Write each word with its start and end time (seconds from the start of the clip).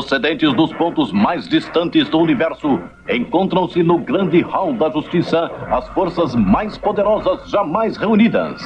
Procedentes 0.00 0.50
dos 0.54 0.72
pontos 0.72 1.12
mais 1.12 1.46
distantes 1.46 2.08
do 2.08 2.18
universo, 2.20 2.80
encontram-se 3.06 3.82
no 3.82 3.98
grande 3.98 4.40
hall 4.40 4.72
da 4.72 4.88
justiça 4.88 5.50
as 5.70 5.86
forças 5.90 6.34
mais 6.34 6.78
poderosas 6.78 7.50
jamais 7.50 7.98
reunidas. 7.98 8.62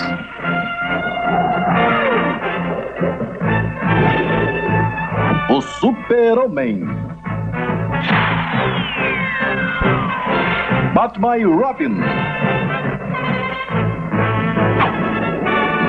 O 5.51 5.61
Super-Homem. 5.61 6.84
Batman 10.95 11.39
e 11.39 11.45
Robin. 11.45 12.01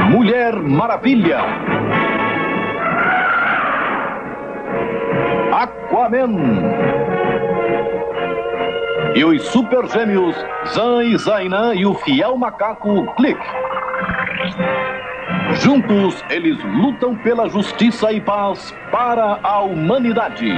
Mulher 0.09 0.55
Maravilha. 0.55 1.84
Aquaman. 5.95 6.35
E 9.15 9.23
os 9.23 9.41
super 9.43 9.87
gêmeos 9.87 10.35
Zan 10.67 11.03
e 11.05 11.17
Zainan 11.17 11.73
e 11.73 11.85
o 11.85 11.93
fiel 11.95 12.35
macaco 12.37 13.05
Click. 13.15 13.39
Juntos, 15.53 16.21
eles 16.29 16.61
lutam 16.63 17.15
pela 17.15 17.47
justiça 17.47 18.11
e 18.11 18.19
paz 18.19 18.75
para 18.91 19.39
a 19.41 19.61
humanidade. 19.61 20.51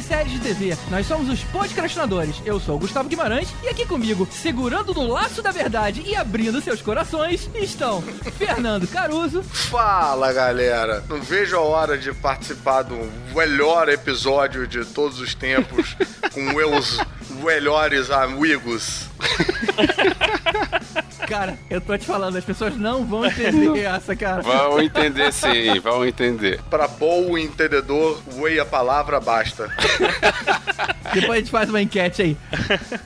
E 0.00 0.02
séries 0.02 0.32
de 0.32 0.40
TV. 0.40 0.76
Nós 0.90 1.06
somos 1.06 1.28
os 1.28 1.44
podcastinadores. 1.44 2.36
Eu 2.44 2.58
sou 2.58 2.76
o 2.76 2.78
Gustavo 2.78 3.08
Guimarães 3.08 3.48
e 3.62 3.68
aqui 3.68 3.84
comigo, 3.84 4.26
segurando 4.30 4.94
no 4.94 5.06
laço 5.06 5.42
da 5.42 5.50
verdade 5.50 6.02
e 6.06 6.16
abrindo 6.16 6.60
seus 6.62 6.80
corações, 6.80 7.50
estão 7.54 8.00
Fernando 8.38 8.88
Caruso, 8.88 9.42
Fala 9.42 10.32
galera, 10.32 11.04
não 11.08 11.20
vejo 11.20 11.56
a 11.56 11.60
hora 11.60 11.98
de 11.98 12.12
participar 12.14 12.82
do 12.82 12.96
melhor 13.34 13.88
episódio 13.88 14.66
de 14.66 14.84
todos 14.86 15.20
os 15.20 15.34
tempos 15.34 15.94
com 16.32 16.40
meus 16.40 16.98
melhores 17.42 18.10
amigos. 18.10 19.06
Cara, 21.26 21.58
eu 21.68 21.80
tô 21.80 21.96
te 21.96 22.04
falando, 22.06 22.36
as 22.36 22.44
pessoas 22.44 22.76
não 22.76 23.04
vão 23.04 23.24
entender 23.24 23.80
essa, 23.84 24.14
cara. 24.16 24.42
Vão 24.42 24.80
entender 24.80 25.32
sim, 25.32 25.78
vão 25.80 26.04
entender. 26.06 26.60
Para 26.70 26.88
bom 26.88 27.36
entendedor, 27.38 28.20
way 28.36 28.58
a 28.58 28.64
palavra 28.64 29.20
basta. 29.20 29.70
Depois 31.12 31.30
a 31.32 31.36
gente 31.40 31.50
faz 31.50 31.68
uma 31.68 31.82
enquete 31.82 32.22
aí. 32.22 32.36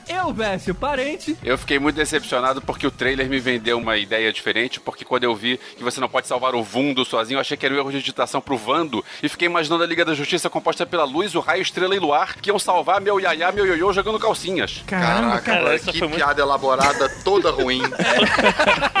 Eu, 0.07 0.31
Vécio, 0.33 0.75
parente. 0.75 1.35
Eu 1.43 1.57
fiquei 1.57 1.79
muito 1.79 1.95
decepcionado 1.95 2.61
porque 2.61 2.85
o 2.85 2.91
trailer 2.91 3.27
me 3.29 3.39
vendeu 3.39 3.77
uma 3.77 3.97
ideia 3.97 4.31
diferente, 4.33 4.79
porque 4.79 5.03
quando 5.05 5.23
eu 5.23 5.35
vi 5.35 5.59
que 5.77 5.83
você 5.83 5.99
não 5.99 6.09
pode 6.09 6.27
salvar 6.27 6.53
o 6.55 6.63
Vundo 6.63 7.03
sozinho, 7.05 7.37
eu 7.37 7.41
achei 7.41 7.55
que 7.57 7.65
era 7.65 7.73
um 7.73 7.77
erro 7.77 7.91
de 7.91 7.99
digitação 7.99 8.41
pro 8.41 8.57
Vando, 8.57 9.03
e 9.23 9.29
fiquei 9.29 9.47
imaginando 9.47 9.83
a 9.83 9.87
Liga 9.87 10.03
da 10.05 10.13
Justiça 10.13 10.49
composta 10.49 10.85
pela 10.85 11.03
luz, 11.03 11.33
o 11.35 11.39
raio, 11.39 11.61
estrela 11.61 11.95
e 11.95 11.99
luar, 11.99 12.35
que 12.35 12.49
iam 12.49 12.59
salvar 12.59 12.99
meu 13.01 13.19
iaiá, 13.19 13.51
meu 13.51 13.65
ioiô 13.65 13.91
jogando 13.93 14.19
calcinhas. 14.19 14.83
Caramba, 14.85 15.39
Caraca, 15.41 15.63
cara. 15.63 15.79
que 15.79 15.97
foi 15.99 16.07
muito- 16.07 16.15
piada 16.15 16.41
elaborada, 16.41 17.09
toda 17.23 17.49
ruim. 17.51 17.81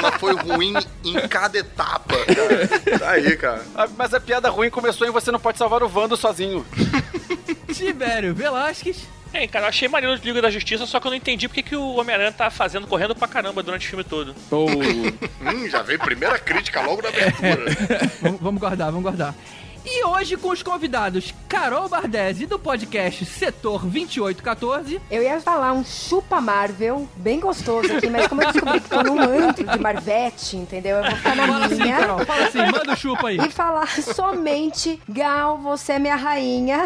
Mas 0.01 0.15
foi 0.15 0.33
ruim 0.35 0.73
em 1.03 1.27
cada 1.27 1.57
etapa, 1.57 2.15
cara. 2.25 2.99
Tá 2.99 3.11
aí, 3.11 3.35
cara. 3.37 3.63
Mas 3.97 4.13
a 4.13 4.19
piada 4.19 4.49
ruim 4.49 4.69
começou 4.69 5.07
em 5.07 5.11
você 5.11 5.31
não 5.31 5.39
pode 5.39 5.57
salvar 5.57 5.83
o 5.83 5.89
Vando 5.89 6.17
sozinho. 6.17 6.65
Tibério 7.73 8.33
Velasquez. 8.33 9.15
É, 9.33 9.45
cara, 9.47 9.65
eu 9.65 9.69
achei 9.69 9.89
maneiro 9.89 10.17
de 10.17 10.25
Liga 10.25 10.41
da 10.41 10.49
Justiça, 10.49 10.85
só 10.85 10.97
que 10.97 11.07
eu 11.07 11.11
não 11.11 11.17
entendi 11.17 11.49
porque 11.49 11.61
que 11.61 11.75
o 11.75 11.95
Homem-Aranha 11.95 12.31
tá 12.31 12.49
fazendo, 12.49 12.87
correndo 12.87 13.13
pra 13.13 13.27
caramba 13.27 13.61
durante 13.61 13.85
o 13.85 13.89
filme 13.89 14.03
todo. 14.05 14.33
Hum, 15.41 15.69
já 15.69 15.81
veio 15.81 15.99
primeira 15.99 16.39
crítica 16.39 16.81
logo 16.81 17.01
na 17.01 17.09
abertura. 17.09 17.65
Vamos 18.21 18.39
vamos 18.41 18.61
guardar, 18.61 18.87
vamos 18.87 19.03
guardar. 19.03 19.35
E 19.85 20.03
hoje 20.03 20.35
com 20.35 20.49
os 20.49 20.63
convidados 20.63 21.33
Carol 21.47 21.87
Bardesi, 21.87 22.47
do 22.47 22.57
podcast 22.57 23.23
Setor 23.23 23.81
2814. 23.85 24.99
Eu 25.11 25.21
ia 25.21 25.39
falar 25.39 25.73
um 25.73 25.85
chupa 25.85 26.41
Marvel, 26.41 27.07
bem 27.15 27.39
gostoso 27.39 27.95
aqui, 27.95 28.09
mas 28.09 28.27
como 28.27 28.41
eu 28.41 28.51
descobri 28.51 28.79
que 28.79 28.89
tô 28.89 29.03
num 29.03 29.19
antro 29.21 29.63
de 29.63 29.79
Marvete, 29.79 30.57
entendeu? 30.57 30.97
Eu 30.97 31.03
vou 31.03 31.15
ficar 31.15 31.35
na 31.35 31.45
Fala 31.47 31.65
assim, 31.65 31.75
minha. 31.75 31.97
Carol, 31.97 32.25
fala 32.25 32.45
assim, 32.47 32.57
manda 32.71 32.93
o 32.93 32.97
chupa 32.97 33.27
aí. 33.27 33.37
E 33.37 33.51
falar 33.51 33.87
somente, 34.01 34.99
Gal, 35.07 35.59
você 35.59 35.93
é 35.93 35.99
minha 35.99 36.15
rainha. 36.15 36.83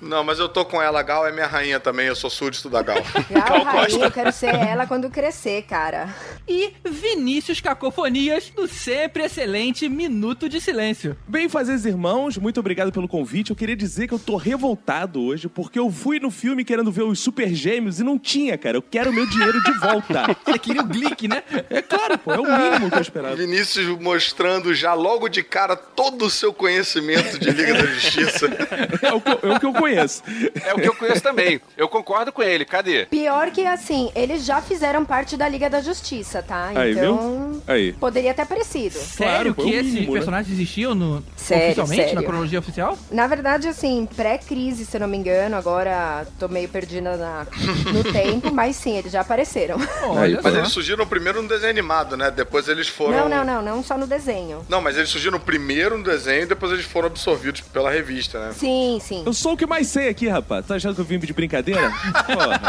Não, 0.00 0.24
mas 0.24 0.38
eu 0.38 0.48
tô 0.48 0.64
com 0.64 0.80
ela, 0.80 1.02
Gal 1.02 1.26
é 1.26 1.32
minha 1.32 1.46
rainha 1.46 1.78
também, 1.78 2.06
eu 2.06 2.16
sou 2.16 2.30
súdito 2.30 2.70
da 2.70 2.80
Gal. 2.82 2.96
Gal, 3.30 3.48
Gal 3.48 3.64
rainha, 3.64 3.84
Costa. 3.86 4.04
eu 4.06 4.10
quero 4.10 4.32
ser 4.32 4.54
ela 4.54 4.86
quando 4.86 5.10
crescer, 5.10 5.62
cara. 5.64 6.08
E 6.48 6.72
Vinícius 6.84 7.60
Cacofonias, 7.60 8.50
do 8.50 8.66
sempre 8.66 9.24
excelente 9.24 9.88
Minuto 9.90 10.48
de 10.48 10.58
Silêncio. 10.60 11.16
Bem 11.28 11.48
fazeres 11.48 11.84
irmãos, 11.84 12.29
muito 12.38 12.60
obrigado 12.60 12.92
pelo 12.92 13.08
convite. 13.08 13.50
Eu 13.50 13.56
queria 13.56 13.76
dizer 13.76 14.06
que 14.06 14.14
eu 14.14 14.18
tô 14.18 14.36
revoltado 14.36 15.22
hoje 15.22 15.48
porque 15.48 15.78
eu 15.78 15.90
fui 15.90 16.20
no 16.20 16.30
filme 16.30 16.64
querendo 16.64 16.92
ver 16.92 17.02
os 17.02 17.18
Super 17.20 17.52
Gêmeos 17.54 18.00
e 18.00 18.04
não 18.04 18.18
tinha, 18.18 18.56
cara. 18.58 18.76
Eu 18.76 18.82
quero 18.82 19.10
o 19.10 19.12
meu 19.12 19.26
dinheiro 19.26 19.62
de 19.62 19.72
volta. 19.78 20.36
Você 20.44 20.58
queria 20.58 20.82
o 20.82 20.86
Glick, 20.86 21.26
né? 21.28 21.42
É 21.68 21.82
claro, 21.82 22.18
pô, 22.18 22.32
é 22.32 22.38
o 22.38 22.44
mínimo 22.44 22.90
que 22.90 22.96
eu 22.96 23.02
esperava. 23.02 23.36
Vinícius 23.36 23.86
mostrando 24.00 24.74
já 24.74 24.94
logo 24.94 25.28
de 25.28 25.42
cara 25.42 25.74
todo 25.76 26.26
o 26.26 26.30
seu 26.30 26.52
conhecimento 26.52 27.38
de 27.38 27.50
Liga 27.50 27.74
da 27.74 27.86
Justiça. 27.86 28.48
É 29.02 29.12
o 29.12 29.20
que 29.20 29.30
eu, 29.30 29.50
é 29.50 29.56
o 29.56 29.60
que 29.60 29.66
eu 29.66 29.72
conheço. 29.72 30.22
É 30.64 30.74
o 30.74 30.76
que 30.76 30.88
eu 30.88 30.94
conheço 30.94 31.22
também. 31.22 31.60
Eu 31.76 31.88
concordo 31.88 32.32
com 32.32 32.42
ele, 32.42 32.64
cadê? 32.64 33.06
Pior 33.06 33.50
que 33.50 33.64
assim, 33.66 34.10
eles 34.14 34.44
já 34.44 34.60
fizeram 34.60 35.04
parte 35.04 35.36
da 35.36 35.48
Liga 35.48 35.70
da 35.70 35.80
Justiça, 35.80 36.42
tá? 36.42 36.72
Aí, 36.74 36.92
então. 36.92 37.52
viu? 37.52 37.62
Aí. 37.66 37.92
Poderia 37.94 38.34
ter 38.34 38.42
aparecido. 38.42 38.98
Sério 38.98 39.54
pô, 39.54 39.62
que 39.62 39.70
o 39.70 39.74
esses 39.74 39.94
né? 39.94 40.06
personagens 40.06 40.52
existiam 40.52 40.94
no, 40.94 41.24
Sério, 41.36 41.82
oficialmente, 41.82 42.02
sério. 42.02 42.19
Na 42.20 42.26
cronologia 42.26 42.58
oficial? 42.58 42.98
Na 43.10 43.26
verdade, 43.26 43.68
assim, 43.68 44.06
pré-crise, 44.16 44.84
se 44.84 44.96
eu 44.96 45.00
não 45.00 45.08
me 45.08 45.16
engano, 45.16 45.56
agora 45.56 46.26
tô 46.38 46.48
meio 46.48 46.68
perdida 46.68 47.16
na- 47.16 47.46
no 47.92 48.04
tempo, 48.12 48.52
mas 48.52 48.76
sim, 48.76 48.96
eles 48.96 49.12
já 49.12 49.20
apareceram. 49.20 49.76
Olha 50.04 50.40
Mas 50.42 50.52
só. 50.52 50.58
eles 50.58 50.72
surgiram 50.72 51.06
primeiro 51.06 51.42
no 51.42 51.48
desenho 51.48 51.70
animado, 51.70 52.16
né? 52.16 52.30
Depois 52.30 52.68
eles 52.68 52.88
foram. 52.88 53.16
Não, 53.16 53.28
não, 53.28 53.44
não, 53.44 53.62
não 53.62 53.82
só 53.82 53.96
no 53.96 54.06
desenho. 54.06 54.64
Não, 54.68 54.80
mas 54.80 54.96
eles 54.96 55.08
surgiram 55.10 55.38
primeiro 55.40 55.96
no 55.98 56.04
desenho 56.04 56.42
e 56.42 56.46
depois 56.46 56.72
eles 56.72 56.84
foram 56.84 57.06
absorvidos 57.08 57.60
pela 57.60 57.90
revista, 57.90 58.38
né? 58.38 58.52
Sim, 58.56 58.98
sim. 59.02 59.22
Eu 59.26 59.32
sou 59.32 59.52
o 59.52 59.56
que 59.56 59.66
mais 59.66 59.88
sei 59.88 60.08
aqui, 60.08 60.28
rapaz. 60.28 60.66
Tá 60.66 60.74
achando 60.76 60.94
que 60.94 61.00
eu 61.00 61.04
vim 61.04 61.18
de 61.18 61.32
brincadeira? 61.32 61.90
Porra. 62.26 62.60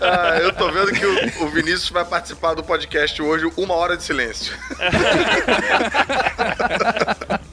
Ah, 0.02 0.38
eu 0.40 0.52
tô 0.52 0.70
vendo 0.70 0.92
que 0.92 1.04
o, 1.04 1.44
o 1.44 1.48
Vinícius 1.50 1.90
vai 1.90 2.04
participar 2.04 2.54
do 2.54 2.62
podcast 2.64 3.20
hoje, 3.22 3.50
uma 3.56 3.74
hora 3.74 3.96
de 3.96 4.02
silêncio. 4.02 4.52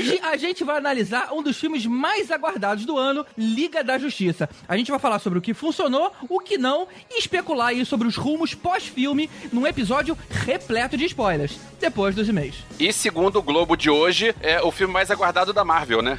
Hoje 0.00 0.18
a 0.22 0.34
gente 0.38 0.64
vai 0.64 0.78
analisar 0.78 1.28
um 1.30 1.42
dos 1.42 1.58
filmes 1.58 1.84
mais 1.84 2.30
aguardados 2.30 2.86
do 2.86 2.96
ano, 2.96 3.24
Liga 3.36 3.84
da 3.84 3.98
Justiça. 3.98 4.48
A 4.66 4.74
gente 4.74 4.90
vai 4.90 4.98
falar 4.98 5.18
sobre 5.18 5.38
o 5.38 5.42
que 5.42 5.52
funcionou, 5.52 6.10
o 6.26 6.40
que 6.40 6.56
não 6.56 6.88
e 7.10 7.18
especular 7.18 7.68
aí 7.68 7.84
sobre 7.84 8.08
os 8.08 8.16
rumos 8.16 8.54
pós-filme 8.54 9.28
num 9.52 9.66
episódio 9.66 10.16
repleto 10.30 10.96
de 10.96 11.04
spoilers, 11.04 11.58
depois 11.78 12.14
dos 12.14 12.30
e-mails. 12.30 12.56
E 12.78 12.90
segundo 12.94 13.38
o 13.38 13.42
Globo 13.42 13.76
de 13.76 13.90
hoje, 13.90 14.34
é 14.40 14.62
o 14.62 14.70
filme 14.72 14.90
mais 14.94 15.10
aguardado 15.10 15.52
da 15.52 15.66
Marvel, 15.66 16.00
né? 16.00 16.18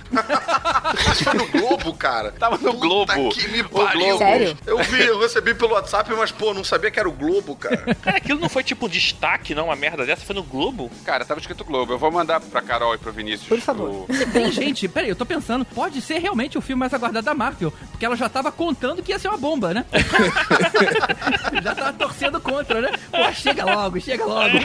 Isso 1.12 1.24
foi 1.24 1.34
no 1.34 1.48
Globo, 1.48 1.92
cara. 1.96 2.32
Tava 2.34 2.60
no 2.60 2.74
Globo. 2.74 3.12
Puta 3.12 3.40
que 3.40 3.48
me 3.48 3.62
O 3.62 3.70
pariu. 3.70 4.00
Globo. 4.00 4.18
Sério? 4.20 4.58
Eu 4.68 4.78
vi, 4.84 5.02
eu 5.02 5.20
recebi 5.20 5.56
pelo 5.56 5.74
WhatsApp, 5.74 6.14
mas, 6.16 6.32
pô, 6.32 6.54
não 6.54 6.64
sabia 6.64 6.92
que 6.92 7.00
era 7.00 7.10
o 7.10 7.12
Globo, 7.12 7.56
cara. 7.56 7.96
Cara, 7.96 8.18
aquilo 8.18 8.40
não 8.40 8.50
foi 8.50 8.64
tipo 8.64 8.88
destaque, 8.88 9.56
não? 9.56 9.66
Uma 9.66 9.76
merda 9.76 10.06
dessa 10.06 10.24
foi 10.24 10.36
no 10.36 10.44
Globo? 10.44 10.92
Cara, 11.04 11.26
tava 11.26 11.40
escrito 11.40 11.66
Globo. 11.66 11.94
Eu 11.94 11.98
vou 11.98 12.12
mandar 12.12 12.40
pra 12.40 12.62
Carol 12.62 12.94
e 12.94 13.00
pro 13.00 13.12
Vinícius. 13.12 13.48
Por 13.48 13.60
favor. 13.60 13.71
O- 13.74 14.06
Tem 14.32 14.52
gente, 14.52 14.88
peraí, 14.88 15.10
eu 15.10 15.16
tô 15.16 15.26
pensando, 15.26 15.64
pode 15.66 16.02
ser 16.02 16.20
realmente 16.20 16.58
o 16.58 16.62
filme 16.62 16.80
mais 16.80 16.94
aguardado 16.94 17.26
da 17.26 17.34
Marvel, 17.34 17.72
porque 17.92 18.06
ela 18.06 18.16
já 18.16 18.28
tava 18.30 18.52
contando 18.52 19.02
que 19.04 19.12
ia 19.12 19.20
ser 19.20 19.28
uma 19.30 19.38
bomba, 19.38 19.74
né? 19.74 19.86
já 21.64 21.76
tava 21.76 21.94
torcendo 21.94 22.40
contra, 22.40 22.82
né? 22.82 22.90
Pô, 23.12 23.32
chega 23.34 23.66
logo, 23.66 24.00
chega 24.00 24.26
logo. 24.26 24.58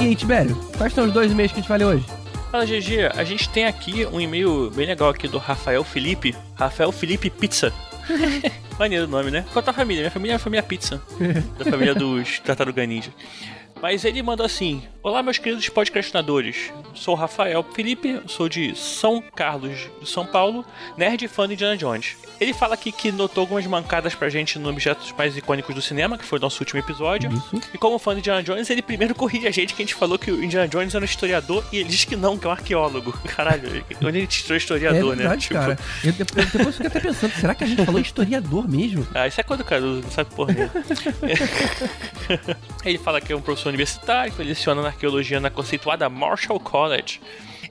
E 0.00 0.06
aí, 0.08 0.16
Tibério, 0.16 0.54
quais 0.76 0.92
são 0.92 1.06
os 1.06 1.12
dois 1.12 1.32
e-mails 1.32 1.52
que 1.52 1.58
a 1.58 1.62
gente 1.62 1.68
vai 1.68 1.78
ler 1.78 1.84
hoje? 1.86 2.04
Fala, 2.50 2.66
GG, 2.66 3.10
a 3.16 3.24
gente 3.24 3.48
tem 3.48 3.64
aqui 3.66 4.06
um 4.12 4.20
e-mail 4.20 4.70
bem 4.70 4.86
legal 4.86 5.08
aqui 5.08 5.26
do 5.26 5.38
Rafael 5.38 5.82
Felipe. 5.82 6.34
Rafael 6.54 6.92
Felipe 6.92 7.30
Pizza. 7.30 7.72
Maneiro 8.78 9.04
o 9.04 9.08
nome, 9.08 9.30
né? 9.30 9.44
Qual 9.52 9.60
a 9.60 9.62
tua 9.62 9.72
família? 9.72 10.02
Minha 10.02 10.10
família 10.10 10.32
é 10.32 10.36
a 10.36 10.38
família 10.38 10.62
Pizza. 10.62 11.00
da 11.58 11.64
família 11.70 11.94
dos 11.94 12.40
Tartaruga 12.40 12.84
Ninja. 12.84 13.12
Mas 13.80 14.04
ele 14.04 14.22
mandou 14.22 14.44
assim: 14.44 14.82
Olá, 15.04 15.22
meus 15.22 15.36
queridos 15.36 15.68
podcastinadores. 15.68 16.72
Sou 16.94 17.12
o 17.12 17.16
Rafael 17.16 17.62
Felipe, 17.62 18.22
sou 18.26 18.48
de 18.48 18.74
São 18.74 19.20
Carlos, 19.20 19.90
de 20.00 20.08
São 20.08 20.24
Paulo, 20.24 20.64
nerd 20.96 21.26
e 21.26 21.28
fã 21.28 21.46
de 21.46 21.52
Indiana 21.52 21.76
Jones. 21.76 22.16
Ele 22.40 22.54
fala 22.54 22.72
aqui 22.72 22.90
que 22.90 23.12
notou 23.12 23.42
algumas 23.42 23.66
mancadas 23.66 24.14
pra 24.14 24.30
gente 24.30 24.58
no 24.58 24.70
Objetos 24.70 25.12
Mais 25.12 25.36
Icônicos 25.36 25.74
do 25.74 25.82
Cinema, 25.82 26.16
que 26.16 26.24
foi 26.24 26.38
o 26.38 26.40
nosso 26.40 26.62
último 26.62 26.80
episódio. 26.80 27.30
Isso. 27.30 27.60
E 27.74 27.76
como 27.76 27.98
fã 27.98 28.14
de 28.14 28.20
Indiana 28.20 28.42
Jones, 28.42 28.70
ele 28.70 28.80
primeiro 28.80 29.14
corrige 29.14 29.46
a 29.46 29.50
gente 29.50 29.74
que 29.74 29.82
a 29.82 29.84
gente 29.84 29.94
falou 29.94 30.18
que 30.18 30.30
o 30.30 30.42
Indiana 30.42 30.66
Jones 30.66 30.94
era 30.94 31.02
um 31.02 31.04
historiador 31.04 31.62
e 31.70 31.80
ele 31.80 31.88
diz 31.90 32.06
que 32.06 32.16
não, 32.16 32.38
que 32.38 32.46
é 32.46 32.48
um 32.48 32.52
arqueologo. 32.52 33.12
Caralho, 33.28 33.84
onde 34.02 34.18
ele 34.18 34.26
tirou 34.26 34.56
historiador, 34.56 35.12
é 35.12 35.16
né? 35.16 35.22
verdade, 35.22 35.48
cara. 35.50 35.78
Eu, 36.02 36.12
depois, 36.12 36.50
depois 36.50 36.66
eu 36.66 36.72
fiquei 36.72 36.86
até 36.86 37.00
pensando, 37.00 37.32
será 37.32 37.54
que 37.54 37.64
a 37.64 37.66
gente 37.66 37.84
falou 37.84 38.00
historiador 38.00 38.66
mesmo? 38.66 39.06
Ah, 39.14 39.28
isso 39.28 39.40
é 39.40 39.44
coisa 39.44 39.62
do 39.62 39.66
Caruso, 39.66 40.02
não 40.02 40.10
sabe 40.10 40.34
porra. 40.34 40.54
Ele 42.84 42.98
fala 42.98 43.20
que 43.20 43.32
é 43.32 43.36
um 43.36 43.40
professor 43.40 43.68
universitário, 43.68 44.32
que 44.32 44.42
leciona 44.42 44.82
na 44.82 44.93
arqueologia 44.94 45.40
na 45.40 45.50
conceituada 45.50 46.08
Marshall 46.08 46.60
College. 46.60 47.20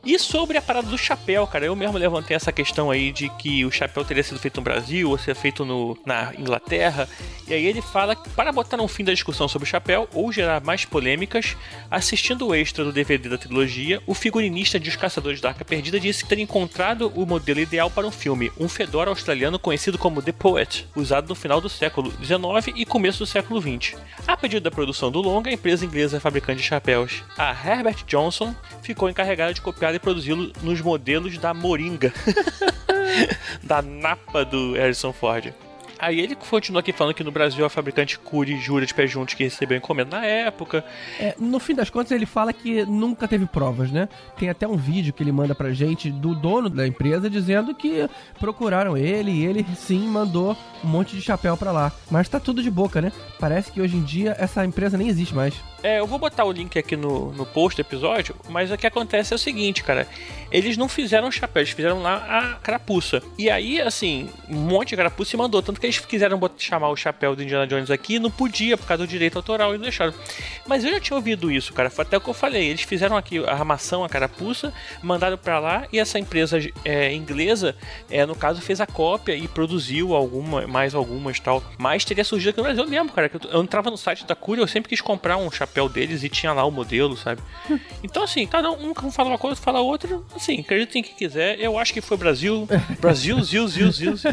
E 0.06 0.20
sobre 0.20 0.58
a 0.58 0.62
parada 0.62 0.90
do 0.90 0.98
chapéu, 0.98 1.48
cara, 1.48 1.66
eu 1.66 1.74
mesmo 1.78 1.98
levantei 1.98 2.36
essa 2.36 2.52
questão 2.52 2.92
aí 2.92 3.10
de 3.10 3.30
que 3.30 3.64
o 3.64 3.72
chapéu 3.72 4.04
teria 4.04 4.22
sido 4.22 4.38
feito 4.38 4.58
no 4.58 4.64
Brasil 4.64 5.10
ou 5.10 5.18
ser 5.18 5.34
feito 5.34 5.64
no, 5.64 5.98
na 6.06 6.34
Inglaterra. 6.38 7.08
E 7.48 7.54
aí 7.54 7.66
ele 7.66 7.82
fala 7.82 8.14
que 8.14 8.30
para 8.32 8.52
botar 8.52 8.82
um 8.82 8.88
fim 8.88 9.06
da 9.06 9.14
discussão 9.14 9.48
sobre 9.48 9.66
o 9.66 9.70
chapéu 9.70 10.10
ou 10.14 10.30
gerar 10.30 10.62
mais 10.62 10.84
polêmicas, 10.84 11.56
assistindo 11.90 12.48
o 12.48 12.54
extra 12.54 12.84
do 12.84 12.92
DVD 12.92 13.30
da 13.30 13.38
trilogia, 13.38 14.02
o 14.06 14.14
figurinista 14.14 14.78
de 14.78 14.90
Os 14.90 14.98
Caçadores 14.98 15.40
da 15.40 15.50
Arca 15.50 15.64
Perdida 15.64 15.98
disse 15.98 16.26
ter 16.26 16.38
encontrado 16.38 17.10
o 17.16 17.26
modelo 17.26 17.62
ideal 17.62 17.90
para 17.90 18.06
um 18.06 18.12
filme, 18.12 18.52
um 18.60 18.68
fedora 18.68 19.10
australiano 19.10 19.58
conhecido 19.58 19.98
como 19.98 20.22
The 20.22 20.34
Poet, 20.34 20.86
usado 20.98 21.30
no 21.30 21.36
final 21.36 21.62
do 21.62 21.70
século 21.70 22.12
XIX 22.22 22.76
e 22.76 22.86
começo 22.86 23.20
do 23.20 23.26
século 23.26 23.62
XX. 23.62 23.96
A 24.28 24.36
pedido 24.36 24.64
da 24.64 24.72
produção 24.72 25.10
do 25.10 25.22
longa, 25.22 25.50
a 25.50 25.54
empresa 25.54 25.86
inglesa 25.86 26.20
fabricante 26.20 26.62
de 26.62 26.68
chapéus, 26.68 27.24
a 27.38 27.52
Herbert 27.52 28.04
Johnson, 28.06 28.54
ficou 28.82 29.10
encarregada 29.10 29.54
de 29.54 29.62
copiar 29.62 29.93
e 29.96 30.00
produzi-lo 30.00 30.52
nos 30.62 30.82
modelos 30.82 31.38
da 31.38 31.54
Moringa, 31.54 32.14
da 33.64 33.82
Napa 33.82 34.44
do 34.44 34.74
Harrison 34.74 35.14
Ford. 35.14 35.54
Aí 36.04 36.20
ele 36.20 36.36
continua 36.36 36.82
aqui 36.82 36.92
falando 36.92 37.14
que 37.14 37.24
no 37.24 37.32
Brasil 37.32 37.64
a 37.64 37.70
fabricante 37.70 38.20
Curi 38.20 38.60
jura 38.60 38.86
de 38.86 38.94
pé 38.94 39.08
juntos 39.08 39.36
que 39.36 39.46
recebeu 39.46 39.78
encomenda 39.78 40.20
na 40.20 40.26
época. 40.26 40.84
É, 41.18 41.34
no 41.40 41.62
fim 41.62 41.74
das 41.74 41.90
contas, 41.90 42.12
ele 42.12 42.26
fala 42.26 42.52
que 42.52 42.86
nunca 42.86 43.26
teve 43.26 43.46
provas, 43.46 43.90
né? 43.90 44.10
Tem 44.38 44.50
até 44.50 44.68
um 44.68 44.76
vídeo 44.76 45.14
que 45.14 45.24
ele 45.24 45.32
manda 45.32 45.56
pra 45.56 45.72
gente 45.72 46.12
do 46.12 46.36
dono 46.36 46.70
da 46.70 46.86
empresa 46.86 47.30
dizendo 47.30 47.74
que 47.74 48.10
procuraram 48.38 48.98
ele 48.98 49.32
e 49.32 49.46
ele 49.46 49.66
sim 49.78 50.06
mandou 50.06 50.58
um 50.84 50.88
monte 50.88 51.16
de 51.16 51.22
chapéu 51.22 51.56
pra 51.56 51.72
lá. 51.72 51.90
Mas 52.12 52.28
tá 52.28 52.38
tudo 52.38 52.62
de 52.62 52.70
boca, 52.70 53.02
né? 53.02 53.10
Parece 53.40 53.72
que 53.72 53.80
hoje 53.80 53.96
em 53.96 54.04
dia 54.04 54.36
essa 54.38 54.66
empresa 54.66 54.98
nem 54.98 55.08
existe 55.08 55.34
mais. 55.34 55.54
É, 55.84 56.00
eu 56.00 56.08
vou 56.08 56.18
botar 56.18 56.46
o 56.46 56.52
link 56.52 56.80
aqui 56.80 56.96
no, 56.96 57.34
no 57.34 57.46
post 57.46 57.76
do 57.76 57.86
episódio, 57.86 58.34
mas 58.48 58.72
o 58.72 58.78
que 58.78 58.88
acontece 58.88 59.34
é 59.34 59.36
o 59.36 59.40
seguinte, 59.40 59.84
cara. 59.84 60.08
Eles 60.50 60.78
não 60.78 60.88
fizeram 60.88 61.32
chapéu, 61.32 61.62
eles 61.62 61.74
fizeram 61.74 62.02
lá 62.02 62.16
a 62.16 62.56
carapuça. 62.60 63.22
E 63.38 63.50
aí, 63.50 63.82
assim, 63.82 64.30
um 64.48 64.56
monte 64.56 64.90
de 64.90 64.98
carapuça 64.98 65.36
e 65.36 65.38
mandou. 65.38 65.62
Tanto 65.64 65.82
que 65.82 65.88
eles 65.88 66.00
quiseram 66.00 66.38
botar, 66.38 66.60
chamar 66.60 66.90
o 66.90 66.96
chapéu 66.96 67.36
do 67.36 67.44
Indiana 67.44 67.68
Jones 67.68 67.90
aqui, 67.90 68.20
não 68.20 68.30
podia 68.30 68.78
por 68.78 68.86
causa 68.86 69.04
do 69.04 69.10
direito 69.10 69.36
autoral 69.36 69.72
e 69.74 69.78
não 69.78 69.84
deixaram. 69.84 70.14
Mas 70.66 70.86
eu 70.86 70.92
já 70.92 71.00
tinha 71.00 71.18
ouvido 71.18 71.52
isso, 71.52 71.74
cara. 71.74 71.90
Foi 71.90 72.06
até 72.06 72.18
o 72.18 72.22
que 72.22 72.30
eu 72.30 72.36
falei. 72.36 72.68
Eles 72.68 72.84
fizeram 72.84 73.18
aqui 73.18 73.44
a 73.44 73.52
armação, 73.52 74.04
a 74.06 74.10
carapuça, 74.10 74.72
mandaram 75.02 75.40
pra 75.40 75.60
lá 75.60 75.88
e 75.92 76.00
essa 76.00 76.20
empresa 76.20 76.60
é, 76.86 77.12
inglesa, 77.12 77.76
é, 78.10 78.24
no 78.24 78.36
caso, 78.36 78.62
fez 78.62 78.80
a 78.80 78.86
cópia 78.86 79.36
e 79.36 79.48
produziu 79.48 80.14
alguma, 80.14 80.68
mais 80.68 80.94
algumas 80.94 81.40
tal. 81.40 81.64
Mas 81.80 82.06
teria 82.06 82.24
surgido 82.24 82.52
aqui 82.52 82.60
no 82.60 82.64
Brasil. 82.64 82.86
Lembro, 82.86 83.12
cara, 83.12 83.30
eu, 83.34 83.50
eu 83.50 83.64
entrava 83.64 83.90
no 83.90 83.98
site 83.98 84.24
da 84.24 84.36
Curia, 84.36 84.62
eu 84.62 84.68
sempre 84.68 84.88
quis 84.88 85.02
comprar 85.02 85.36
um 85.38 85.50
chapéu 85.50 85.73
deles 85.90 86.24
e 86.24 86.30
tinha 86.30 86.54
lá 86.54 86.64
o 86.66 86.72
modelo, 86.72 87.16
sabe? 87.18 87.42
Então, 88.04 88.24
assim, 88.24 88.46
cada 88.46 88.70
um, 88.70 88.94
fala 89.12 89.30
uma 89.30 89.38
coisa, 89.38 89.60
fala 89.60 89.80
outra. 89.80 90.22
Assim, 90.36 90.60
acreditem 90.60 91.00
em 91.00 91.04
que 91.04 91.16
quiser. 91.16 91.58
Eu 91.60 91.80
acho 91.80 91.94
que 91.94 92.02
foi 92.02 92.18
Brasil. 92.18 92.68
Brasil, 93.00 93.42
Zil, 93.42 93.68
Zil, 93.68 93.92
Zil. 93.92 94.14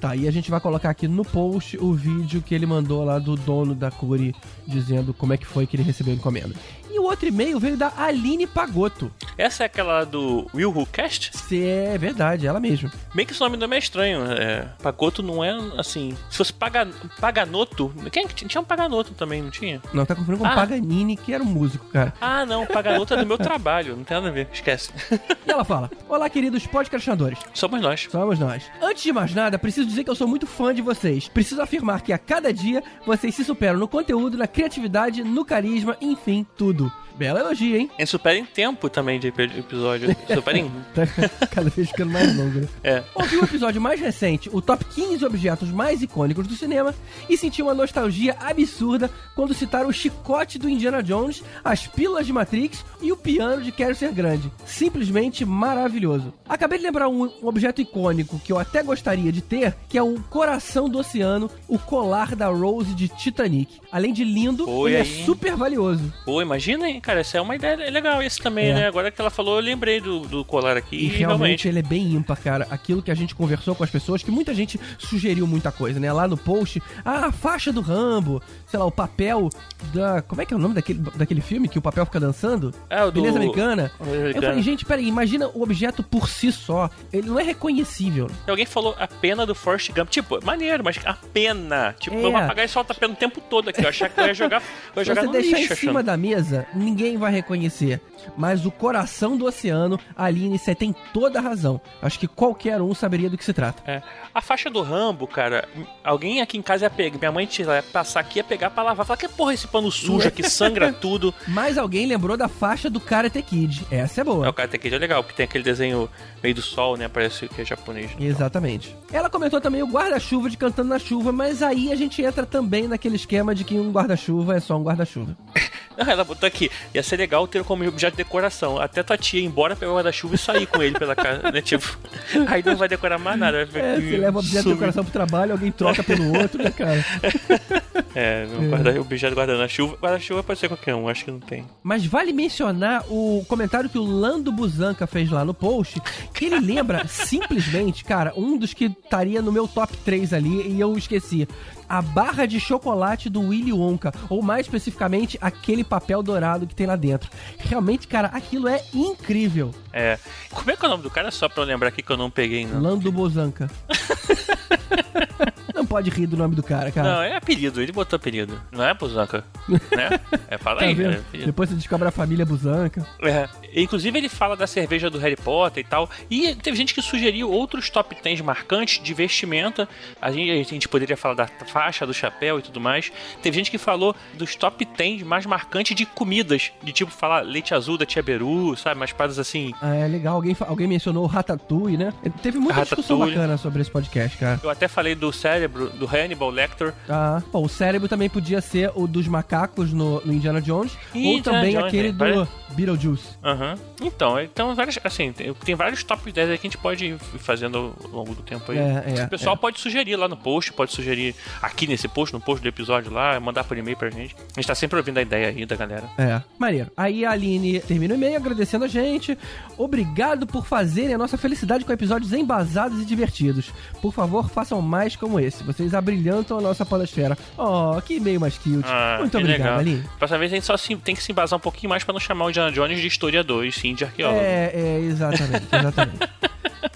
Tá, 0.00 0.14
e 0.14 0.28
a 0.28 0.30
gente 0.30 0.48
vai 0.48 0.60
colocar 0.60 0.90
aqui 0.90 1.08
no 1.08 1.24
post 1.24 1.76
o 1.76 1.92
vídeo 1.92 2.40
que 2.40 2.54
ele 2.54 2.66
mandou 2.66 3.04
lá 3.04 3.18
do 3.18 3.34
dono 3.34 3.74
da 3.74 3.90
Curi 3.90 4.32
dizendo 4.64 5.12
como 5.12 5.32
é 5.32 5.36
que 5.36 5.44
foi 5.44 5.66
que 5.66 5.74
ele 5.74 5.82
recebeu 5.82 6.14
a 6.14 6.16
encomenda. 6.16 6.54
E 6.98 7.00
o 7.00 7.04
outro 7.04 7.28
e-mail 7.28 7.60
veio 7.60 7.76
da 7.76 7.92
Aline 7.96 8.44
Pagotto. 8.44 9.08
Essa 9.36 9.62
é 9.62 9.66
aquela 9.66 10.02
do 10.02 10.50
Will 10.52 10.72
Who 10.76 10.84
Cast? 10.86 11.30
Se 11.38 11.64
é 11.64 11.96
verdade, 11.96 12.44
ela 12.44 12.58
mesma. 12.58 12.90
Bem 13.14 13.24
que 13.24 13.30
esse 13.30 13.40
nome 13.40 13.56
não 13.56 13.72
é 13.72 13.78
estranho. 13.78 14.24
É, 14.32 14.66
Pagoto 14.82 15.22
não 15.22 15.44
é 15.44 15.56
assim. 15.78 16.16
Se 16.28 16.38
fosse 16.38 16.52
Paga, 16.52 16.88
Paganoto. 17.20 17.94
Quem 18.10 18.26
que 18.26 18.34
tinha? 18.34 18.48
Tinha 18.48 18.60
um 18.60 18.64
Paganoto 18.64 19.12
também, 19.14 19.40
não 19.40 19.48
tinha? 19.50 19.80
Não, 19.92 20.04
tá 20.04 20.16
confundindo 20.16 20.38
com 20.42 20.46
Ah. 20.50 20.56
Paganini, 20.56 21.16
que 21.16 21.32
era 21.32 21.40
um 21.40 21.46
músico, 21.46 21.86
cara. 21.86 22.12
Ah, 22.20 22.44
não. 22.44 22.66
Paganoto 22.66 23.14
é 23.14 23.18
do 23.18 23.26
meu 23.26 23.38
trabalho. 23.38 23.94
Não 23.96 24.02
tem 24.02 24.16
nada 24.16 24.28
a 24.30 24.32
ver. 24.32 24.48
Esquece. 24.52 24.90
E 25.48 25.50
ela 25.50 25.64
fala: 25.64 25.90
Olá, 26.08 26.28
queridos 26.28 26.66
podcastinadores. 26.66 27.38
Somos 27.54 27.80
nós. 27.80 28.06
Somos 28.10 28.38
nós. 28.38 28.64
Antes 28.82 29.02
de 29.04 29.12
mais 29.14 29.34
nada, 29.34 29.58
preciso 29.58 29.86
dizer 29.86 30.04
que 30.04 30.10
eu 30.10 30.14
sou 30.14 30.28
muito 30.28 30.46
fã 30.46 30.74
de 30.74 30.82
vocês. 30.82 31.26
Preciso 31.28 31.62
afirmar 31.62 32.02
que 32.02 32.12
a 32.12 32.18
cada 32.18 32.52
dia 32.52 32.82
vocês 33.06 33.34
se 33.34 33.44
superam 33.44 33.78
no 33.78 33.88
conteúdo, 33.88 34.36
na 34.36 34.46
criatividade, 34.46 35.22
no 35.24 35.44
carisma, 35.46 35.96
enfim, 36.02 36.44
tudo. 36.56 36.87
Bela 37.16 37.40
elogio, 37.40 37.76
hein? 37.76 37.90
A 37.96 38.02
gente 38.02 38.10
supera 38.10 38.38
em 38.38 38.44
tempo 38.44 38.88
também 38.88 39.18
de 39.18 39.26
epi- 39.26 39.50
episódio. 39.58 40.14
Supera 40.32 40.56
em. 40.58 40.70
Tá 40.94 41.46
cada 41.48 41.68
vez 41.68 41.88
ficando 41.88 42.12
mais 42.12 42.36
longo, 42.36 42.60
né? 42.60 42.68
É. 42.84 43.02
Ouvi 43.12 43.36
o 43.38 43.42
episódio 43.44 43.80
mais 43.80 44.00
recente, 44.00 44.48
o 44.52 44.62
top 44.62 44.84
15 44.84 45.24
objetos 45.24 45.68
mais 45.70 46.00
icônicos 46.00 46.46
do 46.46 46.54
cinema, 46.54 46.94
e 47.28 47.36
senti 47.36 47.60
uma 47.60 47.74
nostalgia 47.74 48.36
absurda 48.38 49.10
quando 49.34 49.52
citaram 49.52 49.88
o 49.88 49.92
chicote 49.92 50.60
do 50.60 50.68
Indiana 50.68 51.02
Jones, 51.02 51.42
as 51.64 51.88
pílulas 51.88 52.24
de 52.24 52.32
Matrix 52.32 52.84
e 53.02 53.10
o 53.10 53.16
piano 53.16 53.62
de 53.64 53.72
Quero 53.72 53.96
Ser 53.96 54.12
Grande. 54.12 54.50
Simplesmente 54.64 55.44
maravilhoso. 55.44 56.32
Acabei 56.48 56.78
de 56.78 56.84
lembrar 56.84 57.08
um, 57.08 57.24
um 57.24 57.48
objeto 57.48 57.80
icônico 57.80 58.38
que 58.44 58.52
eu 58.52 58.58
até 58.58 58.80
gostaria 58.80 59.32
de 59.32 59.40
ter, 59.42 59.74
que 59.88 59.98
é 59.98 60.02
o 60.02 60.20
coração 60.30 60.88
do 60.88 60.98
oceano, 61.00 61.50
o 61.66 61.78
colar 61.80 62.36
da 62.36 62.46
Rose 62.46 62.94
de 62.94 63.08
Titanic. 63.08 63.80
Além 63.90 64.12
de 64.12 64.22
lindo, 64.22 64.64
Foi 64.66 64.92
ele 64.92 65.02
aí. 65.02 65.20
é 65.22 65.24
super 65.24 65.56
valioso. 65.56 66.12
Pô, 66.24 66.40
imagina, 66.40 66.67
hein, 66.84 67.00
cara. 67.00 67.20
Essa 67.20 67.38
é 67.38 67.40
uma 67.40 67.54
ideia 67.56 67.90
legal, 67.90 68.22
esse 68.22 68.40
também, 68.40 68.70
É. 68.70 68.74
né? 68.74 68.86
Agora 68.88 69.10
que 69.10 69.20
ela 69.20 69.30
falou, 69.30 69.56
eu 69.56 69.62
lembrei 69.62 70.00
do, 70.00 70.20
do 70.20 70.44
colar 70.44 70.76
aqui. 70.76 70.96
E 70.96 71.04
E, 71.04 71.08
realmente 71.08 71.18
realmente. 71.18 71.68
ele 71.68 71.78
é 71.78 71.82
bem 71.82 72.02
ímpar, 72.14 72.36
cara. 72.40 72.66
Aquilo 72.70 73.02
que 73.02 73.10
a 73.10 73.14
gente 73.14 73.34
conversou 73.34 73.74
com 73.74 73.84
as 73.84 73.90
pessoas, 73.90 74.22
que 74.22 74.30
muita 74.30 74.54
gente 74.54 74.78
sugeriu 74.98 75.46
muita 75.46 75.70
coisa, 75.72 75.98
né? 76.00 76.12
Lá 76.12 76.26
no 76.28 76.36
post, 76.36 76.82
ah, 77.04 77.26
a 77.26 77.32
faixa 77.32 77.72
do 77.72 77.80
Rambo, 77.80 78.42
sei 78.66 78.78
lá, 78.78 78.84
o 78.86 78.90
papel 78.92 79.48
da. 79.92 80.22
Como 80.22 80.40
é 80.42 80.44
que 80.46 80.52
é 80.54 80.56
o 80.56 80.60
nome 80.60 80.74
daquele, 80.74 80.98
daquele 81.14 81.40
filme 81.40 81.68
que 81.68 81.78
o 81.78 81.82
papel 81.82 82.04
fica 82.06 82.20
dançando? 82.20 82.74
É, 82.90 83.04
o 83.04 83.10
do- 83.10 83.20
Beleza 83.20 83.38
Americana? 83.38 83.90
Beleza 83.98 84.14
Eu 84.14 84.20
Americana. 84.20 84.46
falei, 84.48 84.62
gente, 84.62 84.84
peraí, 84.84 85.06
imagina 85.08 85.48
o 85.48 85.62
objeto 85.62 86.02
por 86.02 86.28
si 86.28 86.50
só. 86.52 86.90
Ele 87.12 87.28
não 87.28 87.38
é 87.38 87.42
reconhecível. 87.42 88.28
Alguém 88.46 88.66
falou 88.66 88.94
a 88.98 89.06
pena 89.06 89.44
do 89.46 89.54
Forrest 89.54 89.90
Gump. 89.92 90.08
Tipo, 90.08 90.44
maneiro, 90.44 90.82
mas 90.84 90.98
a 91.04 91.14
pena. 91.14 91.94
Tipo, 91.98 92.16
É. 92.16 92.22
vamos 92.22 92.40
apagar 92.40 92.64
e 92.64 92.68
solta 92.68 92.92
a 92.92 92.96
pena 92.96 93.12
o 93.12 93.16
tempo 93.16 93.40
todo 93.40 93.68
aqui. 93.70 93.82
Eu 93.84 93.88
achava 93.88 94.12
que 94.12 94.20
eu 94.20 94.26
ia 94.26 94.34
jogar, 94.34 94.62
eu 94.96 95.00
ia 95.00 95.04
Se 95.04 95.08
jogar 95.08 95.20
você 95.22 95.26
no 95.26 95.32
deixar 95.32 95.56
lixo, 95.58 95.72
em 95.72 95.76
cima 95.76 95.92
achando. 95.92 96.06
da 96.06 96.16
mesa, 96.16 96.57
ninguém 96.74 97.16
vai 97.16 97.32
reconhecer. 97.32 98.00
Mas 98.36 98.66
o 98.66 98.70
coração 98.70 99.36
do 99.36 99.46
oceano, 99.46 99.98
a 100.16 100.24
Aline, 100.24 100.58
você 100.58 100.74
tem 100.74 100.94
toda 101.12 101.38
a 101.38 101.42
razão. 101.42 101.80
Acho 102.02 102.18
que 102.18 102.26
qualquer 102.26 102.80
um 102.80 102.94
saberia 102.94 103.30
do 103.30 103.38
que 103.38 103.44
se 103.44 103.52
trata. 103.52 103.82
É. 103.90 104.02
A 104.34 104.40
faixa 104.40 104.70
do 104.70 104.82
Rambo, 104.82 105.26
cara, 105.26 105.68
alguém 106.02 106.40
aqui 106.40 106.58
em 106.58 106.62
casa 106.62 106.86
ia 106.86 106.90
pegar. 106.90 107.18
Minha 107.18 107.32
mãe 107.32 107.48
ia 107.58 107.82
passar 107.82 108.20
aqui 108.20 108.38
ia 108.38 108.44
pegar 108.44 108.70
pra 108.70 108.82
lavar. 108.82 109.06
Falar, 109.06 109.16
que 109.16 109.28
porra 109.28 109.52
é 109.52 109.54
esse 109.54 109.66
pano 109.66 109.90
sujo 109.90 110.26
aqui, 110.26 110.48
sangra 110.48 110.92
tudo. 111.00 111.34
Mas 111.46 111.78
alguém 111.78 112.06
lembrou 112.06 112.36
da 112.36 112.48
faixa 112.48 112.90
do 112.90 113.00
Karate 113.00 113.40
Kid. 113.42 113.86
Essa 113.90 114.20
é 114.20 114.24
boa. 114.24 114.46
É, 114.46 114.48
o 114.48 114.52
Karate 114.52 114.78
Kid 114.78 114.94
é 114.94 114.98
legal, 114.98 115.22
porque 115.22 115.36
tem 115.36 115.44
aquele 115.44 115.64
desenho 115.64 116.08
meio 116.42 116.54
do 116.54 116.62
sol, 116.62 116.96
né? 116.96 117.08
Parece 117.08 117.48
que 117.48 117.62
é 117.62 117.64
japonês. 117.64 118.10
Exatamente. 118.18 118.94
Ela 119.12 119.30
comentou 119.30 119.60
também 119.60 119.82
o 119.82 119.86
guarda-chuva 119.86 120.50
de 120.50 120.56
Cantando 120.56 120.88
na 120.88 120.98
Chuva, 120.98 121.32
mas 121.32 121.62
aí 121.62 121.92
a 121.92 121.96
gente 121.96 122.22
entra 122.22 122.44
também 122.44 122.86
naquele 122.88 123.16
esquema 123.16 123.54
de 123.54 123.64
que 123.64 123.78
um 123.78 123.90
guarda-chuva 123.90 124.56
é 124.56 124.60
só 124.60 124.76
um 124.76 124.82
guarda-chuva. 124.82 125.36
Ela 126.06 126.24
botou 126.24 126.46
aqui. 126.46 126.70
Ia 126.94 127.02
ser 127.02 127.16
legal 127.16 127.46
ter 127.46 127.64
como 127.64 127.86
objeto 127.86 128.12
de 128.16 128.24
decoração. 128.24 128.78
Até 128.78 129.02
tua 129.02 129.18
tia 129.18 129.40
ir 129.40 129.44
embora, 129.44 129.74
pegar 129.74 129.92
o 129.92 129.94
guarda-chuva 129.96 130.34
e 130.34 130.38
sair 130.38 130.66
com 130.66 130.82
ele 130.82 130.98
pela 130.98 131.16
casa, 131.16 131.42
né? 131.52 131.60
Tipo, 131.60 131.98
aí 132.46 132.62
não 132.64 132.76
vai 132.76 132.88
decorar 132.88 133.18
mais 133.18 133.38
nada. 133.38 133.66
Vai 133.66 133.82
É, 133.82 133.94
você 133.96 134.16
leva 134.16 134.36
o 134.36 134.40
objeto 134.40 134.68
de 134.68 134.74
decoração 134.74 135.04
pro 135.04 135.12
trabalho, 135.12 135.52
alguém 135.52 135.72
troca 135.72 136.02
pelo 136.02 136.36
outro, 136.38 136.62
né, 136.62 136.70
cara? 136.70 137.04
É, 138.14 138.46
não 138.46 138.68
guarda, 138.68 139.00
objeto 139.00 139.34
guardando 139.34 139.62
a 139.62 139.68
chuva. 139.68 139.96
Guarda-chuva 140.00 140.42
pode 140.42 140.58
ser 140.58 140.68
qualquer 140.68 140.94
um, 140.94 141.08
acho 141.08 141.24
que 141.24 141.30
não 141.30 141.38
tem. 141.38 141.64
Mas 141.82 142.04
vale 142.04 142.32
mencionar 142.32 143.04
o 143.08 143.44
comentário 143.46 143.88
que 143.88 143.98
o 143.98 144.02
Lando 144.02 144.50
Busanca 144.50 145.06
fez 145.06 145.30
lá 145.30 145.44
no 145.44 145.54
post, 145.54 146.00
que 146.34 146.46
ele 146.46 146.58
lembra 146.58 147.06
simplesmente, 147.08 148.04
cara, 148.04 148.32
um 148.36 148.56
dos 148.56 148.74
que 148.74 148.86
estaria 148.86 149.40
no 149.40 149.52
meu 149.52 149.68
top 149.68 149.96
3 149.98 150.32
ali 150.32 150.68
e 150.68 150.80
eu 150.80 150.96
esqueci. 150.96 151.46
A 151.88 152.02
barra 152.02 152.46
de 152.46 152.60
chocolate 152.60 153.28
do 153.30 153.40
Willy 153.40 153.72
Wonka, 153.72 154.12
ou 154.28 154.42
mais 154.42 154.66
especificamente, 154.66 155.38
aquele 155.40 155.82
papel 155.82 156.22
dourado 156.22 156.66
que 156.66 156.74
tem 156.74 156.86
lá 156.86 156.96
dentro. 156.96 157.30
Realmente, 157.58 158.06
cara, 158.06 158.28
aquilo 158.28 158.68
é 158.68 158.82
incrível. 158.92 159.74
É. 159.92 160.18
Como 160.50 160.70
é 160.70 160.76
que 160.76 160.84
é 160.84 160.88
o 160.88 160.90
nome 160.90 161.02
do 161.02 161.10
cara? 161.10 161.30
Só 161.30 161.48
pra 161.48 161.62
eu 161.62 161.66
lembrar 161.66 161.88
aqui 161.88 162.02
que 162.02 162.10
eu 162.10 162.16
não 162.16 162.30
peguei, 162.30 162.66
não. 162.66 162.80
Lando 162.80 163.10
Busanca. 163.10 163.70
Pode 165.88 166.10
rir 166.10 166.26
do 166.26 166.36
nome 166.36 166.54
do 166.54 166.62
cara, 166.62 166.90
cara. 166.92 167.08
Não, 167.16 167.22
é 167.22 167.36
apelido, 167.36 167.80
ele 167.80 167.92
botou 167.92 168.16
apelido. 168.16 168.60
Não 168.70 168.84
é, 168.84 168.92
Buzanca? 168.94 169.44
né? 169.68 170.20
É, 170.50 170.56
fala 170.56 170.80
Tá 170.80 170.86
aí. 170.86 170.94
vendo? 170.94 171.24
é. 171.34 171.38
Depois 171.44 171.68
você 171.68 171.76
descobre 171.76 172.08
a 172.08 172.10
família 172.10 172.44
Busanca. 172.46 173.06
É. 173.22 173.48
Inclusive 173.74 174.16
ele 174.18 174.28
fala 174.28 174.56
da 174.56 174.66
cerveja 174.66 175.10
do 175.10 175.18
Harry 175.18 175.36
Potter 175.36 175.84
e 175.84 175.86
tal. 175.86 176.08
E 176.30 176.54
teve 176.54 176.74
gente 176.76 176.94
que 176.94 177.02
sugeriu 177.02 177.50
outros 177.50 177.90
top 177.90 178.16
10 178.22 178.40
marcantes 178.40 179.02
de 179.02 179.12
vestimenta. 179.12 179.86
A 180.22 180.30
gente, 180.32 180.50
a 180.50 180.62
gente 180.62 180.88
poderia 180.88 181.16
falar 181.18 181.34
da 181.34 181.46
faixa, 181.66 182.06
do 182.06 182.14
chapéu 182.14 182.58
e 182.58 182.62
tudo 182.62 182.80
mais. 182.80 183.12
Teve 183.42 183.56
gente 183.58 183.70
que 183.70 183.76
falou 183.76 184.16
dos 184.34 184.54
top 184.54 184.86
10 184.96 185.22
mais 185.22 185.44
marcantes 185.44 185.94
de 185.94 186.06
comidas. 186.06 186.72
De 186.82 186.92
tipo 186.92 187.10
falar 187.10 187.40
leite 187.42 187.74
azul 187.74 187.98
da 187.98 188.06
Tia 188.06 188.22
Beru, 188.22 188.74
sabe? 188.76 188.98
Umas 188.98 189.12
paradas 189.12 189.38
assim. 189.38 189.72
Ah, 189.82 189.94
é 189.94 190.08
legal. 190.08 190.34
Alguém, 190.36 190.56
alguém 190.60 190.86
mencionou 190.86 191.24
o 191.24 191.26
Ratatouille, 191.26 191.98
né? 191.98 192.12
Teve 192.42 192.58
muita 192.58 192.82
discussão 192.82 193.18
bacana 193.18 193.58
sobre 193.58 193.82
esse 193.82 193.90
podcast, 193.90 194.38
cara. 194.38 194.58
Eu 194.62 194.70
até 194.70 194.88
falei 194.88 195.14
do 195.14 195.30
cérebro, 195.30 195.77
do 195.86 196.06
Hannibal 196.06 196.50
Lecter. 196.50 196.92
Ah, 197.08 197.42
bom, 197.52 197.64
o 197.64 197.68
cérebro 197.68 198.08
também 198.08 198.28
podia 198.28 198.60
ser 198.60 198.90
o 198.94 199.06
dos 199.06 199.26
macacos 199.26 199.92
no, 199.92 200.20
no 200.24 200.32
Indiana 200.32 200.60
Jones. 200.60 200.96
Ih, 201.14 201.26
ou 201.26 201.32
Indiana 201.38 201.58
também 201.58 201.72
Jones, 201.72 201.86
aquele 201.86 202.08
né? 202.08 202.12
do 202.12 202.18
Pare- 202.18 202.48
Beetlejuice. 202.74 203.28
Aham. 203.42 203.76
Então, 204.00 204.40
então 204.40 204.74
várias, 204.74 204.98
assim, 205.02 205.32
tem, 205.32 205.52
tem 205.54 205.74
vários 205.74 206.04
top 206.04 206.30
10 206.30 206.50
aí 206.50 206.58
que 206.58 206.66
a 206.66 206.70
gente 206.70 206.78
pode 206.78 207.06
ir 207.06 207.18
fazendo 207.38 207.94
ao 208.04 208.10
longo 208.10 208.34
do 208.34 208.42
tempo 208.42 208.70
aí. 208.70 208.78
É, 208.78 209.04
é, 209.18 209.24
o 209.24 209.28
pessoal 209.28 209.54
é. 209.56 209.58
pode 209.58 209.80
sugerir 209.80 210.16
lá 210.16 210.28
no 210.28 210.36
post, 210.36 210.72
pode 210.72 210.92
sugerir 210.92 211.34
aqui 211.62 211.86
nesse 211.86 212.06
post, 212.08 212.32
no 212.32 212.40
post 212.40 212.62
do 212.62 212.68
episódio 212.68 213.12
lá, 213.12 213.38
mandar 213.40 213.64
por 213.64 213.76
e-mail 213.76 213.96
pra 213.96 214.10
gente. 214.10 214.34
A 214.34 214.60
gente 214.60 214.66
tá 214.66 214.74
sempre 214.74 214.98
ouvindo 214.98 215.18
a 215.18 215.22
ideia 215.22 215.48
aí 215.48 215.66
da 215.66 215.76
galera. 215.76 216.04
É, 216.16 216.40
maneiro. 216.58 216.90
Aí 216.96 217.24
a 217.24 217.30
Aline 217.30 217.80
termina 217.80 218.14
o 218.14 218.16
e-mail 218.16 218.36
agradecendo 218.36 218.84
a 218.84 218.88
gente. 218.88 219.36
Obrigado 219.76 220.46
por 220.46 220.66
fazerem 220.66 221.14
a 221.14 221.18
nossa 221.18 221.36
felicidade 221.38 221.84
com 221.84 221.92
episódios 221.92 222.32
embasados 222.32 223.02
e 223.02 223.04
divertidos. 223.04 223.70
Por 224.00 224.12
favor, 224.12 224.48
façam 224.48 224.80
mais 224.80 225.16
como 225.16 225.40
esse. 225.40 225.64
Vocês 225.72 225.92
abrilhantam 225.94 226.58
a 226.58 226.60
nossa 226.60 226.84
podosfera. 226.86 227.36
Oh, 227.56 228.00
que 228.02 228.14
e-mail 228.16 228.40
mais 228.40 228.56
cute. 228.58 228.80
Ah, 228.84 229.18
Muito 229.20 229.36
obrigado. 229.38 229.78
Aline. 229.80 230.02
Próxima 230.18 230.38
vez 230.38 230.52
a 230.52 230.54
gente 230.56 230.64
só 230.66 230.76
se- 230.76 230.96
tem 230.96 231.14
que 231.14 231.22
se 231.22 231.30
embasar 231.30 231.56
um 231.58 231.60
pouquinho 231.60 231.90
mais 231.90 232.02
pra 232.02 232.12
não 232.12 232.20
chamar 232.20 232.46
o 232.46 232.48
Indiana 232.50 232.72
Jones 232.72 233.00
de 233.00 233.06
historiador, 233.06 233.64
e 233.66 233.70
sim 233.72 233.94
de 233.94 234.04
arqueólogo. 234.04 234.40
É, 234.40 234.70
é, 234.74 235.00
exatamente, 235.00 235.66
exatamente. 235.72 236.18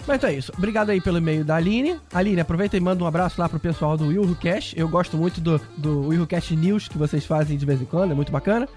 Mas 0.07 0.17
então 0.17 0.29
é 0.29 0.33
isso. 0.33 0.51
Obrigado 0.57 0.89
aí 0.89 0.99
pelo 0.99 1.17
e-mail 1.17 1.45
da 1.45 1.55
Aline. 1.55 1.97
Aline, 2.13 2.41
aproveita 2.41 2.75
e 2.75 2.79
manda 2.79 3.01
um 3.03 3.07
abraço 3.07 3.39
lá 3.39 3.47
pro 3.47 3.59
pessoal 3.59 3.95
do 3.95 4.07
Will 4.07 4.35
Cash. 4.41 4.73
Eu 4.75 4.87
gosto 4.89 5.15
muito 5.15 5.39
do, 5.39 5.61
do 5.77 6.07
Will 6.09 6.27
Cash 6.27 6.51
News 6.51 6.87
que 6.89 6.97
vocês 6.97 7.25
fazem 7.25 7.57
de 7.57 7.65
vez 7.65 7.81
em 7.81 7.85
quando, 7.85 8.11
é 8.11 8.13
muito 8.15 8.31
bacana. 8.31 8.67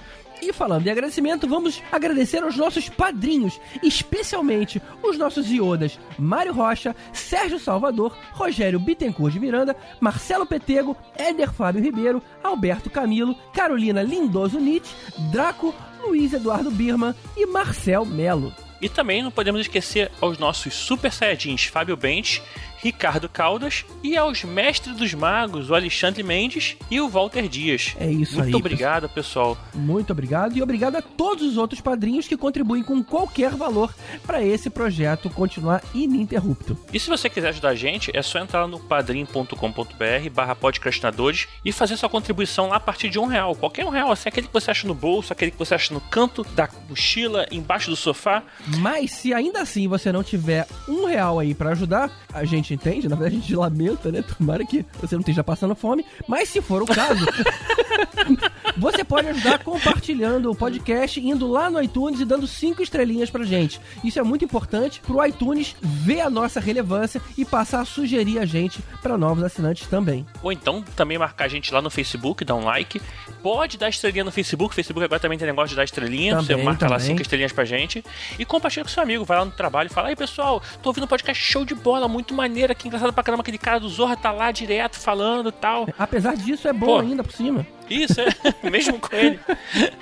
E 0.42 0.52
falando 0.52 0.86
em 0.86 0.90
agradecimento, 0.90 1.48
vamos 1.48 1.82
agradecer 1.90 2.42
aos 2.42 2.56
nossos 2.56 2.88
padrinhos, 2.88 3.60
especialmente 3.82 4.80
os 5.02 5.16
nossos 5.16 5.50
iodas 5.50 5.98
Mário 6.18 6.52
Rocha, 6.52 6.94
Sérgio 7.12 7.58
Salvador, 7.58 8.16
Rogério 8.32 8.78
Bittencourt 8.78 9.32
de 9.32 9.40
Miranda, 9.40 9.76
Marcelo 10.00 10.46
Petego, 10.46 10.96
Éder 11.16 11.52
Fábio 11.52 11.82
Ribeiro, 11.82 12.22
Alberto 12.42 12.90
Camilo, 12.90 13.34
Carolina 13.52 14.02
Lindoso 14.02 14.60
Nietzsche, 14.60 14.94
Draco, 15.32 15.74
Luiz 16.06 16.32
Eduardo 16.32 16.70
Birman 16.70 17.14
e 17.36 17.46
Marcel 17.46 18.04
Melo. 18.04 18.52
E 18.80 18.88
também 18.88 19.22
não 19.22 19.30
podemos 19.30 19.62
esquecer 19.62 20.12
aos 20.20 20.38
nossos 20.38 20.74
super 20.74 21.10
saiyajins 21.10 21.64
Fábio 21.64 21.96
Bentes, 21.96 22.42
Ricardo 22.86 23.28
Caldas 23.28 23.84
e 24.00 24.16
aos 24.16 24.44
mestres 24.44 24.94
dos 24.94 25.12
magos, 25.12 25.70
o 25.70 25.74
Alexandre 25.74 26.22
Mendes 26.22 26.76
e 26.88 27.00
o 27.00 27.08
Walter 27.08 27.48
Dias. 27.48 27.96
É 27.98 28.08
isso 28.08 28.36
Muito 28.36 28.46
aí, 28.46 28.54
obrigado, 28.54 29.08
pessoal. 29.08 29.58
Muito 29.74 30.12
obrigado 30.12 30.56
e 30.56 30.62
obrigado 30.62 30.94
a 30.94 31.02
todos 31.02 31.44
os 31.44 31.56
outros 31.56 31.80
padrinhos 31.80 32.28
que 32.28 32.36
contribuem 32.36 32.84
com 32.84 33.02
qualquer 33.02 33.50
valor 33.56 33.92
para 34.24 34.40
esse 34.40 34.70
projeto 34.70 35.28
continuar 35.30 35.82
ininterrupto. 35.92 36.78
E 36.92 37.00
se 37.00 37.08
você 37.08 37.28
quiser 37.28 37.48
ajudar 37.48 37.70
a 37.70 37.74
gente, 37.74 38.16
é 38.16 38.22
só 38.22 38.38
entrar 38.38 38.68
no 38.68 38.78
padrim.com.br 38.78 40.30
barra 40.32 40.54
podcastinadores 40.54 41.48
e 41.64 41.72
fazer 41.72 41.96
sua 41.96 42.08
contribuição 42.08 42.68
lá 42.68 42.76
a 42.76 42.80
partir 42.80 43.08
de 43.08 43.18
um 43.18 43.26
real. 43.26 43.56
Qualquer 43.56 43.84
um 43.84 43.90
real, 43.90 44.12
assim, 44.12 44.28
aquele 44.28 44.46
que 44.46 44.52
você 44.52 44.70
acha 44.70 44.86
no 44.86 44.94
bolso, 44.94 45.32
aquele 45.32 45.50
que 45.50 45.58
você 45.58 45.74
acha 45.74 45.92
no 45.92 46.00
canto 46.00 46.44
da 46.54 46.68
mochila, 46.88 47.48
embaixo 47.50 47.90
do 47.90 47.96
sofá. 47.96 48.44
Mas 48.78 49.10
se 49.10 49.34
ainda 49.34 49.60
assim 49.60 49.88
você 49.88 50.12
não 50.12 50.22
tiver 50.22 50.68
um 50.86 51.06
real 51.06 51.40
aí 51.40 51.52
para 51.52 51.70
ajudar, 51.70 52.12
a 52.32 52.44
gente 52.44 52.75
entende, 52.76 53.08
na 53.08 53.16
verdade 53.16 53.36
a 53.36 53.40
gente 53.40 53.56
lamenta, 53.56 54.12
né? 54.12 54.22
Tomara 54.22 54.64
que 54.64 54.84
você 55.00 55.14
não 55.14 55.20
esteja 55.20 55.42
passando 55.42 55.74
fome. 55.74 56.04
Mas 56.28 56.48
se 56.48 56.60
for 56.60 56.82
o 56.82 56.86
caso, 56.86 57.24
você 58.76 59.04
pode 59.04 59.28
ajudar 59.28 59.58
compartilhando 59.62 60.50
o 60.50 60.54
podcast, 60.54 61.20
indo 61.20 61.46
lá 61.46 61.70
no 61.70 61.82
iTunes 61.82 62.20
e 62.20 62.24
dando 62.24 62.46
cinco 62.46 62.82
estrelinhas 62.82 63.30
pra 63.30 63.44
gente. 63.44 63.80
Isso 64.04 64.18
é 64.18 64.22
muito 64.22 64.44
importante 64.44 65.00
pro 65.00 65.24
iTunes 65.24 65.76
ver 65.80 66.20
a 66.20 66.30
nossa 66.30 66.60
relevância 66.60 67.20
e 67.36 67.44
passar 67.44 67.80
a 67.80 67.84
sugerir 67.84 68.38
a 68.38 68.46
gente 68.46 68.80
para 69.02 69.16
novos 69.16 69.42
assinantes 69.42 69.86
também. 69.88 70.26
Ou 70.42 70.52
então 70.52 70.82
também 70.94 71.18
marcar 71.18 71.44
a 71.44 71.48
gente 71.48 71.72
lá 71.72 71.80
no 71.82 71.90
Facebook, 71.90 72.44
dar 72.44 72.54
um 72.54 72.64
like. 72.64 73.00
Pode 73.42 73.78
dar 73.78 73.88
estrelinha 73.88 74.24
no 74.24 74.32
Facebook. 74.32 74.74
Facebook 74.74 75.04
agora 75.04 75.20
também 75.20 75.38
tem 75.38 75.46
negócio 75.46 75.70
de 75.70 75.76
dar 75.76 75.84
estrelinha. 75.84 76.36
você 76.36 76.48
Também, 76.48 76.64
marca 76.64 76.86
lá 76.86 76.96
também. 76.96 77.06
cinco 77.06 77.22
estrelinhas 77.22 77.52
pra 77.52 77.64
gente. 77.64 78.04
E 78.38 78.44
compartilha 78.44 78.84
com 78.84 78.90
seu 78.90 79.02
amigo. 79.02 79.24
Vai 79.24 79.38
lá 79.38 79.44
no 79.44 79.50
trabalho 79.52 79.88
e 79.88 79.92
fala: 79.92 80.08
Aí 80.08 80.16
pessoal, 80.16 80.62
tô 80.82 80.90
ouvindo 80.90 81.04
um 81.04 81.08
podcast 81.08 81.42
show 81.42 81.64
de 81.64 81.74
bola, 81.74 82.08
muito 82.08 82.34
maneiro 82.34 82.72
aqui, 82.72 82.88
engraçado 82.88 83.12
pra 83.12 83.22
caramba. 83.22 83.42
Aquele 83.42 83.58
cara 83.58 83.78
do 83.78 83.88
Zorra 83.88 84.16
tá 84.16 84.32
lá 84.32 84.50
direto 84.50 84.98
falando 84.98 85.48
e 85.50 85.52
tal. 85.52 85.86
Apesar 85.98 86.36
disso, 86.36 86.66
é 86.68 86.72
bom 86.72 86.86
Pô. 86.86 86.98
ainda 87.00 87.22
por 87.22 87.32
cima. 87.32 87.66
Isso, 87.88 88.20
é. 88.20 88.26
Mesmo 88.70 88.98
com 88.98 89.14
ele. 89.14 89.38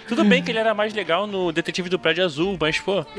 Tudo 0.09 0.25
bem 0.25 0.43
que 0.43 0.51
ele 0.51 0.59
era 0.59 0.75
mais 0.75 0.93
legal 0.95 1.27
no 1.27 1.53
Detetive 1.53 1.89
do 1.89 1.99
Prédio 1.99 2.25
Azul, 2.25 2.57
mas, 2.61 2.79
pô. 2.79 3.05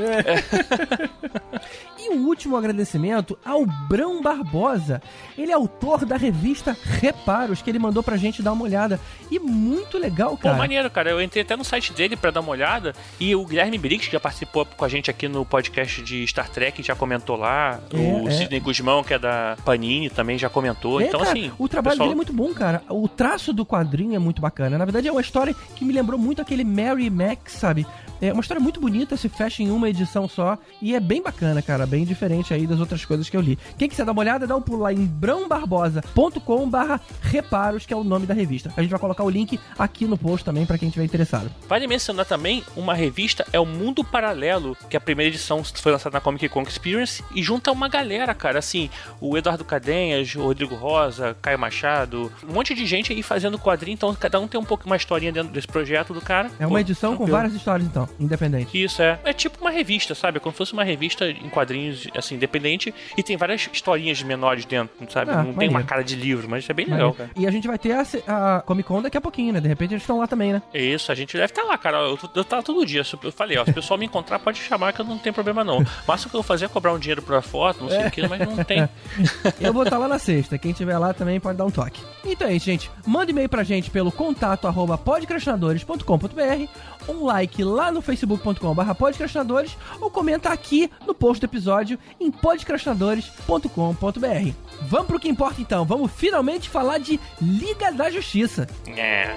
E 2.06 2.10
um 2.14 2.28
último 2.28 2.56
agradecimento 2.56 3.36
ao 3.44 3.66
Brão 3.66 4.22
Barbosa. 4.22 5.02
Ele 5.36 5.52
é 5.52 5.56
autor 5.56 6.06
da 6.06 6.16
revista 6.18 6.78
Reparos, 7.02 7.64
que 7.64 7.70
ele 7.72 7.80
mandou 7.80 8.04
pra 8.04 8.16
gente 8.16 8.44
dar 8.44 8.54
uma 8.54 8.64
olhada. 8.64 9.00
E 9.32 9.40
muito 9.40 9.98
legal, 9.98 10.32
Pô, 10.32 10.38
cara. 10.38 10.56
maneiro, 10.56 10.88
cara. 10.92 11.10
Eu 11.10 11.20
entrei 11.20 11.42
até 11.42 11.56
no 11.56 11.64
site 11.64 11.92
dele 11.94 12.16
pra 12.16 12.30
dar 12.30 12.42
uma 12.42 12.52
olhada. 12.52 12.94
E 13.20 13.36
o 13.36 13.44
Guilherme 13.44 13.80
Briggs, 13.80 14.06
que 14.08 14.14
já 14.14 14.20
participou 14.20 14.66
com 14.68 14.86
a 14.86 14.88
gente 14.88 15.10
aqui 15.10 15.28
no 15.28 15.44
podcast 15.44 16.00
de 16.04 16.28
Star 16.28 16.48
Trek, 16.48 16.84
já 16.84 16.96
comentou 16.96 17.36
lá. 17.36 17.80
É, 17.92 17.98
o 17.98 18.28
é. 18.28 18.32
Sidney 18.32 18.60
Guzmão, 18.60 19.04
que 19.04 19.16
é 19.16 19.20
da 19.20 19.58
Panini, 19.66 20.08
também 20.12 20.38
já 20.38 20.48
comentou. 20.48 21.02
É, 21.02 21.08
então, 21.08 21.22
cara, 21.22 21.32
assim. 21.32 21.52
o 21.58 21.68
trabalho 21.68 21.94
pessoal- 21.94 22.10
dele 22.10 22.14
é 22.14 22.16
muito 22.18 22.34
bom, 22.34 22.54
cara. 22.54 22.84
O 22.88 23.08
traço 23.08 23.52
do 23.52 23.66
quadrinho 23.66 24.16
é 24.16 24.20
muito 24.20 24.44
bacana. 24.44 24.78
Na 24.78 24.86
verdade, 24.86 25.08
é 25.08 25.12
uma 25.12 25.22
história 25.22 25.56
que 25.76 25.84
me 25.84 25.92
lembrou 25.92 26.20
muito 26.20 26.40
aquele 26.40 26.64
Mary 26.64 27.10
Max, 27.10 27.54
sabe? 27.54 27.84
É 28.22 28.32
uma 28.32 28.42
história 28.42 28.62
muito 28.62 28.80
bonita, 28.80 29.18
se 29.18 29.30
fecha 29.30 29.62
em 29.62 29.72
uma 29.72 29.90
edição 29.90 30.28
só. 30.28 30.58
E 30.82 30.96
é 30.96 31.00
bem 31.00 31.22
bacana, 31.22 31.62
cara. 31.62 31.86
Bem 31.86 32.06
diferente 32.06 32.54
aí 32.54 32.66
das 32.66 32.80
outras 32.80 33.04
coisas 33.06 33.30
que 33.30 33.36
eu 33.36 33.42
li. 33.42 33.58
Quem 33.78 33.90
quiser 33.90 34.06
dar 34.06 34.12
uma 34.12 34.22
olhada, 34.22 34.48
dá 34.48 34.56
um 34.56 34.62
pulo 34.62 34.82
lá 34.82 34.94
em 34.94 35.06
brãobarbosa.com 35.06 36.70
barra 36.70 37.00
reparos, 37.22 37.86
que 37.86 37.94
é 37.94 37.98
o 37.98 38.04
nome 38.04 38.26
da 38.26 38.34
revista. 38.34 38.72
A 38.76 38.82
gente 38.82 38.92
vai 38.92 39.00
colocar 39.00 39.24
o 39.24 39.30
link 39.30 39.60
aqui 39.78 40.06
no 40.06 40.18
post 40.18 40.46
também 40.46 40.66
pra 40.66 40.78
quem 40.78 40.88
estiver 40.88 41.06
interessado. 41.06 41.52
Vale 41.68 41.88
mencionar 41.88 42.26
também 42.26 42.64
uma 42.76 42.94
revista, 42.94 43.46
é 43.52 43.60
o 43.60 43.66
Mundo 43.66 44.04
Paralelo, 44.04 44.78
que 44.90 44.98
a 44.98 45.02
primeira 45.02 45.30
edição 45.30 45.64
foi 45.64 45.92
lançada 45.92 46.16
na 46.16 46.22
Comic 46.22 46.48
Con 46.50 46.62
Experience 46.64 47.24
e 47.34 47.42
junta 47.44 47.72
uma 47.72 47.88
galera, 47.88 48.34
cara, 48.34 48.60
assim, 48.60 48.90
o 49.20 49.38
Eduardo 49.38 49.64
Cadenhas, 49.64 50.36
o 50.36 50.42
Rodrigo 50.42 50.76
Rosa, 50.76 51.36
Caio 51.42 51.60
Machado, 51.60 52.32
um 52.48 52.54
monte 52.54 52.74
de 52.74 52.86
gente 52.86 53.12
aí 53.12 53.22
fazendo 53.22 53.58
quadrinho, 53.60 53.96
então 53.96 54.14
cada 54.16 54.40
um 54.40 54.48
tem 54.48 54.60
um 54.60 54.64
pouco 54.64 54.86
uma 54.86 54.96
historinha 54.96 55.32
dentro 55.32 55.52
desse 55.52 55.68
projeto 55.68 56.14
do 56.14 56.22
cara. 56.22 56.50
É 56.60 56.66
uma 56.66 56.76
Pô, 56.76 56.80
edição 56.80 57.16
com 57.16 57.26
várias 57.26 57.54
histórias, 57.54 57.88
então, 57.88 58.05
independente. 58.20 58.82
Isso, 58.84 59.02
é. 59.02 59.20
É 59.24 59.34
tipo 59.34 59.60
uma 59.62 59.70
revista, 59.72 60.14
sabe? 60.16 60.40
Como 60.40 60.52
se 60.54 60.58
fosse 60.58 60.74
uma 60.74 60.84
revista 60.84 61.30
em 61.30 61.50
quadrinhos, 61.50 62.08
assim, 62.16 62.36
independente. 62.36 62.94
E 63.18 63.24
tem 63.24 63.38
várias 63.38 63.68
historinhas 63.72 64.22
menores 64.24 64.66
dentro, 64.66 64.94
sabe? 65.12 65.32
Ah, 65.32 65.38
Não 65.38 65.46
tem 65.46 65.54
maneiro. 65.54 65.74
uma 65.74 65.84
cara 65.84 66.04
de 66.04 66.16
livro, 66.16 66.48
mas 66.50 66.64
isso 66.64 66.72
é 66.72 66.76
bem 66.76 66.86
legal, 66.86 67.14
cara. 67.14 67.30
E 67.36 67.46
a 67.48 67.52
gente 67.52 67.68
vai 67.68 67.78
ter 67.78 67.92
a, 67.94 68.58
a 68.58 68.62
Comic 68.62 68.88
Con 68.88 69.02
daqui 69.02 69.18
a 69.18 69.22
pouquinho, 69.22 69.54
né? 69.54 69.60
De 69.60 69.68
repente 69.68 69.94
eles 69.94 70.04
estão 70.04 70.18
lá 70.20 70.28
também, 70.28 70.54
né? 70.54 70.62
É 70.74 70.82
Isso, 70.82 71.12
a 71.12 71.16
gente 71.16 71.34
deve 71.36 71.46
estar 71.46 71.64
lá, 71.64 71.78
cara. 71.78 71.98
Eu, 71.98 72.20
eu 72.36 72.44
tava 72.44 72.62
todo 72.64 72.86
dia. 72.86 73.02
Eu 73.24 73.32
falei, 73.32 73.58
ó, 73.58 73.66
se 73.66 73.72
o 73.72 73.74
pessoal 73.74 73.98
me 73.98 74.06
encontrar, 74.06 74.40
pode 74.40 74.60
chamar 74.60 74.94
que 74.94 75.02
eu 75.02 75.06
não 75.06 75.18
tenho 75.18 75.34
problema, 75.34 75.64
não. 75.64 75.80
O 75.80 75.86
máximo 76.08 76.30
que 76.30 76.36
eu 76.36 76.42
vou 76.42 76.44
fazer 76.44 76.66
é 76.66 76.68
cobrar 76.68 76.94
um 76.94 77.00
dinheiro 77.00 77.22
pra 77.22 77.42
foto, 77.42 77.82
não 77.84 77.90
sei 77.90 78.08
o 78.08 78.12
que, 78.12 78.28
mas 78.28 78.40
não 78.40 78.64
tem. 78.64 78.88
Eu 79.60 79.74
vou 79.74 79.84
estar 79.84 79.98
lá 79.98 80.08
na 80.08 80.20
sexta. 80.20 80.58
Quem 80.58 80.74
tiver 80.74 80.98
lá 80.98 81.14
também 81.14 81.40
pode 81.40 81.58
dar 81.58 81.66
um 81.66 81.72
toque. 81.72 82.02
Então 82.26 82.48
é 82.48 82.54
isso, 82.54 82.66
gente. 82.66 82.92
Manda 83.06 83.32
e-mail 83.32 83.48
pra 83.50 83.64
gente 83.64 83.90
pelo 83.90 84.12
contato 84.12 84.68
arroba 84.68 84.98
podcrastinadores.com.br 84.98 86.66
um 87.08 87.26
like 87.26 87.64
lá 87.64 87.92
no 87.92 88.02
facebook.com.br 88.02 88.94
podcrastinadores 88.98 89.78
ou 90.00 90.10
comenta 90.10 90.50
aqui 90.50 90.90
no 91.06 91.14
post 91.14 91.42
do 91.42 91.46
episódio 91.46 92.00
em 92.20 92.32
podcrastinadores.com.br. 92.32 94.52
Vamos 94.84 95.08
pro 95.08 95.20
que 95.20 95.30
importa 95.30 95.62
então. 95.62 95.86
Vamos 95.86 96.12
finalmente 96.12 96.70
falar 96.70 96.98
de 97.00 97.20
Liga 97.42 97.92
da 97.92 98.10
Justiça. 98.10 98.68
É. 98.88 99.36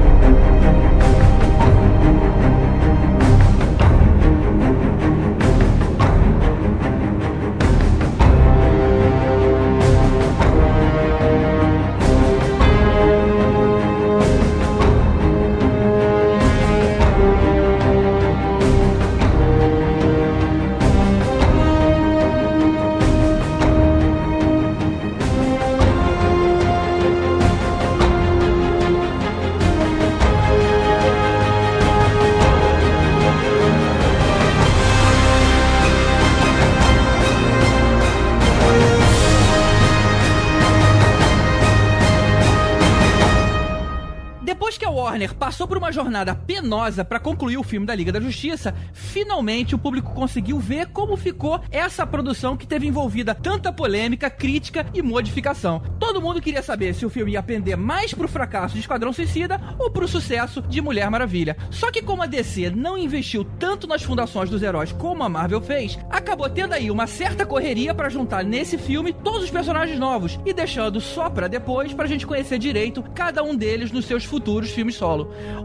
Warner 45.19 45.35
passou 45.35 45.67
por 45.67 45.77
uma 45.77 45.91
jornada 45.91 46.33
penosa 46.33 47.03
para 47.03 47.19
concluir 47.19 47.57
o 47.57 47.63
filme 47.63 47.85
da 47.85 47.93
Liga 47.93 48.09
da 48.09 48.21
Justiça, 48.21 48.73
finalmente 48.93 49.75
o 49.75 49.77
público 49.77 50.13
conseguiu 50.13 50.59
ver 50.59 50.87
como 50.87 51.17
ficou 51.17 51.59
essa 51.69 52.07
produção 52.07 52.55
que 52.55 52.65
teve 52.65 52.87
envolvida 52.87 53.35
tanta 53.35 53.73
polêmica, 53.73 54.29
crítica 54.29 54.85
e 54.93 55.01
modificação. 55.01 55.81
Todo 55.99 56.21
mundo 56.21 56.41
queria 56.41 56.63
saber 56.63 56.95
se 56.95 57.05
o 57.05 57.09
filme 57.09 57.33
ia 57.33 57.43
pender 57.43 57.75
mais 57.75 58.13
pro 58.13 58.29
fracasso 58.29 58.75
de 58.75 58.79
Esquadrão 58.79 59.11
Suicida 59.11 59.59
ou 59.77 59.91
pro 59.91 60.07
sucesso 60.07 60.61
de 60.61 60.79
Mulher 60.81 61.09
Maravilha. 61.09 61.57
Só 61.69 61.91
que 61.91 62.01
como 62.01 62.23
a 62.23 62.25
DC 62.25 62.69
não 62.69 62.97
investiu 62.97 63.43
tanto 63.43 63.87
nas 63.87 64.01
fundações 64.01 64.49
dos 64.49 64.63
heróis 64.63 64.93
como 64.93 65.21
a 65.21 65.27
Marvel 65.27 65.59
fez, 65.59 65.99
acabou 66.09 66.49
tendo 66.49 66.73
aí 66.73 66.89
uma 66.89 67.07
certa 67.07 67.45
correria 67.45 67.93
para 67.93 68.07
juntar 68.07 68.45
nesse 68.45 68.77
filme 68.77 69.11
todos 69.11 69.43
os 69.43 69.51
personagens 69.51 69.99
novos 69.99 70.39
e 70.45 70.53
deixando 70.53 71.01
só 71.01 71.29
para 71.29 71.49
depois 71.49 71.93
pra 71.93 72.07
gente 72.07 72.25
conhecer 72.25 72.57
direito 72.57 73.03
cada 73.13 73.43
um 73.43 73.53
deles 73.53 73.91
nos 73.91 74.05
seus 74.05 74.23
futuros 74.23 74.69
filmes 74.69 74.95
solo. 74.95 75.08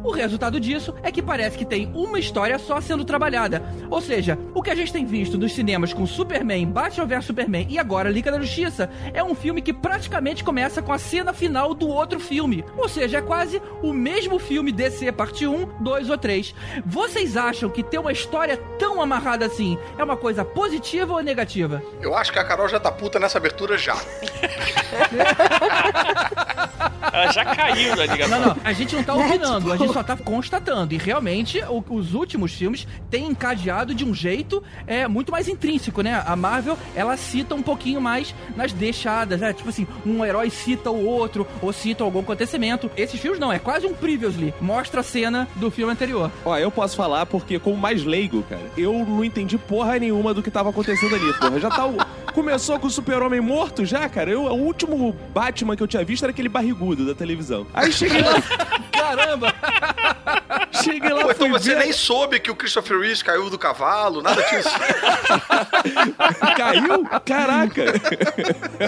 O 0.02 0.10
resultado 0.10 0.58
disso 0.58 0.94
é 1.02 1.12
que 1.12 1.22
parece 1.22 1.58
que 1.58 1.64
tem 1.64 1.90
uma 1.94 2.18
história 2.18 2.58
só 2.58 2.80
sendo 2.80 3.04
trabalhada. 3.04 3.62
Ou 3.90 4.00
seja, 4.00 4.38
o 4.54 4.62
que 4.62 4.70
a 4.70 4.74
gente 4.74 4.92
tem 4.92 5.04
visto 5.04 5.36
nos 5.36 5.52
cinemas 5.52 5.92
com 5.92 6.06
Superman, 6.06 6.66
Batman 6.66 7.06
vs 7.06 7.26
Superman 7.26 7.66
e 7.68 7.78
agora 7.78 8.10
Liga 8.10 8.30
da 8.30 8.40
Justiça 8.40 8.90
é 9.12 9.22
um 9.22 9.34
filme 9.34 9.60
que 9.60 9.72
praticamente 9.72 10.42
começa 10.42 10.80
com 10.80 10.92
a 10.92 10.98
cena 10.98 11.32
final 11.32 11.74
do 11.74 11.88
outro 11.88 12.18
filme. 12.18 12.64
Ou 12.76 12.88
seja, 12.88 13.18
é 13.18 13.22
quase 13.22 13.60
o 13.82 13.92
mesmo 13.92 14.38
filme 14.38 14.72
DC 14.72 15.12
parte 15.12 15.46
1, 15.46 15.80
2 15.80 16.10
ou 16.10 16.18
3. 16.18 16.54
Vocês 16.86 17.36
acham 17.36 17.68
que 17.68 17.82
ter 17.82 17.98
uma 17.98 18.12
história 18.12 18.56
tão 18.78 19.02
amarrada 19.02 19.46
assim 19.46 19.76
é 19.98 20.04
uma 20.04 20.16
coisa 20.16 20.44
positiva 20.44 21.12
ou 21.12 21.22
negativa? 21.22 21.82
Eu 22.00 22.14
acho 22.14 22.32
que 22.32 22.38
a 22.38 22.44
Carol 22.44 22.68
já 22.68 22.80
tá 22.80 22.90
puta 22.90 23.18
nessa 23.18 23.38
abertura 23.38 23.76
já. 23.76 23.94
Ela 27.12 27.32
já 27.32 27.44
caiu 27.44 27.96
na 27.96 28.06
ligação. 28.06 28.40
Não, 28.40 28.46
não, 28.48 28.56
a 28.64 28.72
gente 28.72 28.94
não 28.96 29.02
tá 29.02 29.14
opinando, 29.14 29.72
a 29.72 29.76
gente 29.76 29.92
só 29.92 30.02
tá 30.02 30.16
constatando. 30.16 30.94
E 30.94 30.96
realmente, 30.98 31.60
o- 31.68 31.84
os 31.90 32.14
últimos 32.14 32.52
filmes 32.52 32.86
têm 33.10 33.26
encadeado 33.26 33.94
de 33.94 34.04
um 34.04 34.14
jeito 34.14 34.62
é, 34.86 35.06
muito 35.06 35.30
mais 35.32 35.48
intrínseco, 35.48 36.02
né? 36.02 36.22
A 36.26 36.34
Marvel, 36.36 36.76
ela 36.94 37.16
cita 37.16 37.54
um 37.54 37.62
pouquinho 37.62 38.00
mais 38.00 38.34
nas 38.56 38.72
deixadas, 38.72 39.40
né? 39.40 39.52
Tipo 39.52 39.68
assim, 39.68 39.86
um 40.04 40.24
herói 40.24 40.50
cita 40.50 40.90
o 40.90 41.04
outro, 41.06 41.46
ou 41.62 41.72
cita 41.72 42.04
algum 42.04 42.20
acontecimento. 42.20 42.90
Esses 42.96 43.20
filmes 43.20 43.38
não, 43.40 43.52
é 43.52 43.58
quase 43.58 43.86
um 43.86 43.94
previously. 43.94 44.52
Mostra 44.60 45.00
a 45.00 45.04
cena 45.04 45.48
do 45.56 45.70
filme 45.70 45.92
anterior. 45.92 46.30
Ó, 46.44 46.56
eu 46.58 46.70
posso 46.70 46.96
falar 46.96 47.26
porque, 47.26 47.58
como 47.58 47.76
mais 47.76 48.04
leigo, 48.04 48.42
cara, 48.48 48.62
eu 48.76 48.92
não 49.06 49.24
entendi 49.24 49.56
porra 49.58 49.98
nenhuma 49.98 50.32
do 50.34 50.42
que 50.42 50.50
tava 50.50 50.70
acontecendo 50.70 51.14
ali, 51.14 51.32
porra. 51.34 51.60
Já 51.60 51.70
tá 51.70 51.86
o... 51.86 51.96
Começou 52.32 52.78
com 52.80 52.88
o 52.88 52.90
super-homem 52.90 53.40
morto 53.40 53.84
já, 53.84 54.08
cara. 54.08 54.30
Eu, 54.30 54.42
o 54.42 54.54
último 54.60 55.14
Batman 55.32 55.76
que 55.76 55.82
eu 55.82 55.86
tinha 55.86 56.04
visto 56.04 56.24
era 56.24 56.32
aquele 56.32 56.48
barrigudo 56.48 56.93
da 57.02 57.14
televisão. 57.14 57.66
Aí 57.72 57.92
cheguei 57.92 58.20
lá, 58.20 58.34
Caramba! 58.92 59.54
cheguei 60.82 61.12
lá, 61.12 61.22
Pô, 61.22 61.30
então 61.30 61.48
você 61.50 61.74
ver... 61.74 61.80
nem 61.80 61.92
soube 61.92 62.40
que 62.40 62.50
o 62.50 62.56
Christopher 62.56 62.98
Reeve 62.98 63.24
caiu 63.24 63.48
do 63.50 63.58
cavalo, 63.58 64.22
nada 64.22 64.42
disso. 64.42 64.68
Caiu? 66.56 67.04
Caraca! 67.24 67.84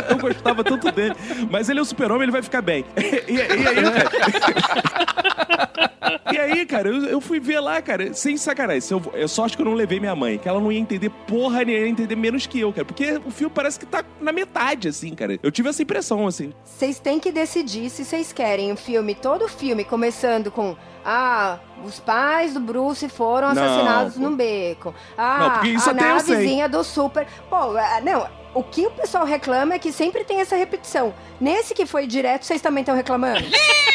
Eu 0.09 0.19
gostava 0.19 0.65
tanto 0.65 0.91
dele. 0.93 1.15
Mas 1.51 1.69
ele 1.69 1.79
é 1.79 1.83
o 1.83 1.85
super-homem, 1.85 2.25
ele 2.25 2.33
vai 2.33 2.43
ficar 2.43 2.63
bem. 2.63 2.85
E, 2.97 3.35
e 3.35 3.41
aí, 3.41 3.65
cara... 3.93 5.87
E 6.33 6.39
aí, 6.39 6.67
cara, 6.67 6.89
eu, 6.89 7.05
eu 7.05 7.21
fui 7.21 7.41
ver 7.41 7.61
lá, 7.61 7.81
cara, 7.81 8.13
sem 8.13 8.37
sacanagem. 8.37 8.89
Eu, 8.91 9.03
eu 9.15 9.29
só 9.29 9.45
acho 9.45 9.57
que 9.57 9.63
eu 9.63 9.67
não 9.67 9.75
levei 9.75 9.99
minha 9.99 10.15
mãe, 10.15 10.39
que 10.39 10.49
ela 10.49 10.61
não 10.61 10.71
ia 10.71 10.79
entender 10.79 11.09
porra 11.09 11.65
nem 11.65 11.77
ia 11.77 11.89
entender 11.89 12.17
menos 12.17 12.47
que 12.47 12.61
eu, 12.61 12.73
cara. 12.73 12.85
Porque 12.85 13.21
o 13.25 13.31
filme 13.31 13.53
parece 13.55 13.79
que 13.79 13.87
tá 13.87 14.05
na 14.21 14.33
metade, 14.33 14.89
assim, 14.89 15.15
cara. 15.15 15.39
Eu 15.43 15.51
tive 15.51 15.69
essa 15.69 15.83
impressão, 15.83 16.27
assim. 16.27 16.53
Vocês 16.65 16.99
têm 16.99 17.19
que 17.19 17.33
decidir 17.33 17.89
se 17.97 18.05
vocês 18.05 18.31
querem 18.33 18.71
o 18.73 18.77
filme, 18.77 19.15
todo 19.15 19.47
o 19.47 19.49
filme, 19.49 19.85
começando 19.85 20.51
com. 20.51 20.77
Ah, 21.05 21.59
os 21.85 21.99
pais 22.01 22.53
do 22.53 22.61
Bruce 22.61 23.09
foram 23.09 23.55
Não, 23.55 23.63
assassinados 23.63 24.15
pô. 24.15 24.21
num 24.21 24.37
beco. 24.37 24.95
Não, 25.17 25.25
Ah, 25.25 25.61
isso 25.65 25.89
a 25.89 25.95
navezinha 25.95 26.69
do 26.69 26.83
super. 26.85 27.27
Pô, 27.49 27.57
ah, 27.57 28.01
não. 28.03 28.27
O 28.57 28.63
que 28.63 28.87
o 28.87 28.91
pessoal 28.91 29.27
reclama 29.27 29.75
é 29.75 29.79
que 29.79 29.93
sempre 29.93 30.25
tem 30.25 30.41
essa 30.41 30.57
repetição. 30.57 31.13
Nesse 31.39 31.75
que 31.75 31.85
foi 31.85 32.07
direto, 32.07 32.47
vocês 32.47 32.63
também 32.63 32.81
estão 32.81 32.97
reclamando? 32.97 33.45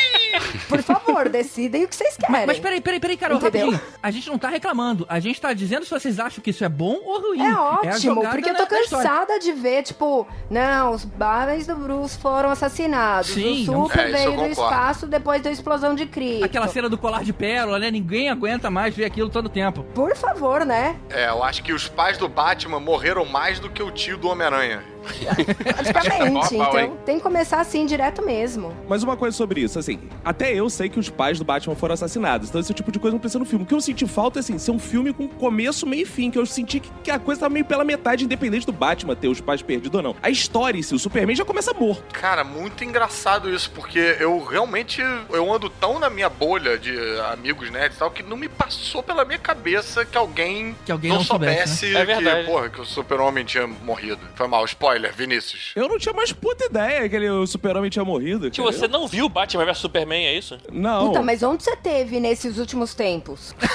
Por 0.67 0.82
favor, 0.82 1.28
decidem 1.30 1.84
o 1.84 1.88
que 1.88 1.95
vocês 1.95 2.15
querem. 2.15 2.32
Mas, 2.32 2.45
mas 2.45 2.60
peraí, 2.60 2.80
peraí, 2.80 3.00
peraí, 3.00 3.17
Carol, 3.17 3.38
Entendeu? 3.38 3.71
rapidinho. 3.71 3.93
A 4.02 4.12
gente 4.12 4.30
não 4.30 4.38
tá 4.38 4.50
reclamando. 4.50 5.06
A 5.10 5.19
gente 5.19 5.39
tá 5.39 5.54
dizendo 5.54 5.84
se 5.84 5.91
vocês 5.91 6.19
acham 6.19 6.41
que 6.41 6.50
isso 6.50 6.63
é 6.63 6.69
bom 6.69 7.00
ou 7.04 7.21
ruim. 7.21 7.41
É 7.41 7.52
a 7.52 7.62
ótimo, 7.62 8.15
jogada 8.15 8.30
porque 8.30 8.50
eu 8.50 8.56
tô 8.56 8.67
cansada 8.67 9.39
de 9.39 9.52
ver, 9.52 9.84
tipo, 9.84 10.28
não, 10.50 10.91
os 10.91 11.06
pais 11.06 11.67
do 11.67 11.76
Bruce 11.76 12.17
foram 12.17 12.50
assassinados. 12.50 13.32
Sim, 13.32 13.63
o 13.69 13.84
Super 13.84 14.08
É, 14.08 14.12
veio 14.12 14.36
do 14.38 14.45
espaço 14.45 15.06
depois 15.06 15.41
da 15.41 15.52
explosão 15.52 15.93
de 15.93 16.06
Krypton. 16.06 16.45
Aquela 16.45 16.67
cena 16.67 16.88
do 16.88 16.97
colar 16.97 17.24
de 17.24 17.34
pérola, 17.34 17.80
né? 17.80 17.91
Ninguém 17.91 18.30
aguenta 18.30 18.69
mais 18.69 18.95
ver 18.95 19.06
aquilo 19.06 19.30
todo 19.30 19.50
tempo. 19.50 19.84
Por 19.93 20.15
favor, 20.15 20.65
né? 20.65 20.97
É, 21.10 21.30
eu 21.30 21.43
acho 21.43 21.62
que 21.63 21.74
os 21.74 21.88
pais 21.88 22.17
do 22.17 22.30
Batman 22.30 22.80
morreram 22.80 23.26
mais 23.26 23.60
do 23.60 23.69
que 23.69 23.84
o 23.84 23.91
tio 23.91 24.17
do 24.17 24.30
Homem-Aranha. 24.52 25.01
Praticamente. 25.64 26.56
Então 26.56 26.98
tem 27.06 27.18
que 27.18 27.24
começar 27.24 27.60
assim 27.60 27.86
direto 27.86 28.24
mesmo. 28.24 28.76
Mas 28.88 29.04
uma 29.04 29.18
coisa 29.18 29.36
sobre 29.36 29.62
isso, 29.62 29.80
assim, 29.80 30.00
até 30.24 30.54
eu 30.54 30.70
sei 30.70 30.90
que 30.90 31.00
os 31.00 31.10
pais 31.10 31.40
do 31.40 31.46
Batman 31.46 31.76
foram 31.76 31.94
assassinados. 31.94 32.50
Então 32.50 32.62
esse 32.62 32.74
tipo 32.74 32.92
de 32.92 33.00
coisa 33.00 33.14
não 33.14 33.20
precisa 33.20 33.40
no 33.40 33.46
filme. 33.46 33.64
O 33.64 33.68
que 33.68 33.74
eu 33.74 33.82
senti 33.82 34.08
falta 34.08 34.40
é, 34.40 34.42
assim, 34.42 34.58
ser 34.58 34.72
um 34.72 34.80
filme 34.80 35.14
com 35.14 35.28
começo, 35.28 35.86
meio 35.88 36.04
e 36.04 36.06
fim. 36.06 36.30
Que 36.32 36.38
eu 36.38 36.46
senti 36.46 36.80
que, 36.80 36.90
que 37.04 37.12
a 37.12 37.20
coisa 37.20 37.42
tava 37.42 37.54
meio 37.54 37.66
pela 37.66 37.84
metade, 37.84 38.24
independente 38.24 38.66
do 38.66 38.74
Batman 38.74 39.16
ter 39.16 39.28
os 39.28 39.42
pais 39.42 39.62
perdidos 39.62 39.96
ou 39.96 40.04
não. 40.04 40.16
A 40.22 40.30
história 40.30 40.78
em 40.78 40.82
si, 40.82 40.94
o 40.94 41.00
Superman 41.00 41.36
já 41.36 41.46
começa 41.46 41.74
morto. 41.74 42.04
Cara, 42.14 42.44
muito 42.44 42.84
engraçado 42.84 43.54
isso, 43.54 43.72
porque 43.72 44.18
eu 44.20 44.44
realmente 44.44 45.02
eu 45.30 45.54
ando 45.54 45.70
tão 45.70 46.00
na 46.00 46.10
minha 46.10 46.30
bolha 46.30 46.78
de 46.78 46.96
amigos 47.32 47.70
nerds 47.70 47.96
e 47.96 48.00
tal 48.00 48.12
que 48.12 48.24
não 48.24 48.38
me 48.38 48.50
passou 48.50 49.02
pela 49.02 49.24
minha 49.26 49.40
cabeça 49.40 50.06
que 50.06 50.18
alguém, 50.18 50.76
Que 50.86 50.92
alguém 50.92 51.12
não 51.12 51.24
soubesse, 51.24 51.78
soubesse 51.78 51.94
né? 51.94 52.02
É 52.02 52.06
verdade. 52.06 52.46
que, 52.46 52.52
porra, 52.52 52.70
que 52.70 52.82
o 52.82 52.86
super-homem 52.86 53.44
tinha 53.44 53.66
morrido. 53.68 54.20
Foi 54.36 54.48
mal, 54.48 54.64
spoiler, 54.66 54.90
Vinícius. 55.15 55.71
Eu 55.75 55.88
não 55.88 55.97
tinha 55.97 56.13
mais 56.13 56.32
puta 56.32 56.65
ideia 56.65 57.08
que 57.10 57.15
ele, 57.15 57.30
o 57.30 57.45
Super-Homem 57.47 57.89
tinha 57.89 58.04
morrido. 58.06 58.49
Que 58.51 58.62
você 58.62 58.88
não 58.88 59.08
viu 59.08 59.27
Batman 59.30 59.65
vs 59.65 59.77
Superman, 59.77 60.25
é 60.25 60.38
isso? 60.38 60.58
Não. 60.71 61.08
Puta, 61.08 61.21
mas 61.21 61.43
onde 61.43 61.63
você 61.63 61.75
teve 61.75 62.19
nesses 62.19 62.58
últimos 62.58 62.93
tempos? 62.93 63.56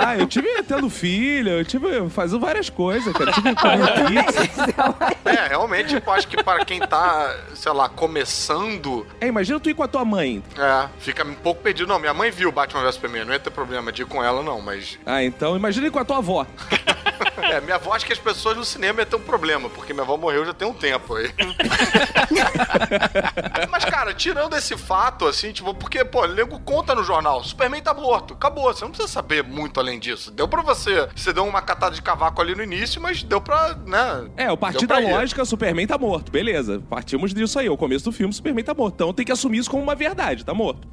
Ah, 0.00 0.16
eu 0.16 0.26
tive 0.26 0.62
tendo 0.62 0.88
filho, 0.90 1.50
eu 1.50 1.64
tive 1.64 2.08
fazendo 2.10 2.40
várias 2.40 2.68
coisas, 2.70 3.12
cara. 3.12 3.30
Eu 3.30 3.34
tive 3.34 3.54
correndo 3.54 3.88
pizza. 4.08 4.66
É, 5.24 5.48
realmente, 5.48 5.94
tipo, 5.94 6.10
acho 6.10 6.26
que 6.28 6.42
para 6.42 6.64
quem 6.64 6.80
tá, 6.80 7.34
sei 7.54 7.72
lá, 7.72 7.88
começando, 7.88 9.06
É, 9.20 9.26
imagina 9.26 9.58
tu 9.60 9.70
ir 9.70 9.74
com 9.74 9.82
a 9.82 9.88
tua 9.88 10.04
mãe. 10.04 10.42
é, 10.56 10.88
fica 10.98 11.24
um 11.24 11.34
pouco 11.34 11.62
perdido. 11.62 11.88
Não, 11.88 11.98
minha 11.98 12.14
mãe 12.14 12.30
viu 12.30 12.50
Batman 12.52 12.82
vs 12.82 12.94
Superman, 12.94 13.24
não 13.24 13.32
ia 13.32 13.38
ter 13.38 13.50
problema 13.50 13.90
de 13.92 14.02
ir 14.02 14.06
com 14.06 14.22
ela, 14.22 14.42
não, 14.42 14.60
mas. 14.60 14.98
Ah, 15.06 15.22
então 15.22 15.56
imagina 15.56 15.86
ir 15.86 15.90
com 15.90 15.98
a 15.98 16.04
tua 16.04 16.18
avó. 16.18 16.46
É, 17.40 17.60
minha 17.62 17.76
avó 17.76 17.94
acha 17.94 18.04
que 18.04 18.12
as 18.12 18.18
pessoas 18.18 18.56
no 18.58 18.64
cinema 18.64 19.00
iam 19.00 19.06
ter 19.06 19.16
um 19.16 19.20
problema, 19.20 19.70
porque 19.70 19.94
minha 19.98 20.04
avó 20.04 20.16
morreu 20.16 20.44
já 20.44 20.54
tem 20.54 20.68
um 20.68 20.74
tempo 20.74 21.14
aí. 21.14 21.30
Mas, 23.70 23.84
cara, 23.84 24.14
tirando 24.14 24.56
esse 24.56 24.76
fato, 24.76 25.26
assim, 25.26 25.52
tipo, 25.52 25.74
porque, 25.74 26.04
pô, 26.04 26.22
o 26.22 26.28
nego 26.28 26.58
conta 26.60 26.94
no 26.94 27.02
jornal, 27.02 27.42
Superman 27.42 27.82
tá 27.82 27.92
morto, 27.92 28.34
acabou, 28.34 28.72
você 28.72 28.84
não 28.84 28.90
precisa 28.90 29.12
saber 29.12 29.42
muito 29.42 29.80
além 29.80 29.98
disso. 29.98 30.30
Deu 30.30 30.46
pra 30.46 30.62
você, 30.62 31.08
você 31.14 31.32
deu 31.32 31.44
uma 31.44 31.60
catada 31.60 31.94
de 31.94 32.02
cavaco 32.02 32.40
ali 32.40 32.54
no 32.54 32.62
início, 32.62 33.00
mas 33.00 33.22
deu 33.22 33.40
pra, 33.40 33.76
né... 33.86 34.28
É, 34.36 34.52
o 34.52 34.56
partir 34.56 34.86
da 34.86 34.98
lógica, 34.98 35.44
Superman 35.44 35.86
tá 35.86 35.98
morto. 35.98 36.30
Beleza, 36.30 36.80
partimos 36.88 37.34
disso 37.34 37.58
aí. 37.58 37.68
O 37.68 37.76
começo 37.76 38.04
do 38.04 38.12
filme, 38.12 38.32
Superman 38.32 38.64
tá 38.64 38.74
morto. 38.74 38.94
Então 38.94 39.12
tem 39.12 39.24
que 39.24 39.32
assumir 39.32 39.58
isso 39.58 39.70
como 39.70 39.82
uma 39.82 39.94
verdade, 39.94 40.44
tá 40.44 40.54
morto. 40.54 40.86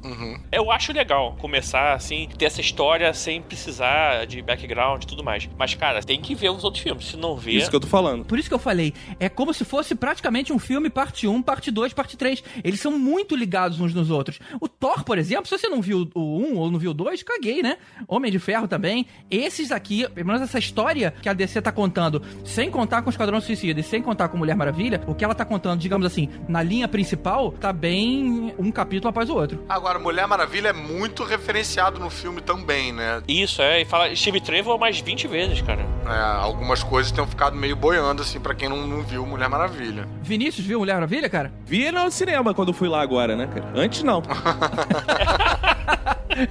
Eu 0.52 0.72
acho 0.72 0.94
legal 0.94 1.36
começar 1.39 1.94
assim, 1.94 2.30
ter 2.38 2.46
essa 2.46 2.62
história 2.62 3.13
sem 3.13 3.41
precisar 3.41 4.26
de 4.26 4.41
background 4.41 5.04
e 5.04 5.08
tudo 5.08 5.24
mais. 5.24 5.48
Mas, 5.58 5.76
cara, 5.76 6.02
tem 6.02 6.22
que 6.22 6.34
ver 6.34 6.50
os 6.50 6.63
outros 6.63 6.82
filmes. 6.82 7.06
Se 7.06 7.18
não 7.18 7.36
ver. 7.36 7.54
Isso 7.54 7.70
que 7.70 7.76
eu 7.76 7.80
tô 7.80 7.88
falando. 7.88 8.26
Por 8.26 8.39
isso 8.39 8.48
que 8.48 8.54
eu 8.54 8.60
falei, 8.60 8.94
é 9.20 9.30
como 9.30 9.54
se 9.54 9.66
fosse 9.66 9.96
praticamente 9.96 10.54
um 10.54 10.60
filme 10.60 10.90
parte 10.90 11.28
1, 11.28 11.42
parte 11.42 11.72
2, 11.72 11.94
parte 11.94 12.18
3. 12.18 12.44
Eles 12.64 12.80
são 12.80 12.98
muito 12.98 13.36
ligados 13.36 13.80
uns 13.80 13.94
nos 13.94 14.10
outros. 14.10 14.40
O 14.60 14.68
Thor, 14.68 15.04
por 15.04 15.18
exemplo, 15.18 15.48
se 15.48 15.58
você 15.58 15.68
não 15.68 15.82
viu 15.82 16.10
o 16.14 16.40
1 16.40 16.58
ou 16.58 16.72
não 16.72 16.80
viu 16.80 16.92
o 16.92 16.94
2, 16.94 17.24
caguei, 17.24 17.62
né? 17.62 17.78
Homem 18.08 18.32
de 18.32 18.40
Ferro 18.40 18.68
também. 18.68 19.06
Esses 19.30 19.72
aqui, 19.72 20.08
pelo 20.10 20.28
menos 20.28 20.42
essa 20.42 20.60
história 20.60 21.14
que 21.22 21.30
a 21.30 21.34
DC 21.34 21.62
tá 21.62 21.72
contando, 21.72 22.22
sem 22.44 22.70
contar 22.70 23.02
com 23.02 23.08
o 23.08 23.12
Esquadrão 23.12 23.40
Suicida 23.42 23.80
e 23.80 23.84
sem 23.84 24.02
contar 24.02 24.30
com 24.30 24.38
Mulher 24.38 24.56
Maravilha, 24.56 25.02
o 25.08 25.16
que 25.16 25.24
ela 25.24 25.36
tá 25.36 25.46
contando, 25.46 25.80
digamos 25.80 26.06
assim, 26.06 26.30
na 26.48 26.62
linha 26.62 26.88
principal, 26.88 27.52
tá 27.52 27.72
bem 27.72 28.54
um 28.58 28.72
capítulo 28.72 29.10
após 29.10 29.30
o 29.30 29.36
outro. 29.36 29.64
Agora, 29.70 30.00
Mulher 30.00 30.28
Maravilha 30.28 30.70
é 30.70 30.74
muito 30.74 31.24
referenciado 31.24 32.00
no 32.00 32.10
filme 32.10 32.42
também, 32.42 32.92
né? 32.92 33.22
Isso, 33.28 33.62
é. 33.62 33.82
E 33.82 33.86
fala 33.86 34.14
Steve 34.16 34.42
Trevor 34.42 34.80
mais 34.80 35.00
20 35.00 35.28
vezes, 35.28 35.62
cara. 35.62 35.86
É, 36.06 36.42
algumas 36.42 36.84
coisas 36.84 37.12
tenham 37.12 37.28
ficado 37.28 37.56
meio 37.56 37.76
boiando, 37.76 38.22
assim, 38.22 38.40
pra 38.40 38.54
quem 38.54 38.70
não, 38.70 38.85
não 38.86 39.02
viu 39.04 39.26
Mulher 39.26 39.50
Maravilha. 39.50 40.08
Vinícius 40.21 40.65
viu 40.65 40.80
Mulher 40.80 40.93
Maravilha, 40.95 41.30
cara? 41.30 41.52
Vi 41.65 41.91
no 41.91 42.10
cinema 42.12 42.54
quando 42.54 42.74
fui 42.74 42.88
lá 42.88 43.02
agora, 43.02 43.36
né, 43.36 43.48
cara? 43.48 43.71
Antes 43.76 44.04
não. 44.04 44.21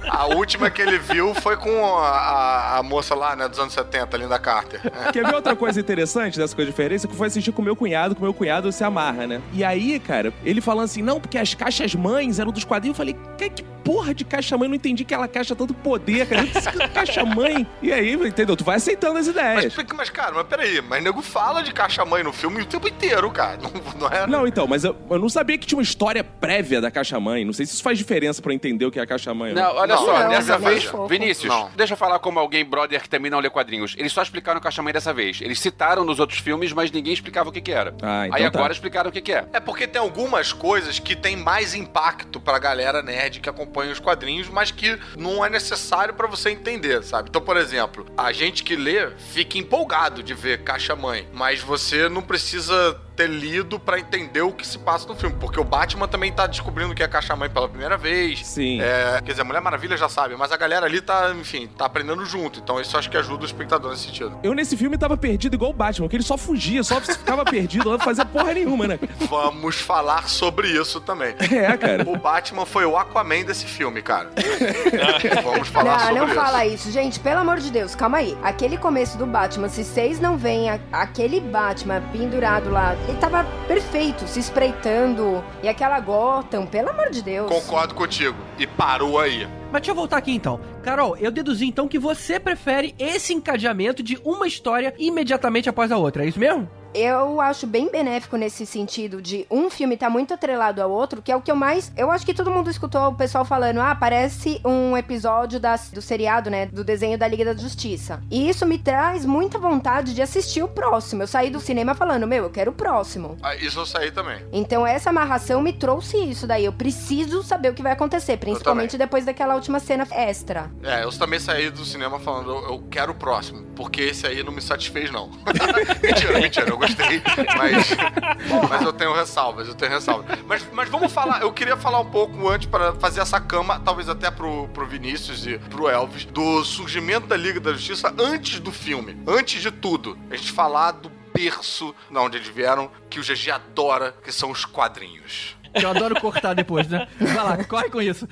A 0.09 0.25
última 0.25 0.69
que 0.71 0.81
ele 0.81 0.97
viu 0.97 1.35
foi 1.35 1.55
com 1.57 1.95
a, 1.97 2.09
a- 2.09 2.77
a 2.79 2.83
moça 2.83 3.13
lá, 3.13 3.35
né, 3.35 3.47
dos 3.47 3.59
anos 3.59 3.71
70, 3.73 4.17
Linda 4.17 4.39
Carter. 4.39 4.81
É. 4.83 5.11
Quer 5.13 5.23
ver 5.25 5.35
outra 5.35 5.55
coisa 5.55 5.79
interessante 5.79 6.39
dessa 6.39 6.55
coisa 6.55 6.71
de 6.71 6.75
diferença? 6.75 7.07
Que 7.07 7.15
foi 7.15 7.27
assistir 7.27 7.51
com 7.51 7.61
meu 7.61 7.75
cunhado, 7.75 8.15
que 8.15 8.21
meu 8.21 8.33
cunhado 8.33 8.71
se 8.71 8.83
amarra, 8.83 9.27
né? 9.27 9.41
E 9.53 9.63
aí, 9.63 9.99
cara, 9.99 10.33
ele 10.43 10.59
falando 10.59 10.85
assim, 10.85 11.03
não, 11.03 11.19
porque 11.21 11.37
as 11.37 11.53
caixas 11.53 11.93
mães 11.93 12.39
eram 12.39 12.51
dos 12.51 12.63
quadrinhos. 12.63 12.97
Eu 12.97 13.05
falei, 13.05 13.15
que, 13.37 13.49
que 13.49 13.63
porra 13.83 14.15
de 14.15 14.25
caixa-mãe, 14.25 14.67
não 14.67 14.75
entendi 14.75 15.05
que 15.05 15.13
ela 15.13 15.27
caixa 15.27 15.55
tanto 15.55 15.71
poder, 15.75 16.25
cara. 16.27 16.47
Caixa-mãe. 16.91 17.67
E 17.83 17.93
aí, 17.93 18.13
entendeu? 18.13 18.55
Tu 18.55 18.63
vai 18.63 18.77
aceitando 18.77 19.19
as 19.19 19.27
ideias. 19.27 19.75
Mas, 19.75 19.85
mas, 19.95 20.09
cara, 20.09 20.31
mas 20.33 20.47
peraí, 20.47 20.81
mas 20.81 21.03
nego 21.03 21.21
fala 21.21 21.61
de 21.61 21.71
caixa-mãe 21.71 22.23
no 22.25 22.33
filme 22.33 22.61
o 22.61 22.65
tempo 22.65 22.87
inteiro, 22.87 23.29
cara. 23.31 23.57
Não, 23.65 23.71
não 23.99 24.07
é. 24.09 24.27
Não, 24.27 24.47
então, 24.47 24.67
mas 24.67 24.83
eu, 24.83 24.95
eu 25.09 25.19
não 25.19 25.29
sabia 25.29 25.57
que 25.57 25.65
tinha 25.65 25.77
uma 25.77 25.83
história 25.83 26.23
prévia 26.23 26.81
da 26.81 26.91
caixa-mãe. 26.91 27.45
Não 27.45 27.53
sei 27.53 27.65
se 27.65 27.73
isso 27.73 27.83
faz 27.83 27.97
diferença 27.97 28.41
pra 28.41 28.51
eu 28.51 28.55
entender 28.55 28.85
o 28.85 28.91
que 28.91 28.99
é 28.99 29.01
a 29.03 29.07
caixa-mãe. 29.07 29.51
ou 29.51 29.55
Não, 29.55 29.75
olha 29.75 29.95
Não, 29.95 30.05
só, 30.05 30.19
não, 30.19 30.29
dessa 30.29 30.57
não, 30.59 30.67
vez. 30.67 30.91
Vinícius, 31.07 31.47
Não. 31.53 31.69
deixa 31.75 31.93
eu 31.93 31.97
falar 31.97 32.19
como 32.19 32.39
alguém 32.39 32.65
brother 32.65 33.01
que 33.01 33.07
também 33.09 33.29
não 33.31 33.39
lê 33.39 33.49
quadrinhos. 33.49 33.95
Eles 33.97 34.11
só 34.11 34.21
explicaram 34.21 34.59
Caixa-Mãe 34.59 34.91
dessa 34.93 35.13
vez. 35.13 35.39
Eles 35.41 35.59
citaram 35.59 36.03
nos 36.03 36.19
outros 36.19 36.39
filmes, 36.39 36.73
mas 36.73 36.91
ninguém 36.91 37.13
explicava 37.13 37.49
o 37.49 37.51
que 37.51 37.61
que 37.61 37.71
era. 37.71 37.93
Ah, 38.01 38.27
então 38.27 38.37
Aí 38.37 38.51
tá. 38.51 38.59
agora 38.59 38.73
explicaram 38.73 39.09
o 39.09 39.13
que 39.13 39.21
que 39.21 39.31
é. 39.31 39.45
É 39.53 39.59
porque 39.59 39.87
tem 39.87 40.01
algumas 40.01 40.51
coisas 40.51 40.99
que 40.99 41.15
tem 41.15 41.35
mais 41.35 41.73
impacto 41.73 42.39
pra 42.39 42.57
galera 42.59 43.01
nerd 43.01 43.39
que 43.39 43.49
acompanha 43.49 43.91
os 43.91 43.99
quadrinhos, 43.99 44.49
mas 44.49 44.71
que 44.71 44.97
não 45.17 45.45
é 45.45 45.49
necessário 45.49 46.13
pra 46.13 46.27
você 46.27 46.49
entender, 46.49 47.03
sabe? 47.03 47.29
Então, 47.29 47.41
por 47.41 47.57
exemplo, 47.57 48.05
a 48.17 48.31
gente 48.31 48.63
que 48.63 48.75
lê 48.75 49.09
fica 49.31 49.57
empolgado 49.57 50.23
de 50.23 50.33
ver 50.33 50.63
Caixa 50.63 50.95
Mãe, 50.95 51.27
mas 51.33 51.59
você 51.61 52.09
não 52.15 52.21
precisa 52.21 52.97
ter 53.15 53.27
lido 53.27 53.79
pra 53.79 53.99
entender 53.99 54.41
o 54.41 54.51
que 54.51 54.65
se 54.67 54.77
passa 54.77 55.07
no 55.07 55.15
filme, 55.15 55.35
porque 55.39 55.59
o 55.59 55.63
Batman 55.63 56.07
também 56.07 56.31
tá 56.31 56.45
descobrindo 56.47 56.91
o 56.91 56.95
que 56.95 57.03
é 57.03 57.07
Caixa 57.07 57.35
Mãe 57.35 57.49
pela 57.49 57.67
primeira 57.69 57.97
vez. 57.97 58.45
Sim. 58.45 58.81
É, 58.81 59.21
quer 59.23 59.31
dizer, 59.31 59.41
a 59.41 59.45
Mulher 59.45 59.61
Maravilha 59.61 59.95
já 59.97 60.09
sabe, 60.09 60.35
mas 60.35 60.51
a 60.51 60.57
galera 60.57 60.85
ali 60.85 61.01
tá, 61.01 61.31
enfim, 61.39 61.67
tá 61.67 61.85
aprendendo 61.85 62.25
junto. 62.25 62.59
Então 62.59 62.79
isso 62.79 62.97
acho 62.97 63.09
que 63.09 63.17
ajuda 63.17 63.43
o 63.43 63.45
espectador 63.45 63.91
nesse 63.91 64.03
sentido. 64.05 64.37
Eu 64.43 64.53
nesse 64.53 64.75
filme 64.75 64.97
tava 64.97 65.15
perdido 65.17 65.55
igual 65.55 65.71
o 65.71 65.73
Batman, 65.73 66.07
que 66.09 66.15
ele 66.15 66.23
só 66.23 66.37
fugia, 66.37 66.83
só 66.83 66.99
ficava 67.01 67.43
perdido, 67.45 67.89
não 67.89 67.99
fazia 67.99 68.25
porra 68.25 68.53
nenhuma, 68.53 68.87
né? 68.87 68.99
Vamos 69.29 69.75
falar 69.79 70.27
sobre 70.29 70.67
isso 70.69 70.99
também. 71.01 71.35
É, 71.55 71.77
cara. 71.77 72.03
O 72.07 72.17
Batman 72.17 72.65
foi 72.65 72.85
o 72.85 72.97
Aquaman 72.97 73.43
desse 73.43 73.65
filme, 73.65 74.01
cara. 74.01 74.29
Vamos 75.43 75.67
falar 75.69 75.91
Não, 75.93 75.99
sobre 75.99 76.19
não 76.19 76.25
isso. 76.27 76.35
fala 76.35 76.65
isso. 76.65 76.91
Gente, 76.91 77.19
pelo 77.19 77.39
amor 77.39 77.59
de 77.59 77.71
Deus, 77.71 77.95
calma 77.95 78.17
aí. 78.17 78.37
Aquele 78.43 78.77
começo 78.77 79.17
do 79.17 79.25
Batman, 79.25 79.69
se 79.69 79.83
vocês 79.83 80.19
não 80.19 80.37
veem 80.37 80.69
a- 80.69 80.79
aquele 80.91 81.39
Batman 81.39 82.01
pendurado 82.11 82.69
lá, 82.69 82.95
ele 83.07 83.17
tava 83.17 83.45
perfeito, 83.67 84.27
se 84.27 84.39
espreitando. 84.39 85.43
E 85.61 85.67
aquela 85.67 85.99
Gotham, 85.99 86.65
pelo 86.65 86.89
amor 86.89 87.09
de 87.09 87.21
Deus. 87.21 87.49
Concordo 87.49 87.93
contigo. 87.93 88.35
E 88.57 88.65
parou 88.65 89.19
aí. 89.19 89.47
Mas 89.71 89.81
deixa 89.81 89.91
eu 89.91 89.95
voltar 89.95 90.17
aqui 90.17 90.31
então. 90.31 90.59
Carol, 90.83 91.17
eu 91.17 91.31
deduzi 91.31 91.65
então 91.65 91.87
que 91.87 91.99
você 91.99 92.39
prefere 92.39 92.95
esse 92.97 93.33
encadeamento 93.33 94.01
de 94.01 94.19
uma 94.23 94.47
história 94.47 94.93
imediatamente 94.97 95.69
após 95.69 95.91
a 95.91 95.97
outra, 95.97 96.23
é 96.23 96.27
isso 96.27 96.39
mesmo? 96.39 96.69
Eu 96.95 97.41
acho 97.41 97.67
bem 97.67 97.91
benéfico 97.91 98.37
nesse 98.37 98.65
sentido 98.65 99.21
de 99.21 99.45
um 99.51 99.69
filme 99.69 99.97
tá 99.97 100.09
muito 100.09 100.33
atrelado 100.33 100.81
ao 100.81 100.89
outro, 100.89 101.21
que 101.21 101.29
é 101.29 101.35
o 101.35 101.41
que 101.41 101.51
eu 101.51 101.55
mais. 101.55 101.91
Eu 101.97 102.09
acho 102.09 102.25
que 102.25 102.33
todo 102.33 102.49
mundo 102.49 102.69
escutou 102.69 103.09
o 103.09 103.13
pessoal 103.13 103.43
falando, 103.43 103.81
ah, 103.81 103.93
parece 103.93 104.61
um 104.63 104.95
episódio 104.95 105.59
do 105.91 106.01
seriado, 106.01 106.49
né? 106.49 106.67
Do 106.67 106.85
desenho 106.85 107.17
da 107.17 107.27
Liga 107.27 107.43
da 107.43 107.53
Justiça. 107.53 108.21
E 108.31 108.47
isso 108.47 108.65
me 108.65 108.77
traz 108.77 109.25
muita 109.25 109.59
vontade 109.59 110.13
de 110.13 110.21
assistir 110.21 110.63
o 110.63 110.69
próximo. 110.69 111.23
Eu 111.23 111.27
saí 111.27 111.49
do 111.49 111.59
cinema 111.59 111.93
falando, 111.93 112.25
meu, 112.25 112.45
eu 112.45 112.49
quero 112.49 112.71
o 112.71 112.73
próximo. 112.73 113.37
Ah, 113.43 113.55
Isso 113.55 113.77
eu 113.77 113.85
saí 113.85 114.09
também. 114.09 114.39
Então 114.53 114.87
essa 114.87 115.09
amarração 115.09 115.61
me 115.61 115.73
trouxe 115.73 116.15
isso 116.17 116.47
daí. 116.47 116.63
Eu 116.63 116.71
preciso 116.71 117.43
saber 117.43 117.71
o 117.71 117.73
que 117.73 117.83
vai 117.83 117.91
acontecer, 117.91 118.37
principalmente 118.37 118.97
depois 118.97 119.25
daquela 119.25 119.55
última 119.55 119.81
cena 119.81 120.07
extra. 120.11 120.71
É, 120.81 121.03
eu 121.03 121.11
também 121.11 121.41
saí 121.41 121.69
do 121.69 121.83
cinema 121.83 122.19
falando, 122.19 122.51
eu, 122.51 122.69
eu 122.69 122.83
quero 122.89 123.11
o 123.11 123.15
próximo, 123.15 123.65
porque 123.75 124.01
esse 124.01 124.25
aí 124.25 124.41
não 124.43 124.53
me 124.53 124.61
satisfez, 124.61 125.11
não. 125.11 125.29
mentira, 126.01 126.39
mentira, 126.39 126.69
eu 126.69 126.84
gostei, 126.85 127.21
mas, 127.57 128.69
mas 128.69 128.81
eu 128.81 128.93
tenho 128.93 129.13
ressalvas, 129.13 129.67
eu 129.67 129.75
tenho 129.75 129.91
ressalvas. 129.91 130.39
Mas, 130.45 130.67
mas 130.71 130.89
vamos 130.89 131.11
falar, 131.11 131.41
eu 131.41 131.51
queria 131.51 131.77
falar 131.77 131.99
um 131.99 132.09
pouco 132.09 132.47
antes 132.49 132.67
para 132.67 132.93
fazer 132.93 133.21
essa 133.21 133.39
cama, 133.39 133.79
talvez 133.83 134.09
até 134.09 134.29
pro, 134.29 134.67
pro 134.69 134.85
Vinícius 134.85 135.45
e 135.45 135.57
pro 135.57 135.89
Elvis, 135.89 136.25
do 136.25 136.63
surgimento 136.63 137.27
da 137.27 137.37
Liga 137.37 137.59
da 137.59 137.73
Justiça 137.73 138.13
antes 138.17 138.59
do 138.59 138.71
filme, 138.71 139.17
antes 139.27 139.61
de 139.61 139.71
tudo. 139.71 140.17
A 140.29 140.35
gente 140.35 140.51
falar 140.51 140.91
do 140.91 141.11
berço, 141.33 141.93
de 142.09 142.17
onde 142.17 142.37
eles 142.37 142.47
vieram, 142.47 142.89
que 143.09 143.19
o 143.19 143.23
GG 143.23 143.51
adora, 143.51 144.15
que 144.23 144.31
são 144.31 144.51
os 144.51 144.63
quadrinhos. 144.63 145.57
Eu 145.81 145.89
adoro 145.89 146.19
cortar 146.19 146.53
depois, 146.53 146.87
né? 146.87 147.07
Vai 147.19 147.43
lá, 147.43 147.63
corre 147.65 147.89
com 147.89 148.01
isso. 148.01 148.27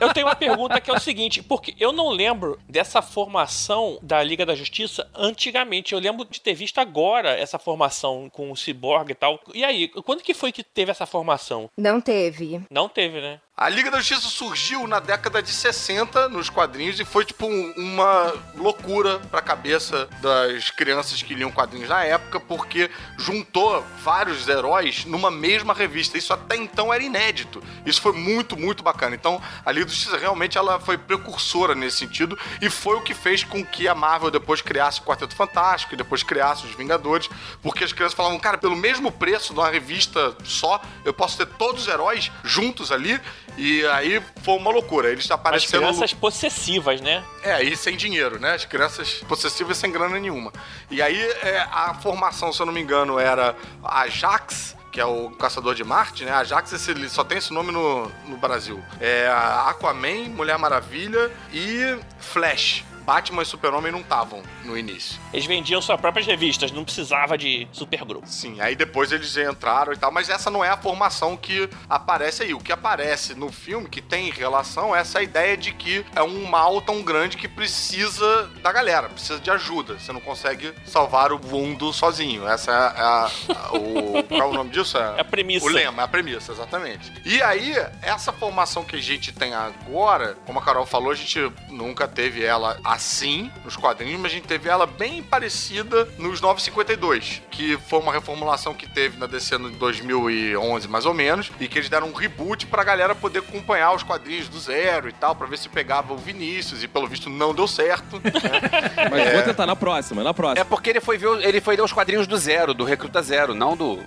Eu 0.00 0.12
tenho 0.12 0.26
uma 0.26 0.36
pergunta 0.36 0.80
que 0.80 0.90
é 0.90 0.94
o 0.94 1.00
seguinte, 1.00 1.42
porque 1.42 1.74
eu 1.78 1.92
não 1.92 2.10
lembro 2.10 2.58
dessa 2.68 3.02
formação 3.02 3.98
da 4.02 4.22
Liga 4.22 4.46
da 4.46 4.54
Justiça 4.54 5.08
antigamente. 5.14 5.92
Eu 5.92 5.98
lembro 5.98 6.24
de 6.24 6.40
ter 6.40 6.54
visto 6.54 6.78
agora 6.78 7.30
essa 7.30 7.58
formação 7.58 8.30
com 8.30 8.50
o 8.50 8.56
Cyborg 8.56 9.10
e 9.10 9.14
tal. 9.14 9.40
E 9.54 9.64
aí, 9.64 9.88
quando 9.88 10.22
que 10.22 10.34
foi 10.34 10.52
que 10.52 10.62
teve 10.62 10.90
essa 10.90 11.06
formação? 11.06 11.68
Não 11.76 12.00
teve. 12.00 12.62
Não 12.70 12.88
teve, 12.88 13.20
né? 13.20 13.40
A 13.58 13.70
Liga 13.70 13.90
da 13.90 14.00
Justiça 14.00 14.28
surgiu 14.28 14.86
na 14.86 15.00
década 15.00 15.42
de 15.42 15.48
60 15.50 16.28
nos 16.28 16.50
quadrinhos 16.50 17.00
e 17.00 17.06
foi 17.06 17.24
tipo 17.24 17.46
um- 17.46 17.72
uma 17.74 18.34
loucura 18.54 19.18
pra 19.30 19.40
cabeça 19.40 20.06
das 20.20 20.68
crianças 20.70 21.22
que 21.22 21.32
liam 21.32 21.50
quadrinhos 21.50 21.88
na 21.88 22.04
época, 22.04 22.38
porque 22.38 22.90
juntou 23.16 23.82
vários 24.04 24.46
heróis 24.46 25.06
numa 25.06 25.30
mesma 25.30 25.72
revista. 25.72 26.18
Isso 26.18 26.34
até 26.34 26.54
então 26.54 26.92
era 26.92 27.02
inédito. 27.02 27.62
Isso 27.86 27.98
foi 28.02 28.12
muito, 28.12 28.58
muito 28.58 28.82
bacana. 28.84 29.14
Então, 29.14 29.40
a 29.64 29.72
Liga 29.72 29.86
da 29.86 29.90
Justiça 29.92 30.18
realmente 30.18 30.58
ela 30.58 30.78
foi 30.78 30.98
precursora 30.98 31.74
nesse 31.74 31.96
sentido 31.96 32.38
e 32.60 32.68
foi 32.68 32.96
o 32.96 33.00
que 33.00 33.14
fez 33.14 33.42
com 33.42 33.64
que 33.64 33.88
a 33.88 33.94
Marvel 33.94 34.30
depois 34.30 34.60
criasse 34.60 35.00
o 35.00 35.04
Quarteto 35.04 35.34
Fantástico 35.34 35.94
e 35.94 35.96
depois 35.96 36.22
criasse 36.22 36.66
os 36.66 36.74
Vingadores, 36.74 37.30
porque 37.62 37.84
as 37.84 37.92
crianças 37.94 38.14
falavam, 38.14 38.38
cara, 38.38 38.58
pelo 38.58 38.76
mesmo 38.76 39.10
preço 39.10 39.54
de 39.54 39.60
uma 39.60 39.70
revista 39.70 40.36
só, 40.44 40.78
eu 41.06 41.14
posso 41.14 41.38
ter 41.38 41.46
todos 41.46 41.84
os 41.84 41.88
heróis 41.88 42.30
juntos 42.44 42.92
ali. 42.92 43.18
E 43.56 43.86
aí 43.86 44.22
foi 44.42 44.56
uma 44.56 44.70
loucura. 44.70 45.10
Eles 45.10 45.24
As 45.24 45.30
aparecendo. 45.30 45.80
crianças 45.80 46.12
possessivas, 46.12 47.00
né? 47.00 47.24
É, 47.42 47.62
e 47.62 47.76
sem 47.76 47.96
dinheiro, 47.96 48.38
né? 48.38 48.54
As 48.54 48.64
crianças 48.64 49.14
possessivas 49.28 49.76
sem 49.76 49.90
grana 49.90 50.18
nenhuma. 50.18 50.52
E 50.90 51.00
aí 51.00 51.20
é, 51.42 51.66
a 51.70 51.94
formação, 51.94 52.52
se 52.52 52.60
eu 52.60 52.66
não 52.66 52.72
me 52.72 52.80
engano, 52.80 53.18
era 53.18 53.54
Ajax, 53.82 54.76
que 54.92 55.00
é 55.00 55.04
o 55.04 55.30
Caçador 55.30 55.74
de 55.74 55.84
Marte, 55.84 56.24
né? 56.24 56.32
Ajax 56.32 56.72
esse, 56.72 57.08
só 57.08 57.24
tem 57.24 57.38
esse 57.38 57.52
nome 57.52 57.72
no, 57.72 58.10
no 58.26 58.36
Brasil. 58.36 58.82
É 59.00 59.28
Aquaman, 59.66 60.28
Mulher 60.30 60.58
Maravilha 60.58 61.30
e 61.52 61.98
Flash. 62.18 62.84
Batman 63.06 63.42
e 63.42 63.46
Super-Homem 63.46 63.92
não 63.92 64.00
estavam 64.00 64.42
no 64.64 64.76
início. 64.76 65.18
Eles 65.32 65.46
vendiam 65.46 65.80
suas 65.80 66.00
próprias 66.00 66.26
revistas, 66.26 66.72
não 66.72 66.84
precisava 66.84 67.38
de 67.38 67.68
supergrupo. 67.72 68.26
Sim, 68.26 68.60
aí 68.60 68.74
depois 68.74 69.12
eles 69.12 69.36
entraram 69.36 69.92
e 69.92 69.96
tal, 69.96 70.10
mas 70.10 70.28
essa 70.28 70.50
não 70.50 70.64
é 70.64 70.68
a 70.70 70.76
formação 70.76 71.36
que 71.36 71.68
aparece 71.88 72.42
aí. 72.42 72.52
O 72.52 72.58
que 72.58 72.72
aparece 72.72 73.34
no 73.34 73.52
filme, 73.52 73.88
que 73.88 74.02
tem 74.02 74.30
relação, 74.30 74.94
é 74.94 75.00
essa 75.00 75.22
ideia 75.22 75.56
de 75.56 75.72
que 75.72 76.04
é 76.16 76.22
um 76.22 76.44
mal 76.46 76.80
tão 76.80 77.00
grande 77.02 77.36
que 77.36 77.46
precisa 77.48 78.50
da 78.62 78.72
galera, 78.72 79.08
precisa 79.08 79.38
de 79.38 79.50
ajuda. 79.50 79.98
Você 79.98 80.12
não 80.12 80.20
consegue 80.20 80.72
salvar 80.84 81.30
o 81.32 81.38
mundo 81.38 81.92
sozinho. 81.92 82.46
Essa 82.48 82.72
é 82.72 82.74
a. 82.74 83.30
a- 83.54 83.76
o, 83.76 84.22
qual 84.24 84.40
é 84.40 84.44
o 84.46 84.52
nome 84.52 84.70
disso? 84.70 84.98
É 84.98 85.20
a 85.20 85.24
premissa. 85.24 85.64
O 85.66 85.68
lema, 85.68 86.02
é 86.02 86.04
a 86.04 86.08
premissa, 86.08 86.50
exatamente. 86.52 87.12
E 87.24 87.40
aí, 87.42 87.74
essa 88.02 88.32
formação 88.32 88.84
que 88.84 88.96
a 88.96 89.00
gente 89.00 89.32
tem 89.32 89.54
agora, 89.54 90.36
como 90.46 90.58
a 90.58 90.62
Carol 90.62 90.84
falou, 90.86 91.10
a 91.10 91.14
gente 91.14 91.38
nunca 91.68 92.08
teve 92.08 92.44
ela 92.44 92.78
assim 92.96 93.50
nos 93.64 93.76
quadrinhos, 93.76 94.20
mas 94.20 94.32
a 94.32 94.34
gente 94.34 94.48
teve 94.48 94.68
ela 94.68 94.86
bem 94.86 95.22
parecida 95.22 96.08
nos 96.18 96.40
952, 96.40 97.42
que 97.50 97.76
foi 97.88 98.00
uma 98.00 98.12
reformulação 98.12 98.74
que 98.74 98.88
teve 98.88 99.18
na 99.18 99.26
DC 99.26 99.58
no 99.58 99.70
2011, 99.70 100.88
mais 100.88 101.06
ou 101.06 101.14
menos, 101.14 101.50
e 101.60 101.68
que 101.68 101.78
eles 101.78 101.88
deram 101.88 102.08
um 102.08 102.12
reboot 102.12 102.66
pra 102.66 102.82
galera 102.82 103.14
poder 103.14 103.40
acompanhar 103.40 103.92
os 103.92 104.02
quadrinhos 104.02 104.48
do 104.48 104.58
zero 104.58 105.08
e 105.08 105.12
tal, 105.12 105.34
pra 105.34 105.46
ver 105.46 105.58
se 105.58 105.68
pegava 105.68 106.12
o 106.12 106.16
Vinícius, 106.16 106.82
e 106.82 106.88
pelo 106.88 107.06
visto 107.06 107.30
não 107.30 107.54
deu 107.54 107.68
certo. 107.68 108.16
né? 108.16 108.32
Mas 109.10 109.32
vou 109.32 109.42
tentar 109.42 109.66
na 109.66 109.76
próxima, 109.76 110.24
na 110.24 110.34
próxima. 110.34 110.60
É 110.60 110.64
porque 110.64 110.90
ele 110.90 111.00
foi 111.00 111.18
ver, 111.18 111.44
ele 111.44 111.60
foi 111.60 111.76
ler 111.76 111.82
os 111.82 111.92
quadrinhos 111.92 112.26
do 112.26 112.36
zero, 112.36 112.72
do 112.74 112.84
Recruta 112.84 113.22
Zero, 113.22 113.54
não 113.54 113.76
do. 113.76 114.00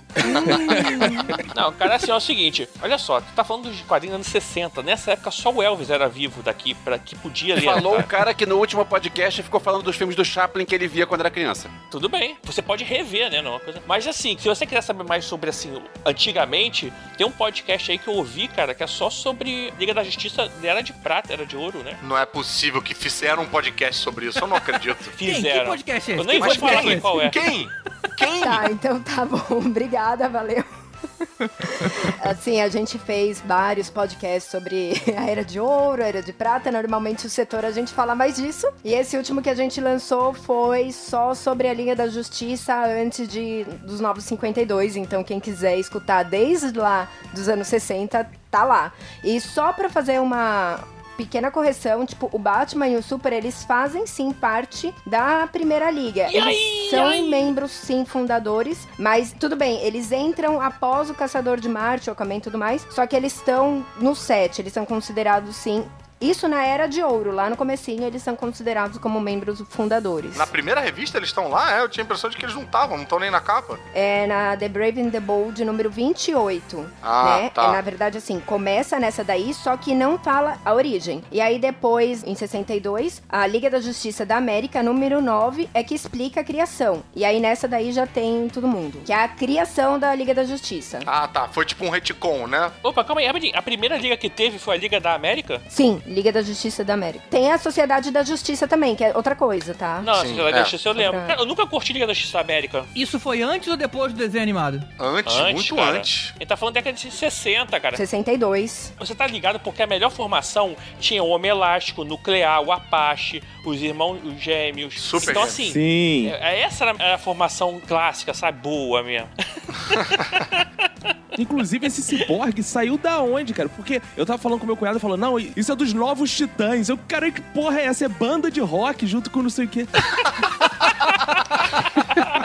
Não, 1.54 1.72
cara, 1.72 1.96
assim, 1.96 2.10
é 2.10 2.14
o 2.14 2.20
seguinte, 2.20 2.68
olha 2.82 2.96
só, 2.96 3.20
tu 3.20 3.26
tá 3.34 3.44
falando 3.44 3.70
de 3.70 3.82
quadrinhos 3.82 4.14
anos 4.16 4.26
60. 4.28 4.82
Nessa 4.82 5.12
época 5.12 5.30
só 5.30 5.52
o 5.52 5.62
Elvis 5.62 5.90
era 5.90 6.08
vivo 6.08 6.42
daqui, 6.42 6.74
para 6.74 6.98
que 6.98 7.14
podia 7.16 7.54
ler. 7.54 7.64
Falou 7.64 7.92
cara. 7.92 8.04
o 8.04 8.06
cara 8.06 8.34
que 8.34 8.46
no 8.46 8.56
último 8.56 8.79
podcast 8.84 9.42
ficou 9.42 9.60
falando 9.60 9.82
dos 9.82 9.96
filmes 9.96 10.16
do 10.16 10.24
Chaplin 10.24 10.64
que 10.64 10.74
ele 10.74 10.88
via 10.88 11.06
quando 11.06 11.20
era 11.20 11.30
criança. 11.30 11.70
Tudo 11.90 12.08
bem, 12.08 12.36
você 12.42 12.62
pode 12.62 12.84
rever, 12.84 13.30
né? 13.30 13.42
Não 13.42 13.52
é 13.52 13.54
uma 13.54 13.60
coisa... 13.60 13.82
Mas 13.86 14.06
assim, 14.06 14.36
se 14.38 14.48
você 14.48 14.66
quiser 14.66 14.82
saber 14.82 15.04
mais 15.04 15.24
sobre 15.24 15.50
assim, 15.50 15.82
antigamente, 16.04 16.92
tem 17.16 17.26
um 17.26 17.30
podcast 17.30 17.90
aí 17.90 17.98
que 17.98 18.08
eu 18.08 18.14
ouvi, 18.14 18.48
cara, 18.48 18.74
que 18.74 18.82
é 18.82 18.86
só 18.86 19.10
sobre 19.10 19.72
Liga 19.78 19.94
da 19.94 20.04
Justiça, 20.04 20.50
era 20.62 20.82
de 20.82 20.92
prata, 20.92 21.32
era 21.32 21.46
de 21.46 21.56
ouro, 21.56 21.78
né? 21.82 21.98
Não 22.02 22.16
é 22.16 22.26
possível 22.26 22.80
que 22.82 22.94
fizeram 22.94 23.42
um 23.42 23.46
podcast 23.46 24.00
sobre 24.00 24.26
isso, 24.26 24.38
eu 24.38 24.46
não 24.46 24.56
acredito. 24.56 25.10
Quem? 25.16 25.34
Fizeram. 25.34 25.60
Que 25.60 25.66
podcast 25.66 26.10
é 26.10 26.14
esse? 26.14 26.20
Eu 26.20 26.24
nem 26.24 26.40
Que 26.40 26.46
vou 26.46 26.48
podcast 26.48 26.76
falar 26.76 26.92
aqui 26.92 27.00
qual 27.00 27.20
é. 27.20 27.30
Quem? 27.30 27.68
Quem? 28.16 28.40
Tá, 28.40 28.70
então 28.70 29.00
tá 29.00 29.24
bom. 29.24 29.42
Obrigada, 29.66 30.28
valeu. 30.28 30.64
Assim, 32.22 32.60
a 32.60 32.68
gente 32.68 32.98
fez 32.98 33.40
vários 33.40 33.88
podcasts 33.90 34.50
sobre 34.50 34.92
a 35.16 35.28
Era 35.28 35.44
de 35.44 35.58
Ouro, 35.58 36.02
a 36.02 36.06
Era 36.06 36.22
de 36.22 36.32
Prata. 36.32 36.70
Normalmente 36.70 37.26
o 37.26 37.30
setor 37.30 37.64
a 37.64 37.70
gente 37.70 37.92
fala 37.92 38.14
mais 38.14 38.36
disso. 38.36 38.66
E 38.84 38.92
esse 38.92 39.16
último 39.16 39.42
que 39.42 39.50
a 39.50 39.54
gente 39.54 39.80
lançou 39.80 40.32
foi 40.32 40.92
só 40.92 41.34
sobre 41.34 41.68
a 41.68 41.74
Liga 41.74 41.94
da 41.96 42.08
Justiça 42.08 42.74
antes 42.84 43.28
de 43.28 43.64
dos 43.84 44.00
Novos 44.00 44.24
52. 44.24 44.96
Então, 44.96 45.24
quem 45.24 45.40
quiser 45.40 45.78
escutar 45.78 46.24
desde 46.24 46.78
lá 46.78 47.08
dos 47.32 47.48
anos 47.48 47.68
60, 47.68 48.28
tá 48.50 48.64
lá. 48.64 48.92
E 49.24 49.40
só 49.40 49.72
pra 49.72 49.88
fazer 49.88 50.20
uma 50.20 50.80
pequena 51.24 51.50
correção, 51.50 52.06
tipo, 52.06 52.28
o 52.32 52.38
Batman 52.38 52.88
e 52.88 52.96
o 52.96 53.02
Super, 53.02 53.32
eles 53.32 53.64
fazem 53.64 54.06
sim 54.06 54.32
parte 54.32 54.94
da 55.06 55.46
Primeira 55.46 55.90
Liga. 55.90 56.28
E 56.30 56.36
eles 56.36 56.46
aí, 56.46 56.88
são 56.90 57.06
aí? 57.06 57.28
membros 57.28 57.70
sim 57.70 58.04
fundadores, 58.04 58.88
mas 58.98 59.34
tudo 59.38 59.54
bem, 59.56 59.80
eles 59.82 60.12
entram 60.12 60.60
após 60.60 61.10
o 61.10 61.14
Caçador 61.14 61.60
de 61.60 61.68
Marte, 61.68 62.08
o 62.08 62.12
Aquaman 62.12 62.36
e 62.36 62.40
tudo 62.40 62.56
mais, 62.58 62.86
só 62.90 63.06
que 63.06 63.14
eles 63.14 63.34
estão 63.34 63.84
no 63.98 64.14
set, 64.14 64.60
eles 64.60 64.72
são 64.72 64.86
considerados 64.86 65.56
sim 65.56 65.84
isso 66.20 66.46
na 66.48 66.62
Era 66.64 66.86
de 66.86 67.02
Ouro, 67.02 67.32
lá 67.32 67.48
no 67.48 67.56
comecinho 67.56 68.04
eles 68.04 68.22
são 68.22 68.36
considerados 68.36 68.98
como 68.98 69.20
membros 69.20 69.62
fundadores. 69.70 70.36
Na 70.36 70.46
primeira 70.46 70.80
revista 70.80 71.18
eles 71.18 71.30
estão 71.30 71.48
lá, 71.48 71.78
é? 71.78 71.80
Eu 71.80 71.88
tinha 71.88 72.02
a 72.02 72.06
impressão 72.06 72.28
de 72.28 72.36
que 72.36 72.44
eles 72.44 72.54
não 72.54 72.62
estavam, 72.62 72.96
não 72.96 73.04
estão 73.04 73.18
nem 73.18 73.30
na 73.30 73.40
capa. 73.40 73.78
É 73.94 74.26
na 74.26 74.56
The 74.56 74.68
Brave 74.68 75.00
and 75.00 75.10
the 75.10 75.20
Bold, 75.20 75.64
número 75.64 75.90
28. 75.90 76.90
Ah, 77.02 77.38
né? 77.40 77.50
tá. 77.50 77.64
É, 77.64 77.72
na 77.72 77.80
verdade, 77.80 78.18
assim, 78.18 78.38
começa 78.40 78.98
nessa 78.98 79.24
daí, 79.24 79.54
só 79.54 79.76
que 79.76 79.94
não 79.94 80.18
fala 80.18 80.58
a 80.64 80.74
origem. 80.74 81.22
E 81.30 81.40
aí 81.40 81.58
depois, 81.58 82.22
em 82.24 82.34
62, 82.34 83.22
a 83.28 83.46
Liga 83.46 83.70
da 83.70 83.80
Justiça 83.80 84.26
da 84.26 84.36
América, 84.36 84.82
número 84.82 85.22
9, 85.22 85.68
é 85.72 85.82
que 85.82 85.94
explica 85.94 86.40
a 86.40 86.44
criação. 86.44 87.02
E 87.14 87.24
aí 87.24 87.40
nessa 87.40 87.66
daí 87.66 87.92
já 87.92 88.06
tem 88.06 88.48
todo 88.48 88.68
mundo. 88.68 89.00
Que 89.04 89.12
é 89.12 89.24
a 89.24 89.28
criação 89.28 89.98
da 89.98 90.14
Liga 90.14 90.34
da 90.34 90.44
Justiça. 90.44 91.00
Ah, 91.06 91.26
tá. 91.26 91.48
Foi 91.48 91.64
tipo 91.64 91.84
um 91.84 91.90
retcon, 91.90 92.46
né? 92.46 92.70
Opa, 92.82 93.02
calma 93.04 93.20
aí, 93.20 93.26
rapidinho. 93.26 93.56
A 93.56 93.62
primeira 93.62 93.96
liga 93.96 94.16
que 94.16 94.28
teve 94.28 94.58
foi 94.58 94.76
a 94.76 94.78
Liga 94.78 95.00
da 95.00 95.14
América? 95.14 95.62
Sim, 95.68 96.02
Liga 96.10 96.32
da 96.32 96.42
Justiça 96.42 96.84
da 96.84 96.94
América. 96.94 97.24
Tem 97.30 97.52
a 97.52 97.58
Sociedade 97.58 98.10
da 98.10 98.22
Justiça 98.24 98.66
também, 98.66 98.96
que 98.96 99.04
é 99.04 99.16
outra 99.16 99.36
coisa, 99.36 99.74
tá? 99.74 100.00
Não, 100.02 100.14
Sim, 100.16 100.20
a 100.20 100.24
Liga 100.44 100.48
é. 100.48 100.52
da 100.52 100.62
Justiça 100.64 100.88
eu 100.88 100.92
lembro. 100.92 101.18
Pra- 101.18 101.26
Cara, 101.28 101.40
eu 101.42 101.46
nunca 101.46 101.66
curti 101.66 101.92
Liga 101.92 102.06
da 102.06 102.12
Justiça 102.12 102.38
da 102.38 102.40
América. 102.40 102.84
Isso 102.96 103.20
foi 103.20 103.42
antes 103.42 103.68
ou 103.68 103.76
depois 103.76 104.12
do 104.12 104.18
desenho 104.18 104.42
animado? 104.42 104.82
Antes, 104.98 105.34
Antes, 105.36 105.54
muito 105.70 105.76
cara. 105.76 105.98
antes. 105.98 106.32
Ele 106.36 106.46
tá 106.46 106.56
falando 106.56 106.74
década 106.74 106.96
de 106.96 107.10
60, 107.10 107.78
cara. 107.80 107.96
62. 107.96 108.92
Você 108.98 109.14
tá 109.14 109.26
ligado 109.26 109.60
porque 109.60 109.82
a 109.82 109.86
melhor 109.86 110.10
formação 110.10 110.74
tinha 110.98 111.22
o 111.22 111.28
Homem 111.28 111.50
Elástico, 111.50 112.02
o 112.02 112.04
Nuclear, 112.04 112.60
o 112.60 112.72
Apache, 112.72 113.42
os 113.64 113.80
irmãos 113.80 114.18
os 114.24 114.40
gêmeos. 114.42 115.00
Super 115.00 115.30
então, 115.30 115.42
assim, 115.44 115.70
Sim. 115.72 116.28
é- 116.28 116.60
essa 116.62 116.84
era 116.84 116.96
era 116.98 117.14
a 117.14 117.18
formação 117.18 117.80
clássica, 117.86 118.34
sabe? 118.34 118.60
Boa 118.60 119.02
mesmo. 119.02 119.28
Inclusive, 121.38 121.86
esse 121.86 122.02
ciborgue 122.02 122.62
saiu 122.62 122.98
da 122.98 123.20
onde, 123.22 123.54
cara? 123.54 123.68
Porque 123.68 124.02
eu 124.16 124.26
tava 124.26 124.38
falando 124.38 124.60
com 124.60 124.66
meu 124.66 124.76
cunhado, 124.76 125.00
falando, 125.00 125.20
não, 125.20 125.38
isso 125.38 125.72
é 125.72 125.76
dos 125.76 125.92
novos 126.00 126.34
titãs. 126.34 126.88
Eu, 126.88 126.98
cara, 127.06 127.30
que 127.30 127.40
porra 127.40 127.78
é 127.78 127.84
essa? 127.84 128.06
É 128.06 128.08
banda 128.08 128.50
de 128.50 128.60
rock 128.60 129.06
junto 129.06 129.30
com 129.30 129.42
não 129.42 129.50
sei 129.50 129.66
o 129.66 129.68
quê. 129.68 129.86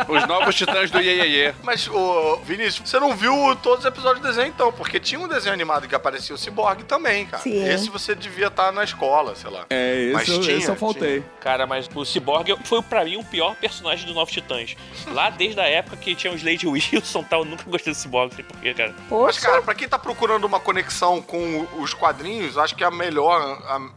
Os 0.08 0.28
novos 0.28 0.56
titãs 0.56 0.92
do 0.92 1.00
Iê 1.02 1.54
Mas, 1.64 1.88
ô, 1.88 2.38
Vinícius, 2.44 2.90
você 2.90 3.00
não 3.00 3.16
viu 3.16 3.56
todos 3.62 3.80
os 3.80 3.86
episódios 3.86 4.22
do 4.22 4.28
desenho, 4.28 4.48
então, 4.48 4.72
porque 4.72 5.00
tinha 5.00 5.20
um 5.20 5.28
desenho 5.28 5.54
animado 5.54 5.88
que 5.88 5.96
aparecia 5.96 6.36
o 6.36 6.38
Cyborg 6.38 6.84
também, 6.84 7.26
cara. 7.26 7.44
Sim. 7.44 7.64
Esse 7.68 7.90
você 7.90 8.16
devia 8.16 8.48
estar 8.48 8.72
na 8.72 8.84
escola, 8.84 9.36
sei 9.36 9.50
lá. 9.50 9.66
É, 9.70 10.12
Mas 10.14 10.24
esse, 10.24 10.32
eu, 10.32 10.42
tinha, 10.42 10.58
esse 10.58 10.70
eu 10.70 10.76
faltei. 10.76 11.24
Cara, 11.40 11.66
mas 11.66 11.90
o 11.94 12.06
Cyborg 12.06 12.56
foi 12.66 12.82
pra 12.82 13.04
mim 13.04 13.18
o 13.18 13.24
pior 13.24 13.56
personagem 13.56 14.06
dos 14.06 14.16
Novos 14.16 14.34
Titãs. 14.34 14.76
Lá 15.08 15.30
desde 15.30 15.60
a 15.60 15.68
época 15.68 15.98
que 15.98 16.16
tinha 16.16 16.34
os 16.34 16.44
Lady 16.44 16.68
Wilson 16.68 17.22
e 17.22 17.26
tal, 17.26 17.42
eu 17.42 17.46
nunca 17.46 17.64
gostei 17.66 17.94
do 17.94 17.98
Cyborg, 17.98 18.30
não 18.30 18.36
sei 18.36 18.46
porquê, 18.46 18.74
cara. 18.74 18.94
Mas, 18.98 19.08
Poxa, 19.08 19.42
cara, 19.42 19.62
pra 19.62 19.76
quem 19.76 19.88
tá 19.88 19.98
procurando 20.00 20.46
uma 20.46 20.60
conexão 20.60 21.22
com 21.22 21.68
os 21.80 21.94
quadrinhos, 21.94 22.58
acho 22.58 22.76
que 22.76 22.84
a 22.84 22.92
melhor, 22.92 23.40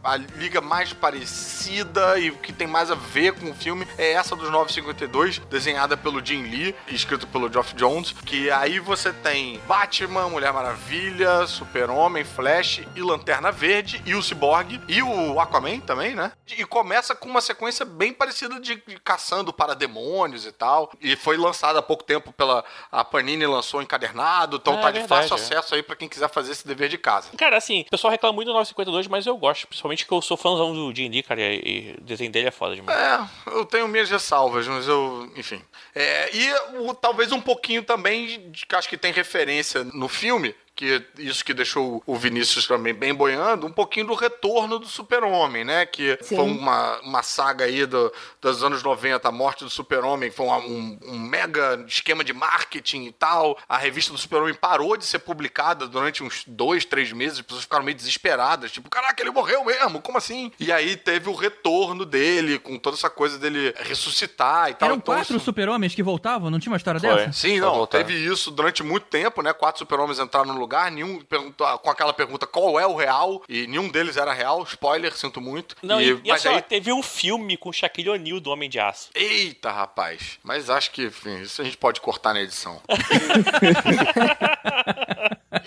a, 0.03 0.13
a 0.13 0.17
liga 0.17 0.61
mais 0.61 0.93
parecida 0.93 2.17
e 2.19 2.29
o 2.29 2.37
que 2.37 2.51
tem 2.51 2.67
mais 2.67 2.91
a 2.91 2.95
ver 2.95 3.33
com 3.33 3.49
o 3.49 3.53
filme 3.53 3.87
é 3.97 4.13
essa 4.13 4.35
dos 4.35 4.49
952, 4.49 5.39
desenhada 5.49 5.88
pelo 5.97 6.23
Jim 6.25 6.43
Lee 6.43 6.75
escrito 6.87 7.27
pelo 7.27 7.51
Geoff 7.51 7.73
Jones, 7.75 8.11
que 8.25 8.49
aí 8.51 8.79
você 8.79 9.11
tem 9.13 9.59
Batman, 9.67 10.29
Mulher 10.29 10.51
Maravilha, 10.53 11.45
Super-Homem, 11.47 12.23
Flash 12.23 12.81
e 12.95 13.01
Lanterna 13.01 13.51
Verde 13.51 14.01
e 14.05 14.15
o 14.15 14.21
Cyborg 14.21 14.79
e 14.87 15.01
o 15.01 15.39
Aquaman 15.39 15.79
também, 15.79 16.15
né? 16.15 16.31
E 16.57 16.65
começa 16.65 17.13
com 17.15 17.29
uma 17.29 17.41
sequência 17.41 17.85
bem 17.85 18.13
parecida 18.13 18.59
de, 18.59 18.75
de 18.75 18.99
caçando 19.03 19.53
parademônios 19.53 20.45
e 20.45 20.51
tal. 20.51 20.91
E 21.01 21.15
foi 21.15 21.37
lançada 21.37 21.79
há 21.79 21.81
pouco 21.81 22.03
tempo 22.03 22.31
pela 22.31 22.63
a 22.91 23.03
Panini 23.03 23.45
lançou 23.45 23.81
encadernado, 23.81 24.57
então 24.57 24.73
Ah, 24.73 24.81
tá 24.81 24.89
é 24.89 24.91
de 24.93 24.99
verdade, 24.99 25.29
fácil 25.29 25.33
é. 25.35 25.39
acesso 25.57 25.75
aí 25.75 25.83
pra 25.83 25.95
quem 25.95 26.07
quiser 26.09 26.29
fazer 26.29 26.51
esse 26.51 26.67
dever 26.67 26.89
de 26.89 26.97
casa. 26.97 27.29
Cara, 27.37 27.57
assim, 27.57 27.81
o 27.81 27.89
pessoal 27.89 28.11
reclama 28.11 28.33
muito 28.33 28.47
do 28.47 28.53
952, 28.53 29.07
mas 29.07 29.25
eu 29.25 29.37
gosto, 29.37 29.67
principalmente 29.67 30.05
que 30.05 30.11
eu 30.11 30.21
sou 30.21 30.37
fãzão 30.37 30.73
do 30.73 30.93
Jim 30.95 31.09
Lee, 31.09 31.23
cara, 31.23 31.41
e, 31.41 31.95
e 31.97 32.01
desenho 32.01 32.31
dele 32.31 32.47
é 32.47 32.51
foda 32.51 32.75
demais. 32.75 32.97
É, 32.99 33.19
eu 33.47 33.65
tenho 33.65 33.87
minhas 33.87 34.09
ressalvas, 34.09 34.67
mas 34.67 34.87
eu, 34.87 35.31
enfim. 35.35 35.61
É, 35.95 36.29
e 36.35 36.53
o- 36.79 36.93
talvez 36.93 37.31
um 37.31 37.41
pouquinho 37.41 37.83
também, 37.83 38.49
de, 38.51 38.65
que 38.65 38.75
acho 38.75 38.87
que 38.89 38.97
tem 38.97 39.11
referência 39.11 39.83
no 39.83 40.07
filme, 40.07 40.55
que 40.79 41.03
isso 41.17 41.43
que 41.43 41.53
deixou 41.53 42.01
o 42.05 42.15
Vinícius 42.15 42.65
também 42.65 42.93
bem 42.93 43.13
boiando, 43.13 43.67
um 43.67 43.71
pouquinho 43.71 44.07
do 44.07 44.13
retorno 44.13 44.79
do 44.79 44.87
Super-Homem, 44.87 45.65
né? 45.65 45.85
Que 45.85 46.17
Sim. 46.21 46.37
foi 46.37 46.45
uma, 46.45 46.99
uma 47.01 47.21
saga 47.21 47.65
aí 47.65 47.85
do, 47.85 48.13
dos 48.41 48.63
anos 48.63 48.81
90, 48.81 49.27
a 49.27 49.31
morte 49.31 49.65
do 49.65 49.69
Super-Homem, 49.69 50.31
foi 50.31 50.45
uma- 50.45 50.59
um, 50.59 50.97
um 51.03 51.19
mega 51.19 51.83
esquema 51.85 52.23
de 52.23 52.31
marketing 52.31 53.03
e 53.07 53.11
tal. 53.11 53.57
A 53.67 53.77
revista 53.77 54.13
do 54.13 54.17
Super-Homem 54.17 54.53
parou 54.53 54.95
de 54.95 55.05
ser 55.05 55.19
publicada 55.19 55.85
durante 55.85 56.23
uns 56.23 56.43
dois, 56.47 56.85
três 56.85 57.11
meses, 57.11 57.39
as 57.39 57.45
pessoas 57.45 57.63
ficaram 57.63 57.83
meio 57.83 57.97
desesperadas, 57.97 58.71
tipo, 58.71 58.89
caraca, 58.89 59.21
ele 59.21 59.31
morreu 59.31 59.65
mesmo, 59.65 60.01
como 60.01 60.17
assim? 60.17 60.49
E 60.57 60.71
aí 60.71 60.95
teve 60.95 61.27
o 61.29 61.33
retorno 61.35 62.05
dele, 62.05 62.57
com 62.57 62.77
toda 62.79 62.95
essa 62.95 63.09
coisa 63.09 63.37
dele 63.37 63.73
ressuscitar 63.79 64.69
e 64.69 64.73
tal. 64.75 64.87
Eram 64.87 64.95
Então, 64.97 65.13
quatro 65.15 65.35
isso- 65.35 65.43
super-homens 65.43 65.93
que 65.93 66.01
voltavam? 66.01 66.49
Não 66.49 66.57
tinha 66.59 66.71
uma 66.71 66.77
história 66.77 67.01
Foi. 67.01 67.09
dessa? 67.15 67.33
Sim, 67.33 67.59
não, 67.59 67.85
teve 67.85 68.13
isso 68.13 68.49
durante 68.49 68.81
muito 68.81 69.07
tempo, 69.07 69.41
né? 69.41 69.51
Quatro 69.51 69.79
super-homens 69.79 70.19
entraram 70.19 70.53
no 70.53 70.59
lugar, 70.59 70.68
nenhum 70.91 71.21
perguntou, 71.21 71.65
com 71.79 71.89
aquela 71.89 72.13
pergunta 72.13 72.45
qual 72.47 72.79
é 72.79 72.85
o 72.85 72.95
real, 72.95 73.43
e 73.47 73.67
nenhum 73.67 73.89
deles 73.89 74.17
era 74.17 74.33
real. 74.33 74.63
Spoiler, 74.63 75.15
sinto 75.15 75.41
muito. 75.41 75.75
Não, 75.81 76.01
e, 76.01 76.11
e 76.11 76.29
mas 76.29 76.45
assim, 76.45 76.55
aí. 76.55 76.61
teve 76.61 76.91
um 76.91 77.01
filme 77.01 77.57
com 77.57 77.71
Shaquille 77.71 78.09
O'Neal 78.09 78.39
do 78.39 78.49
Homem 78.51 78.69
de 78.69 78.79
Aço. 78.79 79.09
Eita, 79.13 79.71
rapaz. 79.71 80.39
Mas 80.43 80.69
acho 80.69 80.91
que, 80.91 81.05
enfim, 81.05 81.41
isso 81.41 81.61
a 81.61 81.65
gente 81.65 81.77
pode 81.77 82.01
cortar 82.01 82.33
na 82.33 82.41
edição. 82.41 82.81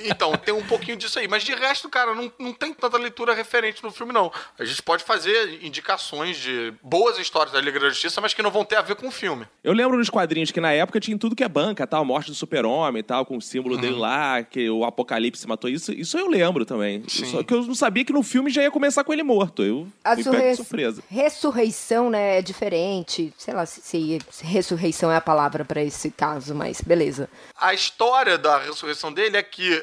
então, 0.09 0.33
tem 0.37 0.53
um 0.55 0.63
pouquinho 0.65 0.97
disso 0.97 1.19
aí. 1.19 1.29
Mas 1.29 1.43
de 1.45 1.55
resto, 1.55 1.89
cara, 1.89 2.15
não, 2.15 2.33
não 2.39 2.53
tem 2.53 2.73
tanta 2.75 2.97
leitura 2.99 3.35
referente 3.35 3.83
no 3.83 3.91
filme, 3.91 4.13
não. 4.13 4.31
A 4.59 4.65
gente 4.65 4.83
pode 4.83 5.05
fazer 5.05 5.65
indicações 5.65 6.37
de 6.37 6.73
boas 6.83 7.19
histórias 7.19 7.53
da 7.53 7.61
Liga 7.61 7.79
da 7.81 7.89
Justiça, 7.89 8.21
mas 8.21 8.35
que 8.35 8.43
não 8.43 8.51
vão 8.51 8.65
ter 8.65 8.77
a 8.77 8.83
ver 8.83 8.97
com 8.97 9.09
o 9.09 9.11
filme. 9.11 9.47
Eu 9.63 9.73
lembro 9.73 9.97
nos 9.99 10.11
quadrinhos 10.11 10.51
que 10.51 10.61
na 10.61 10.73
época 10.73 11.01
tinha 11.01 11.17
tudo 11.19 11.37
que 11.37 11.45
é 11.45 11.49
banca, 11.49 11.87
tal, 11.87 12.03
a 12.03 12.05
morte 12.05 12.31
do 12.31 12.35
super-homem 12.35 13.01
e 13.01 13.03
tal, 13.03 13.25
com 13.27 13.37
o 13.37 13.43
símbolo 13.43 13.77
dele 13.79 13.97
lá, 13.97 14.43
que 14.43 14.69
o 14.71 14.85
apocalipse 14.85 15.47
matou 15.47 15.69
isso. 15.71 15.93
Isso 15.93 16.19
eu 16.19 16.29
lembro 16.29 16.65
também. 16.65 17.03
Sim. 17.09 17.27
Só 17.27 17.43
que 17.43 17.53
eu 17.55 17.63
não 17.63 17.75
sabia 17.75 18.05
que 18.05 18.13
no 18.13 18.23
filme 18.23 18.51
já 18.51 18.63
ia 18.63 18.71
começar 18.71 19.05
com 19.05 19.13
ele 19.13 19.23
morto. 19.23 19.63
Eu 19.63 19.87
A 20.05 20.15
de 20.15 20.23
surre- 20.25 20.55
surpresa. 20.57 21.03
ressurreição, 21.09 22.11
né, 22.11 22.39
é 22.39 22.43
diferente. 22.43 23.33
Sei 23.37 23.53
lá 23.55 23.67
se, 23.67 23.81
se- 23.83 24.19
se 24.31 24.45
ressurreição 24.45 25.11
é 25.11 25.17
a 25.17 25.21
palavra 25.21 25.65
pra 25.65 25.83
esse 25.83 26.11
caso, 26.11 26.55
mas 26.55 26.81
beleza. 26.81 27.29
A 27.61 27.75
história 27.75 28.39
da 28.39 28.59
ressurreição 28.59 29.13
dele 29.13 29.37
é 29.37 29.43
que 29.43 29.83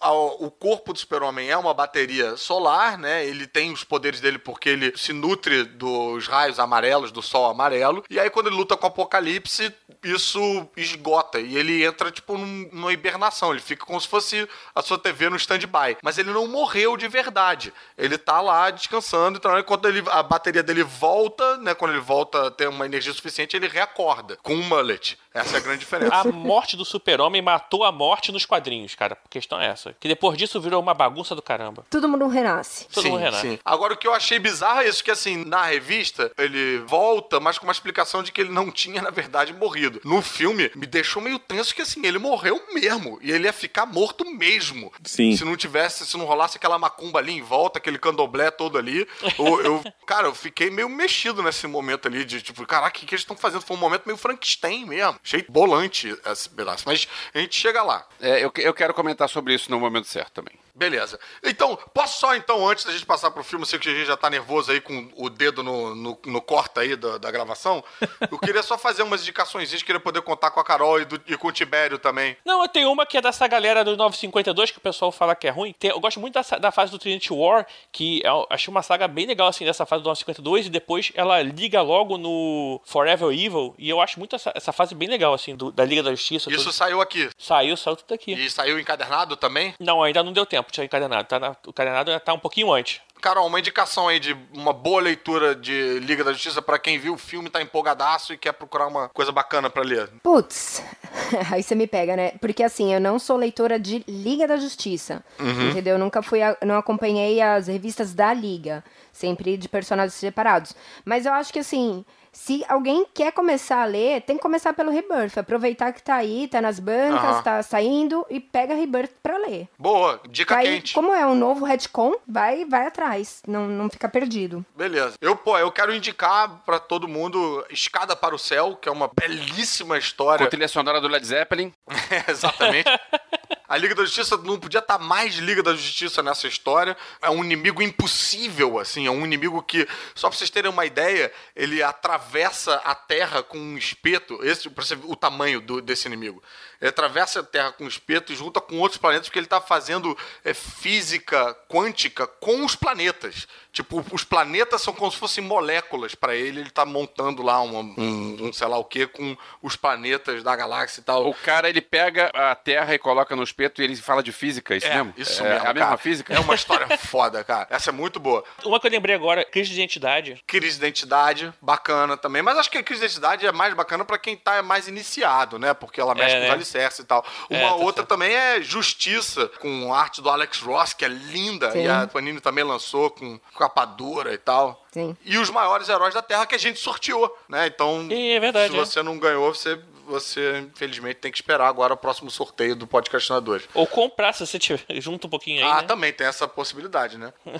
o 0.00 0.50
corpo 0.50 0.92
do 0.92 0.98
super-homem 0.98 1.50
é 1.50 1.56
uma 1.56 1.74
bateria 1.74 2.36
solar, 2.36 2.96
né? 2.96 3.24
Ele 3.26 3.46
tem 3.46 3.72
os 3.72 3.82
poderes 3.84 4.20
dele 4.20 4.38
porque 4.38 4.68
ele 4.68 4.96
se 4.96 5.12
nutre 5.12 5.64
dos 5.64 6.26
raios 6.26 6.58
amarelos, 6.58 7.10
do 7.10 7.20
sol 7.22 7.50
amarelo. 7.50 8.04
E 8.08 8.18
aí, 8.20 8.30
quando 8.30 8.46
ele 8.46 8.56
luta 8.56 8.76
com 8.76 8.86
o 8.86 8.88
apocalipse, 8.90 9.74
isso 10.04 10.68
esgota. 10.76 11.40
E 11.40 11.56
ele 11.56 11.84
entra, 11.84 12.10
tipo, 12.10 12.38
num- 12.38 12.68
numa 12.72 12.92
hibernação. 12.92 13.50
Ele 13.52 13.60
fica 13.60 13.84
como 13.84 14.00
se 14.00 14.06
fosse 14.08 14.48
a 14.74 14.82
sua 14.82 14.98
TV 14.98 15.28
no 15.28 15.36
stand-by. 15.36 15.96
Mas 16.02 16.18
ele 16.18 16.30
não 16.30 16.46
morreu 16.46 16.96
de 16.96 17.08
verdade. 17.08 17.72
Ele 17.96 18.16
tá 18.16 18.40
lá 18.40 18.70
descansando. 18.70 19.38
Então, 19.38 19.60
quando 19.64 19.88
ele, 19.88 20.02
a 20.10 20.22
bateria 20.22 20.62
dele 20.62 20.82
volta, 20.84 21.56
né? 21.58 21.74
Quando 21.74 21.92
ele 21.92 22.00
volta 22.00 22.46
a 22.46 22.50
ter 22.50 22.68
uma 22.68 22.86
energia 22.86 23.12
suficiente, 23.12 23.56
ele 23.56 23.66
reacorda 23.68 24.36
com 24.42 24.54
um 24.54 24.62
mullet. 24.62 25.18
Essa 25.34 25.56
é 25.56 25.58
a 25.58 25.62
grande 25.62 25.80
diferença. 25.80 26.14
A 26.14 26.24
morte 26.24 26.76
do 26.76 26.84
super-homem 26.84 27.40
matou 27.42 27.84
a 27.84 27.92
morte 27.92 28.32
nos 28.32 28.44
quadrinhos, 28.44 28.94
cara. 28.94 29.16
A 29.24 29.28
questão 29.28 29.60
é 29.60 29.66
essa. 29.66 29.87
Que 30.00 30.08
depois 30.08 30.36
disso 30.38 30.60
virou 30.60 30.80
uma 30.82 30.94
bagunça 30.94 31.34
do 31.34 31.42
caramba. 31.42 31.84
Todo 31.90 32.08
mundo 32.08 32.26
renasce. 32.28 32.86
Todo 32.88 33.02
sim, 33.02 33.10
mundo 33.10 33.20
renasce. 33.20 33.40
sim. 33.42 33.58
Agora, 33.64 33.94
o 33.94 33.96
que 33.96 34.06
eu 34.06 34.14
achei 34.14 34.38
bizarro 34.38 34.80
é 34.80 34.88
isso, 34.88 35.02
que 35.02 35.10
assim, 35.10 35.44
na 35.44 35.64
revista, 35.66 36.30
ele 36.38 36.78
volta, 36.86 37.40
mas 37.40 37.58
com 37.58 37.66
uma 37.66 37.72
explicação 37.72 38.22
de 38.22 38.32
que 38.32 38.40
ele 38.40 38.50
não 38.50 38.70
tinha, 38.70 39.00
na 39.02 39.10
verdade, 39.10 39.52
morrido. 39.52 40.00
No 40.04 40.20
filme, 40.22 40.70
me 40.74 40.86
deixou 40.86 41.22
meio 41.22 41.38
tenso 41.38 41.74
que 41.74 41.82
assim, 41.82 42.04
ele 42.06 42.18
morreu 42.18 42.60
mesmo. 42.72 43.18
E 43.22 43.30
ele 43.30 43.44
ia 43.46 43.52
ficar 43.52 43.86
morto 43.86 44.24
mesmo. 44.24 44.92
Sim. 45.04 45.36
Se 45.36 45.44
não 45.44 45.56
tivesse, 45.56 46.06
se 46.06 46.16
não 46.16 46.24
rolasse 46.24 46.56
aquela 46.56 46.78
macumba 46.78 47.18
ali 47.18 47.32
em 47.32 47.42
volta, 47.42 47.78
aquele 47.78 47.98
candomblé 47.98 48.50
todo 48.50 48.78
ali. 48.78 49.06
eu, 49.38 49.60
eu- 49.62 49.84
cara, 50.06 50.26
eu 50.26 50.34
fiquei 50.34 50.70
meio 50.70 50.88
mexido 50.88 51.42
nesse 51.42 51.66
momento 51.66 52.08
ali, 52.08 52.24
de 52.24 52.40
tipo, 52.42 52.64
caraca, 52.66 52.96
o 52.96 53.00
que, 53.00 53.06
que 53.06 53.14
eles 53.14 53.22
estão 53.22 53.36
fazendo? 53.36 53.62
Foi 53.62 53.76
um 53.76 53.80
momento 53.80 54.02
meio 54.06 54.16
Frankenstein 54.16 54.86
mesmo. 54.86 55.18
Achei 55.22 55.44
bolante 55.48 56.16
esse 56.26 56.48
pedaço. 56.50 56.84
Mas 56.86 57.06
a 57.34 57.38
gente 57.38 57.54
chega 57.56 57.82
lá. 57.82 58.06
É, 58.20 58.44
eu, 58.44 58.52
eu 58.56 58.74
quero 58.74 58.94
comentar 58.94 59.28
sobre 59.28 59.54
isso 59.54 59.70
no 59.70 59.77
momento 59.80 60.06
certo 60.06 60.34
também. 60.34 60.54
Beleza. 60.78 61.18
Então, 61.42 61.76
posso 61.92 62.20
só 62.20 62.34
então, 62.36 62.66
antes 62.68 62.84
da 62.84 62.92
gente 62.92 63.04
passar 63.04 63.30
pro 63.32 63.42
filme, 63.42 63.62
eu 63.64 63.66
sei 63.66 63.78
que 63.78 63.88
a 63.88 63.92
gente 63.94 64.06
já 64.06 64.16
tá 64.16 64.30
nervoso 64.30 64.70
aí 64.70 64.80
com 64.80 65.10
o 65.16 65.28
dedo 65.28 65.62
no, 65.62 65.94
no, 65.94 66.18
no 66.24 66.40
corta 66.40 66.80
aí 66.82 66.94
da, 66.96 67.18
da 67.18 67.30
gravação. 67.30 67.82
Eu 68.30 68.38
queria 68.38 68.62
só 68.62 68.78
fazer 68.78 69.02
umas 69.02 69.22
indicações, 69.22 69.70
queria 69.82 69.98
poder 70.00 70.22
contar 70.22 70.50
com 70.50 70.60
a 70.60 70.64
Carol 70.64 71.00
e, 71.00 71.04
do- 71.04 71.20
e 71.26 71.36
com 71.36 71.48
o 71.48 71.52
Tibério 71.52 71.98
também. 71.98 72.36
Não, 72.44 72.62
eu 72.62 72.68
tenho 72.68 72.90
uma 72.92 73.04
que 73.06 73.16
é 73.16 73.20
dessa 73.22 73.46
galera 73.48 73.82
do 73.84 73.96
952, 73.96 74.70
que 74.70 74.78
o 74.78 74.80
pessoal 74.80 75.10
fala 75.10 75.34
que 75.34 75.46
é 75.46 75.50
ruim. 75.50 75.74
Tem- 75.78 75.90
eu 75.90 75.98
gosto 76.00 76.20
muito 76.20 76.34
da, 76.34 76.58
da 76.58 76.70
fase 76.70 76.92
do 76.92 76.98
Trinity 76.98 77.32
War, 77.32 77.66
que 77.90 78.20
eu 78.24 78.46
achei 78.50 78.70
uma 78.70 78.82
saga 78.82 79.08
bem 79.08 79.26
legal, 79.26 79.48
assim, 79.48 79.64
dessa 79.64 79.84
fase 79.86 80.02
do 80.02 80.06
952, 80.08 80.66
e 80.66 80.70
depois 80.70 81.10
ela 81.14 81.40
liga 81.42 81.80
logo 81.82 82.16
no 82.18 82.80
Forever 82.84 83.28
Evil, 83.30 83.74
e 83.78 83.88
eu 83.88 84.00
acho 84.00 84.18
muito 84.18 84.36
essa, 84.36 84.52
essa 84.54 84.72
fase 84.72 84.94
bem 84.94 85.08
legal, 85.08 85.32
assim, 85.34 85.56
do- 85.56 85.72
da 85.72 85.84
Liga 85.84 86.02
da 86.02 86.10
Justiça. 86.10 86.50
Isso 86.50 86.64
tudo. 86.64 86.72
saiu 86.72 87.00
aqui. 87.00 87.28
Saiu, 87.38 87.76
saiu 87.76 87.96
tudo 87.96 88.12
aqui. 88.14 88.32
E 88.34 88.50
saiu 88.50 88.78
encadernado 88.78 89.36
também. 89.36 89.74
Não, 89.80 90.02
ainda 90.02 90.22
não 90.22 90.32
deu 90.32 90.44
tempo, 90.46 90.67
tinha 90.72 90.84
encadenado. 90.84 91.26
Tá 91.28 91.38
na- 91.38 91.50
o 91.66 91.70
encadenado 91.70 92.10
ainda 92.10 92.20
tá 92.20 92.32
um 92.32 92.38
pouquinho 92.38 92.72
antes. 92.72 93.00
Carol, 93.20 93.48
uma 93.48 93.58
indicação 93.58 94.06
aí 94.06 94.20
de 94.20 94.36
uma 94.54 94.72
boa 94.72 95.00
leitura 95.02 95.52
de 95.52 95.98
Liga 95.98 96.22
da 96.22 96.32
Justiça 96.32 96.62
pra 96.62 96.78
quem 96.78 96.98
viu 97.00 97.14
o 97.14 97.18
filme, 97.18 97.50
tá 97.50 97.60
empolgadaço 97.60 98.32
e 98.32 98.38
quer 98.38 98.52
procurar 98.52 98.86
uma 98.86 99.08
coisa 99.08 99.32
bacana 99.32 99.68
pra 99.68 99.82
ler. 99.82 100.08
Putz, 100.22 100.80
aí 101.52 101.60
você 101.60 101.74
me 101.74 101.88
pega, 101.88 102.14
né? 102.14 102.32
Porque 102.40 102.62
assim, 102.62 102.94
eu 102.94 103.00
não 103.00 103.18
sou 103.18 103.36
leitora 103.36 103.76
de 103.76 104.04
Liga 104.06 104.46
da 104.46 104.56
Justiça, 104.56 105.24
entendeu? 105.68 105.94
Eu 105.94 105.98
nunca 105.98 106.22
fui, 106.22 106.40
a- 106.42 106.56
não 106.64 106.76
acompanhei 106.76 107.40
as 107.40 107.66
revistas 107.66 108.14
da 108.14 108.32
Liga, 108.32 108.84
sempre 109.12 109.56
de 109.56 109.68
personagens 109.68 110.14
separados. 110.14 110.76
Mas 111.04 111.26
eu 111.26 111.32
acho 111.32 111.52
que 111.52 111.58
assim, 111.58 112.04
se 112.32 112.64
alguém 112.68 113.06
quer 113.14 113.32
começar 113.32 113.82
a 113.82 113.84
ler, 113.84 114.22
tem 114.22 114.36
que 114.36 114.42
começar 114.42 114.72
pelo 114.72 114.90
Rebirth, 114.90 115.38
aproveitar 115.38 115.92
que 115.92 116.02
tá 116.02 116.16
aí, 116.16 116.48
tá 116.48 116.60
nas 116.60 116.78
bancas, 116.78 117.24
Aham. 117.24 117.42
tá 117.42 117.62
saindo 117.62 118.24
e 118.30 118.40
pega 118.40 118.74
Rebirth 118.74 119.12
pra 119.22 119.36
ler. 119.38 119.68
Boa, 119.78 120.20
dica 120.28 120.56
Aí, 120.56 120.66
quente. 120.76 120.94
como 120.94 121.12
é 121.14 121.26
um 121.26 121.34
novo 121.34 121.64
retcon, 121.64 122.14
vai, 122.26 122.64
vai 122.64 122.86
atrás, 122.86 123.42
não, 123.46 123.66
não 123.66 123.88
fica 123.90 124.08
perdido. 124.08 124.64
Beleza. 124.76 125.14
Eu, 125.20 125.36
pô, 125.36 125.58
eu 125.58 125.70
quero 125.70 125.94
indicar 125.94 126.62
pra 126.64 126.78
todo 126.78 127.08
mundo 127.08 127.64
Escada 127.70 128.14
para 128.16 128.34
o 128.34 128.38
Céu, 128.38 128.76
que 128.76 128.88
é 128.88 128.92
uma 128.92 129.08
belíssima 129.08 129.98
história. 129.98 130.46
Com 130.46 130.50
trilha 130.50 130.68
sonora 130.68 131.00
do 131.00 131.08
Led 131.08 131.26
Zeppelin. 131.26 131.72
Exatamente. 132.28 132.88
A 133.68 133.76
Liga 133.76 133.94
da 133.94 134.04
Justiça 134.04 134.36
não 134.38 134.58
podia 134.58 134.78
estar 134.80 134.98
mais 134.98 135.34
Liga 135.34 135.62
da 135.62 135.74
Justiça 135.74 136.22
nessa 136.22 136.48
história. 136.48 136.96
É 137.20 137.28
um 137.28 137.44
inimigo 137.44 137.82
impossível, 137.82 138.78
assim. 138.78 139.06
É 139.06 139.10
um 139.10 139.24
inimigo 139.26 139.62
que, 139.62 139.86
só 140.14 140.28
pra 140.28 140.38
vocês 140.38 140.48
terem 140.48 140.70
uma 140.70 140.86
ideia, 140.86 141.30
ele 141.54 141.82
atravessa 141.82 142.76
a 142.76 142.94
Terra 142.94 143.42
com 143.42 143.58
um 143.58 143.76
espeto. 143.76 144.42
Esse, 144.42 144.70
pra 144.70 144.82
você 144.84 144.96
ver 144.96 145.04
o 145.06 145.14
tamanho 145.14 145.60
do- 145.60 145.82
desse 145.82 146.06
inimigo. 146.08 146.42
Ele 146.80 146.88
atravessa 146.88 147.40
a 147.40 147.42
Terra 147.42 147.72
com 147.72 147.84
um 147.84 147.88
espeto 147.88 148.32
e 148.32 148.36
junta 148.36 148.60
com 148.60 148.78
outros 148.78 148.98
planetas, 149.00 149.28
porque 149.28 149.38
ele 149.38 149.46
tá 149.46 149.60
fazendo 149.60 150.16
é, 150.44 150.54
física 150.54 151.54
quântica 151.68 152.26
com 152.26 152.64
os 152.64 152.74
planetas. 152.74 153.46
Tipo, 153.78 154.04
os 154.10 154.24
planetas 154.24 154.82
são 154.82 154.92
como 154.92 155.08
se 155.12 155.16
fossem 155.18 155.42
moléculas 155.44 156.12
pra 156.12 156.34
ele. 156.34 156.58
Ele 156.62 156.70
tá 156.70 156.84
montando 156.84 157.44
lá 157.44 157.60
uma- 157.60 157.78
um, 157.78 158.36
um 158.48 158.52
sei 158.52 158.66
lá 158.66 158.76
o 158.76 158.84
que 158.84 159.06
com 159.06 159.36
os 159.62 159.76
planetas 159.76 160.42
da 160.42 160.56
galáxia 160.56 161.00
e 161.00 161.04
tal. 161.04 161.28
O 161.28 161.32
cara, 161.32 161.68
ele 161.68 161.80
pega 161.80 162.28
a 162.34 162.56
Terra 162.56 162.92
e 162.94 162.98
coloca 162.98 163.36
no 163.36 163.42
espeto 163.44 163.80
e 163.80 163.84
ele 163.84 163.94
fala 163.94 164.20
de 164.20 164.32
física, 164.32 164.74
isso 164.74 164.86
É, 164.88 164.94
mesmo? 164.96 165.14
isso 165.16 165.44
é 165.44 165.48
mesmo. 165.50 165.68
a 165.68 165.72
mesma 165.74 165.86
cara. 165.90 165.96
física? 165.98 166.34
É 166.34 166.40
uma 166.40 166.54
história 166.56 166.98
foda, 166.98 167.44
cara. 167.44 167.68
Essa 167.70 167.90
é 167.90 167.92
muito 167.92 168.18
boa. 168.18 168.42
Uma 168.64 168.80
que 168.80 168.88
eu 168.88 168.90
lembrei 168.90 169.14
agora, 169.14 169.44
crise 169.44 169.68
de 169.70 169.76
identidade. 169.76 170.42
Crise 170.44 170.72
de 170.76 170.84
identidade, 170.84 171.54
bacana 171.62 172.16
também. 172.16 172.42
Mas 172.42 172.58
acho 172.58 172.68
que 172.70 172.78
a 172.78 172.82
crise 172.82 173.00
de 173.02 173.06
identidade 173.06 173.46
é 173.46 173.52
mais 173.52 173.74
bacana 173.74 174.04
pra 174.04 174.18
quem 174.18 174.36
tá 174.36 174.60
mais 174.60 174.88
iniciado, 174.88 175.56
né? 175.56 175.72
Porque 175.72 176.00
ela 176.00 176.16
mexe 176.16 176.34
É, 176.34 176.38
com 176.38 176.42
os 176.42 176.48
né? 176.48 176.54
alicerces 176.54 176.98
e 176.98 177.04
tal. 177.04 177.24
Uma 177.48 177.58
É, 177.60 177.68
tá 177.68 177.74
outra 177.76 178.02
certo. 178.02 178.08
também 178.08 178.34
é 178.34 178.60
Justiça, 178.60 179.48
com 179.60 179.94
arte 179.94 180.20
do 180.20 180.28
Alex 180.28 180.60
Ross, 180.62 180.92
que 180.94 181.04
é 181.04 181.08
linda. 181.08 181.70
Sim. 181.70 181.84
E 181.84 181.88
a 181.88 182.08
Panini 182.08 182.40
também 182.40 182.64
lançou 182.64 183.10
com 183.10 183.38
capa 183.68 183.84
dura 183.84 184.32
e 184.32 184.38
tal. 184.38 184.84
Sim. 184.90 185.16
E 185.24 185.36
os 185.38 185.50
maiores 185.50 185.88
heróis 185.88 186.14
da 186.14 186.22
Terra 186.22 186.46
que 186.46 186.54
a 186.54 186.58
gente 186.58 186.80
sorteou, 186.80 187.36
né? 187.48 187.66
Então, 187.66 188.08
é 188.10 188.40
verdade, 188.40 188.72
se 188.72 188.78
é. 188.78 188.84
você 188.84 189.02
não 189.02 189.18
ganhou, 189.18 189.54
você, 189.54 189.78
você 190.08 190.58
infelizmente 190.74 191.16
tem 191.16 191.30
que 191.30 191.38
esperar 191.38 191.68
agora 191.68 191.94
o 191.94 191.96
próximo 191.96 192.30
sorteio 192.30 192.74
do 192.74 192.86
Podcastinadores. 192.86 193.68
Ou 193.74 193.86
comprar, 193.86 194.32
se 194.32 194.46
você 194.46 194.58
tiver, 194.58 194.80
junta 195.00 195.26
um 195.26 195.30
pouquinho 195.30 195.64
aí, 195.64 195.70
Ah, 195.70 195.82
né? 195.82 195.88
também 195.88 196.12
tem 196.12 196.26
essa 196.26 196.46
possibilidade, 196.48 197.18
né? 197.18 197.32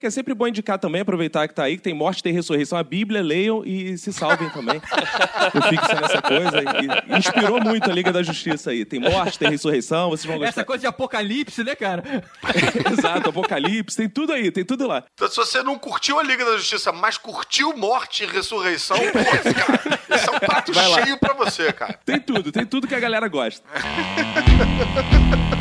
Que 0.00 0.06
é 0.06 0.10
sempre 0.10 0.32
bom 0.32 0.46
indicar 0.46 0.78
também, 0.78 1.02
aproveitar 1.02 1.46
que 1.46 1.54
tá 1.54 1.64
aí, 1.64 1.76
que 1.76 1.82
tem 1.82 1.92
morte, 1.92 2.22
tem 2.22 2.32
ressurreição. 2.32 2.78
A 2.78 2.82
Bíblia, 2.82 3.20
leiam 3.20 3.62
e 3.66 3.98
se 3.98 4.12
salvem 4.14 4.48
também. 4.48 4.80
Eu 5.54 5.62
fixo 5.62 5.94
nessa 6.00 6.22
coisa. 6.22 6.58
E, 6.62 7.12
e 7.14 7.18
inspirou 7.18 7.60
muito 7.60 7.90
a 7.90 7.92
Liga 7.92 8.10
da 8.10 8.22
Justiça 8.22 8.70
aí. 8.70 8.86
Tem 8.86 8.98
morte, 8.98 9.38
tem 9.38 9.50
ressurreição, 9.50 10.08
vocês 10.08 10.24
vão 10.24 10.38
gostar. 10.38 10.48
Essa 10.48 10.64
coisa 10.64 10.80
de 10.80 10.86
apocalipse, 10.86 11.62
né, 11.62 11.74
cara? 11.74 12.02
Exato, 12.92 13.28
Apocalipse, 13.30 13.96
tem 13.96 14.08
tudo 14.08 14.32
aí, 14.32 14.50
tem 14.50 14.64
tudo 14.64 14.86
lá. 14.86 15.04
Então, 15.14 15.28
se 15.28 15.36
você 15.36 15.62
não 15.62 15.78
curtiu 15.78 16.18
a 16.18 16.22
Liga 16.22 16.44
da 16.46 16.56
Justiça, 16.56 16.92
mas 16.92 17.18
curtiu 17.18 17.76
Morte 17.76 18.24
e 18.24 18.26
Ressurreição, 18.26 18.96
pô, 18.96 19.18
esse, 19.18 19.54
cara, 19.54 19.80
esse 20.16 20.28
é 20.28 20.32
um 20.32 20.38
prato 20.38 20.72
Vai 20.72 20.88
lá. 20.88 21.02
cheio 21.02 21.18
pra 21.18 21.34
você, 21.34 21.72
cara. 21.72 21.89
Tem 22.04 22.20
tudo, 22.20 22.52
tem 22.52 22.66
tudo 22.66 22.86
que 22.86 22.94
a 22.94 23.00
galera 23.00 23.28
gosta. 23.28 23.66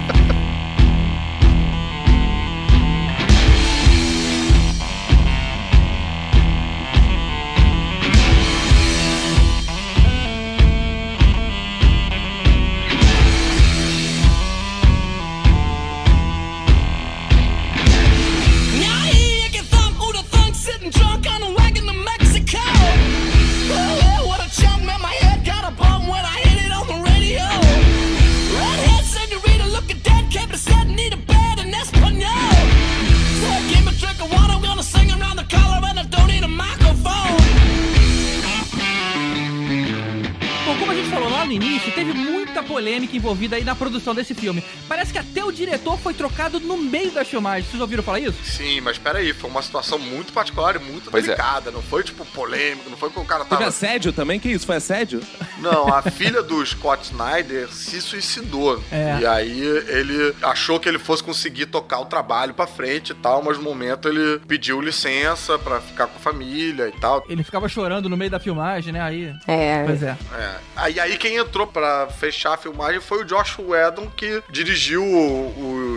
muita 42.59 42.63
polêmica 42.63 43.15
envolvida 43.15 43.55
aí 43.55 43.63
na 43.63 43.75
produção 43.75 44.13
desse 44.13 44.33
filme. 44.33 44.63
Parece 44.87 45.11
que 45.11 45.17
até 45.19 45.43
o 45.43 45.51
diretor 45.51 45.97
foi 45.97 46.13
trocado 46.13 46.59
no 46.59 46.77
meio 46.77 47.11
das 47.11 47.27
filmagens. 47.27 47.69
Vocês 47.69 47.81
ouviram 47.81 48.03
falar 48.03 48.19
isso? 48.19 48.37
Sim, 48.43 48.81
mas 48.81 48.97
peraí, 48.97 49.33
foi 49.33 49.49
uma 49.49 49.61
situação 49.61 49.97
muito 49.97 50.33
particular 50.33 50.75
e 50.75 50.79
muito 50.79 51.09
Pois 51.09 51.23
é. 51.23 51.27
delicada. 51.27 51.71
Não 51.71 51.81
foi, 51.81 52.03
tipo, 52.03 52.25
polêmico, 52.25 52.89
não 52.89 52.97
foi 52.97 53.09
que 53.09 53.19
o 53.19 53.25
cara 53.25 53.43
Teve 53.43 53.57
tava... 53.57 53.67
assédio 53.67 54.11
também? 54.13 54.39
Que 54.39 54.49
isso? 54.49 54.65
Foi 54.65 54.75
assédio? 54.75 55.21
Não, 55.59 55.87
a 55.93 56.01
filha 56.11 56.41
do 56.43 56.63
Scott 56.65 57.03
Snyder 57.05 57.69
se 57.71 58.01
suicidou. 58.01 58.83
É. 58.91 59.19
E 59.21 59.25
aí 59.25 59.61
ele 59.87 60.35
achou 60.41 60.79
que 60.79 60.87
ele 60.89 60.99
fosse 60.99 61.23
conseguir 61.23 61.67
tocar 61.67 61.99
o 61.99 62.05
trabalho 62.05 62.53
pra 62.53 62.67
frente 62.67 63.11
e 63.11 63.15
tal, 63.15 63.43
mas 63.43 63.57
no 63.57 63.63
momento 63.63 64.07
ele 64.07 64.39
pediu 64.47 64.81
licença 64.81 65.57
pra 65.59 65.79
ficar 65.79 66.07
com 66.07 66.17
a 66.17 66.19
família 66.19 66.87
e 66.87 66.99
tal. 66.99 67.23
Ele 67.29 67.43
ficava 67.43 67.67
chorando 67.69 68.09
no 68.09 68.17
meio 68.17 68.31
da 68.31 68.39
filmagem, 68.39 68.93
né? 68.93 69.01
Aí. 69.01 69.33
É. 69.47 69.83
Pois 69.85 70.03
é. 70.03 70.17
É. 70.37 70.55
Aí, 70.75 70.99
aí 70.99 71.17
quem 71.17 71.35
entrou 71.37 71.67
pra 71.67 72.07
fechar 72.07 72.48
a 72.53 72.57
filmagem 72.57 73.01
foi 73.01 73.21
o 73.21 73.25
Josh 73.25 73.57
Whedon, 73.59 74.09
que 74.09 74.43
dirigiu 74.49 75.03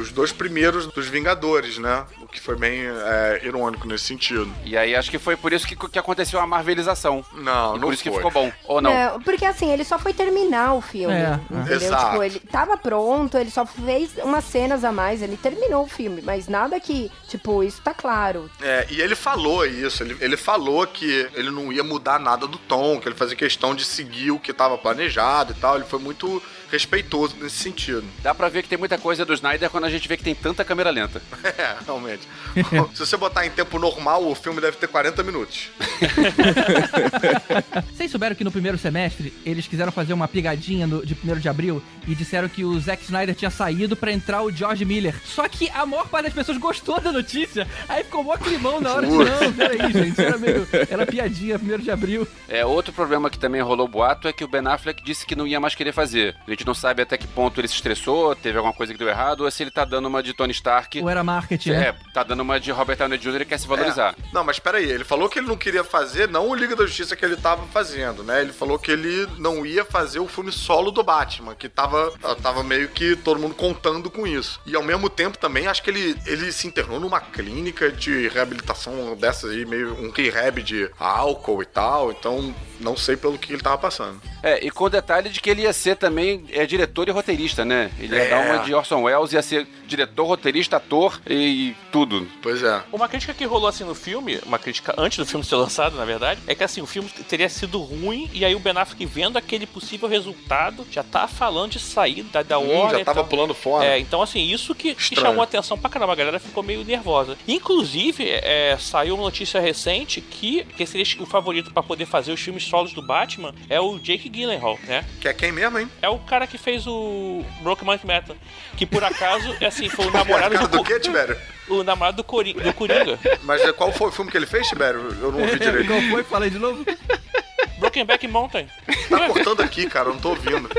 os 0.00 0.10
dois 0.12 0.32
primeiros 0.32 0.86
dos 0.86 1.08
Vingadores, 1.08 1.78
né? 1.78 2.04
Que 2.32 2.40
foi 2.40 2.56
bem 2.56 2.80
é, 2.86 3.40
irônico 3.44 3.86
nesse 3.86 4.04
sentido. 4.04 4.52
E 4.64 4.76
aí 4.76 4.96
acho 4.96 5.10
que 5.10 5.18
foi 5.18 5.36
por 5.36 5.52
isso 5.52 5.66
que, 5.66 5.76
que 5.76 5.98
aconteceu 5.98 6.40
a 6.40 6.46
marvelização. 6.46 7.24
Não, 7.34 7.76
E 7.76 7.78
não 7.78 7.88
por 7.88 7.94
isso 7.94 8.02
que 8.02 8.10
foi. 8.10 8.18
ficou 8.18 8.30
bom. 8.32 8.52
Ou 8.64 8.80
não? 8.80 8.92
Não, 8.92 9.20
porque 9.20 9.44
assim, 9.44 9.70
ele 9.70 9.84
só 9.84 9.98
foi 9.98 10.12
terminar 10.12 10.74
o 10.74 10.80
filme. 10.80 11.14
É. 11.14 11.38
Entendeu? 11.50 11.76
Exato. 11.76 12.10
Tipo, 12.10 12.22
ele 12.22 12.40
tava 12.40 12.76
pronto, 12.76 13.36
ele 13.36 13.50
só 13.50 13.66
fez 13.66 14.12
umas 14.22 14.44
cenas 14.44 14.82
a 14.84 14.90
mais, 14.90 15.22
ele 15.22 15.36
terminou 15.36 15.84
o 15.84 15.88
filme, 15.88 16.22
mas 16.22 16.48
nada 16.48 16.80
que, 16.80 17.10
tipo, 17.28 17.62
isso 17.62 17.80
tá 17.82 17.92
claro. 17.92 18.50
É, 18.60 18.86
e 18.90 19.00
ele 19.00 19.14
falou 19.14 19.64
isso, 19.66 20.02
ele, 20.02 20.16
ele 20.20 20.36
falou 20.36 20.86
que 20.86 21.28
ele 21.34 21.50
não 21.50 21.72
ia 21.72 21.84
mudar 21.84 22.18
nada 22.18 22.46
do 22.46 22.58
tom, 22.58 22.98
que 22.98 23.08
ele 23.08 23.14
fazia 23.14 23.36
questão 23.36 23.74
de 23.74 23.84
seguir 23.84 24.30
o 24.30 24.38
que 24.40 24.50
estava 24.50 24.78
planejado 24.78 25.52
e 25.52 25.54
tal. 25.56 25.76
Ele 25.76 25.84
foi 25.84 25.98
muito 25.98 26.42
respeitoso 26.72 27.36
nesse 27.40 27.56
sentido. 27.56 28.02
Dá 28.22 28.34
pra 28.34 28.48
ver 28.48 28.62
que 28.62 28.68
tem 28.70 28.78
muita 28.78 28.96
coisa 28.96 29.24
do 29.26 29.34
Snyder 29.34 29.68
quando 29.70 29.84
a 29.84 29.90
gente 29.90 30.08
vê 30.08 30.16
que 30.16 30.24
tem 30.24 30.34
tanta 30.34 30.64
câmera 30.64 30.90
lenta. 30.90 31.20
É, 31.58 31.76
realmente. 31.84 32.22
Se 32.94 33.00
você 33.00 33.16
botar 33.16 33.44
em 33.44 33.50
tempo 33.50 33.78
normal, 33.78 34.26
o 34.26 34.34
filme 34.34 34.58
deve 34.60 34.76
ter 34.78 34.86
40 34.88 35.22
minutos. 35.22 35.68
Vocês 37.92 38.10
souberam 38.10 38.34
que 38.34 38.42
no 38.44 38.50
primeiro 38.50 38.78
semestre 38.78 39.32
eles 39.44 39.66
quiseram 39.66 39.92
fazer 39.92 40.12
uma 40.14 40.26
pegadinha 40.26 40.86
no- 40.86 41.04
de 41.04 41.14
1 41.24 41.38
de 41.38 41.48
abril 41.48 41.82
e 42.08 42.14
disseram 42.14 42.48
que 42.48 42.64
o 42.64 42.78
Zack 42.80 43.02
Snyder 43.04 43.34
tinha 43.34 43.50
saído 43.50 43.94
pra 43.96 44.12
entrar 44.12 44.42
o 44.42 44.50
George 44.50 44.84
Miller. 44.84 45.14
Só 45.24 45.46
que 45.48 45.68
a 45.70 45.84
maior 45.84 46.08
parte 46.08 46.24
das 46.26 46.32
pessoas 46.34 46.56
gostou 46.58 47.00
da 47.00 47.12
notícia. 47.12 47.66
Aí 47.88 48.02
ficou 48.04 48.24
mó 48.24 48.36
climão 48.36 48.80
na 48.80 48.94
hora 48.94 49.06
de, 49.06 49.12
não, 49.12 49.52
peraí, 49.52 49.92
gente, 49.92 50.20
era 50.20 50.38
meio, 50.38 50.66
era 50.88 51.06
piadinha 51.06 51.56
1 51.62 51.78
de 51.78 51.90
abril. 51.90 52.26
É, 52.48 52.64
outro 52.64 52.92
problema 52.92 53.28
que 53.28 53.38
também 53.38 53.60
rolou 53.60 53.86
boato 53.86 54.26
é 54.26 54.32
que 54.32 54.44
o 54.44 54.48
Ben 54.48 54.66
Affleck 54.66 55.02
disse 55.04 55.26
que 55.26 55.36
não 55.36 55.46
ia 55.46 55.60
mais 55.60 55.74
querer 55.74 55.92
fazer. 55.92 56.34
A 56.46 56.50
gente 56.50 56.61
não 56.66 56.74
sabe 56.74 57.02
até 57.02 57.16
que 57.16 57.26
ponto 57.26 57.60
ele 57.60 57.68
se 57.68 57.74
estressou, 57.74 58.34
teve 58.34 58.56
alguma 58.58 58.74
coisa 58.74 58.92
que 58.92 58.98
deu 58.98 59.08
errado, 59.08 59.42
ou 59.42 59.50
se 59.50 59.62
ele 59.62 59.70
tá 59.70 59.84
dando 59.84 60.06
uma 60.06 60.22
de 60.22 60.32
Tony 60.32 60.52
Stark. 60.52 61.00
Ou 61.00 61.08
era 61.08 61.22
marketing, 61.22 61.70
né? 61.70 61.88
É, 61.88 61.94
tá 62.12 62.22
dando 62.22 62.40
uma 62.40 62.58
de 62.58 62.70
Robert 62.70 62.96
Downey 62.96 63.18
Jr. 63.18 63.42
e 63.42 63.44
quer 63.44 63.58
se 63.58 63.66
valorizar. 63.66 64.14
É. 64.18 64.22
Não, 64.32 64.44
mas 64.44 64.58
peraí, 64.58 64.90
ele 64.90 65.04
falou 65.04 65.28
que 65.28 65.38
ele 65.38 65.48
não 65.48 65.56
queria 65.56 65.84
fazer, 65.84 66.28
não 66.28 66.48
o 66.48 66.54
Liga 66.54 66.76
da 66.76 66.86
Justiça 66.86 67.16
que 67.16 67.24
ele 67.24 67.36
tava 67.36 67.66
fazendo, 67.66 68.22
né? 68.22 68.40
Ele 68.40 68.52
falou 68.52 68.78
que 68.78 68.90
ele 68.90 69.26
não 69.38 69.64
ia 69.64 69.84
fazer 69.84 70.20
o 70.20 70.28
filme 70.28 70.52
solo 70.52 70.90
do 70.90 71.02
Batman, 71.02 71.54
que 71.54 71.68
tava, 71.68 72.12
tava 72.42 72.62
meio 72.62 72.88
que 72.88 73.16
todo 73.16 73.40
mundo 73.40 73.54
contando 73.54 74.10
com 74.10 74.26
isso. 74.26 74.60
E 74.66 74.74
ao 74.76 74.82
mesmo 74.82 75.08
tempo 75.08 75.38
também, 75.38 75.66
acho 75.66 75.82
que 75.82 75.90
ele, 75.90 76.16
ele 76.26 76.52
se 76.52 76.66
internou 76.66 77.00
numa 77.00 77.20
clínica 77.20 77.90
de 77.90 78.28
reabilitação 78.28 79.16
dessas 79.16 79.50
aí, 79.50 79.64
meio 79.64 79.94
um 79.94 80.10
rehab 80.10 80.62
de 80.62 80.90
álcool 80.98 81.62
e 81.62 81.66
tal, 81.66 82.10
então 82.10 82.54
não 82.80 82.96
sei 82.96 83.16
pelo 83.16 83.38
que 83.38 83.52
ele 83.52 83.62
tava 83.62 83.78
passando. 83.78 84.20
É, 84.42 84.64
e 84.64 84.70
com 84.70 84.84
o 84.84 84.90
detalhe 84.90 85.30
de 85.30 85.40
que 85.40 85.48
ele 85.48 85.62
ia 85.62 85.72
ser 85.72 85.96
também 85.96 86.44
é, 86.52 86.66
diretor 86.66 87.08
e 87.08 87.10
roteirista, 87.10 87.64
né? 87.64 87.90
Ele 87.98 88.14
ia 88.14 88.22
É. 88.22 88.28
dar 88.30 88.40
uma 88.46 88.58
de 88.64 88.74
Orson 88.74 89.02
Welles, 89.02 89.32
ia 89.32 89.42
ser 89.42 89.66
diretor, 89.86 90.24
roteirista, 90.26 90.76
ator 90.76 91.20
e 91.28 91.74
tudo. 91.90 92.26
Pois 92.42 92.62
é. 92.62 92.82
Uma 92.92 93.08
crítica 93.08 93.34
que 93.34 93.44
rolou 93.44 93.68
assim 93.68 93.84
no 93.84 93.94
filme, 93.94 94.38
uma 94.46 94.58
crítica 94.58 94.94
antes 94.96 95.18
do 95.18 95.26
filme 95.26 95.44
ser 95.44 95.56
lançado, 95.56 95.96
na 95.96 96.04
verdade, 96.04 96.40
é 96.46 96.54
que 96.54 96.64
assim, 96.64 96.80
o 96.80 96.86
filme 96.86 97.08
teria 97.28 97.48
sido 97.48 97.78
ruim 97.80 98.30
e 98.32 98.44
aí 98.44 98.54
o 98.54 98.58
Ben 98.58 98.76
Affleck 98.76 99.04
vendo 99.06 99.36
aquele 99.36 99.66
possível 99.66 100.08
resultado 100.08 100.86
já 100.90 101.02
tá 101.02 101.26
falando 101.28 101.72
de 101.72 101.78
sair 101.80 102.22
da, 102.24 102.42
da 102.42 102.58
Hum, 102.58 102.68
Warner. 102.68 102.98
já 103.00 103.04
tava 103.04 103.20
então- 103.20 103.28
pulando 103.28 103.54
fora. 103.54 103.84
É, 103.84 103.98
então 103.98 104.22
assim, 104.22 104.40
isso 104.50 104.74
que, 104.74 104.94
que 104.94 105.14
chamou 105.16 105.40
a 105.40 105.44
atenção 105.44 105.76
pra 105.78 105.90
caramba, 105.90 106.12
a 106.12 106.16
galera 106.16 106.38
ficou 106.40 106.62
meio 106.62 106.84
nervosa. 106.84 107.36
Inclusive, 107.46 108.28
é, 108.28 108.76
saiu 108.78 109.14
uma 109.14 109.24
notícia 109.24 109.60
recente 109.60 110.20
que 110.20 110.64
quem 110.76 110.84
seria 110.86 111.06
o 111.22 111.26
favorito 111.26 111.72
pra 111.72 111.82
poder 111.82 112.06
fazer 112.06 112.32
os 112.32 112.40
filmes 112.40 112.64
solos 112.64 112.92
do 112.92 113.00
Batman 113.02 113.54
é 113.68 113.80
o 113.80 113.98
Jake 113.98 114.28
Gyllenhaal, 114.28 114.78
né? 114.84 115.04
Que 115.20 115.28
é 115.28 115.34
quem 115.34 115.52
mesmo, 115.52 115.78
hein? 115.78 115.88
É 116.00 116.08
o 116.08 116.18
cara 116.32 116.46
que 116.46 116.56
fez 116.56 116.86
o 116.86 117.44
Brokeman 117.60 118.00
Metal, 118.04 118.34
que 118.74 118.86
por 118.86 119.04
acaso, 119.04 119.54
é 119.60 119.66
assim, 119.66 119.86
foi 119.90 120.06
o 120.06 120.10
namorado 120.16 120.56
do, 120.60 120.78
do 120.78 120.82
quê, 120.82 120.98
Tibério? 120.98 121.36
o 121.68 121.82
namorado 121.82 122.16
do, 122.16 122.24
Cori- 122.24 122.54
do 122.54 122.72
Coringa. 122.72 123.18
Mas 123.44 123.60
é, 123.60 123.70
qual 123.70 123.92
foi 123.92 124.08
o 124.08 124.10
filme 124.10 124.30
que 124.30 124.36
ele 124.38 124.46
fez, 124.46 124.66
Tibério? 124.66 125.14
Eu 125.20 125.30
não 125.30 125.40
ouvi 125.42 125.58
direito. 125.58 125.88
Qual 125.88 126.00
foi? 126.00 126.24
Falei 126.24 126.48
de 126.48 126.58
novo? 126.58 126.82
Brokenback 127.78 128.26
Mountain. 128.28 128.66
Tá 129.10 129.26
cortando 129.26 129.60
aqui, 129.60 129.86
cara, 129.90 130.08
eu 130.08 130.14
não 130.14 130.20
tô 130.20 130.30
ouvindo. 130.30 130.70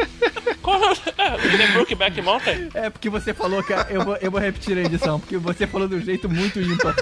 Qual 0.64 0.82
é? 0.84 1.46
Ele 1.54 1.62
é 1.64 1.68
Brokeback 1.68 2.20
Mountain? 2.22 2.70
É 2.74 2.90
porque 2.90 3.10
você 3.10 3.32
falou, 3.34 3.62
cara, 3.62 3.88
eu 3.92 4.02
vou, 4.04 4.16
eu 4.18 4.32
vou 4.32 4.40
repetir 4.40 4.76
a 4.78 4.82
edição, 4.82 5.20
porque 5.20 5.38
você 5.38 5.68
falou 5.68 5.88
de 5.88 5.96
um 5.96 6.02
jeito 6.02 6.28
muito 6.30 6.60
ímpar. 6.62 6.96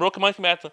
Brokeman 0.00 0.34
Metal. 0.38 0.72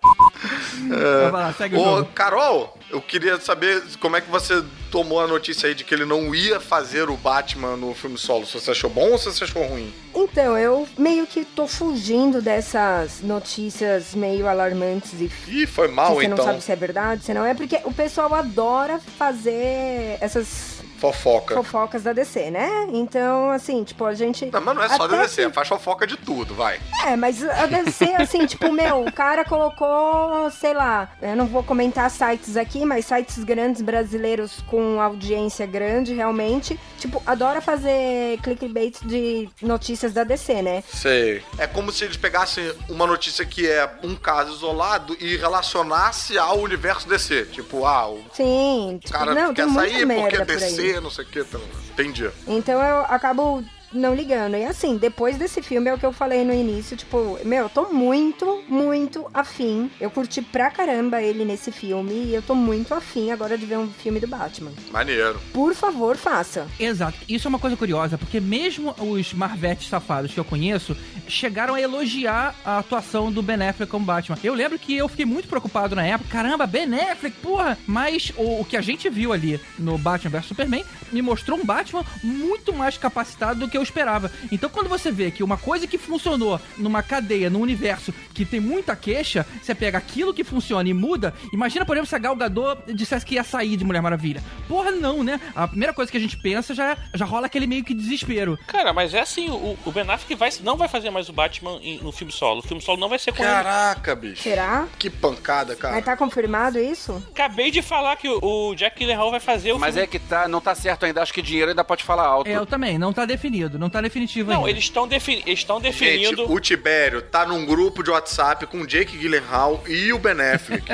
Então 0.86 1.32
vai 1.32 1.44
lá, 1.44 1.54
Ô. 1.78 2.06
Carol, 2.06 2.78
eu 2.90 3.02
queria 3.02 3.38
saber 3.42 3.84
como 4.00 4.16
é 4.16 4.22
que 4.22 4.32
você 4.32 4.64
tomou 4.90 5.20
a 5.20 5.28
notícia 5.28 5.68
aí 5.68 5.76
de 5.76 5.84
que 5.84 5.94
ele 5.94 6.06
não 6.06 6.34
ia 6.34 6.62
fazer 6.62 7.10
o 7.10 7.18
Batman 7.18 7.76
no 7.76 7.94
filme 7.94 8.18
solo. 8.18 8.46
Se 8.46 8.54
você 8.54 8.72
achou 8.72 8.90
bom 8.90 9.12
ou 9.12 9.18
se 9.18 9.26
você 9.26 9.44
achou 9.44 9.68
ruim? 9.68 9.94
Então, 10.16 10.58
eu 10.58 10.88
meio 10.98 11.28
que 11.28 11.44
tô 11.44 11.68
fugindo 11.68 12.42
dessas 12.42 13.22
notícias 13.22 14.16
meio 14.16 14.48
alarmantes 14.48 15.20
e 15.20 15.30
Ih, 15.48 15.68
foi 15.68 15.90
que 15.90 15.94
mal 15.94 16.16
você 16.16 16.26
então. 16.26 16.38
não 16.38 16.46
sabe 16.46 16.64
se 16.64 16.72
é 16.72 16.76
verdade, 16.78 17.26
se 17.26 17.34
não 17.34 17.46
é, 17.46 17.54
porque 17.54 17.82
o 17.84 17.94
pessoal 17.94 18.34
adora 18.34 19.00
fazer 19.18 20.18
essas 20.22 20.77
Fofoca. 20.98 21.56
fofocas 21.56 22.04
da 22.04 22.14
DC, 22.14 22.50
né? 22.52 22.88
Então, 22.92 23.52
assim, 23.52 23.84
tipo, 23.84 24.04
a 24.06 24.14
gente. 24.14 24.46
Não, 24.52 24.62
mas 24.62 24.76
não 24.76 24.84
é 24.84 24.90
só 24.90 25.08
da 25.08 25.22
DC, 25.22 25.46
que- 25.46 25.54
faz 25.54 25.68
fofoca 25.68 26.08
de 26.08 26.18
tudo, 26.18 26.54
vai. 26.56 26.80
É, 27.06 27.16
mas 27.16 27.44
a 27.48 27.66
DC, 27.68 28.06
assim, 28.16 28.46
tipo, 28.48 28.72
meu, 28.72 29.06
o 29.06 29.12
cara 29.12 29.46
colocou, 29.46 30.50
sei 30.52 30.74
lá, 30.74 31.10
eu 31.22 31.36
não 31.36 31.46
vou 31.46 31.64
comentar 31.64 32.10
sites 32.10 32.58
aqui, 32.58 32.84
mas 32.86 33.06
sites 33.06 33.44
grandes 33.44 33.82
brasileiros 33.82 34.62
com 34.68 35.00
audiência 35.02 35.66
grande, 35.66 36.14
realmente, 36.14 36.80
tipo, 36.98 37.22
adora 37.26 37.62
fazer 37.62 38.40
clickbait 38.42 38.98
de 39.04 39.50
notícias 39.62 40.14
da 40.14 40.24
DC, 40.24 40.62
né? 40.62 40.84
Sei. 40.92 41.44
É 41.58 41.68
como 41.68 41.92
se 41.92 42.04
eles 42.06 42.18
pegassem 42.18 42.74
uma 42.90 43.06
notícia 43.06 43.46
que 43.46 43.68
é 43.70 43.90
um 44.04 44.16
caso 44.16 44.54
isolado 44.54 45.16
e 45.20 45.38
relacionasse 45.38 46.38
ao 46.38 46.60
universo 46.60 47.08
DC. 47.08 47.46
Tipo, 47.52 47.86
ah, 47.86 48.10
o 48.10 48.24
Sim, 48.34 49.00
tipo, 49.02 49.14
cara 49.14 49.34
não, 49.34 49.54
quer 49.54 49.70
sair 49.70 49.92
porque 49.92 50.06
merda 50.06 50.38
é 50.38 50.46
por 50.46 50.64
aí. 50.64 50.87
Não 51.02 51.10
sei 51.10 51.26
o 51.26 51.28
que. 51.28 51.40
Então, 51.40 51.62
entendi. 51.92 52.30
Então 52.48 52.82
eu 52.82 53.06
acabo 53.06 53.64
não 53.92 54.14
ligando. 54.14 54.56
E 54.56 54.66
assim, 54.66 54.98
depois 54.98 55.38
desse 55.38 55.62
filme 55.62 55.90
é 55.90 55.94
o 55.94 55.98
que 55.98 56.06
eu 56.06 56.14
falei 56.14 56.44
no 56.44 56.54
início, 56.54 56.98
tipo, 56.98 57.40
meu, 57.44 57.64
eu 57.64 57.70
tô 57.70 57.90
muito, 57.90 58.64
muito 58.68 59.26
afim. 59.34 59.90
Eu 60.00 60.10
curti 60.10 60.42
pra 60.42 60.70
caramba 60.70 61.22
ele 61.22 61.46
nesse 61.46 61.72
filme 61.72 62.14
e 62.14 62.36
eu 62.36 62.42
tô 62.42 62.56
muito 62.56 62.94
afim 62.94 63.32
agora 63.32 63.58
de 63.58 63.66
ver 63.66 63.78
um 63.78 63.88
filme 63.88 64.20
do 64.20 64.28
Batman. 64.28 64.72
Maneiro. 64.92 65.40
Por 65.54 65.74
favor, 65.74 66.16
faça. 66.18 66.68
Exato. 66.80 67.18
Isso 67.28 67.48
é 67.48 67.50
uma 67.50 67.60
coisa 67.60 67.78
curiosa, 67.78 68.18
porque 68.18 68.40
mesmo 68.40 68.96
os 69.00 69.34
Marvetes 69.34 69.90
safados 69.90 70.34
que 70.34 70.40
eu 70.40 70.46
conheço 70.46 70.96
chegaram 71.28 71.76
a 71.76 71.82
elogiar 71.82 72.56
a 72.66 72.80
atuação 72.80 73.32
do 73.32 73.42
Ben 73.42 73.62
Affleck 73.68 73.92
como 73.92 74.06
Batman. 74.06 74.38
Eu 74.44 74.54
lembro 74.54 74.80
que 74.80 74.96
eu 74.96 75.08
fiquei 75.08 75.26
muito 75.26 75.48
preocupado 75.48 75.96
na 75.96 76.06
época. 76.06 76.30
Caramba, 76.30 76.68
Ben 76.68 76.94
Affleck, 76.94 77.38
porra! 77.42 77.78
Mas 77.86 78.32
o, 78.38 78.62
o 78.62 78.66
que 78.66 78.78
a 78.78 78.82
gente 78.82 79.10
viu 79.10 79.34
ali 79.34 79.60
no 79.78 79.98
Batman 79.98 80.32
vs 80.32 80.46
Superman 80.48 80.86
me 81.12 81.22
mostrou 81.22 81.60
um 81.60 81.66
Batman 81.66 82.06
muito 82.24 82.74
mais 82.74 82.98
capacitado 82.98 83.60
do 83.60 83.68
que 83.68 83.77
eu 83.78 83.84
esperava. 83.84 84.32
Então, 84.52 84.70
quando 84.70 84.88
você 84.90 85.12
vê 85.12 85.32
que 85.32 85.44
uma 85.44 85.58
coisa 85.58 85.88
que 85.88 85.98
funcionou 85.98 86.60
numa 86.78 87.02
cadeia, 87.04 87.50
num 87.50 87.62
universo 87.62 88.14
que 88.34 88.46
tem 88.46 88.60
muita 88.60 88.96
queixa, 88.96 89.46
você 89.62 89.74
pega 89.76 89.98
aquilo 89.98 90.34
que 90.34 90.44
funciona 90.44 90.88
e 90.90 90.94
muda. 90.94 91.34
Imagina, 91.54 91.86
por 91.86 91.96
exemplo, 91.96 92.10
se 92.10 92.16
a 92.16 92.20
Gal 92.20 92.36
Gadot 92.36 92.94
dissesse 92.94 93.26
que 93.26 93.36
ia 93.36 93.44
sair 93.44 93.78
de 93.78 93.84
Mulher 93.86 94.02
Maravilha. 94.02 94.44
Porra, 94.68 94.92
não, 94.92 95.24
né? 95.24 95.40
A 95.56 95.68
primeira 95.68 95.94
coisa 95.94 96.12
que 96.12 96.18
a 96.18 96.22
gente 96.22 96.38
pensa 96.38 96.74
já, 96.74 96.98
já 97.14 97.26
rola 97.26 97.46
aquele 97.48 97.68
meio 97.68 97.84
que 97.84 97.94
desespero. 97.94 98.58
Cara, 98.68 98.94
mas 98.94 99.14
é 99.14 99.20
assim, 99.22 99.50
o, 99.50 99.78
o 99.86 99.92
Ben 99.92 100.04
Affleck 100.10 100.36
vai, 100.36 100.50
não 100.64 100.78
vai 100.78 100.88
fazer 100.88 101.10
mais 101.10 101.30
o 101.30 101.34
Batman 101.34 101.80
em- 101.82 102.00
no 102.00 102.12
filme 102.12 102.32
solo. 102.32 102.60
O 102.60 102.64
filme 102.64 102.82
solo 102.82 103.00
não 103.00 103.10
vai 103.10 103.20
ser 103.20 103.32
com 103.34 103.44
ele. 103.44 103.52
Caraca, 103.52 104.16
bicho. 104.16 104.44
Será? 104.44 104.88
Que 104.98 105.10
pancada, 105.10 105.76
cara. 105.76 105.96
Mas 105.96 106.06
tá 106.06 106.16
confirmado 106.18 106.80
isso? 106.80 107.22
Acabei 107.32 107.72
de 107.72 107.82
falar 107.82 108.16
que 108.16 108.28
o, 108.30 108.40
o 108.42 108.76
Jack 108.76 108.98
Gyllenhaal 109.00 109.32
vai 109.32 109.40
fazer 109.40 109.72
o 109.74 109.80
Mas 109.80 109.94
filme. 109.96 110.04
é 110.04 110.08
que 110.08 110.20
tá, 110.20 110.48
não 110.48 110.62
tá 110.62 110.74
certo 110.76 111.06
ainda, 111.06 111.22
acho 111.22 111.34
que 111.34 111.42
dinheiro 111.42 111.70
ainda 111.70 111.84
pode 111.84 112.04
falar 112.04 112.26
alto. 112.26 112.48
É, 112.50 112.56
eu 112.56 112.66
também, 112.66 112.98
não 112.98 113.12
tá 113.12 113.26
definido, 113.26 113.67
não 113.78 113.90
tá 113.90 114.02
definitivo 114.02 114.52
Não, 114.52 114.60
ainda. 114.60 114.70
eles 114.70 114.84
estão 114.84 115.08
defini 115.08 115.44
eles 115.46 115.60
estão 115.60 115.82
Gente, 115.82 115.92
definindo. 115.94 116.52
o 116.52 116.60
Tibério 116.60 117.22
tá 117.22 117.46
num 117.46 117.66
grupo 117.66 118.04
de 118.04 118.10
WhatsApp 118.10 118.66
com 118.68 118.82
o 118.82 118.88
Jake 118.88 119.18
Gyllenhaal 119.18 119.84
e 119.88 120.14
o 120.14 120.20
Ben 120.20 120.34
Affleck. 120.40 120.86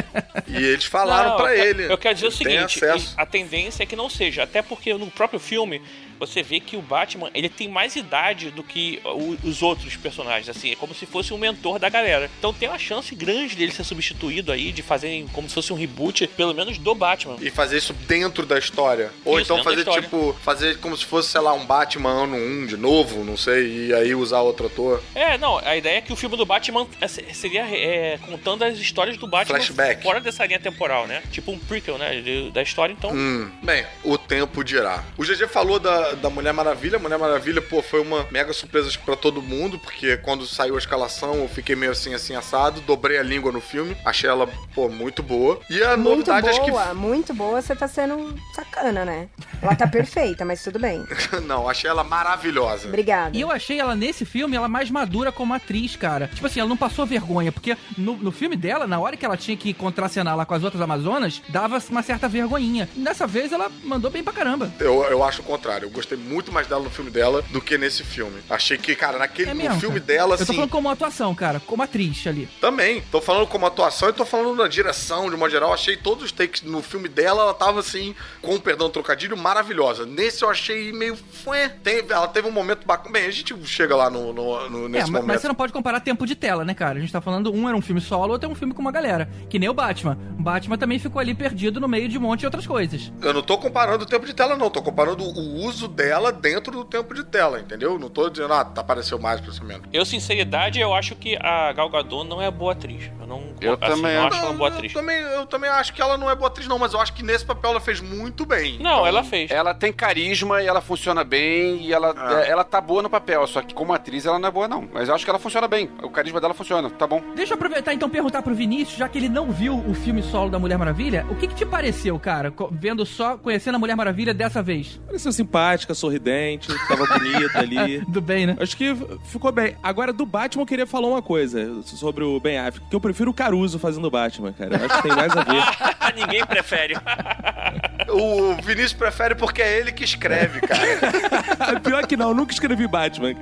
e 0.47 0.55
eles 0.55 0.85
falaram 0.85 1.31
Não, 1.31 1.37
pra 1.37 1.55
eu, 1.55 1.63
ele. 1.65 1.91
Eu 1.91 1.97
quero 1.97 2.15
dizer 2.15 2.27
o 2.27 2.31
seguinte: 2.31 2.79
a 3.17 3.25
tendência 3.25 3.83
é 3.83 3.85
que 3.85 3.95
não 3.95 4.09
seja. 4.09 4.43
Até 4.43 4.61
porque 4.61 4.93
no 4.93 5.07
próprio 5.07 5.39
filme 5.39 5.81
você 6.19 6.41
vê 6.41 6.59
que 6.59 6.75
o 6.75 6.81
Batman 6.81 7.29
ele 7.33 7.49
tem 7.49 7.67
mais 7.67 7.95
idade 7.95 8.51
do 8.51 8.63
que 8.63 9.01
os 9.43 9.61
outros 9.61 9.95
personagens. 9.95 10.49
Assim, 10.49 10.71
é 10.71 10.75
como 10.75 10.93
se 10.93 11.05
fosse 11.05 11.33
um 11.33 11.37
mentor 11.37 11.79
da 11.79 11.89
galera. 11.89 12.29
Então 12.39 12.53
tem 12.53 12.69
uma 12.69 12.79
chance 12.79 13.13
grande 13.15 13.55
dele 13.55 13.71
ser 13.71 13.83
substituído 13.83 14.51
aí, 14.51 14.71
de 14.71 14.81
fazer 14.81 15.25
como 15.33 15.47
se 15.47 15.55
fosse 15.55 15.73
um 15.73 15.75
reboot, 15.75 16.27
pelo 16.27 16.53
menos 16.53 16.77
do 16.77 16.95
Batman. 16.95 17.37
E 17.41 17.49
fazer 17.49 17.77
isso 17.77 17.93
dentro 17.93 18.45
da 18.45 18.57
história. 18.57 19.11
Ou 19.25 19.39
Isso, 19.39 19.51
então 19.51 19.63
fazer, 19.63 19.85
tipo, 19.85 20.35
fazer 20.43 20.79
como 20.79 20.95
se 20.95 21.05
fosse, 21.05 21.29
sei 21.29 21.41
lá, 21.41 21.53
um 21.53 21.65
Batman 21.65 22.23
ano 22.23 22.35
1 22.35 22.65
de 22.67 22.77
novo, 22.77 23.23
não 23.23 23.37
sei, 23.37 23.87
e 23.87 23.93
aí 23.93 24.15
usar 24.15 24.41
outro 24.41 24.67
ator. 24.67 25.01
É, 25.15 25.37
não, 25.37 25.57
a 25.59 25.75
ideia 25.75 25.97
é 25.97 26.01
que 26.01 26.11
o 26.11 26.15
filme 26.15 26.35
do 26.37 26.45
Batman 26.45 26.87
é, 26.99 27.07
seria 27.07 27.65
é, 27.65 28.17
contando 28.17 28.63
as 28.63 28.77
histórias 28.77 29.17
do 29.17 29.27
Batman 29.27 29.57
Flashback. 29.57 30.03
fora 30.03 30.19
dessa 30.19 30.45
linha 30.45 30.59
temporal, 30.59 31.07
né? 31.07 31.21
Tipo 31.31 31.51
um 31.51 31.59
prequel, 31.59 31.97
né? 31.97 32.23
da 32.53 32.61
história, 32.61 32.93
então. 32.93 33.11
Hum, 33.11 33.49
bem, 33.61 33.85
o 34.03 34.17
tempo 34.17 34.63
dirá. 34.63 35.03
O 35.17 35.23
GG 35.23 35.47
falou 35.47 35.79
da, 35.79 36.02
da, 36.03 36.11
da 36.13 36.29
Mulher 36.29 36.53
Maravilha. 36.53 36.99
Mulher 36.99 37.17
Maravilha, 37.17 37.61
pô, 37.61 37.81
foi 37.81 38.01
uma 38.01 38.27
mega 38.29 38.51
surpresa 38.53 38.91
pra 39.05 39.15
todo 39.15 39.41
mundo, 39.41 39.79
porque 39.79 40.17
quando 40.17 40.45
saiu 40.45 40.75
a 40.75 40.77
escalação 40.77 41.35
eu 41.35 41.47
fiquei 41.47 41.75
meio 41.75 41.91
assim, 41.91 42.13
assim, 42.13 42.35
assado, 42.35 42.81
dobrei 42.81 43.17
a 43.17 43.23
língua 43.23 43.51
no 43.51 43.61
filme, 43.61 43.95
achei 44.05 44.29
ela, 44.29 44.47
pô, 44.75 44.89
muito 44.89 45.23
boa. 45.23 45.59
E 45.69 45.81
a 45.83 45.95
Muito 45.95 46.09
novidade, 46.09 46.49
acho 46.49 46.63
que 46.63 46.71
boa, 46.71 46.93
muito 46.93 47.33
boa, 47.33 47.61
você 47.61 47.75
tá 47.75 47.87
sendo 47.87 48.35
sacana, 48.53 49.05
né? 49.05 49.27
Ela 49.61 49.75
tá 49.75 49.87
perfeita, 49.87 50.43
mas 50.43 50.63
tudo 50.63 50.79
bem. 50.79 51.03
Não, 51.45 51.69
achei 51.69 51.89
ela 51.89 52.03
maravilhosa. 52.03 52.87
Obrigada. 52.87 53.35
E 53.35 53.41
eu 53.41 53.51
achei 53.51 53.79
ela 53.79 53.95
nesse 53.95 54.25
filme, 54.25 54.55
ela 54.55 54.67
mais 54.67 54.89
madura 54.89 55.31
como 55.31 55.53
atriz, 55.53 55.95
cara. 55.95 56.27
Tipo 56.27 56.47
assim, 56.47 56.59
ela 56.59 56.69
não 56.69 56.77
passou 56.77 57.05
vergonha, 57.05 57.51
porque 57.51 57.77
no, 57.97 58.17
no 58.17 58.31
filme 58.31 58.55
dela, 58.55 58.85
na 58.85 58.99
hora 58.99 59.15
que 59.15 59.25
ela 59.25 59.37
tinha 59.37 59.55
que 59.55 59.73
contracenar 59.73 60.35
lá 60.35 60.45
com 60.45 60.53
as 60.53 60.63
outras 60.63 60.81
Amazonas, 60.81 61.41
dava 61.49 61.81
uma 61.89 62.03
certa 62.03 62.27
vergonhinha. 62.27 62.89
Dessa 62.95 63.25
vez 63.25 63.51
ela 63.51 63.71
mandou 63.83 64.11
bem 64.11 64.23
pra 64.23 64.33
caramba. 64.33 64.71
Eu, 64.79 65.03
eu 65.05 65.23
acho 65.23 65.41
o 65.41 65.45
contrário. 65.45 65.89
Gostei 65.93 66.17
muito 66.17 66.51
mais 66.51 66.67
dela 66.67 66.83
no 66.83 66.89
filme 66.89 67.11
dela 67.11 67.43
do 67.51 67.61
que 67.61 67.77
nesse 67.77 68.03
filme. 68.03 68.41
Achei 68.49 68.77
que, 68.77 68.95
cara, 68.95 69.17
naquele 69.19 69.51
É 69.51 69.53
no 69.53 69.61
mesmo. 69.61 69.79
filme 69.79 69.99
cara. 69.99 70.05
dela, 70.13 70.33
Eu 70.33 70.37
tô 70.37 70.43
assim. 70.43 70.53
falando 70.55 70.69
como 70.69 70.89
atuação, 70.89 71.33
cara, 71.35 71.59
como 71.61 71.83
atriz 71.83 72.25
ali. 72.27 72.49
Também. 72.59 73.01
Tô 73.11 73.21
falando 73.21 73.47
como 73.47 73.65
atuação 73.65 74.09
e 74.09 74.13
tô 74.13 74.25
falando 74.25 74.55
na 74.55 74.67
direção, 74.67 75.29
de 75.29 75.35
uma 75.35 75.49
geral. 75.49 75.73
Achei 75.73 75.95
todos 75.95 76.23
os 76.25 76.31
takes 76.31 76.61
no 76.63 76.81
filme 76.81 77.07
dela, 77.07 77.43
ela 77.43 77.53
tava 77.53 77.79
assim, 77.79 78.15
com 78.41 78.59
perdão 78.59 78.89
trocadilho, 78.89 79.37
maravilhosa. 79.37 80.05
Nesse 80.05 80.43
eu 80.43 80.49
achei 80.49 80.91
meio. 80.91 81.15
Fué. 81.43 81.69
Tem, 81.83 82.03
ela 82.09 82.27
teve 82.27 82.47
um 82.47 82.51
momento 82.51 82.85
bacana. 82.85 83.11
Bem, 83.13 83.25
a 83.25 83.31
gente 83.31 83.55
chega 83.65 83.95
lá 83.95 84.09
no, 84.09 84.33
no- 84.33 84.69
no- 84.69 84.85
É, 84.85 84.89
nesse 84.89 85.03
mas, 85.03 85.09
momento. 85.09 85.27
mas 85.27 85.41
você 85.41 85.47
não 85.47 85.55
pode 85.55 85.71
comparar 85.73 85.99
tempo 85.99 86.25
de 86.25 86.35
tela, 86.35 86.65
né, 86.65 86.73
cara? 86.73 86.97
A 86.97 87.01
gente 87.01 87.11
tá 87.13 87.21
falando, 87.21 87.53
um 87.53 87.67
era 87.67 87.77
um 87.77 87.81
filme 87.81 88.01
solo, 88.01 88.31
outro 88.33 88.49
é 88.49 88.51
um 88.51 88.55
filme 88.55 88.73
com 88.73 88.81
uma 88.81 88.91
galera. 88.91 89.29
Que 89.49 89.59
nem 89.59 89.69
o 89.69 89.73
Batman. 89.73 90.17
O 90.37 90.41
Batman 90.41 90.77
também 90.77 90.97
ficou 90.99 91.19
ali 91.19 91.33
perdido 91.35 91.79
no 91.79 91.87
meio 91.87 92.07
de 92.09 92.17
um 92.17 92.21
monte 92.21 92.41
de 92.41 92.45
outras 92.47 92.65
coisas. 92.65 93.11
Eu 93.21 93.33
não 93.33 93.41
tô 93.43 93.57
comparando 93.57 94.03
o 94.03 94.07
tempo 94.07 94.25
de 94.25 94.33
tela, 94.33 94.55
não. 94.55 94.69
Tô 94.69 94.81
comparando 94.81 95.23
o 95.23 95.65
uso 95.65 95.82
dela 95.87 96.31
dentro 96.31 96.71
do 96.71 96.83
tempo 96.85 97.13
de 97.13 97.23
tela, 97.23 97.59
entendeu? 97.59 97.97
Não 97.99 98.09
tô 98.09 98.29
dizendo, 98.29 98.53
ah, 98.53 98.63
tá 98.65 98.81
apareceu 98.81 99.17
mais, 99.19 99.41
menos. 99.61 99.87
Eu, 99.91 100.05
sinceridade, 100.05 100.79
eu 100.79 100.93
acho 100.93 101.15
que 101.15 101.37
a 101.37 101.71
Gal 101.73 101.89
Gadot 101.89 102.27
não 102.27 102.41
é 102.41 102.49
boa 102.51 102.73
atriz. 102.73 103.09
Eu 103.19 103.27
não, 103.27 103.43
Eu 103.61 103.73
assim, 103.73 103.95
também 104.01 104.15
não 104.15 104.27
acho. 104.27 104.37
ela 104.39 104.53
boa 104.53 104.69
eu, 104.69 104.73
atriz. 104.73 104.93
também, 104.93 105.17
eu 105.21 105.45
também 105.45 105.69
acho 105.69 105.93
que 105.93 106.01
ela 106.01 106.17
não 106.17 106.29
é 106.29 106.35
boa 106.35 106.47
atriz, 106.47 106.67
não, 106.67 106.77
mas 106.79 106.93
eu 106.93 106.99
acho 106.99 107.13
que 107.13 107.23
nesse 107.23 107.45
papel 107.45 107.71
ela 107.71 107.79
fez 107.81 107.99
muito 108.01 108.45
bem. 108.45 108.77
Não, 108.79 108.93
Então, 108.93 109.07
ela 109.07 109.23
fez. 109.23 109.51
Ela 109.51 109.73
tem 109.73 109.91
carisma 109.93 110.61
e 110.61 110.67
ela 110.67 110.81
funciona 110.81 111.23
bem 111.23 111.81
e 111.81 111.93
ela, 111.93 112.13
Ah. 112.17 112.41
é, 112.43 112.49
ela 112.49 112.63
tá 112.63 112.79
boa 112.81 113.01
no 113.01 113.09
papel, 113.09 113.45
só 113.47 113.61
que 113.61 113.73
como 113.73 113.93
atriz 113.93 114.25
ela 114.25 114.39
não 114.39 114.47
é 114.47 114.51
boa 114.51 114.67
não. 114.67 114.87
Mas 114.93 115.09
eu 115.09 115.15
acho 115.15 115.23
que 115.23 115.29
ela 115.29 115.39
funciona 115.39 115.67
bem. 115.67 115.89
O 116.01 116.09
carisma 116.09 116.39
dela 116.41 116.53
funciona, 116.53 116.89
tá 116.89 117.05
bom. 117.07 117.21
Deixa 117.35 117.53
eu 117.53 117.55
aproveitar 117.55 117.93
então 117.93 118.07
e 118.07 118.11
perguntar 118.11 118.41
pro 118.41 118.53
Vinícius, 118.53 118.97
já 118.97 119.07
que 119.07 119.17
ele 119.17 119.29
não 119.29 119.51
viu 119.51 119.77
o 119.87 119.93
filme 119.93 120.21
solo 120.21 120.49
da 120.49 120.59
Mulher 120.59 120.77
Maravilha, 120.77 121.25
o 121.29 121.35
que, 121.35 121.47
que 121.47 121.55
te 121.55 121.65
pareceu, 121.65 122.17
cara, 122.19 122.53
vendo 122.71 123.05
só, 123.05 123.37
conhecendo 123.37 123.75
a 123.75 123.79
Mulher 123.79 123.95
Maravilha 123.95 124.33
dessa 124.33 124.61
vez? 124.61 124.99
Pareceu 125.05 125.31
simpática, 125.73 125.93
sorridente, 125.93 126.67
tava 126.87 127.05
bonita 127.05 127.59
ali. 127.59 127.99
Do 128.07 128.21
bem, 128.21 128.45
né? 128.45 128.55
Acho 128.59 128.77
que 128.77 128.95
ficou 129.25 129.51
bem. 129.51 129.75
Agora, 129.81 130.13
do 130.13 130.25
Batman, 130.25 130.63
eu 130.63 130.67
queria 130.67 130.87
falar 130.87 131.07
uma 131.07 131.21
coisa 131.21 131.81
sobre 131.83 132.23
o 132.23 132.39
Ben 132.39 132.57
Affleck, 132.57 132.87
que 132.89 132.95
eu 132.95 133.01
prefiro 133.01 133.31
o 133.31 133.33
Caruso 133.33 133.79
fazendo 133.79 134.05
o 134.05 134.11
Batman, 134.11 134.53
cara. 134.53 134.77
Eu 134.77 134.85
acho 134.85 134.95
que 135.01 135.07
tem 135.07 135.15
mais 135.15 135.35
a 135.35 135.43
ver. 135.43 136.15
Ninguém 136.15 136.45
prefere. 136.45 136.95
O 138.09 138.55
Vinícius 138.61 138.93
prefere 138.93 139.35
porque 139.35 139.61
é 139.61 139.79
ele 139.79 139.91
que 139.91 140.03
escreve, 140.03 140.61
cara. 140.61 141.79
Pior 141.81 142.05
que 142.05 142.17
não, 142.17 142.29
eu 142.29 142.35
nunca 142.35 142.53
escrevi 142.53 142.87
Batman. 142.87 143.33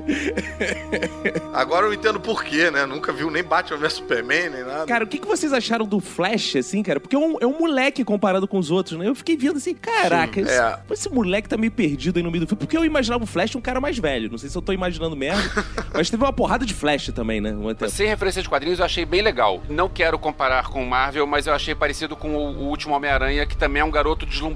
Agora 1.54 1.88
eu 1.88 1.94
entendo 1.94 2.20
por 2.20 2.44
quê, 2.44 2.72
né? 2.72 2.86
Nunca 2.86 3.12
viu 3.12 3.30
nem 3.30 3.44
Batman 3.44 3.78
vs 3.78 3.94
Superman, 3.94 4.50
nem 4.50 4.64
nada. 4.64 4.86
Cara, 4.86 5.04
o 5.04 5.08
que, 5.08 5.18
que 5.18 5.28
vocês 5.28 5.54
acharam 5.54 5.86
do 5.86 6.00
Flash, 6.00 6.56
assim, 6.56 6.84
cara? 6.84 7.00
Porque 7.00 7.16
é 7.16 7.20
um, 7.20 7.38
é 7.40 7.46
um 7.46 7.58
moleque 7.60 8.04
comparado 8.04 8.48
com 8.48 8.58
os 8.58 8.72
outros, 8.72 8.98
né? 8.98 9.08
Eu 9.08 9.16
fiquei 9.16 9.36
vendo 9.36 9.58
assim, 9.58 9.74
caraca, 9.74 10.34
Sim, 10.34 10.48
esse, 10.48 10.60
é. 10.60 10.80
esse 10.92 11.10
moleque 11.10 11.50
tá 11.50 11.58
meio 11.58 11.72
perdido 11.72 12.18
aí 12.18 12.24
no 12.24 12.32
meio 12.32 12.46
do 12.46 12.48
filme. 12.48 12.60
Porque 12.60 12.78
eu 12.78 12.86
imaginava 12.86 13.24
o 13.24 13.28
Flash 13.28 13.56
um 13.56 13.62
cara 13.62 13.82
mais 13.82 13.98
velho. 13.98 14.30
Não 14.30 14.38
sei 14.38 14.50
se 14.50 14.58
eu 14.58 14.62
tô 14.62 14.72
imaginando 14.74 15.16
merda. 15.16 15.42
mas 15.94 16.10
teve 16.10 16.24
uma 16.24 16.34
porrada 16.34 16.66
de 16.66 16.74
Flash 16.74 17.12
também, 17.14 17.42
né? 17.42 17.52
Um 17.52 17.74
tempo. 17.74 17.90
Sem 17.90 18.08
referência 18.08 18.42
de 18.42 18.50
quadrinhos, 18.50 18.80
eu 18.80 18.86
achei 18.86 19.06
bem 19.06 19.22
legal. 19.22 19.62
Não 19.70 19.90
quero 19.90 20.18
comparar 20.18 20.68
com 20.68 20.84
Marvel, 20.86 21.28
mas 21.28 21.48
eu 21.48 21.54
achei 21.54 21.76
parecido 21.76 22.16
com 22.16 22.36
o, 22.36 22.52
o 22.52 22.64
último 22.68 22.96
Homem-Aranha, 22.96 23.46
que 23.46 23.58
também 23.58 23.82
é 23.82 23.86
um 23.86 23.92
garoto 23.92 24.26
deslumbrado. 24.26 24.51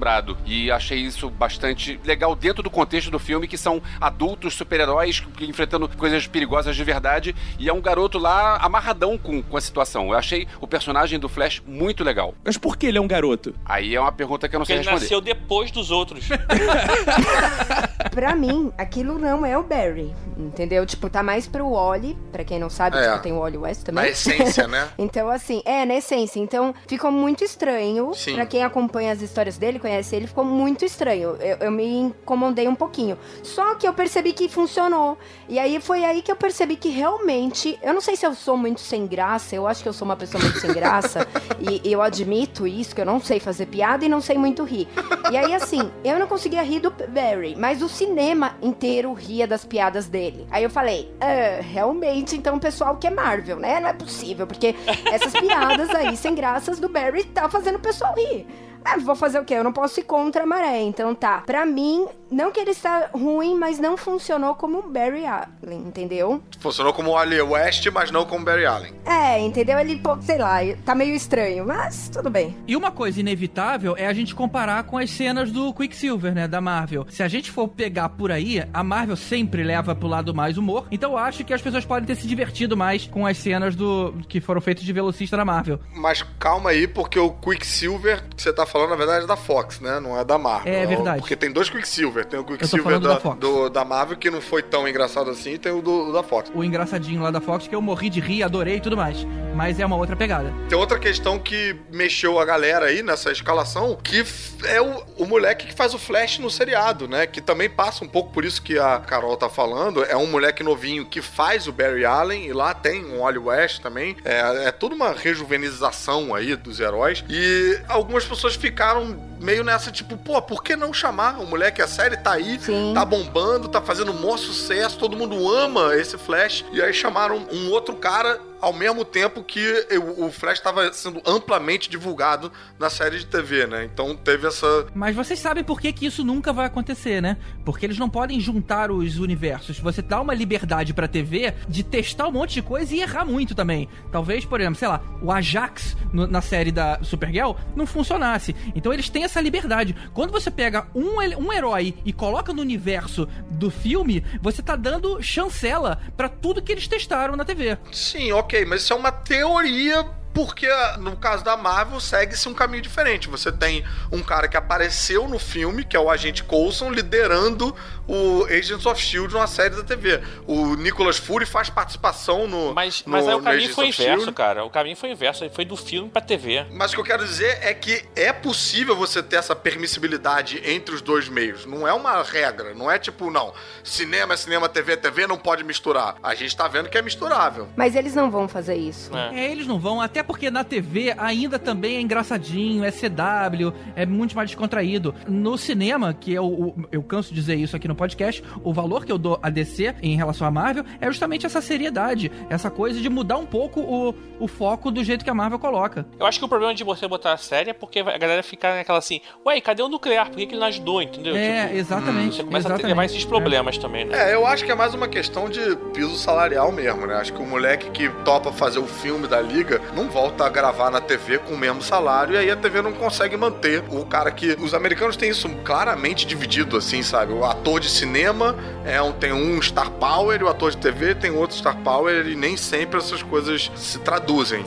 E 0.46 0.70
achei 0.72 1.00
isso 1.00 1.30
bastante 1.30 2.00
legal 2.04 2.36
dentro 2.36 2.62
do 2.64 2.70
contexto 2.70 3.10
do 3.12 3.20
filme, 3.20 3.48
que 3.48 3.58
são 3.58 3.82
adultos 4.00 4.54
super-heróis 4.54 5.24
enfrentando 5.42 5.88
coisas 5.90 6.28
perigosas 6.28 6.76
de 6.76 6.84
verdade. 6.84 7.36
E 7.60 7.70
é 7.70 7.74
um 7.74 7.82
garoto 7.82 8.18
lá 8.18 8.58
amarradão 8.58 9.18
com, 9.18 9.42
com 9.42 9.58
a 9.58 9.62
situação. 9.62 10.10
Eu 10.10 10.18
achei 10.18 10.48
o 10.60 10.68
personagem 10.68 11.20
do 11.20 11.30
Flash 11.30 11.62
muito 11.66 12.04
legal. 12.04 12.34
Mas 12.44 12.58
por 12.58 12.78
que 12.78 12.86
ele 12.88 12.98
é 12.98 13.02
um 13.02 13.08
garoto? 13.08 13.54
Aí 13.66 13.96
é 13.96 14.00
uma 14.00 14.12
pergunta 14.12 14.48
que 14.50 14.56
eu 14.56 14.60
não 14.60 14.66
Porque 14.66 14.74
sei 14.74 14.82
ele 14.82 14.90
responder. 14.90 15.04
nasceu 15.04 15.22
depois 15.22 15.72
dos 15.72 15.92
outros. 15.92 16.28
Pra 18.12 18.36
mim, 18.36 18.72
aquilo 18.78 19.18
não 19.20 19.46
é 19.46 19.58
o 19.58 19.64
Barry, 19.64 20.14
entendeu? 20.38 20.86
Tipo, 20.86 21.10
tá 21.10 21.22
mais 21.22 21.48
pro 21.48 21.70
Wally, 21.72 22.18
pra 22.32 22.44
quem 22.46 22.58
não 22.60 22.70
sabe, 22.70 22.98
É. 22.98 23.10
tipo, 23.12 23.24
tem 23.24 23.34
o 23.34 23.40
Wally 23.40 23.58
West 23.58 23.84
também. 23.84 24.06
Na 24.06 24.10
essência, 24.10 24.68
né? 24.68 24.88
Então, 24.98 25.30
assim, 25.30 25.62
é, 25.66 25.86
na 25.86 25.96
essência. 25.96 26.40
Então, 26.40 26.74
ficou 26.88 27.12
muito 27.12 27.44
estranho. 27.44 28.14
Sim. 28.14 28.36
Pra 28.36 28.46
quem 28.46 28.64
acompanha 28.64 29.12
as 29.12 29.22
histórias 29.22 29.58
dele, 29.58 29.80
conhece 29.86 30.16
ele, 30.16 30.26
ficou 30.26 30.44
muito 30.44 30.84
estranho. 30.84 31.38
Eu, 31.40 31.58
eu 31.58 31.72
me 31.72 31.86
incomodei 31.86 32.68
um 32.68 32.74
pouquinho. 32.74 33.20
Só 33.44 33.76
que 33.76 33.88
eu 33.88 33.94
percebi 33.94 34.34
que 34.34 34.50
funcionou. 34.50 35.16
E 35.48 35.60
aí 35.60 35.80
foi 35.80 36.04
aí 36.04 36.24
que 36.24 36.32
eu 36.32 36.36
percebi 36.36 36.76
que 36.76 36.90
realmente. 36.90 37.78
Eu 37.84 37.94
não 37.94 38.02
sei 38.02 38.16
se 38.16 38.26
eu 38.26 38.34
sou 38.34 38.58
muito 38.58 38.82
sem 38.82 39.06
graça, 39.06 39.56
eu 39.56 39.68
acho 39.68 39.84
que 39.84 39.90
eu 39.90 39.94
sou 39.94 40.06
uma 40.06 40.16
pessoa 40.16 40.44
muito 40.44 40.60
sem 40.60 40.74
graça. 40.74 41.28
e, 41.62 41.88
e 41.88 41.94
eu 41.94 42.02
admito 42.02 42.66
isso, 42.66 42.96
que 42.96 43.02
eu 43.02 43.06
não 43.06 43.22
sei 43.22 43.40
fazer 43.40 43.68
piada 43.68 44.04
e 44.04 44.10
não 44.10 44.22
sei 44.22 44.40
muito 44.40 44.64
rir. 44.64 44.88
E 45.32 45.38
aí, 45.38 45.54
assim, 45.54 45.92
eu 46.04 46.18
não 46.18 46.26
conseguia 46.26 46.64
rir 46.64 46.80
do 46.80 46.90
Barry, 46.90 47.56
mas 47.56 47.84
o 47.84 47.88
cinema 47.88 48.56
inteiro 48.64 49.14
ria 49.14 49.46
das 49.46 49.64
piadas 49.64 50.08
dele. 50.08 50.48
Aí 50.50 50.64
eu 50.64 50.70
falei, 50.70 51.14
ah, 51.22 51.62
realmente, 51.62 52.36
então 52.36 52.56
o 52.56 52.60
pessoal 52.60 52.98
que 52.98 53.06
é 53.06 53.12
Marvel, 53.12 53.58
né? 53.58 53.80
Não 53.80 53.90
é 53.90 53.94
possível, 53.94 54.48
porque 54.48 54.76
essas 55.12 55.34
piadas 55.34 55.90
aí 55.92 56.18
sem 56.18 56.34
graças 56.34 56.80
do 56.80 56.90
Barry 56.90 57.24
tá 57.26 57.48
fazendo 57.48 57.76
o 57.76 57.80
pessoal 57.80 58.16
rir. 58.16 58.48
Ah, 58.86 58.98
vou 58.98 59.16
fazer 59.16 59.40
o 59.40 59.44
quê? 59.44 59.56
Eu 59.56 59.64
não 59.64 59.74
posso 59.74 60.00
ir 60.00 60.04
contra 60.04 60.44
a 60.44 60.46
maré, 60.46 60.80
então 60.82 61.16
tá. 61.16 61.40
Pra 61.40 61.66
mim, 61.66 62.08
não 62.32 62.52
que 62.52 62.60
ele 62.60 62.70
está 62.70 63.10
ruim, 63.14 63.58
mas 63.58 63.80
não 63.80 63.98
funcionou 63.98 64.54
como 64.54 64.78
o 64.78 64.90
Barry 64.90 65.26
Allen, 65.26 65.80
entendeu? 65.88 66.42
Funcionou 66.60 66.94
como 66.94 67.12
o 67.12 67.18
Ali 67.18 67.42
West, 67.42 67.88
mas 67.92 68.12
não 68.12 68.26
como 68.26 68.46
Barry 68.46 68.66
Allen. 68.66 68.94
É, 69.04 69.40
entendeu? 69.40 69.80
Ele, 69.80 69.98
pô, 69.98 70.16
sei 70.22 70.38
lá, 70.38 70.60
tá 70.86 70.94
meio 70.94 71.16
estranho, 71.16 71.66
mas 71.66 72.10
tudo 72.10 72.30
bem. 72.30 72.56
E 72.68 72.76
uma 72.76 72.92
coisa 72.92 73.20
inevitável 73.20 73.96
é 73.98 74.06
a 74.06 74.14
gente 74.14 74.36
comparar 74.36 74.84
com 74.84 74.98
as 75.00 75.10
cenas 75.10 75.52
do 75.52 75.74
Quicksilver, 75.74 76.36
né, 76.36 76.48
da 76.48 76.62
Marvel. 76.62 77.08
Se 77.10 77.24
a 77.24 77.28
gente 77.28 77.50
for 77.50 77.68
pegar 77.68 78.10
por 78.10 78.32
aí, 78.32 78.64
a 78.72 78.84
Marvel 78.84 79.16
sempre 79.16 79.64
leva 79.64 79.96
pro 79.96 80.08
lado 80.08 80.34
mais 80.34 80.58
humor, 80.58 80.86
então 80.92 81.14
eu 81.14 81.18
acho 81.18 81.44
que 81.44 81.54
as 81.54 81.62
pessoas 81.62 81.86
podem 81.86 82.06
ter 82.06 82.16
se 82.16 82.28
divertido 82.28 82.78
mais 82.78 83.08
com 83.08 83.26
as 83.26 83.38
cenas 83.38 83.76
do 83.76 84.14
que 84.30 84.40
foram 84.40 84.62
feitas 84.62 84.84
de 84.84 84.94
velocista 84.94 85.36
da 85.36 85.44
Marvel. 85.44 85.80
Mas 85.96 86.24
calma 86.40 86.70
aí, 86.70 86.88
porque 86.88 87.18
o 87.18 87.32
Quicksilver 87.32 88.24
que 88.36 88.42
você 88.42 88.54
tá 88.54 88.66
falando, 88.66 88.75
na 88.88 88.96
verdade, 88.96 89.24
é 89.24 89.28
da 89.28 89.36
Fox, 89.36 89.80
né? 89.80 90.00
Não 90.00 90.20
é 90.20 90.24
da 90.24 90.38
Marvel. 90.38 90.74
É 90.74 90.86
verdade. 90.86 91.20
Porque 91.20 91.36
tem 91.36 91.52
dois 91.52 91.70
Quicksilver. 91.70 92.26
Tem 92.26 92.40
o 92.40 92.44
Quicksilver 92.44 92.84
falando 92.84 93.04
da, 93.08 93.14
da 93.16 93.20
Fox. 93.20 93.40
do- 93.40 93.70
da 93.70 93.86
Marvel, 93.86 94.18
que 94.18 94.30
não 94.30 94.42
foi 94.42 94.62
tão 94.62 94.88
engraçado 94.88 95.30
assim, 95.30 95.54
e 95.54 95.58
tem 95.58 95.72
o 95.72 95.82
do, 95.82 96.12
da 96.12 96.22
Fox. 96.24 96.52
O 96.54 96.64
engraçadinho 96.64 97.22
lá 97.22 97.32
da 97.32 97.40
Fox, 97.42 97.68
que 97.68 97.76
eu 97.76 97.82
morri 97.82 98.10
de 98.10 98.20
rir, 98.20 98.44
adorei 98.44 98.76
e 98.78 98.82
tudo 98.82 98.98
mais. 98.98 99.26
Mas 99.56 99.80
é 99.80 99.86
uma 99.86 99.96
outra 99.96 100.16
pegada. 100.16 100.52
Tem 100.68 100.78
outra 100.78 101.00
questão 101.00 101.40
que 101.40 101.76
mexeu 101.92 102.38
a 102.40 102.44
galera 102.46 102.88
aí 102.88 103.02
nessa 103.02 103.32
escalação, 103.32 103.96
que 104.04 104.24
é 104.66 104.82
o, 104.82 105.04
o 105.18 105.26
moleque 105.26 105.68
que 105.68 105.74
faz 105.74 105.94
o 105.94 105.98
Flash 105.98 106.40
no 106.40 106.50
seriado, 106.50 107.08
né? 107.08 107.26
Que 107.26 107.40
também 107.40 107.70
passa 107.70 108.04
um 108.04 108.08
pouco 108.08 108.32
por 108.32 108.44
isso 108.44 108.62
que 108.62 108.78
a 108.78 109.00
Carol 109.00 109.38
tá 109.38 109.48
falando. 109.50 110.04
É 110.04 110.16
um 110.18 110.28
moleque 110.28 110.62
novinho 110.64 111.06
que 111.06 111.22
faz 111.22 111.68
o 111.68 111.72
Barry 111.72 112.04
Allen, 112.06 112.46
e 112.48 112.52
lá 112.54 112.74
tem 112.74 113.06
um 113.06 113.20
Wally 113.22 113.38
West 113.40 113.82
também. 113.82 114.18
É, 114.26 114.68
é 114.68 114.72
toda 114.72 114.94
uma 114.96 115.14
rejuvenização 115.60 116.34
aí 116.36 116.56
dos 116.56 116.80
heróis. 116.80 117.24
E 117.30 117.80
algumas 117.88 118.26
pessoas 118.26 118.58
ficaram 118.66 119.16
meio 119.40 119.64
nessa, 119.64 119.92
tipo, 119.92 120.18
pô, 120.18 120.42
por 120.42 120.64
que 120.64 120.76
não 120.76 120.92
chamar 120.92 121.40
o 121.40 121.46
moleque? 121.46 121.84
A 121.84 121.88
série 121.88 122.18
tá 122.18 122.32
aí, 122.32 122.60
Sim. 122.60 122.94
tá 122.96 123.06
bombando, 123.06 123.68
tá 123.68 123.80
fazendo 123.80 124.12
um 124.12 124.20
maior 124.20 124.38
sucesso, 124.38 124.98
todo 124.98 125.16
mundo 125.16 125.48
ama 125.48 125.96
esse 125.96 126.18
Flash. 126.18 126.66
E 126.72 126.82
aí 126.82 126.92
chamaram 126.92 127.46
um 127.52 127.70
outro 127.70 127.96
cara 127.96 128.40
ao 128.62 128.74
mesmo 128.74 129.04
tempo 129.06 129.44
que 129.44 129.88
o 130.18 130.32
Flash 130.32 130.58
estava 130.60 130.92
sendo 130.94 131.22
amplamente 131.26 131.90
divulgado 131.90 132.52
na 132.80 132.90
série 132.90 133.20
de 133.20 133.26
TV, 133.26 133.68
né? 133.68 133.86
Então 133.86 134.16
teve 134.16 134.48
essa. 134.48 134.88
Mas 134.94 135.16
vocês 135.16 135.40
sabem 135.40 135.64
por 135.64 135.80
que, 135.80 135.92
que 135.94 136.06
isso 136.06 136.24
nunca 136.24 136.52
vai 136.54 136.66
acontecer, 136.66 137.22
né? 137.22 137.38
Porque 137.64 137.86
eles 137.86 137.98
não 137.98 138.10
podem 138.10 138.40
juntar 138.40 138.92
os 138.92 139.18
universos. 139.18 139.80
Você 139.80 140.02
dá 140.02 140.20
uma 140.22 140.34
liberdade 140.34 140.94
pra 140.94 141.08
TV 141.08 141.54
de 141.68 141.84
testar 141.84 142.28
um 142.28 142.32
monte 142.32 142.56
de 142.56 142.62
coisa 142.62 142.94
e 142.96 143.02
errar 143.02 143.26
muito 143.26 143.54
também. 143.56 143.88
Talvez, 144.12 144.46
por 144.46 144.60
exemplo, 144.60 144.78
sei 144.80 144.88
lá, 144.88 145.02
o 145.22 145.32
Ajax 145.32 145.96
no- 146.12 146.28
na 146.28 146.42
série 146.42 146.72
da 146.72 147.00
Supergirl 147.02 147.54
não 147.76 147.86
funcionasse. 147.86 148.56
Então 148.76 148.92
eles 148.94 149.10
têm 149.10 149.24
essa 149.24 149.40
liberdade. 149.42 149.96
Quando 150.14 150.32
você 150.32 150.50
pega 150.50 150.88
um, 150.96 151.18
um 151.38 151.54
herói 151.54 151.94
e 152.06 152.12
coloca 152.14 152.52
no 152.54 152.62
universo 152.62 153.28
do 153.52 153.70
filme, 153.70 154.24
você 154.42 154.62
tá 154.62 154.76
dando 154.76 155.22
chancela 155.22 156.00
pra 156.18 156.28
tudo 156.30 156.62
que 156.62 156.72
eles 156.72 156.88
testaram 156.88 157.36
na 157.36 157.46
TV. 157.46 157.78
Sim, 157.92 158.32
ok, 158.32 158.45
mas 158.66 158.84
isso 158.84 158.94
é 158.94 158.96
uma 158.96 159.12
teoria 159.12 160.06
porque 160.36 160.68
no 161.00 161.16
caso 161.16 161.46
da 161.46 161.56
Marvel 161.56 161.98
segue-se 162.02 162.50
um 162.50 162.54
caminho 162.54 162.84
diferente. 162.84 163.30
Você 163.30 163.54
tem 163.54 163.86
um 164.12 164.22
cara 164.22 164.50
que 164.50 164.58
apareceu 164.58 165.30
no 165.30 165.40
filme, 165.40 165.86
que 165.86 165.96
é 165.96 166.00
o 166.00 166.10
agente 166.12 166.44
Coulson, 166.44 166.92
liderando 166.92 167.74
o 168.06 168.44
Agents 168.44 168.86
of 168.86 169.02
Shield 169.02 169.34
numa 169.34 169.48
série 169.48 169.76
da 169.78 169.84
TV. 169.84 170.22
O 170.46 170.76
Nicholas 170.76 171.18
Fury 171.18 171.46
faz 171.46 171.70
participação 171.70 172.48
no. 172.48 172.74
Mas, 172.74 173.04
no, 173.06 173.14
mas 173.14 173.26
aí 173.26 173.34
o 173.34 173.38
no 173.38 173.44
caminho 173.44 173.60
Agents 173.60 173.76
foi 173.76 173.90
of 173.90 174.02
inverso, 174.02 174.12
S.H.I.E.L.D.. 174.12 174.34
cara. 174.34 174.66
O 174.66 174.70
caminho 174.70 174.98
foi 174.98 175.12
inverso. 175.12 175.50
Foi 175.52 175.64
do 175.64 175.78
filme 175.78 176.10
pra 176.10 176.22
TV. 176.22 176.66
Mas 176.70 176.92
o 176.92 176.96
que 176.96 177.00
eu 177.00 177.06
quero 177.06 177.24
dizer 177.24 177.58
é 177.62 177.74
que 177.74 178.04
é 178.14 178.34
possível 178.34 178.94
você 178.94 179.24
ter 179.24 179.38
essa 179.38 179.56
permissibilidade 179.56 180.62
entre 180.66 180.94
os 180.94 181.02
dois 181.02 181.30
meios. 181.30 181.66
Não 181.66 181.88
é 181.88 181.94
uma 181.94 182.22
regra. 182.22 182.74
Não 182.74 182.92
é 182.92 183.00
tipo, 183.00 183.32
não, 183.32 183.54
cinema 183.84 184.34
é 184.34 184.38
cinema, 184.38 184.68
TV 184.68 184.94
é 184.94 184.98
TV, 184.98 185.28
não 185.28 185.38
pode 185.38 185.64
misturar. 185.64 186.18
A 186.22 186.36
gente 186.36 186.56
tá 186.56 186.68
vendo 186.68 186.90
que 186.90 186.98
é 186.98 187.02
misturável. 187.02 187.70
Mas 187.78 187.96
eles 187.96 188.14
não 188.14 188.30
vão 188.30 188.50
fazer 188.50 188.76
isso. 188.76 189.16
É. 189.16 189.46
É, 189.46 189.52
eles 189.52 189.66
não 189.66 189.80
vão, 189.80 190.02
até 190.02 190.25
porque 190.28 190.50
na 190.52 190.64
TV 190.64 191.14
ainda 191.18 191.58
também 191.60 191.98
é 191.98 192.02
engraçadinho, 192.02 192.84
é 192.84 192.92
CW, 192.92 193.74
é 193.96 194.06
muito 194.06 194.36
mais 194.36 194.50
descontraído. 194.50 195.14
No 195.28 195.58
cinema, 195.58 196.14
que 196.14 196.36
é 196.36 196.42
o, 196.42 196.46
o- 196.46 196.76
eu 196.92 197.04
canso 197.04 197.30
de 197.30 197.36
dizer 197.36 197.56
isso 197.56 197.76
aqui 197.76 197.88
no 197.88 197.96
podcast, 197.96 198.44
o 198.64 198.74
valor 198.74 199.06
que 199.06 199.12
eu 199.12 199.18
dou 199.18 199.40
a 199.42 199.50
DC 199.50 199.96
em 200.02 200.16
relação 200.16 200.48
à 200.48 200.52
Marvel 200.52 200.84
é 201.00 201.08
justamente 201.08 201.46
essa 201.46 201.62
seriedade, 201.62 202.32
essa 202.50 202.70
coisa 202.70 203.00
de 203.00 203.10
mudar 203.10 203.38
um 203.38 203.46
pouco 203.46 203.80
o, 203.82 204.16
o 204.40 204.48
foco 204.48 204.90
do 204.92 205.04
jeito 205.04 205.24
que 205.24 205.30
a 205.30 205.34
Marvel 205.34 205.60
coloca. 205.60 206.06
Eu 206.20 206.26
acho 206.26 206.40
que 206.40 206.46
o 206.46 206.50
problema 206.50 206.74
de 206.74 206.84
você 206.84 207.08
botar 207.08 207.34
a 207.34 207.38
série 207.38 207.70
é 207.70 207.74
porque 207.74 208.00
a 208.00 208.18
galera 208.18 208.42
fica 208.44 208.76
naquela 208.76 208.98
assim, 209.00 209.22
ué, 209.46 209.60
cadê 209.62 209.82
o 209.84 209.90
nuclear? 209.90 210.28
Por 210.30 210.38
que, 210.38 210.46
que 210.46 210.54
ele 210.54 210.60
não 210.62 210.68
ajudou, 210.68 211.02
entendeu? 211.02 211.36
É, 211.36 211.66
Tipo, 211.68 211.78
exatamente. 211.78 212.36
Você 212.38 212.44
começa 212.44 212.60
exatamente. 212.68 212.86
a 212.86 212.88
levar 212.88 213.06
esses 213.06 213.26
problemas 213.26 213.78
também, 213.78 214.06
né? 214.06 214.32
É, 214.32 214.34
eu 214.34 214.46
acho 214.46 214.64
que 214.66 214.72
é 214.72 214.76
mais 214.76 214.94
uma 214.94 215.08
questão 215.08 215.50
de 215.50 215.76
piso 215.94 216.16
salarial 216.16 216.72
mesmo, 216.72 217.06
né? 217.06 217.16
Acho 217.16 217.34
que 217.34 217.42
o 217.42 217.46
moleque 217.46 217.90
que 217.92 218.10
topa 218.24 218.52
fazer 218.52 218.80
o 218.80 218.88
filme 218.88 219.28
da 219.28 219.42
liga 219.42 219.82
não 219.96 220.08
volta 220.16 220.46
a 220.46 220.50
gravar 220.50 220.90
na 220.90 221.02
TV 221.02 221.40
com 221.40 221.56
o 221.56 221.58
mesmo 221.58 221.82
salário 221.82 222.36
e 222.36 222.38
aí 222.38 222.50
a 222.50 222.56
TV 222.56 222.82
não 222.82 222.94
consegue 222.94 223.36
manter 223.36 223.84
o 223.90 224.06
cara 224.06 224.32
que. 224.32 224.54
Os 224.62 224.74
americanos 224.74 225.18
têm 225.18 225.30
isso 225.30 225.50
claramente 225.66 226.26
dividido, 226.26 226.78
assim, 226.78 227.04
sabe? 227.04 227.34
O 227.34 227.44
ator 227.44 227.82
de 227.82 227.90
cinema 227.90 228.56
é 228.86 229.02
um, 229.02 229.12
tem 229.12 229.34
um 229.34 229.62
star 229.62 229.92
power 229.92 230.40
e 230.40 230.44
o 230.46 230.48
ator 230.48 230.72
de 230.72 230.78
TV 230.78 231.16
tem 231.16 231.32
outro 231.32 231.58
star 231.58 231.76
power 231.80 232.26
e 232.28 232.34
nem 232.34 232.56
sempre 232.56 232.98
essas 232.98 233.22
coisas 233.22 233.70
se 233.76 234.00
traduzem. 234.00 234.64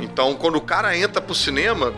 Então, 0.00 0.34
quando 0.34 0.54
o 0.54 0.60
cara 0.60 0.96
entra 0.96 1.20
pro 1.20 1.34
cinema, 1.34 1.92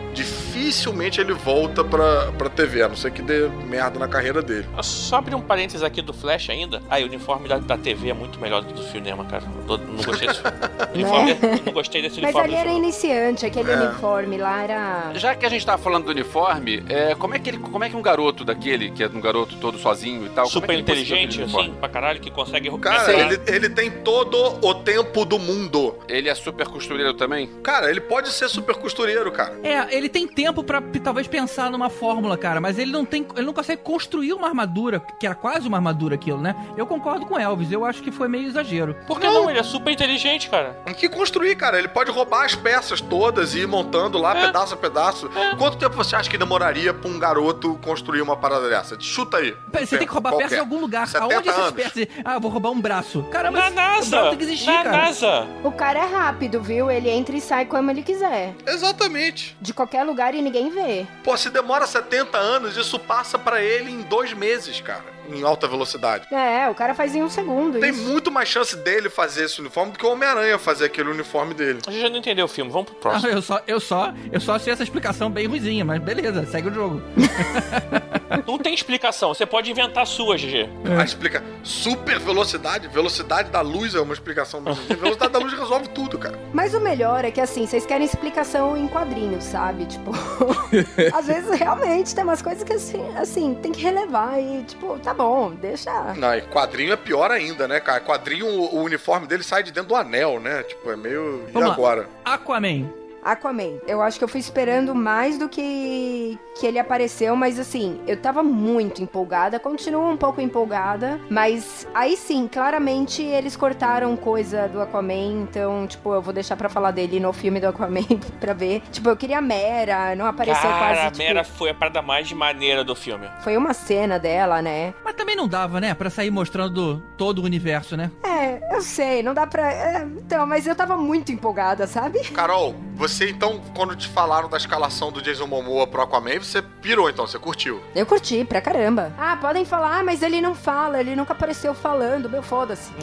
dificilmente 0.59 1.19
ele 1.19 1.33
volta 1.33 1.83
pra, 1.83 2.31
pra 2.31 2.49
TV, 2.49 2.81
a 2.83 2.87
não 2.89 2.95
ser 2.95 3.11
que 3.11 3.21
dê 3.21 3.47
merda 3.67 3.99
na 3.99 4.07
carreira 4.07 4.41
dele. 4.41 4.65
Só 4.81 5.17
abrir 5.17 5.35
um 5.35 5.41
parênteses 5.41 5.83
aqui 5.83 6.01
do 6.01 6.13
Flash 6.13 6.49
ainda. 6.49 6.81
Aí, 6.89 7.03
o 7.03 7.07
uniforme 7.07 7.47
da, 7.47 7.57
da 7.57 7.77
TV 7.77 8.09
é 8.09 8.13
muito 8.13 8.39
melhor 8.39 8.61
do 8.61 8.67
que 8.67 8.73
do 8.73 8.83
cinema, 8.83 9.25
cara. 9.25 9.43
Tô- 9.67 9.77
não 9.77 10.03
gostei 10.03 10.27
desse 10.27 10.41
uniforme. 10.93 11.37
Não 11.65 11.73
gostei 11.73 12.01
desse 12.01 12.21
Mas 12.21 12.33
uniforme. 12.33 12.55
ali 12.55 12.63
do 12.63 12.69
era 12.69 12.77
iniciante, 12.77 13.45
aquele 13.45 13.71
É. 13.71 13.75
uniforme 13.75 14.37
lá 14.37 14.63
era. 14.63 15.11
Já 15.15 15.35
que 15.35 15.45
a 15.45 15.49
gente 15.49 15.65
tava 15.65 15.81
falando 15.81 16.05
do 16.05 16.11
uniforme, 16.11 16.83
é, 16.89 17.15
como, 17.15 17.33
é 17.35 17.39
que 17.39 17.49
ele, 17.49 17.57
como 17.57 17.83
é 17.83 17.89
que 17.89 17.95
um 17.95 18.01
garoto 18.01 18.43
daquele, 18.45 18.91
que 18.91 19.03
é 19.03 19.07
um 19.07 19.21
garoto 19.21 19.55
todo 19.57 19.77
sozinho 19.77 20.25
e 20.25 20.29
tal, 20.29 20.45
Super 20.47 20.67
como 20.67 20.79
é 20.79 20.83
que 20.83 20.91
ele 20.91 20.99
conseguiu 21.01 21.17
inteligente, 21.17 21.43
assim, 21.59 21.73
pra 21.79 21.89
caralho, 21.89 22.19
que 22.19 22.31
consegue 22.31 22.69
Cara, 22.79 23.13
ele, 23.13 23.39
ele 23.47 23.69
tem 23.69 23.89
todo 23.91 24.37
o 24.65 24.73
tempo 24.75 25.25
do 25.25 25.37
mundo. 25.39 25.95
Ele 26.07 26.29
é 26.29 26.35
super 26.35 26.67
costureiro 26.67 27.13
também? 27.13 27.47
Cara, 27.63 27.89
ele 27.89 28.01
pode 28.01 28.29
ser 28.29 28.47
super 28.49 28.75
costureiro, 28.75 29.31
cara. 29.31 29.57
É, 29.63 29.95
ele 29.95 30.09
tem 30.09 30.27
tempo 30.27 30.44
pra 30.53 30.81
p- 30.81 30.99
talvez 30.99 31.27
pensar 31.27 31.69
numa 31.69 31.89
fórmula, 31.89 32.37
cara, 32.37 32.59
mas 32.61 32.77
ele 32.77 32.91
não 32.91 33.05
tem, 33.05 33.25
ele 33.35 33.45
não 33.45 33.53
consegue 33.53 33.81
construir 33.81 34.33
uma 34.33 34.47
armadura, 34.47 34.99
que 35.19 35.25
era 35.25 35.35
quase 35.35 35.67
uma 35.67 35.77
armadura 35.77 36.15
aquilo, 36.15 36.39
né? 36.41 36.55
Eu 36.77 36.85
concordo 36.87 37.25
com 37.25 37.35
o 37.35 37.39
Elvis, 37.39 37.71
eu 37.71 37.85
acho 37.85 38.01
que 38.01 38.11
foi 38.11 38.27
meio 38.27 38.47
exagero. 38.47 38.95
Por 39.07 39.19
que 39.19 39.27
não? 39.27 39.49
Ele 39.49 39.59
é 39.59 39.63
super 39.63 39.91
inteligente, 39.91 40.49
cara. 40.49 40.79
Tem 40.85 40.93
que 40.93 41.07
construir, 41.09 41.55
cara. 41.55 41.77
Ele 41.77 41.87
pode 41.87 42.11
roubar 42.11 42.45
as 42.45 42.55
peças 42.55 42.99
todas 43.01 43.53
e 43.55 43.59
ir 43.59 43.67
montando 43.67 44.17
lá, 44.17 44.35
É. 44.37 44.45
pedaço 44.47 44.73
a 44.73 44.77
pedaço. 44.77 45.29
Quanto 45.57 45.77
tempo 45.77 45.95
você 45.95 46.15
acha 46.15 46.29
que 46.29 46.37
demoraria 46.37 46.93
pra 46.93 47.09
um 47.09 47.17
garoto 47.19 47.79
construir 47.83 48.21
uma 48.21 48.35
parada 48.37 48.69
dessa? 48.69 48.99
Chuta 48.99 49.37
aí. 49.37 49.53
Pera, 49.71 49.85
Você 49.85 49.97
tem 49.97 50.07
que 50.07 50.13
roubar 50.13 50.31
Qualquer. 50.31 50.45
peça 50.49 50.55
em 50.57 50.59
algum 50.59 50.79
lugar. 50.79 51.07
70 51.07 51.33
Aonde 51.35 51.49
essas 51.49 51.71
peças? 51.71 52.07
Ah, 52.23 52.33
eu 52.35 52.39
vou 52.41 52.51
roubar 52.51 52.71
um 52.71 52.79
braço. 52.81 53.23
Caramba, 53.31 53.59
Na 53.59 53.69
NASA! 53.69 54.09
braço 54.17 54.29
tem 54.29 54.37
que 54.37 54.43
existir, 54.43 54.67
Na 54.71 54.83
cara. 54.83 54.97
NASA! 54.97 55.47
O 55.63 55.71
cara 55.71 55.99
é 55.99 56.05
rápido, 56.05 56.61
viu? 56.61 56.89
Ele 56.91 57.09
entra 57.09 57.35
e 57.35 57.41
sai 57.41 57.65
como 57.65 57.89
ele 57.91 58.01
quiser. 58.03 58.53
Exatamente. 58.67 59.57
De 59.61 59.73
qualquer 59.73 60.03
lugar 60.03 60.34
e 60.37 60.41
ninguém 60.41 60.69
vê. 60.69 61.07
Pô, 61.23 61.35
se 61.37 61.49
demora 61.49 61.87
70 61.87 62.37
anos, 62.37 62.77
isso 62.77 62.99
passa 62.99 63.37
pra 63.37 63.61
ele 63.61 63.91
em 63.91 64.01
dois 64.01 64.33
meses, 64.33 64.81
cara. 64.81 65.14
Em 65.29 65.43
alta 65.43 65.67
velocidade. 65.67 66.27
É, 66.33 66.69
o 66.69 66.75
cara 66.75 66.93
faz 66.93 67.15
em 67.15 67.23
um 67.23 67.29
segundo. 67.29 67.79
Tem 67.79 67.89
isso. 67.91 68.03
muito 68.03 68.31
mais 68.31 68.49
chance 68.49 68.75
dele 68.77 69.09
fazer 69.09 69.45
esse 69.45 69.59
uniforme 69.59 69.91
do 69.91 69.99
que 69.99 70.05
o 70.05 70.11
Homem-Aranha 70.11 70.57
fazer 70.59 70.85
aquele 70.85 71.09
uniforme 71.09 71.53
dele. 71.53 71.79
A 71.87 71.91
gente 71.91 72.01
já 72.01 72.09
não 72.09 72.17
entendeu 72.17 72.45
o 72.45 72.49
filme, 72.49 72.71
vamos 72.71 72.89
pro 72.91 72.97
Ah, 72.97 73.01
próximo. 73.01 73.31
eu 73.31 73.41
só, 73.41 73.61
eu 73.67 73.79
só, 73.79 74.13
eu 74.31 74.39
só 74.39 74.55
achei 74.55 74.71
essa 74.73 74.83
explicação 74.83 75.29
bem 75.29 75.47
ruizinha, 75.47 75.83
mas 75.85 76.01
beleza, 76.01 76.45
segue 76.45 76.69
o 76.69 76.73
jogo. 76.73 77.01
Não 78.47 78.57
tem 78.57 78.73
explicação, 78.73 79.33
você 79.33 79.45
pode 79.45 79.69
inventar 79.69 80.03
a 80.03 80.05
sua, 80.05 80.35
GG. 80.35 80.67
Ah, 80.99 81.03
explica. 81.03 81.43
Super 81.63 82.19
velocidade, 82.19 82.87
velocidade 82.87 83.49
da 83.49 83.61
luz 83.61 83.95
é 83.95 83.99
uma 84.01 84.13
explicação. 84.13 84.61
Mas 84.61 84.77
a 84.89 84.93
velocidade 84.95 85.31
da 85.31 85.39
luz 85.39 85.53
resolve 85.53 85.87
tudo, 85.89 86.17
cara. 86.17 86.37
Mas 86.53 86.73
o 86.73 86.79
melhor 86.79 87.23
é 87.23 87.31
que, 87.31 87.39
assim, 87.39 87.65
vocês 87.65 87.85
querem 87.85 88.05
explicação 88.05 88.75
em 88.75 88.87
quadrinhos, 88.87 89.43
sabe? 89.43 89.85
Tipo, 89.85 90.11
às 91.13 91.27
vezes 91.27 91.49
realmente 91.57 92.13
tem 92.15 92.23
umas 92.23 92.41
coisas 92.41 92.63
que, 92.63 92.73
assim, 92.73 93.03
assim, 93.15 93.53
tem 93.61 93.71
que 93.71 93.81
relevar 93.81 94.39
e, 94.39 94.63
tipo, 94.63 94.97
tá 94.99 95.13
bom, 95.15 95.51
deixa. 95.51 96.13
Não, 96.15 96.35
e 96.35 96.41
quadrinho 96.41 96.93
é 96.93 96.95
pior 96.95 97.31
ainda, 97.31 97.67
né, 97.67 97.79
cara? 97.79 97.99
Quadrinho, 98.01 98.45
o, 98.47 98.75
o 98.75 98.83
uniforme 98.83 99.27
dele 99.27 99.43
sai 99.43 99.63
de 99.63 99.71
dentro 99.71 99.89
do 99.89 99.95
anel, 99.95 100.39
né? 100.39 100.63
Tipo, 100.63 100.91
é 100.91 100.95
meio. 100.95 101.45
E 101.47 101.51
Vamos 101.51 101.69
lá. 101.69 101.73
agora? 101.73 102.09
Aquaman. 102.23 102.87
Aquaman. 103.25 103.79
Eu 103.87 104.01
acho 104.01 104.19
que 104.19 104.23
eu 104.23 104.27
fui 104.27 104.39
esperando 104.39 104.93
mais 104.93 105.37
do 105.37 105.49
que 105.49 106.37
que 106.57 106.65
ele 106.65 106.79
apareceu, 106.79 107.35
mas 107.35 107.59
assim, 107.59 107.99
eu 108.07 108.15
tava 108.15 108.41
muito 108.41 109.03
empolgada, 109.03 109.59
continuo 109.59 110.09
um 110.09 110.15
pouco 110.15 110.39
empolgada, 110.39 111.19
mas 111.29 111.85
aí 111.93 112.15
sim, 112.15 112.47
claramente 112.47 113.21
eles 113.21 113.57
cortaram 113.57 114.15
coisa 114.15 114.69
do 114.69 114.81
Aquaman, 114.81 115.41
então, 115.43 115.85
tipo, 115.85 116.13
eu 116.13 116.21
vou 116.21 116.33
deixar 116.33 116.55
pra 116.55 116.69
falar 116.69 116.91
dele 116.91 117.19
no 117.19 117.33
filme 117.33 117.59
do 117.59 117.67
Aquaman 117.67 118.05
pra 118.39 118.53
ver. 118.53 118.81
Tipo, 118.89 119.09
eu 119.09 119.17
queria 119.17 119.39
a 119.39 119.41
Mera, 119.41 120.15
não 120.15 120.25
apareceu 120.25 120.61
Cara, 120.61 120.77
quase, 120.77 121.01
a 121.01 121.11
tipo, 121.11 121.17
Mera 121.17 121.43
foi 121.43 121.69
a 121.71 121.73
parada 121.73 122.01
mais 122.01 122.31
maneira 122.31 122.83
do 122.85 122.95
filme. 122.95 123.27
foi 123.41 123.57
uma 123.57 123.73
cena 123.73 124.17
dela, 124.17 124.61
né? 124.61 124.93
Mas 125.03 125.15
também 125.15 125.35
não 125.35 125.47
dava, 125.47 125.81
né? 125.81 125.93
Pra 125.93 126.09
sair 126.09 126.31
mostrando 126.31 127.03
todo 127.17 127.39
o 127.39 127.43
universo, 127.43 127.97
né? 127.97 128.11
É, 128.23 128.75
eu 128.75 128.81
sei, 128.81 129.21
não 129.21 129.33
dá 129.33 129.45
pra. 129.45 129.71
é, 129.71 130.07
então, 130.17 130.45
mas 130.45 130.67
eu 130.67 130.75
tava 130.75 130.95
muito 130.95 131.31
empolgada, 131.31 131.85
sabe? 131.87 132.19
Carol, 132.29 132.75
você 132.95 133.14
então, 133.23 133.61
quando 133.75 133.95
te 133.95 134.07
falaram 134.07 134.49
da 134.49 134.57
escalação 134.57 135.11
do 135.11 135.21
Jason 135.21 135.47
Momoa 135.47 135.87
pro 135.87 136.01
Aquaman, 136.01 136.39
você 136.39 136.61
pirou 136.61 137.09
então, 137.09 137.25
você 137.25 137.39
curtiu. 137.39 137.81
Eu 137.95 138.05
curti 138.05 138.43
pra 138.43 138.59
caramba. 138.59 139.13
Ah, 139.17 139.37
podem 139.37 139.63
falar, 139.63 140.03
mas 140.03 140.21
ele 140.21 140.41
não 140.41 140.53
fala, 140.53 140.99
ele 140.99 141.15
nunca 141.15 141.33
apareceu 141.33 141.73
falando, 141.73 142.29
meu 142.29 142.43
foda-se. 142.43 142.91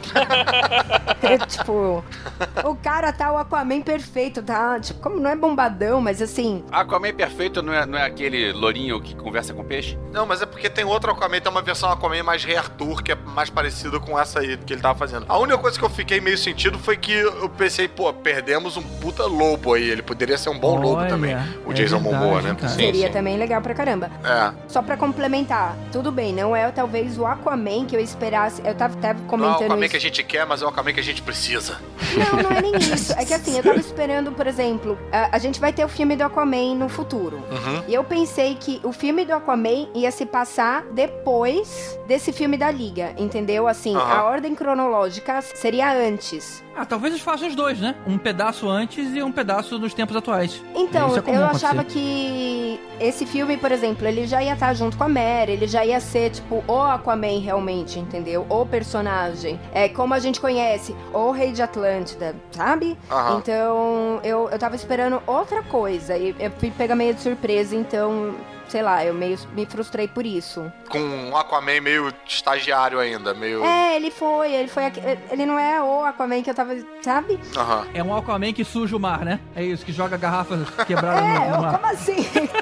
É, 1.22 1.38
tipo, 1.38 2.04
o 2.64 2.74
cara 2.74 3.12
tá 3.12 3.30
o 3.32 3.38
Aquaman 3.38 3.80
perfeito, 3.80 4.42
tá? 4.42 4.80
Tipo, 4.80 5.00
como 5.00 5.20
não 5.20 5.30
é 5.30 5.36
bombadão, 5.36 6.00
mas 6.00 6.20
assim. 6.20 6.64
Aquaman 6.72 7.14
perfeito 7.14 7.62
não 7.62 7.72
é, 7.72 7.86
não 7.86 7.96
é 7.96 8.04
aquele 8.04 8.52
lourinho 8.52 9.00
que 9.00 9.14
conversa 9.14 9.54
com 9.54 9.62
peixe? 9.62 9.96
Não, 10.10 10.26
mas 10.26 10.42
é 10.42 10.46
porque 10.46 10.68
tem 10.68 10.84
outro 10.84 11.12
Aquaman, 11.12 11.40
tem 11.40 11.50
uma 11.50 11.62
versão 11.62 11.90
Aquaman 11.92 12.24
mais 12.24 12.42
Re-Arthur, 12.42 13.04
que 13.04 13.12
é 13.12 13.14
mais 13.14 13.48
parecida 13.50 14.00
com 14.00 14.18
essa 14.18 14.40
aí 14.40 14.56
que 14.56 14.72
ele 14.72 14.82
tava 14.82 14.98
fazendo. 14.98 15.26
A 15.28 15.38
única 15.38 15.58
coisa 15.58 15.78
que 15.78 15.84
eu 15.84 15.90
fiquei 15.90 16.20
meio 16.20 16.36
sentido 16.36 16.76
foi 16.76 16.96
que 16.96 17.12
eu 17.12 17.48
pensei, 17.50 17.86
pô, 17.86 18.12
perdemos 18.12 18.76
um 18.76 18.82
puta 18.82 19.24
lobo 19.24 19.74
aí. 19.74 19.88
Ele 19.88 20.01
poderia 20.02 20.36
ser 20.36 20.50
um 20.50 20.58
bom 20.58 20.76
lobo 20.76 21.00
Olha, 21.00 21.08
também, 21.08 21.34
o 21.66 21.70
é 21.72 21.74
Jason 21.74 21.98
verdade, 21.98 22.24
Momoa, 22.24 22.42
né? 22.42 22.56
Sim, 22.60 22.68
seria 22.68 23.06
sim. 23.06 23.12
também 23.12 23.36
legal 23.36 23.60
pra 23.62 23.74
caramba. 23.74 24.10
É. 24.24 24.52
Só 24.68 24.82
pra 24.82 24.96
complementar, 24.96 25.76
tudo 25.90 26.10
bem, 26.12 26.32
não 26.32 26.54
é 26.54 26.70
talvez 26.70 27.18
o 27.18 27.26
Aquaman 27.26 27.84
que 27.86 27.96
eu 27.96 28.00
esperasse. 28.00 28.60
Eu 28.64 28.74
tava 28.74 28.94
até 28.98 29.12
Não 29.14 29.20
é 29.20 29.24
o 29.24 29.26
comentando 29.28 29.62
Aquaman 29.64 29.80
isso. 29.82 29.90
que 29.90 29.96
a 29.96 30.00
gente 30.00 30.22
quer, 30.24 30.46
mas 30.46 30.62
é 30.62 30.64
o 30.64 30.68
Aquaman 30.68 30.92
que 30.92 31.00
a 31.00 31.04
gente 31.04 31.22
precisa. 31.22 31.78
Não, 32.16 32.42
não 32.42 32.50
é 32.56 32.60
nem 32.62 32.76
isso. 32.92 33.12
É 33.12 33.24
que 33.24 33.32
assim, 33.34 33.56
eu 33.56 33.62
tava 33.62 33.78
esperando, 33.78 34.32
por 34.32 34.46
exemplo, 34.46 34.98
a, 35.10 35.36
a 35.36 35.38
gente 35.38 35.60
vai 35.60 35.72
ter 35.72 35.84
o 35.84 35.88
filme 35.88 36.16
do 36.16 36.22
Aquaman 36.24 36.74
no 36.74 36.88
futuro. 36.88 37.36
Uhum. 37.50 37.82
E 37.88 37.94
eu 37.94 38.04
pensei 38.04 38.54
que 38.54 38.80
o 38.84 38.92
filme 38.92 39.24
do 39.24 39.32
Aquaman 39.32 39.88
ia 39.94 40.10
se 40.10 40.26
passar 40.26 40.84
depois 40.92 41.98
desse 42.06 42.32
filme 42.32 42.56
da 42.56 42.70
Liga, 42.70 43.12
entendeu? 43.16 43.66
Assim, 43.68 43.94
Aham. 43.94 44.12
a 44.12 44.24
ordem 44.24 44.54
cronológica 44.54 45.40
seria 45.42 45.92
antes. 45.92 46.62
Ah, 46.74 46.84
talvez 46.86 47.12
eles 47.12 47.24
façam 47.24 47.48
os 47.48 47.54
dois, 47.54 47.78
né? 47.78 47.94
Um 48.06 48.16
pedaço 48.18 48.68
antes 48.68 49.14
e 49.14 49.22
um 49.22 49.30
pedaço 49.30 49.78
nos 49.78 49.91
tempos 49.94 50.16
atuais. 50.16 50.62
Então, 50.74 51.08
é 51.08 51.12
eu 51.12 51.18
acontecer. 51.18 51.66
achava 51.66 51.84
que 51.84 52.80
esse 53.00 53.26
filme, 53.26 53.56
por 53.56 53.72
exemplo, 53.72 54.06
ele 54.06 54.26
já 54.26 54.42
ia 54.42 54.52
estar 54.54 54.74
junto 54.74 54.96
com 54.96 55.04
a 55.04 55.08
Mera, 55.08 55.50
ele 55.50 55.66
já 55.66 55.84
ia 55.84 56.00
ser, 56.00 56.30
tipo, 56.30 56.62
o 56.66 56.80
Aquaman 56.80 57.40
realmente, 57.40 57.98
entendeu? 57.98 58.46
O 58.48 58.64
personagem. 58.64 59.58
É 59.72 59.88
como 59.88 60.14
a 60.14 60.18
gente 60.18 60.40
conhece, 60.40 60.94
o 61.12 61.30
Rei 61.30 61.52
de 61.52 61.62
Atlântida, 61.62 62.34
sabe? 62.50 62.96
Aham. 63.10 63.38
Então, 63.38 64.20
eu, 64.22 64.48
eu 64.50 64.58
tava 64.58 64.76
esperando 64.76 65.22
outra 65.26 65.62
coisa. 65.62 66.16
E 66.16 66.34
eu 66.38 66.50
fui 66.52 66.70
pegar 66.70 66.94
meio 66.94 67.14
de 67.14 67.20
surpresa, 67.20 67.74
então. 67.74 68.34
Sei 68.72 68.82
lá, 68.82 69.04
eu 69.04 69.12
meio 69.12 69.38
me 69.54 69.66
frustrei 69.66 70.08
por 70.08 70.24
isso. 70.24 70.72
Com 70.88 70.98
um 70.98 71.36
Aquaman 71.36 71.78
meio 71.82 72.10
estagiário 72.26 72.98
ainda, 72.98 73.34
meio. 73.34 73.62
É, 73.64 73.96
ele 73.96 74.10
foi, 74.10 74.50
ele 74.54 74.68
foi. 74.68 74.84
Ele 75.30 75.44
não 75.44 75.58
é 75.58 75.80
o 75.82 76.02
Aquaman 76.04 76.42
que 76.42 76.48
eu 76.48 76.54
tava. 76.54 76.74
Sabe? 77.02 77.38
Aham. 77.54 77.86
É 77.92 78.02
um 78.02 78.16
Aquaman 78.16 78.50
que 78.54 78.64
suja 78.64 78.96
o 78.96 79.00
mar, 79.00 79.24
né? 79.26 79.40
É 79.54 79.62
isso, 79.62 79.84
que 79.84 79.92
joga 79.92 80.16
garrafas 80.16 80.60
quebradas 80.86 81.20
no, 81.22 81.28
É, 81.28 81.38
no 81.50 81.54
eu- 81.56 81.60
mar. 81.60 81.78
como 81.78 81.92
assim? 81.92 82.16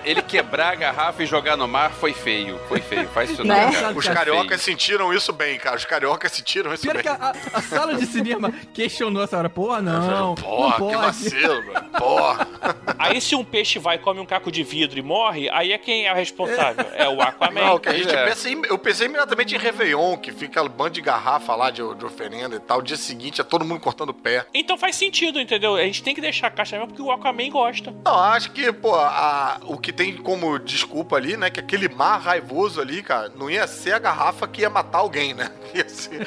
Ele 0.05 0.21
quebrar 0.23 0.73
a 0.73 0.75
garrafa 0.75 1.23
e 1.23 1.27
jogar 1.27 1.57
no 1.57 1.69
mar 1.69 1.91
foi 1.93 2.13
feio. 2.13 2.59
Foi 2.69 2.81
feio. 2.81 3.09
Faz 3.09 3.31
isso 3.31 3.45
não, 3.45 3.55
Né? 3.55 3.73
cara. 3.73 3.97
Os 3.97 4.09
cariocas 4.09 4.61
sentiram 4.63 5.13
isso 5.15 5.33
bem, 5.33 5.59
cara. 5.59 5.77
Os 5.77 5.85
cariocas 5.85 6.33
sentiram 6.33 6.75
isso 6.75 6.83
Pior 6.83 6.95
bem. 6.95 7.03
que 7.03 7.09
a, 7.09 7.33
a- 7.55 7.63
sala 7.63 7.95
de 7.95 8.07
cinema 8.07 8.53
questionou 8.75 9.23
essa 9.23 9.39
hora. 9.39 9.49
Porra, 9.49 9.81
não. 9.81 10.35
Porra, 10.35 10.79
não 10.81 10.89
que 10.89 10.97
vacilo, 10.97 11.67
mano. 11.73 11.91
Porra. 11.97 12.49
Aí 12.99 13.21
se 13.21 13.37
um 13.37 13.45
peixe 13.45 13.79
vai 13.79 13.95
e 13.97 13.99
come 13.99 14.19
um 14.21 14.27
caco 14.27 14.51
de 14.51 14.63
vidro 14.65 14.99
e 14.99 15.03
morre, 15.03 15.49
aí 15.51 15.73
é 15.73 15.79
quem 15.79 16.00
é 16.07 16.13
o 16.13 16.17
responsável? 16.17 16.87
É 16.95 17.09
o 17.09 17.21
Aquaman. 17.21 17.61
Não, 17.61 17.79
que 17.79 17.89
a 17.89 17.93
gente 17.93 18.15
é. 18.15 18.25
pensa 18.27 18.49
em- 18.49 18.63
eu 18.69 18.79
pensei 18.79 19.07
imediatamente 19.07 19.55
em 19.55 19.59
Réveillon, 19.59 20.17
que 20.17 20.33
fica 20.33 20.61
aquele 20.61 20.75
bando 20.75 20.91
de 20.91 21.01
garrafa 21.01 21.55
lá 21.55 21.71
de, 21.71 21.83
de 21.95 22.05
oferenda 22.05 22.57
e 22.57 22.61
tal. 22.61 22.79
O 22.79 22.83
dia 22.83 22.97
seguinte 22.97 23.41
é 23.41 23.45
todo 23.45 23.65
mundo 23.65 23.81
cortando 23.81 24.11
o 24.11 24.15
pé. 24.15 24.47
Então 24.55 24.77
faz 24.79 24.97
sentido, 24.97 25.41
entendeu? 25.41 25.77
A 25.77 25.83
gente 25.83 26.03
tem 26.03 26.15
que 26.15 26.21
deixar 26.21 26.49
a 26.49 26.51
caixa 26.51 26.77
mesmo 26.77 26.89
porque 26.89 27.03
o 27.03 27.11
Aquaman 27.11 27.51
gosta. 27.51 27.95
Não, 28.05 28.19
acho 28.19 28.51
que, 28.53 28.73
pô, 28.73 28.95
a- 28.95 29.61
o 29.65 29.77
que 29.79 29.93
tem 29.93 30.17
como 30.17 30.59
desculpa 30.59 31.17
ali, 31.17 31.37
né, 31.37 31.51
que 31.51 31.61
aquele 31.61 31.89
mar 31.89 32.19
raivoso 32.21 32.81
ali, 32.81 33.03
cara, 33.03 33.31
não 33.37 33.51
ia 33.51 33.67
ser 33.67 33.93
a 33.95 33.99
garrafa 33.99 34.47
que 34.49 34.63
ia 34.63 34.71
matar 34.71 34.99
alguém, 34.99 35.35
né? 35.35 35.51
Ia 35.73 35.89
ser 35.89 36.27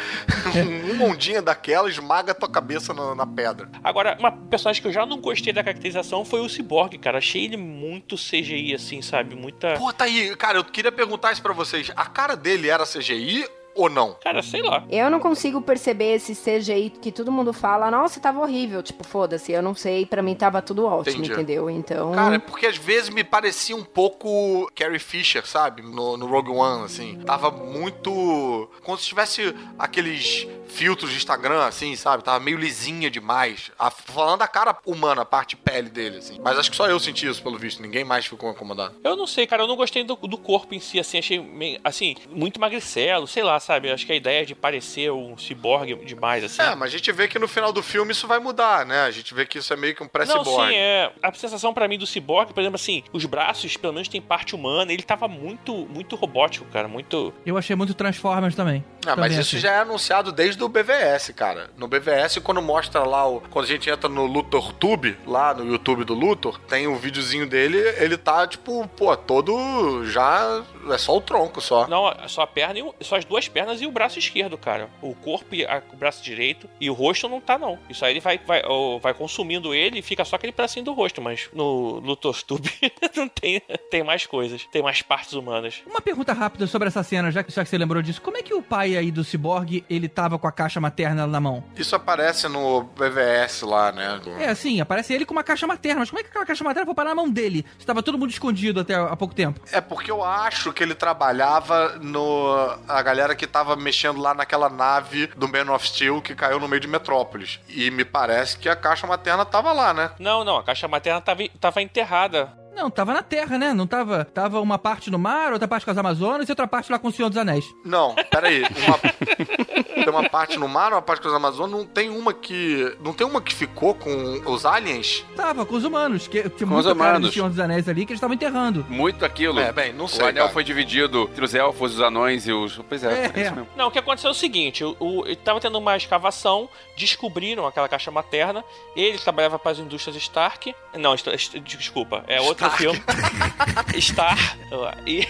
uma 0.95 1.05
ondinha 1.05 1.41
daquela 1.41 1.89
esmaga 1.89 2.32
a 2.32 2.36
tua 2.36 2.47
cabeça 2.49 2.93
na, 2.93 3.13
na 3.13 3.26
pedra. 3.28 3.69
Agora, 3.84 4.15
uma 4.17 4.32
personagem 4.32 4.82
que 4.82 4.88
eu 4.88 4.93
já 4.93 5.05
não 5.05 5.19
gostei 5.19 5.51
da 5.51 5.61
caracterização 5.63 6.24
foi 6.24 6.39
o 6.39 6.47
Cyborg, 6.47 6.97
cara. 6.97 7.17
Achei 7.17 7.43
ele 7.43 7.57
muito 7.57 8.15
CGI, 8.15 8.74
assim, 8.76 9.01
sabe? 9.01 9.36
Muita. 9.64 9.80
Pô, 9.80 9.93
tá 9.93 10.05
aí, 10.05 10.36
cara, 10.36 10.57
eu 10.57 10.64
queria 10.64 10.91
perguntar 10.91 11.32
isso 11.32 11.41
pra 11.41 11.53
vocês. 11.53 11.91
A 11.95 12.05
cara 12.05 12.36
dele 12.36 12.70
era 12.70 12.86
CGI 12.86 13.47
ou 13.76 13.89
não? 13.89 14.16
Cara, 14.22 14.43
sei 14.43 14.61
lá. 14.61 14.84
Eu 14.89 15.09
não 15.09 15.20
consigo 15.20 15.59
perceber 15.61 16.14
esse 16.16 16.36
CGI 16.36 16.91
que 16.91 17.11
todo 17.11 17.32
mundo 17.32 17.51
fala, 17.51 17.89
nossa, 17.89 18.20
tava 18.20 18.39
horrível. 18.39 18.84
Tipo, 18.84 19.03
foda-se, 19.03 19.51
eu 19.51 19.61
não 19.61 19.74
sei, 19.74 20.05
pra 20.05 20.22
mim 20.22 20.36
tava 20.36 20.61
tudo 20.61 20.86
ótimo, 20.86 21.18
Entendi. 21.24 21.32
entendeu? 21.32 21.70
Então. 21.70 22.11
Cara, 22.11 22.36
é 22.36 22.39
porque 22.39 22.68
às 22.68 22.78
vezes 22.78 23.09
me 23.09 23.24
parecia 23.24 23.76
um 23.76 23.84
pouco 23.84 24.70
Carrie 24.76 24.99
Fisher, 24.99 25.45
sabe? 25.47 25.82
No, 25.82 26.18
no 26.18 26.28
Rogue 26.28 26.51
One, 26.51 26.84
assim. 26.86 27.20
Tava 27.26 27.49
muito. 27.49 28.70
Como 28.84 28.97
se 28.97 29.05
tivesse 29.05 29.55
aqueles 29.80 30.47
filtros 30.74 31.11
de 31.11 31.17
Instagram, 31.17 31.63
assim, 31.65 31.95
sabe? 31.95 32.24
Tava 32.24 32.39
meio 32.39 32.57
lisinha 32.57 33.09
demais. 33.09 33.71
A- 33.78 33.91
falando 33.91 34.39
da 34.39 34.47
cara 34.47 34.76
humana, 34.86 35.21
a 35.21 35.26
parte 35.26 35.55
pele 35.55 35.89
dele, 35.89 36.17
assim. 36.17 36.39
Mas 36.43 36.57
acho 36.57 36.69
que 36.71 36.76
só 36.78 36.88
eu 36.88 36.99
senti 36.99 37.28
isso, 37.28 37.41
pelo 37.43 37.57
visto. 37.57 37.82
Ninguém 37.82 38.03
mais 38.03 38.26
ficou 38.26 38.49
incomodado. 38.51 38.95
Eu 39.03 39.15
não 39.15 39.28
sei, 39.28 39.45
cara. 39.47 39.63
Eu 39.63 39.67
não 39.67 39.76
gostei 39.76 40.03
do, 40.03 40.15
do 40.15 40.38
corpo 40.38 40.74
em 40.74 40.80
si, 40.80 40.99
assim. 40.99 41.17
Achei, 41.19 41.39
meio, 41.39 41.80
assim, 41.84 42.15
muito 42.30 42.59
magricelo, 42.59 43.28
sei 43.28 43.43
lá, 43.43 43.59
sabe? 43.59 43.91
Acho 43.91 44.05
que 44.05 44.11
a 44.11 44.15
ideia 44.15 44.45
de 44.45 44.55
parecer 44.55 45.11
um 45.11 45.38
ciborgue 45.38 45.95
demais, 46.05 46.43
assim. 46.43 46.61
É, 46.61 46.76
mas 46.76 46.89
a 46.93 46.97
gente 46.97 47.11
vê 47.11 47.28
que 47.28 47.38
no 47.39 47.47
final 47.47 47.71
do 47.71 47.84
filme 47.84 48.11
isso 48.11 48.28
vai 48.28 48.39
mudar, 48.39 48.86
né? 48.86 49.01
A 49.03 49.11
gente 49.11 49.34
vê 49.34 49.45
que 49.45 49.59
isso 49.59 49.71
é 49.71 49.76
meio 49.76 49.95
que 49.95 50.01
um 50.01 50.05
Não, 50.05 50.09
pré-ciborgue. 50.09 50.71
sim, 50.74 50.78
é. 50.78 51.11
A 51.21 51.34
sensação 51.34 51.74
pra 51.74 51.88
mim 51.88 51.97
do 51.97 52.07
Cyborg, 52.07 52.53
por 52.53 52.59
exemplo, 52.61 52.76
assim, 52.76 53.03
os 53.13 53.26
braços, 53.26 53.78
pelo 53.78 53.93
menos, 53.93 54.07
tem 54.07 54.21
parte 54.21 54.55
humana. 54.55 54.91
Ele 54.91 55.03
tava 55.03 55.28
muito, 55.28 55.74
muito 55.88 56.15
robótico, 56.15 56.65
cara. 56.71 56.88
Muito. 56.88 57.34
Eu 57.45 57.57
achei 57.57 57.76
muito 57.76 57.93
Transformers 57.93 58.55
também. 58.55 58.84
Ah, 59.05 59.09
mas 59.09 59.15
Também 59.15 59.32
isso 59.32 59.41
achei. 59.41 59.59
já 59.59 59.71
é 59.74 59.80
anunciado 59.80 60.32
desde 60.32 60.62
o 60.66 60.70
BVS, 60.70 61.32
cara. 61.36 61.70
No 61.78 61.88
BVS, 61.88 62.39
quando 62.39 62.61
mostra 62.61 63.03
lá, 63.03 63.28
o, 63.28 63.41
quando 63.41 63.66
a 63.66 63.68
gente 63.68 63.89
entra 63.89 64.09
no 64.09 64.26
Luthor 64.26 64.74
Tube, 64.74 65.18
lá 65.26 65.53
no 65.53 65.66
YouTube 65.66 66.03
do 66.03 66.14
Luthor, 66.14 66.59
tem 66.59 66.88
um 66.88 66.95
videozinho 66.95 67.47
dele, 67.47 67.78
ele 67.97 68.18
tá, 68.18 68.47
tipo, 68.47 68.88
pô, 68.89 69.16
todo 69.16 70.05
já. 70.05 70.64
É 70.91 70.97
só 70.97 71.16
o 71.16 71.22
tronco 71.22 71.61
só. 71.61 71.88
Não, 71.88 72.09
é 72.09 72.28
só 72.28 72.41
a 72.41 72.47
perna 72.47 72.80
e 72.80 72.82
o- 72.82 72.93
só 73.01 73.16
as 73.16 73.24
duas 73.26 73.47
pernas 73.47 73.82
e 73.82 73.88
o 73.88 73.91
braço 73.91 74.20
esquerdo, 74.20 74.57
cara. 74.57 74.89
O 75.01 75.16
corpo 75.16 75.55
e 75.55 75.66
a- 75.66 75.82
o 75.93 75.95
braço 75.95 76.22
direito 76.24 76.70
e 76.80 76.89
o 76.89 76.93
rosto 76.93 77.30
não 77.30 77.39
tá, 77.39 77.57
não. 77.57 77.80
Isso 77.89 78.03
aí 78.03 78.14
ele 78.14 78.20
vai, 78.20 78.38
vai, 78.38 78.61
vai 79.01 79.14
consumindo 79.14 79.74
ele 79.74 79.99
e 79.99 80.01
fica 80.01 80.26
só 80.26 80.36
aquele 80.36 80.51
pedacinho 80.51 80.84
do 80.86 80.93
rosto, 80.93 81.22
mas 81.22 81.49
no 81.53 81.99
Lutostube 81.99 82.70
não 83.16 83.28
tem, 83.30 83.61
tem 83.89 84.03
mais 84.03 84.26
coisas. 84.26 84.66
Tem 84.72 84.82
mais 84.82 85.01
partes 85.01 85.34
humanas. 85.34 85.82
Uma 85.88 86.01
pergunta 86.01 86.34
rápida 86.34 86.68
sobre 86.68 86.88
essa 86.89 87.01
cena, 87.03 87.32
já 87.32 87.43
que, 87.43 87.51
já 87.53 87.64
que 87.64 87.70
você 87.70 87.78
lembrou 87.78 88.01
disso. 88.01 88.22
Como 88.22 88.38
é 88.38 88.41
que 88.43 88.53
o 88.53 88.61
pai 88.61 88.97
aí 88.97 89.09
do 89.11 89.24
Cyborg, 89.24 89.86
ele 89.89 90.07
tava 90.09 90.38
com 90.38 90.47
a 90.47 90.51
caixa 90.54 90.80
materna 90.80 91.28
na 91.28 91.39
mão? 91.41 91.64
Isso 91.76 91.95
aparece 91.95 92.47
no 92.47 92.84
BVS 92.84 93.62
lá, 93.64 93.91
né? 93.91 94.20
do- 94.24 94.32
É, 94.39 94.47
assim, 94.49 94.80
aparece 94.80 95.14
ele 95.14 95.26
com 95.26 95.34
uma 95.34 95.43
caixa 95.43 95.68
materna. 95.68 95.99
Mas 95.99 96.10
como 96.10 96.20
é 96.20 96.24
que 96.24 96.30
aquela 96.30 96.45
caixa 96.45 96.64
materna 96.64 96.86
foi 96.86 96.95
parar 96.95 97.10
na 97.10 97.16
mão 97.16 97.30
dele? 97.30 97.66
Estava 97.78 98.01
todo 98.01 98.18
mundo 98.18 98.30
escondido 98.30 98.80
até 98.80 98.95
há 98.95 99.16
pouco 99.16 99.34
tempo. 99.36 99.60
É 99.72 99.82
porque 99.82 100.10
eu 100.12 100.24
acho 100.24 100.72
que 100.72 100.82
ele 100.84 100.95
trabalhava 100.95 101.97
no. 102.01 102.78
A 102.88 103.01
galera 103.01 103.36
que 103.36 103.45
tava 103.47 103.76
mexendo 103.76 104.22
lá 104.22 104.34
naquela 104.34 104.70
nave 104.70 105.28
do 105.36 105.47
Man 105.47 105.72
of 105.74 105.88
Steel 105.88 106.22
que 106.22 106.36
caiu 106.36 106.60
no 106.60 106.68
meio 106.68 106.80
de 106.80 106.88
Metrópolis. 106.88 107.60
E 107.68 107.89
me 107.91 108.06
parece 108.06 108.58
que 108.58 108.70
a 108.70 108.76
caixa 108.76 109.08
materna 109.08 109.43
tava 109.45 109.72
lá, 109.74 109.93
né? 109.93 110.12
Não, 110.20 110.43
não, 110.43 110.58
a 110.58 110.64
caixa 110.64 110.88
materna 110.88 111.20
tava, 111.22 111.43
tava 111.60 111.82
enterrada. 111.82 112.51
Não, 112.76 112.89
tava 112.89 113.14
na 113.14 113.22
Terra, 113.22 113.58
né? 113.60 113.72
Não 113.72 113.86
tava. 113.86 114.26
Tava 114.26 114.60
uma 114.60 114.80
parte 114.80 115.12
no 115.12 115.20
mar, 115.20 115.54
outra 115.54 115.68
parte 115.68 115.86
com 115.86 115.91
as 115.91 115.97
Amazonas 115.97 116.47
e 116.49 116.51
outra 116.51 116.66
parte 116.68 116.91
lá 116.91 116.97
com 116.97 117.08
o 117.08 117.12
Senhor 117.12 117.30
dos 117.30 117.38
Anéis. 117.38 117.64
Não, 117.86 118.16
peraí. 118.32 118.64
Uma... 118.64 118.99
tem 119.93 120.09
uma 120.09 120.29
parte 120.29 120.57
no 120.57 120.67
mar, 120.67 120.91
uma 120.93 121.01
parte 121.01 121.21
com 121.21 121.27
os 121.27 121.33
Amazonas. 121.33 121.71
Não 121.71 121.85
tem 121.85 122.09
uma 122.09 122.33
que. 122.33 122.95
Não 123.03 123.13
tem 123.13 123.25
uma 123.25 123.41
que 123.41 123.53
ficou 123.53 123.93
com 123.95 124.41
os 124.45 124.65
aliens? 124.65 125.25
Tava 125.35 125.65
com 125.65 125.75
os 125.75 125.83
humanos, 125.83 126.27
que 126.27 126.41
tinha 126.49 126.67
Com 126.67 126.75
os 126.77 126.85
muito 126.85 126.97
cara 126.97 127.13
do 127.13 127.17
humanos. 127.17 127.33
Senhor 127.33 127.49
dos 127.49 127.59
Anéis 127.59 127.87
ali 127.87 128.05
que 128.05 128.11
eles 128.13 128.17
estavam 128.17 128.33
enterrando. 128.35 128.85
Muito 128.89 129.23
aquilo. 129.25 129.59
É, 129.59 129.71
bem, 129.71 129.93
não 129.93 130.07
sei, 130.07 130.25
O 130.25 130.27
anel 130.29 130.43
cara. 130.43 130.53
foi 130.53 130.63
dividido 130.63 131.23
entre 131.31 131.45
os 131.45 131.53
elfos, 131.55 131.93
os 131.95 132.01
anões 132.01 132.47
e 132.47 132.51
os. 132.53 132.77
Pois 132.89 133.03
é, 133.03 133.07
É, 133.07 133.23
é, 133.25 133.27
isso 133.27 133.37
é. 133.39 133.51
mesmo. 133.51 133.67
Não, 133.75 133.87
o 133.87 133.91
que 133.91 133.99
aconteceu 133.99 134.29
é 134.29 134.31
o 134.31 134.35
seguinte: 134.35 134.83
o, 134.83 134.95
o, 134.99 135.25
ele 135.25 135.35
tava 135.35 135.59
tendo 135.59 135.77
uma 135.77 135.95
escavação, 135.97 136.69
descobriram 136.97 137.65
aquela 137.67 137.87
caixa 137.89 138.11
materna. 138.11 138.63
Ele 138.95 139.17
trabalhava 139.17 139.57
para 139.59 139.71
as 139.71 139.79
indústrias 139.79 140.15
Stark. 140.17 140.73
Não, 140.97 141.13
Sta- 141.15 141.33
Sta- 141.35 141.59
desculpa, 141.59 142.23
é 142.27 142.39
outro 142.41 142.67
Stark. 142.67 142.77
filme. 142.77 143.01
Star. 144.01 144.57
E, 145.05 145.27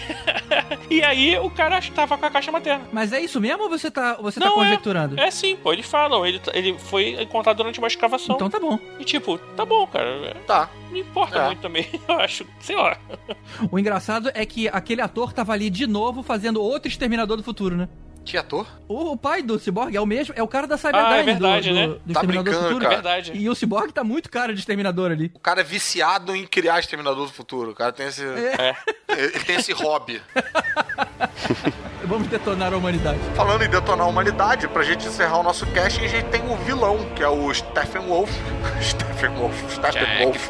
e 0.90 1.02
aí 1.02 1.38
o 1.38 1.50
cara 1.50 1.78
estava 1.78 2.16
com 2.16 2.26
a 2.26 2.30
caixa 2.30 2.50
materna. 2.52 2.86
Mas 2.92 3.12
é 3.12 3.20
isso 3.20 3.40
mesmo 3.40 3.64
ou 3.64 3.68
você 3.70 3.90
tá, 3.90 4.14
você 4.14 4.38
tá 4.40 4.46
Não, 4.46 4.52
é. 4.53 4.53
Conjecturando? 4.54 5.18
É 5.20 5.30
sim, 5.30 5.56
pô, 5.56 5.72
eles 5.72 5.86
falam. 5.86 6.24
Ele, 6.26 6.40
ele 6.52 6.78
foi 6.78 7.20
encontrado 7.22 7.56
durante 7.58 7.78
uma 7.78 7.88
escavação. 7.88 8.34
Então 8.36 8.48
tá 8.50 8.58
bom. 8.60 8.78
E 8.98 9.04
tipo, 9.04 9.38
tá 9.56 9.64
bom, 9.64 9.86
cara. 9.86 10.08
é, 10.28 10.34
Tá. 10.46 10.70
Não 10.90 10.96
importa 10.98 11.38
É. 11.38 11.46
muito 11.46 11.60
também, 11.60 11.86
eu 12.08 12.14
acho. 12.20 12.46
Sei 12.60 12.76
lá. 12.76 12.96
O 13.70 13.78
engraçado 13.78 14.30
é 14.34 14.44
que 14.46 14.68
aquele 14.68 15.00
ator 15.00 15.32
tava 15.32 15.52
ali 15.52 15.68
de 15.70 15.86
novo 15.86 16.22
fazendo 16.22 16.62
outro 16.62 16.88
Exterminador 16.88 17.36
do 17.36 17.42
Futuro, 17.42 17.76
né? 17.76 17.88
Que 18.24 18.38
ator? 18.38 18.66
O, 18.88 19.12
o 19.12 19.16
pai 19.16 19.42
do 19.42 19.58
Cyborg 19.58 19.94
é 19.94 20.00
o 20.00 20.06
mesmo, 20.06 20.32
é 20.36 20.42
o 20.42 20.48
cara 20.48 20.66
da 20.66 20.76
Cyberdyne 20.78 21.12
Ah, 21.14 21.16
é 21.18 21.22
verdade, 21.22 21.68
do, 21.68 21.74
do, 21.74 21.80
né? 21.80 21.86
do 21.86 21.94
Tá 21.94 22.20
Exterminador 22.20 22.44
do 22.44 22.50
brincando, 22.50 22.68
Futuro. 22.68 22.86
É 22.86 22.88
verdade. 22.88 23.32
E 23.34 23.48
o 23.50 23.54
Cyborg 23.54 23.92
tá 23.92 24.02
muito 24.02 24.30
cara 24.30 24.54
de 24.54 24.60
Exterminador 24.60 25.10
ali. 25.10 25.30
O 25.34 25.38
cara 25.38 25.60
é 25.60 25.64
viciado 25.64 26.34
em 26.34 26.46
criar 26.46 26.78
Exterminador 26.80 27.26
do 27.26 27.32
Futuro. 27.32 27.72
O 27.72 27.74
cara 27.74 27.92
tem 27.92 28.06
esse. 28.06 28.24
É. 28.24 28.74
Ele 29.08 29.40
tem 29.40 29.56
esse 29.56 29.72
hobby. 29.72 30.22
Vamos 32.04 32.28
detonar 32.28 32.72
a 32.72 32.76
humanidade. 32.76 33.18
Falando 33.34 33.62
em 33.62 33.68
detonar 33.68 34.06
a 34.06 34.10
humanidade, 34.10 34.68
pra 34.68 34.82
gente 34.82 35.06
encerrar 35.06 35.38
o 35.38 35.42
nosso 35.42 35.64
cast, 35.68 36.02
a 36.04 36.06
gente 36.08 36.26
tem 36.26 36.42
o 36.50 36.54
vilão, 36.56 36.98
que 37.16 37.22
é 37.22 37.28
o 37.28 37.52
Stephen 37.54 38.02
Wolf. 38.02 38.30
Stephen 38.82 39.30
Wolf. 39.36 39.54
Stephen 39.70 40.24
Wolf. 40.24 40.48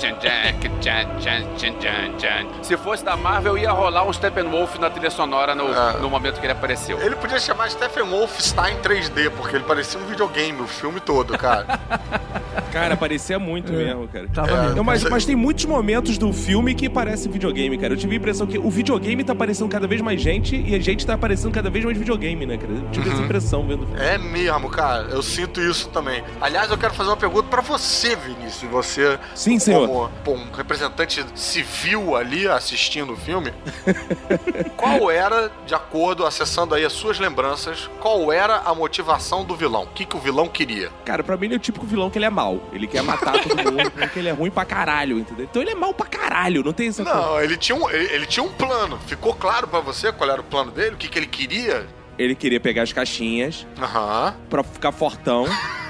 Se 2.63 2.77
fosse 2.77 3.05
da 3.05 3.17
Marvel, 3.17 3.57
ia 3.57 3.71
rolar 3.71 4.03
um 4.05 4.13
Steppenwolf 4.13 4.77
na 4.79 4.91
trilha 4.91 5.11
sonora 5.11 5.55
no, 5.55 5.67
Ah. 5.73 5.93
no 6.01 6.11
momento 6.11 6.41
que 6.41 6.47
ele 6.47 6.53
apareceu. 6.53 7.01
Ele 7.01 7.15
podia 7.17 7.39
chamar 7.39 7.64
Stephen 7.69 8.05
Wolfenstein 8.05 8.77
3D, 8.79 9.31
porque 9.31 9.57
ele 9.57 9.65
parecia 9.65 9.99
um 10.01 10.07
videogame 10.07 10.61
o 10.61 10.67
filme 10.67 11.01
todo, 11.01 11.37
cara. 11.39 11.67
Cara, 12.73 12.97
parecia 12.97 13.39
muito 13.39 13.73
mesmo, 13.73 14.09
cara. 14.09 14.27
Tava 14.35 14.51
É. 14.51 14.61
mesmo. 14.63 14.77
Não, 14.77 14.85
mas, 14.85 15.05
mas 15.05 15.25
tem 15.25 15.37
muitos 15.37 15.65
momentos 15.65 16.19
do 16.19 16.33
filme 16.33 16.75
que 16.75 16.89
parece 16.89 17.29
videogame, 17.29 17.79
cara. 17.79 17.93
Eu 17.95 17.97
tive 17.97 18.15
a 18.15 18.19
impressão 18.19 18.49
que 18.49 18.59
o 18.59 18.69
videogame 18.69 19.23
tá 19.23 19.33
aparecendo 19.33 19.69
cada 19.69 19.87
vez 19.87 20.01
mais 20.01 20.21
gente 20.21 20.57
e 20.57 20.75
a 20.75 20.81
gente 20.81 21.07
tá 21.07 21.15
aparecendo 21.15 21.53
cada 21.53 21.71
vez 21.71 21.85
mais 21.85 21.97
videogame, 21.97 22.45
né, 22.45 22.57
cara? 22.59 22.73
Eu 22.73 22.91
tive 22.91 23.11
essa 23.11 23.23
impressão 23.23 23.65
vendo 23.65 23.85
o 23.85 23.87
filme. 23.87 24.03
É 24.05 24.19
mesmo, 24.19 24.69
cara. 24.71 25.05
Eu 25.05 25.23
sinto 25.23 25.61
isso 25.61 25.89
também. 25.91 26.25
Aliás, 26.41 26.69
eu 26.69 26.77
quero 26.77 26.95
fazer 26.95 27.11
uma 27.11 27.17
pergunta 27.17 27.49
pra 27.49 27.61
você, 27.61 28.17
Vinícius. 28.17 28.69
Você, 28.73 29.21
Sim, 29.37 29.59
senhor. 29.61 29.87
como 29.87 30.11
pô, 30.25 30.33
um 30.33 30.51
representante 30.51 31.25
civil 31.37 32.17
ali 32.17 32.49
assistindo 32.49 33.13
o 33.13 33.17
filme, 33.17 33.53
qual 34.77 35.11
era, 35.13 35.51
de 35.65 35.75
acordo, 35.75 36.27
acessando 36.27 36.75
aí 36.75 36.85
as 36.85 36.93
suas 36.93 37.21
lembranças, 37.21 37.54
qual 38.01 38.33
era 38.33 38.57
a 38.59 38.75
motivação 38.75 39.45
do 39.45 39.55
vilão? 39.57 39.85
O 39.85 39.87
que, 39.89 40.05
que 40.05 40.17
o 40.17 40.21
vilão 40.21 40.49
queria? 40.49 40.91
Cara, 41.05 41.23
pra 41.23 41.37
mim 41.37 41.47
ele 41.47 41.55
é 41.55 41.57
o 41.57 41.61
típico 41.61 41.87
vilão 41.87 42.11
que 42.11 42.19
ele 42.19 42.25
é 42.25 42.31
mal. 42.31 42.61
Ele 42.73 42.87
quer 42.87 43.03
matar 43.03 43.41
todo 43.43 43.57
mundo 43.57 43.91
porque 43.93 44.19
ele 44.19 44.29
é 44.29 44.33
ruim 44.33 44.51
pra 44.51 44.65
caralho, 44.65 45.19
entendeu? 45.19 45.47
Então 45.51 45.63
ele 45.63 45.71
é 45.73 45.75
mal 45.75 45.93
pra 45.95 46.07
caralho, 46.07 46.63
não 46.63 46.73
tem 46.73 46.89
essa 46.89 47.05
coisa. 47.05 47.19
Não, 47.19 47.41
ele 47.41 47.57
tinha 47.57 47.77
um, 47.77 47.89
ele, 47.91 48.13
ele 48.13 48.27
tinha 48.27 48.45
um 48.45 48.53
plano. 48.53 48.99
Ficou 49.07 49.35
claro 49.35 49.67
pra 49.69 49.81
você 49.81 50.13
qual 50.13 50.31
era 50.31 50.41
o 50.41 50.45
plano 50.45 50.71
dele? 50.71 50.95
O 50.95 50.99
que, 50.99 51.09
que 51.09 51.19
ele 51.19 51.27
queria? 51.27 51.87
Ele 52.19 52.35
queria 52.35 52.61
pegar 52.61 52.83
as 52.83 52.93
caixinhas 52.93 53.67
Aham. 53.81 54.35
pra 54.49 54.63
ficar 54.63 54.93
fortão. 54.93 55.47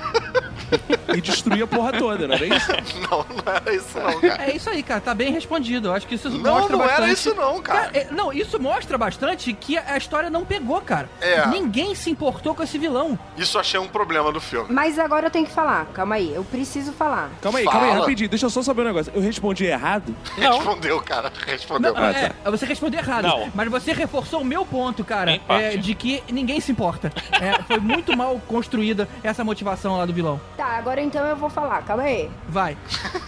e 1.14 1.20
destruir 1.20 1.62
a 1.62 1.66
porra 1.66 1.92
toda, 1.92 2.26
não 2.26 2.34
era 2.34 2.46
isso? 2.46 2.72
Não, 3.10 3.18
não 3.18 3.52
era 3.52 3.74
isso 3.74 3.98
não, 3.98 4.20
cara. 4.20 4.44
É 4.44 4.56
isso 4.56 4.70
aí, 4.70 4.82
cara, 4.82 5.00
tá 5.00 5.14
bem 5.14 5.32
respondido. 5.32 5.88
Eu 5.88 5.92
acho 5.94 6.06
que 6.06 6.14
isso 6.14 6.28
Não, 6.30 6.54
mostra 6.54 6.72
não 6.72 6.78
bastante. 6.78 7.02
era 7.02 7.12
isso 7.12 7.34
não, 7.34 7.62
cara. 7.62 7.90
é, 7.92 8.06
não, 8.10 8.32
isso 8.32 8.60
mostra 8.60 8.96
bastante 8.98 9.52
que 9.52 9.76
a 9.78 9.94
a 9.94 9.96
história 9.96 10.28
não 10.28 10.44
pegou, 10.44 10.80
cara. 10.80 11.08
É. 11.20 11.46
Ninguém 11.46 11.94
se 11.94 12.10
importou 12.10 12.52
com 12.54 12.62
esse 12.62 12.76
vilão. 12.78 13.16
Isso 13.36 13.56
eu 13.56 13.60
achei 13.60 13.78
um 13.78 13.86
problema 13.86 14.32
do 14.32 14.40
filme. 14.40 14.66
Mas 14.72 14.98
agora 14.98 15.26
eu 15.26 15.30
tenho 15.30 15.46
que 15.46 15.52
falar. 15.52 15.86
Calma 15.94 16.16
aí, 16.16 16.34
eu 16.34 16.42
preciso 16.42 16.92
falar. 16.92 17.30
Calma 17.40 17.58
aí, 17.60 17.64
calma 17.64 17.80
aí, 17.80 17.88
Fala. 17.90 18.00
rapidinho. 18.00 18.28
Deixa 18.28 18.46
eu 18.46 18.50
só 18.50 18.62
saber 18.62 18.82
um 18.82 18.86
negócio. 18.86 19.12
Eu 19.14 19.22
respondi 19.22 19.64
errado? 19.66 20.14
Respondeu, 20.36 21.00
cara. 21.00 21.32
Respondeu. 21.46 21.94
Não, 21.94 22.04
é, 22.04 22.32
você 22.50 22.66
respondeu 22.66 22.98
errado. 22.98 23.24
Não. 23.28 23.52
Mas 23.54 23.68
você 23.68 23.92
reforçou 23.92 24.40
o 24.40 24.44
meu 24.44 24.66
ponto, 24.66 25.04
cara, 25.04 25.40
é, 25.48 25.76
de 25.76 25.94
que 25.94 26.22
ninguém 26.30 26.58
se 26.60 26.72
importa. 26.72 27.12
É, 27.32 27.62
foi 27.62 27.78
muito 27.78 28.16
mal 28.16 28.40
construída 28.48 29.08
essa 29.22 29.44
motivação 29.44 29.96
lá 29.96 30.03
do 30.06 30.12
vilão. 30.12 30.40
Tá, 30.56 30.76
agora 30.76 31.00
então 31.00 31.24
eu 31.26 31.36
vou 31.36 31.48
falar. 31.48 31.82
Calma 31.82 32.04
aí. 32.04 32.30
Vai. 32.48 32.76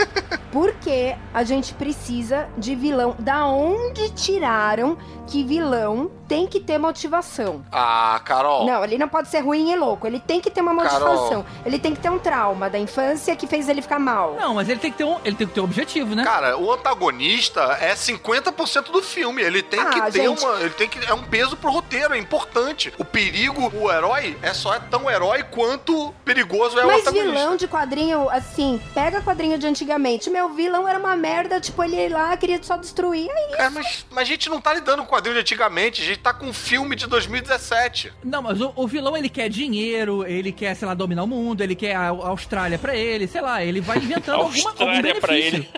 Por 0.52 0.72
que 0.74 1.14
a 1.34 1.44
gente 1.44 1.74
precisa 1.74 2.48
de 2.56 2.74
vilão? 2.74 3.14
Da 3.18 3.46
onde 3.46 4.10
tiraram 4.10 4.96
que 5.26 5.44
vilão 5.44 6.10
tem 6.28 6.46
que 6.46 6.60
ter 6.60 6.78
motivação? 6.78 7.64
Ah, 7.72 8.20
Carol. 8.24 8.66
Não, 8.66 8.82
ele 8.84 8.98
não 8.98 9.08
pode 9.08 9.28
ser 9.28 9.40
ruim 9.40 9.70
e 9.72 9.76
louco. 9.76 10.06
Ele 10.06 10.18
tem 10.20 10.40
que 10.40 10.50
ter 10.50 10.60
uma 10.60 10.74
motivação. 10.74 11.44
Ele 11.64 11.78
tem 11.78 11.94
que 11.94 12.00
ter 12.00 12.10
um 12.10 12.18
trauma 12.18 12.68
da 12.68 12.78
infância 12.78 13.34
que 13.36 13.46
fez 13.46 13.68
ele 13.68 13.80
ficar 13.82 13.98
mal. 13.98 14.34
Não, 14.38 14.54
mas 14.54 14.68
ele 14.68 14.80
tem 14.80 14.90
que 14.90 14.98
ter 14.98 15.04
um, 15.04 15.18
ele 15.24 15.36
tem 15.36 15.46
que 15.46 15.52
ter 15.54 15.60
um 15.60 15.64
objetivo, 15.64 16.14
né? 16.14 16.24
Cara, 16.24 16.56
o 16.58 16.70
antagonista 16.72 17.60
é 17.80 17.94
50% 17.94 18.90
do 18.90 19.02
filme. 19.02 19.42
Ele 19.42 19.62
tem 19.62 19.80
Ah, 19.80 19.86
que 19.90 20.00
ter 20.12 20.22
gente. 20.26 20.42
uma. 20.44 20.60
Ele 20.60 20.70
tem 20.70 20.88
que. 20.88 21.04
É 21.06 21.14
um 21.14 21.22
peso 21.22 21.56
pro 21.56 21.70
roteiro, 21.70 22.14
é 22.14 22.18
importante. 22.18 22.92
O 22.98 23.04
perigo, 23.04 23.70
o 23.76 23.90
herói, 23.92 24.36
é 24.42 24.52
só 24.52 24.74
é 24.74 24.80
tão 24.80 25.08
herói 25.10 25.42
quanto 25.44 26.12
perigoso 26.24 26.78
é 26.78 26.84
o 26.84 26.86
Mas 26.86 27.02
antagonista. 27.02 27.30
vilão 27.32 27.56
de 27.56 27.68
quadrinho, 27.68 28.28
assim, 28.30 28.80
pega 28.94 29.20
quadrinho 29.20 29.58
de 29.58 29.66
antigamente. 29.66 30.28
Meu 30.30 30.48
vilão 30.50 30.86
era 30.88 30.98
uma 30.98 31.14
merda, 31.16 31.60
tipo, 31.60 31.82
ele 31.82 31.96
ia 31.96 32.12
lá, 32.16 32.36
queria 32.36 32.62
só 32.62 32.76
destruir. 32.76 33.30
Aí, 33.30 33.54
É, 33.58 33.68
mas, 33.68 34.04
mas 34.10 34.22
a 34.22 34.24
gente 34.24 34.48
não 34.48 34.60
tá 34.60 34.72
lidando 34.74 35.02
com 35.04 35.08
quadrinho 35.14 35.34
de 35.34 35.40
antigamente, 35.40 36.02
a 36.02 36.04
gente 36.04 36.15
tá 36.18 36.32
com 36.32 36.46
um 36.46 36.52
filme 36.52 36.94
de 36.96 37.06
2017. 37.06 38.12
Não, 38.24 38.42
mas 38.42 38.60
o, 38.60 38.72
o 38.76 38.86
vilão 38.86 39.16
ele 39.16 39.28
quer 39.28 39.48
dinheiro, 39.48 40.26
ele 40.26 40.52
quer, 40.52 40.74
sei 40.74 40.86
lá, 40.86 40.94
dominar 40.94 41.22
o 41.24 41.26
mundo, 41.26 41.62
ele 41.62 41.74
quer 41.74 41.94
a, 41.94 42.08
a 42.08 42.28
Austrália 42.28 42.78
pra 42.78 42.94
ele, 42.94 43.26
sei 43.26 43.40
lá, 43.40 43.62
ele 43.64 43.80
vai 43.80 43.98
inventando 43.98 44.40
alguma, 44.42 44.56
algum 44.56 44.68
Austrália 44.68 45.02
benefício. 45.02 45.20
pra 45.22 45.36
ele. 45.38 45.70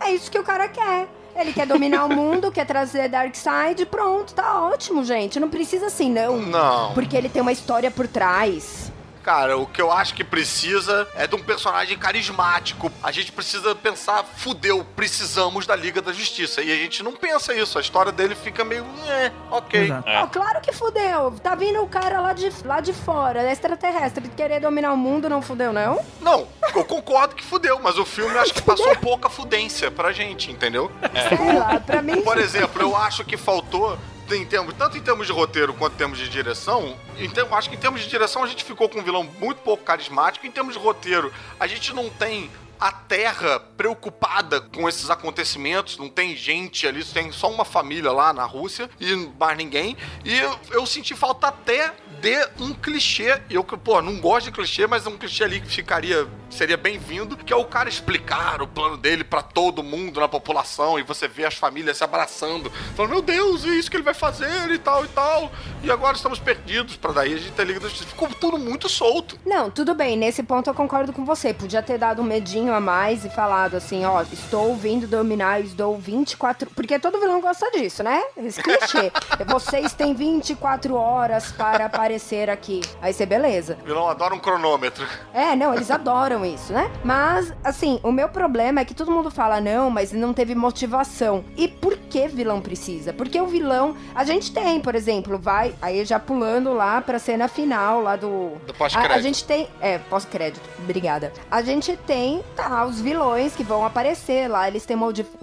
é 0.00 0.10
isso 0.14 0.30
que 0.30 0.38
o 0.38 0.44
cara 0.44 0.68
quer. 0.68 1.08
Ele 1.34 1.52
quer 1.52 1.66
dominar 1.66 2.04
o 2.04 2.14
mundo, 2.14 2.52
quer 2.52 2.66
trazer 2.66 3.08
Darkseid, 3.08 3.86
pronto, 3.86 4.34
tá 4.34 4.60
ótimo, 4.68 5.02
gente. 5.02 5.40
Não 5.40 5.48
precisa 5.48 5.86
assim, 5.86 6.10
não. 6.10 6.36
Não. 6.42 6.92
Porque 6.92 7.16
ele 7.16 7.30
tem 7.30 7.40
uma 7.40 7.52
história 7.52 7.90
por 7.90 8.06
trás. 8.06 8.91
Cara, 9.22 9.56
o 9.56 9.66
que 9.66 9.80
eu 9.80 9.92
acho 9.92 10.14
que 10.14 10.24
precisa 10.24 11.08
é 11.14 11.26
de 11.26 11.34
um 11.36 11.38
personagem 11.38 11.96
carismático. 11.96 12.90
A 13.02 13.12
gente 13.12 13.30
precisa 13.30 13.74
pensar, 13.74 14.24
fudeu, 14.24 14.84
precisamos 14.96 15.64
da 15.66 15.76
Liga 15.76 16.02
da 16.02 16.12
Justiça. 16.12 16.60
E 16.60 16.72
a 16.72 16.76
gente 16.76 17.02
não 17.02 17.12
pensa 17.12 17.54
isso. 17.54 17.78
A 17.78 17.80
história 17.80 18.10
dele 18.10 18.34
fica 18.34 18.64
meio. 18.64 18.84
É, 19.06 19.30
ok. 19.50 19.84
Exato. 19.84 20.08
É. 20.08 20.26
Claro 20.26 20.60
que 20.60 20.72
fudeu. 20.72 21.30
Tá 21.42 21.54
vindo 21.54 21.80
o 21.82 21.86
cara 21.86 22.20
lá 22.20 22.32
de, 22.32 22.50
lá 22.64 22.80
de 22.80 22.92
fora, 22.92 23.50
extraterrestre, 23.50 24.28
querer 24.30 24.60
dominar 24.60 24.92
o 24.92 24.96
mundo, 24.96 25.28
não 25.28 25.40
fudeu, 25.40 25.72
não? 25.72 26.00
Não, 26.20 26.48
eu 26.74 26.84
concordo 26.84 27.34
que 27.34 27.44
fudeu, 27.44 27.78
mas 27.80 27.98
o 27.98 28.04
filme 28.04 28.36
acho 28.38 28.54
que 28.54 28.62
passou 28.62 28.94
pouca 28.96 29.28
fudência 29.28 29.90
pra 29.90 30.12
gente, 30.12 30.50
entendeu? 30.50 30.90
Sei 31.28 31.52
lá, 31.58 31.78
pra 31.78 32.02
mim. 32.02 32.22
Por 32.22 32.38
exemplo, 32.38 32.82
eu 32.82 32.96
acho 32.96 33.24
que 33.24 33.36
faltou. 33.36 33.96
Em 34.34 34.46
termos, 34.46 34.74
tanto 34.74 34.96
em 34.96 35.00
termos 35.00 35.26
de 35.26 35.32
roteiro 35.32 35.74
quanto 35.74 35.94
em 35.94 35.96
termos 35.96 36.18
de 36.18 36.28
direção, 36.28 36.96
em 37.18 37.28
ter- 37.28 37.46
acho 37.52 37.68
que 37.68 37.76
em 37.76 37.78
termos 37.78 38.00
de 38.00 38.08
direção 38.08 38.42
a 38.42 38.46
gente 38.46 38.64
ficou 38.64 38.88
com 38.88 38.98
um 38.98 39.02
vilão 39.02 39.24
muito 39.38 39.58
pouco 39.58 39.84
carismático. 39.84 40.46
Em 40.46 40.50
termos 40.50 40.74
de 40.74 40.80
roteiro, 40.80 41.32
a 41.60 41.66
gente 41.66 41.92
não 41.94 42.08
tem 42.08 42.50
a 42.82 42.90
Terra 42.90 43.60
preocupada 43.60 44.60
com 44.60 44.88
esses 44.88 45.08
acontecimentos, 45.08 45.96
não 45.98 46.08
tem 46.08 46.34
gente 46.34 46.84
ali, 46.84 47.04
tem 47.04 47.30
só 47.30 47.48
uma 47.48 47.64
família 47.64 48.10
lá 48.10 48.32
na 48.32 48.44
Rússia 48.44 48.90
e 48.98 49.14
mais 49.38 49.56
ninguém. 49.56 49.96
E 50.24 50.36
eu, 50.36 50.58
eu 50.72 50.84
senti 50.84 51.14
falta 51.14 51.46
até 51.46 51.94
de 52.20 52.36
um 52.58 52.74
clichê. 52.74 53.40
Eu, 53.48 53.62
pô, 53.62 54.02
não 54.02 54.18
gosto 54.18 54.46
de 54.46 54.52
clichê, 54.52 54.88
mas 54.88 55.06
é 55.06 55.08
um 55.08 55.16
clichê 55.16 55.44
ali 55.44 55.60
que 55.60 55.68
ficaria, 55.68 56.26
seria 56.50 56.76
bem-vindo, 56.76 57.36
que 57.36 57.52
é 57.52 57.56
o 57.56 57.64
cara 57.64 57.88
explicar 57.88 58.60
o 58.60 58.66
plano 58.66 58.96
dele 58.96 59.22
pra 59.22 59.42
todo 59.42 59.80
mundo 59.84 60.18
na 60.18 60.26
população 60.26 60.98
e 60.98 61.04
você 61.04 61.28
vê 61.28 61.44
as 61.44 61.54
famílias 61.54 61.98
se 61.98 62.02
abraçando, 62.02 62.68
falando, 62.96 63.12
meu 63.12 63.22
Deus, 63.22 63.64
é 63.64 63.68
isso 63.68 63.88
que 63.88 63.96
ele 63.96 64.02
vai 64.02 64.14
fazer 64.14 64.72
e 64.72 64.78
tal 64.78 65.04
e 65.04 65.08
tal. 65.08 65.52
E 65.84 65.90
agora 65.90 66.16
estamos 66.16 66.40
perdidos 66.40 66.96
pra 66.96 67.12
daí 67.12 67.34
a 67.34 67.36
gente 67.36 67.52
ter 67.52 67.64
Liga 67.64 67.78
da 67.78 67.88
Justiça. 67.88 68.10
Ficou 68.10 68.28
tudo 68.28 68.58
muito 68.58 68.88
solto. 68.88 69.38
Não, 69.46 69.70
tudo 69.70 69.94
bem, 69.94 70.16
nesse 70.16 70.42
ponto 70.42 70.68
eu 70.68 70.74
concordo 70.74 71.12
com 71.12 71.24
você. 71.24 71.54
Podia 71.54 71.80
ter 71.80 71.96
dado 71.96 72.20
um 72.20 72.24
medinho 72.24 72.71
a 72.72 72.80
mais 72.80 73.24
e 73.24 73.30
falado 73.30 73.76
assim, 73.76 74.04
ó, 74.04 74.22
estou 74.22 74.74
vindo 74.74 75.06
dominar, 75.06 75.60
estou 75.60 75.96
24... 75.96 76.70
Porque 76.70 76.98
todo 76.98 77.20
vilão 77.20 77.40
gosta 77.40 77.70
disso, 77.70 78.02
né? 78.02 78.22
Esse 78.36 78.62
clichê. 78.62 79.12
Vocês 79.46 79.92
têm 79.92 80.14
24 80.14 80.94
horas 80.94 81.52
para 81.52 81.86
aparecer 81.86 82.48
aqui. 82.48 82.80
Aí 83.00 83.12
você, 83.12 83.26
beleza. 83.26 83.78
O 83.82 83.84
vilão 83.84 84.08
adora 84.08 84.34
um 84.34 84.38
cronômetro. 84.38 85.06
É, 85.32 85.54
não, 85.56 85.74
eles 85.74 85.90
adoram 85.92 86.44
isso, 86.44 86.72
né? 86.72 86.90
Mas, 87.04 87.52
assim, 87.64 88.00
o 88.02 88.12
meu 88.12 88.28
problema 88.28 88.80
é 88.80 88.84
que 88.84 88.94
todo 88.94 89.10
mundo 89.10 89.30
fala, 89.30 89.60
não, 89.60 89.90
mas 89.90 90.12
não 90.12 90.32
teve 90.32 90.54
motivação. 90.54 91.44
E 91.56 91.68
por 91.68 91.96
que 91.96 92.26
vilão 92.28 92.60
precisa? 92.60 93.12
Porque 93.12 93.40
o 93.40 93.46
vilão, 93.46 93.96
a 94.14 94.24
gente 94.24 94.52
tem, 94.52 94.80
por 94.80 94.94
exemplo, 94.94 95.38
vai, 95.38 95.74
aí 95.80 96.04
já 96.04 96.18
pulando 96.18 96.72
lá 96.72 97.00
pra 97.00 97.18
cena 97.18 97.48
final 97.48 98.00
lá 98.00 98.16
do. 98.16 98.52
Do 98.66 98.72
a, 98.72 98.74
pós-crédito. 98.74 99.12
a 99.12 99.20
gente 99.20 99.44
tem. 99.44 99.68
É, 99.80 99.98
pós-crédito, 99.98 100.68
obrigada. 100.78 101.32
A 101.50 101.62
gente 101.62 101.96
tem, 101.96 102.42
tá, 102.68 102.84
os 102.84 103.00
vilões 103.00 103.54
que 103.54 103.64
vão 103.64 103.84
aparecer 103.84 104.48
lá, 104.48 104.68
eles 104.68 104.86
têm 104.86 104.96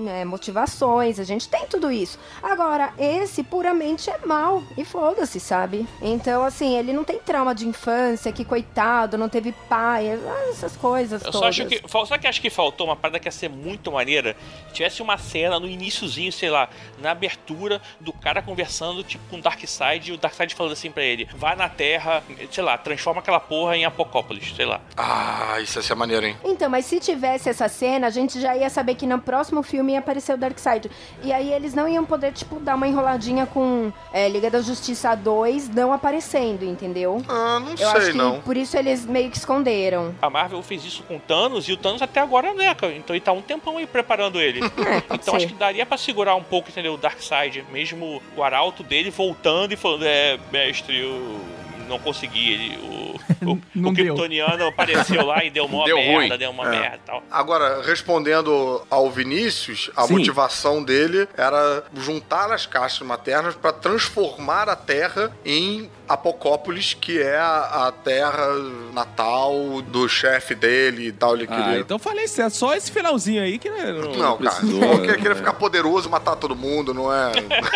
é, 0.07 0.25
motivações, 0.25 1.19
a 1.19 1.23
gente 1.23 1.47
tem 1.47 1.65
tudo 1.65 1.91
isso. 1.91 2.17
Agora, 2.41 2.93
esse 2.97 3.43
puramente 3.43 4.09
é 4.09 4.17
mal. 4.25 4.63
E 4.77 4.85
foda-se, 4.85 5.39
sabe? 5.39 5.87
Então, 6.01 6.43
assim, 6.43 6.77
ele 6.77 6.93
não 6.93 7.03
tem 7.03 7.19
trauma 7.19 7.53
de 7.53 7.67
infância, 7.67 8.31
que 8.31 8.45
coitado, 8.45 9.17
não 9.17 9.29
teve 9.29 9.51
pai, 9.67 10.19
essas 10.49 10.75
coisas 10.75 11.23
Eu 11.23 11.31
todas. 11.31 11.55
só 11.55 11.63
acho 11.63 11.65
que. 11.67 11.81
Sabe 12.07 12.21
que 12.21 12.27
acho 12.27 12.41
que 12.41 12.49
faltou 12.49 12.87
uma 12.87 12.95
parada 12.95 13.19
que 13.19 13.27
ia 13.27 13.31
ser 13.31 13.49
muito 13.49 13.91
maneira? 13.91 14.35
Tivesse 14.73 15.01
uma 15.01 15.17
cena 15.17 15.59
no 15.59 15.67
iníciozinho, 15.67 16.31
sei 16.31 16.49
lá, 16.49 16.69
na 16.99 17.11
abertura 17.11 17.81
do 17.99 18.13
cara 18.13 18.41
conversando, 18.41 19.03
tipo, 19.03 19.23
com 19.29 19.37
o 19.37 19.41
Darkseid 19.41 20.09
e 20.09 20.13
o 20.13 20.17
Darkseid 20.17 20.55
falando 20.55 20.73
assim 20.73 20.91
pra 20.91 21.03
ele: 21.03 21.27
vai 21.35 21.55
na 21.55 21.69
Terra, 21.69 22.23
sei 22.51 22.63
lá, 22.63 22.77
transforma 22.77 23.19
aquela 23.19 23.39
porra 23.39 23.75
em 23.75 23.85
Apocópolis, 23.85 24.53
sei 24.55 24.65
lá. 24.65 24.81
Ah, 24.95 25.57
isso 25.61 25.79
ia 25.79 25.83
ser 25.83 25.95
maneiro, 25.95 26.25
hein? 26.25 26.37
Então, 26.43 26.69
mas 26.69 26.85
se 26.85 26.99
tivesse 27.11 27.49
essa 27.49 27.67
cena, 27.67 28.07
a 28.07 28.09
gente 28.09 28.39
já 28.39 28.55
ia 28.55 28.69
saber 28.69 28.95
que 28.95 29.05
no 29.07 29.19
próximo 29.19 29.63
filme 29.63 29.93
ia 29.93 29.99
aparecer 29.99 30.33
o 30.33 30.37
Darkseid. 30.37 30.89
E 31.23 31.31
aí 31.31 31.51
eles 31.53 31.73
não 31.73 31.87
iam 31.87 32.05
poder, 32.05 32.31
tipo, 32.33 32.59
dar 32.59 32.75
uma 32.75 32.87
enroladinha 32.87 33.45
com 33.45 33.91
é, 34.13 34.27
Liga 34.29 34.49
da 34.49 34.61
Justiça 34.61 35.15
2 35.15 35.69
não 35.69 35.91
aparecendo, 35.93 36.63
entendeu? 36.63 37.21
Ah, 37.27 37.59
não 37.59 37.71
Eu 37.71 37.77
sei, 37.77 37.85
acho 37.87 38.11
que 38.11 38.17
não. 38.17 38.39
por 38.41 38.55
isso 38.57 38.77
eles 38.77 39.05
meio 39.05 39.29
que 39.29 39.37
esconderam. 39.37 40.13
A 40.21 40.29
Marvel 40.29 40.61
fez 40.61 40.83
isso 40.85 41.03
com 41.03 41.15
o 41.17 41.19
Thanos 41.19 41.67
e 41.67 41.73
o 41.73 41.77
Thanos 41.77 42.01
até 42.01 42.19
agora 42.19 42.53
né, 42.53 42.73
cara? 42.75 42.93
Então 42.93 43.15
ele 43.15 43.23
tá 43.23 43.31
um 43.31 43.41
tempão 43.41 43.77
aí 43.77 43.85
preparando 43.87 44.39
ele. 44.39 44.59
É, 44.89 45.03
Então 45.15 45.35
acho 45.35 45.47
que 45.47 45.53
daria 45.53 45.85
pra 45.85 45.97
segurar 45.97 46.35
um 46.35 46.43
pouco, 46.43 46.69
entendeu? 46.69 46.93
O 46.93 46.97
Darkseid, 46.97 47.63
mesmo 47.71 48.21
o 48.35 48.43
arauto 48.43 48.81
dele 48.81 49.09
voltando 49.11 49.71
e 49.71 49.75
falando: 49.75 50.03
É, 50.05 50.37
mestre, 50.51 50.99
eu 50.99 51.39
não 51.89 51.99
consegui. 51.99 52.53
Ele, 52.53 52.77
o, 52.77 53.19
o, 53.51 53.61
Não 53.75 53.89
o. 53.91 53.93
Kryptoniano 53.93 54.67
apareceu 54.67 55.25
lá 55.25 55.43
e 55.43 55.49
deu 55.49 55.65
uma 55.65 55.83
Deu 55.85 55.97
merda, 55.97 56.13
ruim. 56.29 56.37
deu 56.37 56.51
uma 56.51 56.65
É. 56.67 56.79
merda 56.79 56.95
e 56.97 56.99
tal. 57.05 57.23
Agora, 57.29 57.81
respondendo 57.81 58.81
ao 58.89 59.09
Vinícius, 59.09 59.91
a 59.95 60.03
Sim. 60.07 60.13
motivação 60.13 60.83
dele 60.83 61.27
era 61.35 61.83
juntar 61.95 62.51
as 62.51 62.65
caixas 62.65 63.05
maternas 63.05 63.55
para 63.55 63.73
transformar 63.73 64.69
a 64.69 64.75
Terra 64.75 65.31
em 65.45 65.89
Apocópolis, 66.09 66.93
que 66.93 67.21
é 67.21 67.37
a, 67.37 67.87
a 67.87 67.91
terra 67.91 68.47
natal 68.93 69.81
do 69.83 70.07
chefe 70.09 70.55
dele 70.55 71.07
e 71.07 71.11
tal. 71.11 71.35
Ele 71.35 71.47
Ah, 71.49 71.55
queria. 71.63 71.79
então 71.79 71.99
falei 71.99 72.27
certo. 72.27 72.55
Só 72.55 72.75
esse 72.75 72.91
finalzinho 72.91 73.41
aí 73.43 73.57
que 73.59 73.69
né, 73.69 73.91
não, 73.93 74.11
Não, 74.13 74.37
cara. 74.37 74.55
precisou. 74.55 74.79
Não 74.79 75.01
queria, 75.01 75.35
ficar 75.35 75.53
poderoso 75.53 76.09
matar 76.09 76.35
todo 76.35 76.55
mundo, 76.55 76.93
não 76.93 77.13
é. 77.13 77.31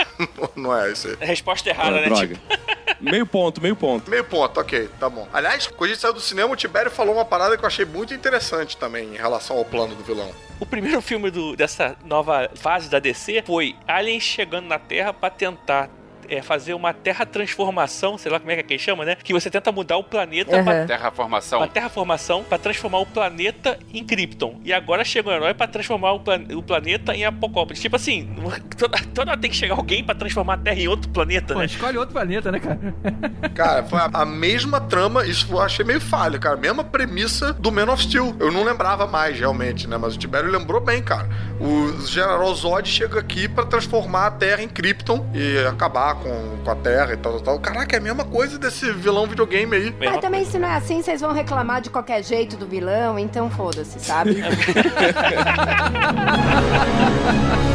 não 0.56 0.76
é 0.78 0.92
isso 0.92 1.08
aí. 1.08 1.18
A 1.22 1.26
resposta 1.26 1.70
errada, 1.70 1.98
Ah, 1.98 2.02
né? 2.02 2.06
droga. 2.08 2.28
Tipo, 2.28 2.64
Meio 3.00 3.26
ponto, 3.26 3.62
meio 3.62 3.76
ponto. 3.76 4.10
Meio 4.10 4.24
ponto, 4.24 4.60
ok, 4.60 4.90
tá 5.00 5.10
bom. 5.10 5.28
Aliás, 5.34 5.68
quando 5.68 5.90
a 5.90 5.94
gente 5.94 6.00
saiu 6.02 6.14
do 6.14 6.22
cinema, 6.22 6.54
o 6.54 6.56
Tibério 6.56 6.90
falou 6.90 7.16
uma 7.16 7.26
parada 7.26 7.58
que 7.58 7.64
eu 7.64 7.68
achei 7.68 7.84
muito 7.86 8.14
interessante 8.14 8.78
também 8.78 9.14
em 9.14 9.18
relação 9.18 9.58
ao 9.58 9.66
plano 9.66 9.94
do 9.94 10.04
vilão. 10.04 10.32
o 10.60 10.66
primeiro 10.66 11.02
filme 11.02 11.30
do- 11.30 11.54
dessa 11.58 11.98
nova 12.06 12.50
fase 12.56 12.90
da 12.90 13.00
DC 13.00 13.44
foi 13.46 13.76
aliens 13.86 14.24
chegando 14.24 14.68
na 14.68 14.80
Terra 14.80 15.12
pra 15.14 15.30
tentar 15.30 15.90
é, 16.30 16.42
fazer 16.42 16.74
uma 16.74 16.94
terra 16.94 17.26
transformação, 17.26 18.18
sei 18.18 18.32
lá 18.32 18.40
como 18.40 18.52
é 18.52 18.56
que, 18.56 18.62
é 18.62 18.64
que 18.64 18.80
chama, 18.80 19.06
né? 19.06 19.16
Que 19.24 19.34
você 19.34 19.50
tenta 19.50 19.72
mudar 19.72 19.98
o 19.98 20.04
planeta 20.04 20.56
Aham. 20.56 20.64
pra 20.64 20.86
Terraformação. 20.86 21.60
Uma 21.60 21.68
terraformação 21.68 22.44
pra 22.44 22.58
transformar 22.58 23.00
o 23.00 23.06
planeta 23.06 23.78
em 23.94 24.04
Krypton. 24.04 24.60
E 24.64 24.74
agora 24.74 25.04
chega 25.06 25.30
um 25.30 25.34
herói 25.34 25.54
pra 25.54 25.68
transformar 25.68 26.12
o, 26.14 26.20
plan- 26.20 26.44
o 26.56 26.62
planeta 26.64 27.16
em 27.16 27.26
Apocalipse. 27.26 27.82
Tipo 27.82 27.96
assim, 27.96 28.30
toda, 28.78 28.98
toda 29.14 29.32
hora 29.32 29.40
tem 29.42 29.50
que 29.50 29.56
chegar 29.58 29.76
alguém 29.76 30.04
pra 30.04 30.16
transformar 30.16 30.54
a 30.56 30.58
Terra 30.58 30.80
em 30.80 30.88
outro 30.88 31.10
planeta, 31.10 31.54
Pô, 31.54 31.60
né? 31.60 31.66
escolhe 31.66 31.98
outro 31.98 32.14
planeta, 32.14 32.52
né, 32.52 32.60
cara? 32.60 32.80
Cara, 33.54 33.84
foi 33.84 34.00
a, 34.00 34.10
a 34.14 34.26
mesma 34.26 34.80
trama, 34.82 35.26
isso 35.26 35.48
eu 35.52 35.62
achei 35.62 35.86
meio 35.86 36.02
falho, 36.02 36.40
cara. 36.40 36.58
Mesma 36.58 36.84
premissa 36.84 37.54
do 37.54 37.72
Man 37.72 37.92
of 37.92 38.02
Steel. 38.04 38.36
Eu 38.40 38.52
não 38.52 38.64
lembrava 38.64 39.06
mais, 39.06 39.38
realmente, 39.38 39.88
né? 39.88 39.98
Mas 39.98 40.16
o 40.16 40.18
Tibério 40.20 40.50
lembrou 40.50 40.82
bem, 40.82 41.02
cara. 41.04 41.30
O 41.60 42.02
General 42.08 42.54
Zod 42.56 42.88
chega 42.90 43.20
aqui 43.20 43.48
pra 43.48 43.66
transformar 43.66 44.28
a 44.28 44.32
Terra 44.32 44.62
em 44.64 44.68
Krypton 44.68 45.30
e 45.34 45.58
acabar 45.68 46.16
com, 46.16 46.23
com 46.64 46.72
a 46.72 46.76
Terra 46.76 47.14
e 47.14 47.18
tal, 47.18 47.34
tal, 47.34 47.42
tal. 47.42 47.60
Caraca, 47.60 47.96
é 47.96 48.00
a 48.00 48.02
mesma 48.02 48.24
coisa 48.24 48.58
desse 48.58 48.92
vilão 48.92 49.28
videogame 49.28 49.76
aí. 49.76 49.96
Mas 50.00 50.20
também 50.20 50.46
se 50.46 50.58
não 50.58 50.68
é 50.68 50.76
assim, 50.76 51.02
vocês 51.02 51.22
vão 51.22 51.34
reclamar 51.34 51.82
de 51.82 51.90
qualquer 51.90 52.24
jeito 52.24 52.58
do 52.58 52.66
vilão, 52.66 53.20
então 53.20 53.50
foda-se, 53.50 54.00
sabe? 54.00 54.42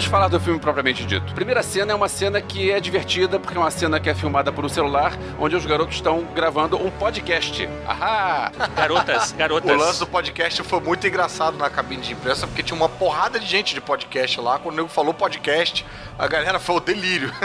Vamos 0.00 0.10
falar 0.10 0.28
do 0.28 0.40
filme 0.40 0.58
propriamente 0.58 1.04
dito. 1.04 1.34
Primeira 1.34 1.62
cena 1.62 1.92
é 1.92 1.94
uma 1.94 2.08
cena 2.08 2.40
que 2.40 2.70
é 2.70 2.80
divertida, 2.80 3.38
porque 3.38 3.54
é 3.54 3.60
uma 3.60 3.70
cena 3.70 4.00
que 4.00 4.08
é 4.08 4.14
filmada 4.14 4.50
por 4.50 4.64
um 4.64 4.68
celular, 4.68 5.12
onde 5.38 5.54
os 5.54 5.66
garotos 5.66 5.96
estão 5.96 6.24
gravando 6.34 6.82
um 6.82 6.90
podcast. 6.90 7.68
Ahá! 7.86 8.50
Garotas, 8.74 9.32
garotas. 9.32 9.70
O 9.70 9.76
lance 9.76 9.98
do 9.98 10.06
podcast 10.06 10.62
foi 10.62 10.80
muito 10.80 11.06
engraçado 11.06 11.58
na 11.58 11.68
cabine 11.68 12.00
de 12.00 12.14
imprensa, 12.14 12.46
porque 12.46 12.62
tinha 12.62 12.74
uma 12.74 12.88
porrada 12.88 13.38
de 13.38 13.44
gente 13.44 13.74
de 13.74 13.80
podcast 13.82 14.40
lá. 14.40 14.58
Quando 14.58 14.72
o 14.72 14.76
nego 14.78 14.88
falou 14.88 15.12
podcast, 15.12 15.84
a 16.18 16.26
galera 16.26 16.58
foi 16.58 16.76
o 16.76 16.80
delírio. 16.80 17.30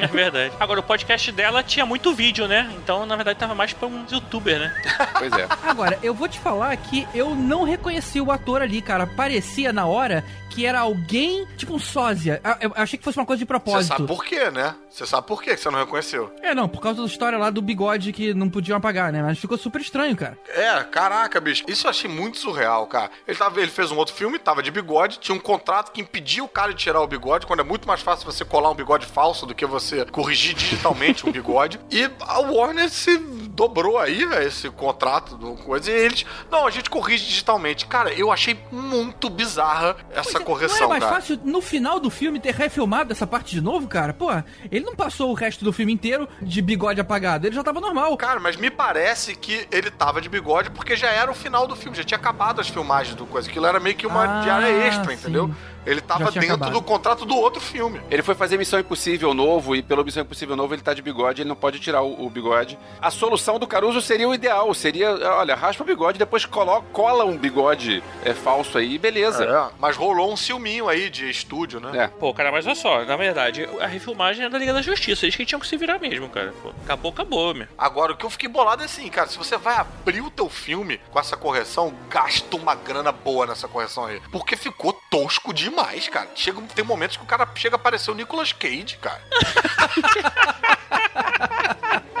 É 0.00 0.06
verdade. 0.06 0.52
Agora, 0.60 0.80
o 0.80 0.82
podcast 0.82 1.32
dela 1.32 1.62
tinha 1.62 1.86
muito 1.86 2.14
vídeo, 2.14 2.46
né? 2.46 2.70
Então, 2.76 3.06
na 3.06 3.16
verdade, 3.16 3.38
tava 3.38 3.54
mais 3.54 3.72
pra 3.72 3.88
um 3.88 4.04
youtuber, 4.10 4.58
né? 4.58 4.82
Pois 5.18 5.32
é. 5.32 5.46
Agora, 5.62 5.98
eu 6.02 6.12
vou 6.12 6.28
te 6.28 6.38
falar 6.38 6.76
que 6.76 7.06
eu 7.14 7.34
não 7.34 7.64
reconheci 7.64 8.20
o 8.20 8.30
ator 8.30 8.60
ali, 8.60 8.82
cara. 8.82 9.06
Parecia 9.06 9.72
na 9.72 9.86
hora 9.86 10.24
que 10.52 10.66
era 10.66 10.80
alguém, 10.80 11.31
tipo 11.56 11.74
um 11.74 11.78
sósia. 11.78 12.40
Eu, 12.60 12.70
eu 12.70 12.72
achei 12.76 12.98
que 12.98 13.04
fosse 13.04 13.18
uma 13.18 13.26
coisa 13.26 13.38
de 13.38 13.44
Você 13.44 13.48
propósito. 13.48 13.88
sabe 13.96 14.06
por 14.06 14.24
quê, 14.24 14.50
né? 14.50 14.74
Você 14.90 15.06
sabe 15.06 15.26
por 15.26 15.42
quê 15.42 15.54
que 15.54 15.60
você 15.60 15.70
não 15.70 15.78
reconheceu. 15.78 16.32
É, 16.42 16.54
não, 16.54 16.68
por 16.68 16.80
causa 16.80 17.00
da 17.00 17.06
história 17.06 17.38
lá 17.38 17.50
do 17.50 17.62
bigode 17.62 18.12
que 18.12 18.34
não 18.34 18.48
podiam 18.48 18.76
apagar, 18.76 19.12
né? 19.12 19.22
Mas 19.22 19.38
ficou 19.38 19.56
super 19.56 19.80
estranho, 19.80 20.14
cara. 20.16 20.38
É, 20.48 20.82
caraca, 20.84 21.40
bicho. 21.40 21.64
Isso 21.66 21.86
eu 21.86 21.90
achei 21.90 22.10
muito 22.10 22.38
surreal, 22.38 22.86
cara. 22.86 23.10
Ele, 23.26 23.36
tava, 23.36 23.60
ele 23.60 23.70
fez 23.70 23.90
um 23.90 23.96
outro 23.96 24.14
filme, 24.14 24.38
tava 24.38 24.62
de 24.62 24.70
bigode, 24.70 25.18
tinha 25.18 25.34
um 25.34 25.40
contrato 25.40 25.92
que 25.92 26.00
impedia 26.00 26.44
o 26.44 26.48
cara 26.48 26.72
de 26.74 26.78
tirar 26.82 27.00
o 27.00 27.06
bigode, 27.06 27.46
quando 27.46 27.60
é 27.60 27.64
muito 27.64 27.86
mais 27.88 28.02
fácil 28.02 28.24
você 28.30 28.44
colar 28.44 28.70
um 28.70 28.74
bigode 28.74 29.06
falso 29.06 29.46
do 29.46 29.54
que 29.54 29.64
você 29.66 30.04
corrigir 30.06 30.54
digitalmente 30.54 31.26
um 31.26 31.32
bigode. 31.32 31.80
E 31.90 32.10
a 32.20 32.40
Warner 32.40 32.90
se 32.90 33.16
dobrou 33.18 33.98
aí 33.98 34.26
né, 34.26 34.44
esse 34.44 34.68
contrato 34.70 35.36
do 35.36 35.54
coisa 35.56 35.90
e 35.90 35.94
eles. 35.94 36.24
Não, 36.50 36.66
a 36.66 36.70
gente 36.70 36.90
corrige 36.90 37.24
digitalmente. 37.26 37.86
Cara, 37.86 38.12
eu 38.12 38.30
achei 38.30 38.58
muito 38.70 39.30
bizarra 39.30 39.96
essa 40.10 40.32
Pois 40.32 40.42
é, 40.42 40.44
correção, 40.44 40.88
não 40.88 40.96
era 40.96 41.00
mais 41.00 41.04
cara. 41.04 41.21
Fácil 41.22 41.40
no 41.44 41.60
final 41.62 42.00
do 42.00 42.10
filme 42.10 42.40
ter 42.40 42.52
refilmado 42.54 43.12
essa 43.12 43.26
parte 43.26 43.54
de 43.54 43.60
novo, 43.60 43.86
cara? 43.86 44.12
Pô, 44.12 44.28
ele 44.70 44.84
não 44.84 44.94
passou 44.96 45.30
o 45.30 45.34
resto 45.34 45.64
do 45.64 45.72
filme 45.72 45.92
inteiro 45.92 46.28
de 46.40 46.60
bigode 46.60 47.00
apagado, 47.00 47.46
ele 47.46 47.54
já 47.54 47.62
tava 47.62 47.80
normal. 47.80 48.16
Cara, 48.16 48.40
mas 48.40 48.56
me 48.56 48.70
parece 48.70 49.34
que 49.36 49.66
ele 49.70 49.90
tava 49.90 50.20
de 50.20 50.28
bigode 50.28 50.70
porque 50.70 50.96
já 50.96 51.08
era 51.08 51.30
o 51.30 51.34
final 51.34 51.66
do 51.66 51.76
filme, 51.76 51.96
já 51.96 52.02
tinha 52.04 52.18
acabado 52.18 52.60
as 52.60 52.68
filmagens 52.68 53.14
do 53.14 53.24
coisa. 53.24 53.48
Aquilo 53.48 53.66
era 53.66 53.78
meio 53.78 53.94
que 53.94 54.06
uma 54.06 54.40
Ah, 54.40 54.40
diária 54.42 54.66
extra, 54.86 55.04
sim. 55.06 55.12
entendeu? 55.14 55.54
Ele 55.86 56.00
tava 56.00 56.30
dentro 56.30 56.54
acabado. 56.54 56.72
do 56.72 56.82
contrato 56.82 57.24
do 57.24 57.36
outro 57.36 57.60
filme. 57.60 58.00
Ele 58.10 58.22
foi 58.22 58.34
fazer 58.34 58.56
Missão 58.56 58.78
Impossível 58.78 59.34
novo 59.34 59.74
e 59.74 59.82
pelo 59.82 60.04
Missão 60.04 60.22
Impossível 60.22 60.56
novo 60.56 60.74
ele 60.74 60.82
tá 60.82 60.94
de 60.94 61.02
bigode, 61.02 61.42
ele 61.42 61.48
não 61.48 61.56
pode 61.56 61.78
tirar 61.80 62.02
o, 62.02 62.24
o 62.24 62.30
bigode. 62.30 62.78
A 63.00 63.10
solução 63.10 63.58
do 63.58 63.66
Caruso 63.66 64.00
seria 64.00 64.28
o 64.28 64.34
ideal, 64.34 64.72
seria, 64.74 65.10
olha, 65.36 65.54
raspa 65.54 65.82
o 65.82 65.86
bigode, 65.86 66.18
depois 66.18 66.44
coloca, 66.44 66.86
cola 66.92 67.24
um 67.24 67.36
bigode 67.36 68.02
é, 68.24 68.32
falso 68.32 68.78
aí, 68.78 68.94
e 68.94 68.98
beleza. 68.98 69.44
É, 69.44 69.74
mas 69.78 69.96
rolou 69.96 70.32
um 70.32 70.36
ciúminho 70.36 70.88
aí 70.88 71.10
de 71.10 71.28
estúdio, 71.28 71.80
né? 71.80 72.04
É. 72.04 72.08
Pô, 72.08 72.32
cara, 72.32 72.52
mas 72.52 72.66
olha 72.66 72.74
só, 72.74 73.04
na 73.04 73.16
verdade, 73.16 73.68
a 73.80 73.86
refilmagem 73.86 74.44
é 74.44 74.48
da 74.48 74.58
Liga 74.58 74.72
da 74.72 74.82
Justiça. 74.82 75.24
Eles 75.24 75.36
que 75.36 75.44
tinham 75.44 75.60
que 75.60 75.66
se 75.66 75.76
virar 75.76 75.98
mesmo, 75.98 76.28
cara. 76.28 76.52
Pô, 76.62 76.70
acabou, 76.84 77.10
acabou, 77.10 77.54
meu. 77.54 77.66
Agora, 77.76 78.12
o 78.12 78.16
que 78.16 78.24
eu 78.24 78.30
fiquei 78.30 78.48
bolado 78.48 78.82
é 78.82 78.86
assim, 78.86 79.08
cara, 79.08 79.28
se 79.28 79.38
você 79.38 79.56
vai 79.56 79.76
abrir 79.76 80.20
o 80.20 80.30
teu 80.30 80.48
filme 80.48 81.00
com 81.10 81.18
essa 81.18 81.36
correção, 81.36 81.92
gasta 82.08 82.56
uma 82.56 82.74
grana 82.74 83.12
boa 83.12 83.46
nessa 83.46 83.66
correção 83.66 84.06
aí. 84.06 84.20
Porque 84.30 84.56
ficou 84.56 84.92
tosco 85.10 85.52
demais, 85.52 85.71
cara. 86.10 86.28
Chega, 86.34 86.60
tem 86.74 86.84
momentos 86.84 87.16
que 87.16 87.22
o 87.22 87.26
cara 87.26 87.48
chega 87.54 87.76
a 87.76 87.78
parecer 87.78 88.10
o 88.10 88.14
Nicolas 88.14 88.52
Cage, 88.52 88.98
cara. 89.00 89.20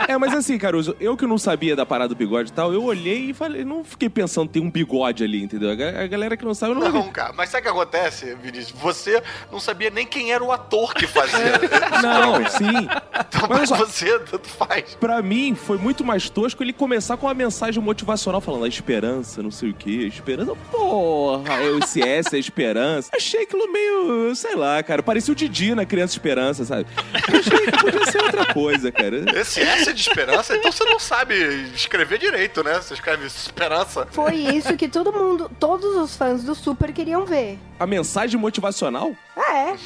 É, 0.08 0.18
mas 0.18 0.34
assim, 0.34 0.58
Caruso, 0.58 0.96
eu 1.00 1.16
que 1.16 1.26
não 1.26 1.38
sabia 1.38 1.76
da 1.76 1.86
parada 1.86 2.08
do 2.08 2.16
bigode 2.16 2.50
e 2.50 2.52
tal, 2.52 2.72
eu 2.72 2.82
olhei 2.82 3.30
e 3.30 3.34
falei, 3.34 3.64
não 3.64 3.84
fiquei 3.84 4.10
pensando 4.10 4.48
tem 4.48 4.60
um 4.60 4.68
bigode 4.70 5.22
ali, 5.22 5.40
entendeu? 5.42 5.70
A 5.70 5.74
ga- 5.76 6.02
a 6.02 6.06
galera 6.08 6.36
que 6.36 6.44
não 6.44 6.54
sabe, 6.54 6.72
eu 6.72 6.78
não, 6.80 6.90
Não, 6.90 7.08
cara, 7.12 7.32
mas 7.32 7.50
sabe 7.50 7.60
o 7.60 7.62
que 7.62 7.68
acontece, 7.78 8.34
Vinícius? 8.34 8.72
Você 8.80 9.22
não 9.50 9.60
sabia 9.60 9.90
nem 9.90 10.04
quem 10.04 10.32
era 10.32 10.42
o 10.42 10.50
ator 10.50 10.92
que 10.92 11.06
fazia. 11.06 11.52
Não, 12.02 12.34
sim. 12.50 12.88
Então, 13.28 13.48
Mas 13.48 13.68
só, 13.68 13.76
você, 13.76 14.18
tanto 14.20 14.48
faz. 14.48 14.96
Pra 14.96 15.22
mim, 15.22 15.54
foi 15.54 15.78
muito 15.78 16.04
mais 16.04 16.28
tosco 16.28 16.62
ele 16.62 16.72
começar 16.72 17.16
com 17.16 17.26
uma 17.26 17.34
mensagem 17.34 17.80
motivacional 17.82 18.40
falando 18.40 18.64
a 18.64 18.68
esperança, 18.68 19.40
não 19.42 19.50
sei 19.52 19.70
o 19.70 19.74
que, 19.74 20.04
esperança. 20.06 20.52
Porra, 20.70 21.62
eu, 21.62 21.78
esse 21.78 22.02
S 22.02 22.34
é 22.34 22.38
esperança. 22.38 23.08
Achei 23.14 23.41
aquilo 23.42 23.70
meio, 23.70 24.34
sei 24.34 24.54
lá, 24.54 24.82
cara. 24.82 25.02
Parecia 25.02 25.32
o 25.32 25.34
Didi 25.34 25.74
na 25.74 25.84
Criança 25.84 26.12
Esperança, 26.14 26.64
sabe? 26.64 26.86
Achei 27.14 27.66
que 27.66 27.78
podia 27.78 28.06
ser 28.10 28.22
outra 28.22 28.52
coisa, 28.52 28.90
cara. 28.92 29.24
Esse 29.38 29.60
S 29.60 29.90
é 29.90 29.92
de 29.92 30.00
esperança, 30.00 30.56
então 30.56 30.70
você 30.72 30.84
não 30.84 30.98
sabe 30.98 31.34
escrever 31.74 32.18
direito, 32.18 32.62
né? 32.62 32.74
Você 32.80 32.94
escreve 32.94 33.26
esperança. 33.26 34.06
Foi 34.10 34.34
isso 34.34 34.76
que 34.76 34.88
todo 34.88 35.12
mundo, 35.12 35.50
todos 35.58 35.96
os 35.96 36.16
fãs 36.16 36.42
do 36.44 36.54
Super 36.54 36.92
queriam 36.92 37.24
ver. 37.24 37.58
A 37.78 37.86
mensagem 37.86 38.38
motivacional? 38.38 39.12
É, 39.36 39.70
é. 39.70 39.76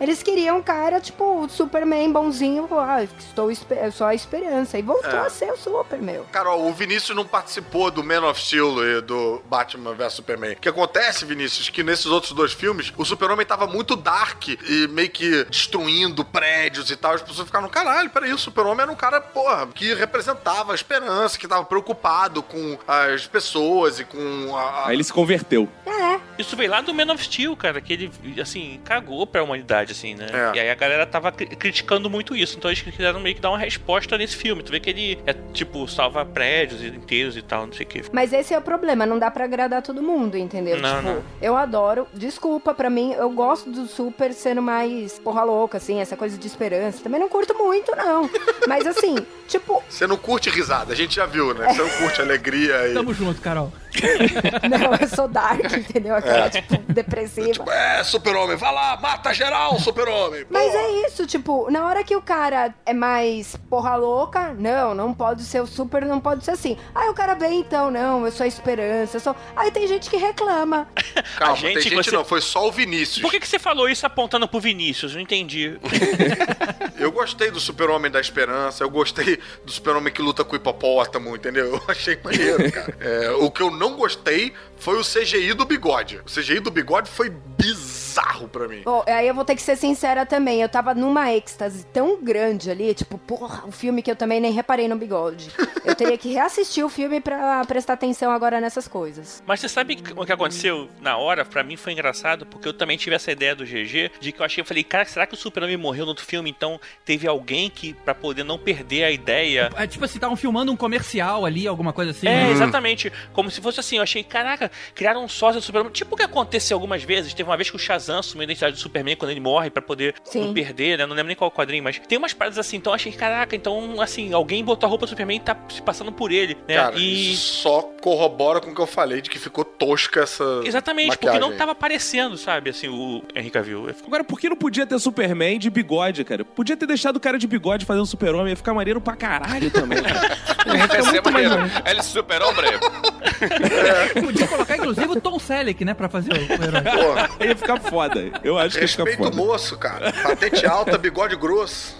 Eles 0.00 0.22
queriam 0.22 0.58
um 0.58 0.62
cara, 0.62 1.00
tipo, 1.00 1.44
o 1.44 1.48
Superman 1.48 2.12
bonzinho, 2.12 2.68
ah, 2.72 3.02
estou 3.02 3.50
eu 3.50 3.92
sou 3.92 4.06
a 4.06 4.14
esperança. 4.14 4.78
E 4.78 4.82
voltou 4.82 5.10
É. 5.10 5.26
a 5.26 5.30
ser 5.30 5.50
o 5.52 5.56
Super, 5.56 6.00
meu. 6.00 6.24
Cara, 6.30 6.50
ó, 6.50 6.58
o 6.68 6.72
Vinícius 6.72 7.16
não 7.16 7.24
participou 7.26 7.90
do 7.90 8.04
Man 8.04 8.24
of 8.28 8.40
Steel 8.40 8.98
e 8.98 9.00
do 9.00 9.42
Batman 9.46 9.94
vs 9.94 10.12
Superman. 10.14 10.52
O 10.52 10.56
que 10.56 10.68
acontece, 10.68 11.24
Vinícius, 11.24 11.68
que 11.70 11.82
nesses 11.82 12.06
outros 12.06 12.32
dois 12.32 12.51
filmes, 12.52 12.92
o 12.96 13.04
Super-Homem 13.04 13.46
tava 13.46 13.66
muito 13.66 13.96
dark 13.96 14.48
e 14.48 14.88
meio 14.88 15.10
que 15.10 15.44
destruindo 15.44 16.24
prédios 16.24 16.90
e 16.90 16.96
tal. 16.96 17.14
As 17.14 17.22
pessoas 17.22 17.46
ficaram, 17.46 17.68
caralho, 17.68 18.10
peraí, 18.10 18.32
o 18.32 18.38
Super-Homem 18.38 18.82
era 18.82 18.92
um 18.92 18.96
cara, 18.96 19.20
porra, 19.20 19.66
que 19.68 19.94
representava 19.94 20.72
a 20.72 20.74
esperança, 20.74 21.38
que 21.38 21.48
tava 21.48 21.64
preocupado 21.64 22.42
com 22.42 22.78
as 22.86 23.26
pessoas 23.26 24.00
e 24.00 24.04
com 24.04 24.56
a... 24.56 24.88
Aí 24.88 24.96
ele 24.96 25.04
se 25.04 25.12
converteu. 25.12 25.68
É. 25.86 26.20
Isso 26.38 26.56
veio 26.56 26.70
lá 26.70 26.80
do 26.80 26.92
Man 26.94 27.12
of 27.12 27.22
Steel, 27.22 27.56
cara, 27.56 27.80
que 27.80 27.92
ele, 27.92 28.10
assim, 28.40 28.80
cagou 28.84 29.26
pra 29.26 29.42
humanidade, 29.42 29.92
assim, 29.92 30.14
né? 30.14 30.26
É. 30.32 30.56
E 30.56 30.60
aí 30.60 30.70
a 30.70 30.74
galera 30.74 31.06
tava 31.06 31.30
cri- 31.30 31.46
criticando 31.56 32.08
muito 32.10 32.34
isso. 32.34 32.56
Então 32.56 32.70
eles 32.70 32.80
quiseram 32.82 33.20
meio 33.20 33.34
que 33.34 33.40
dar 33.40 33.50
uma 33.50 33.58
resposta 33.58 34.16
nesse 34.18 34.36
filme. 34.36 34.62
Tu 34.62 34.72
vê 34.72 34.80
que 34.80 34.90
ele 34.90 35.18
é, 35.26 35.34
tipo, 35.52 35.86
salva 35.88 36.24
prédios 36.24 36.82
inteiros 36.82 37.36
e 37.36 37.42
tal, 37.42 37.66
não 37.66 37.72
sei 37.72 37.86
o 37.86 37.88
que. 37.88 38.02
Mas 38.12 38.32
esse 38.32 38.54
é 38.54 38.58
o 38.58 38.62
problema, 38.62 39.06
não 39.06 39.18
dá 39.18 39.30
pra 39.30 39.44
agradar 39.44 39.82
todo 39.82 40.02
mundo, 40.02 40.36
entendeu? 40.36 40.78
Não, 40.78 40.96
tipo, 40.96 41.08
não. 41.08 41.22
eu 41.40 41.56
adoro, 41.56 42.06
desculpa 42.12 42.41
pra 42.76 42.90
mim, 42.90 43.12
eu 43.12 43.30
gosto 43.30 43.70
do 43.70 43.86
Super 43.86 44.32
sendo 44.32 44.62
mais 44.62 45.18
porra 45.18 45.42
louca, 45.42 45.78
assim, 45.78 46.00
essa 46.00 46.16
coisa 46.16 46.36
de 46.36 46.46
esperança. 46.46 47.02
Também 47.02 47.20
não 47.20 47.28
curto 47.28 47.54
muito, 47.56 47.94
não. 47.96 48.28
Mas 48.68 48.86
assim, 48.86 49.16
tipo, 49.48 49.82
Você 49.88 50.06
não 50.06 50.16
curte 50.16 50.50
risada, 50.50 50.92
a 50.92 50.96
gente 50.96 51.16
já 51.16 51.26
viu, 51.26 51.54
né? 51.54 51.72
Você 51.72 51.82
não 51.82 51.90
curte 51.90 52.20
alegria 52.20 52.88
e... 52.88 52.94
Tamo 52.94 53.14
junto, 53.14 53.40
Carol. 53.40 53.72
não, 54.68 54.94
eu 55.00 55.08
sou 55.08 55.28
dark, 55.28 55.64
entendeu? 55.72 56.14
Aquela, 56.14 56.48
tipo, 56.50 56.76
depressiva. 56.92 57.64
É, 57.72 58.02
Super-Homem, 58.04 58.56
vai 58.56 58.72
lá, 58.72 58.98
mata 59.00 59.32
geral, 59.32 59.78
Super-Homem. 59.78 60.46
Mas 60.50 60.74
é 60.74 61.06
isso, 61.06 61.26
tipo, 61.26 61.70
na 61.70 61.86
hora 61.86 62.02
que 62.04 62.14
o 62.16 62.22
cara 62.22 62.74
é 62.86 62.92
mais 62.94 63.56
porra 63.68 63.96
louca, 63.96 64.54
não, 64.58 64.94
não 64.94 65.12
pode 65.14 65.42
ser 65.44 65.60
o 65.60 65.66
super, 65.66 66.04
não 66.04 66.20
pode 66.20 66.44
ser 66.44 66.52
assim. 66.52 66.76
Aí 66.94 67.08
o 67.08 67.14
cara 67.14 67.34
vem, 67.34 67.60
então, 67.60 67.90
não, 67.90 68.24
eu 68.24 68.32
sou 68.32 68.44
a 68.44 68.46
esperança, 68.48 69.16
eu 69.16 69.20
sou... 69.20 69.36
Aí 69.56 69.70
tem 69.70 69.86
gente 69.86 70.08
que 70.10 70.16
reclama. 70.16 70.88
Calma, 71.36 71.52
A 71.54 71.56
gente, 71.56 71.74
tem 71.74 71.82
gente 71.82 71.94
você- 72.10 72.16
não, 72.16 72.24
foi 72.24 72.40
só 72.40 72.66
o 72.66 72.72
Vinícius. 72.72 73.20
Por 73.22 73.30
que, 73.30 73.40
que 73.40 73.48
você 73.48 73.58
falou 73.58 73.88
isso 73.88 74.06
apontando 74.06 74.48
pro 74.48 74.60
Vinícius? 74.60 75.14
Não 75.14 75.20
entendi. 75.20 75.78
Eu 76.98 77.10
gostei 77.10 77.50
do 77.50 77.58
Super-Homem 77.58 78.10
da 78.10 78.20
Esperança, 78.20 78.84
eu 78.84 78.90
gostei 78.90 79.36
do 79.64 79.72
Super-Homem 79.72 80.12
que 80.12 80.22
luta 80.22 80.44
com 80.44 80.52
o 80.52 80.56
hipopótamo, 80.56 81.34
entendeu? 81.34 81.74
Eu 81.74 81.82
achei 81.88 82.16
maneiro, 82.22 82.70
cara. 82.70 82.96
É, 83.00 83.30
o 83.32 83.50
que 83.50 83.60
eu 83.60 83.70
não 83.82 83.96
gostei 83.96 84.54
foi 84.82 84.98
o 84.98 85.02
CGI 85.04 85.54
do 85.54 85.64
bigode. 85.64 86.18
O 86.18 86.24
CGI 86.24 86.58
do 86.58 86.68
bigode 86.70 87.08
foi 87.08 87.30
bizarro. 87.30 88.48
pra 88.48 88.66
mim. 88.66 88.82
Bom, 88.84 89.04
aí 89.06 89.28
eu 89.28 89.34
vou 89.34 89.44
ter 89.44 89.54
que 89.54 89.62
ser 89.62 89.76
sincera 89.76 90.26
também. 90.26 90.60
Eu 90.60 90.68
tava 90.68 90.92
numa 90.92 91.32
êxtase 91.32 91.86
tão 91.92 92.20
grande 92.22 92.68
ali, 92.68 92.92
tipo, 92.92 93.16
porra, 93.16 93.64
um 93.64 93.70
filme 93.70 94.02
que 94.02 94.10
eu 94.10 94.16
também 94.16 94.40
nem 94.40 94.52
reparei 94.52 94.88
no 94.88 94.96
bigode. 94.96 95.50
Eu 95.84 95.94
teria 95.94 96.18
que 96.18 96.32
reassistir 96.32 96.84
o 96.84 96.88
filme 96.88 97.20
pra 97.20 97.64
prestar 97.64 97.92
atenção 97.92 98.32
agora 98.32 98.60
nessas 98.60 98.88
coisas. 98.88 99.42
Mas 99.46 99.60
você 99.60 99.68
sabe 99.68 99.96
o 100.16 100.26
que 100.26 100.32
aconteceu 100.32 100.88
na 101.00 101.16
hora? 101.16 101.44
Pra 101.44 101.62
mim 101.62 101.76
foi 101.76 101.92
engraçado, 101.92 102.44
porque 102.44 102.66
eu 102.66 102.72
também 102.72 102.96
tive 102.96 103.14
essa 103.14 103.30
ideia 103.30 103.54
do 103.54 103.64
GG, 103.64 104.10
de 104.20 104.32
que 104.32 104.40
eu 104.40 104.44
achei, 104.44 104.62
eu 104.62 104.66
falei, 104.66 104.82
cara, 104.82 105.04
será 105.04 105.26
que 105.26 105.34
o 105.34 105.36
Super-Homem 105.36 105.76
morreu 105.76 106.04
no 106.04 106.10
outro 106.10 106.24
filme? 106.24 106.50
Então 106.50 106.80
teve 107.04 107.28
alguém 107.28 107.70
que, 107.70 107.94
pra 107.94 108.14
poder 108.14 108.42
não 108.42 108.58
perder 108.58 109.04
a 109.04 109.10
ideia, 109.12 109.70
É 109.76 109.86
tipo 109.86 110.04
assim, 110.04 110.16
estavam 110.18 110.36
filmando 110.36 110.72
um 110.72 110.76
comercial 110.76 111.46
ali, 111.46 111.68
alguma 111.68 111.92
coisa 111.92 112.10
assim. 112.10 112.26
É, 112.26 112.44
né? 112.44 112.50
exatamente. 112.50 113.12
Como 113.32 113.48
se 113.50 113.60
fosse 113.60 113.78
assim, 113.78 113.96
eu 113.96 114.02
achei, 114.02 114.24
caraca, 114.24 114.71
criaram 114.94 115.24
um 115.24 115.28
sósia 115.28 115.60
do 115.60 115.64
Superman. 115.64 115.90
Tipo 115.92 116.14
o 116.14 116.16
que 116.16 116.22
aconteceu 116.22 116.76
algumas 116.76 117.02
vezes. 117.02 117.34
Teve 117.34 117.48
uma 117.48 117.56
vez 117.56 117.70
que 117.70 117.76
o 117.76 117.78
Shazam 117.78 118.18
assumiu 118.18 118.42
a 118.42 118.44
identidade 118.44 118.74
do 118.74 118.78
Superman 118.78 119.16
quando 119.16 119.30
ele 119.30 119.40
morre 119.40 119.70
pra 119.70 119.82
poder 119.82 120.14
Sim. 120.24 120.46
não 120.46 120.54
perder, 120.54 120.98
né? 120.98 121.06
Não 121.06 121.14
lembro 121.14 121.28
nem 121.28 121.36
qual 121.36 121.50
quadrinho, 121.50 121.82
mas 121.82 121.98
tem 121.98 122.18
umas 122.18 122.32
paradas 122.32 122.58
assim. 122.58 122.76
Então 122.76 122.92
eu 122.92 122.94
achei, 122.94 123.12
caraca, 123.12 123.54
então 123.54 124.00
assim, 124.00 124.32
alguém 124.32 124.64
botou 124.64 124.86
a 124.86 124.90
roupa 124.90 125.06
do 125.06 125.10
Superman 125.10 125.36
e 125.36 125.40
tá 125.40 125.56
se 125.68 125.82
passando 125.82 126.12
por 126.12 126.32
ele, 126.32 126.56
né? 126.66 126.76
Cara, 126.76 126.96
e. 126.96 127.32
isso 127.32 127.62
só 127.62 127.82
corrobora 128.00 128.60
com 128.60 128.70
o 128.70 128.74
que 128.74 128.80
eu 128.80 128.86
falei, 128.86 129.20
de 129.20 129.30
que 129.30 129.38
ficou 129.38 129.64
tosca 129.64 130.20
essa. 130.20 130.62
Exatamente, 130.64 131.10
porque 131.10 131.26
maquiagem 131.26 131.40
não 131.40 131.52
aí. 131.52 131.58
tava 131.58 131.72
aparecendo, 131.72 132.36
sabe, 132.36 132.70
assim, 132.70 132.88
o 132.88 133.22
Henry 133.34 133.50
Cavill. 133.50 133.88
Agora, 134.06 134.24
por 134.24 134.38
que 134.38 134.48
não 134.48 134.56
podia 134.56 134.86
ter 134.86 134.98
Superman 134.98 135.58
de 135.58 135.70
bigode, 135.70 136.24
cara? 136.24 136.44
Podia 136.44 136.76
ter 136.76 136.86
deixado 136.86 137.16
o 137.16 137.20
cara 137.20 137.38
de 137.38 137.46
bigode 137.46 137.84
fazendo 137.84 138.06
super-homem, 138.06 138.50
ia 138.50 138.56
ficar 138.56 138.74
maneiro 138.74 139.00
pra 139.00 139.14
caralho 139.16 139.70
também, 139.70 140.02
cara. 140.02 140.52
Ia 140.62 141.02
muito 141.04 141.32
mais 141.32 141.50
maneiro. 141.50 141.72
Ele 141.84 142.02
super-homem. 142.02 142.52
Podia 144.24 144.46
colocar, 144.64 144.76
inclusive, 144.76 145.06
o 145.06 145.20
Tom 145.20 145.38
Selleck, 145.38 145.84
né, 145.84 145.94
pra 145.94 146.08
fazer 146.08 146.32
o, 146.32 146.36
o 146.36 146.64
herói. 146.64 146.82
Porra, 146.82 147.30
Ia 147.46 147.56
ficar 147.56 147.80
foda. 147.80 148.30
Eu 148.42 148.58
acho 148.58 148.78
que 148.78 148.84
ia 148.84 148.88
o 149.04 149.16
foda. 149.16 149.36
moço, 149.36 149.76
cara. 149.76 150.12
Patente 150.12 150.66
alta, 150.66 150.96
bigode 150.98 151.36
grosso. 151.36 151.96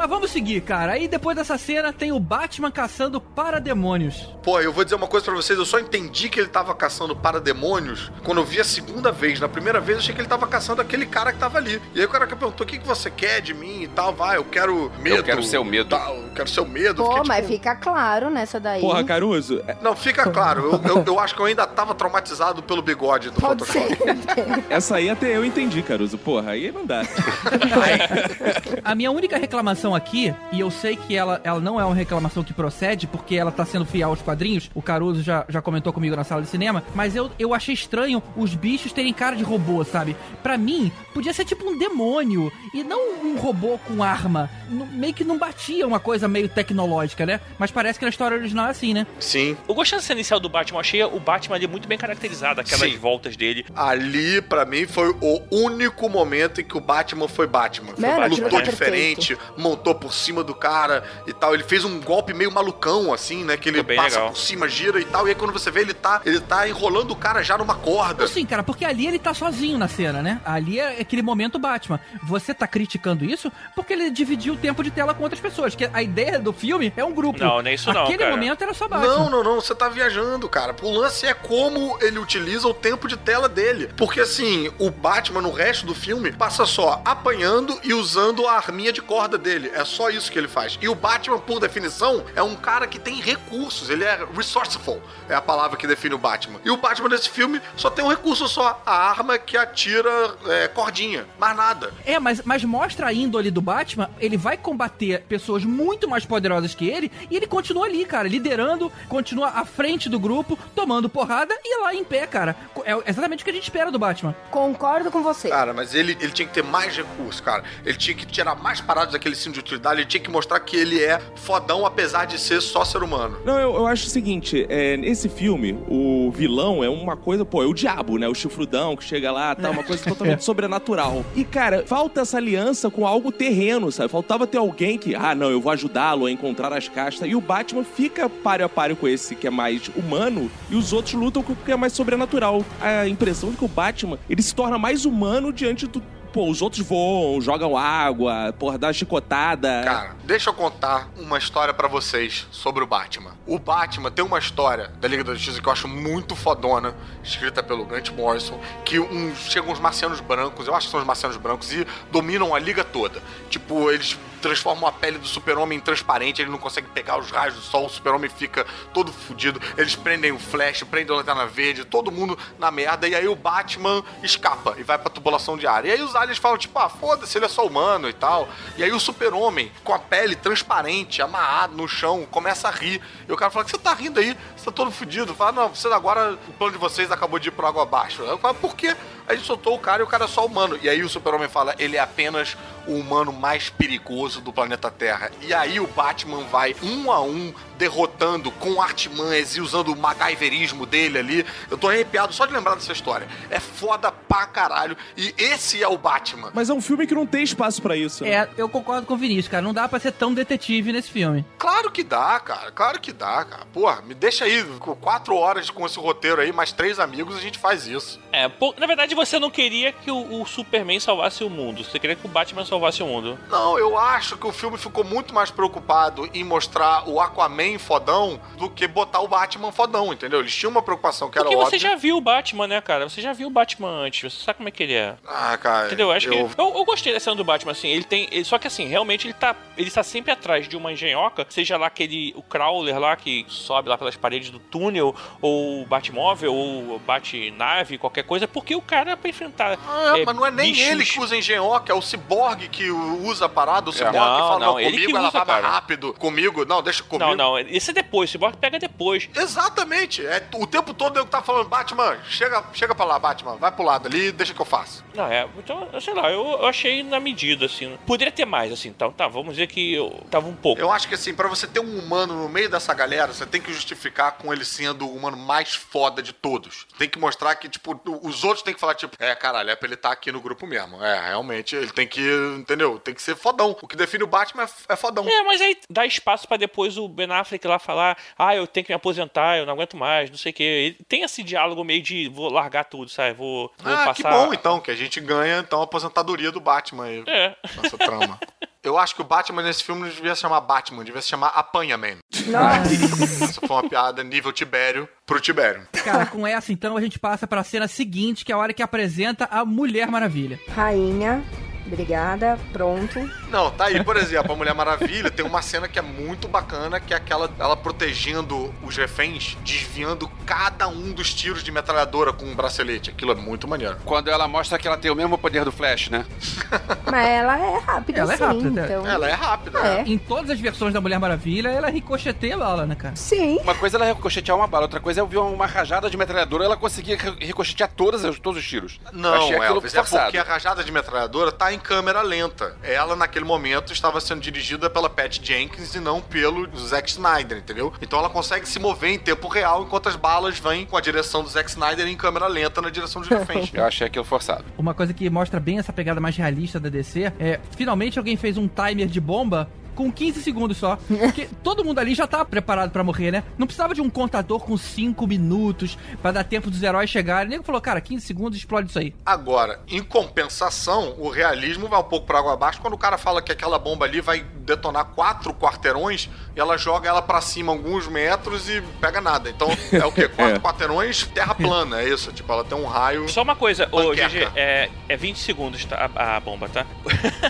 Mas 0.00 0.08
vamos 0.08 0.30
seguir, 0.30 0.62
cara. 0.62 0.92
Aí 0.92 1.06
depois 1.06 1.36
dessa 1.36 1.58
cena 1.58 1.92
tem 1.92 2.10
o 2.10 2.18
Batman 2.18 2.70
caçando 2.70 3.20
parademônios. 3.20 4.34
Pô, 4.42 4.58
eu 4.58 4.72
vou 4.72 4.82
dizer 4.82 4.96
uma 4.96 5.06
coisa 5.06 5.26
pra 5.26 5.34
vocês, 5.34 5.58
eu 5.58 5.66
só 5.66 5.78
entendi 5.78 6.30
que 6.30 6.40
ele 6.40 6.48
tava 6.48 6.74
caçando 6.74 7.14
parademônios 7.14 8.10
quando 8.24 8.38
eu 8.38 8.44
vi 8.46 8.58
a 8.58 8.64
segunda 8.64 9.12
vez. 9.12 9.38
Na 9.38 9.46
primeira 9.46 9.78
vez 9.78 9.98
eu 9.98 10.02
achei 10.02 10.14
que 10.14 10.20
ele 10.22 10.28
tava 10.28 10.46
caçando 10.46 10.80
aquele 10.80 11.04
cara 11.04 11.34
que 11.34 11.38
tava 11.38 11.58
ali. 11.58 11.82
E 11.94 12.00
aí 12.00 12.06
o 12.06 12.08
cara 12.08 12.26
que 12.26 12.34
perguntou: 12.34 12.64
o 12.64 12.66
que, 12.66 12.78
que 12.78 12.86
você 12.86 13.10
quer 13.10 13.42
de 13.42 13.52
mim 13.52 13.82
e 13.82 13.88
tal? 13.88 14.14
Vai, 14.14 14.38
eu 14.38 14.44
quero 14.44 14.90
medo. 15.02 15.16
Eu 15.16 15.22
quero 15.22 15.42
seu 15.42 15.62
medo. 15.62 15.90
Tal, 15.90 16.16
eu 16.16 16.30
quero 16.34 16.48
seu 16.48 16.64
medo. 16.64 17.02
Pô, 17.04 17.10
Fiquei, 17.10 17.28
mas 17.28 17.36
tipo, 17.44 17.48
fica 17.58 17.76
claro 17.76 18.30
nessa 18.30 18.58
daí. 18.58 18.80
Porra, 18.80 19.04
Caruso, 19.04 19.62
é- 19.68 19.76
Não, 19.82 19.94
fica 19.94 20.30
claro, 20.30 20.80
eu, 20.82 20.96
eu, 20.96 21.04
eu 21.08 21.20
acho 21.20 21.34
que 21.34 21.42
eu 21.42 21.44
ainda 21.46 21.66
tava 21.66 21.94
traumatizado 21.94 22.62
pelo 22.62 22.80
bigode 22.80 23.28
do 23.28 23.38
Pode 23.38 23.66
Photoshop. 23.66 23.96
ser. 23.98 24.64
essa 24.72 24.96
aí 24.96 25.10
até 25.10 25.36
eu 25.36 25.44
entendi, 25.44 25.82
Caruso. 25.82 26.16
Porra, 26.16 26.52
aí 26.52 26.72
não 26.72 26.86
dá. 26.86 27.02
A 28.82 28.94
minha 28.94 29.10
única 29.10 29.36
reclamação 29.36 29.89
aqui, 29.94 30.34
e 30.52 30.60
eu 30.60 30.70
sei 30.70 30.96
que 30.96 31.16
ela, 31.16 31.40
ela 31.44 31.60
não 31.60 31.80
é 31.80 31.84
uma 31.84 31.94
reclamação 31.94 32.42
que 32.44 32.52
procede, 32.52 33.06
porque 33.06 33.34
ela 33.36 33.50
tá 33.52 33.64
sendo 33.64 33.84
fiel 33.84 34.10
aos 34.10 34.22
quadrinhos, 34.22 34.70
o 34.74 34.82
Caruso 34.82 35.22
já, 35.22 35.44
já 35.48 35.60
comentou 35.62 35.92
comigo 35.92 36.16
na 36.16 36.24
sala 36.24 36.42
de 36.42 36.48
cinema, 36.48 36.82
mas 36.94 37.14
eu, 37.16 37.30
eu 37.38 37.54
achei 37.54 37.74
estranho 37.74 38.22
os 38.36 38.54
bichos 38.54 38.92
terem 38.92 39.12
cara 39.12 39.36
de 39.36 39.42
robô, 39.42 39.84
sabe? 39.84 40.16
Pra 40.42 40.56
mim, 40.58 40.90
podia 41.14 41.32
ser 41.32 41.44
tipo 41.44 41.68
um 41.68 41.78
demônio, 41.78 42.52
e 42.74 42.82
não 42.82 43.20
um 43.24 43.36
robô 43.36 43.78
com 43.86 44.02
arma. 44.02 44.50
Não- 44.68 44.86
meio 44.86 45.14
que 45.14 45.24
não 45.24 45.38
batia 45.38 45.86
uma 45.86 46.00
coisa 46.00 46.28
meio 46.28 46.48
tecnológica, 46.48 47.24
né? 47.26 47.40
Mas 47.58 47.70
parece 47.70 47.98
que 47.98 48.04
na 48.04 48.10
história 48.10 48.36
original 48.36 48.66
é 48.66 48.70
assim, 48.70 48.94
né? 48.94 49.06
Sim. 49.18 49.56
Eu 49.68 49.74
gostei 49.74 49.98
da 49.98 50.02
cena 50.02 50.20
inicial 50.20 50.38
do 50.40 50.48
Batman, 50.48 50.76
eu 50.76 50.80
achei 50.80 51.02
o 51.04 51.20
Batman 51.20 51.56
ali 51.56 51.66
muito 51.66 51.88
bem 51.88 51.98
caracterizado, 51.98 52.60
aquelas 52.60 52.90
Sim. 52.90 52.96
voltas 52.98 53.36
dele. 53.36 53.64
Ali, 53.74 54.40
pra 54.42 54.64
mim, 54.64 54.86
foi 54.86 55.10
o 55.20 55.40
único 55.50 56.08
momento 56.08 56.60
em 56.60 56.64
que 56.64 56.76
o 56.76 56.80
Batman 56.80 57.28
foi 57.28 57.46
Batman. 57.46 57.94
Mano, 57.98 58.36
Lutou 58.36 58.60
diferente, 58.62 59.36
montou 59.56 59.79
por 59.94 60.12
cima 60.12 60.42
do 60.42 60.54
cara 60.54 61.04
e 61.26 61.32
tal. 61.32 61.54
Ele 61.54 61.64
fez 61.64 61.84
um 61.84 62.00
golpe 62.00 62.32
meio 62.32 62.50
malucão, 62.50 63.12
assim, 63.12 63.44
né? 63.44 63.56
Que 63.56 63.68
ele 63.68 63.82
passa 63.82 64.16
legal. 64.16 64.30
por 64.30 64.38
cima, 64.38 64.68
gira 64.68 65.00
e 65.00 65.04
tal. 65.04 65.26
E 65.26 65.30
aí 65.30 65.34
quando 65.34 65.52
você 65.52 65.70
vê, 65.70 65.80
ele 65.80 65.94
tá, 65.94 66.20
ele 66.24 66.40
tá 66.40 66.68
enrolando 66.68 67.10
o 67.10 67.16
cara 67.16 67.42
já 67.42 67.56
numa 67.56 67.74
corda. 67.74 68.26
Sim, 68.26 68.44
cara, 68.46 68.62
porque 68.62 68.84
ali 68.84 69.06
ele 69.06 69.18
tá 69.18 69.34
sozinho 69.34 69.78
na 69.78 69.88
cena, 69.88 70.22
né? 70.22 70.40
Ali 70.44 70.78
é 70.78 71.00
aquele 71.00 71.22
momento 71.22 71.58
Batman. 71.58 72.00
Você 72.22 72.52
tá 72.54 72.66
criticando 72.66 73.24
isso 73.24 73.50
porque 73.74 73.92
ele 73.92 74.10
dividiu 74.10 74.54
o 74.54 74.56
tempo 74.56 74.82
de 74.82 74.90
tela 74.90 75.14
com 75.14 75.22
outras 75.22 75.40
pessoas. 75.40 75.74
Que 75.74 75.88
a 75.92 76.02
ideia 76.02 76.38
do 76.38 76.52
filme 76.52 76.92
é 76.96 77.04
um 77.04 77.12
grupo. 77.12 77.38
Não, 77.38 77.62
não 77.62 77.70
é 77.70 77.74
isso 77.74 77.92
não, 77.92 78.04
Aquele 78.04 78.18
cara. 78.18 78.30
momento 78.30 78.62
era 78.62 78.74
só 78.74 78.88
Batman. 78.88 79.14
Não, 79.14 79.30
não, 79.30 79.44
não, 79.44 79.54
você 79.56 79.74
tá 79.74 79.88
viajando, 79.88 80.48
cara. 80.48 80.74
O 80.82 80.90
lance 80.90 81.26
é 81.26 81.34
como 81.34 81.98
ele 82.00 82.18
utiliza 82.18 82.66
o 82.68 82.74
tempo 82.74 83.08
de 83.08 83.16
tela 83.16 83.48
dele. 83.48 83.90
Porque 83.96 84.20
assim, 84.20 84.70
o 84.78 84.90
Batman 84.90 85.42
no 85.42 85.50
resto 85.50 85.86
do 85.86 85.94
filme 85.94 86.32
passa 86.32 86.66
só 86.66 87.00
apanhando 87.04 87.78
e 87.82 87.92
usando 87.92 88.46
a 88.46 88.54
arminha 88.54 88.92
de 88.92 89.00
corda 89.00 89.38
dele. 89.38 89.69
É 89.74 89.84
só 89.84 90.10
isso 90.10 90.30
que 90.30 90.38
ele 90.38 90.48
faz. 90.48 90.78
E 90.80 90.88
o 90.88 90.94
Batman, 90.94 91.38
por 91.38 91.60
definição, 91.60 92.24
é 92.34 92.42
um 92.42 92.56
cara 92.56 92.86
que 92.86 92.98
tem 92.98 93.20
recursos. 93.20 93.90
Ele 93.90 94.04
é 94.04 94.26
resourceful, 94.34 95.00
é 95.28 95.34
a 95.34 95.42
palavra 95.42 95.76
que 95.76 95.86
define 95.86 96.14
o 96.14 96.18
Batman. 96.18 96.60
E 96.64 96.70
o 96.70 96.76
Batman 96.76 97.08
desse 97.08 97.28
filme 97.28 97.60
só 97.76 97.90
tem 97.90 98.04
um 98.04 98.08
recurso 98.08 98.48
só: 98.48 98.82
a 98.84 99.10
arma 99.10 99.38
que 99.38 99.56
atira 99.56 100.10
é, 100.46 100.68
cordinha. 100.68 101.26
Mais 101.38 101.56
nada. 101.56 101.92
É, 102.04 102.18
mas, 102.18 102.42
mas 102.44 102.64
mostra 102.64 103.08
a 103.08 103.12
índole 103.12 103.50
do 103.50 103.60
Batman, 103.60 104.10
ele 104.18 104.36
vai 104.36 104.56
combater 104.56 105.22
pessoas 105.28 105.64
muito 105.64 106.08
mais 106.08 106.24
poderosas 106.24 106.74
que 106.74 106.88
ele, 106.88 107.10
e 107.30 107.36
ele 107.36 107.46
continua 107.46 107.86
ali, 107.86 108.04
cara, 108.04 108.28
liderando, 108.28 108.92
continua 109.08 109.48
à 109.48 109.64
frente 109.64 110.08
do 110.08 110.18
grupo, 110.18 110.58
tomando 110.74 111.08
porrada 111.08 111.54
e 111.64 111.80
lá 111.82 111.94
em 111.94 112.04
pé, 112.04 112.26
cara. 112.26 112.56
É 112.84 113.10
exatamente 113.10 113.42
o 113.42 113.44
que 113.44 113.50
a 113.50 113.54
gente 113.54 113.64
espera 113.64 113.90
do 113.90 113.98
Batman. 113.98 114.34
Concordo 114.50 115.10
com 115.10 115.22
você. 115.22 115.48
Cara, 115.48 115.72
mas 115.72 115.94
ele, 115.94 116.16
ele 116.20 116.32
tinha 116.32 116.46
que 116.46 116.54
ter 116.54 116.64
mais 116.64 116.96
recursos, 116.96 117.40
cara. 117.40 117.64
Ele 117.84 117.96
tinha 117.96 118.16
que 118.16 118.26
tirar 118.26 118.54
mais 118.54 118.80
paradas 118.80 119.12
daquele 119.12 119.34
cinto 119.34 119.59
de 119.62 119.74
utilidade. 119.74 120.00
Ele 120.00 120.08
tinha 120.08 120.22
que 120.22 120.30
mostrar 120.30 120.60
que 120.60 120.76
ele 120.76 121.02
é 121.02 121.20
fodão, 121.36 121.86
apesar 121.86 122.24
de 122.24 122.38
ser 122.38 122.60
só 122.60 122.84
ser 122.84 123.02
humano. 123.02 123.38
Não, 123.44 123.58
eu, 123.58 123.74
eu 123.74 123.86
acho 123.86 124.06
o 124.06 124.10
seguinte, 124.10 124.66
é, 124.68 124.96
nesse 124.96 125.28
filme, 125.28 125.78
o 125.88 126.30
vilão 126.30 126.82
é 126.82 126.88
uma 126.88 127.16
coisa, 127.16 127.44
pô, 127.44 127.62
é 127.62 127.66
o 127.66 127.74
diabo, 127.74 128.18
né? 128.18 128.28
O 128.28 128.34
chifrudão 128.34 128.96
que 128.96 129.04
chega 129.04 129.30
lá, 129.30 129.54
tá, 129.54 129.70
uma 129.70 129.84
coisa 129.84 130.02
totalmente 130.08 130.44
sobrenatural. 130.44 131.24
E, 131.34 131.44
cara, 131.44 131.84
falta 131.86 132.20
essa 132.20 132.36
aliança 132.36 132.90
com 132.90 133.06
algo 133.06 133.30
terreno, 133.30 133.90
sabe? 133.92 134.08
Faltava 134.08 134.46
ter 134.46 134.58
alguém 134.58 134.98
que, 134.98 135.14
ah, 135.14 135.34
não, 135.34 135.50
eu 135.50 135.60
vou 135.60 135.72
ajudá-lo 135.72 136.26
a 136.26 136.30
encontrar 136.30 136.72
as 136.72 136.88
castas. 136.88 137.28
E 137.28 137.34
o 137.34 137.40
Batman 137.40 137.84
fica 137.84 138.28
páreo 138.28 138.66
a 138.66 138.68
páreo 138.68 138.96
com 138.96 139.06
esse 139.06 139.34
que 139.34 139.46
é 139.46 139.50
mais 139.50 139.88
humano, 139.96 140.50
e 140.70 140.76
os 140.76 140.92
outros 140.92 141.14
lutam 141.14 141.42
com 141.42 141.52
o 141.52 141.56
que 141.56 141.72
é 141.72 141.76
mais 141.76 141.92
sobrenatural. 141.92 142.64
A 142.80 143.06
impressão 143.06 143.50
de 143.50 143.56
que 143.56 143.64
o 143.64 143.68
Batman, 143.68 144.18
ele 144.28 144.42
se 144.42 144.54
torna 144.54 144.78
mais 144.78 145.04
humano 145.04 145.52
diante 145.52 145.86
do... 145.86 146.02
Pô, 146.32 146.48
os 146.48 146.62
outros 146.62 146.86
voam, 146.86 147.40
jogam 147.40 147.76
água, 147.76 148.54
porra, 148.58 148.78
dá 148.78 148.92
chicotada. 148.92 149.82
Cara, 149.84 150.16
deixa 150.24 150.50
eu 150.50 150.54
contar 150.54 151.08
uma 151.18 151.38
história 151.38 151.74
pra 151.74 151.88
vocês 151.88 152.46
sobre 152.52 152.84
o 152.84 152.86
Batman. 152.86 153.32
O 153.46 153.58
Batman 153.58 154.12
tem 154.12 154.24
uma 154.24 154.38
história 154.38 154.92
da 155.00 155.08
Liga 155.08 155.24
da 155.24 155.34
Justiça 155.34 155.60
que 155.60 155.66
eu 155.66 155.72
acho 155.72 155.88
muito 155.88 156.36
fodona, 156.36 156.94
escrita 157.22 157.62
pelo 157.62 157.84
Grant 157.84 158.10
Morrison, 158.10 158.60
que 158.84 159.00
uns, 159.00 159.50
chegam 159.50 159.72
uns 159.72 159.80
marcianos 159.80 160.20
brancos, 160.20 160.68
eu 160.68 160.74
acho 160.74 160.86
que 160.86 160.92
são 160.92 161.00
os 161.00 161.06
marcianos 161.06 161.36
brancos, 161.36 161.72
e 161.72 161.84
dominam 162.12 162.54
a 162.54 162.58
liga 162.58 162.84
toda. 162.84 163.20
Tipo, 163.48 163.90
eles 163.90 164.16
transformam 164.40 164.88
a 164.88 164.92
pele 164.92 165.18
do 165.18 165.26
super-homem 165.26 165.78
em 165.78 165.80
transparente, 165.80 166.42
ele 166.42 166.50
não 166.50 166.58
consegue 166.58 166.88
pegar 166.88 167.18
os 167.18 167.30
raios 167.30 167.54
do 167.54 167.60
sol, 167.60 167.86
o 167.86 167.90
super-homem 167.90 168.28
fica 168.28 168.66
todo 168.92 169.12
fudido, 169.12 169.60
eles 169.76 169.94
prendem 169.94 170.32
o 170.32 170.38
Flash, 170.38 170.82
prendem 170.84 171.14
a 171.14 171.18
Lanterna 171.18 171.46
Verde, 171.46 171.84
todo 171.84 172.10
mundo 172.10 172.38
na 172.58 172.70
merda, 172.70 173.06
e 173.06 173.14
aí 173.14 173.28
o 173.28 173.36
Batman 173.36 174.02
escapa 174.22 174.74
e 174.78 174.82
vai 174.82 174.98
pra 174.98 175.10
tubulação 175.10 175.56
de 175.56 175.66
ar. 175.66 175.84
E 175.84 175.90
aí 175.90 176.02
os 176.02 176.14
aliens 176.14 176.38
falam, 176.38 176.58
tipo, 176.58 176.78
ah, 176.78 176.88
foda-se, 176.88 177.36
ele 177.36 177.44
é 177.44 177.48
só 177.48 177.66
humano 177.66 178.08
e 178.08 178.12
tal. 178.12 178.48
E 178.76 178.84
aí 178.84 178.92
o 178.92 179.00
super-homem, 179.00 179.70
com 179.84 179.92
a 179.92 179.98
pele 179.98 180.34
transparente, 180.34 181.22
amarrado 181.22 181.76
no 181.76 181.86
chão, 181.86 182.26
começa 182.30 182.68
a 182.68 182.70
rir. 182.70 183.00
E 183.28 183.32
o 183.32 183.36
cara 183.36 183.50
fala, 183.50 183.64
que 183.64 183.70
você 183.70 183.78
tá 183.78 183.92
rindo 183.94 184.20
aí? 184.20 184.36
Você 184.56 184.64
tá 184.64 184.72
todo 184.72 184.90
fudido. 184.90 185.34
Fala, 185.34 185.52
não, 185.52 185.68
vocês 185.68 185.92
agora, 185.92 186.38
o 186.48 186.52
plano 186.52 186.72
de 186.72 186.78
vocês 186.78 187.10
acabou 187.10 187.38
de 187.38 187.48
ir 187.48 187.52
pro 187.52 187.66
água 187.66 187.82
abaixo. 187.82 188.22
Eu 188.22 188.38
falo, 188.38 188.54
por 188.54 188.74
quê? 188.74 188.96
Aí 189.30 189.36
ele 189.36 189.44
soltou 189.44 189.76
o 189.76 189.78
cara 189.78 190.02
e 190.02 190.04
o 190.04 190.08
cara 190.08 190.24
é 190.24 190.28
só 190.28 190.44
humano. 190.44 190.76
E 190.82 190.88
aí 190.88 191.04
o 191.04 191.08
super-homem 191.08 191.48
fala, 191.48 191.72
ele 191.78 191.96
é 191.96 192.00
apenas 192.00 192.56
o 192.84 192.94
humano 192.94 193.32
mais 193.32 193.68
perigoso 193.70 194.40
do 194.40 194.52
planeta 194.52 194.90
Terra. 194.90 195.30
E 195.40 195.54
aí 195.54 195.78
o 195.78 195.86
Batman 195.86 196.42
vai 196.50 196.74
um 196.82 197.12
a 197.12 197.20
um 197.22 197.54
derrotando 197.78 198.50
com 198.50 198.82
artimanhas 198.82 199.56
e 199.56 199.60
usando 199.60 199.92
o 199.92 199.96
MacGyverismo 199.96 200.84
dele 200.84 201.18
ali. 201.18 201.46
Eu 201.70 201.78
tô 201.78 201.88
arrepiado 201.88 202.32
só 202.32 202.44
de 202.44 202.52
lembrar 202.52 202.74
dessa 202.74 202.92
história. 202.92 203.26
É 203.48 203.60
foda 203.60 204.10
pra 204.10 204.46
caralho. 204.46 204.96
E 205.16 205.32
esse 205.38 205.82
é 205.82 205.88
o 205.88 205.96
Batman. 205.96 206.50
Mas 206.52 206.68
é 206.68 206.74
um 206.74 206.80
filme 206.80 207.06
que 207.06 207.14
não 207.14 207.24
tem 207.26 207.42
espaço 207.44 207.80
pra 207.80 207.96
isso. 207.96 208.24
né? 208.24 208.30
É, 208.30 208.48
eu 208.56 208.68
concordo 208.68 209.06
com 209.06 209.14
o 209.14 209.16
Vinícius, 209.16 209.48
cara. 209.48 209.62
Não 209.62 209.72
dá 209.72 209.88
pra 209.88 210.00
ser 210.00 210.12
tão 210.12 210.34
detetive 210.34 210.92
nesse 210.92 211.10
filme. 211.10 211.44
Claro 211.56 211.90
que 211.90 212.02
dá, 212.02 212.38
cara. 212.40 212.70
Claro 212.72 213.00
que 213.00 213.12
dá, 213.12 213.44
cara. 213.44 213.64
Porra, 213.72 214.02
me 214.02 214.14
deixa 214.14 214.44
aí 214.44 214.62
com 214.78 214.94
quatro 214.96 215.34
horas 215.36 215.70
com 215.70 215.86
esse 215.86 215.98
roteiro 215.98 216.40
aí, 216.40 216.52
mais 216.52 216.72
três 216.72 216.98
amigos, 216.98 217.36
a 217.36 217.40
gente 217.40 217.58
faz 217.58 217.86
isso. 217.86 218.20
É, 218.32 218.48
pô, 218.48 218.74
na 218.78 218.86
verdade 218.86 219.14
você 219.26 219.38
não 219.38 219.50
queria 219.50 219.92
que 219.92 220.10
o, 220.10 220.40
o 220.42 220.46
Superman 220.46 220.98
salvasse 221.00 221.44
o 221.44 221.50
mundo. 221.50 221.84
Você 221.84 221.98
queria 221.98 222.16
que 222.16 222.26
o 222.26 222.28
Batman 222.28 222.64
salvasse 222.64 223.02
o 223.02 223.06
mundo. 223.06 223.38
Não, 223.48 223.78
eu 223.78 223.96
acho 223.98 224.36
que 224.36 224.46
o 224.46 224.52
filme 224.52 224.76
ficou 224.78 225.04
muito 225.04 225.34
mais 225.34 225.50
preocupado 225.50 226.28
em 226.34 226.42
mostrar 226.44 227.08
o 227.08 227.20
Aquaman 227.20 227.78
fodão 227.78 228.40
do 228.56 228.68
que 228.70 228.86
botar 228.86 229.20
o 229.20 229.28
Batman 229.28 229.72
fodão, 229.72 230.12
entendeu? 230.12 230.40
Eles 230.40 230.54
tinham 230.54 230.70
uma 230.70 230.82
preocupação 230.82 231.30
que 231.30 231.38
era 231.38 231.44
Porque 231.48 231.56
você 231.56 231.76
óbvia. 231.76 231.78
já 231.90 231.96
viu 231.96 232.16
o 232.16 232.20
Batman, 232.20 232.66
né, 232.66 232.80
cara? 232.80 233.08
Você 233.08 233.20
já 233.20 233.32
viu 233.32 233.48
o 233.48 233.50
Batman 233.50 233.88
antes. 233.88 234.32
Você 234.32 234.44
sabe 234.44 234.58
como 234.58 234.68
é 234.68 234.72
que 234.72 234.82
ele 234.82 234.94
é. 234.94 235.14
Ah, 235.26 235.56
cara. 235.56 235.86
Entendeu? 235.86 236.10
Acho 236.12 236.28
eu... 236.32 236.48
que. 236.48 236.60
Eu, 236.60 236.74
eu 236.76 236.84
gostei 236.84 237.12
da 237.12 237.20
cena 237.20 237.36
do 237.36 237.44
Batman, 237.44 237.72
assim. 237.72 237.88
Ele 237.88 238.04
tem. 238.04 238.28
ele- 238.30 238.44
só 238.44 238.58
que 238.58 238.66
assim, 238.66 238.86
realmente 238.86 239.26
ele 239.26 239.34
tá. 239.34 239.54
Ele 239.76 239.90
tá 239.90 240.02
sempre 240.02 240.32
atrás 240.32 240.68
de 240.68 240.76
uma 240.76 240.92
engenhoca, 240.92 241.46
seja 241.48 241.76
lá 241.76 241.86
aquele. 241.86 242.32
O 242.36 242.42
Crawler 242.42 242.98
lá 242.98 243.16
que 243.16 243.44
sobe 243.48 243.88
lá 243.88 243.96
pelas 243.96 244.16
paredes 244.16 244.50
do 244.50 244.58
túnel, 244.58 245.14
ou 245.40 245.82
o 245.82 245.86
Batmóvel, 245.86 246.54
ou 246.54 246.96
o 246.96 246.98
Bat-nave, 246.98 247.98
qualquer 247.98 248.24
coisa, 248.24 248.46
porque 248.48 248.74
o 248.74 248.82
cara 248.82 248.99
é 249.08 249.16
pra 249.16 249.30
enfrentar. 249.30 249.78
Ah, 249.88 250.18
é, 250.18 250.24
mas 250.24 250.36
não 250.36 250.44
é 250.46 250.50
nem 250.50 250.72
bichos- 250.72 250.88
ele 250.88 251.04
que 251.04 251.20
usa 251.20 251.36
engenhoca, 251.36 251.92
é 251.92 251.94
o 251.94 252.02
Ciborgue 252.02 252.68
que 252.68 252.90
usa 252.90 253.46
a 253.46 253.48
parada, 253.48 253.90
o 253.90 253.92
Ciborgue 253.92 254.18
Não, 254.18 254.24
que 254.36 254.40
fala, 254.42 254.58
não, 254.58 254.66
não, 254.72 254.80
ele 254.80 254.90
comigo 254.92 255.10
que 255.12 255.16
ela 255.16 255.28
usa, 255.28 255.44
vai 255.44 255.46
cara. 255.62 255.68
rápido, 255.68 256.14
comigo, 256.14 256.64
não, 256.64 256.82
deixa 256.82 257.02
comigo. 257.02 257.30
Não, 257.30 257.36
não, 257.36 257.58
esse 257.58 257.90
é 257.90 257.92
depois, 257.94 258.30
o 258.30 258.32
Cyborg 258.32 258.56
pega 258.56 258.78
depois. 258.78 259.28
Exatamente, 259.34 260.24
é, 260.26 260.46
o 260.54 260.66
tempo 260.66 260.92
todo 260.94 261.16
eu 261.18 261.24
tá 261.26 261.42
falando, 261.42 261.68
Batman, 261.68 262.18
chega, 262.28 262.64
chega 262.72 262.94
pra 262.94 263.04
lá, 263.04 263.18
Batman, 263.18 263.56
vai 263.56 263.70
pro 263.70 263.84
lado 263.84 264.06
ali, 264.08 264.32
deixa 264.32 264.54
que 264.54 264.60
eu 264.60 264.66
faço. 264.66 265.04
Não, 265.14 265.26
é, 265.26 265.46
então, 265.58 265.88
sei 266.00 266.14
lá, 266.14 266.30
eu, 266.30 266.58
eu 266.60 266.66
achei 266.66 267.02
na 267.02 267.20
medida, 267.20 267.66
assim. 267.66 267.96
Poderia 268.06 268.32
ter 268.32 268.44
mais, 268.44 268.72
assim, 268.72 268.88
então, 268.88 269.12
tá, 269.12 269.28
vamos 269.28 269.50
dizer 269.54 269.66
que 269.66 269.94
eu 269.94 270.24
tava 270.30 270.48
um 270.48 270.54
pouco. 270.54 270.80
Eu 270.80 270.90
acho 270.90 271.06
que 271.08 271.14
assim, 271.14 271.34
pra 271.34 271.48
você 271.48 271.66
ter 271.66 271.80
um 271.80 271.98
humano 271.98 272.34
no 272.34 272.48
meio 272.48 272.68
dessa 272.70 272.94
galera, 272.94 273.32
você 273.32 273.44
tem 273.46 273.60
que 273.60 273.72
justificar 273.72 274.32
com 274.32 274.52
ele 274.52 274.64
sendo 274.64 275.06
o 275.06 275.14
humano 275.14 275.36
mais 275.36 275.74
foda 275.74 276.22
de 276.22 276.32
todos. 276.32 276.86
Tem 276.98 277.08
que 277.08 277.18
mostrar 277.18 277.54
que, 277.56 277.68
tipo, 277.68 278.00
os 278.22 278.44
outros 278.44 278.62
tem 278.62 278.72
que 278.74 278.80
falar, 278.80 278.89
tipo, 278.94 279.16
é, 279.18 279.34
caralho, 279.34 279.70
é 279.70 279.76
pra 279.76 279.86
ele 279.86 279.94
estar 279.94 280.10
aqui 280.12 280.30
no 280.32 280.40
grupo 280.40 280.66
mesmo. 280.66 281.02
É, 281.04 281.28
realmente, 281.28 281.74
ele 281.76 281.90
tem 281.90 282.06
que, 282.06 282.20
entendeu? 282.58 282.98
Tem 282.98 283.14
que 283.14 283.22
ser 283.22 283.36
fodão. 283.36 283.76
O 283.80 283.86
que 283.88 283.96
define 283.96 284.24
o 284.24 284.26
Batman 284.26 284.64
é, 284.64 284.92
é 284.92 284.96
fodão. 284.96 285.28
É, 285.28 285.42
mas 285.42 285.60
aí 285.60 285.76
dá 285.88 286.04
espaço 286.06 286.46
pra 286.48 286.56
depois 286.56 286.96
o 286.98 287.08
Ben 287.08 287.30
Affleck 287.30 287.66
lá 287.66 287.78
falar: 287.78 288.16
ah, 288.38 288.54
eu 288.54 288.66
tenho 288.66 288.84
que 288.86 288.92
me 288.92 288.96
aposentar, 288.96 289.58
eu 289.58 289.66
não 289.66 289.72
aguento 289.74 289.96
mais, 289.96 290.30
não 290.30 290.36
sei 290.38 290.50
o 290.52 290.54
quê. 290.54 290.62
Ele 290.62 290.96
tem 291.08 291.22
esse 291.22 291.42
diálogo 291.42 291.82
meio 291.84 292.02
de 292.02 292.28
vou 292.28 292.48
largar 292.50 292.84
tudo, 292.84 293.08
sabe? 293.10 293.34
Vou, 293.34 293.72
vou 293.78 293.92
Ah, 293.92 294.06
passar. 294.06 294.14
que 294.14 294.22
bom 294.22 294.52
então, 294.54 294.80
que 294.80 294.90
a 294.90 294.96
gente 294.96 295.20
ganha 295.20 295.58
então 295.58 295.80
a 295.80 295.84
aposentadoria 295.84 296.50
do 296.52 296.60
Batman 296.60 297.04
aí, 297.04 297.24
É. 297.26 297.54
nessa 297.80 297.98
trama. 297.98 298.38
Eu 298.82 298.96
acho 298.96 299.14
que 299.14 299.20
o 299.20 299.24
Batman 299.24 299.62
nesse 299.62 299.84
filme 299.84 300.00
não 300.00 300.08
devia 300.08 300.34
se 300.34 300.40
chamar 300.40 300.60
Batman, 300.62 301.04
devia 301.04 301.20
se 301.20 301.28
chamar 301.28 301.48
Apanha-Man. 301.48 302.16
Nossa. 302.46 303.44
Essa 303.44 303.60
foi 303.60 303.76
uma 303.76 303.88
piada 303.88 304.24
nível 304.24 304.52
Tibério 304.52 305.06
pro 305.26 305.38
Tibério. 305.38 305.86
Cara, 306.02 306.24
com 306.24 306.46
essa 306.46 306.72
então 306.72 306.96
a 306.96 307.00
gente 307.00 307.18
passa 307.18 307.46
pra 307.46 307.62
cena 307.62 307.86
seguinte, 307.86 308.42
que 308.44 308.50
é 308.50 308.54
a 308.54 308.58
hora 308.58 308.72
que 308.72 308.82
apresenta 308.82 309.46
a 309.50 309.66
Mulher 309.66 310.10
Maravilha. 310.10 310.58
Rainha. 310.68 311.44
Obrigada. 311.92 312.58
Pronto. 312.72 313.18
Não, 313.50 313.70
tá 313.70 313.86
aí, 313.86 314.02
por 314.04 314.16
exemplo, 314.16 314.52
a 314.52 314.56
Mulher 314.56 314.74
Maravilha 314.74 315.30
tem 315.30 315.44
uma 315.44 315.60
cena 315.62 315.88
que 315.88 315.98
é 315.98 316.02
muito 316.02 316.46
bacana, 316.46 317.00
que 317.00 317.12
é 317.12 317.16
aquela 317.16 317.50
ela 317.58 317.76
protegendo 317.76 318.72
os 318.82 318.96
reféns, 318.96 319.56
desviando 319.64 320.28
cada 320.46 320.86
um 320.88 321.12
dos 321.12 321.34
tiros 321.34 321.62
de 321.64 321.72
metralhadora 321.72 322.32
com 322.32 322.44
um 322.46 322.54
bracelete. 322.54 323.10
Aquilo 323.10 323.32
é 323.32 323.34
muito 323.34 323.66
maneiro. 323.66 323.96
Quando 324.04 324.28
ela 324.30 324.46
mostra 324.46 324.78
que 324.78 324.86
ela 324.86 324.96
tem 324.96 325.10
o 325.10 325.14
mesmo 325.16 325.36
poder 325.36 325.64
do 325.64 325.72
Flash, 325.72 326.10
né? 326.10 326.24
Mas 327.10 327.26
ela 327.26 327.58
é 327.58 327.78
rápida, 327.78 328.20
Ela 328.20 328.34
é 328.34 328.36
sim. 328.36 328.44
rápida. 328.44 328.84
Então... 328.84 329.06
Ela 329.06 329.28
é 329.28 329.32
rápida. 329.32 329.78
É. 329.80 330.02
Em 330.06 330.18
todas 330.18 330.50
as 330.50 330.60
versões 330.60 330.94
da 330.94 331.00
Mulher 331.00 331.18
Maravilha, 331.18 331.68
ela 331.70 331.88
ricocheteia 331.90 332.54
a 332.54 332.58
bala, 332.58 332.86
né, 332.86 332.94
cara? 332.94 333.16
Sim. 333.16 333.58
Uma 333.62 333.74
coisa 333.74 333.96
é 333.96 334.00
ela 334.00 334.12
ricochetear 334.14 334.56
uma 334.56 334.66
bala, 334.68 334.84
outra 334.84 335.00
coisa 335.00 335.20
é 335.20 335.22
eu 335.22 335.26
ver 335.26 335.38
uma 335.38 335.66
rajada 335.66 336.08
de 336.08 336.16
metralhadora 336.16 336.64
ela 336.64 336.76
conseguia 336.76 337.16
ri- 337.16 337.46
ricochetear 337.46 337.90
todas, 337.96 338.24
as- 338.24 338.38
todos 338.38 338.60
os 338.62 338.68
tiros. 338.68 339.00
Não, 339.12 339.34
achei 339.34 339.56
aquilo 339.56 339.74
Elvis, 339.76 339.94
é 339.94 340.02
porque 340.02 340.38
a 340.38 340.42
rajada 340.44 340.84
de 340.84 340.92
metralhadora 340.92 341.50
tá 341.50 341.72
em 341.72 341.78
câmera 341.80 342.22
lenta. 342.22 342.76
Ela, 342.82 343.16
naquele 343.16 343.44
momento, 343.44 343.92
estava 343.92 344.20
sendo 344.20 344.40
dirigida 344.40 344.88
pela 344.88 345.08
Pat 345.08 345.40
Jenkins 345.42 345.94
e 345.94 346.00
não 346.00 346.20
pelo 346.20 346.68
Zack 346.78 347.10
Snyder, 347.10 347.58
entendeu? 347.58 347.92
Então 348.00 348.18
ela 348.18 348.30
consegue 348.30 348.68
se 348.68 348.78
mover 348.78 349.10
em 349.10 349.18
tempo 349.18 349.48
real 349.48 349.82
enquanto 349.82 350.08
as 350.08 350.16
balas 350.16 350.58
vêm 350.58 350.86
com 350.86 350.96
a 350.96 351.00
direção 351.00 351.42
do 351.42 351.48
Zack 351.48 351.70
Snyder 351.70 352.06
em 352.06 352.16
câmera 352.16 352.46
lenta 352.46 352.80
na 352.80 352.90
direção 352.90 353.20
dos 353.20 353.28
reféns. 353.30 353.70
Eu 353.72 353.84
achei 353.84 354.06
aquilo 354.06 354.24
forçado. 354.24 354.64
Uma 354.76 354.94
coisa 354.94 355.12
que 355.12 355.28
mostra 355.30 355.58
bem 355.58 355.78
essa 355.78 355.92
pegada 355.92 356.20
mais 356.20 356.36
realista 356.36 356.78
da 356.78 356.88
DC 356.88 357.32
é, 357.38 357.60
finalmente 357.76 358.18
alguém 358.18 358.36
fez 358.36 358.56
um 358.56 358.68
timer 358.68 359.06
de 359.06 359.20
bomba 359.20 359.68
com 359.94 360.10
15 360.10 360.42
segundos 360.42 360.76
só. 360.76 360.96
Porque 361.08 361.48
todo 361.62 361.84
mundo 361.84 361.98
ali 361.98 362.14
já 362.14 362.26
tá 362.26 362.44
preparado 362.44 362.90
pra 362.90 363.02
morrer, 363.04 363.30
né? 363.30 363.44
Não 363.58 363.66
precisava 363.66 363.94
de 363.94 364.00
um 364.00 364.10
contador 364.10 364.60
com 364.60 364.76
5 364.76 365.26
minutos 365.26 365.96
pra 366.22 366.30
dar 366.32 366.44
tempo 366.44 366.70
dos 366.70 366.82
heróis 366.82 367.10
chegarem. 367.10 367.46
O 367.48 367.50
nego 367.50 367.64
falou, 367.64 367.80
cara, 367.80 368.00
15 368.00 368.26
segundos 368.26 368.58
explode 368.58 368.88
isso 368.90 368.98
aí. 368.98 369.14
Agora, 369.24 369.80
em 369.88 370.02
compensação, 370.02 371.14
o 371.18 371.28
realismo 371.28 371.88
vai 371.88 372.00
um 372.00 372.04
pouco 372.04 372.26
para 372.26 372.38
água 372.38 372.52
abaixo 372.54 372.80
quando 372.80 372.94
o 372.94 372.98
cara 372.98 373.18
fala 373.18 373.42
que 373.42 373.52
aquela 373.52 373.78
bomba 373.78 374.04
ali 374.06 374.20
vai 374.20 374.40
detonar 374.64 375.04
quatro 375.06 375.52
quarteirões 375.54 376.28
e 376.56 376.60
ela 376.60 376.76
joga 376.76 377.08
ela 377.08 377.22
para 377.22 377.40
cima 377.40 377.72
alguns 377.72 378.06
metros 378.08 378.68
e 378.68 378.80
pega 379.00 379.20
nada. 379.20 379.50
Então, 379.50 379.68
é 379.92 380.04
o 380.06 380.12
quê? 380.12 380.28
Quatro 380.40 380.56
É. 380.56 380.58
quarteirões, 380.60 381.24
terra 381.26 381.54
plana, 381.54 382.00
é 382.02 382.08
isso? 382.08 382.32
Tipo, 382.32 382.52
ela 382.52 382.64
tem 382.64 382.76
um 382.78 382.86
raio. 382.86 383.28
Só 383.28 383.42
uma 383.42 383.56
coisa, 383.56 383.88
ô. 383.92 384.10
GG, 384.12 384.48
é, 384.56 384.88
é 385.08 385.16
20 385.16 385.36
segundos 385.38 385.84
tá, 385.84 386.10
a, 386.14 386.36
a 386.36 386.40
bomba, 386.40 386.68
tá? 386.68 386.86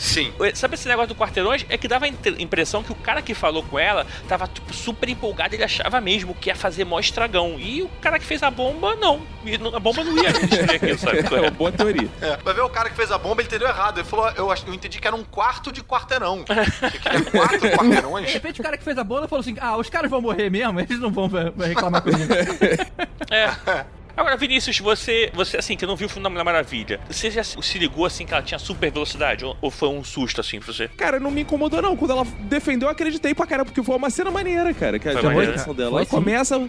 Sim. 0.01 0.33
Sabe 0.55 0.75
esse 0.75 0.89
negócio 0.89 1.09
do 1.09 1.15
quarteirões? 1.15 1.65
É 1.69 1.77
que 1.77 1.87
dava 1.89 2.07
inte- 2.09 2.30
impressão 2.39 2.83
que 2.83 2.93
o 2.93 2.95
cara 2.95 3.21
que 3.23 3.35
falou 3.35 3.63
com 3.63 3.79
ela 3.79 4.07
tava 4.29 4.47
tipo, 4.47 4.73
super 4.75 5.09
empolgado, 5.09 5.55
ele 5.55 5.65
achava 5.65 6.01
mesmo 6.01 6.35
que 6.35 6.49
ia 6.51 6.55
fazer 6.55 6.85
mó 6.85 6.99
estragão. 7.01 7.57
E 7.59 7.83
o 7.83 7.89
cara 8.01 8.19
que 8.19 8.25
fez 8.25 8.43
a 8.43 8.51
bomba, 8.51 8.95
não. 8.97 9.23
E 9.45 9.57
não- 9.59 9.75
a 9.75 9.81
bomba 9.81 10.05
não 10.05 10.23
ia 10.23 10.33
destruir 10.33 10.71
aquilo, 10.77 10.99
sabe? 10.99 11.21
É 11.37 11.41
uma 11.41 11.51
boa 11.51 11.71
teoria. 11.73 12.09
É, 12.21 12.37
vai 12.39 12.55
ver 12.55 12.61
o 12.63 12.69
cara 12.69 12.91
que 12.91 12.97
fez 12.97 13.11
a 13.13 13.19
bomba, 13.19 13.41
ele 13.41 13.49
entendeu 13.49 13.69
errado. 13.69 13.99
Ele 13.99 14.07
falou, 14.07 14.29
eu, 14.31 14.49
eu 14.67 14.75
entendi 14.75 14.99
que 15.01 15.07
era 15.07 15.17
um 15.17 15.25
quarto 15.25 15.71
de 15.73 15.83
quarteirão. 15.83 16.45
Que 16.45 16.55
queria 16.99 17.23
quatro 17.31 17.59
De 17.61 17.71
quarteirões. 17.77 18.33
repente 18.33 18.61
o 18.61 18.65
cara 18.65 18.77
que 18.77 18.85
fez 18.85 18.99
a 18.99 19.05
bomba 19.05 19.29
falou 19.29 19.41
assim, 19.41 19.57
ah, 19.61 19.77
os 19.77 19.89
caras 19.89 20.11
vão 20.11 20.21
morrer 20.21 20.51
mesmo, 20.51 20.79
eles 20.81 20.99
não 20.99 21.11
vão 21.11 21.31
reclamar 21.59 22.03
comigo. 22.03 22.33
É. 23.31 23.85
Agora, 24.21 24.37
Vinícius, 24.37 24.79
você, 24.79 25.31
você 25.33 25.57
assim, 25.57 25.79
que 25.79 25.87
não 25.87 25.97
viu 25.97 26.07
o 26.07 26.11
filme 26.11 26.23
da 26.23 26.29
Mulher 26.29 26.45
Maravilha, 26.45 27.01
você 27.09 27.31
já 27.31 27.43
se 27.43 27.79
ligou 27.79 28.05
assim 28.05 28.27
que 28.27 28.35
ela 28.35 28.43
tinha 28.43 28.59
super 28.59 28.93
velocidade? 28.93 29.47
Ou, 29.47 29.57
ou 29.63 29.71
foi 29.71 29.89
um 29.89 30.05
susto 30.05 30.43
assim 30.43 30.61
pra 30.61 30.71
você? 30.71 30.89
Cara, 30.89 31.19
não 31.19 31.31
me 31.31 31.41
incomodou, 31.41 31.81
não. 31.81 31.97
Quando 31.97 32.11
ela 32.11 32.27
defendeu, 32.41 32.89
eu 32.89 32.93
acreditei 32.93 33.35
pra 33.35 33.47
caramba, 33.47 33.71
porque 33.71 33.83
foi 33.83 33.97
uma 33.97 34.11
cena 34.11 34.31
maneira, 34.31 34.75
cara. 34.75 34.99
Que 34.99 35.09
a 35.09 35.13
Foi 35.13 35.23
maneira. 35.23 35.45
apresentação 35.45 35.75
dela. 35.75 36.05
Sim. 36.05 36.11
começa, 36.11 36.69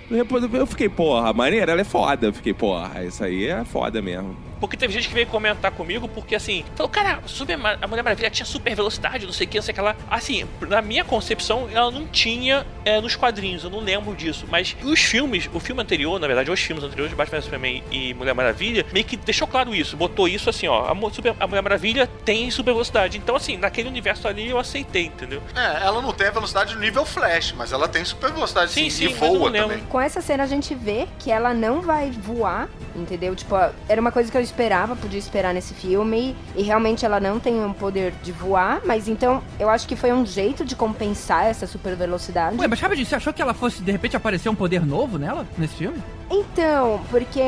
eu 0.54 0.66
fiquei, 0.66 0.88
porra, 0.88 1.34
maneira, 1.34 1.74
ela 1.74 1.82
é 1.82 1.84
foda. 1.84 2.28
Eu 2.28 2.34
fiquei, 2.34 2.54
porra, 2.54 3.04
isso 3.04 3.22
aí 3.22 3.48
é 3.48 3.66
foda 3.66 4.02
mesmo. 4.02 4.34
Porque 4.62 4.78
teve 4.78 4.94
gente 4.94 5.08
que 5.10 5.14
veio 5.14 5.28
comentar 5.28 5.72
comigo, 5.72 6.08
porque 6.08 6.36
assim, 6.36 6.64
falou, 6.76 6.90
cara, 6.90 7.20
super, 7.26 7.56
a 7.82 7.88
Mulher 7.88 8.04
Maravilha 8.04 8.30
tinha 8.30 8.46
super 8.46 8.74
velocidade, 8.76 9.26
não 9.26 9.34
sei 9.34 9.48
o 9.48 9.50
que, 9.50 9.58
não 9.58 9.64
sei 9.64 9.72
o 9.74 9.76
que 9.76 9.82
lá. 9.82 9.96
Assim, 10.10 10.46
na 10.70 10.82
minha 10.82 11.04
concepção, 11.04 11.68
ela 11.74 11.90
não 11.92 12.06
tinha 12.08 12.66
é, 12.86 13.02
nos 13.02 13.16
quadrinhos, 13.16 13.64
eu 13.64 13.70
não 13.72 13.80
lembro 13.80 14.16
disso. 14.16 14.46
Mas 14.50 14.78
os 14.84 15.00
filmes, 15.02 15.50
o 15.54 15.60
filme 15.60 15.82
anterior, 15.82 16.20
na 16.20 16.28
verdade, 16.28 16.50
os 16.52 16.60
filmes 16.60 16.84
anteriores, 16.84 17.12
Batman 17.14 17.42
Superman 17.42 17.84
e 17.92 18.14
Mulher 18.14 18.34
Maravilha, 18.36 18.86
meio 18.94 19.04
que 19.04 19.18
deixou 19.18 19.48
claro 19.48 19.74
isso, 19.74 19.98
botou 19.98 20.28
isso 20.28 20.48
assim, 20.50 20.68
ó, 20.68 20.86
a, 20.92 21.12
super- 21.12 21.36
a 21.40 21.48
Mulher 21.48 21.62
Maravilha 21.64 22.06
tem 22.24 22.50
super 22.52 22.72
velocidade. 22.72 23.18
Então, 23.18 23.36
assim, 23.36 23.58
naquele 23.58 23.90
universo 23.90 24.28
ali 24.28 24.48
eu 24.48 24.60
aceitei, 24.60 25.06
entendeu? 25.08 25.42
É, 25.56 25.84
ela 25.88 26.02
não 26.04 26.14
tem 26.14 26.28
a 26.28 26.32
velocidade 26.32 26.76
do 26.76 26.80
nível 26.80 27.04
Flash, 27.04 27.54
mas 27.58 27.72
ela 27.74 27.88
tem 27.88 28.06
super 28.06 28.32
velocidade 28.32 28.72
sim, 28.72 28.90
Sim, 28.90 28.90
sim, 28.90 29.06
e 29.06 29.10
mas 29.14 29.22
eu 29.24 29.28
não 29.34 29.40
voa 29.40 29.50
lembro. 29.50 29.70
também. 29.70 29.84
Com 29.86 30.00
essa 30.00 30.22
cena 30.22 30.44
a 30.44 30.48
gente 30.48 30.76
vê 30.76 31.08
que 31.18 31.32
ela 31.32 31.52
não 31.52 31.82
vai 31.82 32.12
voar, 32.12 32.70
entendeu? 32.96 33.36
Tipo, 33.36 33.56
era 33.90 34.00
uma 34.00 34.12
coisa 34.12 34.32
que 34.32 34.38
eu 34.38 34.42
esperava, 34.52 34.96
podia 34.96 35.20
esperar 35.20 35.54
nesse 35.54 35.74
filme. 35.74 36.36
E 36.56 36.62
realmente 36.62 37.06
ela 37.06 37.20
não 37.20 37.40
tem 37.40 37.64
o 37.64 37.74
poder 37.74 38.14
de 38.22 38.32
voar, 38.32 38.82
mas 38.86 39.08
então 39.08 39.42
eu 39.60 39.70
acho 39.70 39.88
que 39.88 39.96
foi 39.96 40.12
um 40.12 40.26
jeito 40.26 40.64
de 40.66 40.76
compensar 40.76 41.46
essa 41.46 41.66
super 41.66 41.96
velocidade. 41.96 42.58
Ué, 42.58 42.68
mas 42.68 42.80
rapidinho, 42.80 43.08
você 43.08 43.16
achou 43.16 43.34
que 43.34 43.42
ela 43.42 43.54
fosse, 43.54 43.82
de 43.82 43.92
repente, 43.92 44.16
aparecer 44.16 44.50
um 44.50 44.56
poder 44.56 44.86
novo 44.86 45.18
nela, 45.18 45.48
nesse 45.58 45.76
filme? 45.76 45.98
Então, 46.32 47.02
porque 47.10 47.42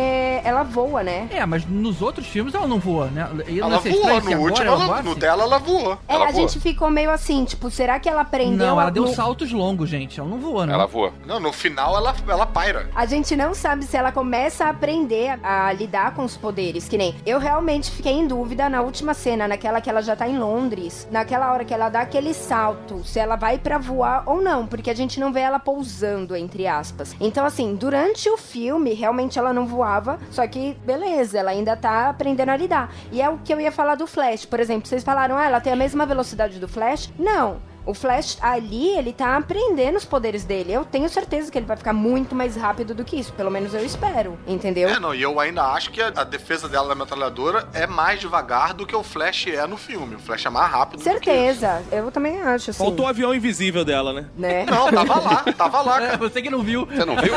ela 0.44 0.64
voa, 0.64 1.02
né? 1.04 1.28
É, 1.32 1.46
mas 1.46 1.66
nos 1.66 2.02
outros 2.02 2.28
filmes 2.28 2.54
ela 2.54 2.68
não 2.68 2.80
voa, 2.80 3.08
né? 3.08 3.28
E 3.48 3.60
não 3.60 3.68
Ela 3.70 3.80
voou, 3.80 3.82
se 3.82 3.90
no 3.90 4.06
agora 4.06 4.14
último, 4.40 4.68
ela 4.68 4.76
ela- 4.76 4.86
voasse? 4.86 5.04
no 5.04 5.16
dela 5.16 5.44
ela 5.44 5.58
voou. 5.58 5.94
É, 6.08 6.14
ela 6.16 6.28
a 6.28 6.32
voa. 6.32 6.42
gente 6.42 6.60
ficou 6.60 6.90
meio 6.92 7.10
assim, 7.10 7.46
tipo, 7.46 7.72
será 7.72 8.00
que 8.00 8.10
ela 8.10 8.22
aprendeu 8.22 8.58
Não, 8.68 8.80
ela 8.80 8.88
a- 8.88 8.92
deu 8.92 9.04
no- 9.04 9.14
saltos 9.16 9.52
longos, 9.52 9.90
gente. 9.90 10.20
Ela 10.20 10.28
não 10.28 10.38
voa, 10.38 10.66
não. 10.66 10.74
Ela 10.74 10.86
voa. 10.86 11.14
Não, 11.26 11.40
no 11.40 11.54
final 11.54 11.96
ela, 11.96 12.14
ela 12.28 12.46
paira. 12.46 12.90
A 12.94 13.06
gente 13.06 13.36
não 13.36 13.54
sabe 13.54 13.86
se 13.86 13.96
ela 13.96 14.12
começa 14.12 14.66
a 14.66 14.70
aprender 14.70 15.40
a, 15.42 15.68
a 15.68 15.74
lidar 15.74 16.14
com 16.14 16.24
os 16.26 16.36
poderes, 16.36 16.90
que 16.90 16.98
nem 16.98 17.16
eu 17.26 17.40
realmente 17.40 17.90
fiquei 17.90 18.12
em 18.14 18.28
dúvida 18.28 18.68
na 18.70 18.82
última 18.82 19.14
cena, 19.14 19.48
naquela 19.48 19.80
que 19.80 19.90
ela 19.90 20.02
já 20.02 20.16
tá 20.16 20.28
em 20.28 20.38
Londres, 20.38 21.08
naquela 21.10 21.52
hora 21.54 21.64
que 21.64 21.74
ela 21.74 21.88
dá 21.90 22.02
aquele 22.02 22.34
salto, 22.34 23.02
se 23.06 23.18
ela 23.18 23.36
vai 23.38 23.58
pra 23.58 23.78
voar 23.78 24.24
ou 24.26 24.42
não, 24.42 24.68
porque 24.68 24.90
a 24.90 24.96
gente 24.96 25.20
não 25.20 25.32
vê 25.32 25.40
ela 25.40 25.60
pousando 25.60 26.36
entre 26.36 26.68
aspas. 26.68 27.16
Então 27.20 27.46
assim, 27.46 27.76
durante 27.76 28.30
o 28.30 28.38
filme 28.38 28.73
filme, 28.74 28.94
realmente 28.94 29.38
ela 29.38 29.54
não 29.54 29.68
voava, 29.68 30.18
só 30.32 30.46
que 30.48 30.76
beleza, 30.84 31.38
ela 31.38 31.52
ainda 31.52 31.76
tá 31.76 32.10
aprendendo 32.10 32.50
a 32.50 32.58
lidar. 32.58 32.92
E 33.12 33.22
é 33.22 33.30
o 33.30 33.38
que 33.38 33.54
eu 33.54 33.62
ia 33.62 33.72
falar 33.72 33.96
do 33.96 34.08
Flash, 34.08 34.46
por 34.46 34.60
exemplo, 34.60 34.88
vocês 34.88 35.04
falaram, 35.04 35.38
ah, 35.38 35.46
ela 35.46 35.62
tem 35.62 35.72
a 35.72 35.76
mesma 35.76 36.06
velocidade 36.06 36.60
do 36.60 36.68
Flash? 36.68 37.12
Não. 37.20 37.62
O 37.86 37.94
Flash 37.94 38.38
ali, 38.42 38.90
ele 38.98 39.12
tá 39.14 39.36
aprendendo 39.38 39.98
os 39.98 40.06
poderes 40.06 40.44
dele. 40.44 40.72
Eu 40.74 40.86
tenho 40.86 41.08
certeza 41.10 41.52
que 41.52 41.58
ele 41.58 41.66
vai 41.66 41.78
ficar 41.78 41.94
muito 41.94 42.34
mais 42.34 42.56
rápido 42.56 42.94
do 42.94 43.04
que 43.04 43.16
isso. 43.18 43.34
Pelo 43.34 43.52
menos 43.52 43.74
eu 43.74 43.86
espero, 43.86 44.38
entendeu? 44.48 44.90
É, 44.90 45.00
não, 45.00 45.14
e 45.14 45.22
eu 45.22 45.40
ainda 45.40 45.64
acho 45.64 45.92
que 45.92 46.02
a, 46.02 46.08
a 46.16 46.24
defesa 46.24 46.70
dela 46.70 46.88
da 46.90 46.96
metralhadora 46.96 47.68
é 47.74 47.86
mais 47.86 48.20
devagar 48.20 48.74
do 48.74 48.86
que 48.86 48.96
o 48.96 49.04
Flash 49.04 49.48
é 49.48 49.66
no 49.68 49.78
filme. 49.78 50.16
O 50.16 50.20
Flash 50.20 50.46
é 50.46 50.50
mais 50.50 50.72
rápido 50.72 51.00
do 51.00 51.04
que 51.04 51.10
Certeza. 51.10 51.84
Eu 51.92 52.12
também 52.12 52.42
acho, 52.42 52.72
assim. 52.72 52.84
Faltou 52.84 53.06
o 53.06 53.10
avião 53.10 53.34
invisível 53.34 53.84
dela, 53.84 54.14
né? 54.14 54.26
Né? 54.38 54.66
Não, 54.70 54.92
tava 54.92 55.20
lá, 55.20 55.44
tava 55.58 55.82
lá, 55.82 56.02
É, 56.04 56.06
cara. 56.08 56.18
você 56.18 56.42
que 56.42 56.50
não 56.50 56.62
viu. 56.64 56.86
Você 56.86 57.06
não 57.06 57.16
viu? 57.16 57.34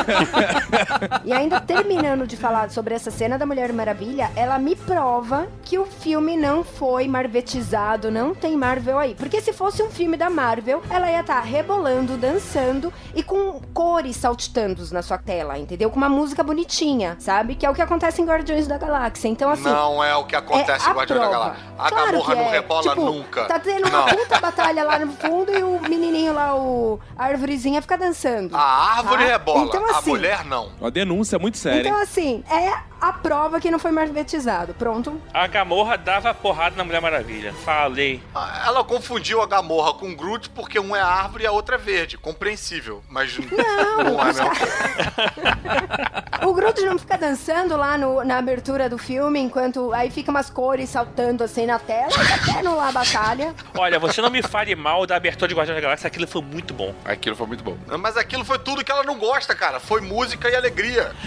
E 1.25 1.33
ainda 1.33 1.59
terminando 1.59 2.25
de 2.25 2.37
falar 2.37 2.69
sobre 2.71 2.93
essa 2.93 3.11
cena 3.11 3.37
da 3.37 3.45
Mulher 3.45 3.71
Maravilha, 3.73 4.31
ela 4.35 4.57
me 4.57 4.75
prova 4.75 5.47
que 5.63 5.77
o 5.77 5.85
filme 5.85 6.37
não 6.37 6.63
foi 6.63 7.07
marvetizado, 7.07 8.09
não 8.11 8.33
tem 8.33 8.55
Marvel 8.55 8.97
aí. 8.97 9.15
Porque 9.15 9.41
se 9.41 9.53
fosse 9.53 9.81
um 9.83 9.89
filme 9.89 10.17
da 10.17 10.29
Marvel, 10.41 10.83
ela 10.91 11.09
ia 11.09 11.21
estar 11.21 11.39
rebolando, 11.41 12.15
dançando 12.15 12.93
e 13.15 13.23
com 13.23 13.59
cores 13.73 14.15
saltitando 14.17 14.83
na 14.91 15.01
sua 15.01 15.17
tela, 15.17 15.57
entendeu? 15.57 15.89
Com 15.89 15.97
uma 15.97 16.07
música 16.07 16.43
bonitinha, 16.43 17.15
sabe? 17.19 17.55
Que 17.55 17.65
é 17.65 17.69
o 17.71 17.73
que 17.73 17.81
acontece 17.81 18.21
em 18.21 18.25
Guardiões 18.25 18.67
da 18.67 18.77
Galáxia. 18.77 19.27
Então, 19.29 19.49
assim. 19.49 19.63
não 19.63 20.03
é 20.03 20.15
o 20.15 20.25
que 20.25 20.35
acontece 20.35 20.85
é 20.85 20.89
em 20.89 20.91
a 20.91 20.95
Guardiões 20.95 21.21
da. 21.23 21.27
Galáxia. 21.29 21.65
A 21.79 21.89
Claro 21.89 22.05
Gamorra 22.11 22.35
que 22.35 22.39
não 22.41 22.47
é. 22.47 22.51
rebola 22.51 22.81
Tipo, 22.83 23.01
nunca. 23.05 23.45
Tá 23.45 23.57
tendo 23.59 23.87
uma 23.87 23.97
Não. 23.97 24.05
puta 24.05 24.39
batalha 24.39 24.83
lá 24.83 24.99
no 24.99 25.11
fundo 25.13 25.51
e 25.51 25.63
o 25.63 25.79
menininho 25.89 26.33
lá, 26.33 26.55
o 26.55 26.99
a 27.17 27.25
árvorezinha, 27.25 27.81
fica 27.81 27.97
dançando. 27.97 28.55
A 28.55 28.97
árvore 28.97 29.23
Tá? 29.23 29.29
rebola, 29.31 29.65
Então, 29.65 29.85
a 29.87 29.97
assim, 29.97 30.09
mulher 30.11 30.45
não. 30.45 30.69
Uma 30.79 30.91
denúncia 30.91 31.39
muito 31.39 31.57
séria. 31.57 31.87
Então, 31.89 31.99
assim, 31.99 32.43
é 32.47 32.73
a 33.01 33.11
prova 33.13 33.59
que 33.59 33.71
não 33.71 33.79
foi 33.79 33.91
marvetizado. 33.91 34.73
Pronto. 34.75 35.19
A 35.33 35.47
Gamorra 35.47 35.97
dava 35.97 36.31
porrada 36.33 36.75
na 36.75 36.83
Mulher 36.83 37.01
Maravilha. 37.01 37.53
Falei. 37.65 38.21
Ah, 38.35 38.63
Ela 38.67 38.83
confundiu 38.83 39.41
a 39.41 39.45
Gamorra 39.47 39.93
com 39.93 40.07
o 40.11 40.15
Groot 40.27 40.49
porque 40.49 40.77
um 40.79 40.93
é 40.93 40.99
árvore 41.01 41.45
e 41.45 41.47
a 41.47 41.51
outra 41.51 41.75
é 41.75 41.77
verde. 41.77 42.17
Compreensível, 42.17 43.01
mas 43.09 43.37
Não, 43.37 43.47
não 44.03 44.21
é 44.21 44.25
mesmo. 44.25 44.49
O 46.45 46.53
Groot 46.53 46.79
não 46.85 46.97
fica 46.99 47.17
dançando 47.17 47.75
lá 47.75 47.97
no- 47.97 48.23
na 48.23 48.37
abertura 48.37 48.87
do 48.87 48.97
filme, 48.97 49.39
enquanto 49.39 49.91
aí 49.91 50.09
fica 50.11 50.29
umas 50.31 50.49
cores 50.49 50.89
saltando 50.89 51.43
assim 51.43 51.65
na 51.65 51.77
tela, 51.79 52.07
até 52.07 52.61
no 52.61 52.75
lá 52.75 52.89
a 52.89 52.91
batalha. 52.91 53.53
Olha, 53.75 53.99
você 53.99 54.21
não 54.21 54.29
me 54.29 54.41
fale 54.43 54.75
mal 54.75 55.05
da 55.07 55.15
abertura 55.15 55.49
de 55.49 55.55
Guardiões 55.55 55.77
da 55.77 55.81
Galáxia, 55.81 56.07
aquilo 56.07 56.27
foi 56.27 56.41
muito 56.43 56.73
bom. 56.75 56.93
Aquilo 57.03 57.35
foi 57.35 57.47
muito 57.47 57.63
bom. 57.63 57.75
Mas 57.99 58.15
aquilo 58.15 58.45
foi 58.45 58.59
tudo 58.59 58.85
que 58.85 58.91
ela 58.91 59.03
não 59.03 59.17
gosta, 59.17 59.55
cara. 59.55 59.79
Foi 59.79 59.99
música 59.99 60.47
e 60.49 60.55
alegria. 60.55 61.11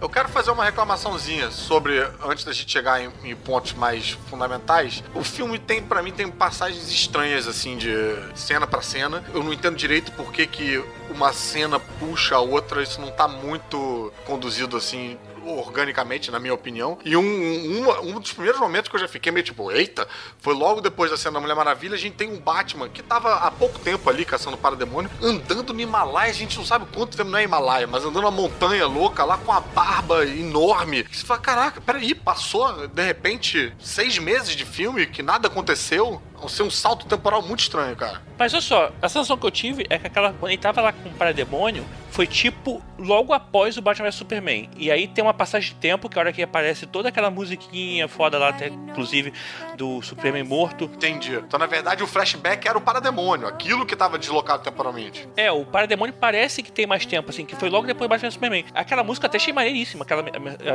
Eu 0.00 0.08
quero 0.08 0.28
fazer 0.28 0.50
uma 0.50 0.64
reclamaçãozinha 0.64 1.50
sobre, 1.50 1.98
antes 2.24 2.44
da 2.44 2.52
gente 2.52 2.70
chegar 2.72 3.00
em, 3.00 3.10
em 3.24 3.36
pontos 3.36 3.72
mais 3.72 4.10
fundamentais. 4.28 5.02
O 5.14 5.22
filme 5.22 5.58
tem, 5.58 5.82
pra 5.82 6.02
mim, 6.02 6.10
tem 6.10 6.28
passagens 6.42 6.90
estranhas, 6.90 7.46
assim, 7.46 7.76
de 7.76 7.88
cena 8.34 8.66
pra 8.66 8.82
cena. 8.82 9.22
Eu 9.32 9.44
não 9.44 9.52
entendo 9.52 9.76
direito 9.76 10.10
por 10.10 10.32
que, 10.32 10.44
que 10.44 10.84
uma 11.08 11.32
cena 11.32 11.78
puxa 11.78 12.34
a 12.34 12.40
outra. 12.40 12.82
Isso 12.82 13.00
não 13.00 13.12
tá 13.12 13.28
muito 13.28 14.12
conduzido, 14.26 14.76
assim, 14.76 15.16
organicamente, 15.46 16.30
na 16.30 16.38
minha 16.38 16.54
opinião. 16.54 16.98
E 17.04 17.16
um, 17.16 17.22
um, 17.22 18.16
um 18.16 18.20
dos 18.20 18.32
primeiros 18.32 18.60
momentos 18.60 18.90
que 18.90 18.96
eu 18.96 19.00
já 19.00 19.08
fiquei 19.08 19.30
meio 19.32 19.44
tipo, 19.44 19.70
eita, 19.70 20.06
foi 20.38 20.54
logo 20.54 20.80
depois 20.80 21.10
da 21.10 21.16
cena 21.16 21.34
da 21.34 21.40
Mulher 21.40 21.54
Maravilha, 21.54 21.94
a 21.94 21.98
gente 21.98 22.14
tem 22.14 22.28
um 22.28 22.38
Batman 22.38 22.88
que 22.88 23.02
tava 23.02 23.34
há 23.34 23.50
pouco 23.50 23.78
tempo 23.78 24.08
ali 24.08 24.24
caçando 24.24 24.56
para 24.56 24.76
demônio, 24.76 25.10
andando 25.22 25.72
no 25.72 25.80
Himalaia, 25.80 26.30
a 26.30 26.34
gente 26.34 26.56
não 26.56 26.64
sabe 26.64 26.86
quanto 26.92 27.16
tempo 27.16 27.30
não 27.30 27.38
é 27.38 27.44
Himalaia, 27.44 27.86
mas 27.86 28.04
andando 28.04 28.24
uma 28.24 28.30
montanha 28.30 28.86
louca 28.86 29.24
lá 29.24 29.38
com 29.38 29.52
a 29.52 29.60
barba 29.60 30.24
enorme. 30.24 31.06
Você 31.10 31.24
fala, 31.24 31.40
caraca, 31.40 31.80
peraí, 31.80 32.14
passou 32.14 32.88
de 32.88 33.02
repente 33.02 33.72
seis 33.80 34.18
meses 34.18 34.54
de 34.54 34.64
filme 34.64 35.06
que 35.06 35.22
nada 35.22 35.48
aconteceu? 35.48 36.20
Vai 36.42 36.50
ser 36.50 36.62
um 36.62 36.70
salto 36.70 37.06
temporal 37.06 37.42
muito 37.42 37.60
estranho, 37.60 37.94
cara. 37.96 38.20
Mas 38.38 38.52
olha 38.52 38.60
só, 38.62 38.92
a 39.00 39.08
sensação 39.08 39.36
que 39.36 39.46
eu 39.46 39.50
tive 39.50 39.86
é 39.88 39.98
que 39.98 40.06
aquela, 40.06 40.32
quando 40.32 40.50
ele 40.50 40.60
tava 40.60 40.80
lá 40.80 40.92
com 40.92 41.08
o 41.08 41.12
Parademônio, 41.12 41.84
foi 42.10 42.26
tipo 42.26 42.82
logo 42.98 43.32
após 43.32 43.76
o 43.78 43.82
Batman 43.82 44.06
vs 44.06 44.16
Superman. 44.16 44.68
E 44.76 44.90
aí 44.90 45.06
tem 45.08 45.24
uma 45.24 45.32
passagem 45.32 45.70
de 45.70 45.76
tempo 45.76 46.08
que 46.08 46.18
a 46.18 46.20
hora 46.20 46.32
que 46.32 46.42
aparece 46.42 46.84
toda 46.86 47.08
aquela 47.08 47.30
musiquinha 47.30 48.06
foda 48.08 48.38
lá, 48.38 48.48
até, 48.50 48.66
inclusive 48.68 49.32
do 49.76 50.02
Superman 50.02 50.44
morto. 50.44 50.84
Entendi. 50.84 51.34
Então, 51.36 51.58
na 51.58 51.66
verdade, 51.66 52.02
o 52.02 52.06
flashback 52.06 52.66
era 52.68 52.76
o 52.76 52.80
parademônio, 52.80 53.46
aquilo 53.46 53.86
que 53.86 53.96
tava 53.96 54.18
deslocado 54.18 54.62
temporalmente. 54.62 55.26
É, 55.36 55.50
o 55.50 55.64
Parademônio 55.64 56.14
parece 56.14 56.62
que 56.62 56.70
tem 56.70 56.86
mais 56.86 57.06
tempo, 57.06 57.30
assim, 57.30 57.46
que 57.46 57.56
foi 57.56 57.70
logo 57.70 57.86
depois 57.86 58.08
do 58.08 58.10
Batman 58.10 58.28
vs 58.28 58.34
Superman. 58.34 58.64
Aquela 58.74 59.02
música 59.02 59.26
até 59.26 59.36
achei 59.38 59.52
maneiríssima, 59.52 60.02
aquela 60.04 60.22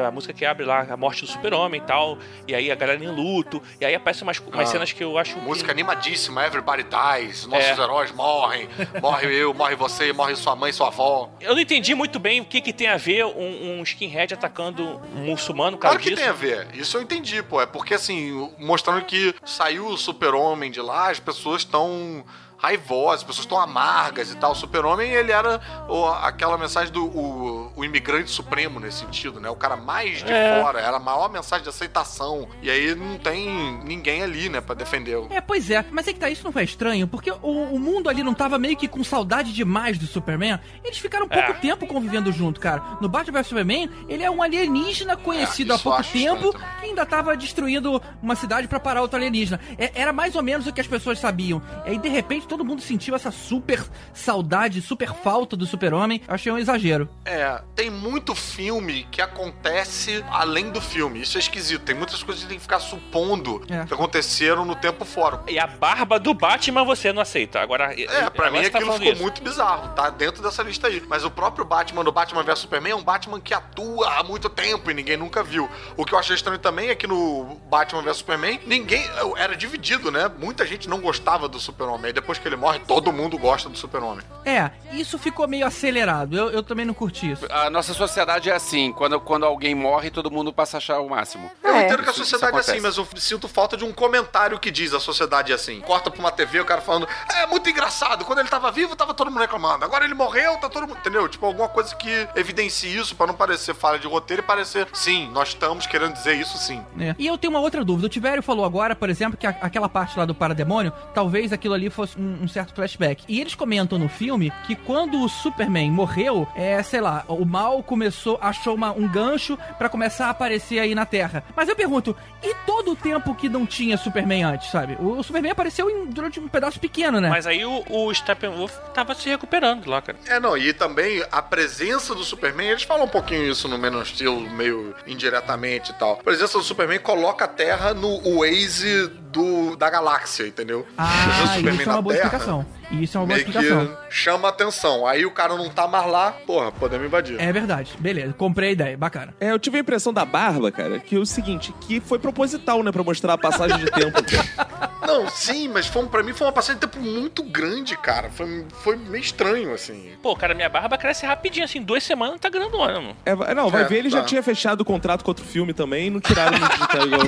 a, 0.04 0.08
a 0.08 0.12
música 0.12 0.34
que 0.34 0.44
abre 0.46 0.66
lá 0.66 0.88
a 0.90 0.98
morte 0.98 1.22
do 1.22 1.28
Super-Homem 1.28 1.82
e 1.82 1.84
tal, 1.84 2.18
e 2.48 2.56
aí 2.56 2.72
a 2.72 2.76
galera 2.76 3.04
em 3.04 3.08
luto, 3.08 3.62
e 3.80 3.86
aí 3.86 3.94
aparecem 3.94 4.24
umas, 4.24 4.40
umas 4.40 4.68
Ah. 4.70 4.72
cenas 4.72 4.92
que 4.92 5.04
eu 5.04 5.18
acho. 5.18 5.38
Música 5.58 5.72
animadíssima, 5.72 6.46
Everybody 6.46 6.84
Dies, 6.84 7.48
nossos 7.48 7.66
É. 7.80 7.82
heróis 7.82 8.12
morrem, 8.12 8.70
morre 9.02 9.28
eu, 9.34 9.54
morre 9.56 9.76
você, 9.76 10.14
morre 10.14 10.36
sua 10.36 10.56
mãe, 10.56 10.72
sua 10.72 10.88
avó. 10.88 11.30
Eu 11.42 11.56
não 11.56 11.62
entendi 11.62 11.96
muito 11.96 12.20
bem 12.20 12.40
o 12.42 12.46
que, 12.46 12.62
que 12.62 12.72
tem 12.72 12.88
a 12.88 12.96
ver 12.98 13.26
um, 13.26 13.80
um 13.80 13.84
skinhead 13.84 14.34
atacando 14.36 14.84
um 15.16 15.26
muçulmano, 15.26 15.76
causa 15.78 15.98
Claro 15.98 16.04
que 16.04 16.10
disso. 16.12 16.22
tem 16.22 16.30
a 16.30 16.34
ver, 16.34 16.68
isso 16.76 16.96
eu 16.96 17.02
entendi, 17.02 17.42
pô. 17.42 17.60
É 17.60 17.66
porque 17.66 17.96
assim, 17.96 18.52
mostrando 18.60 19.04
que 19.06 19.34
saiu 19.44 19.88
o 19.88 19.98
super-homem 19.98 20.70
de 20.70 20.80
lá, 20.80 21.10
as 21.10 21.20
pessoas 21.20 21.62
estão 21.64 22.24
raivosas, 22.58 23.22
as 23.22 23.24
pessoas 23.24 23.46
estão 23.46 23.60
amargas 23.60 24.32
e 24.32 24.36
tal. 24.36 24.52
O 24.52 24.56
super-homem, 24.56 25.12
ele 25.12 25.32
era 25.32 25.60
o- 25.88 26.06
aquela 26.08 26.58
mensagem 26.58 26.92
do 26.92 27.06
o, 27.06 27.72
o 27.76 27.86
imigrante 27.86 28.32
supremo 28.32 28.80
nesse 28.80 29.00
sentido, 29.00 29.40
né? 29.40 29.50
O 29.50 29.56
cara 29.56 29.76
mais 29.76 30.24
de 30.24 30.32
É. 30.32 30.62
fora, 30.62 30.80
era 30.80 30.98
a 30.98 31.00
maior 31.00 31.30
mensagem 31.30 31.64
de 31.64 31.70
aceitação. 31.70 32.48
E 32.62 32.70
aí 32.70 32.96
não 32.96 33.18
tem 33.18 33.48
ninguém 33.84 34.24
ali, 34.24 34.50
né, 34.50 34.60
pra 34.62 34.74
defender 34.76 35.16
o... 35.18 35.28
É, 35.32 35.40
pois 35.42 35.70
é. 35.70 35.86
Mas 35.92 36.08
é 36.08 36.14
que 36.14 36.20
tá, 36.20 36.30
isso 36.30 36.44
não 36.44 36.52
foi 36.52 36.64
estranho, 36.64 37.08
porque 37.08 37.32
o, 37.32 37.36
o 37.76 37.80
mundo 37.80 38.10
ali 38.10 38.24
não 38.24 38.34
tava 38.34 38.58
meio 38.58 38.76
que 38.76 38.88
com 38.88 39.04
saudade 39.04 39.54
demais 39.54 39.98
do 39.98 40.08
Superman. 40.08 40.60
Eles 40.84 40.98
ficaram 40.98 41.28
pouco 41.28 41.52
É. 41.52 41.54
tempo 41.54 41.86
convivendo 41.88 42.32
junto, 42.32 42.60
cara. 42.60 42.82
No 43.00 43.08
Batman 43.08 43.40
vs 43.40 43.48
Superman, 43.48 43.90
ele 44.10 44.24
é 44.24 44.32
um 44.32 44.42
alienígena 44.42 45.16
conhecido 45.16 45.74
É, 45.74 45.76
há 45.76 45.80
pouco 45.80 46.04
tempo 46.04 46.52
que 46.54 46.86
ainda 46.86 47.06
tava 47.06 47.36
destruindo 47.38 48.02
uma 48.22 48.36
cidade 48.36 48.68
pra 48.68 48.80
parar 48.80 49.02
outro 49.02 49.18
alienígena. 49.18 49.60
É- 49.78 49.92
era 49.96 50.12
mais 50.12 50.36
ou 50.36 50.42
menos 50.44 50.66
o 50.68 50.74
que 50.74 50.82
as 50.82 50.88
pessoas 50.88 51.20
sabiam. 51.20 51.62
E 51.86 51.92
aí, 51.92 51.98
de 51.98 52.10
repente, 52.10 52.47
todo 52.48 52.64
mundo 52.66 52.82
sentiu 52.82 53.16
essa 53.16 53.32
super 53.32 53.84
saudade, 54.14 54.82
super 54.82 55.14
falta 55.14 55.56
do 55.56 55.66
Super-Homem. 55.66 56.22
Achei 56.28 56.52
um 56.52 56.58
exagero. 56.58 57.10
É, 57.26 57.62
tem 57.76 57.90
muito 57.90 58.34
filme 58.34 59.08
que 59.12 59.22
acontece 59.22 60.24
além 60.30 60.70
do 60.72 60.82
filme. 60.82 61.22
Isso 61.22 61.38
é 61.38 61.40
esquisito. 61.42 61.84
Tem 61.84 61.96
muitas 61.96 62.24
coisas 62.24 62.44
que 62.44 62.50
tem 62.50 62.58
que 62.58 62.64
ficar 62.64 62.80
supondo 62.80 63.64
É. 63.70 63.86
que 63.86 63.94
aconteceram 63.94 64.66
no 64.66 64.76
tempo 64.76 65.06
fora. 65.06 65.42
E 65.48 65.60
a 65.60 65.68
barba 65.68 66.20
do 66.20 66.34
Batman 66.34 66.84
você 66.84 67.12
não 67.14 67.22
aceita. 67.22 67.60
Agora, 67.60 67.94
É, 68.00 68.30
pra 68.30 68.50
mim 68.52 68.62
tá 68.70 68.78
aquilo 68.80 68.94
ficou 68.94 69.14
isso. 69.14 69.22
muito 69.22 69.42
bizarro, 69.42 69.90
tá 69.90 70.10
dentro 70.10 70.42
dessa 70.42 70.64
lista 70.64 70.88
aí. 70.88 71.04
Mas 71.08 71.24
o 71.26 71.32
próprio 71.32 71.66
Batman 71.66 72.04
do 72.04 72.12
Batman 72.12 72.44
vs 72.44 72.60
Superman 72.60 72.92
é 72.94 72.96
um 72.96 73.04
Batman 73.04 73.40
que 73.40 73.54
atua 73.54 74.08
há 74.20 74.24
muito 74.24 74.50
tempo 74.50 74.90
e 74.90 74.94
ninguém 74.94 75.18
nunca 75.18 75.44
viu. 75.44 75.70
O 75.96 76.06
que 76.06 76.14
eu 76.14 76.20
achei 76.20 76.36
estranho 76.36 76.60
também 76.60 76.90
é 76.90 76.96
que 76.96 77.08
no 77.08 77.58
Batman 77.70 78.02
vs 78.02 78.18
Superman, 78.18 78.60
ninguém. 78.66 79.06
Era 79.38 79.56
dividido, 79.56 80.12
né? 80.12 80.30
Muita 80.38 80.66
gente 80.66 80.88
não 80.90 81.00
gostava 81.00 81.48
do 81.48 81.60
Super-Homem. 81.60 82.08
Aí 82.08 82.14
depois 82.14 82.37
que 82.42 82.48
ele 82.48 82.56
morre, 82.56 82.80
todo 82.80 83.12
mundo 83.12 83.38
gosta 83.38 83.70
do 83.70 83.78
Super-Homem. 83.78 84.24
É, 84.46 84.72
isso 84.94 85.18
ficou 85.18 85.48
meio 85.48 85.66
acelerado. 85.66 86.38
Eu, 86.38 86.50
eu 86.52 86.64
também 86.64 86.86
não 86.86 86.94
curti 86.94 87.32
isso. 87.32 87.46
A 87.52 87.70
nossa 87.70 87.94
sociedade 87.94 88.50
é 88.50 88.54
assim, 88.56 88.92
quando, 88.94 89.20
quando 89.20 89.46
alguém 89.46 89.76
morre, 89.76 90.10
todo 90.10 90.32
mundo 90.32 90.52
passa 90.54 90.78
a 90.78 90.80
achar 90.80 91.00
o 91.00 91.10
máximo. 91.10 91.50
Eu 91.64 91.76
É. 91.76 91.86
entendo 91.86 92.04
que 92.04 92.10
a 92.10 92.12
Isso- 92.12 92.20
sociedade 92.26 92.56
é 92.56 92.60
assim, 92.60 92.80
mas 92.80 92.98
eu 92.98 93.08
sinto 93.18 93.48
falta 93.48 93.76
de 93.78 93.84
um 93.86 93.92
comentário 93.94 94.60
que 94.60 94.72
diz 94.72 94.94
a 94.94 95.00
sociedade 95.00 95.52
é 95.52 95.56
assim. 95.56 95.82
Corta 95.82 96.10
pra 96.10 96.20
uma 96.20 96.32
TV, 96.32 96.60
o 96.62 96.66
cara 96.66 96.82
falando, 96.82 97.08
é 97.36 97.46
muito 97.48 97.70
engraçado, 97.70 98.24
quando 98.26 98.40
ele 98.40 98.50
tava 98.50 98.72
vivo, 98.72 98.96
tava 98.96 99.14
todo 99.14 99.30
mundo 99.30 99.40
reclamando. 99.42 99.84
Agora 99.86 100.06
ele 100.06 100.14
morreu, 100.14 100.58
tá 100.58 100.70
todo 100.70 100.88
mundo. 100.88 100.98
Entendeu? 100.98 101.28
Tipo, 101.28 101.46
alguma 101.46 101.68
coisa 101.70 101.96
que 101.96 102.28
evidencie 102.36 102.96
isso 102.98 103.16
pra 103.16 103.28
não 103.28 103.34
parecer 103.34 103.74
falha 103.76 104.00
de 104.00 104.08
roteiro 104.08 104.42
e 104.42 104.46
parecer, 104.46 104.88
sim, 104.94 105.30
nós 105.32 105.50
estamos 105.50 105.86
querendo 105.86 106.14
dizer 106.14 106.36
isso 106.36 106.58
sim. 106.58 106.82
É. 107.00 107.16
E 107.20 107.28
eu 107.28 107.38
tenho 107.38 107.52
uma 107.52 107.60
outra 107.60 107.84
dúvida. 107.84 108.08
O 108.08 108.10
Tiverio 108.10 108.42
falou 108.44 108.66
agora, 108.66 108.96
por 108.96 109.10
exemplo, 109.10 109.38
que 109.38 109.46
a- 109.46 109.56
aquela 109.62 109.88
parte 109.90 110.18
lá 110.18 110.26
do 110.26 110.34
parademônio, 110.34 110.92
talvez 111.14 111.52
aquilo 111.54 111.74
ali 111.74 111.90
fosse 111.90 112.18
um, 112.20 112.27
um 112.44 112.48
certo 112.48 112.74
flashback. 112.74 113.24
E 113.28 113.40
eles 113.40 113.56
comentam 113.56 113.98
no 114.00 114.10
filme 114.10 114.52
que 114.66 114.76
quando 114.76 115.22
o 115.22 115.30
Superman 115.30 115.92
morreu, 115.92 116.48
é, 116.56 116.82
sei 116.84 117.02
lá, 117.02 117.24
o 117.28 117.46
mal 117.46 117.82
começou, 117.84 118.38
achou 118.42 118.76
uma- 118.76 118.92
um 118.92 119.08
gancho 119.08 119.58
pra 119.78 119.90
começar 119.90 120.28
a 120.28 120.30
aparecer 120.32 120.80
aí 120.80 120.94
na 120.96 121.06
Terra. 121.06 121.44
Mas 121.56 121.70
eu 121.70 121.76
pergunto, 121.76 122.16
e 122.44 122.54
todo 122.66 122.92
o 122.92 122.96
tempo 122.96 123.34
que 123.36 123.50
não 123.50 123.66
tinha 123.66 123.98
Superman 123.98 124.44
antes, 124.44 124.70
sabe? 124.72 124.98
O, 125.00 125.18
o 125.20 125.24
Superman 125.24 125.52
apareceu 125.52 125.90
em- 125.90 126.08
durante 126.08 126.40
um 126.40 126.48
pedaço 126.48 126.80
pequeno, 126.80 127.20
né? 127.22 127.30
Mas 127.30 127.48
aí 127.48 127.64
o, 127.66 127.84
o 127.90 128.14
Steppenwolf 128.14 128.74
tava 128.94 129.14
se 129.16 129.30
recuperando 129.30 129.90
lá, 129.90 130.02
cara. 130.02 130.18
É, 130.28 130.40
não, 130.40 130.58
e 130.58 130.74
também 130.74 131.24
a 131.32 131.42
presença 131.42 132.14
do 132.16 132.24
Superman, 132.24 132.68
eles 132.70 132.84
falam 132.84 133.06
um 133.06 133.10
pouquinho 133.10 133.52
isso 133.52 133.68
no 133.68 133.78
of 134.00 134.10
Steel, 134.10 134.40
meio 134.42 134.94
indiretamente 135.06 135.92
e 135.92 135.96
tal. 135.96 136.14
A 136.14 136.24
presença 136.24 136.58
do 136.58 136.64
Superman 136.64 137.00
coloca 137.00 137.46
a 137.46 137.48
Terra 137.48 137.94
no 137.94 138.20
Waze 138.40 139.08
do, 139.32 139.76
da 139.76 139.90
galáxia, 139.90 140.48
entendeu? 140.48 140.86
O 140.98 141.02
Ah, 141.02 141.48
Superman 141.56 141.74
isso 141.82 141.90
é 141.90 141.94
uma 141.94 141.96
na 141.96 142.02
boa 142.18 142.26
explicação. 142.26 142.66
Isso 142.92 143.18
é 143.18 143.20
uma 143.22 143.28
boa 143.28 143.38
Meio 143.38 143.48
explicação. 143.50 143.86
que 144.08 144.14
chama 144.16 144.48
atenção. 144.50 145.06
Aí 145.06 145.26
o 145.26 145.32
cara 145.32 145.56
não 145.56 145.70
tá 145.70 145.88
mais 145.88 146.06
lá, 146.10 146.32
porra, 146.46 146.72
podemos 146.72 147.06
invadir. 147.06 147.40
É 147.40 147.52
verdade. 147.52 147.94
Beleza, 148.00 148.34
comprei 148.34 148.70
a 148.70 148.72
ideia. 148.72 148.98
Bacana. 148.98 149.34
É, 149.40 149.52
eu 149.52 149.60
tive 149.60 149.78
a 149.78 149.82
impressão 149.82 150.14
da 150.14 150.24
barba, 150.26 150.72
cara, 150.72 151.00
que 151.00 151.16
é 151.16 151.20
o 151.20 151.26
seguinte, 151.26 151.74
que 151.82 152.00
foi 152.00 152.18
proposital, 152.20 152.82
né, 152.84 152.92
pra 152.92 153.04
mostrar 153.04 153.34
a 153.34 153.38
passagem 153.38 153.78
de 153.78 153.92
tempo. 153.92 154.18
Não, 155.06 155.30
sim, 155.30 155.70
mas 155.70 155.88
foi, 155.88 156.06
pra 156.08 156.22
mim 156.22 156.34
foi 156.34 156.46
uma 156.48 156.52
passagem 156.52 156.80
de 156.82 156.86
tempo 156.88 157.00
muito 157.02 157.42
grande, 157.42 157.96
cara. 157.98 158.30
Foi, 158.30 158.66
foi 158.84 158.98
meio 158.98 159.22
estranho, 159.24 159.74
assim. 159.74 160.12
Pô, 160.22 160.36
cara, 160.36 160.54
minha 160.54 160.68
barba 160.68 160.98
cresce 160.98 161.26
rapidinho, 161.26 161.64
assim, 161.64 161.82
duas 161.82 162.04
semanas 162.04 162.40
tá 162.42 162.50
grandona, 162.50 163.00
mano. 163.00 163.16
É, 163.26 163.54
não, 163.54 163.70
vai 163.70 163.84
É, 163.84 163.86
ver, 163.86 164.00
ele 164.00 164.10
já 164.10 164.20
tá. 164.20 164.26
tinha 164.26 164.44
fechado 164.44 164.82
o 164.82 164.86
contrato 164.86 165.24
com 165.24 165.32
outro 165.32 165.46
filme 165.46 165.74
também 165.74 166.08
e 166.08 166.10
não 166.10 166.20
tiraram 166.20 166.58
no 166.60 166.68
digital 166.68 167.08
igual. 167.08 167.24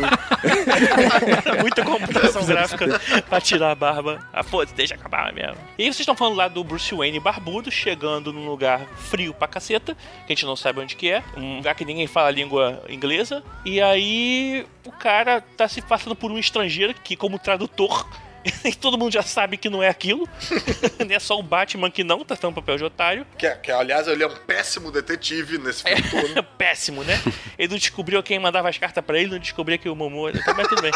Muita 1.61 1.83
computação 1.83 2.45
gráfica 2.45 2.99
pra 3.29 3.39
tirar 3.39 3.71
a 3.71 3.75
barba. 3.75 4.19
Ah, 4.33 4.43
foda-se, 4.43 4.73
deixa 4.79 4.95
acabar 4.95 5.33
mesmo. 5.33 5.57
E 5.77 5.83
vocês 5.83 5.99
estão 5.99 6.15
falando 6.15 6.37
lá 6.37 6.47
do 6.47 6.63
Bruce 6.63 6.95
Wayne 6.95 7.19
barbudo, 7.19 7.69
chegando 7.69 8.31
num 8.31 8.47
lugar 8.47 8.85
frio 8.95 9.33
pra 9.33 9.47
caceta, 9.47 9.93
que 10.25 10.31
a 10.31 10.35
gente 10.35 10.45
não 10.45 10.55
sabe 10.55 10.79
onde 10.79 10.95
que 10.95 11.11
é, 11.11 11.21
um 11.35 11.57
lugar 11.57 11.75
que 11.75 11.83
ninguém 11.83 12.07
fala 12.07 12.29
a 12.29 12.31
língua 12.31 12.81
inglesa, 12.87 13.43
e 13.65 13.81
aí 13.81 14.65
o 14.85 14.91
cara 14.91 15.41
tá 15.41 15.67
se 15.67 15.81
passando 15.81 16.15
por 16.15 16.31
um 16.31 16.39
estrangeiro 16.39 16.93
que, 16.93 17.17
como 17.17 17.37
tradutor, 17.37 18.07
todo 18.79 18.97
mundo 18.97 19.11
já 19.13 19.21
sabe 19.23 19.57
que 19.57 19.69
não 19.69 19.81
é 19.83 19.89
aquilo, 19.89 20.27
não 21.05 21.15
é 21.15 21.19
só 21.19 21.37
o 21.37 21.43
Batman 21.43 21.89
que 21.91 22.03
não, 22.03 22.23
tá 22.23 22.35
tendo 22.35 22.53
papel 22.53 22.77
de 22.77 22.83
otário. 22.83 23.25
Que, 23.37 23.49
que, 23.55 23.71
aliás, 23.71 24.07
ele 24.07 24.23
é 24.23 24.27
um 24.27 24.35
péssimo 24.35 24.91
detetive 24.91 25.57
nesse 25.57 25.83
filme 25.83 26.01
todo. 26.33 26.43
Péssimo, 26.59 27.03
né? 27.03 27.19
Ele 27.57 27.69
não 27.69 27.77
descobriu 27.77 28.21
quem 28.21 28.37
mandava 28.39 28.69
as 28.69 28.77
cartas 28.77 29.03
pra 29.03 29.17
ele, 29.19 29.31
não 29.31 29.39
descobriu 29.39 29.77
que 29.79 29.87
o 29.89 29.95
Momo. 29.95 30.29
Então, 30.29 30.53
mas 30.55 30.67
tudo 30.67 30.81
bem. 30.81 30.91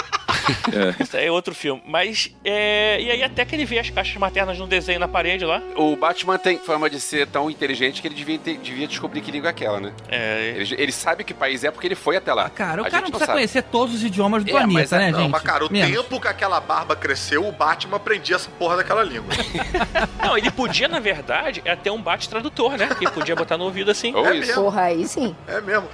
Isso 0.99 1.15
aí 1.18 1.26
é 1.28 1.32
outro 1.32 1.56
filme. 1.56 1.82
Mas, 1.86 2.30
é... 2.44 2.99
e 3.02 3.11
aí 3.11 3.24
até 3.24 3.45
que 3.45 3.56
ele 3.56 3.65
vê 3.65 3.80
as 3.80 3.90
caixas 3.90 4.15
maternas 4.18 4.57
no 4.60 4.68
desenho 4.68 4.99
na 4.99 5.07
parede 5.07 5.45
lá. 5.45 5.61
O 5.76 5.95
Batman 5.95 6.38
tem 6.38 6.57
fama 6.60 6.90
de 6.90 6.99
ser 6.99 7.28
tão 7.28 7.49
inteligente 7.49 8.02
que 8.02 8.07
ele 8.07 8.15
devia, 8.15 8.38
ter- 8.40 8.57
devia 8.57 8.88
descobrir 8.88 9.22
que 9.22 9.32
língua 9.32 9.49
é 9.49 9.52
aquela, 9.52 9.80
né? 9.80 9.94
É, 10.10 10.53
Ele, 10.57 10.76
ele 10.78 10.91
sabe 10.91 11.24
que 11.24 11.34
país 11.34 11.64
é 11.64 11.72
porque 11.72 11.88
ele 11.88 11.95
foi 11.95 12.18
até 12.18 12.34
lá. 12.34 12.49
Cara, 12.49 12.82
o 12.84 12.86
A 12.86 12.90
cara 12.90 13.03
não 13.03 13.10
precisa 13.10 13.26
sabe. 13.26 13.38
conhecer 13.38 13.64
todos 13.64 13.95
os 13.95 14.03
idiomas 14.03 14.44
do 14.44 14.49
É, 14.49 14.53
planeta, 14.53 14.95
é- 14.95 14.99
né, 14.99 15.11
Não, 15.11 15.20
gente? 15.22 15.32
mas 15.32 15.41
cara, 15.44 15.65
o 15.65 15.72
Menos. 15.72 15.91
tempo 15.95 16.20
que 16.20 16.28
aquela 16.28 16.60
barba 16.60 16.95
cresceu, 16.95 17.32
o 17.38 17.51
Batman 17.51 17.97
aprendia 17.97 18.35
essa 18.35 18.49
porra 18.51 18.77
daquela 18.77 19.03
língua. 19.03 19.30
Não, 20.23 20.38
ele 20.38 20.49
podia, 20.51 20.88
na 20.88 20.99
verdade, 20.99 21.61
até 21.68 21.91
um 21.91 22.01
bate-tradutor, 22.01 22.77
né? 22.77 22.89
Que 22.97 23.10
podia 23.10 23.35
botar 23.35 23.57
no 23.57 23.65
ouvido 23.65 23.91
assim. 23.91 24.14
Ou 24.15 24.26
É 24.26 24.35
isso, 24.35 24.47
mesmo. 24.47 24.64
Porra, 24.64 24.81
aí 24.84 25.07
sim. 25.07 25.35
É 25.47 25.61
mesmo. 25.61 25.88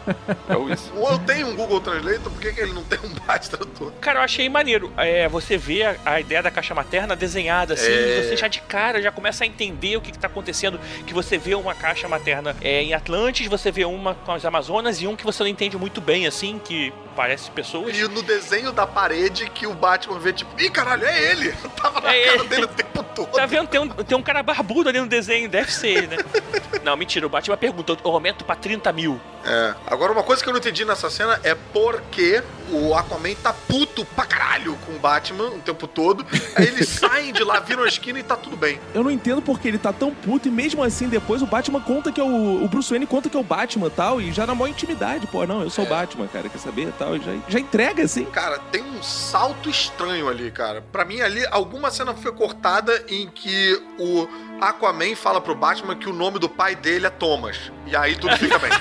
ou 0.50 0.70
isso. 0.72 0.92
Ou 0.96 1.12
eu 1.12 1.20
tenho 1.20 1.48
um 1.48 1.56
Google 1.56 1.82
Translator, 1.82 2.32
por 2.32 2.40
que, 2.42 2.52
que 2.54 2.62
ele 2.62 2.74
não 2.74 2.84
tem 2.84 3.00
um 3.00 3.14
bate 3.26 3.50
tradutor? 3.50 3.92
Cara, 4.02 4.20
eu 4.20 4.24
achei 4.24 4.48
maneiro. 4.50 4.92
É, 4.98 5.28
você 5.28 5.58
vê 5.58 5.84
a, 5.84 5.96
a 6.06 6.20
ideia 6.20 6.42
da 6.44 6.52
caixa 6.52 6.74
materna 6.74 7.16
desenhada 7.16 7.74
assim, 7.74 7.92
É. 7.92 8.24
você 8.24 8.38
já 8.38 8.48
de 8.48 8.62
cara 8.62 9.02
já 9.02 9.12
começa 9.12 9.44
a 9.44 9.48
entender 9.48 9.98
o 9.98 10.02
que, 10.02 10.12
que 10.12 10.20
tá 10.20 10.28
acontecendo. 10.28 10.80
Que 11.06 11.14
você 11.14 11.38
vê 11.38 11.56
uma 11.56 11.74
caixa 11.74 12.08
materna 12.08 12.56
é, 12.62 12.82
em 12.84 12.94
Atlantis, 12.94 13.48
você 13.48 13.72
vê 13.72 13.86
uma 13.86 14.14
com 14.16 14.32
as 14.32 14.46
Amazonas 14.46 15.02
e 15.02 15.08
um 15.08 15.16
que 15.16 15.24
você 15.26 15.44
não 15.44 15.50
entende 15.50 15.78
muito 15.78 16.02
bem, 16.02 16.28
assim, 16.28 16.60
que 16.64 16.94
parece 17.16 17.50
pessoas. 17.52 17.98
E 17.98 18.08
no 18.08 18.22
desenho 18.22 18.72
da 18.72 18.88
parede 18.88 19.50
que 19.50 19.68
o 19.68 19.74
Batman 19.74 20.20
vê, 20.20 20.32
tipo, 20.32 20.50
ih, 20.62 20.70
caralho, 20.70 21.06
é 21.06 21.29
ele! 21.29 21.29
Tava 21.82 22.02
na 22.02 22.14
É 22.14 22.26
cara 22.26 22.40
ele. 22.40 22.48
dele 22.48 22.64
o 22.66 22.68
tempo 22.68 23.04
todo. 23.16 23.28
Tá 23.32 23.46
vendo? 23.46 23.68
Tem 23.68 23.80
um, 23.80 23.88
tem 23.90 24.18
um 24.18 24.22
cara 24.24 24.42
barbudo 24.44 24.90
ali 24.90 25.00
no 25.00 25.08
desenho, 25.08 25.50
deve 25.50 25.72
ser 25.72 25.90
ele, 25.90 26.08
né? 26.08 26.18
Não, 26.84 26.96
mentira, 26.96 27.26
o 27.26 27.30
Batman 27.30 27.58
perguntou, 27.58 27.98
eu 28.04 28.12
aumento 28.12 28.46
pra 28.46 28.56
30 28.56 28.92
mil. 28.94 29.20
É. 29.46 29.74
Agora, 29.88 30.12
uma 30.12 30.24
coisa 30.24 30.42
que 30.44 30.50
eu 30.50 30.54
não 30.54 30.60
entendi 30.60 30.84
nessa 30.86 31.10
cena 31.10 31.40
é 31.44 31.56
por 31.56 32.02
que 32.12 32.42
o 32.72 32.94
Aquaman 32.94 33.34
tá 33.36 33.54
puto 33.54 34.06
pra 34.06 34.26
caralho 34.26 34.78
com 34.86 34.94
o 34.94 35.00
Batman 35.00 35.46
o 35.48 35.60
tempo 35.60 35.88
todo. 35.88 36.26
Aí 36.56 36.68
eles 36.68 36.88
saem 37.00 37.32
de 37.34 37.44
lá, 37.44 37.60
viram 37.60 37.84
a 37.84 37.88
esquina 37.88 38.20
e 38.20 38.24
tá 38.24 38.36
tudo 38.36 38.56
bem. 38.58 38.80
Eu 38.94 39.04
não 39.04 39.12
entendo 39.12 39.42
porque 39.42 39.68
ele 39.68 39.78
tá 39.78 39.92
tão 39.94 40.14
puto 40.14 40.48
e 40.48 40.52
mesmo 40.52 40.84
assim 40.84 41.08
depois 41.08 41.42
o 41.42 41.46
Batman 41.46 41.80
conta 41.82 42.12
que 42.12 42.20
é 42.20 42.24
o, 42.24 42.64
o 42.64 42.68
Bruce 42.68 42.90
Wayne 42.90 43.06
conta 43.08 43.30
que 43.30 43.36
é 43.38 43.40
o 43.40 43.44
Batman 43.44 43.88
e 43.88 43.92
tal 43.92 44.22
e 44.22 44.32
já 44.32 44.46
na 44.46 44.54
maior 44.54 44.70
intimidade, 44.70 45.26
pô, 45.28 45.46
não, 45.46 45.62
eu 45.64 45.70
sou 45.70 45.86
o 45.86 45.88
Batman, 45.88 46.28
cara, 46.28 46.50
quer 46.50 46.60
saber 46.60 46.88
e 46.90 46.92
tal, 46.92 47.16
e 47.16 47.20
já, 47.20 47.32
já 47.48 47.60
entrega 47.60 48.04
assim. 48.04 48.26
Cara, 48.26 48.60
tem 48.72 48.84
um 48.84 49.02
salto 49.02 49.70
estranho 49.70 50.28
ali, 50.28 50.52
cara. 50.52 50.84
Pra 50.92 51.06
mim, 51.06 51.19
ali, 51.22 51.46
alguma 51.52 51.92
cena 51.92 52.14
foi 52.14 52.32
cortada 52.32 52.92
em 53.10 53.28
que 53.28 53.82
o 54.00 54.28
Aquaman 54.62 55.16
fala 55.16 55.40
pro 55.42 55.56
Batman 55.56 55.96
que 55.96 56.10
o 56.10 56.14
nome 56.14 56.40
do 56.40 56.50
pai 56.50 56.76
dele 56.76 57.06
é 57.06 57.10
Thomas. 57.10 57.72
E 57.86 57.96
aí 57.96 58.16
tudo 58.16 58.38
fica 58.38 58.60
bem. 58.60 58.70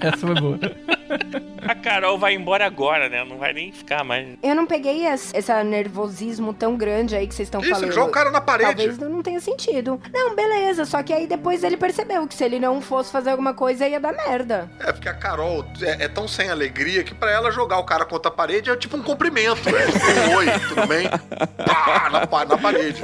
Essa 0.00 0.26
foi 0.26 0.34
boa. 0.34 0.58
A 1.66 1.74
Carol 1.74 2.18
vai 2.18 2.34
embora 2.34 2.66
agora, 2.66 3.08
né? 3.08 3.24
Não 3.24 3.38
vai 3.38 3.54
nem 3.54 3.72
ficar 3.72 4.04
mais. 4.04 4.36
Eu 4.42 4.54
não 4.54 4.66
peguei 4.66 5.06
esse, 5.06 5.34
esse 5.34 5.64
nervosismo 5.64 6.52
tão 6.52 6.76
grande 6.76 7.16
aí 7.16 7.26
que 7.26 7.34
vocês 7.34 7.46
estão 7.46 7.62
Isso, 7.62 7.70
falando. 7.70 7.84
ele 7.86 7.92
joga 7.92 8.08
o 8.08 8.12
cara 8.12 8.30
na 8.30 8.40
parede. 8.40 8.74
Talvez 8.74 8.98
não 8.98 9.22
tenha 9.22 9.40
sentido. 9.40 9.98
Não, 10.12 10.34
beleza. 10.34 10.84
Só 10.84 11.02
que 11.02 11.12
aí 11.12 11.26
depois 11.26 11.64
ele 11.64 11.78
percebeu 11.78 12.26
que 12.26 12.34
se 12.34 12.44
ele 12.44 12.58
não 12.58 12.82
fosse 12.82 13.10
fazer 13.10 13.30
alguma 13.30 13.54
coisa 13.54 13.88
ia 13.88 13.98
dar 13.98 14.12
merda. 14.12 14.70
É 14.80 14.92
porque 14.92 15.08
a 15.08 15.14
Carol 15.14 15.64
é, 15.80 16.04
é 16.04 16.08
tão 16.08 16.28
sem 16.28 16.50
alegria 16.50 17.02
que 17.02 17.14
pra 17.14 17.30
ela 17.30 17.50
jogar 17.50 17.78
o 17.78 17.84
cara 17.84 18.04
contra 18.04 18.30
a 18.30 18.34
parede 18.34 18.68
é 18.68 18.76
tipo 18.76 18.98
um 18.98 19.02
cumprimento. 19.02 19.66
É 19.68 19.86
tipo 19.86 20.04
oi, 20.36 20.46
tudo 20.68 20.86
bem? 20.86 21.08
Pá, 21.64 22.10
na, 22.10 22.44
na 22.44 22.58
parede. 22.58 23.02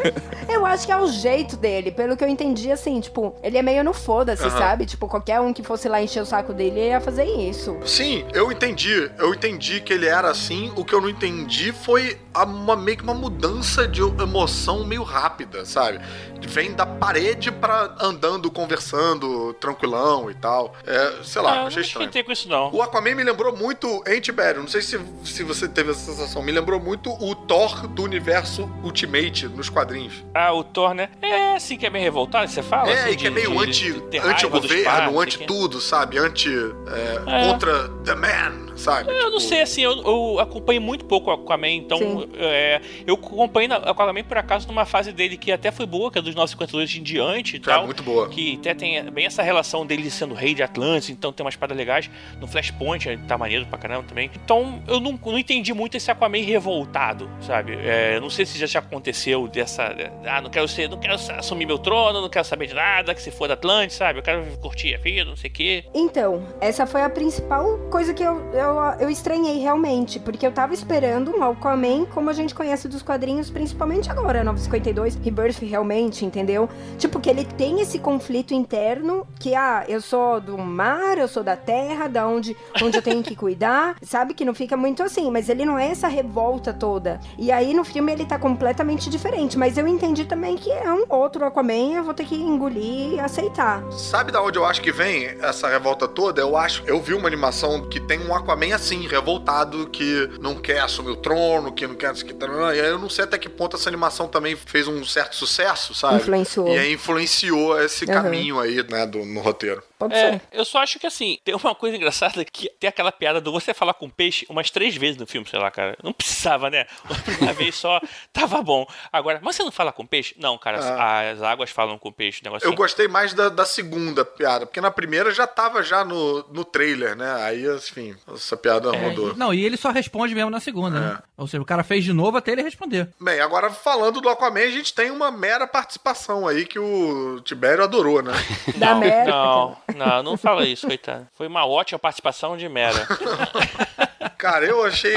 Eu 0.48 0.64
acho 0.66 0.86
que 0.86 0.92
é 0.92 0.96
o 0.96 1.06
jeito 1.06 1.56
dele. 1.56 1.90
Pelo 1.90 2.16
que 2.16 2.24
eu 2.24 2.28
entendi, 2.28 2.70
assim, 2.70 3.00
tipo, 3.00 3.34
ele 3.42 3.56
é 3.58 3.62
meio 3.62 3.82
no 3.84 3.92
foda-se, 3.92 4.42
Aham. 4.46 4.58
sabe? 4.58 4.86
Tipo, 4.86 5.08
qualquer 5.08 5.40
um 5.40 5.52
que 5.52 5.62
fosse 5.62 5.88
lá 5.88 6.02
encher 6.02 6.22
o 6.22 6.26
saco 6.26 6.52
dele 6.52 6.80
ia 6.88 7.00
fazer 7.00 7.24
isso. 7.24 7.76
Sim, 7.84 8.24
eu 8.32 8.50
entendi. 8.50 9.10
Eu 9.18 9.32
entendi 9.34 9.80
que 9.80 9.92
ele 9.92 10.06
era 10.06 10.30
assim. 10.30 10.72
O 10.76 10.84
que 10.84 10.94
eu 10.94 11.00
não 11.00 11.08
entendi 11.08 11.72
foi 11.72 12.18
a- 12.34 12.44
uma, 12.44 12.76
meio 12.76 12.96
que 12.96 13.02
uma 13.02 13.14
mudança 13.14 13.86
de 13.86 14.00
emoção 14.00 14.84
meio 14.84 15.02
rápida, 15.02 15.64
sabe? 15.64 16.00
Vem 16.42 16.72
da 16.72 16.86
parede 16.86 17.50
pra 17.52 17.94
andando, 18.00 18.50
conversando, 18.50 19.52
tranquilão 19.54 20.30
e 20.30 20.34
tal. 20.34 20.74
É, 20.86 21.22
sei 21.22 21.42
lá, 21.42 21.52
Ah, 21.52 21.56
eu 21.62 21.66
achei 21.66 21.76
não 21.76 21.82
estranho. 21.82 22.04
esquentei 22.08 22.22
com 22.24 22.32
isso, 22.32 22.48
não. 22.48 22.70
O 22.72 22.80
Aquaman 22.82 23.14
me 23.14 23.22
lembrou 23.24 23.54
muito 23.56 24.02
Antibério. 24.06 24.60
Não 24.62 24.68
sei 24.68 24.80
se, 24.82 24.98
se 25.24 25.42
você 25.42 25.68
teve 25.68 25.90
essa 25.90 26.00
sensação. 26.12 26.42
Me 26.42 26.50
lembrou 26.52 26.80
muito 26.80 27.10
o 27.12 27.34
Thor 27.34 27.86
do 27.88 28.02
universo 28.02 28.70
Ultimate 28.82 29.46
nos 29.48 29.68
quadrinhos. 29.68 30.19
Ah, 30.34 30.52
o 30.52 30.62
Thor, 30.64 30.94
né? 30.94 31.08
É 31.22 31.54
assim 31.56 31.76
que 31.76 31.86
é 31.86 31.90
meio 31.90 32.04
revoltado, 32.04 32.48
você 32.50 32.62
fala? 32.62 32.90
é, 32.90 33.00
assim, 33.04 33.10
e 33.10 33.16
que 33.16 33.26
é 33.26 33.30
de- 33.30 33.34
meio 33.34 33.58
anti, 33.60 33.90
raiva 33.90 34.00
dos 34.10 34.24
anti-governo, 34.30 34.84
pais, 34.84 35.04
não 35.04 35.12
sei 35.12 35.22
anti-tudo, 35.22 35.80
sabe? 35.80 36.18
Anti. 36.18 36.48
é, 36.48 37.20
É. 37.42 37.46
Contra 37.50 37.88
the 38.04 38.14
man, 38.14 38.69
sabe? 38.80 39.10
Eu 39.10 39.30
não 39.30 39.38
Tipo, 39.38 39.40
sei, 39.40 39.62
assim, 39.62 39.82
eu, 39.82 39.92
eu 40.02 40.38
acompanho 40.40 40.80
muito 40.80 41.04
pouco 41.04 41.30
o 41.30 41.32
Aquaman, 41.32 41.68
então 41.70 42.26
é, 42.34 42.80
eu 43.06 43.14
acompanhei 43.14 43.68
na- 43.68 43.78
o 43.78 43.88
Aquaman 43.90 44.22
por 44.24 44.36
acaso 44.38 44.66
numa 44.68 44.84
fase 44.84 45.12
dele 45.12 45.36
que 45.36 45.50
até 45.52 45.70
foi 45.70 45.86
boa, 45.86 46.10
que 46.10 46.18
é 46.18 46.22
dos 46.22 46.34
952 46.34 46.96
em 46.96 47.02
diante 47.02 47.56
e 47.56 47.60
Cara, 47.60 47.78
tal. 47.78 47.86
muito 47.86 48.02
boa. 48.02 48.28
Que 48.28 48.56
até 48.60 48.74
tem 48.74 49.02
bem 49.10 49.26
essa 49.26 49.42
relação 49.42 49.86
dele 49.86 50.10
sendo 50.10 50.34
rei 50.34 50.54
de 50.54 50.62
Atlantis, 50.62 51.10
então 51.10 51.32
tem 51.32 51.44
umas 51.44 51.56
paradas 51.56 51.76
legais. 51.76 52.10
No 52.40 52.46
Flashpoint 52.46 53.16
tá 53.28 53.36
maneiro 53.38 53.66
pra 53.66 53.78
caramba 53.78 54.04
também. 54.08 54.30
Então 54.44 54.82
eu 54.86 55.00
não, 55.00 55.18
não 55.24 55.38
entendi 55.38 55.72
muito 55.72 55.96
esse 55.96 56.10
Aquaman 56.10 56.42
revoltado, 56.42 57.28
sabe? 57.40 57.74
É, 57.82 58.18
não 58.20 58.30
sei 58.30 58.44
se 58.46 58.58
já, 58.58 58.66
já 58.66 58.78
aconteceu 58.80 59.46
dessa. 59.48 59.94
Ah, 60.24 60.40
não 60.40 60.50
quero 60.50 60.66
ser, 60.68 60.88
não 60.88 60.98
quero 60.98 61.14
assumir 61.14 61.66
meu 61.66 61.78
trono, 61.78 62.20
não 62.20 62.28
quero 62.28 62.44
saber 62.44 62.66
de 62.66 62.74
nada, 62.74 63.14
que 63.14 63.22
se 63.22 63.30
for 63.30 63.48
da 63.48 63.54
Atlantis, 63.54 63.96
sabe? 63.96 64.18
Eu 64.18 64.22
quero 64.22 64.44
curtir 64.58 64.94
a 64.94 64.98
vida, 64.98 65.24
não 65.24 65.36
sei 65.36 65.50
o 65.50 65.52
quê. 65.52 65.84
Então, 65.94 66.46
essa 66.60 66.86
foi 66.86 67.02
a 67.02 67.10
principal 67.10 67.78
coisa 67.90 68.12
que 68.14 68.22
eu, 68.22 68.40
eu, 68.52 68.69
eu 68.98 69.08
estranhei 69.08 69.58
realmente, 69.58 70.18
porque 70.18 70.46
eu 70.46 70.52
tava 70.52 70.74
esperando 70.74 71.30
um 71.36 71.42
Aquaman 71.42 72.04
como 72.06 72.30
a 72.30 72.32
gente 72.32 72.54
conhece 72.54 72.88
dos 72.88 73.02
quadrinhos, 73.02 73.50
principalmente 73.50 74.10
agora, 74.10 74.44
952, 74.44 75.16
Rebirth 75.16 75.62
realmente, 75.62 76.24
entendeu? 76.24 76.68
Tipo, 76.98 77.20
que 77.20 77.30
ele 77.30 77.44
tem 77.44 77.80
esse 77.80 77.98
conflito 77.98 78.54
interno, 78.54 79.26
que, 79.38 79.54
ah, 79.54 79.84
eu 79.88 80.00
sou 80.00 80.40
do 80.40 80.58
mar, 80.58 81.18
eu 81.18 81.28
sou 81.28 81.42
da 81.42 81.56
terra, 81.56 82.08
da 82.08 82.26
onde, 82.26 82.56
onde 82.82 82.96
eu 82.98 83.02
tenho 83.02 83.22
que 83.22 83.34
cuidar, 83.34 83.96
sabe? 84.02 84.34
Que 84.34 84.44
não 84.44 84.54
fica 84.54 84.76
muito 84.76 85.02
assim, 85.02 85.30
mas 85.30 85.48
ele 85.48 85.64
não 85.64 85.78
é 85.78 85.88
essa 85.88 86.08
revolta 86.08 86.72
toda. 86.72 87.20
E 87.38 87.50
aí 87.50 87.74
no 87.74 87.84
filme 87.84 88.12
ele 88.12 88.24
tá 88.24 88.38
completamente 88.38 89.08
diferente, 89.08 89.58
mas 89.58 89.78
eu 89.78 89.86
entendi 89.86 90.24
também 90.24 90.56
que 90.56 90.70
é 90.70 90.92
um 90.92 91.04
outro 91.08 91.44
Aquaman, 91.44 91.94
eu 91.94 92.04
vou 92.04 92.14
ter 92.14 92.24
que 92.24 92.34
engolir 92.34 93.14
e 93.14 93.20
aceitar. 93.20 93.82
Sabe 93.92 94.32
da 94.32 94.42
onde 94.42 94.58
eu 94.58 94.64
acho 94.64 94.80
que 94.80 94.92
vem 94.92 95.24
essa 95.40 95.68
revolta 95.68 96.06
toda? 96.06 96.40
Eu 96.40 96.56
acho, 96.56 96.82
eu 96.86 97.00
vi 97.00 97.14
uma 97.14 97.26
animação 97.26 97.88
que 97.88 98.00
tem 98.00 98.20
um 98.20 98.34
Aquaman 98.34 98.59
assim, 98.72 99.06
revoltado, 99.06 99.88
que 99.88 100.30
não 100.40 100.54
quer 100.56 100.80
assumir 100.80 101.10
o 101.10 101.16
trono, 101.16 101.72
que 101.72 101.86
não 101.86 101.94
quer 101.94 102.12
que 102.12 102.34
e 102.74 102.80
aí 102.80 102.88
eu 102.88 102.98
não 102.98 103.08
sei 103.08 103.24
até 103.24 103.38
que 103.38 103.48
ponto 103.48 103.76
essa 103.76 103.88
animação 103.88 104.28
também 104.28 104.54
fez 104.54 104.86
um 104.86 105.04
certo 105.04 105.34
sucesso, 105.34 105.94
sabe? 105.94 106.16
Influenciou. 106.22 106.68
E 106.68 106.78
aí 106.78 106.92
influenciou 106.92 107.80
esse 107.80 108.04
Uhum. 108.04 108.12
caminho 108.12 108.60
aí, 108.60 108.84
né, 108.90 109.06
do, 109.06 109.24
no 109.24 109.40
roteiro. 109.40 109.82
Pode 110.00 110.14
É, 110.14 110.30
ser. 110.32 110.42
eu 110.50 110.64
só 110.64 110.78
acho 110.78 110.98
que 110.98 111.06
assim, 111.06 111.38
tem 111.44 111.54
uma 111.54 111.74
coisa 111.74 111.96
engraçada 111.96 112.42
que 112.44 112.68
tem 112.80 112.88
aquela 112.88 113.12
piada 113.12 113.40
do 113.40 113.52
você 113.52 113.74
falar 113.74 113.92
com 113.94 114.08
peixe 114.08 114.46
umas 114.48 114.70
três 114.70 114.96
vezes 114.96 115.16
no 115.18 115.26
filme, 115.26 115.46
sei 115.48 115.58
lá, 115.60 115.70
cara. 115.70 115.96
Não 116.02 116.12
precisava, 116.12 116.70
né? 116.70 116.86
Uma 117.40 117.52
vez 117.52 117.74
só, 117.76 118.00
tava 118.32 118.62
bom. 118.62 118.86
Agora, 119.12 119.38
mas 119.42 119.54
você 119.56 119.62
não 119.62 119.70
fala 119.70 119.92
com 119.92 120.06
peixe? 120.06 120.34
Não, 120.38 120.56
cara, 120.56 121.30
as 121.30 121.42
águas 121.42 121.70
falam 121.70 121.98
com 121.98 122.10
peixe, 122.10 122.40
negócio 122.42 122.64
Eu 122.66 122.70
assim. 122.70 122.76
gostei 122.76 123.06
mais 123.08 123.34
da, 123.34 123.48
da 123.50 123.64
segunda 123.66 124.24
piada, 124.24 124.64
porque 124.66 124.80
na 124.80 124.90
primeira 124.90 125.30
já 125.32 125.46
tava 125.46 125.82
já 125.82 126.04
no, 126.04 126.42
no 126.50 126.64
trailer, 126.64 127.14
né? 127.14 127.30
Aí, 127.42 127.66
enfim, 127.76 128.16
essa 128.34 128.56
piada 128.56 128.94
É, 128.96 129.08
rodou. 129.08 129.36
não, 129.36 129.52
e 129.52 129.62
ele 129.64 129.76
só 129.76 129.90
responde 129.90 130.34
mesmo 130.34 130.50
na 130.50 130.60
segunda, 130.60 130.98
né? 130.98 131.18
Ou 131.36 131.46
seja, 131.46 131.62
o 131.62 131.66
cara 131.66 131.84
fez 131.84 132.04
de 132.04 132.12
novo 132.14 132.38
até 132.38 132.52
ele 132.52 132.62
responder. 132.62 133.08
Bem, 133.20 133.40
agora 133.40 133.70
falando 133.70 134.20
do 134.20 134.28
Aquaman, 134.30 134.60
a 134.60 134.70
gente 134.70 134.94
tem 134.94 135.10
uma 135.10 135.30
mera 135.30 135.66
participação 135.66 136.48
aí 136.48 136.64
que 136.64 136.78
o 136.78 137.40
Tibério 137.44 137.84
adorou, 137.84 138.22
né? 138.22 138.32
Da 138.76 138.86
não, 138.90 138.96
América. 138.96 139.30
não, 139.30 139.76
não, 139.96 140.22
não 140.22 140.36
fala 140.36 140.66
isso, 140.66 140.86
coitado. 140.86 141.26
Foi 141.34 141.46
uma 141.46 141.66
ótima 141.66 141.98
participação 141.98 142.56
de 142.56 142.68
Mera. 142.68 143.06
Cara, 144.40 144.64
eu 144.64 144.82
achei 144.84 145.14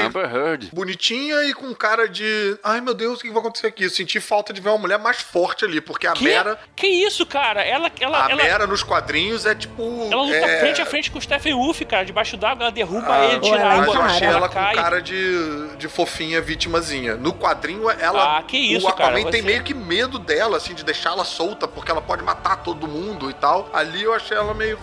bonitinha 0.72 1.44
e 1.44 1.54
com 1.54 1.74
cara 1.74 2.06
de. 2.06 2.58
Ai 2.62 2.80
meu 2.80 2.92
Deus, 2.92 3.18
o 3.18 3.22
que 3.22 3.30
vai 3.30 3.40
acontecer 3.40 3.68
aqui? 3.68 3.84
Eu 3.84 3.90
senti 3.90 4.20
falta 4.20 4.52
de 4.52 4.60
ver 4.60 4.68
uma 4.68 4.76
mulher 4.78 4.98
mais 4.98 5.20
forte 5.22 5.64
ali, 5.64 5.80
porque 5.80 6.06
a 6.06 6.12
Que, 6.12 6.24
Mera. 6.24 6.58
que 6.76 6.86
isso, 6.86 7.24
cara? 7.24 7.62
Ela, 7.62 7.90
ela, 8.00 8.26
A 8.26 8.30
ela, 8.30 8.42
Mera 8.42 8.66
nos 8.66 8.82
quadrinhos 8.82 9.46
é 9.46 9.54
tipo. 9.54 9.82
ela 10.12 10.22
luta 10.22 10.36
é... 10.36 10.60
frente 10.60 10.82
a 10.82 10.86
frente 10.86 11.10
com 11.10 11.18
o 11.18 11.22
Stephen 11.22 11.54
Wolf, 11.54 11.80
cara, 11.88 12.04
debaixo 12.04 12.36
d'água, 12.36 12.64
ela 12.64 12.72
derruba 12.72 13.06
Ah, 13.08 13.24
ele, 13.26 13.40
tira 13.40 13.56
ela 13.60 13.72
a 13.72 13.76
Mas 13.78 13.88
água, 13.88 13.94
eu 13.94 14.02
achei 14.02 14.26
ela 14.28 14.36
ela 14.36 14.48
com 14.48 14.54
cai. 14.54 14.74
cara 14.74 15.00
de, 15.00 15.76
de 15.76 15.88
fofinha 15.88 16.40
vítimazinha. 16.42 17.16
No 17.16 17.32
quadrinho, 17.32 17.88
ela. 17.90 18.38
Ah, 18.38 18.42
que 18.42 18.58
isso, 18.58 18.84
O 18.86 18.88
Aquaman 18.90 19.12
cara, 19.22 19.30
tem 19.30 19.40
você- 19.40 19.46
meio 19.46 19.62
que 19.62 19.72
medo 19.72 20.18
dela, 20.18 20.58
assim, 20.58 20.74
de 20.74 20.84
deixar 20.84 21.10
ela 21.12 21.24
solta, 21.24 21.66
porque 21.66 21.90
ela 21.90 22.02
pode 22.02 22.22
matar 22.22 22.56
todo 22.62 22.86
mundo 22.86 23.30
e 23.30 23.32
tal. 23.34 23.70
Ali 23.72 24.02
eu 24.02 24.12
achei 24.12 24.36
ela 24.36 24.52
meio 24.52 24.78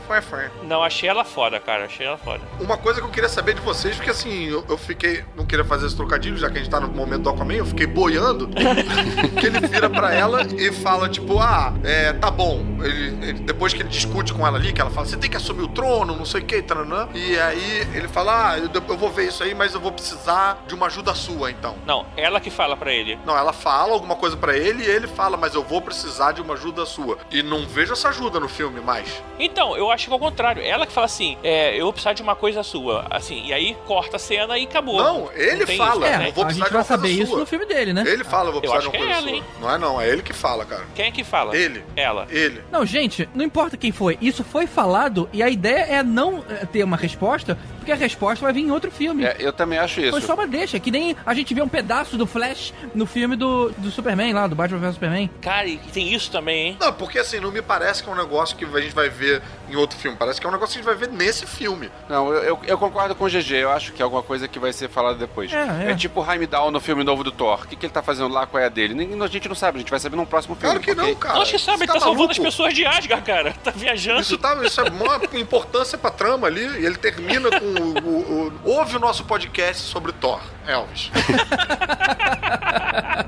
Não, 0.63 0.83
achei 0.83 1.07
ela 1.07 1.23
foda, 1.23 1.59
cara, 1.59 1.85
achei 1.85 2.05
ela 2.05 2.17
foda. 2.17 2.41
Uma 2.59 2.77
coisa 2.77 2.99
que 2.99 3.05
eu 3.05 3.11
queria 3.11 3.29
saber 3.29 3.53
de 3.53 3.61
vocês, 3.61 3.95
porque 3.95 4.09
assim, 4.09 4.30
eu, 4.31 4.63
eu 4.69 4.77
fiquei. 4.77 5.23
Não 5.35 5.45
queria 5.45 5.65
fazer 5.65 5.87
esse 5.87 5.95
trocadilho, 5.95 6.37
já 6.37 6.49
que 6.49 6.57
a 6.57 6.61
gente 6.61 6.69
tá 6.69 6.79
no 6.79 6.87
momento 6.89 7.23
do 7.23 7.29
Aquaman, 7.29 7.53
eu 7.55 7.65
fiquei 7.65 7.87
boiando. 7.87 8.49
que 9.39 9.45
ele 9.45 9.59
vira 9.67 9.89
pra 9.89 10.13
ela 10.13 10.41
e 10.57 10.71
fala, 10.71 11.09
tipo, 11.09 11.39
ah, 11.39 11.73
é, 11.83 12.13
tá 12.13 12.29
bom. 12.31 12.63
Ele, 12.83 13.27
ele- 13.27 13.39
depois 13.39 13.73
que 13.73 13.81
ele 13.81 13.89
discute 13.89 14.33
com 14.33 14.45
ela 14.45 14.57
ali, 14.57 14.71
que 14.73 14.81
ela 14.81 14.89
fala, 14.89 15.05
você 15.05 15.17
tem 15.17 15.29
que 15.29 15.37
assumir 15.37 15.63
o 15.63 15.67
trono, 15.67 16.15
não 16.15 16.25
sei 16.25 16.41
o 16.41 16.45
que, 16.45 16.61
taranã. 16.61 17.07
E 17.13 17.37
aí 17.39 17.87
ele 17.93 18.07
fala, 18.07 18.51
ah, 18.51 18.57
eu, 18.59 18.69
eu 18.87 18.97
vou 18.97 19.09
ver 19.09 19.27
isso 19.27 19.43
aí, 19.43 19.53
mas 19.53 19.73
eu 19.73 19.79
vou 19.79 19.91
precisar 19.91 20.63
de 20.67 20.73
uma 20.75 20.87
ajuda 20.87 21.13
sua, 21.13 21.51
então. 21.51 21.75
Não, 21.85 22.05
ela 22.17 22.39
que 22.39 22.49
fala 22.49 22.75
pra 22.75 22.91
ele. 22.93 23.17
Não, 23.25 23.37
ela 23.37 23.53
fala 23.53 23.93
alguma 23.93 24.15
coisa 24.15 24.35
pra 24.37 24.55
ele 24.57 24.83
e 24.83 24.87
ele 24.89 25.07
fala, 25.07 25.37
mas 25.37 25.53
eu 25.55 25.63
vou 25.63 25.81
precisar 25.81 26.31
de 26.33 26.41
uma 26.41 26.53
ajuda 26.53 26.85
sua. 26.85 27.17
E 27.31 27.41
não 27.43 27.65
vejo 27.67 27.93
essa 27.93 28.09
ajuda 28.09 28.39
no 28.39 28.47
filme 28.49 28.79
mais. 28.81 29.21
Então, 29.39 29.75
eu 29.75 29.89
acho 29.91 30.07
que 30.07 30.13
é 30.13 30.15
o 30.15 30.19
contrário. 30.19 30.61
Ela 30.63 30.85
que 30.85 30.93
fala 30.93 31.05
assim, 31.05 31.37
é, 31.43 31.75
eu 31.77 31.83
vou 31.83 31.93
precisar 31.93 32.13
de 32.13 32.21
uma 32.21 32.35
coisa 32.35 32.63
sua. 32.63 33.05
Assim, 33.09 33.45
e 33.45 33.53
aí 33.53 33.75
corta 33.85 34.15
a 34.17 34.19
cena 34.21 34.57
e 34.57 34.63
acabou. 34.63 34.97
Não, 35.01 35.29
ele 35.33 35.65
tem 35.65 35.77
fala. 35.77 36.05
isso, 36.05 36.15
É, 36.15 36.17
né? 36.19 36.27
eu 36.29 36.33
vou 36.33 36.43
a 36.43 36.47
precisar 36.47 36.65
gente 36.65 36.71
de 36.71 36.75
uma 36.77 36.83
vai 36.83 36.83
saber 36.83 37.07
coisa 37.09 37.21
isso 37.23 37.31
sua. 37.31 37.39
no 37.39 37.45
filme 37.45 37.65
dele, 37.65 37.93
né? 37.93 38.03
Ele 38.07 38.23
fala, 38.23 38.49
eu 38.49 38.53
vou 38.53 38.61
Eu 38.63 38.71
precisar 38.71 38.77
acho 38.79 38.89
de 38.91 38.97
uma 38.97 39.05
que 39.05 39.11
é 39.11 39.13
coisa 39.15 39.19
ela, 39.19 39.27
sua. 39.27 39.35
hein? 39.37 39.43
Não 39.59 39.71
é 39.71 39.77
não, 39.77 40.01
é 40.01 40.09
ele 40.09 40.21
que 40.21 40.33
fala, 40.33 40.63
cara. 40.65 40.83
Quem 40.95 41.05
é 41.07 41.11
que 41.11 41.23
fala? 41.23 41.55
Ele. 41.57 41.83
Ela. 41.95 42.27
Ele. 42.29 42.61
Não, 42.71 42.85
gente, 42.85 43.27
não 43.35 43.43
importa 43.43 43.75
quem 43.75 43.91
foi, 43.91 44.17
isso 44.21 44.43
foi 44.43 44.67
falado 44.67 45.29
e 45.33 45.43
a 45.43 45.49
ideia 45.49 45.85
é 45.97 46.03
não 46.03 46.43
é, 46.49 46.65
ter 46.65 46.83
uma 46.83 46.95
resposta, 46.97 47.57
porque 47.77 47.91
a 47.91 47.95
resposta 47.95 48.43
vai 48.45 48.53
vir 48.53 48.61
em 48.61 48.71
outro 48.71 48.91
filme. 48.91 49.25
É, 49.25 49.35
eu 49.39 49.51
também 49.51 49.79
acho 49.79 49.99
isso. 50.01 50.11
Foi 50.11 50.21
só 50.21 50.33
uma 50.35 50.47
deixa, 50.47 50.79
que 50.79 50.91
nem 50.91 51.15
a 51.25 51.33
gente 51.33 51.53
vê 51.53 51.61
um 51.61 51.67
pedaço 51.67 52.15
do 52.17 52.27
Flash 52.27 52.73
no 52.93 53.05
filme 53.05 53.35
do, 53.35 53.69
do 53.77 53.89
Superman 53.91 54.33
lá, 54.33 54.45
do 54.47 54.55
Batman 54.55 54.79
vs 54.79 54.93
Superman. 54.93 55.29
Cara, 55.41 55.67
e 55.67 55.77
tem 55.77 56.13
isso 56.13 56.29
também, 56.31 56.67
hein? 56.67 56.77
Não, 56.79 56.93
porque 56.93 57.17
assim, 57.17 57.39
não 57.39 57.51
me 57.51 57.61
parece 57.61 58.03
que 58.03 58.09
é 58.09 58.13
um 58.13 58.15
negócio 58.15 58.55
que 58.55 58.65
a 58.65 58.81
gente 58.81 58.93
vai 58.93 59.09
ver 59.09 59.41
em 59.69 59.75
outro 59.75 59.97
filme. 59.97 60.15
Parece 60.17 60.39
que 60.39 60.45
é 60.45 60.49
um 60.49 60.53
negócio 60.53 60.73
que 60.73 60.79
a 60.79 60.81
gente 60.91 60.99
vai 60.99 61.07
ver 61.07 61.13
nesse 61.15 61.45
filme. 61.47 61.89
Não, 62.07 62.31
eu, 62.31 62.43
eu, 62.43 62.59
eu 62.67 62.77
concordo 62.77 63.15
com 63.15 63.25
o 63.25 63.27
GG. 63.29 63.51
Eu 63.55 63.71
acho 63.71 63.91
que 63.93 64.01
é 64.01 64.05
alguma 64.11 64.21
coisa 64.21 64.47
que 64.47 64.59
vai 64.59 64.73
ser 64.73 64.89
falada 64.89 65.17
depois. 65.17 65.51
É, 65.53 65.91
é. 65.91 65.95
tipo 65.95 66.21
o 66.21 66.31
Heimdall 66.31 66.69
no 66.69 66.79
filme 66.81 67.03
novo 67.03 67.23
do 67.23 67.31
Thor. 67.31 67.61
O 67.63 67.67
que, 67.67 67.75
que 67.77 67.85
ele 67.85 67.93
tá 67.93 68.03
fazendo 68.03 68.27
lá? 68.27 68.45
Qual 68.45 68.61
é 68.61 68.65
a 68.65 68.69
dele? 68.69 68.93
A 69.23 69.27
gente 69.27 69.47
não 69.47 69.55
sabe. 69.55 69.77
A 69.77 69.79
gente 69.79 69.89
vai 69.89 69.99
saber 69.99 70.17
num 70.17 70.25
próximo 70.25 70.55
filme. 70.55 70.79
Claro 70.79 70.79
que 70.81 70.93
não, 70.93 71.15
cara. 71.15 71.35
Nós 71.35 71.49
que 71.49 71.57
sabe, 71.57 71.77
Você 71.79 71.83
ele 71.85 71.93
tá, 71.93 71.99
salvando 71.99 72.31
as 72.31 72.39
pessoas 72.39 72.73
de 72.73 72.85
Asgard, 72.85 73.25
cara. 73.25 73.55
Tá 73.63 73.69
viajando. 73.71 74.21
Isso, 74.21 74.37
tá, 74.39 74.55
isso 74.65 74.81
é 74.81 74.89
uma 74.89 75.19
importância 75.39 75.97
pra 75.97 76.09
trama 76.09 76.47
ali. 76.47 76.61
E 76.61 76.85
ele 76.85 76.97
termina 76.97 77.49
com 77.51 77.65
o, 77.65 77.99
o, 77.99 78.47
o- 78.47 78.51
Ouve 78.63 78.97
o 78.97 78.99
nosso 78.99 79.23
podcast 79.25 79.83
sobre 79.83 80.11
Thor, 80.11 80.41
Elvis. 80.67 81.11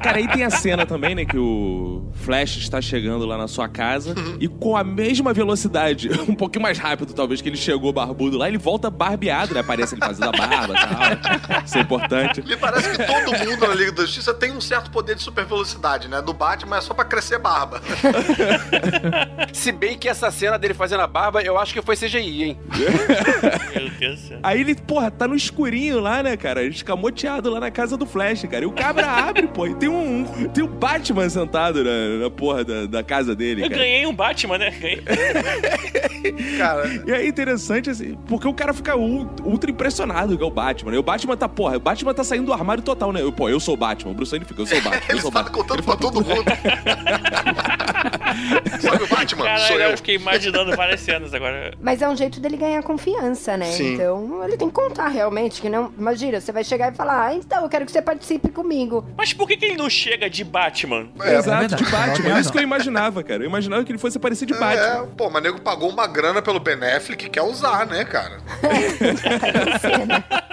Cara, 0.01 0.17
aí 0.17 0.27
tem 0.27 0.43
a 0.43 0.49
cena 0.49 0.85
também, 0.85 1.15
né? 1.15 1.23
Que 1.25 1.37
o 1.37 2.11
Flash 2.15 2.57
está 2.57 2.81
chegando 2.81 3.25
lá 3.25 3.37
na 3.37 3.47
sua 3.47 3.69
casa 3.69 4.13
e 4.39 4.47
com 4.47 4.75
a 4.75 4.83
mesma 4.83 5.33
velocidade, 5.33 6.09
um 6.27 6.35
pouquinho 6.35 6.61
mais 6.61 6.77
rápido, 6.77 7.13
talvez, 7.13 7.41
que 7.41 7.47
ele 7.49 7.57
chegou 7.57 7.93
barbudo 7.93 8.37
lá, 8.37 8.47
ele 8.47 8.57
volta 8.57 8.89
barbeado, 8.89 9.53
né? 9.53 9.61
Aparece 9.61 9.95
ele 9.95 10.05
fazendo 10.05 10.29
a 10.29 10.31
barba 10.31 10.72
Isso 11.65 11.77
é 11.77 11.81
importante. 11.81 12.41
Me 12.41 12.55
parece 12.57 12.89
que 12.91 12.97
todo 13.05 13.37
mundo 13.37 13.67
na 13.67 13.73
Liga 13.73 13.91
da 13.91 14.01
Justiça 14.03 14.33
tem 14.33 14.51
um 14.51 14.61
certo 14.61 14.89
poder 14.91 15.15
de 15.15 15.21
super 15.23 15.45
velocidade, 15.45 16.07
né? 16.07 16.21
Do 16.21 16.33
Batman 16.33 16.77
é 16.77 16.81
só 16.81 16.93
pra 16.93 17.05
crescer 17.05 17.39
barba. 17.39 17.81
Se 19.53 19.71
bem 19.71 19.97
que 19.97 20.07
essa 20.09 20.31
cena 20.31 20.57
dele 20.57 20.73
fazendo 20.73 21.01
a 21.01 21.07
barba, 21.07 21.41
eu 21.41 21.57
acho 21.57 21.73
que 21.73 21.81
foi 21.81 21.95
CGI, 21.95 22.43
hein? 22.43 22.59
Meu 23.75 23.89
Deus 23.99 24.19
do 24.21 24.27
céu. 24.27 24.39
Aí 24.43 24.61
ele, 24.61 24.75
porra, 24.75 25.09
tá 25.11 25.27
no 25.27 25.35
escurinho 25.35 25.99
lá, 25.99 26.21
né, 26.23 26.35
cara? 26.37 26.63
Escamoteado 26.63 27.49
lá 27.49 27.59
na 27.59 27.71
casa 27.71 27.95
do 27.97 28.05
Flash, 28.05 28.43
cara. 28.49 28.63
E 28.63 28.67
o 28.67 28.71
cabra 28.71 29.07
abre, 29.27 29.47
pô, 29.47 29.67
e 29.67 29.75
tem 29.75 29.89
um, 29.89 30.25
tem 30.53 30.63
um 30.63 30.67
Batman 30.67 31.29
sentado 31.29 31.83
na, 31.83 32.23
na 32.23 32.29
porra 32.29 32.63
da, 32.63 32.85
da 32.85 33.03
casa 33.03 33.35
dele, 33.35 33.61
Eu 33.63 33.69
cara. 33.69 33.81
ganhei 33.81 34.05
um 34.05 34.13
Batman, 34.13 34.57
né? 34.57 34.71
Ganhei. 34.71 35.03
Cara, 36.57 36.83
E 37.05 37.11
é 37.11 37.27
interessante, 37.27 37.89
assim, 37.89 38.17
porque 38.27 38.47
o 38.47 38.53
cara 38.53 38.73
fica 38.73 38.95
ul- 38.95 39.29
ultra 39.43 39.69
impressionado 39.69 40.37
que 40.37 40.43
é 40.43 40.45
o 40.45 40.49
Batman, 40.49 40.62
né? 40.91 40.97
O 40.97 41.03
Batman 41.03 41.35
tá, 41.37 41.47
porra, 41.49 41.77
o 41.77 41.79
Batman 41.79 42.13
tá 42.13 42.23
saindo 42.23 42.45
do 42.45 42.53
armário 42.53 42.83
total, 42.83 43.11
né? 43.11 43.21
Eu, 43.21 43.31
pô, 43.31 43.49
eu 43.49 43.59
sou 43.59 43.73
o 43.73 43.77
Batman. 43.77 44.11
O 44.11 44.15
Bruce 44.15 44.31
Wayne 44.31 44.45
fica, 44.45 44.61
eu 44.61 44.65
sou 44.65 44.77
o 44.77 44.81
Batman, 44.81 45.01
eu 45.07 45.13
ele 45.15 45.21
sou 45.21 45.29
o 45.29 45.33
tá 45.33 45.43
Batman. 45.43 45.57
contando 45.61 45.83
pra 45.83 45.95
todo 45.95 46.15
mundo. 46.23 46.43
Sabe 48.81 49.03
o 49.03 49.07
Batman? 49.07 49.43
Caralho, 49.45 49.67
Sou 49.67 49.79
eu. 49.79 49.89
eu 49.91 49.97
fiquei 49.97 50.15
imaginando 50.15 50.75
várias 50.75 50.99
cenas 51.01 51.33
agora. 51.33 51.73
Mas 51.81 52.01
é 52.01 52.09
um 52.09 52.15
jeito 52.15 52.39
dele 52.39 52.57
ganhar 52.57 52.81
confiança, 52.83 53.55
né? 53.55 53.65
Sim. 53.71 53.93
Então 53.93 54.43
ele 54.43 54.57
tem 54.57 54.67
que 54.67 54.73
contar 54.73 55.07
realmente, 55.07 55.61
que 55.61 55.69
não. 55.69 55.93
Imagina, 55.97 56.41
você 56.41 56.51
vai 56.51 56.63
chegar 56.63 56.91
e 56.91 56.95
falar, 56.95 57.27
ah, 57.27 57.33
então 57.35 57.63
eu 57.63 57.69
quero 57.69 57.85
que 57.85 57.91
você 57.91 58.01
participe 58.01 58.49
comigo. 58.49 59.05
Mas 59.15 59.33
por 59.33 59.47
que, 59.47 59.55
que 59.57 59.65
ele 59.65 59.77
não 59.77 59.89
chega 59.89 60.29
de 60.29 60.43
Batman? 60.43 61.07
É, 61.21 61.35
Exato, 61.35 61.59
verdade. 61.59 61.83
de 61.83 61.91
Batman. 61.91 62.35
É 62.37 62.39
isso 62.39 62.51
que 62.51 62.57
eu 62.57 62.63
imaginava, 62.63 63.23
cara. 63.23 63.43
Eu 63.43 63.47
imaginava 63.47 63.83
que 63.83 63.91
ele 63.91 63.99
fosse 63.99 64.17
parecer 64.19 64.45
de 64.45 64.53
É, 64.53 64.57
Batman. 64.59 65.07
pô, 65.15 65.29
mas 65.29 65.43
nego 65.43 65.61
pagou 65.61 65.89
uma 65.89 66.07
grana 66.07 66.41
pelo 66.41 66.59
Ben 66.59 66.75
Affleck 66.75 67.23
que 67.25 67.29
quer 67.29 67.43
usar, 67.43 67.85
né, 67.85 68.03
cara? 68.03 68.39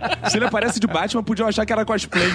Se 0.29 0.37
ele 0.37 0.45
aparece 0.45 0.79
de 0.79 0.87
Batman, 0.87 1.23
podiam 1.23 1.47
achar 1.47 1.65
que 1.65 1.73
era 1.73 1.85
cosplay. 1.85 2.27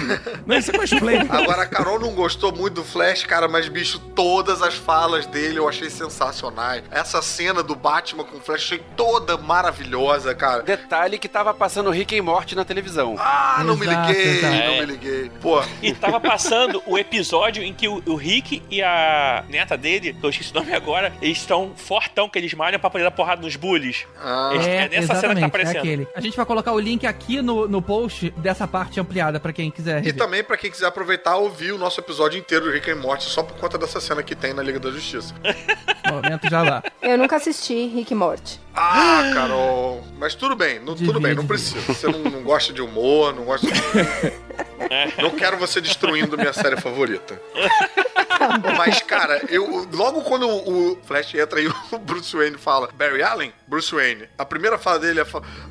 Não, 0.45 0.57
isso 0.57 0.71
é 0.71 0.77
cosplay. 0.77 1.17
Agora, 1.29 1.63
a 1.63 1.65
Carol 1.65 1.99
não 1.99 2.13
gostou 2.13 2.55
muito 2.55 2.75
do 2.75 2.83
Flash, 2.83 3.23
cara, 3.23 3.47
mas, 3.47 3.67
bicho, 3.69 3.99
todas 4.15 4.61
as 4.61 4.75
falas 4.75 5.25
dele 5.25 5.57
eu 5.59 5.67
achei 5.67 5.89
sensacionais. 5.89 6.83
Essa 6.91 7.21
cena 7.21 7.63
do 7.63 7.75
Batman 7.75 8.23
com 8.23 8.37
o 8.37 8.39
Flash 8.41 8.57
achei 8.63 8.79
toda 8.95 9.37
maravilhosa, 9.37 10.33
cara. 10.33 10.63
Detalhe 10.63 11.17
que 11.17 11.27
tava 11.27 11.53
passando 11.53 11.89
Rick 11.91 12.15
e 12.15 12.21
Morty 12.21 12.55
na 12.55 12.65
televisão. 12.65 13.15
Ah, 13.19 13.61
não 13.65 13.75
me 13.77 13.85
Exato, 13.85 14.07
liguei, 14.09 14.37
exato. 14.37 14.53
não 14.55 14.73
me 14.79 14.85
liguei. 14.85 15.31
Pô, 15.41 15.61
E 15.81 15.93
tava 15.93 16.19
passando 16.19 16.81
o 16.85 16.97
episódio 16.97 17.63
em 17.63 17.73
que 17.73 17.87
o, 17.87 18.01
o 18.05 18.15
Rick 18.15 18.61
e 18.69 18.81
a 18.81 19.43
neta 19.49 19.77
dele, 19.77 20.13
que 20.13 20.23
eu 20.25 20.29
esqueci 20.29 20.51
o 20.51 20.55
nome 20.55 20.73
agora, 20.73 21.13
eles 21.21 21.37
estão 21.37 21.71
fortão 21.75 22.27
que 22.29 22.37
eles 22.39 22.53
malham 22.53 22.79
pra 22.79 22.89
poder 22.89 23.03
dar 23.03 23.11
porrada 23.11 23.41
nos 23.41 23.55
bullies. 23.55 24.05
ah, 24.21 24.51
É, 24.53 24.85
É, 24.85 24.89
nessa 24.89 25.15
cena 25.15 25.33
que 25.35 25.39
tá 25.39 25.39
exatamente, 25.39 25.41
é 25.41 25.45
aparecendo. 25.45 25.77
aquele. 25.77 26.07
A 26.15 26.21
gente 26.21 26.35
vai 26.35 26.45
colocar 26.45 26.71
o 26.73 26.79
link 26.79 27.05
aqui 27.05 27.41
no, 27.41 27.67
no 27.67 27.76
post 27.81 28.29
dessa 28.37 28.67
parte 28.67 28.99
ampliada 28.99 29.39
pra 29.39 29.53
quem 29.53 29.69
quiser 29.71 29.99
E 30.01 30.05
rever. 30.07 30.15
também, 30.17 30.43
pra 30.43 30.57
quem 30.57 30.69
quiser 30.71 30.85
aproveitar, 30.87 31.35
ouvir 31.37 31.71
o 31.71 31.77
nosso 31.77 31.99
episódio 31.99 32.37
inteiro 32.39 32.65
de 32.65 32.71
Rick 32.71 32.89
and 32.91 32.97
Morty 32.97 33.25
só 33.25 33.43
por 33.43 33.55
conta 33.57 33.77
dessa 33.77 33.99
cena 33.99 34.21
que 34.23 34.35
tem 34.35 34.53
na 34.53 34.61
Liga 34.63 34.79
da 34.79 34.91
Justiça. 34.91 35.33
Momento 36.09 36.49
já 36.49 36.61
lá. 36.61 36.83
Eu 37.01 37.17
nunca 37.17 37.35
assisti 37.35 37.87
Rick 37.87 38.11
e 38.13 38.15
Morty. 38.15 38.59
Ah, 38.77 39.31
Carol. 39.33 40.03
Mas 40.19 40.35
tudo 40.35 40.55
bem, 40.55 40.79
não, 40.79 40.95
tudo 40.95 41.13
Devia, 41.13 41.19
bem, 41.19 41.35
não 41.35 41.47
precisa. 41.47 41.81
Você 41.81 42.07
não, 42.07 42.19
não 42.19 42.43
gosta 42.43 42.71
de 42.71 42.81
humor, 42.81 43.33
não 43.33 43.45
gosta 43.45 43.67
de... 43.67 43.73
Não 45.21 45.31
quero 45.31 45.57
você 45.57 45.81
destruindo 45.81 46.37
minha 46.37 46.53
série 46.53 46.79
favorita. 46.79 47.41
Mas, 48.77 49.01
cara, 49.01 49.41
eu 49.49 49.87
logo 49.91 50.21
quando 50.21 50.47
o 50.47 50.97
Flash 51.03 51.35
entra 51.35 51.59
e 51.59 51.67
o 51.67 51.73
Bruce 51.99 52.35
Wayne 52.35 52.57
fala 52.57 52.89
Barry 52.93 53.21
Allen, 53.21 53.51
Bruce 53.67 53.93
Wayne, 53.93 54.29
a 54.37 54.45
primeira 54.45 54.77
fala 54.77 54.99
dele 54.99 55.19
é 55.19 55.25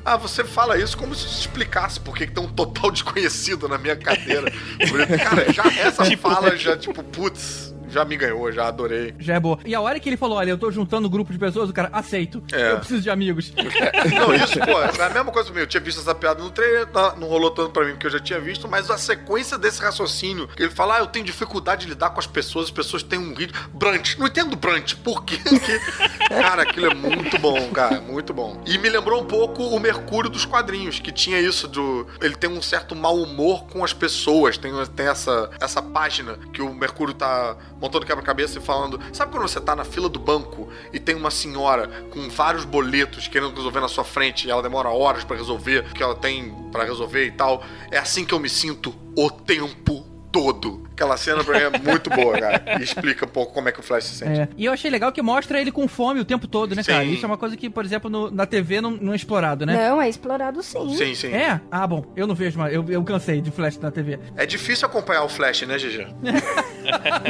Ah, 0.05 0.17
você 0.17 0.43
fala 0.43 0.77
isso 0.77 0.97
como 0.97 1.15
se 1.15 1.25
explicasse 1.25 1.99
por 1.99 2.15
que 2.15 2.27
que 2.27 2.33
tem 2.33 2.43
um 2.43 2.49
total 2.49 2.91
desconhecido 2.91 3.67
na 3.67 3.77
minha 3.77 3.95
cadeira. 3.95 4.51
Cara, 5.23 5.51
já 5.51 5.63
essa 5.81 6.05
fala 6.17 6.55
já, 6.55 6.77
tipo, 6.77 7.01
putz, 7.03 7.73
já 7.89 8.05
me 8.05 8.15
ganhou, 8.15 8.51
já 8.51 8.67
adorei. 8.67 9.13
Já 9.19 9.35
é 9.35 9.39
boa. 9.39 9.59
E 9.65 9.73
a 9.75 9.81
hora 9.81 9.99
que 9.99 10.07
ele 10.07 10.17
falou, 10.17 10.37
olha, 10.37 10.51
eu 10.51 10.57
tô 10.57 10.71
juntando 10.71 11.07
um 11.07 11.11
grupo 11.11 11.31
de 11.31 11.39
pessoas, 11.39 11.69
o 11.69 11.73
cara, 11.73 11.89
aceito. 11.91 12.43
É. 12.51 12.71
Eu 12.71 12.77
preciso 12.79 13.01
de 13.01 13.09
amigos. 13.09 13.53
Não, 14.15 14.33
isso, 14.33 14.59
pô, 14.59 14.81
é 14.81 15.05
a 15.05 15.09
mesma 15.09 15.31
coisa 15.31 15.51
mim. 15.57 15.61
Eu 15.61 15.67
tinha 15.67 15.81
visto 15.81 15.99
essa 15.99 16.13
piada 16.15 16.41
no 16.41 16.49
trailer, 16.51 16.85
tá- 16.87 17.15
não 17.17 17.27
rolou 17.27 17.51
tanto 17.51 17.71
pra 17.71 17.83
mim 17.83 17.91
porque 17.91 18.07
eu 18.07 18.11
já 18.11 18.19
tinha 18.19 18.39
visto, 18.39 18.67
mas 18.67 18.89
a 18.89 18.97
sequência 18.97 19.57
desse 19.57 19.81
raciocínio, 19.81 20.47
ele 20.57 20.69
fala, 20.69 20.97
ah, 20.97 20.99
eu 20.99 21.07
tenho 21.07 21.25
dificuldade 21.25 21.85
de 21.85 21.89
lidar 21.89 22.11
com 22.11 22.19
as 22.19 22.27
pessoas, 22.27 22.65
as 22.65 22.71
pessoas 22.71 23.03
têm 23.03 23.19
um 23.19 23.33
ritmo. 23.33 23.57
Brunch, 23.73 24.19
não 24.19 24.27
entendo 24.27 24.55
Brunch, 24.55 24.95
por 24.97 25.23
quê? 25.23 25.37
Cara, 26.29 26.63
aquilo 26.63 26.87
é 26.87 26.93
muito 26.93 27.37
bom, 27.39 27.69
cara, 27.71 28.01
muito 28.01 28.33
bom. 28.33 28.61
E 28.65 28.77
me 28.77 28.89
lembrou 28.89 29.21
um 29.21 29.25
pouco 29.25 29.63
o 29.63 29.79
Mercúrio 29.79 30.29
dos 30.29 30.45
quadrinhos, 30.45 30.99
que 30.99 31.11
tinha 31.11 31.39
isso 31.39 31.67
do. 31.67 32.05
Ele 32.21 32.35
tem 32.35 32.49
um 32.49 32.61
certo 32.61 32.95
mau 32.95 33.15
humor 33.17 33.65
com 33.65 33.83
as 33.83 33.93
pessoas. 33.93 34.57
Tem, 34.57 34.71
tem 34.95 35.07
essa, 35.07 35.49
essa 35.59 35.81
página 35.81 36.37
que 36.51 36.61
o 36.61 36.73
Mercúrio 36.73 37.13
tá 37.13 37.55
montando 37.81 38.05
quebra-cabeça 38.05 38.59
e 38.59 38.61
falando. 38.61 38.99
Sabe 39.13 39.31
quando 39.31 39.47
você 39.47 39.59
tá 39.59 39.75
na 39.75 39.83
fila 39.83 40.09
do 40.09 40.19
banco 40.19 40.69
e 40.91 40.99
tem 40.99 41.15
uma 41.15 41.31
senhora 41.31 41.87
com 42.11 42.29
vários 42.29 42.65
boletos 42.65 43.27
querendo 43.27 43.55
resolver 43.55 43.79
na 43.79 43.87
sua 43.87 44.03
frente 44.03 44.47
e 44.47 44.51
ela 44.51 44.61
demora 44.61 44.89
horas 44.89 45.23
pra 45.23 45.37
resolver, 45.37 45.91
que 45.93 46.01
ela 46.01 46.15
tem 46.15 46.53
pra 46.71 46.83
resolver 46.83 47.25
e 47.25 47.31
tal? 47.31 47.63
É 47.91 47.97
assim 47.97 48.25
que 48.25 48.33
eu 48.33 48.39
me 48.39 48.49
sinto 48.49 48.93
o 49.15 49.29
tempo 49.29 50.16
todo. 50.31 50.85
Aquela 50.91 51.15
cena 51.15 51.43
pra 51.43 51.59
mim 51.69 51.75
é 51.75 51.79
muito 51.91 52.09
boa, 52.09 52.39
cara. 52.39 52.63
E 52.79 52.83
explica 52.83 53.25
um 53.25 53.29
pouco 53.29 53.53
como 53.53 53.69
é 53.69 53.71
que 53.71 53.79
o 53.79 53.83
Flash 53.83 54.05
se 54.05 54.15
sente. 54.15 54.39
É. 54.41 54.49
E 54.57 54.65
eu 54.65 54.73
achei 54.73 54.89
legal 54.89 55.11
que 55.11 55.21
mostra 55.21 55.61
ele 55.61 55.71
com 55.71 55.87
fome 55.87 56.19
o 56.19 56.25
tempo 56.25 56.47
todo, 56.47 56.75
né, 56.75 56.83
cara? 56.83 57.03
Sim. 57.05 57.13
Isso 57.13 57.25
é 57.25 57.27
uma 57.27 57.37
coisa 57.37 57.55
que, 57.55 57.69
por 57.69 57.85
exemplo, 57.85 58.09
no- 58.09 58.31
na 58.31 58.45
TV 58.47 58.81
não, 58.81 58.91
não 58.91 59.13
é 59.13 59.15
explorado, 59.15 59.65
né? 59.65 59.89
Não, 59.89 60.01
é 60.01 60.09
explorado 60.09 60.61
sim. 60.63 60.95
Sim, 60.95 61.13
sim. 61.15 61.27
É? 61.33 61.61
Ah, 61.71 61.85
bom, 61.85 62.03
eu 62.15 62.25
não 62.25 62.33
vejo 62.33 62.57
mais. 62.57 62.73
Eu, 62.73 62.83
eu 62.89 63.03
cansei 63.03 63.41
de 63.41 63.51
flash 63.51 63.77
na 63.77 63.91
TV. 63.91 64.19
É 64.35 64.45
difícil 64.45 64.87
acompanhar 64.87 65.23
o 65.23 65.29
Flash, 65.29 65.61
né, 65.63 65.77
GG? 65.77 66.07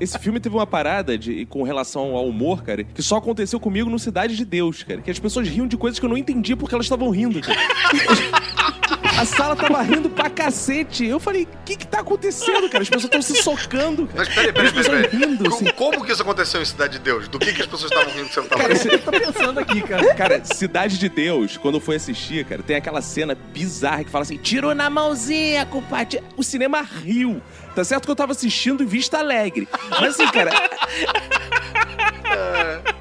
Esse 0.00 0.18
filme 0.18 0.40
teve 0.40 0.54
uma 0.56 0.66
parada 0.66 1.16
de, 1.16 1.46
com 1.46 1.62
relação 1.62 2.14
ao 2.16 2.26
humor, 2.26 2.62
cara, 2.62 2.82
que 2.84 3.02
só 3.02 3.16
aconteceu 3.16 3.58
comigo 3.60 3.88
no 3.88 3.98
Cidade 3.98 4.36
de 4.36 4.44
Deus, 4.44 4.82
cara. 4.82 5.00
Que 5.00 5.10
as 5.10 5.18
pessoas 5.18 5.48
riam 5.48 5.66
de 5.66 5.76
coisas 5.76 5.98
que 5.98 6.04
eu 6.04 6.10
não 6.10 6.16
entendia 6.18 6.56
porque 6.56 6.74
elas 6.74 6.86
estavam 6.86 7.10
rindo, 7.10 7.40
cara. 7.40 7.58
A 9.18 9.24
sala 9.24 9.56
tava 9.56 9.80
rindo 9.80 10.10
pra 10.10 10.28
cacete. 10.28 11.06
Eu 11.06 11.18
falei, 11.18 11.44
o 11.44 11.64
que 11.64 11.76
que 11.76 11.86
tá 11.86 12.00
acontecendo, 12.00 12.68
cara? 12.68 12.82
As 12.82 12.88
pessoas 12.90 13.04
estão 13.04 13.22
se 13.22 13.42
socando, 13.42 14.06
cara. 14.06 14.18
Mas 14.18 14.28
peraí, 14.28 14.52
peraí, 14.52 14.66
As 14.68 14.72
pessoas 14.74 14.96
peraí. 14.96 15.10
peraí. 15.10 15.26
rindo, 15.30 15.48
assim. 15.54 15.64
Como 15.72 16.04
que 16.04 16.12
isso 16.12 16.22
aconteceu 16.22 16.60
em 16.60 16.64
Cidade 16.64 16.92
de 16.94 16.98
Deus? 16.98 17.26
Do 17.28 17.38
que, 17.38 17.52
que 17.52 17.60
as 17.62 17.66
pessoas 17.66 17.90
estavam 17.90 18.12
rindo 18.12 18.28
que 18.28 18.34
você 18.34 18.40
não 18.40 18.48
tava 18.48 18.62
Cara, 18.62 18.74
rindo? 18.74 18.88
eu 18.92 18.98
tô 18.98 19.10
pensando 19.10 19.60
aqui, 19.60 19.80
cara. 19.82 20.14
Cara, 20.14 20.44
Cidade 20.44 20.98
de 20.98 21.08
Deus, 21.08 21.56
quando 21.56 21.76
eu 21.76 21.80
fui 21.80 21.96
assistir, 21.96 22.44
cara, 22.44 22.62
tem 22.62 22.76
aquela 22.76 23.00
cena 23.00 23.34
bizarra 23.34 24.04
que 24.04 24.10
fala 24.10 24.22
assim: 24.22 24.36
tirou 24.36 24.74
na 24.74 24.90
mãozinha, 24.90 25.64
compadre. 25.64 26.22
O 26.36 26.42
cinema 26.44 26.82
riu. 26.82 27.40
Tá 27.76 27.84
certo 27.84 28.06
que 28.06 28.10
eu 28.10 28.16
tava 28.16 28.32
assistindo 28.32 28.82
em 28.82 28.86
Vista 28.86 29.18
Alegre. 29.18 29.68
Mas 29.90 30.18
assim, 30.18 30.26
cara. 30.28 30.50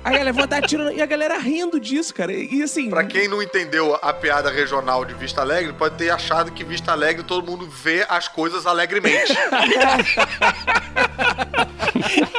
A 0.03 0.11
galera 0.11 0.33
vou 0.33 0.45
dar 0.45 0.61
tiro. 0.61 0.91
E 0.91 1.01
a 1.01 1.05
galera 1.05 1.37
rindo 1.37 1.79
disso, 1.79 2.13
cara. 2.13 2.33
E 2.33 2.61
assim. 2.61 2.89
Pra 2.89 3.05
quem 3.05 3.29
não 3.29 3.41
entendeu 3.41 3.97
a 4.01 4.13
piada 4.13 4.51
regional 4.51 5.05
de 5.05 5.13
Vista 5.13 5.39
Alegre, 5.39 5.71
pode 5.71 5.95
ter 5.95 6.09
achado 6.09 6.51
que 6.51 6.63
Vista 6.65 6.91
Alegre 6.91 7.23
todo 7.23 7.49
mundo 7.49 7.67
vê 7.67 8.05
as 8.09 8.27
coisas 8.27 8.67
alegremente. 8.67 9.33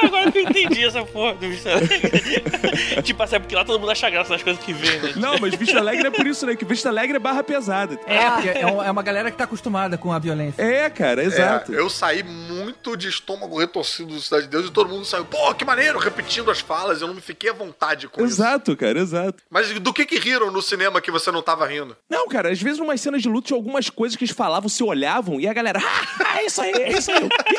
Agora 0.01 0.31
que 0.31 0.37
eu 0.39 0.43
entendi 0.43 0.85
essa 0.85 1.03
porra 1.03 1.33
do 1.33 1.49
Vista 1.49 1.71
Alegre. 1.71 3.01
tipo 3.03 3.21
assim, 3.23 3.35
é 3.35 3.39
porque 3.39 3.55
lá 3.55 3.65
todo 3.65 3.79
mundo 3.79 3.91
acha 3.91 4.09
graça 4.09 4.31
nas 4.31 4.43
coisas 4.43 4.63
que 4.63 4.71
vê, 4.71 4.99
né? 4.99 5.13
Não, 5.15 5.37
mas 5.39 5.55
Vista 5.55 5.77
Alegre 5.77 6.07
é 6.07 6.11
por 6.11 6.25
isso, 6.25 6.45
né? 6.45 6.55
Que 6.55 6.63
Vista 6.63 6.89
Alegre 6.89 7.17
é 7.17 7.19
barra 7.19 7.43
pesada. 7.43 7.99
É, 8.05 8.29
porque 8.29 8.49
é, 8.49 8.61
é 8.61 8.91
uma 8.91 9.03
galera 9.03 9.29
que 9.29 9.37
tá 9.37 9.43
acostumada 9.43 9.97
com 9.97 10.13
a 10.13 10.19
violência. 10.19 10.61
É, 10.61 10.89
cara, 10.89 11.23
exato. 11.23 11.73
É, 11.73 11.79
eu 11.79 11.89
saí 11.89 12.23
muito 12.27 12.95
de 12.97 13.07
estômago 13.07 13.57
retorcido 13.59 14.13
do 14.13 14.21
Cidade 14.21 14.43
de 14.43 14.49
Deus 14.49 14.67
e 14.67 14.71
todo 14.71 14.89
mundo 14.89 15.05
saiu, 15.05 15.25
pô, 15.25 15.53
que 15.55 15.65
maneiro, 15.65 15.97
repetindo 15.99 16.51
as 16.51 16.59
falas. 16.59 17.01
Eu 17.01 17.07
não 17.07 17.15
me 17.15 17.21
fiquei 17.21 17.49
à 17.49 17.53
vontade 17.53 18.07
com 18.07 18.23
isso. 18.23 18.33
Exato, 18.35 18.75
cara, 18.75 18.99
exato. 18.99 19.43
Mas 19.49 19.71
do 19.79 19.93
que 19.93 20.05
que 20.05 20.17
riram 20.19 20.51
no 20.51 20.61
cinema 20.61 21.01
que 21.01 21.11
você 21.11 21.31
não 21.31 21.41
tava 21.41 21.65
rindo? 21.67 21.95
Não, 22.09 22.27
cara, 22.27 22.51
às 22.51 22.61
vezes 22.61 22.79
numas 22.79 22.99
cenas 23.01 23.21
de 23.21 23.29
luta 23.29 23.47
tinha 23.47 23.57
algumas 23.57 23.89
coisas 23.89 24.15
que 24.15 24.23
eles 24.23 24.35
falavam, 24.35 24.69
se 24.69 24.83
olhavam 24.83 25.39
e 25.39 25.47
a 25.47 25.53
galera, 25.53 25.79
ah, 25.83 26.39
é 26.39 26.45
isso 26.45 26.61
aí, 26.61 26.71
é 26.71 26.91
isso 26.97 27.11
aí. 27.11 27.23
o 27.23 27.29
quê? 27.29 27.57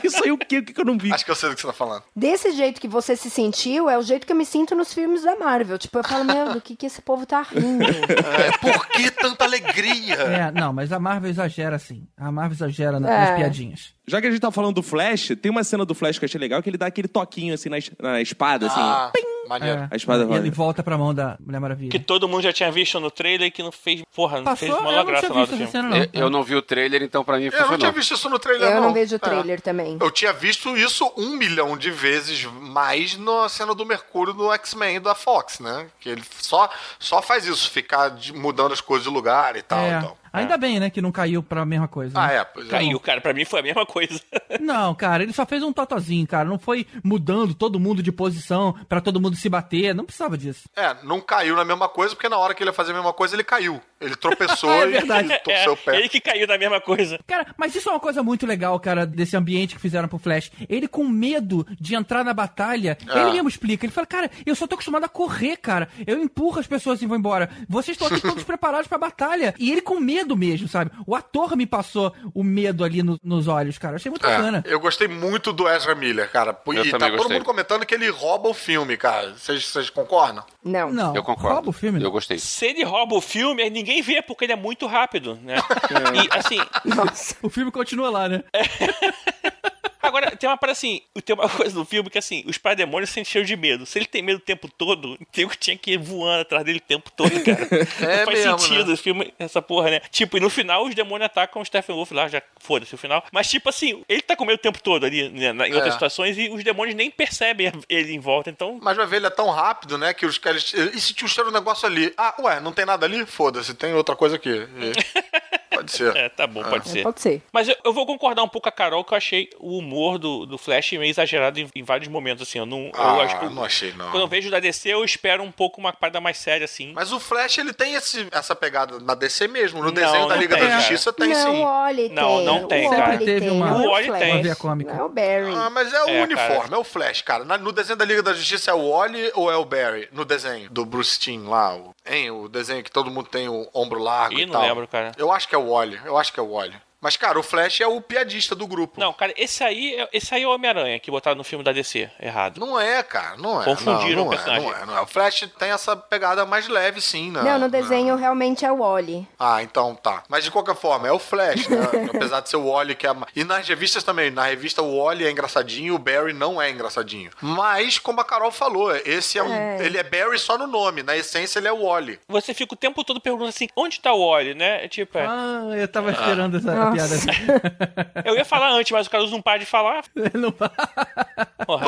isso 0.04 0.24
aí 0.24 0.30
o 0.32 0.38
quê? 0.38 0.58
O 0.58 0.64
que 0.64 0.72
que 0.72 0.80
eu 0.80 0.84
não 0.84 0.98
vi? 0.98 1.12
Acho 1.12 1.24
que 1.24 1.30
eu 1.30 1.34
sei 1.34 1.48
do 1.48 1.54
que 1.54 1.60
você 1.60 1.66
tá 1.66 1.72
falando. 1.72 2.02
Desse 2.14 2.52
jeito 2.52 2.80
que 2.80 2.88
você 2.88 3.16
se 3.16 3.30
sentiu, 3.30 3.88
é 3.88 3.98
o 3.98 4.02
jeito 4.02 4.26
que 4.26 4.32
eu 4.32 4.36
me 4.36 4.44
sinto 4.44 4.74
nos 4.74 4.92
filmes 4.92 5.22
da 5.22 5.36
Marvel. 5.36 5.78
Tipo, 5.78 5.98
eu 5.98 6.04
falo, 6.04 6.24
meu, 6.24 6.52
do 6.54 6.60
que, 6.60 6.76
que 6.76 6.86
esse 6.86 7.00
povo 7.02 7.26
tá 7.26 7.42
rindo? 7.42 7.84
É, 7.84 8.58
por 8.58 8.86
que 8.88 9.10
tanta 9.10 9.44
alegria? 9.44 10.14
É, 10.14 10.50
não, 10.52 10.72
mas 10.72 10.92
a 10.92 10.98
Marvel 10.98 11.30
exagera 11.30 11.76
assim. 11.76 12.06
A 12.16 12.30
Marvel 12.30 12.54
exagera 12.54 12.98
na- 13.00 13.10
É. 13.10 13.29
nas 13.30 13.38
piadinhas. 13.40 13.94
Já 14.06 14.20
que 14.20 14.26
a 14.26 14.30
gente 14.30 14.40
tá 14.40 14.50
falando 14.50 14.74
do 14.74 14.82
Flash, 14.82 15.32
tem 15.40 15.50
uma 15.50 15.62
cena 15.64 15.84
do 15.84 15.94
Flash 15.94 16.18
que 16.18 16.24
eu 16.24 16.26
achei 16.26 16.40
legal, 16.40 16.62
que 16.62 16.68
ele 16.70 16.76
dá 16.78 16.86
aquele 16.86 17.08
toquinho 17.08 17.54
assim 17.54 17.68
na, 17.68 17.78
es- 17.78 17.90
na 18.00 18.20
espada, 18.20 18.66
assim. 18.66 18.80
Ah, 18.80 19.10
maneiro. 19.50 19.80
É. 19.82 19.88
A 19.90 19.96
espada 19.96 20.24
e 20.30 20.34
ele 20.36 20.50
volta 20.50 20.82
pra 20.82 20.96
mão 20.96 21.12
da 21.14 21.36
Mulher 21.44 21.60
Maravilha. 21.60 21.90
Que 21.90 21.98
todo 21.98 22.28
mundo 22.28 22.42
já 22.42 22.52
tinha 22.52 22.70
visto 22.72 22.98
no 23.00 23.10
trailer 23.10 23.48
e 23.48 23.50
que 23.50 23.62
não 23.62 23.72
fez. 23.72 24.02
Porra, 24.14 24.38
não 24.38 24.44
Passou? 24.44 24.56
fez 24.68 24.72
Eu 24.72 24.80
uma 24.80 24.92
não 24.92 25.04
graça 25.04 25.26
tinha 25.26 25.38
lá 25.38 25.44
do 25.44 25.46
visto 25.50 25.62
essa 25.62 25.72
filme. 25.72 25.88
cena, 25.90 26.06
não. 26.06 26.10
Eu, 26.12 26.22
eu 26.24 26.30
não 26.30 26.42
vi 26.42 26.54
o 26.54 26.62
trailer, 26.62 27.02
então 27.02 27.24
pra 27.24 27.36
mim 27.36 27.44
Eu 27.44 27.50
não 27.50 27.58
funcionou. 27.58 27.78
tinha 27.78 27.92
visto 27.92 28.14
isso 28.14 28.30
no 28.30 28.38
trailer, 28.38 28.68
Eu 28.68 28.74
não. 28.76 28.82
não 28.88 28.92
vejo 28.94 29.14
o 29.14 29.16
É. 29.16 29.18
trailer 29.18 29.60
também. 29.60 29.98
Eu 30.00 30.10
tinha 30.10 30.32
visto 30.32 30.76
isso 30.76 31.12
um 31.16 31.36
milhão 31.36 31.76
de 31.76 31.90
vezes 31.90 32.44
mais 32.44 33.16
na 33.18 33.48
cena 33.48 33.74
do 33.74 33.84
Mercúrio 33.84 34.32
do 34.32 34.52
X-Men 34.52 35.00
da 35.00 35.14
Fox, 35.14 35.60
né? 35.60 35.86
Que 36.00 36.08
ele 36.08 36.22
só, 36.38 36.70
só 36.98 37.20
faz 37.20 37.46
isso, 37.46 37.68
ficar 37.70 38.08
de- 38.10 38.32
mudando 38.32 38.72
as 38.72 38.80
coisas 38.80 39.04
de 39.06 39.12
lugar 39.12 39.56
e 39.56 39.62
tal. 39.62 39.78
É. 39.80 39.98
e 39.98 40.00
tal. 40.02 40.16
Ainda 40.32 40.56
bem, 40.56 40.78
né, 40.78 40.90
que 40.90 41.02
não 41.02 41.10
caiu 41.10 41.42
pra 41.42 41.64
mesma 41.66 41.88
coisa. 41.88 42.16
Ah, 42.16 42.28
né? 42.28 42.36
é, 42.36 42.44
pois 42.44 42.64
é. 42.68 42.70
Caiu, 42.70 43.00
cara. 43.00 43.20
Pra 43.20 43.32
mim 43.34 43.44
foi 43.44 43.58
a 43.58 43.62
mesma 43.64 43.84
coisa. 43.84 44.20
Não, 44.60 44.94
cara, 44.94 45.24
ele 45.24 45.32
só 45.32 45.44
fez 45.44 45.60
um 45.60 45.72
totozinho, 45.72 46.24
cara. 46.24 46.48
Não 46.48 46.56
foi 46.56 46.86
mudando 47.02 47.52
todo 47.52 47.80
mundo 47.80 48.00
de 48.00 48.12
posição 48.12 48.72
pra 48.88 49.00
todo 49.00 49.20
mundo 49.20 49.34
se 49.40 49.48
bater. 49.48 49.94
Não 49.94 50.04
precisava 50.04 50.36
disso. 50.38 50.68
É, 50.76 50.96
não 51.02 51.20
caiu 51.20 51.56
na 51.56 51.64
mesma 51.64 51.88
coisa, 51.88 52.14
porque 52.14 52.28
na 52.28 52.36
hora 52.38 52.54
que 52.54 52.62
ele 52.62 52.70
ia 52.70 52.74
fazer 52.74 52.92
a 52.92 52.94
mesma 52.94 53.12
coisa, 53.12 53.34
ele 53.34 53.44
caiu. 53.44 53.80
Ele 54.00 54.14
tropeçou 54.16 54.70
É 54.82 54.86
e, 54.86 54.90
verdade. 54.92 55.32
e 55.32 55.38
torceu 55.40 55.72
o 55.72 55.76
pé. 55.76 55.96
ele 55.98 56.08
que 56.08 56.20
caiu 56.20 56.46
na 56.46 56.56
mesma 56.58 56.80
coisa. 56.80 57.18
Cara, 57.26 57.46
mas 57.56 57.74
isso 57.74 57.88
é 57.88 57.92
uma 57.92 58.00
coisa 58.00 58.22
muito 58.22 58.46
legal, 58.46 58.78
cara, 58.80 59.06
desse 59.06 59.36
ambiente 59.36 59.74
que 59.74 59.80
fizeram 59.80 60.08
pro 60.08 60.18
Flash. 60.18 60.50
Ele 60.68 60.86
com 60.88 61.06
medo 61.08 61.66
de 61.80 61.94
entrar 61.94 62.24
na 62.24 62.32
batalha, 62.34 62.96
Ah. 63.08 63.20
ele 63.20 63.32
mesmo 63.32 63.48
explica. 63.48 63.84
Ele 63.84 63.92
fala, 63.92 64.06
cara, 64.06 64.30
eu 64.46 64.54
só 64.54 64.66
tô 64.66 64.74
acostumado 64.74 65.04
a 65.04 65.08
correr, 65.08 65.56
cara. 65.56 65.88
Eu 66.06 66.18
empurro 66.22 66.60
as 66.60 66.66
pessoas 66.66 67.00
e 67.02 67.06
vou 67.06 67.16
embora. 67.16 67.50
Vocês 67.68 67.94
estão 67.96 68.08
aqui 68.08 68.20
todos 68.20 68.44
preparados 68.44 68.86
pra 68.86 68.98
batalha. 68.98 69.54
E 69.58 69.70
ele 69.70 69.80
com 69.82 69.98
medo 70.00 70.36
mesmo, 70.36 70.68
sabe? 70.68 70.90
O 71.06 71.14
ator 71.14 71.56
me 71.56 71.66
passou 71.66 72.14
o 72.34 72.42
medo 72.42 72.84
ali 72.84 73.02
no- 73.02 73.18
nos 73.22 73.48
olhos, 73.48 73.78
cara. 73.78 73.92
Eu 73.94 73.96
achei 73.96 74.10
muito 74.10 74.22
bacana. 74.22 74.62
É, 74.66 74.72
eu 74.72 74.80
gostei 74.80 75.08
muito 75.08 75.52
do 75.52 75.68
Ezra 75.68 75.94
Miller, 75.94 76.30
cara. 76.30 76.50
E 76.50 76.76
Eu 76.76 76.84
tá 76.84 76.90
também 76.98 77.10
todo 77.10 77.18
gostei. 77.18 77.36
mundo 77.36 77.44
comentando 77.46 77.84
que 77.86 77.94
ele 77.94 78.08
rouba 78.08 78.48
o 78.48 78.54
filme, 78.54 78.96
cara. 78.96 79.29
Vocês 79.38 79.64
vocês 79.66 79.90
concordam? 79.90 80.44
Não. 80.64 80.90
Não, 80.92 81.14
Eu 81.14 81.22
concordo. 81.22 81.54
rouba 81.54 81.70
o 81.70 81.72
filme. 81.72 81.98
né? 81.98 82.04
Eu 82.06 82.10
gostei. 82.10 82.38
Se 82.38 82.66
ele 82.66 82.84
rouba 82.84 83.14
o 83.16 83.20
filme, 83.20 83.68
ninguém 83.70 84.02
vê 84.02 84.20
porque 84.22 84.44
ele 84.44 84.52
é 84.52 84.56
muito 84.56 84.86
rápido, 84.86 85.38
né? 85.42 85.56
E 86.14 86.38
assim, 86.38 86.58
Nossa. 86.84 87.34
O 87.42 87.48
filme 87.48 87.70
continua 87.70 88.10
lá, 88.10 88.28
né? 88.28 88.42
Agora, 90.02 90.34
tem 90.36 90.48
uma 90.48 90.56
parada 90.56 90.72
assim, 90.72 91.00
tem 91.24 91.34
uma 91.34 91.48
coisa 91.50 91.74
do 91.74 91.84
filme 91.84 92.08
que 92.10 92.18
assim, 92.18 92.42
os 92.46 92.58
parademônios 92.58 93.10
se 93.10 93.20
encheram 93.20 93.44
de 93.44 93.56
medo. 93.56 93.84
Se 93.86 93.98
ele 93.98 94.06
tem 94.06 94.22
medo 94.22 94.36
o 94.38 94.40
tempo 94.40 94.68
todo, 94.68 95.18
tem 95.32 95.46
que 95.48 95.56
tinha 95.58 95.76
que 95.76 95.92
ir 95.92 95.98
voando 95.98 96.42
atrás 96.42 96.64
dele 96.64 96.78
o 96.78 96.82
tempo 96.82 97.10
todo, 97.10 97.30
cara. 97.42 97.60
É 98.00 98.18
não 98.18 98.24
faz 98.24 98.38
mesmo, 98.38 98.58
sentido 98.58 98.86
né? 98.88 98.94
esse 98.94 99.02
filme, 99.02 99.34
essa 99.38 99.60
porra, 99.62 99.90
né? 99.90 100.00
Tipo, 100.10 100.36
e 100.36 100.40
no 100.40 100.48
final 100.50 100.84
os 100.86 100.94
demônios 100.94 101.26
atacam 101.26 101.60
o 101.60 101.64
Stephen 101.64 101.94
Wolf 101.94 102.10
lá, 102.12 102.28
já 102.28 102.42
foda-se 102.58 102.94
o 102.94 102.98
final. 102.98 103.24
Mas 103.32 103.48
tipo 103.48 103.68
assim, 103.68 104.02
ele 104.08 104.22
tá 104.22 104.34
com 104.36 104.44
medo 104.44 104.56
o 104.56 104.62
tempo 104.62 104.82
todo 104.82 105.04
ali, 105.04 105.28
né, 105.28 105.50
em 105.68 105.72
outras 105.74 105.88
É. 105.88 105.92
situações, 105.92 106.36
e 106.38 106.48
os 106.48 106.62
demônios 106.64 106.94
nem 106.96 107.10
percebem 107.10 107.70
ele 107.88 108.12
em 108.12 108.18
volta, 108.18 108.50
então... 108.50 108.78
Mas 108.82 108.96
vai 108.96 109.06
ver, 109.06 109.16
ele 109.16 109.26
é 109.26 109.30
tão 109.30 109.50
rápido, 109.50 109.98
né? 109.98 110.14
Que 110.14 110.24
os 110.26 110.38
caras. 110.38 110.72
E 110.72 111.00
se 111.00 111.12
tinha 111.14 111.28
um 111.46 111.50
negócio 111.50 111.86
ali? 111.86 112.12
Ah, 112.16 112.34
ué, 112.40 112.60
não 112.60 112.72
tem 112.72 112.84
nada 112.86 113.04
ali? 113.06 113.24
Foda-se, 113.26 113.74
tem 113.74 113.92
outra 113.94 114.16
coisa 114.16 114.36
aqui. 114.36 114.50
E- 114.50 114.92
Pode 115.80 115.92
ser. 115.92 116.16
É, 116.16 116.28
tá 116.28 116.46
bom, 116.46 116.62
pode 116.62 116.88
ser. 116.88 117.02
Pode 117.02 117.20
ser. 117.20 117.42
Mas 117.52 117.68
eu, 117.68 117.76
eu 117.84 117.92
vou 117.92 118.06
concordar 118.06 118.42
um 118.42 118.48
pouco 118.48 118.60
com 118.64 118.68
a 118.68 118.72
Carol 118.72 119.02
que 119.04 119.12
eu 119.12 119.16
achei 119.16 119.48
o 119.58 119.78
humor 119.78 120.18
do, 120.18 120.44
do 120.46 120.58
Flash 120.58 120.92
meio 120.92 121.04
exagerado 121.10 121.58
em, 121.60 121.68
em 121.74 121.82
vários 121.82 122.08
momentos, 122.08 122.46
assim. 122.46 122.58
Eu 122.58 122.66
não, 122.66 122.90
Ah, 122.94 123.16
eu 123.16 123.20
acho 123.22 123.38
que- 123.38 123.46
não 123.46 123.64
achei, 123.64 123.92
não. 123.94 124.10
Quando 124.10 124.22
eu 124.22 124.28
vejo 124.28 124.50
da 124.50 124.60
DC, 124.60 124.88
eu 124.90 125.04
espero 125.04 125.42
um 125.42 125.50
pouco 125.50 125.80
uma 125.80 125.92
parada 125.92 126.20
mais 126.20 126.36
séria, 126.38 126.64
assim. 126.64 126.92
Mas 126.94 127.12
o 127.12 127.18
Flash, 127.20 127.58
ele 127.58 127.72
tem 127.72 127.94
esse, 127.94 128.26
essa 128.30 128.54
pegada 128.54 128.98
na 129.00 129.14
DC 129.14 129.48
mesmo. 129.48 129.78
No 129.80 129.86
Não, 129.86 129.92
desenho 129.92 130.26
da 130.28 130.34
não 130.34 130.42
Liga 130.42 130.54
tem, 130.56 130.64
da 130.64 130.70
cara. 130.70 130.80
Justiça 130.80 131.12
tem 131.12 131.28
não, 131.30 131.52
sim. 131.52 131.62
o 131.62 131.86
Oli 131.86 132.08
Não, 132.10 132.36
tem. 132.36 132.44
não 132.46 132.68
tem, 132.68 132.86
o 132.86 132.90
cara. 132.90 133.14
Oli 133.16 133.24
Teve 133.24 133.40
tem, 133.40 133.50
uma- 133.50 133.68
é 133.68 133.72
O 133.72 133.90
Oli 133.90 134.04
Flash. 134.06 134.18
tem. 134.20 134.46
Uma 134.46 134.56
cômica. 134.56 134.92
Não 134.94 135.00
é 135.00 135.04
o 135.04 135.08
Barry. 135.08 135.54
Ah, 135.54 135.70
mas 135.70 135.92
é 135.92 136.04
o 136.04 136.08
É, 136.08 136.22
uniforme, 136.22 136.60
cara. 136.60 136.74
é 136.74 136.78
o 136.78 136.84
Flash, 136.84 137.22
cara. 137.22 137.44
Na- 137.44 137.58
no 137.58 137.72
desenho 137.72 137.96
da 137.96 138.04
Liga 138.04 138.22
da 138.22 138.32
Justiça 138.34 138.70
é 138.70 138.74
o 138.74 138.90
Wally 138.90 139.30
ou 139.34 139.50
é 139.50 139.56
o 139.56 139.64
Barry? 139.64 140.08
No 140.12 140.24
desenho 140.24 140.68
do 140.70 140.84
Bruce 140.84 141.18
Timm 141.18 141.48
lá, 141.48 141.74
o, 141.76 141.94
hein, 142.06 142.30
o 142.30 142.48
desenho 142.48 142.82
que 142.82 142.90
todo 142.90 143.10
mundo 143.10 143.28
tem 143.28 143.48
o 143.48 143.68
ombro 143.74 143.98
largo 144.00 144.38
Ih, 144.38 144.42
e 144.42 144.46
não 144.46 144.52
tal. 144.52 144.62
lembro, 144.62 144.88
cara. 144.88 145.12
Eu 145.16 145.30
acho 145.32 145.48
que 145.48 145.54
é 145.54 145.58
o 145.58 145.70
Wally, 145.70 146.00
eu 146.04 146.16
acho 146.16 146.32
que 146.32 146.40
é 146.40 146.42
o 146.42 146.52
Wally. 146.52 146.76
Mas, 147.00 147.16
cara, 147.16 147.38
o 147.38 147.42
Flash 147.42 147.80
é 147.80 147.86
o 147.86 148.00
piadista 148.00 148.54
do 148.54 148.66
grupo. 148.66 149.00
Não, 149.00 149.12
cara, 149.12 149.32
esse 149.36 149.64
aí, 149.64 149.94
é- 149.94 150.08
esse 150.12 150.34
aí 150.34 150.42
é 150.42 150.46
o 150.46 150.50
Homem-Aranha 150.54 150.98
que 150.98 151.10
botaram 151.10 151.36
no 151.36 151.44
filme 151.44 151.64
da 151.64 151.72
DC, 151.72 152.10
errado. 152.20 152.58
Não 152.60 152.78
é, 152.78 153.02
cara, 153.02 153.36
não 153.36 153.60
é. 153.60 153.64
Confundiram 153.64 154.24
não, 154.24 154.24
não 154.24 154.30
o 154.30 154.34
é, 154.34 154.36
personagem. 154.36 154.68
não 154.70 154.76
é, 154.76 154.86
não 154.86 154.98
é. 154.98 155.00
O 155.00 155.06
Flash 155.06 155.48
tem 155.58 155.70
essa 155.70 155.96
pegada 155.96 156.44
mais 156.44 156.68
leve, 156.68 157.00
sim, 157.00 157.30
né? 157.30 157.42
Não, 157.42 157.58
no 157.58 157.68
desenho 157.70 158.16
realmente 158.16 158.64
é 158.64 158.70
o 158.72 158.78
Wally. 158.80 159.26
Ah, 159.38 159.62
então 159.62 159.94
tá. 159.94 160.22
Mas 160.28 160.44
de 160.44 160.50
qualquer 160.50 160.74
forma, 160.76 161.08
é 161.08 161.12
o 161.12 161.18
Flash, 161.18 161.68
né? 161.68 161.78
Apesar 162.14 162.40
de 162.40 162.48
ser 162.50 162.56
o 162.56 162.70
Wally 162.70 162.94
que 162.94 163.06
é. 163.06 163.10
a- 163.10 163.16
E 163.34 163.44
nas 163.44 163.66
revistas 163.66 164.02
também. 164.02 164.30
Na 164.30 164.44
revista 164.44 164.82
o 164.82 165.02
Wally 165.02 165.24
é 165.26 165.30
engraçadinho, 165.30 165.94
o 165.94 165.98
Barry 165.98 166.32
não 166.32 166.60
é 166.60 166.70
engraçadinho. 166.70 167.30
Mas, 167.40 167.98
como 167.98 168.20
a 168.20 168.24
Carol 168.24 168.50
falou, 168.52 168.94
esse 168.94 169.38
é 169.38 169.42
um. 169.42 169.52
É. 169.52 169.84
Ele 169.84 169.96
é 169.98 170.02
Barry 170.02 170.38
só 170.38 170.58
no 170.58 170.66
nome. 170.66 171.02
Na 171.02 171.16
essência, 171.16 171.58
ele 171.58 171.68
é 171.68 171.72
o 171.72 171.84
Wally. 171.86 172.20
Você 172.28 172.52
fica 172.52 172.74
o 172.74 172.76
tempo 172.76 173.02
todo 173.04 173.20
perguntando 173.20 173.48
assim, 173.48 173.68
onde 173.74 174.00
tá 174.00 174.12
o 174.12 174.28
Wally, 174.30 174.54
né? 174.54 174.84
É 174.84 174.88
Tipo, 174.88 175.16
é, 175.18 175.26
Ah, 175.26 175.62
eu 175.76 175.88
tava 175.88 176.10
esperando 176.10 176.56
essa 176.58 176.89
Nossa. 176.94 177.32
piada. 177.32 178.22
eu 178.24 178.36
ia 178.36 178.44
falar 178.44 178.70
antes, 178.72 178.90
mas 178.92 179.06
o 179.06 179.10
Carlos 179.10 179.30
não 179.30 179.40
para 179.42 179.58
de 179.58 179.66
falar. 179.66 180.02
Não- 180.34 180.52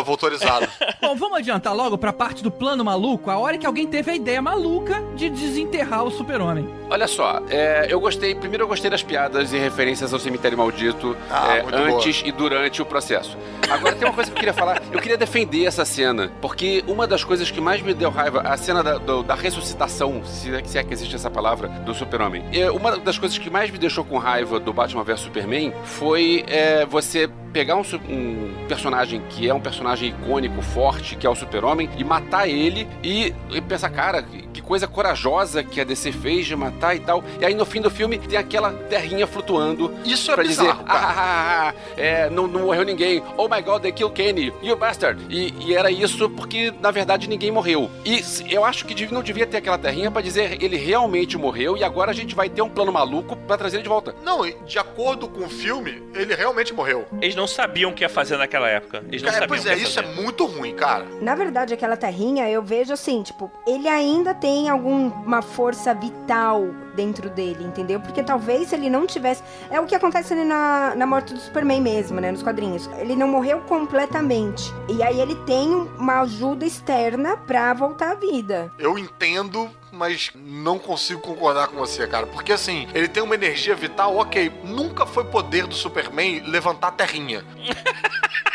Tô 0.05 0.11
autorizado. 0.11 0.69
Bom, 1.01 1.17
vamos 1.17 1.39
adiantar 1.39 1.75
logo 1.75 1.99
pra 1.99 2.13
parte 2.13 2.43
do 2.43 2.51
plano 2.51 2.85
maluco, 2.85 3.31
a 3.31 3.39
hora 3.39 3.59
que 3.59 3.67
alguém 3.67 3.87
teve 3.87 4.11
a 4.11 4.15
ideia 4.15 4.41
maluca 4.41 5.03
de 5.17 5.29
desenterrar 5.31 6.05
o 6.05 6.11
super-homem. 6.11 6.69
Olha 6.91 7.07
só, 7.09 7.41
é, 7.49 7.87
eu 7.89 7.99
gostei. 8.01 8.35
Primeiro 8.35 8.65
eu 8.65 8.69
gostei 8.69 8.91
das 8.91 9.03
piadas 9.03 9.53
e 9.53 9.59
referências 9.59 10.13
ao 10.13 10.21
cemitério 10.21 10.57
maldito 10.59 11.17
Ah, 11.31 11.57
é, 11.57 11.65
antes 11.75 12.23
e 12.25 12.31
durante 12.31 12.81
o 12.83 12.87
processo. 12.87 13.37
Agora 13.71 13.95
tem 13.95 14.07
uma 14.07 14.15
coisa 14.15 14.31
que 14.31 14.37
eu 14.37 14.41
queria 14.41 14.53
falar. 14.55 14.83
Eu 14.93 15.01
queria 15.01 15.17
defender 15.17 15.65
essa 15.65 15.85
cena, 15.85 16.31
porque 16.41 16.85
uma 16.87 17.07
das 17.07 17.25
coisas 17.25 17.51
que 17.51 17.61
mais 17.61 17.81
me 17.81 17.95
deu 17.95 18.11
raiva, 18.11 18.41
a 18.43 18.57
cena 18.57 18.83
da, 18.83 18.99
do- 18.99 19.23
da 19.23 19.35
ressuscitação, 19.35 20.23
se, 20.25 20.55
é- 20.55 20.65
se 20.65 20.79
é 20.79 20.85
que 20.85 20.93
existe 20.93 21.15
essa 21.17 21.31
palavra, 21.31 21.69
do 21.69 21.95
super-homem. 21.95 22.45
É, 22.53 22.71
Uma 22.71 22.99
das 22.99 23.19
coisas 23.19 23.39
que 23.39 23.49
mais 23.49 23.71
me 23.71 23.79
deixou 23.79 24.05
com 24.05 24.19
raiva 24.19 24.61
do 24.61 24.73
Batman 24.73 24.92
vs 25.01 25.21
Superman 25.21 25.73
foi 25.85 26.45
é, 26.47 26.85
você 26.85 27.29
pegar 27.53 27.77
um, 27.77 27.83
um 28.09 28.67
personagem 28.67 29.23
que 29.29 29.49
é 29.49 29.55
um 29.55 29.61
personagem 29.61 30.11
icônico, 30.11 30.63
forte, 30.63 31.17
que 31.17 31.27
é 31.27 31.31
o 31.31 31.35
super-homem, 31.35 31.89
e 31.97 32.05
matar 32.05 32.49
ele 32.49 32.89
e, 33.03 33.35
e 33.51 33.61
pensar, 33.61 33.91
cara, 33.91 34.23
que 34.23 34.63
coisa 34.63 34.87
corajosa 34.87 35.63
que 35.63 35.81
a 35.81 35.85
DC 35.85 36.13
fez 36.13 36.47
de 36.47 36.57
matar 36.57 36.95
e 36.95 37.01
tal. 37.01 37.23
E 37.41 37.45
aí 37.45 37.55
no 37.55 37.67
fim 37.67 37.81
do 37.81 37.91
filme 37.91 38.19
tem 38.19 38.39
aquela 38.39 38.73
terrinha 38.73 39.27
flutuando. 39.27 39.93
Isso 40.05 40.31
é 40.31 40.35
pra 40.35 40.43
dizer, 40.45 40.63
bizarro, 40.63 40.85
ah, 40.87 40.93
cara. 40.93 41.07
ah, 41.07 41.15
ah, 41.17 41.69
ah, 41.69 42.01
é, 42.01 42.31
não, 42.31 42.47
não 42.47 42.63
morreu 42.63 42.85
ninguém. 42.85 43.23
Oh 43.37 43.49
my 43.49 43.61
god, 43.61 43.83
they 43.83 43.93
killed 43.93 44.15
Kenny, 44.15 44.53
you 44.63 44.77
bastard. 44.77 45.21
E, 45.29 45.53
e 45.67 45.75
era 45.75 45.91
isso 45.91 46.31
porque, 46.31 46.73
na 46.81 46.91
verdade, 46.91 47.29
ninguém 47.29 47.51
morreu. 47.51 47.91
E 48.05 48.23
eu 48.49 48.65
acho 48.65 48.87
que 48.87 49.03
não 49.13 49.23
devia 49.23 49.47
ter 49.47 49.59
aquela 49.59 49.77
terrinha 49.77 50.11
pra 50.11 50.23
dizer 50.23 50.63
ele 50.63 50.77
realmente 50.77 51.37
morreu 51.37 51.77
e 51.77 51.85
agora 51.85 52.11
a 52.11 52.15
gente 52.15 52.35
vai 52.35 52.49
ter 52.49 52.63
um 52.63 52.69
plano 52.69 52.93
maluco 52.93 53.37
pra 53.37 53.59
trazer 53.59 53.77
ele 53.77 53.83
de 53.83 53.89
volta. 53.89 54.15
Não, 54.23 54.47
e 54.47 54.55
de 54.67 54.79
acordo 54.79 55.29
com 55.29 55.45
o 55.45 55.49
filme, 55.49 56.03
ele 56.15 56.35
realmente 56.35 56.73
morreu. 56.73 57.07
Eles 57.21 57.35
não 57.35 57.42
sabiam 57.47 57.91
o 57.91 57.95
que 57.95 58.03
ia 58.05 58.09
fazer 58.09 58.37
naquela 58.37 58.69
época. 58.69 59.03
Eles 59.09 59.23
não 59.23 59.31
Cara, 59.31 59.43
sabiam 59.43 59.49
pois 59.49 59.61
o 59.61 59.65
que 59.65 59.71
é, 59.71 59.77
ia 59.77 59.83
isso 59.83 59.99
é 59.99 60.03
fazer. 60.03 60.21
muito 60.21 60.45
ruim, 60.47 60.75
cara. 60.75 61.07
Na 61.21 61.35
verdade, 61.35 61.75
aquela 61.75 61.97
terrinha, 61.97 62.49
eu 62.49 62.63
vejo 62.63 62.93
assim, 62.93 63.23
tipo, 63.23 63.51
ele 63.67 63.89
ainda 63.89 64.35
tem 64.35 64.69
alguma 64.69 65.43
força 65.43 65.95
vital 65.95 66.63
dentro 66.95 67.29
dele, 67.31 67.65
entendeu? 67.65 68.01
Porque 68.01 68.23
talvez 68.23 68.69
se 68.69 68.75
ele 68.75 68.91
não 68.91 69.07
tivesse. 69.07 69.43
É 69.71 69.81
o 69.81 69.87
que 69.87 69.95
acontece 69.95 70.33
ali 70.33 70.45
na, 70.45 70.95
na 70.95 71.07
morte 71.07 71.35
do 71.35 71.41
Superman 71.41 71.81
mesmo, 71.81 72.21
né? 72.21 72.31
Nos 72.31 72.43
quadrinhos. 72.43 72.89
Ele 72.99 73.17
não 73.17 73.29
morreu 73.29 73.61
completamente. 73.63 74.73
E 74.89 75.03
aí 75.03 75.21
ele 75.21 75.35
tem 75.45 75.71
uma 75.99 76.21
ajuda 76.23 76.65
externa 76.65 77.37
pra 77.37 77.73
voltar 77.75 78.13
à 78.13 78.15
vida. 78.15 78.73
Eu 78.79 78.99
entendo, 78.99 79.71
mas 79.91 80.31
não 80.35 80.79
consigo 80.79 81.21
concordar 81.21 81.69
com 81.69 81.77
você, 81.77 82.07
cara. 82.07 82.27
Porque 82.27 82.53
assim, 82.53 82.89
ele 82.95 83.09
tem 83.09 83.23
uma 83.23 83.35
energia 83.35 83.75
vital, 83.75 84.17
ok. 84.17 84.53
Nunca 84.65 85.07
foi 85.07 85.25
poder 85.25 85.67
do 85.67 85.75
Superman 85.75 86.41
levantar 86.47 86.89
a 86.89 86.93
terrinha. 86.93 87.45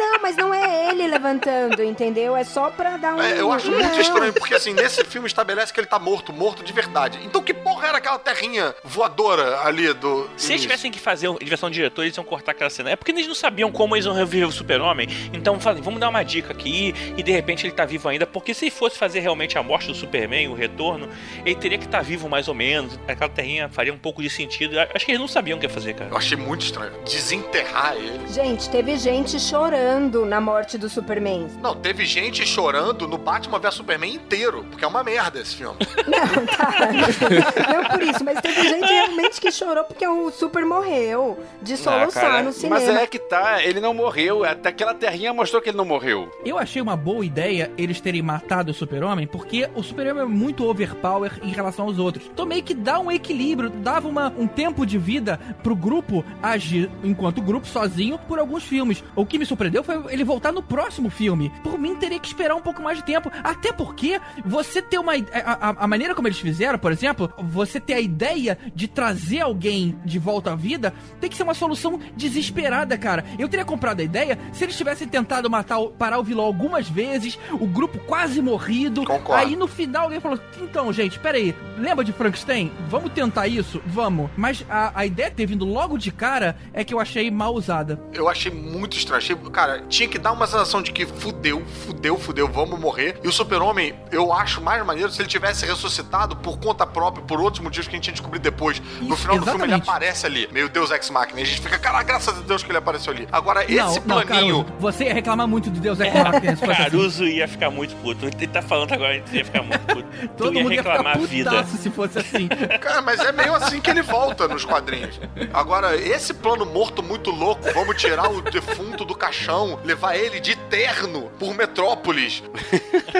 Não, 0.00 0.18
mas 0.22 0.34
não 0.34 0.54
é 0.54 0.88
ele 0.88 1.06
levantando, 1.06 1.82
entendeu? 1.82 2.34
É 2.34 2.42
só 2.42 2.70
pra 2.70 2.96
dar 2.96 3.16
um. 3.16 3.20
É, 3.22 3.38
eu 3.38 3.52
acho 3.52 3.70
muito 3.70 3.86
Não. 3.86 4.00
estranho, 4.00 4.32
porque 4.32 4.54
assim, 4.54 4.72
nesse 4.72 5.04
filme 5.04 5.26
estabelece 5.26 5.74
que 5.74 5.78
ele 5.78 5.86
tá 5.86 5.98
morto, 5.98 6.32
morto 6.32 6.64
de 6.64 6.72
verdade. 6.72 7.20
Então 7.22 7.42
que 7.42 7.52
porra 7.52 7.88
era 7.88 7.98
aquela 7.98 8.18
terrinha 8.18 8.74
voadora 8.82 9.60
ali 9.60 9.92
do. 9.92 10.26
Se 10.38 10.52
eles 10.52 10.62
tivessem 10.62 10.90
que 10.90 10.98
fazer 10.98 11.28
a 11.28 11.34
direção 11.34 11.68
do 11.68 11.74
diretor, 11.74 12.02
eles 12.02 12.16
iam 12.16 12.24
cortar 12.24 12.52
aquela 12.52 12.70
cena. 12.70 12.88
É 12.90 12.96
porque 12.96 13.12
eles 13.12 13.26
não 13.26 13.34
sabiam 13.34 13.70
como 13.70 13.94
eles 13.94 14.06
iam 14.06 14.14
reviver 14.14 14.48
o 14.48 14.52
super-homem. 14.52 15.06
Então, 15.34 15.60
falei, 15.60 15.82
vamos 15.82 16.00
dar 16.00 16.08
uma 16.08 16.22
dica 16.22 16.50
aqui 16.50 16.94
e 17.14 17.22
de 17.22 17.30
repente 17.30 17.66
ele 17.66 17.74
tá 17.74 17.84
vivo 17.84 18.08
ainda. 18.08 18.26
Porque 18.26 18.54
se 18.54 18.70
fosse 18.70 18.96
fazer 18.96 19.20
realmente 19.20 19.58
a 19.58 19.62
morte 19.62 19.88
do 19.88 19.94
Superman, 19.94 20.48
o 20.48 20.54
retorno, 20.54 21.10
ele 21.44 21.56
teria 21.56 21.76
que 21.76 21.84
estar 21.84 22.02
vivo 22.02 22.26
mais 22.26 22.48
ou 22.48 22.54
menos. 22.54 22.98
Aquela 23.06 23.28
terrinha 23.28 23.68
faria 23.68 23.92
um 23.92 23.98
pouco 23.98 24.22
de 24.22 24.30
sentido. 24.30 24.76
Acho 24.80 25.04
que 25.04 25.10
eles 25.10 25.20
não 25.20 25.28
sabiam 25.28 25.58
o 25.58 25.60
que 25.60 25.66
ia 25.66 25.70
fazer, 25.70 25.92
cara. 25.92 26.08
Eu 26.10 26.16
achei 26.16 26.38
muito 26.38 26.62
estranho. 26.64 26.92
Desenterrar 27.04 27.96
ele. 27.96 28.26
Gente, 28.32 28.70
teve 28.70 28.96
gente 28.96 29.38
chorando 29.38 29.89
na 30.26 30.40
morte 30.40 30.78
do 30.78 30.88
Superman. 30.88 31.48
Não, 31.60 31.74
teve 31.74 32.04
gente 32.06 32.46
chorando 32.46 33.08
no 33.08 33.18
Batman 33.18 33.58
vs 33.58 33.74
Superman 33.74 34.14
inteiro, 34.14 34.64
porque 34.70 34.84
é 34.84 34.88
uma 34.88 35.02
merda 35.02 35.40
esse 35.40 35.56
filme. 35.56 35.76
Não, 36.06 36.46
tá. 36.46 37.72
Não 37.72 37.84
por 37.90 38.02
isso, 38.02 38.24
mas 38.24 38.40
teve 38.40 38.68
gente 38.68 38.86
realmente 38.86 39.40
que 39.40 39.50
chorou 39.50 39.82
porque 39.84 40.06
o 40.06 40.30
Super 40.30 40.64
morreu 40.64 41.38
de 41.60 41.76
soluçar 41.76 42.24
Ah, 42.24 42.28
cara, 42.30 42.42
no 42.44 42.52
cinema. 42.52 42.78
Mas 42.80 42.88
é 42.88 43.06
que 43.06 43.18
tá, 43.18 43.64
ele 43.64 43.80
não 43.80 43.92
morreu. 43.92 44.44
Até 44.44 44.68
aquela 44.68 44.94
terrinha 44.94 45.32
mostrou 45.32 45.60
que 45.60 45.70
ele 45.70 45.76
não 45.76 45.84
morreu. 45.84 46.30
Eu 46.44 46.56
achei 46.58 46.80
uma 46.80 46.96
boa 46.96 47.24
ideia 47.24 47.70
eles 47.76 48.00
terem 48.00 48.22
matado 48.22 48.70
o 48.70 48.74
super-homem, 48.74 49.26
porque 49.26 49.68
o 49.74 49.82
super-homem 49.82 50.22
é 50.22 50.26
muito 50.26 50.64
overpower 50.68 51.32
em 51.42 51.50
relação 51.50 51.86
aos 51.86 51.98
outros. 51.98 52.26
Então 52.32 52.46
meio 52.46 52.62
que 52.62 52.74
dá 52.74 52.98
um 53.00 53.10
equilíbrio, 53.10 53.70
dava 53.70 54.06
uma, 54.08 54.32
um 54.38 54.46
tempo 54.46 54.86
de 54.86 54.98
vida 54.98 55.38
pro 55.62 55.74
grupo 55.74 56.24
agir 56.42 56.90
enquanto 57.02 57.40
grupo, 57.42 57.66
sozinho, 57.66 58.18
por 58.18 58.38
alguns 58.38 58.62
filmes. 58.64 59.02
O 59.16 59.24
que 59.26 59.38
me 59.38 59.46
surpreendeu 59.46 59.79
foi 59.84 60.12
ele 60.12 60.24
voltar 60.24 60.52
no 60.52 60.62
próximo 60.62 61.10
filme. 61.10 61.50
Por 61.62 61.78
mim, 61.78 61.94
teria 61.96 62.18
que 62.18 62.26
esperar 62.28 62.54
um 62.54 62.60
pouco 62.62 62.82
mais 62.82 62.98
de 62.98 63.04
tempo. 63.04 63.30
Até 63.42 63.72
porque 63.72 64.20
você 64.44 64.80
ter 64.82 64.98
uma... 64.98 65.12
A, 65.14 65.68
a- 65.70 65.74
a 65.80 65.86
maneira 65.86 66.14
como 66.14 66.28
eles 66.28 66.38
fizeram, 66.38 66.78
por 66.78 66.92
exemplo, 66.92 67.32
você 67.38 67.78
ter 67.80 67.94
a 67.94 68.00
ideia 68.00 68.58
de 68.74 68.86
trazer 68.88 69.40
alguém 69.40 69.98
de 70.04 70.18
volta 70.18 70.52
à 70.52 70.56
vida, 70.56 70.92
tem 71.20 71.28
que 71.30 71.36
ser 71.36 71.42
uma 71.42 71.54
solução 71.54 71.98
desesperada, 72.16 72.96
cara. 72.96 73.24
Eu 73.38 73.48
teria 73.48 73.64
comprado 73.64 74.00
a 74.00 74.04
ideia 74.04 74.38
se 74.52 74.64
eles 74.64 74.76
tivessem 74.76 75.06
tentado 75.08 75.50
matar, 75.50 75.78
o- 75.78 75.90
parar 75.90 76.18
o 76.18 76.22
vilão 76.24 76.44
algumas 76.44 76.88
vezes, 76.88 77.38
o 77.52 77.66
grupo 77.66 77.98
quase 78.00 78.40
morrido. 78.40 79.04
Concordo. 79.04 79.42
Aí 79.44 79.56
no 79.56 79.66
final 79.66 80.04
alguém 80.04 80.20
falou: 80.20 80.38
então, 80.60 80.92
gente, 80.92 81.18
peraí, 81.18 81.54
lembra 81.76 82.04
de 82.04 82.12
Frankenstein? 82.12 82.70
Vamos 82.88 83.12
tentar 83.12 83.46
isso? 83.48 83.80
Vamos. 83.86 84.30
Mas 84.36 84.64
a, 84.68 84.92
a 85.00 85.06
ideia 85.06 85.30
de 85.30 85.36
ter 85.36 85.46
vindo 85.46 85.64
logo 85.64 85.98
de 85.98 86.10
cara 86.10 86.56
é 86.72 86.84
que 86.84 86.94
eu 86.94 87.00
achei 87.00 87.30
mal 87.30 87.54
usada. 87.54 88.00
Eu 88.12 88.28
achei 88.28 88.50
muito 88.52 88.96
estranho. 88.96 89.18
Achei, 89.18 89.36
cara, 89.52 89.69
tinha 89.88 90.08
que 90.08 90.18
dar 90.18 90.32
uma 90.32 90.46
sensação 90.46 90.82
de 90.82 90.92
que 90.92 91.06
fudeu, 91.06 91.64
fudeu, 91.86 92.18
fudeu, 92.18 92.48
vamos 92.48 92.78
morrer. 92.78 93.18
E 93.22 93.28
o 93.28 93.32
super-homem, 93.32 93.94
eu 94.10 94.32
acho 94.32 94.60
mais 94.60 94.84
maneiro 94.84 95.10
se 95.10 95.20
ele 95.20 95.28
tivesse 95.28 95.66
ressuscitado 95.66 96.36
por 96.36 96.58
conta 96.58 96.86
própria, 96.86 97.24
por 97.24 97.40
outros 97.40 97.62
motivos 97.62 97.88
que 97.88 97.94
a 97.94 97.98
gente 97.98 98.06
ia 98.06 98.12
descobrir 98.12 98.38
depois. 98.38 98.80
no 99.00 99.16
final 99.16 99.38
do 99.38 99.44
filme 99.44 99.64
ele 99.64 99.74
exatamente. 99.74 99.88
aparece 99.88 100.26
ali, 100.26 100.48
meio 100.52 100.68
Deus 100.68 100.90
Ex 100.90 101.10
Machina. 101.10 101.40
E 101.40 101.42
a 101.42 101.46
gente 101.46 101.60
fica, 101.60 101.78
cara, 101.78 102.02
graças 102.02 102.38
a 102.38 102.40
Deus 102.40 102.62
que 102.62 102.70
ele 102.70 102.78
apareceu 102.78 103.12
ali. 103.12 103.28
Agora, 103.32 103.64
esse 103.64 103.76
não, 103.76 104.16
não, 104.16 104.22
planinho... 104.22 104.64
Caruso, 104.64 104.80
você 104.80 105.04
ia 105.04 105.14
reclamar 105.14 105.48
muito 105.48 105.70
do 105.70 105.80
Deus 105.80 105.98
Ex 106.00 106.12
Machina 106.14 106.56
fosse 106.56 106.72
assim. 106.72 106.82
Caruso 106.82 107.24
ia 107.24 107.48
ficar 107.48 107.70
muito 107.70 107.94
puto. 107.96 108.26
Ele 108.26 108.46
tá 108.46 108.62
falando 108.62 108.92
agora, 108.92 109.16
ele 109.16 109.24
ia 109.32 109.44
ficar 109.44 109.62
muito 109.62 109.86
puto. 109.86 110.08
Todo 110.36 110.50
tu 110.50 110.56
ia 110.56 110.62
mundo 110.62 110.72
ia 110.72 110.82
reclamar 110.82 111.14
ficar 111.14 111.24
a 111.24 111.28
vida. 111.28 111.64
se 111.64 111.90
fosse 111.90 112.18
assim. 112.18 112.48
Cara, 112.80 113.02
mas 113.02 113.20
é 113.20 113.32
meio 113.32 113.54
assim 113.54 113.80
que 113.80 113.90
ele 113.90 114.02
volta 114.02 114.46
nos 114.46 114.64
quadrinhos. 114.64 115.20
Agora, 115.52 115.96
esse 115.96 116.34
plano 116.34 116.64
morto 116.66 117.02
muito 117.02 117.30
louco, 117.30 117.62
vamos 117.74 117.96
tirar 117.96 118.30
o 118.30 118.42
defunto 118.42 119.04
do 119.04 119.14
caixão, 119.14 119.49
levar 119.84 120.16
ele 120.16 120.40
de 120.40 120.56
terno 120.56 121.30
por 121.38 121.54
Metrópolis. 121.54 122.42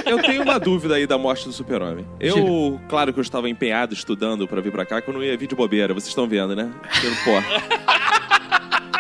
Eu 0.07 0.23
tenho 0.23 0.43
uma 0.43 0.59
dúvida 0.59 0.95
aí 0.95 1.07
da 1.07 1.19
morte 1.19 1.47
do 1.47 1.53
super-homem. 1.53 2.07
Eu, 2.19 2.81
claro 2.89 3.13
que 3.13 3.19
eu 3.19 3.23
estava 3.23 3.49
empenhado 3.49 3.95
estudando 3.95 4.47
pra 4.47 4.61
vir 4.61 4.73
pra 4.73 4.87
cá, 4.87 5.01
que 5.01 5.09
eu 5.09 5.15
não 5.15 5.23
ia 5.23 5.37
vir 5.37 5.47
de 5.47 5.55
bobeira. 5.55 5.93
Vocês 5.93 6.09
estão 6.09 6.29
vendo, 6.29 6.55
né? 6.55 6.71
Pelo 7.01 7.17
pó. 7.17 8.30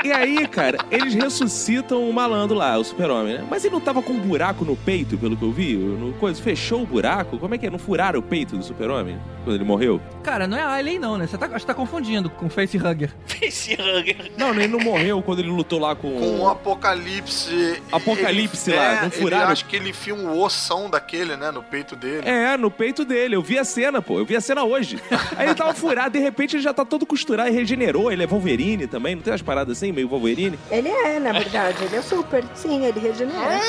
E 0.05 0.11
aí, 0.13 0.47
cara, 0.49 0.79
eles 0.91 1.15
ressuscitam 1.15 2.09
o 2.09 2.13
malandro 2.13 2.57
lá, 2.57 2.79
o 2.79 2.85
super-homem, 2.85 3.35
né? 3.35 3.47
Mas 3.51 3.65
ele 3.65 3.75
não 3.75 3.81
tava 3.81 4.03
com 4.03 4.13
um 4.15 4.19
buraco 4.21 4.65
no 4.65 4.75
peito, 4.77 5.19
pelo 5.19 5.37
que 5.37 5.43
eu 5.43 5.53
vi? 5.53 5.75
No 5.77 6.13
coisa, 6.15 6.41
fechou 6.43 6.83
o 6.83 6.87
buraco? 6.87 7.39
Como 7.39 7.55
é 7.55 7.59
que 7.59 7.67
é? 7.67 7.71
Não 7.71 7.79
furaram 7.79 8.19
o 8.19 8.23
peito 8.23 8.57
do 8.57 8.63
super-homem 8.65 9.19
quando 9.45 9.57
ele 9.57 9.65
morreu? 9.65 10.01
Cara, 10.23 10.47
não 10.47 10.57
é 10.57 10.63
Alien 10.63 10.99
não, 10.99 11.19
né? 11.19 11.27
Você 11.27 11.37
tá, 11.37 11.49
que 11.49 11.67
tá 11.67 11.75
confundindo 11.75 12.31
com 12.31 12.49
Facehugger. 12.49 13.11
Facehugger. 13.27 14.33
Não, 14.37 14.51
ele 14.55 14.69
não 14.69 14.81
morreu 14.81 15.23
quando 15.23 15.41
ele 15.41 15.49
lutou 15.51 15.79
lá 15.79 15.95
com... 15.95 16.11
Com 16.19 16.41
o 16.41 16.49
Apocalipse. 16.49 17.83
Apocalipse 17.93 18.71
ele, 18.71 18.79
lá, 18.79 18.85
é, 18.93 18.97
não 18.97 19.03
ele- 19.05 19.11
furaram? 19.11 19.49
acho 19.51 19.65
que 19.67 19.77
ele 19.77 19.91
enfia 19.91 20.15
um 20.15 20.39
ossão 20.41 20.89
daquele, 20.89 21.37
né, 21.37 21.51
no 21.51 21.63
peito 21.63 21.95
dele. 21.97 22.27
É, 22.29 22.57
no 22.57 22.71
peito 22.71 23.05
dele. 23.05 23.37
Eu 23.37 23.43
vi 23.43 23.59
a 23.59 23.65
cena, 23.65 24.01
pô. 24.03 24.19
Eu 24.19 24.25
vi 24.25 24.37
a 24.37 24.41
cena 24.41 24.65
hoje. 24.65 24.99
Aí 25.37 25.47
ele 25.47 25.55
tava 25.55 25.75
furado, 25.75 26.11
de 26.11 26.19
repente 26.19 26.57
ele 26.57 26.63
já 26.63 26.73
tá 26.73 26.85
todo 26.85 27.05
costurado 27.07 27.49
e 27.51 27.53
regenerou. 27.53 28.11
Ele 28.11 28.23
é 28.23 28.27
Wolverine 28.27 28.87
também. 28.87 29.15
Não 29.15 29.23
tem 29.23 29.33
umas 29.33 29.43
paradas 29.43 29.77
assim, 29.77 29.90
meio 29.93 30.09
Wolverine? 30.09 30.59
Ele 30.71 30.89
é, 30.89 31.19
na 31.19 31.33
verdade, 31.33 31.85
ele 31.85 31.97
é 31.97 32.03
super. 32.03 32.45
Sim, 32.55 32.85
ele 32.85 33.01
regenera. 33.01 33.61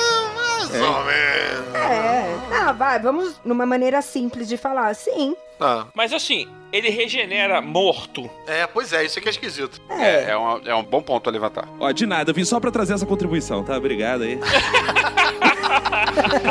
É, 0.70 0.78
mais 0.78 0.82
Mais 0.82 0.96
ou 0.96 1.04
menos. 1.06 1.76
É. 1.76 2.36
Ah, 2.54 2.72
vai, 2.72 3.00
vamos 3.00 3.40
numa 3.44 3.66
maneira 3.66 4.02
simples 4.02 4.48
de 4.48 4.58
falar. 4.58 4.94
Sim. 4.96 5.36
Ah, 5.60 5.86
Mas 5.94 6.12
assim, 6.12 6.48
ele 6.74 6.90
regenera 6.90 7.62
morto. 7.62 8.28
é, 8.48 8.66
pois 8.66 8.92
é, 8.94 9.06
isso 9.06 9.20
aqui 9.20 9.28
é 9.28 9.32
esquisito. 9.32 9.80
É, 9.90 10.32
é, 10.32 10.38
um, 10.38 10.62
é 10.66 10.74
um 10.76 10.84
bom 10.84 11.02
ponto 11.02 11.30
a 11.30 11.34
levantar. 11.34 11.68
Ó, 11.80 11.92
de 11.92 12.06
nada, 12.08 12.32
eu 12.32 12.36
vim 12.36 12.44
só 12.44 12.60
pra 12.60 12.72
trazer 12.72 12.94
essa 12.94 13.06
contribuição, 13.06 13.64
tá? 13.64 13.78
Obrigado 13.78 14.24
aí. 14.24 14.40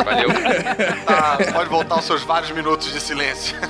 Valeu. 0.04 0.28
Tá, 1.04 1.38
pode 1.52 1.68
voltar 1.68 1.96
aos 1.96 2.04
seus 2.04 2.22
vários 2.22 2.50
minutos 2.52 2.92
de 2.92 3.00
silêncio. 3.00 3.56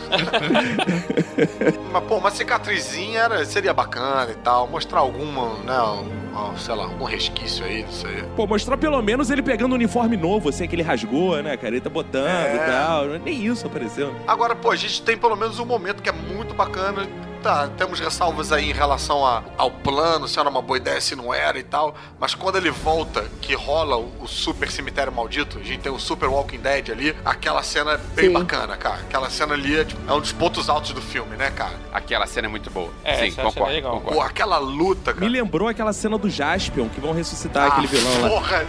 Mas, 1.92 2.04
pô, 2.04 2.16
uma 2.16 2.30
cicatrizinha 2.30 3.20
era, 3.20 3.44
seria 3.44 3.72
bacana 3.72 4.30
e 4.30 4.34
tal. 4.36 4.66
Mostrar 4.68 5.00
alguma, 5.00 5.54
né? 5.64 5.80
um- 5.82 6.20
um, 6.30 6.56
sei 6.56 6.74
lá, 6.76 6.84
algum 6.84 7.04
resquício 7.04 7.64
aí, 7.64 7.82
não 7.82 7.90
sei. 7.92 8.22
Pô, 8.36 8.46
mostrar 8.46 8.76
pelo 8.76 9.02
menos 9.02 9.30
ele 9.30 9.42
pegando 9.42 9.72
um 9.72 9.74
uniforme 9.74 10.16
novo, 10.16 10.29
assim, 10.48 10.66
que 10.68 10.74
ele 10.74 10.82
rasgou, 10.82 11.42
né, 11.42 11.56
cara? 11.56 11.68
Ele 11.74 11.80
tá 11.80 11.90
botando 11.90 12.26
É. 12.26 12.56
e 12.56 12.58
tal. 12.70 13.04
Nem 13.24 13.44
isso 13.46 13.66
apareceu. 13.66 14.14
Agora, 14.26 14.54
pô, 14.54 14.70
a 14.70 14.76
gente 14.76 15.02
tem 15.02 15.16
pelo 15.16 15.36
menos 15.36 15.58
um 15.58 15.64
momento 15.66 16.02
que 16.02 16.08
é 16.08 16.12
muito 16.12 16.54
bacana. 16.54 17.06
Tá, 17.42 17.68
temos 17.68 17.98
ressalvas 17.98 18.52
aí 18.52 18.68
em 18.70 18.72
relação 18.74 19.24
a- 19.24 19.42
ao 19.56 19.70
plano, 19.70 20.28
se 20.28 20.38
era 20.38 20.46
uma 20.48 20.60
boa 20.60 20.76
ideia, 20.76 21.00
se 21.00 21.16
não 21.16 21.32
era 21.32 21.58
e 21.58 21.62
tal. 21.62 21.94
Mas 22.18 22.34
quando 22.34 22.56
ele 22.56 22.70
volta, 22.70 23.24
que 23.40 23.54
rola 23.54 23.96
o, 23.96 24.12
o 24.20 24.28
super 24.28 24.70
cemitério 24.70 25.10
maldito, 25.10 25.58
a 25.58 25.62
gente 25.62 25.78
tem 25.80 25.90
o 25.90 25.98
Super 25.98 26.28
Walking 26.28 26.58
Dead 26.58 26.90
ali, 26.90 27.16
aquela 27.24 27.62
cena 27.62 27.92
é 27.92 27.96
bem 27.96 28.26
Sim. 28.26 28.32
bacana, 28.34 28.76
cara. 28.76 28.96
Aquela 28.96 29.30
cena 29.30 29.54
ali 29.54 29.78
é, 29.80 29.84
tipo, 29.86 30.00
é 30.10 30.14
um 30.14 30.20
dos 30.20 30.32
pontos 30.32 30.68
altos 30.68 30.92
do 30.92 31.00
filme, 31.00 31.34
né, 31.36 31.50
cara? 31.50 31.72
Aquela 31.92 32.26
cena 32.26 32.46
é 32.46 32.50
muito 32.50 32.70
boa. 32.70 32.92
É, 33.02 33.14
Sim, 33.16 33.28
é 33.40 33.42
concordo, 33.42 33.72
legal. 33.72 33.92
concordo. 33.94 34.16
Pô, 34.18 34.22
aquela 34.22 34.58
luta, 34.58 35.14
cara. 35.14 35.24
Me 35.24 35.32
lembrou 35.32 35.66
aquela 35.66 35.94
cena 35.94 36.18
do 36.18 36.28
Jaspion, 36.28 36.90
que 36.90 37.00
vão 37.00 37.12
ressuscitar 37.12 37.64
Ah, 37.64 37.66
aquele 37.68 37.86
vilão 37.86 38.20
lá. 38.22 38.28
Porra! 38.28 38.66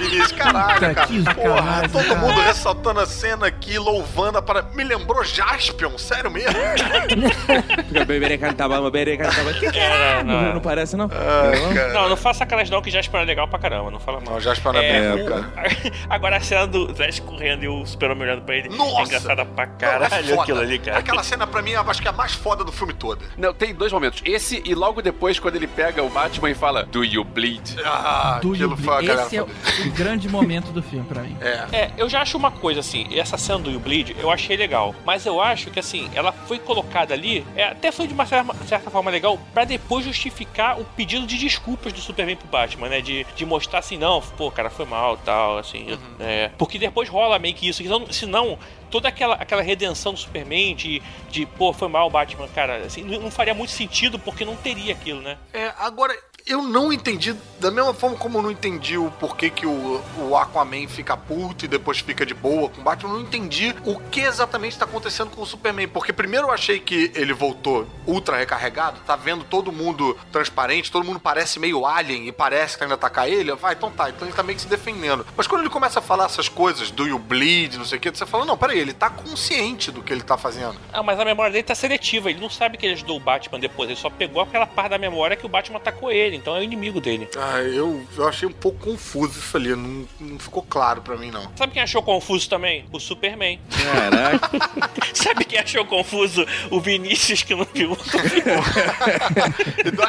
Vinícius, 0.00 0.32
caralho, 0.32 0.80
cara. 0.80 1.06
que 1.06 1.22
Porra, 1.22 1.34
sacanagem, 1.56 1.90
todo 1.90 2.04
cara. 2.08 2.20
mundo 2.20 2.40
ressaltando 2.40 3.00
a 3.00 3.06
cena 3.06 3.46
aqui, 3.46 3.78
louvando 3.78 4.38
a 4.38 4.42
para. 4.42 4.62
Me 4.62 4.82
lembrou 4.84 5.22
Jaspion, 5.24 5.96
sério 5.98 6.30
mesmo? 6.32 6.56
Fica 7.84 8.04
bebê 8.04 8.38
cantava, 8.38 8.90
bebê 8.90 9.16
cantava. 9.16 9.52
Que 9.54 9.70
que 9.70 9.78
É, 9.78 10.18
é? 10.20 10.24
não, 10.24 10.34
Não, 10.40 10.48
é. 10.50 10.54
não 10.54 10.60
parece, 10.60 10.96
não? 10.96 11.08
Ai. 11.12 11.92
Não, 11.92 12.08
não 12.08 12.16
faça 12.16 12.44
aquelas 12.44 12.68
não 12.70 12.80
que 12.82 12.90
já 12.90 13.00
é 13.00 13.24
legal 13.24 13.46
pra 13.48 13.58
caramba, 13.58 13.90
não 13.90 14.00
fala 14.00 14.20
mal. 14.20 14.34
Não, 14.34 14.40
Jaspion 14.40 14.72
não 14.72 14.80
é, 14.80 15.16
bem 15.16 15.26
cara. 15.26 15.52
Agora 16.08 16.36
a 16.36 16.40
cena 16.40 16.66
do 16.66 16.94
Flash 16.94 17.20
correndo 17.20 17.64
e 17.64 17.68
o 17.68 17.84
super-homem 17.86 18.24
olhando 18.24 18.42
pra 18.42 18.56
ele 18.56 18.68
Nossa! 18.70 19.00
é 19.00 19.04
engraçada 19.04 19.44
pra 19.44 19.66
Não, 19.66 19.72
é 19.72 19.76
caralho 19.76 20.40
aquilo 20.40 20.60
ali, 20.60 20.78
cara. 20.78 20.98
Aquela 20.98 21.22
cena, 21.22 21.46
pra 21.46 21.62
mim, 21.62 21.70
eu 21.72 21.80
acho 21.90 22.00
que 22.02 22.08
é 22.08 22.10
a 22.10 22.14
mais 22.14 22.32
foda 22.32 22.64
do 22.64 22.72
filme 22.72 22.92
todo. 22.92 23.22
Não, 23.36 23.52
tem 23.54 23.74
dois 23.74 23.92
momentos. 23.92 24.22
Esse 24.24 24.62
e 24.64 24.74
logo 24.74 25.00
depois, 25.02 25.38
quando 25.38 25.56
ele 25.56 25.66
pega 25.66 26.02
o 26.02 26.08
Batman 26.08 26.50
e 26.50 26.54
fala 26.54 26.84
Do 26.84 27.04
you 27.04 27.24
bleed? 27.24 27.76
Ah, 27.84 28.38
Do 28.42 28.52
aquilo 28.52 28.70
You 28.72 28.76
Bleed. 28.76 29.08
Esse 29.10 29.36
é 29.36 29.42
o, 29.42 29.46
o 29.46 29.90
grande 29.92 30.28
momento 30.28 30.72
do 30.72 30.82
filme 30.82 31.04
pra 31.06 31.22
mim. 31.22 31.36
É. 31.40 31.64
É, 31.72 31.90
eu 31.96 32.08
já 32.08 32.22
acho 32.22 32.36
uma 32.36 32.50
coisa 32.50 32.80
assim, 32.80 33.06
essa 33.18 33.36
cena 33.38 33.58
do 33.58 33.70
You 33.70 33.80
Bleed, 33.80 34.16
eu 34.20 34.30
achei 34.30 34.56
legal. 34.56 34.94
Mas 35.04 35.26
eu 35.26 35.40
acho 35.40 35.70
que 35.70 35.78
assim, 35.78 36.08
ela 36.14 36.32
foi 36.32 36.58
colocada 36.58 37.14
ali, 37.14 37.44
é, 37.56 37.65
até 37.70 37.90
foi 37.92 38.06
de 38.06 38.14
uma 38.14 38.26
certa, 38.26 38.90
forma 38.90 39.10
legal, 39.10 39.38
pra 39.52 39.64
depois 39.64 40.04
justificar 40.04 40.80
o 40.80 40.84
pedido 40.84 41.26
de 41.26 41.36
desculpas 41.38 41.92
do 41.92 42.00
Superman 42.00 42.36
pro 42.36 42.48
Batman, 42.48 42.88
né? 42.88 43.00
De, 43.00 43.24
de 43.36 43.44
mostrar 43.46 43.78
assim, 43.80 43.96
não, 43.96 44.20
pô, 44.20 44.50
cara, 44.50 44.70
foi 44.70 44.86
mal 44.86 45.16
tal, 45.18 45.58
assim. 45.58 45.86
eu- 45.88 45.98
é, 46.20 46.50
porque 46.58 46.78
depois 46.78 47.08
rola 47.08 47.38
meio 47.38 47.54
que 47.54 47.68
isso, 47.68 47.82
senão, 47.82 48.06
senão 48.12 48.58
toda 48.90 49.08
aquela, 49.08 49.34
aquela 49.34 49.62
redenção 49.62 50.12
do 50.12 50.18
Superman 50.18 50.74
de, 50.74 51.02
de, 51.30 51.44
pô, 51.46 51.72
foi 51.72 51.88
mal, 51.88 52.08
Batman, 52.08 52.48
cara, 52.48 52.78
assim, 52.86 53.02
não, 53.02 53.20
não 53.20 53.30
faria 53.30 53.54
muito 53.54 53.70
sentido 53.72 54.18
porque 54.18 54.44
não 54.44 54.56
teria 54.56 54.92
aquilo, 54.92 55.20
né? 55.20 55.36
É, 55.52 55.72
agora, 55.78 56.14
eu 56.46 56.62
não 56.62 56.92
entendi, 56.92 57.34
da 57.58 57.72
mesma 57.72 57.92
forma 57.92 58.16
como 58.16 58.38
eu 58.38 58.42
não 58.42 58.50
entendi 58.52 58.96
o 58.96 59.10
porquê 59.10 59.50
que 59.50 59.66
o, 59.66 60.00
o 60.16 60.36
Aquaman 60.36 60.86
fica 60.86 61.16
puto 61.16 61.64
e 61.64 61.68
depois 61.68 61.98
fica 61.98 62.24
de 62.24 62.34
boa 62.34 62.68
com 62.68 62.80
o 62.80 62.84
Batman, 62.84 63.10
eu 63.10 63.14
não 63.16 63.22
entendi 63.22 63.74
o 63.84 63.98
que 63.98 64.20
exatamente 64.20 64.72
está 64.72 64.84
acontecendo 64.84 65.30
com 65.30 65.42
o 65.42 65.46
Superman. 65.46 65.88
Porque 65.88 66.12
primeiro 66.12 66.46
eu 66.46 66.52
achei 66.52 66.78
que 66.78 67.10
ele 67.16 67.32
voltou 67.32 67.88
ultra 68.06 68.36
recarregado, 68.36 69.00
tá 69.00 69.16
vendo 69.16 69.42
todo 69.42 69.72
mundo 69.72 70.16
transparente, 70.30 70.92
todo 70.92 71.04
mundo 71.04 71.18
parece 71.18 71.58
meio 71.58 71.84
alien 71.84 72.28
e 72.28 72.32
parece 72.32 72.74
que 72.74 72.78
tá 72.78 72.84
indo 72.84 72.94
atacar 72.94 73.28
ele. 73.28 73.52
Vai, 73.56 73.74
então 73.74 73.90
tá, 73.90 74.08
então 74.08 74.28
ele 74.28 74.36
tá 74.36 74.44
meio 74.44 74.54
que 74.54 74.62
se 74.62 74.68
defendendo. 74.68 75.26
Mas 75.36 75.48
quando 75.48 75.62
ele 75.62 75.70
começa 75.70 75.98
a 75.98 76.02
falar 76.02 76.26
essas 76.26 76.48
coisas 76.48 76.92
do 76.92 77.08
you 77.08 77.18
bleed, 77.18 77.76
não 77.76 77.84
sei 77.84 77.98
o 77.98 78.00
que, 78.00 78.10
você 78.10 78.24
fala, 78.24 78.44
não, 78.44 78.56
peraí, 78.56 78.78
ele 78.78 78.92
tá 78.92 79.10
consciente 79.10 79.90
do 79.90 80.00
que 80.00 80.12
ele 80.12 80.22
tá 80.22 80.38
fazendo. 80.38 80.76
Ah, 80.92 81.02
mas 81.02 81.18
a 81.18 81.24
memória 81.24 81.52
dele 81.52 81.64
tá 81.64 81.74
seletiva, 81.74 82.30
ele 82.30 82.40
não 82.40 82.50
sabe 82.50 82.76
que 82.76 82.86
ele 82.86 82.92
ajudou 82.92 83.16
o 83.16 83.20
Batman 83.20 83.58
depois, 83.58 83.90
ele 83.90 83.98
só 83.98 84.08
pegou 84.08 84.42
aquela 84.42 84.66
parte 84.66 84.90
da 84.90 84.98
memória 84.98 85.36
que 85.36 85.44
o 85.44 85.48
Batman 85.48 85.78
atacou 85.78 86.12
ele, 86.12 86.35
então 86.36 86.56
é 86.56 86.60
o 86.60 86.62
inimigo 86.62 87.00
dele. 87.00 87.28
Ah, 87.36 87.60
eu, 87.60 88.04
eu 88.16 88.28
achei 88.28 88.48
um 88.48 88.52
pouco 88.52 88.78
confuso 88.78 89.38
isso 89.38 89.56
ali, 89.56 89.74
não, 89.74 90.06
não 90.20 90.38
ficou 90.38 90.62
claro 90.62 91.02
pra 91.02 91.16
mim, 91.16 91.30
não. 91.30 91.50
Sabe 91.56 91.72
quem 91.72 91.82
achou 91.82 92.02
confuso 92.02 92.48
também? 92.48 92.84
O 92.92 93.00
Superman. 93.00 93.60
Caraca. 93.82 94.50
Sabe 95.14 95.44
quem 95.44 95.58
achou 95.58 95.84
confuso? 95.84 96.46
O 96.70 96.80
Vinícius 96.80 97.42
que 97.42 97.54
não 97.54 97.66
viu. 97.72 97.96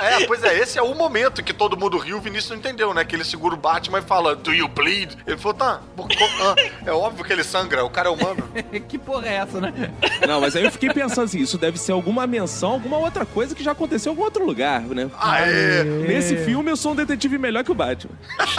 É, 0.08 0.26
pois 0.26 0.44
é, 0.44 0.58
esse 0.58 0.78
é 0.78 0.82
o 0.82 0.94
momento 0.96 1.44
que 1.44 1.54
todo 1.54 1.78
mundo 1.78 1.98
riu, 1.98 2.18
o 2.18 2.22
Vinícius 2.22 2.52
não 2.52 2.58
entendeu, 2.58 2.94
né? 2.94 3.04
Que 3.04 3.16
ele 3.16 3.24
segura 3.24 3.56
o 3.56 3.58
Batman 3.58 4.00
e 4.00 4.02
fala, 4.02 4.36
do 4.36 4.54
you 4.54 4.68
bleed? 4.68 5.16
Ele 5.26 5.38
falou, 5.38 5.54
tá, 5.54 5.82
ah, 6.42 6.56
é 6.86 6.92
óbvio 6.92 7.26
que 7.26 7.34
ele 7.34 7.44
sangra, 7.44 7.84
o 7.84 7.90
cara 7.90 8.10
é 8.10 8.12
humano. 8.12 8.48
que 8.88 8.98
porra 8.98 9.28
é 9.28 9.34
essa, 9.36 9.60
né? 9.60 9.92
Não, 10.28 10.42
mas 10.42 10.56
aí 10.56 10.64
eu 10.64 10.72
fiquei 10.72 10.90
pensando 10.90 11.26
assim, 11.26 11.40
isso 11.40 11.58
deve 11.58 11.78
ser 11.78 11.92
alguma 11.92 12.26
menção, 12.28 12.72
alguma 12.72 12.98
outra 12.98 13.26
coisa 13.26 13.54
que 13.56 13.64
já 13.64 13.72
aconteceu 13.72 14.12
em 14.12 14.14
algum 14.14 14.24
outro 14.24 14.46
lugar, 14.46 14.82
né? 14.82 15.10
Aê! 15.20 15.84
Nesse 16.18 16.36
filme 16.38 16.72
eu 16.72 16.76
sou 16.76 16.94
um 16.94 16.96
detetive 16.96 17.38
melhor 17.38 17.64
que 17.64 17.72
o 17.72 17.76
Batman. 17.76 18.16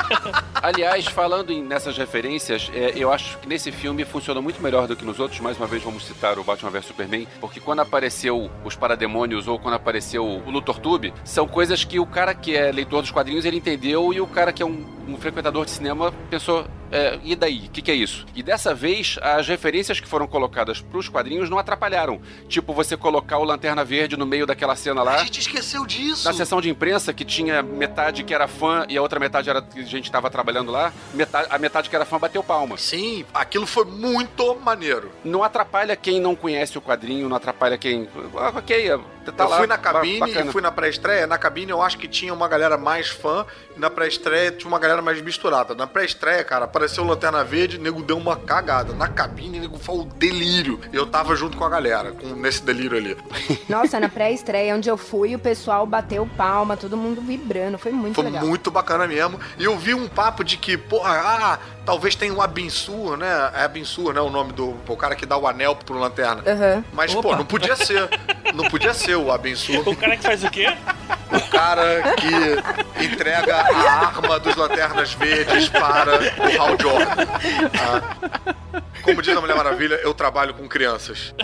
Aliás, 0.62 1.06
falando 1.06 1.52
em- 1.52 1.60
nessas 1.60 1.98
referências, 1.98 2.70
é, 2.72 2.92
eu 2.94 3.12
acho 3.12 3.36
que 3.38 3.48
nesse 3.48 3.72
filme 3.72 4.04
funcionou 4.04 4.40
muito 4.40 4.62
melhor 4.62 4.86
do 4.86 4.94
que 4.94 5.04
nos 5.04 5.18
outros. 5.18 5.40
Mais 5.40 5.56
uma 5.56 5.66
vez, 5.66 5.82
vamos 5.82 6.04
citar 6.06 6.38
o 6.38 6.44
Batman 6.44 6.70
vs 6.70 6.84
Superman, 6.86 7.26
porque 7.40 7.58
quando 7.58 7.80
apareceu 7.80 8.48
os 8.64 8.76
parademônios 8.76 9.48
ou 9.48 9.58
quando 9.58 9.74
apareceu 9.74 10.24
o 10.24 10.48
Luthor 10.48 10.78
Tube, 10.78 11.12
são 11.24 11.48
coisas 11.48 11.82
que 11.82 11.98
o 11.98 12.06
cara 12.06 12.32
que 12.32 12.54
é 12.56 12.70
leitor 12.70 13.02
dos 13.02 13.10
quadrinhos 13.10 13.44
ele 13.44 13.56
entendeu 13.56 14.12
e 14.12 14.20
o 14.20 14.26
cara 14.28 14.52
que 14.52 14.62
é 14.62 14.66
um, 14.66 14.86
um 15.08 15.16
frequentador 15.16 15.64
de 15.64 15.72
cinema 15.72 16.12
pensou. 16.30 16.64
É, 16.90 17.18
e 17.22 17.36
daí? 17.36 17.66
O 17.66 17.70
que, 17.70 17.82
que 17.82 17.90
é 17.90 17.94
isso? 17.94 18.24
E 18.34 18.42
dessa 18.42 18.74
vez, 18.74 19.18
as 19.22 19.46
referências 19.46 20.00
que 20.00 20.08
foram 20.08 20.26
colocadas 20.26 20.80
pros 20.80 21.08
quadrinhos 21.08 21.50
não 21.50 21.58
atrapalharam. 21.58 22.20
Tipo, 22.48 22.72
você 22.72 22.96
colocar 22.96 23.38
o 23.38 23.44
Lanterna 23.44 23.84
Verde 23.84 24.16
no 24.16 24.26
meio 24.26 24.46
daquela 24.46 24.74
cena 24.76 25.02
lá. 25.02 25.16
A 25.16 25.24
gente 25.24 25.40
esqueceu 25.40 25.84
disso. 25.86 26.24
Na 26.24 26.32
sessão 26.32 26.60
de 26.60 26.70
imprensa, 26.70 27.12
que 27.12 27.24
tinha 27.24 27.62
metade 27.62 28.22
que 28.24 28.32
era 28.34 28.48
fã 28.48 28.84
e 28.88 28.96
a 28.96 29.02
outra 29.02 29.20
metade 29.20 29.50
era 29.50 29.60
que 29.62 29.80
a 29.80 29.84
gente 29.84 30.04
estava 30.06 30.30
trabalhando 30.30 30.70
lá, 30.72 30.92
metade- 31.14 31.48
a 31.50 31.58
metade 31.58 31.90
que 31.90 31.96
era 31.96 32.04
fã 32.04 32.18
bateu 32.18 32.42
palma. 32.42 32.76
Sim, 32.78 33.24
aquilo 33.34 33.66
foi 33.66 33.84
muito 33.84 34.54
maneiro. 34.56 35.10
Não 35.24 35.42
atrapalha 35.42 35.94
quem 35.96 36.20
não 36.20 36.34
conhece 36.34 36.78
o 36.78 36.80
quadrinho, 36.82 37.28
não 37.28 37.36
atrapalha 37.36 37.76
quem. 37.76 38.08
Ah, 38.36 38.52
ok, 38.56 38.90
tá 39.36 39.44
eu 39.44 39.48
lá. 39.50 39.58
fui 39.58 39.66
na 39.66 39.76
cabine 39.78 40.20
bacana. 40.20 40.48
e 40.48 40.52
fui 40.52 40.62
na 40.62 40.72
pré-estreia. 40.72 41.26
Na 41.26 41.36
cabine 41.38 41.70
eu 41.70 41.82
acho 41.82 41.98
que 41.98 42.08
tinha 42.08 42.32
uma 42.32 42.48
galera 42.48 42.78
mais 42.78 43.08
fã 43.08 43.44
e 43.76 43.80
na 43.80 43.90
pré-estreia 43.90 44.50
tinha 44.52 44.68
uma 44.68 44.78
galera 44.78 45.02
mais 45.02 45.20
misturada. 45.20 45.74
Na 45.74 45.86
pré-estreia, 45.86 46.42
cara, 46.44 46.66
apareceu 46.78 47.02
o 47.02 47.06
Lanterna 47.08 47.42
Verde, 47.42 47.76
o 47.76 47.80
nego 47.80 48.00
deu 48.02 48.16
uma 48.16 48.36
cagada. 48.36 48.92
Na 48.92 49.08
cabine, 49.08 49.58
o 49.58 49.62
nego 49.62 49.78
foi 49.78 49.96
o 49.96 50.04
delírio. 50.04 50.80
E 50.92 50.96
eu 50.96 51.06
tava 51.06 51.34
junto 51.34 51.56
com 51.56 51.64
a 51.64 51.68
galera, 51.68 52.12
com, 52.12 52.28
nesse 52.36 52.62
delírio 52.62 52.96
ali. 52.96 53.16
Nossa, 53.68 53.98
na 53.98 54.08
pré-estreia, 54.08 54.76
onde 54.76 54.88
eu 54.88 54.96
fui, 54.96 55.34
o 55.34 55.38
pessoal 55.38 55.84
bateu 55.84 56.28
palma, 56.36 56.76
todo 56.76 56.96
mundo 56.96 57.20
vibrando. 57.20 57.78
Foi 57.78 57.90
muito 57.90 58.14
Foi 58.14 58.24
legal. 58.24 58.46
muito 58.46 58.70
bacana 58.70 59.08
mesmo. 59.08 59.40
E 59.58 59.64
eu 59.64 59.76
vi 59.76 59.92
um 59.92 60.06
papo 60.08 60.44
de 60.44 60.56
que, 60.56 60.76
porra, 60.76 61.10
ah, 61.10 61.58
talvez 61.84 62.14
tenha 62.14 62.32
um 62.32 62.40
Abinsur, 62.40 63.16
né? 63.16 63.50
É 63.54 63.64
Abinsur, 63.64 64.14
né? 64.14 64.20
O 64.20 64.30
nome 64.30 64.52
do 64.52 64.76
o 64.86 64.96
cara 64.96 65.16
que 65.16 65.26
dá 65.26 65.36
o 65.36 65.48
anel 65.48 65.74
pro 65.74 65.98
Lanterna. 65.98 66.42
Aham. 66.46 66.84
Mas, 66.92 67.12
Opa. 67.12 67.30
pô, 67.30 67.36
não 67.36 67.44
podia 67.44 67.74
ser. 67.74 68.08
Não 68.54 68.64
podia 68.70 68.94
ser 68.94 69.16
o 69.16 69.32
Abinsur. 69.32 69.86
O 69.88 69.96
cara 69.96 70.16
que 70.16 70.22
faz 70.22 70.44
o 70.44 70.50
quê? 70.50 70.66
O 71.30 71.50
cara 71.50 72.14
que 72.14 73.04
entrega 73.04 73.56
a 73.56 74.06
arma 74.06 74.38
dos 74.38 74.54
Lanternas 74.56 75.12
Verdes 75.12 75.68
para 75.68 76.12
o 76.14 76.67
Jordan. 76.76 77.26
tá? 77.72 78.16
Como 79.02 79.22
diz 79.22 79.36
a 79.36 79.40
Mulher 79.40 79.56
Maravilha, 79.56 79.94
eu 80.02 80.12
trabalho 80.12 80.54
com 80.54 80.68
crianças. 80.68 81.34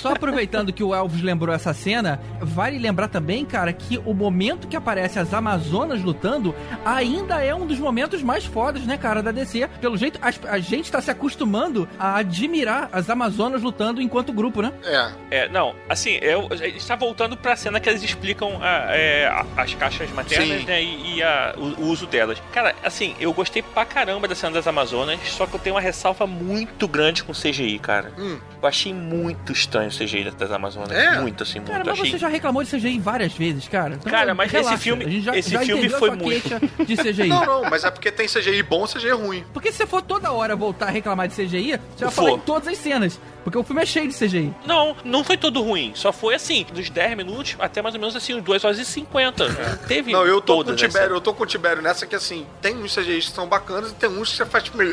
Só 0.00 0.12
aproveitando 0.12 0.72
que 0.72 0.82
o 0.84 0.94
Elvis 0.94 1.22
lembrou 1.22 1.54
essa 1.54 1.74
cena, 1.74 2.20
vale 2.40 2.78
lembrar 2.78 3.08
também, 3.08 3.44
cara, 3.44 3.72
que 3.72 3.98
o 3.98 4.14
momento 4.14 4.68
que 4.68 4.76
aparece 4.76 5.18
as 5.18 5.34
Amazonas 5.34 6.02
lutando 6.02 6.54
ainda 6.84 7.42
é 7.42 7.54
um 7.54 7.66
dos 7.66 7.78
momentos 7.78 8.22
mais 8.22 8.44
fodas, 8.44 8.82
né, 8.84 8.96
cara, 8.96 9.22
da 9.22 9.32
DC. 9.32 9.68
Pelo 9.80 9.96
jeito, 9.96 10.18
as- 10.22 10.40
a, 10.46 10.58
gente 10.58 10.90
tá 10.90 11.00
se 11.00 11.10
acostumando 11.10 11.88
a 11.98 12.16
admirar 12.18 12.88
as 12.92 13.10
Amazonas 13.10 13.62
lutando 13.62 14.00
enquanto 14.00 14.32
grupo, 14.32 14.62
né? 14.62 14.72
É. 14.84 15.08
É, 15.30 15.48
não, 15.48 15.74
assim, 15.88 16.12
eu, 16.22 16.46
a 16.50 16.56
gente 16.56 16.86
tá 16.86 16.94
voltando 16.96 17.36
pra 17.36 17.56
cena 17.56 17.80
que 17.80 17.88
eles 17.88 18.02
explicam 18.02 18.58
a- 18.62 18.86
é, 18.94 19.26
a- 19.26 19.44
as 19.62 19.74
caixas 19.74 20.10
maternas, 20.12 20.60
Sim. 20.60 20.66
né, 20.66 20.82
e, 20.82 21.16
e 21.16 21.22
a- 21.22 21.54
o, 21.56 21.82
o 21.82 21.86
uso 21.88 22.06
delas. 22.06 22.40
Cara, 22.52 22.74
assim, 22.84 23.14
eu 23.20 23.32
gostei 23.32 23.62
pra 23.62 23.84
caramba 23.84 24.28
da 24.28 24.34
cena 24.34 24.52
das 24.52 24.66
Amazonas, 24.66 25.18
só 25.24 25.46
que 25.46 25.54
eu 25.54 25.58
tenho 25.60 25.74
uma 25.74 25.82
ressalva 25.82 26.26
muito 26.26 26.86
grande 26.86 27.24
com 27.24 27.32
CGI, 27.32 27.78
cara. 27.78 28.12
Hum. 28.18 28.38
Eu 28.60 28.68
achei 28.68 28.92
muito 28.94 29.52
estranho 29.52 29.87
o 29.88 29.92
CGI 29.98 30.24
das- 30.24 30.34
das 30.34 30.50
Amazonas. 30.52 30.90
É? 30.92 31.20
Muito, 31.20 31.42
assim, 31.42 31.58
muito. 31.58 31.70
Cara, 31.72 31.84
mas 31.84 31.98
Achei... 31.98 32.10
você 32.12 32.18
já 32.18 32.28
reclamou 32.28 32.62
de 32.62 32.70
CGI 32.70 32.98
várias 32.98 33.32
vezes, 33.32 33.66
cara. 33.68 33.94
Então, 33.94 34.10
Cara, 34.10 34.34
mas 34.34 34.46
esse 34.48 34.56
relaxa. 34.62 34.78
filme- 34.78 35.04
a 35.04 35.08
gente 35.08 35.24
já, 35.24 35.36
esse 35.36 35.50
já 35.50 35.60
filme 35.60 35.88
foi 35.88 36.10
muito- 36.10 36.84
de 36.86 36.96
CGI. 36.96 37.28
Não, 37.28 37.44
não, 37.44 37.70
mas 37.70 37.84
é 37.84 37.90
porque 37.90 38.10
tem 38.10 38.26
CGI 38.26 38.62
bom 38.62 38.84
e 38.84 38.88
CGI 38.88 39.10
ruim. 39.10 39.44
Porque 39.52 39.70
se 39.72 39.78
você 39.78 39.86
for 39.86 40.02
toda 40.02 40.30
hora 40.32 40.54
voltar 40.56 40.86
a 40.86 40.90
reclamar 40.90 41.28
de 41.28 41.34
CGI, 41.34 41.78
você 41.96 42.04
vai 42.04 42.12
For. 42.14 42.24
falar 42.24 42.30
em 42.32 42.38
todas 42.40 42.68
as 42.68 42.78
cenas. 42.78 43.20
Porque 43.44 43.56
o 43.58 43.62
filme 43.64 43.82
é 43.82 43.86
cheio 43.86 44.08
de 44.08 44.14
CGI. 44.14 44.54
Não, 44.66 44.96
não 45.04 45.24
foi 45.24 45.36
todo 45.36 45.62
ruim. 45.62 45.92
Só 45.94 46.12
foi 46.12 46.34
assim, 46.34 46.66
dos 46.72 46.90
10 46.90 47.16
minutos 47.16 47.56
até 47.58 47.80
mais 47.80 47.94
ou 47.94 48.00
menos 48.00 48.14
assim, 48.16 48.40
2 48.40 48.64
horas 48.64 48.78
e 48.78 48.84
50. 48.84 49.48
Não 49.48 49.76
teve 49.86 50.12
Não, 50.12 50.26
eu 50.26 50.40
tô 50.40 50.64
com 50.64 50.70
o 50.70 50.76
Tibério, 50.76 51.06
assim. 51.08 51.14
eu 51.14 51.20
tô 51.20 51.34
com 51.34 51.42
o 51.42 51.46
Tibério 51.46 51.82
nessa 51.82 52.06
que 52.06 52.14
assim, 52.14 52.46
tem 52.60 52.76
uns 52.76 52.94
CGIs 52.94 53.26
que 53.26 53.32
são 53.32 53.46
bacanas 53.46 53.90
e 53.90 53.94
tem 53.94 54.08
uns 54.10 54.30
que 54.30 54.36
você 54.36 54.46
faz 54.46 54.64
tipo 54.64 54.76
meio. 54.76 54.92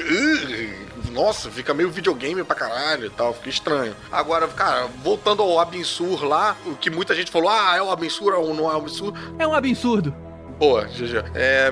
Nossa, 1.11 1.49
fica 1.49 1.73
meio 1.73 1.89
videogame 1.89 2.43
pra 2.43 2.55
caralho 2.55 3.05
e 3.05 3.09
tal, 3.09 3.33
fica 3.33 3.49
estranho. 3.49 3.95
Agora, 4.11 4.47
cara, 4.47 4.87
voltando 5.01 5.41
ao 5.41 5.59
Abensur 5.59 6.23
lá, 6.25 6.57
o 6.65 6.75
que 6.75 6.89
muita 6.89 7.15
gente 7.15 7.31
falou, 7.31 7.49
ah, 7.49 7.75
é 7.77 7.81
o 7.81 7.89
Abensur 7.89 8.33
ou 8.33 8.53
não 8.53 8.69
é 8.69 8.73
o 8.73 8.77
Abensur. 8.77 9.13
É 9.39 9.47
um 9.47 9.53
absurdo. 9.53 10.13
Boa, 10.57 10.85
GG. 10.85 11.23
É, 11.35 11.71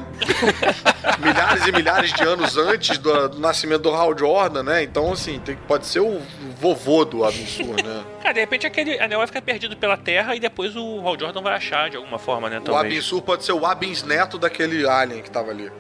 milhares 1.24 1.68
e 1.68 1.72
milhares 1.72 2.14
de 2.14 2.24
anos 2.24 2.58
antes 2.58 2.98
do, 2.98 3.30
do 3.30 3.40
nascimento 3.40 3.82
do 3.84 3.92
Hal 3.94 4.18
Jordan, 4.18 4.64
né? 4.64 4.84
Então, 4.84 5.12
assim, 5.12 5.40
tem, 5.40 5.56
pode 5.56 5.86
ser 5.86 6.02
o 6.02 6.22
vovô 6.60 7.06
do 7.06 7.24
Abensur, 7.24 7.76
né? 7.84 8.04
Cara, 8.22 8.34
de 8.34 8.40
repente 8.40 8.66
aquele 8.68 9.00
anel 9.00 9.18
vai 9.20 9.28
ficar 9.28 9.42
perdido 9.42 9.76
pela 9.76 9.98
Terra 9.98 10.36
e 10.36 10.40
depois 10.40 10.76
o 10.76 11.00
Hal 11.06 11.18
Jordan 11.20 11.42
vai 11.42 11.54
achar 11.56 11.90
de 11.90 11.98
alguma 11.98 12.18
forma, 12.20 12.50
né? 12.50 12.60
O 12.60 12.62
Talvez. 12.62 12.94
Abensur 12.94 13.22
pode 13.22 13.44
ser 13.44 13.54
o 13.54 13.66
Abens 13.66 14.04
neto 14.04 14.38
daquele 14.38 14.88
alien 14.88 15.22
que 15.22 15.32
tava 15.32 15.52
ali. 15.52 15.72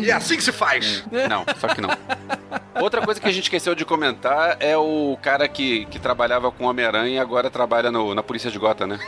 E 0.00 0.10
é 0.10 0.12
assim 0.14 0.36
que 0.36 0.42
se 0.42 0.52
faz. 0.52 1.04
Não, 1.28 1.44
só 1.60 1.68
que 1.68 1.80
não. 1.80 1.90
Outra 2.80 3.02
coisa 3.02 3.20
que 3.20 3.26
a 3.26 3.32
gente 3.32 3.44
esqueceu 3.44 3.74
de 3.74 3.84
comentar 3.84 4.56
é 4.60 4.76
o 4.76 5.18
cara 5.20 5.48
que, 5.48 5.86
que 5.86 5.98
trabalhava 5.98 6.50
com 6.52 6.64
Homem-Aranha 6.64 7.16
e 7.16 7.18
agora 7.18 7.50
trabalha 7.50 7.90
no- 7.90 8.14
na 8.14 8.22
polícia 8.22 8.50
de 8.50 8.58
Gotham, 8.58 8.86
né? 8.86 8.98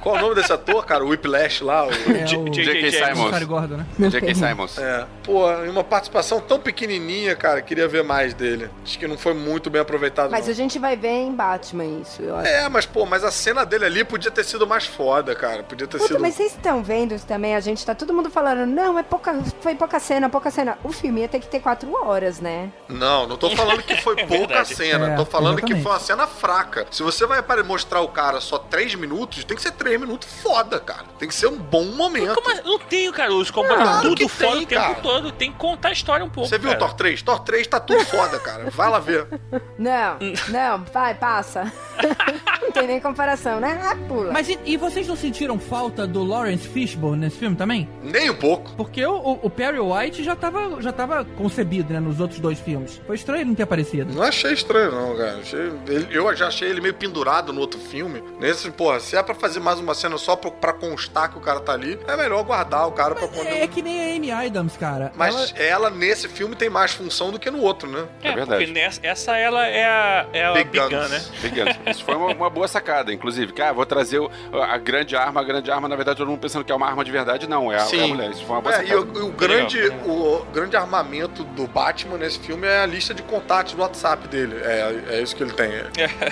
Qual 0.00 0.16
é 0.16 0.18
o 0.18 0.22
nome 0.22 0.34
desse 0.34 0.52
ator, 0.52 0.84
cara? 0.84 1.04
O 1.04 1.08
Whiplash 1.10 1.62
lá, 1.62 1.86
o... 1.86 1.90
É 1.90 2.24
o 2.36 2.50
J.K. 2.50 2.90
Simons. 2.90 3.44
Gordon, 3.44 3.76
né? 3.76 3.86
J.K. 4.10 4.34
Simons. 4.34 4.78
É, 4.78 5.06
pô, 5.22 5.48
em 5.64 5.68
uma 5.68 5.84
participação 5.84 6.40
tão 6.40 6.58
pequenininha, 6.58 7.36
cara, 7.36 7.62
queria 7.62 7.86
ver 7.86 8.02
mais 8.02 8.34
dele. 8.34 8.68
Acho 8.84 8.98
que 8.98 9.06
não 9.06 9.16
foi 9.16 9.32
muito 9.34 9.70
bem 9.70 9.80
aproveitado, 9.80 10.30
Mas 10.30 10.46
não. 10.46 10.52
a 10.52 10.54
gente 10.56 10.78
vai 10.78 10.96
ver 10.96 11.08
em 11.08 11.32
Batman 11.32 11.84
isso, 11.84 12.20
eu 12.22 12.34
acho. 12.36 12.48
É, 12.48 12.68
mas 12.68 12.84
pô, 12.84 13.06
mas 13.06 13.22
a 13.22 13.30
cena 13.30 13.64
dele 13.64 13.84
ali 13.84 14.04
podia 14.04 14.30
ter 14.30 14.44
sido 14.44 14.66
mais 14.66 14.86
foda, 14.86 15.34
cara. 15.34 15.62
Podia 15.62 15.86
ter 15.86 15.98
Puta, 15.98 16.08
sido. 16.14 16.20
mas 16.20 16.34
vocês 16.34 16.52
estão 16.52 16.82
vendo 16.82 17.14
isso 17.14 17.26
também? 17.26 17.54
A 17.54 17.60
gente 17.60 17.84
tá 17.86 17.94
todo 17.94 18.12
mundo 18.12 18.28
falando, 18.30 18.66
não, 18.66 18.98
é 18.98 19.02
pouca, 19.04 19.38
foi 19.60 19.74
pouca 19.76 20.00
cena, 20.00 20.28
pouca 20.28 20.50
cena. 20.50 20.78
O 20.82 20.90
filme 20.90 21.20
ia 21.20 21.28
ter 21.28 21.38
que 21.38 21.46
ter 21.46 21.60
quatro 21.60 21.92
horas, 22.04 22.40
né? 22.40 22.70
Não, 22.88 23.26
não 23.26 23.36
tô 23.36 23.50
falando 23.50 23.82
que 23.82 23.96
foi 24.00 24.16
pouca 24.26 24.36
verdade. 24.36 24.74
cena. 24.74 25.12
É, 25.12 25.16
tô 25.16 25.24
falando 25.24 25.56
que 25.58 25.72
exatamente. 25.72 25.82
foi 25.82 25.92
uma 25.92 26.00
cena 26.00 26.26
fraca. 26.26 26.86
Se 26.90 27.02
você 27.04 27.24
vai 27.24 27.40
para 27.42 27.62
mostrar 27.62 28.00
o 28.00 28.08
cara 28.08 28.40
só 28.40 28.58
três 28.58 28.94
minutos, 28.96 29.11
tem 29.46 29.56
que 29.56 29.62
ser 29.62 29.72
três 29.72 29.98
minutos 30.00 30.28
foda, 30.42 30.78
cara. 30.80 31.04
Tem 31.18 31.28
que 31.28 31.34
ser 31.34 31.46
um 31.46 31.58
bom 31.58 31.84
momento. 31.84 32.34
Como 32.34 32.50
é? 32.50 32.62
Não 32.62 32.78
tem, 32.78 33.10
cara. 33.12 33.32
Os 33.34 33.50
combatem 33.50 33.76
Claro 33.78 34.08
tudo 34.08 34.28
fora 34.28 34.52
tem, 34.52 34.62
o 34.62 34.66
tempo 34.66 34.80
cara. 34.82 34.94
todo. 35.00 35.32
Tem 35.32 35.52
que 35.52 35.58
contar 35.58 35.88
a 35.88 35.92
história 35.92 36.24
um 36.24 36.30
pouco. 36.30 36.48
Você 36.48 36.58
viu 36.58 36.70
o 36.70 36.72
cara. 36.72 36.86
Thor 36.86 36.94
3? 36.94 37.22
Thor 37.22 37.40
3 37.40 37.66
tá 37.66 37.80
tudo 37.80 38.04
foda, 38.04 38.38
cara. 38.38 38.70
Vai 38.70 38.90
lá 38.90 38.98
ver. 38.98 39.26
Não, 39.78 40.16
não, 40.48 40.84
vai, 40.92 41.14
passa. 41.14 41.72
não 42.62 42.70
tem 42.70 42.86
nem 42.86 43.00
comparação, 43.00 43.58
né? 43.58 43.80
Ah, 43.82 43.96
pula. 44.08 44.32
Mas 44.32 44.48
e, 44.48 44.58
e 44.64 44.76
vocês 44.76 45.06
não 45.08 45.16
sentiram 45.16 45.58
falta 45.58 46.06
do 46.06 46.22
Lawrence 46.22 46.68
Fishburne 46.68 47.18
nesse 47.24 47.36
filme 47.38 47.56
também? 47.56 47.88
Nem 48.02 48.30
um 48.30 48.34
pouco. 48.34 48.70
Porque 48.76 49.04
o, 49.04 49.14
o- 49.16 49.40
o 49.42 49.50
Perry 49.50 49.80
White 49.80 50.22
já 50.22 50.36
tava, 50.36 50.80
já 50.80 50.92
tava 50.92 51.24
concebido, 51.36 51.92
né, 51.92 51.98
nos 52.00 52.20
outros 52.20 52.38
dois 52.38 52.58
filmes. 52.60 53.00
Foi 53.06 53.16
estranho 53.16 53.40
ele 53.40 53.48
não 53.50 53.54
ter 53.56 53.64
aparecido. 53.64 54.12
Não 54.14 54.22
achei 54.22 54.52
estranho, 54.52 54.92
não, 54.92 55.16
cara. 55.16 55.38
Achei- 55.38 55.72
ele- 55.88 56.08
eu 56.10 56.34
já 56.36 56.46
achei 56.46 56.68
ele 56.68 56.80
meio 56.80 56.94
pendurado 56.94 57.52
no 57.52 57.60
outro 57.60 57.80
filme. 57.80 58.22
Nesse, 58.38 58.70
porra, 58.92 59.00
se 59.00 59.16
é 59.16 59.22
pra 59.22 59.34
fazer 59.34 59.60
mais 59.60 59.78
uma 59.78 59.94
cena 59.94 60.18
só 60.18 60.36
pra, 60.36 60.72
constar 60.72 61.30
que 61.30 61.38
o 61.38 61.40
cara 61.40 61.60
tá 61.60 61.72
ali, 61.72 61.98
é 62.06 62.16
melhor 62.16 62.42
guardar 62.44 62.86
o 62.86 62.92
cara 62.92 63.14
pra 63.14 63.28
quando. 63.28 63.46
É 63.46 63.66
que 63.66 63.80
nem 63.82 64.12
a 64.12 64.16
Amy 64.16 64.30
Adams, 64.30 64.76
cara. 64.76 65.12
Mas 65.16 65.54
ela... 65.56 65.90
nesse 65.90 66.28
filme, 66.28 66.54
tem 66.56 66.68
mais 66.70 66.92
função 66.92 67.30
do 67.30 67.38
que 67.38 67.50
no 67.50 67.60
outro, 67.60 67.88
né? 67.88 68.04
É, 68.22 68.28
É 68.28 68.34
verdade. 68.34 68.64
Porque 68.64 68.80
nessa, 68.80 69.00
essa 69.02 69.36
ela 69.36 69.66
é 69.66 69.84
a, 69.84 70.26
é 70.32 70.44
a 70.44 70.52
Big 70.52 70.70
Big, 70.70 70.78
Gun, 70.88 71.08
né? 71.08 71.22
Big 71.40 71.60
Guns. 71.60 71.78
Isso 71.86 72.04
foi 72.04 72.14
uma, 72.14 72.28
uma 72.32 72.50
boa 72.50 72.66
sacada, 72.68 73.12
inclusive. 73.12 73.52
Cara, 73.52 73.72
vou 73.72 73.86
trazer 73.86 74.18
o- 74.18 74.30
a 74.52 74.76
grande 74.78 75.16
arma, 75.16 75.40
a 75.40 75.44
grande 75.44 75.70
arma, 75.70 75.88
na 75.88 75.96
verdade, 75.96 76.18
todo 76.18 76.28
mundo 76.28 76.40
pensando 76.40 76.64
que 76.64 76.72
é 76.72 76.74
uma 76.74 76.86
arma 76.86 77.04
de 77.04 77.10
verdade. 77.10 77.48
Não, 77.48 77.70
é 77.72 77.76
a, 77.76 77.86
é 77.96 78.04
a 78.04 78.06
mulher. 78.06 78.30
Isso 78.30 78.44
foi 78.44 78.56
uma 78.56 78.62
boa 78.62 78.74
É, 78.74 78.84
e 78.84 78.88
sacada. 78.88 79.00
o, 79.20 79.26
o 79.28 79.32
grande, 79.32 79.78
o 80.06 80.44
grande 80.52 80.76
armamento 80.76 81.44
do 81.44 81.66
Batman 81.66 82.18
nesse 82.18 82.38
filme 82.38 82.66
é 82.66 82.80
a 82.82 82.86
lista 82.86 83.14
de 83.14 83.22
contatos 83.22 83.74
do 83.74 83.82
WhatsApp 83.82 84.26
dele. 84.28 84.56
É, 84.62 85.16
é 85.16 85.22
isso 85.22 85.34
que 85.36 85.42
ele 85.42 85.52
tem. 85.52 85.70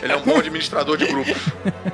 Ele 0.03 0.13
é 0.13 0.17
um 0.17 0.21
bom 0.23 0.39
administrador 0.39 0.97
de 0.97 1.07
grupos. 1.07 1.37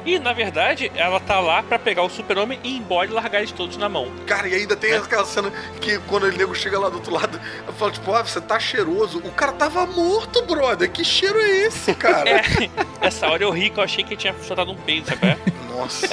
E, 0.05 0.19
na 0.19 0.33
verdade, 0.33 0.56
ela 0.95 1.21
tá 1.21 1.39
lá 1.41 1.63
pra 1.63 1.79
pegar 1.79 2.03
o 2.03 2.09
super-homem 2.09 2.59
e 2.63 2.71
ir 2.75 2.79
embora 2.79 3.09
e 3.09 3.13
largar 3.13 3.39
eles 3.39 3.53
todos 3.53 3.77
na 3.77 3.89
mão. 3.89 4.11
Cara, 4.27 4.49
e 4.49 4.55
ainda 4.55 4.75
tem 4.77 4.95
aquela 4.95 5.25
cena 5.25 5.53
que 5.81 5.99
quando 6.01 6.25
o 6.25 6.33
nego 6.33 6.55
chega 6.55 6.79
lá 6.79 6.89
do 6.89 6.97
outro 6.97 7.13
lado, 7.13 7.39
eu 7.67 7.73
falo, 7.75 7.91
tipo, 7.93 8.13
ah, 8.13 8.23
você 8.23 8.41
tá 8.41 8.59
cheiroso. 8.59 9.19
O 9.19 9.31
cara 9.33 9.53
tava 9.53 9.85
morto, 9.87 10.43
brother. 10.47 10.91
Que 10.91 11.05
cheiro 11.05 11.39
é 11.41 11.67
esse, 11.67 11.95
cara? 11.95 12.25
É, 12.37 13.07
essa 13.07 13.29
hora 13.29 13.43
eu 13.43 13.51
ri 13.51 13.71
que 13.71 13.79
eu 13.79 13.85
achei 13.85 14.03
que 14.03 14.17
tinha 14.17 14.35
soltado 14.43 14.71
um 14.73 14.77
peido, 14.77 15.07
sabe? 15.09 15.27
é? 15.27 15.37
Nossa. 15.71 16.09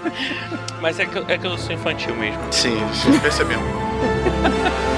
Mas 0.80 0.98
é 0.98 1.06
que, 1.06 1.16
eu- 1.16 1.24
é 1.28 1.38
que 1.38 1.46
eu 1.46 1.56
sou 1.58 1.72
infantil 1.74 2.14
mesmo. 2.16 2.40
Sim, 2.52 2.76
sim, 2.94 3.18
percebemos. 3.20 3.64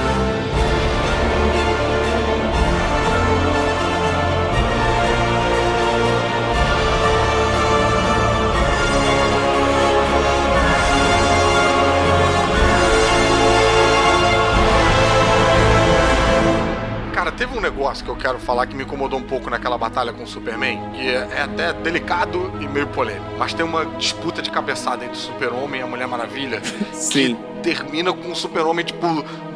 negócio 17.92 18.04
que 18.04 18.10
eu 18.10 18.16
quero 18.16 18.38
falar 18.38 18.66
que 18.66 18.74
me 18.74 18.84
incomodou 18.84 19.18
um 19.18 19.22
pouco 19.22 19.50
naquela 19.50 19.76
batalha 19.76 20.12
com 20.12 20.22
o 20.22 20.26
Superman, 20.26 20.80
que 20.92 21.08
é, 21.08 21.28
é 21.36 21.42
até 21.42 21.72
delicado 21.74 22.50
e 22.60 22.66
meio 22.66 22.86
polêmico. 22.86 23.26
Mas 23.38 23.52
tem 23.52 23.64
uma 23.64 23.84
disputa 23.84 24.40
de 24.40 24.50
cabeçada 24.50 25.04
entre 25.04 25.16
o 25.16 25.20
Super-Homem 25.20 25.80
e 25.80 25.84
a 25.84 25.86
Mulher 25.86 26.06
Maravilha. 26.06 26.62
Sim. 26.92 27.36
termina 27.62 28.12
com 28.12 28.32
o 28.32 28.34
super-homem, 28.34 28.84
tipo, 28.84 29.06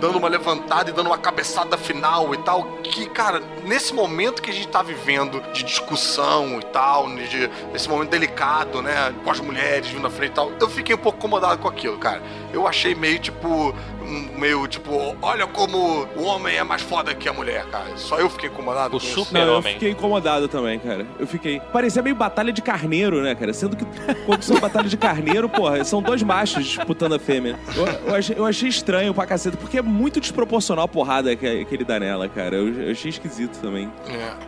dando 0.01 0.19
uma 0.19 0.29
levantada 0.29 0.91
e 0.91 0.93
dando 0.93 1.07
uma 1.07 1.19
cabeçada 1.19 1.77
final 1.77 2.33
e 2.35 2.37
tal. 2.39 2.65
Que, 2.83 3.09
cara, 3.09 3.43
nesse 3.65 3.93
momento 3.93 4.43
que 4.43 4.51
a 4.51 4.55
gente 4.55 4.69
tá 4.69 4.83
vivendo 4.83 5.41
de 5.53 5.65
discussão 5.65 6.61
e 6.61 6.65
tal, 6.67 7.09
de, 7.09 7.51
esse 7.75 7.89
momento 7.89 8.11
delicado, 8.11 8.83
né? 8.83 9.15
Com 9.25 9.31
as 9.31 9.41
mulheres 9.41 9.89
vindo 9.89 10.03
na 10.03 10.11
frente 10.11 10.33
e 10.33 10.35
tal, 10.35 10.53
eu 10.61 10.69
fiquei 10.69 10.95
um 10.95 10.99
pouco 10.99 11.19
incomodado 11.19 11.61
com 11.61 11.69
aquilo, 11.69 11.99
cara. 11.99 12.23
Eu 12.53 12.69
achei 12.69 12.95
meio, 12.95 13.19
tipo, 13.19 13.75
meio, 14.39 14.67
tipo, 14.69 15.17
olha 15.21 15.47
como 15.47 16.07
o 16.17 16.23
homem 16.25 16.57
é 16.57 16.63
mais 16.65 16.83
foda 16.83 17.15
que 17.15 17.29
a 17.29 17.33
mulher, 17.33 17.65
cara. 17.67 17.97
Só 17.97 18.19
eu 18.19 18.29
fiquei 18.31 18.49
incomodado 18.49 18.97
O 18.97 19.01
com 19.01 19.05
isso. 19.07 19.15
super- 19.25 19.33
Não, 19.33 19.41
eu 19.41 19.47
Super-Homem. 19.57 19.73
fiquei 19.75 19.91
incomodado 19.91 20.49
também, 20.49 20.79
cara. 20.79 21.07
Eu 21.19 21.27
fiquei. 21.27 21.61
Parecia 21.73 22.03
meio 22.03 22.15
batalha 22.15 22.53
de 22.53 22.63
carneiro, 22.63 23.23
né, 23.23 23.35
cara? 23.35 23.53
Sendo 23.53 23.77
que 23.77 23.85
quando 24.25 24.43
são 24.43 24.59
batalha 24.61 24.89
de 24.89 24.97
carneiro, 24.97 25.49
porra, 25.49 25.83
são 25.85 26.01
dois 26.01 26.23
machos 26.23 26.65
disputando 26.65 27.15
a 27.15 27.19
fêmea. 27.19 27.59
Eu, 27.75 27.87
eu 28.11 28.15
achei, 28.15 28.39
eu 28.39 28.47
achei 28.47 28.69
estranho 28.69 29.13
pra 29.15 29.27
caceta, 29.27 29.57
porque 29.57 29.79
é 29.79 29.83
muito 29.83 30.21
desproporcional 30.21 30.85
a 30.85 30.89
porrada 30.89 31.35
que, 31.35 31.65
que 31.65 31.75
ele 31.75 31.85
dá 31.85 31.99
nela, 31.99 32.29
cara. 32.29 32.57
Eu, 32.57 32.69
eu 32.83 32.93
achei 32.93 33.11
esquisito 33.11 33.59
também. 33.61 33.91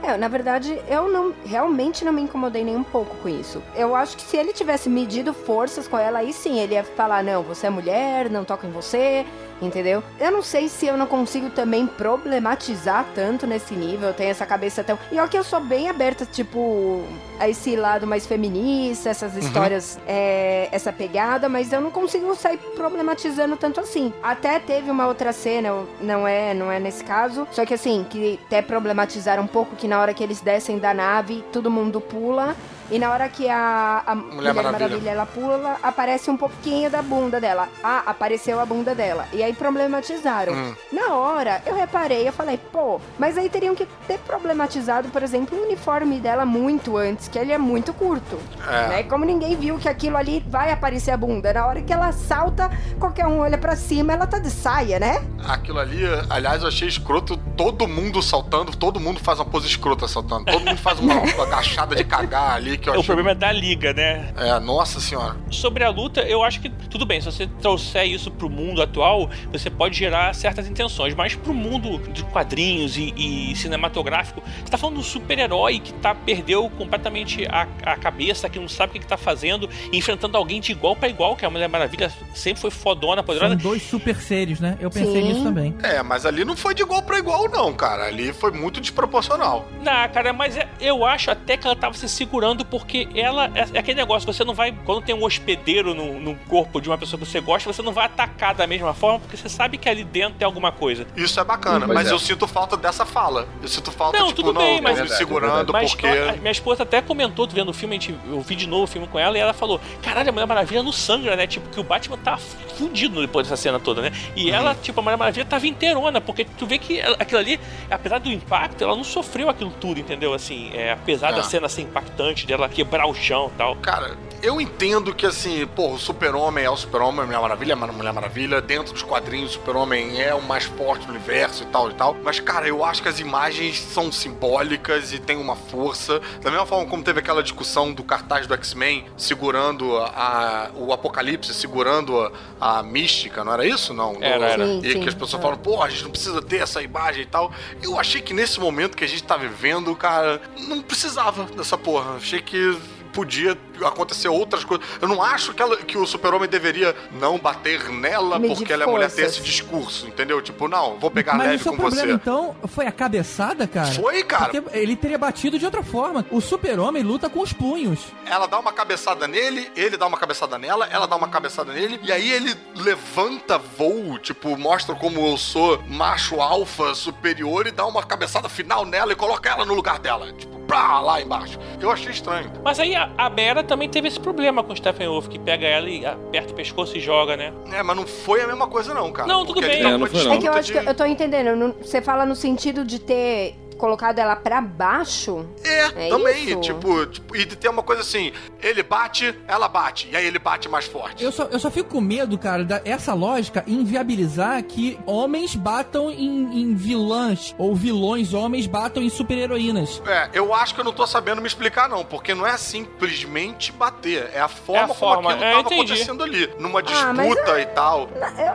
É. 0.02 0.10
É, 0.12 0.16
na 0.16 0.28
verdade, 0.28 0.78
eu 0.88 1.10
não 1.10 1.32
realmente 1.44 2.04
não 2.04 2.12
me 2.12 2.22
incomodei 2.22 2.62
nem 2.64 2.76
um 2.76 2.84
pouco 2.84 3.16
com 3.16 3.28
isso. 3.28 3.62
Eu 3.74 3.94
acho 3.96 4.16
que 4.16 4.22
se 4.22 4.36
ele 4.36 4.52
tivesse 4.52 4.88
medido 4.88 5.32
forças 5.34 5.88
com 5.88 5.98
ela, 5.98 6.20
aí 6.20 6.32
sim 6.32 6.58
ele 6.60 6.74
ia 6.74 6.84
falar: 6.84 7.22
não, 7.24 7.42
você 7.42 7.66
é 7.66 7.70
mulher, 7.70 8.30
não 8.30 8.44
toca 8.44 8.66
em 8.66 8.70
você, 8.70 9.24
entendeu? 9.60 10.02
Eu 10.18 10.30
não 10.30 10.42
sei 10.42 10.68
se 10.68 10.86
eu 10.86 10.96
não 10.96 11.06
consigo 11.06 11.50
também 11.50 11.86
problematizar 11.86 13.06
tanto 13.14 13.46
nesse 13.46 13.74
nível, 13.74 14.08
eu 14.08 14.14
tenho 14.14 14.30
essa 14.30 14.46
cabeça 14.46 14.84
tão. 14.84 14.98
E 15.10 15.18
olha 15.18 15.28
que 15.28 15.38
eu 15.38 15.44
sou 15.44 15.60
bem 15.60 15.88
aberta, 15.88 16.24
tipo, 16.24 17.02
a 17.38 17.48
esse 17.48 17.76
lado 17.76 18.06
mais 18.06 18.26
feminista, 18.26 19.08
essas 19.08 19.36
histórias, 19.36 19.98
é, 20.06 20.68
essa 20.72 20.92
pegada, 20.92 21.48
mas 21.48 21.72
eu 21.72 21.80
não 21.80 21.90
consigo 21.90 22.34
sair 22.34 22.58
problematizando 22.76 23.56
tanto 23.56 23.80
assim. 23.80 24.12
Até 24.22 24.58
teve 24.58 24.90
uma 24.90 25.06
outra 25.06 25.32
cena, 25.32 25.84
não 26.00 26.26
é, 26.26 26.54
não 26.54 26.70
é 26.70 26.78
nesse 26.78 27.04
caso, 27.04 27.46
só 27.50 27.64
que 27.64 27.74
assim, 27.74 28.04
que 28.08 28.38
até 28.46 28.62
problematizaram 28.62 29.42
um 29.42 29.46
pouco 29.46 29.76
que 29.76 29.88
na 29.88 30.00
hora 30.00 30.14
que 30.14 30.22
eles 30.22 30.40
descem 30.40 30.78
da 30.78 30.94
nave, 30.94 31.44
todo 31.52 31.70
mundo 31.70 32.00
pula 32.00 32.56
e 32.90 32.98
na 32.98 33.10
hora 33.10 33.28
que 33.28 33.48
a, 33.48 34.02
a 34.06 34.14
Mulher, 34.14 34.54
Maravilha. 34.54 34.88
Maravilha. 34.88 35.10
ela 35.10 35.26
pula, 35.26 35.76
aparece 35.82 36.30
um 36.30 36.36
pouquinho 36.36 36.90
da 36.90 37.02
bunda 37.02 37.40
dela. 37.40 37.68
Ah, 37.82 38.02
apareceu 38.06 38.58
a 38.58 38.64
bunda 38.66 38.94
dela. 38.94 39.26
E 39.32 39.42
aí 39.42 39.52
problematizaram. 39.52 40.54
Hum. 40.54 40.74
Na 40.92 41.14
hora, 41.14 41.62
eu 41.66 41.74
reparei, 41.74 42.26
eu 42.26 42.32
falei, 42.32 42.58
pô, 42.72 43.00
mas 43.18 43.36
aí 43.36 43.48
teriam 43.50 43.74
que 43.74 43.86
ter 44.06 44.18
problematizado, 44.20 45.08
por 45.08 45.22
exemplo, 45.22 45.58
o 45.58 45.64
uniforme 45.64 46.18
dela 46.18 46.46
muito 46.46 46.96
antes, 46.96 47.28
que 47.28 47.38
ele 47.38 47.52
é 47.52 47.58
muito 47.58 47.92
curto. 47.92 48.38
É. 48.66 48.88
Né? 48.88 49.02
Como 49.02 49.24
ninguém 49.24 49.54
viu 49.54 49.78
que 49.78 49.88
aquilo 49.88 50.16
ali 50.16 50.42
vai 50.48 50.70
aparecer 50.70 51.10
a 51.10 51.16
bunda. 51.16 51.52
Na 51.52 51.66
hora 51.66 51.82
que 51.82 51.92
ela 51.92 52.10
salta, 52.12 52.70
qualquer 52.98 53.26
um 53.26 53.40
olha 53.40 53.58
pra 53.58 53.76
cima, 53.76 54.14
ela 54.14 54.26
tá 54.26 54.38
de 54.38 54.50
saia, 54.50 54.98
né? 54.98 55.22
Aquilo 55.46 55.78
ali, 55.78 56.02
aliás, 56.30 56.62
eu 56.62 56.68
achei 56.68 56.88
escroto. 56.88 57.36
Todo 57.56 57.86
mundo 57.86 58.22
saltando, 58.22 58.74
todo 58.76 58.98
mundo 58.98 59.20
faz 59.20 59.38
uma 59.38 59.44
pose 59.44 59.66
escrota 59.66 60.08
saltando. 60.08 60.46
Todo 60.46 60.64
mundo 60.64 60.78
faz 60.78 60.98
uma, 61.00 61.14
uma 61.14 61.42
agachada 61.44 61.94
de 61.94 62.04
cagar 62.04 62.54
ali 62.54 62.77
que 62.78 62.88
eu 62.88 62.92
O 62.94 62.96
achei. 62.96 63.06
problema 63.06 63.30
é 63.30 63.34
da 63.34 63.52
liga, 63.52 63.92
né? 63.92 64.32
É, 64.36 64.58
nossa 64.60 65.00
senhora. 65.00 65.36
Sobre 65.50 65.84
a 65.84 65.90
luta, 65.90 66.20
eu 66.22 66.42
acho 66.42 66.60
que 66.60 66.68
tudo 66.68 67.04
bem, 67.04 67.20
se 67.20 67.26
você 67.26 67.46
trouxer 67.60 68.06
isso 68.06 68.30
pro 68.30 68.48
mundo 68.48 68.80
atual, 68.82 69.28
você 69.52 69.68
pode 69.70 69.96
gerar 69.98 70.34
certas 70.34 70.66
intenções, 70.68 71.14
mas 71.14 71.34
pro 71.34 71.52
mundo 71.54 71.98
de 72.12 72.22
quadrinhos 72.24 72.96
e, 72.96 73.12
e 73.16 73.56
cinematográfico, 73.56 74.42
você 74.64 74.70
tá 74.70 74.78
falando 74.78 74.94
de 74.96 75.00
um 75.00 75.04
super-herói 75.04 75.78
que 75.78 75.92
tá, 75.94 76.14
perdeu 76.14 76.68
completamente 76.70 77.46
a, 77.46 77.66
a 77.84 77.96
cabeça, 77.96 78.48
que 78.48 78.58
não 78.58 78.68
sabe 78.68 78.90
o 78.90 78.92
que, 78.94 78.98
que 79.00 79.06
tá 79.06 79.16
fazendo, 79.16 79.68
enfrentando 79.92 80.36
alguém 80.36 80.60
de 80.60 80.72
igual 80.72 80.94
pra 80.96 81.08
igual, 81.08 81.36
que 81.36 81.44
a 81.44 81.50
Mulher 81.50 81.68
Maravilha 81.68 82.12
sempre 82.34 82.60
foi 82.60 82.70
fodona, 82.70 83.16
São 83.16 83.24
poderosa. 83.24 83.56
dois 83.56 83.82
super 83.82 84.16
seres, 84.16 84.60
né? 84.60 84.76
Eu 84.80 84.90
pensei 84.90 85.22
Sim. 85.22 85.28
nisso 85.28 85.42
também. 85.44 85.74
É, 85.82 86.02
mas 86.02 86.24
ali 86.26 86.44
não 86.44 86.56
foi 86.56 86.74
de 86.74 86.82
igual 86.82 87.02
pra 87.02 87.18
igual, 87.18 87.48
não, 87.48 87.72
cara. 87.72 88.04
Ali 88.06 88.32
foi 88.32 88.50
muito 88.52 88.80
desproporcional. 88.80 89.66
Não, 89.82 90.08
cara, 90.08 90.32
mas 90.32 90.56
é- 90.56 90.68
eu 90.80 91.04
acho 91.04 91.30
até 91.30 91.56
que 91.56 91.66
ela 91.66 91.76
tava 91.76 91.94
se 91.94 92.08
segurando 92.08 92.64
porque 92.70 93.08
ela. 93.14 93.50
É, 93.54 93.66
é 93.74 93.78
aquele 93.78 93.96
negócio, 94.00 94.30
você 94.30 94.44
não 94.44 94.54
vai. 94.54 94.72
Quando 94.84 95.02
tem 95.02 95.14
um 95.14 95.24
hospedeiro 95.24 95.94
no, 95.94 96.18
no 96.20 96.34
corpo 96.48 96.80
de 96.80 96.88
uma 96.88 96.98
pessoa 96.98 97.18
que 97.18 97.26
você 97.26 97.40
gosta, 97.40 97.72
você 97.72 97.82
não 97.82 97.92
vai 97.92 98.06
atacar 98.06 98.54
da 98.54 98.66
mesma 98.66 98.94
forma, 98.94 99.20
porque 99.20 99.36
você 99.36 99.48
sabe 99.48 99.78
que 99.78 99.88
ali 99.88 100.04
dentro 100.04 100.34
tem 100.38 100.46
alguma 100.46 100.70
coisa. 100.72 101.06
Isso 101.16 101.38
é 101.40 101.44
bacana, 101.44 101.86
Pois 101.86 101.94
mas 101.98 102.08
é. 102.08 102.12
eu 102.12 102.18
sinto 102.18 102.46
falta 102.46 102.76
dessa 102.76 103.04
fala. 103.06 103.48
Eu 103.62 103.68
sinto 103.68 103.90
falta, 103.90 104.18
Não, 104.18 104.28
tipo, 104.28 104.42
tudo 104.42 104.52
não, 104.52 104.60
bem, 104.62 104.80
mas- 104.80 104.98
me 105.00 105.06
É 105.06 105.08
segurando 105.10 105.72
Mas 105.72 105.90
porque. 105.94 106.06
a 106.06 106.32
minha 106.32 106.50
esposa 106.50 106.82
até 106.82 107.00
comentou, 107.00 107.46
tu 107.46 107.54
vendo 107.54 107.68
o 107.70 107.74
filme, 107.74 107.96
a 107.96 107.98
gente, 107.98 108.14
eu 108.28 108.40
vi 108.40 108.54
de 108.54 108.66
novo 108.66 108.84
o 108.84 108.86
filme 108.86 109.06
com 109.06 109.18
ela 109.18 109.36
e 109.36 109.40
ela 109.40 109.52
falou: 109.52 109.80
Caralho, 110.02 110.28
a 110.28 110.32
Mulher 110.32 110.46
Maravilha 110.46 110.82
não 110.82 110.92
sangra, 110.92 111.34
né? 111.36 111.46
Tipo, 111.46 111.68
que 111.70 111.80
o 111.80 111.84
Batman 111.84 112.18
tá 112.18 112.36
fudido 112.36 113.20
depois 113.20 113.46
dessa 113.48 113.60
cena 113.60 113.78
toda, 113.80 114.02
né? 114.02 114.12
E 114.36 114.50
ela, 114.50 114.74
tipo, 114.74 115.00
a 115.00 115.02
Mulher 115.02 115.16
Maravilha 115.16 115.44
tava 115.46 115.66
inteirona, 115.66 116.20
porque 116.20 116.44
tu 116.44 116.66
vê 116.66 116.78
que 116.78 116.98
ela- 117.00 117.16
aquilo 117.18 117.40
ali, 117.40 117.58
apesar 117.90 118.18
do 118.18 118.28
impacto, 118.30 118.82
ela 118.84 118.94
não 118.96 119.04
sofreu 119.04 119.48
aquilo 119.48 119.70
tudo, 119.80 119.98
entendeu? 120.00 120.32
Assim, 120.34 120.70
é, 120.74 120.92
apesar 120.92 121.32
da 121.32 121.40
É. 121.40 121.42
cena 121.42 121.68
ser 121.68 121.82
impactante, 121.82 122.46
dela 122.46 122.57
quebrar 122.66 123.06
o 123.06 123.14
chão 123.14 123.50
e 123.54 123.58
tal. 123.58 123.76
Cara, 123.76 124.16
eu 124.42 124.60
entendo 124.60 125.14
que 125.14 125.26
assim, 125.26 125.66
pô, 125.66 125.92
o 125.92 125.98
Super-Homem 125.98 126.64
é 126.64 126.70
o 126.70 126.76
Super-Homem, 126.76 127.26
Mulher 127.26 127.40
Maravilha 127.40 127.72
é 127.72 127.74
a 127.74 127.92
Mulher 127.92 128.12
Maravilha. 128.12 128.60
Dentro 128.60 128.92
dos 128.92 129.02
quadrinhos, 129.02 129.50
o 129.50 129.54
Super-Homem 129.54 130.20
é 130.20 130.34
o 130.34 130.42
mais 130.42 130.64
forte 130.64 131.06
do 131.06 131.10
universo 131.10 131.62
e 131.64 131.66
tal 131.66 131.90
e 131.90 131.94
tal. 131.94 132.16
Mas, 132.22 132.40
cara, 132.40 132.66
eu 132.68 132.84
acho 132.84 133.02
que 133.02 133.08
as 133.08 133.20
imagens 133.20 133.78
são 133.80 134.10
simbólicas 134.12 135.12
e 135.12 135.18
tem 135.18 135.36
uma 135.36 135.56
força. 135.56 136.20
Da 136.42 136.50
mesma 136.50 136.66
forma 136.66 136.86
como 136.86 137.02
teve 137.02 137.20
aquela 137.20 137.42
discussão 137.42 137.92
do 137.92 138.02
cartaz 138.04 138.46
do 138.46 138.54
X-Men 138.54 139.06
segurando 139.16 139.96
a, 139.98 140.70
o 140.74 140.92
Apocalipse, 140.92 141.52
segurando 141.54 142.32
a, 142.60 142.78
a 142.78 142.82
mística, 142.82 143.44
não 143.44 143.52
era 143.52 143.66
isso? 143.66 143.92
Não. 143.92 144.16
Era, 144.20 144.46
era. 144.46 144.66
Sim, 144.66 144.80
e 144.84 144.92
sim. 144.92 145.00
que 145.00 145.08
as 145.08 145.14
pessoas 145.14 145.40
É. 145.40 145.42
falam, 145.42 145.58
pô, 145.58 145.82
a 145.82 145.88
gente 145.88 146.04
não 146.04 146.10
precisa 146.10 146.40
ter 146.42 146.58
essa 146.58 146.82
imagem 146.82 147.22
e 147.22 147.26
tal. 147.26 147.52
Eu 147.82 147.98
achei 147.98 148.20
que 148.20 148.32
nesse 148.32 148.60
momento 148.60 148.96
que 148.96 149.04
a 149.04 149.08
gente 149.08 149.22
tá 149.24 149.36
vivendo, 149.36 149.94
cara, 149.96 150.40
não 150.56 150.80
precisava 150.82 151.44
dessa 151.44 151.76
porra. 151.76 152.16
Achei 152.16 152.40
que 152.40 152.78
podia 153.12 153.56
acontecer 153.86 154.28
outras 154.28 154.64
coisas. 154.64 154.86
Eu 155.00 155.08
não 155.08 155.22
acho 155.22 155.52
que, 155.54 155.62
ela- 155.62 155.76
que 155.76 155.96
o 155.98 156.06
super-homem 156.06 156.48
deveria 156.48 156.94
não 157.12 157.38
bater 157.38 157.88
nela 157.90 158.38
Medir 158.38 158.56
porque 158.56 158.72
ela 158.72 158.84
é 158.84 158.86
mulher 158.86 159.10
ter 159.10 159.22
esse 159.26 159.40
discurso, 159.42 160.06
entendeu? 160.06 160.40
Tipo, 160.42 160.68
não, 160.68 160.98
vou 160.98 161.10
pegar 161.10 161.34
Mas 161.34 161.46
o 161.46 161.50
leve 161.50 161.62
seu 161.62 161.72
com 161.72 161.78
problema, 161.78 162.06
você. 162.08 162.12
então, 162.14 162.56
foi 162.66 162.86
a 162.86 162.92
cabeçada, 162.92 163.66
cara? 163.66 163.92
Foi, 163.92 164.22
cara. 164.24 164.50
Porque 164.50 164.76
ele 164.78 164.96
teria 164.96 165.18
batido 165.18 165.58
de 165.58 165.64
outra 165.64 165.82
forma. 165.82 166.24
O 166.30 166.40
super-homem 166.40 167.02
luta 167.02 167.28
com 167.28 167.40
os 167.40 167.52
punhos. 167.52 168.00
Ela 168.26 168.46
dá 168.46 168.58
uma 168.58 168.72
cabeçada 168.72 169.26
nele, 169.28 169.70
ele 169.76 169.96
dá 169.96 170.06
uma 170.06 170.16
cabeçada 170.18 170.58
nela, 170.58 170.86
ela 170.90 171.06
dá 171.06 171.16
uma 171.16 171.28
cabeçada 171.28 171.72
nele, 171.72 171.98
e 172.02 172.12
aí 172.12 172.30
ele 172.30 172.54
levanta 172.74 173.58
voo, 173.58 174.18
tipo, 174.18 174.56
mostra 174.56 174.94
como 174.94 175.26
eu 175.28 175.36
sou 175.36 175.82
macho 175.88 176.40
alfa 176.40 176.94
superior 176.94 177.66
e 177.66 177.70
dá 177.70 177.86
uma 177.86 178.02
cabeçada 178.02 178.48
final 178.48 178.84
nela 178.86 179.12
e 179.12 179.16
coloca 179.16 179.48
ela 179.48 179.64
no 179.64 179.74
lugar 179.74 179.98
dela. 179.98 180.32
Tipo, 180.32 180.58
pá, 180.60 181.00
lá 181.00 181.20
embaixo. 181.20 181.58
Eu 181.80 181.90
achei 181.90 182.10
estranho. 182.10 182.50
Mas 182.64 182.78
aí 182.80 182.94
a, 182.94 183.10
a 183.16 183.28
Mera 183.30 183.62
também 183.68 183.88
teve 183.88 184.08
esse 184.08 184.18
problema 184.18 184.64
com 184.64 184.72
o 184.72 184.76
Steppenwolf, 184.76 185.28
que 185.28 185.38
pega 185.38 185.66
ela 185.66 185.88
e 185.88 186.04
aperta 186.04 186.52
o 186.52 186.56
pescoço 186.56 186.96
e 186.96 187.00
joga, 187.00 187.36
né? 187.36 187.52
É, 187.72 187.82
mas 187.82 187.96
não 187.96 188.06
foi 188.06 188.40
a 188.42 188.46
mesma 188.46 188.66
coisa, 188.66 188.92
não, 188.92 189.12
cara. 189.12 189.28
Não, 189.28 189.44
tudo 189.44 189.60
bem. 189.60 189.82
tá 189.82 189.90
É, 189.90 189.96
não 189.98 190.06
foi, 190.06 190.24
não. 190.24 190.32
É 190.32 190.38
que 190.38 190.48
eu 190.48 190.52
acho 190.54 190.72
que 190.72 190.78
eu 190.78 190.94
tô 190.94 191.04
entendendo. 191.04 191.74
Você 191.80 192.00
fala 192.00 192.24
no 192.26 192.34
sentido 192.34 192.84
de 192.84 192.98
ter 192.98 193.54
colocado 193.78 194.18
ela 194.18 194.36
pra 194.36 194.60
baixo? 194.60 195.46
É, 195.64 196.06
É 196.06 196.08
também. 196.10 196.44
isso? 196.44 196.60
Tipo, 196.60 197.06
tipo, 197.06 197.36
e 197.36 197.46
tem 197.46 197.70
uma 197.70 197.82
coisa 197.82 198.02
assim: 198.02 198.32
ele 198.62 198.82
bate, 198.82 199.34
ela 199.46 199.68
bate, 199.68 200.08
e 200.12 200.16
aí 200.16 200.26
ele 200.26 200.38
bate 200.38 200.68
mais 200.68 200.86
forte. 200.86 201.24
Eu 201.24 201.32
só, 201.32 201.44
eu 201.44 201.58
só 201.58 201.70
fico 201.70 201.88
com 201.90 202.00
medo, 202.00 202.36
cara, 202.36 202.64
dessa 202.64 203.14
lógica 203.14 203.64
inviabilizar 203.66 204.62
que 204.64 204.98
homens 205.06 205.54
batam 205.54 206.10
em, 206.10 206.60
em 206.62 206.74
vilãs 206.74 207.54
ou 207.56 207.74
vilões 207.74 208.34
homens 208.34 208.66
batam 208.66 209.02
em 209.02 209.08
super-heroínas. 209.08 210.02
É, 210.06 210.30
eu 210.32 210.52
acho 210.52 210.74
que 210.74 210.80
eu 210.80 210.84
não 210.84 210.92
tô 210.92 211.06
sabendo 211.06 211.40
me 211.40 211.46
explicar, 211.46 211.88
não, 211.88 212.04
porque 212.04 212.34
não 212.34 212.46
é 212.46 212.56
simplesmente 212.56 213.72
bater, 213.72 214.30
é 214.34 214.40
a 214.40 214.48
forma, 214.48 214.80
É 214.80 214.84
a 214.84 214.94
forma, 214.94 215.16
como 215.16 215.28
aquilo 215.28 215.44
é, 215.44 215.50
tava 215.52 215.60
entendi. 215.66 215.92
acontecendo 215.92 216.22
ali, 216.24 216.50
numa 216.58 216.80
Ah, 216.80 216.82
disputa 216.82 217.60
e 217.60 217.66
tal. 217.66 218.08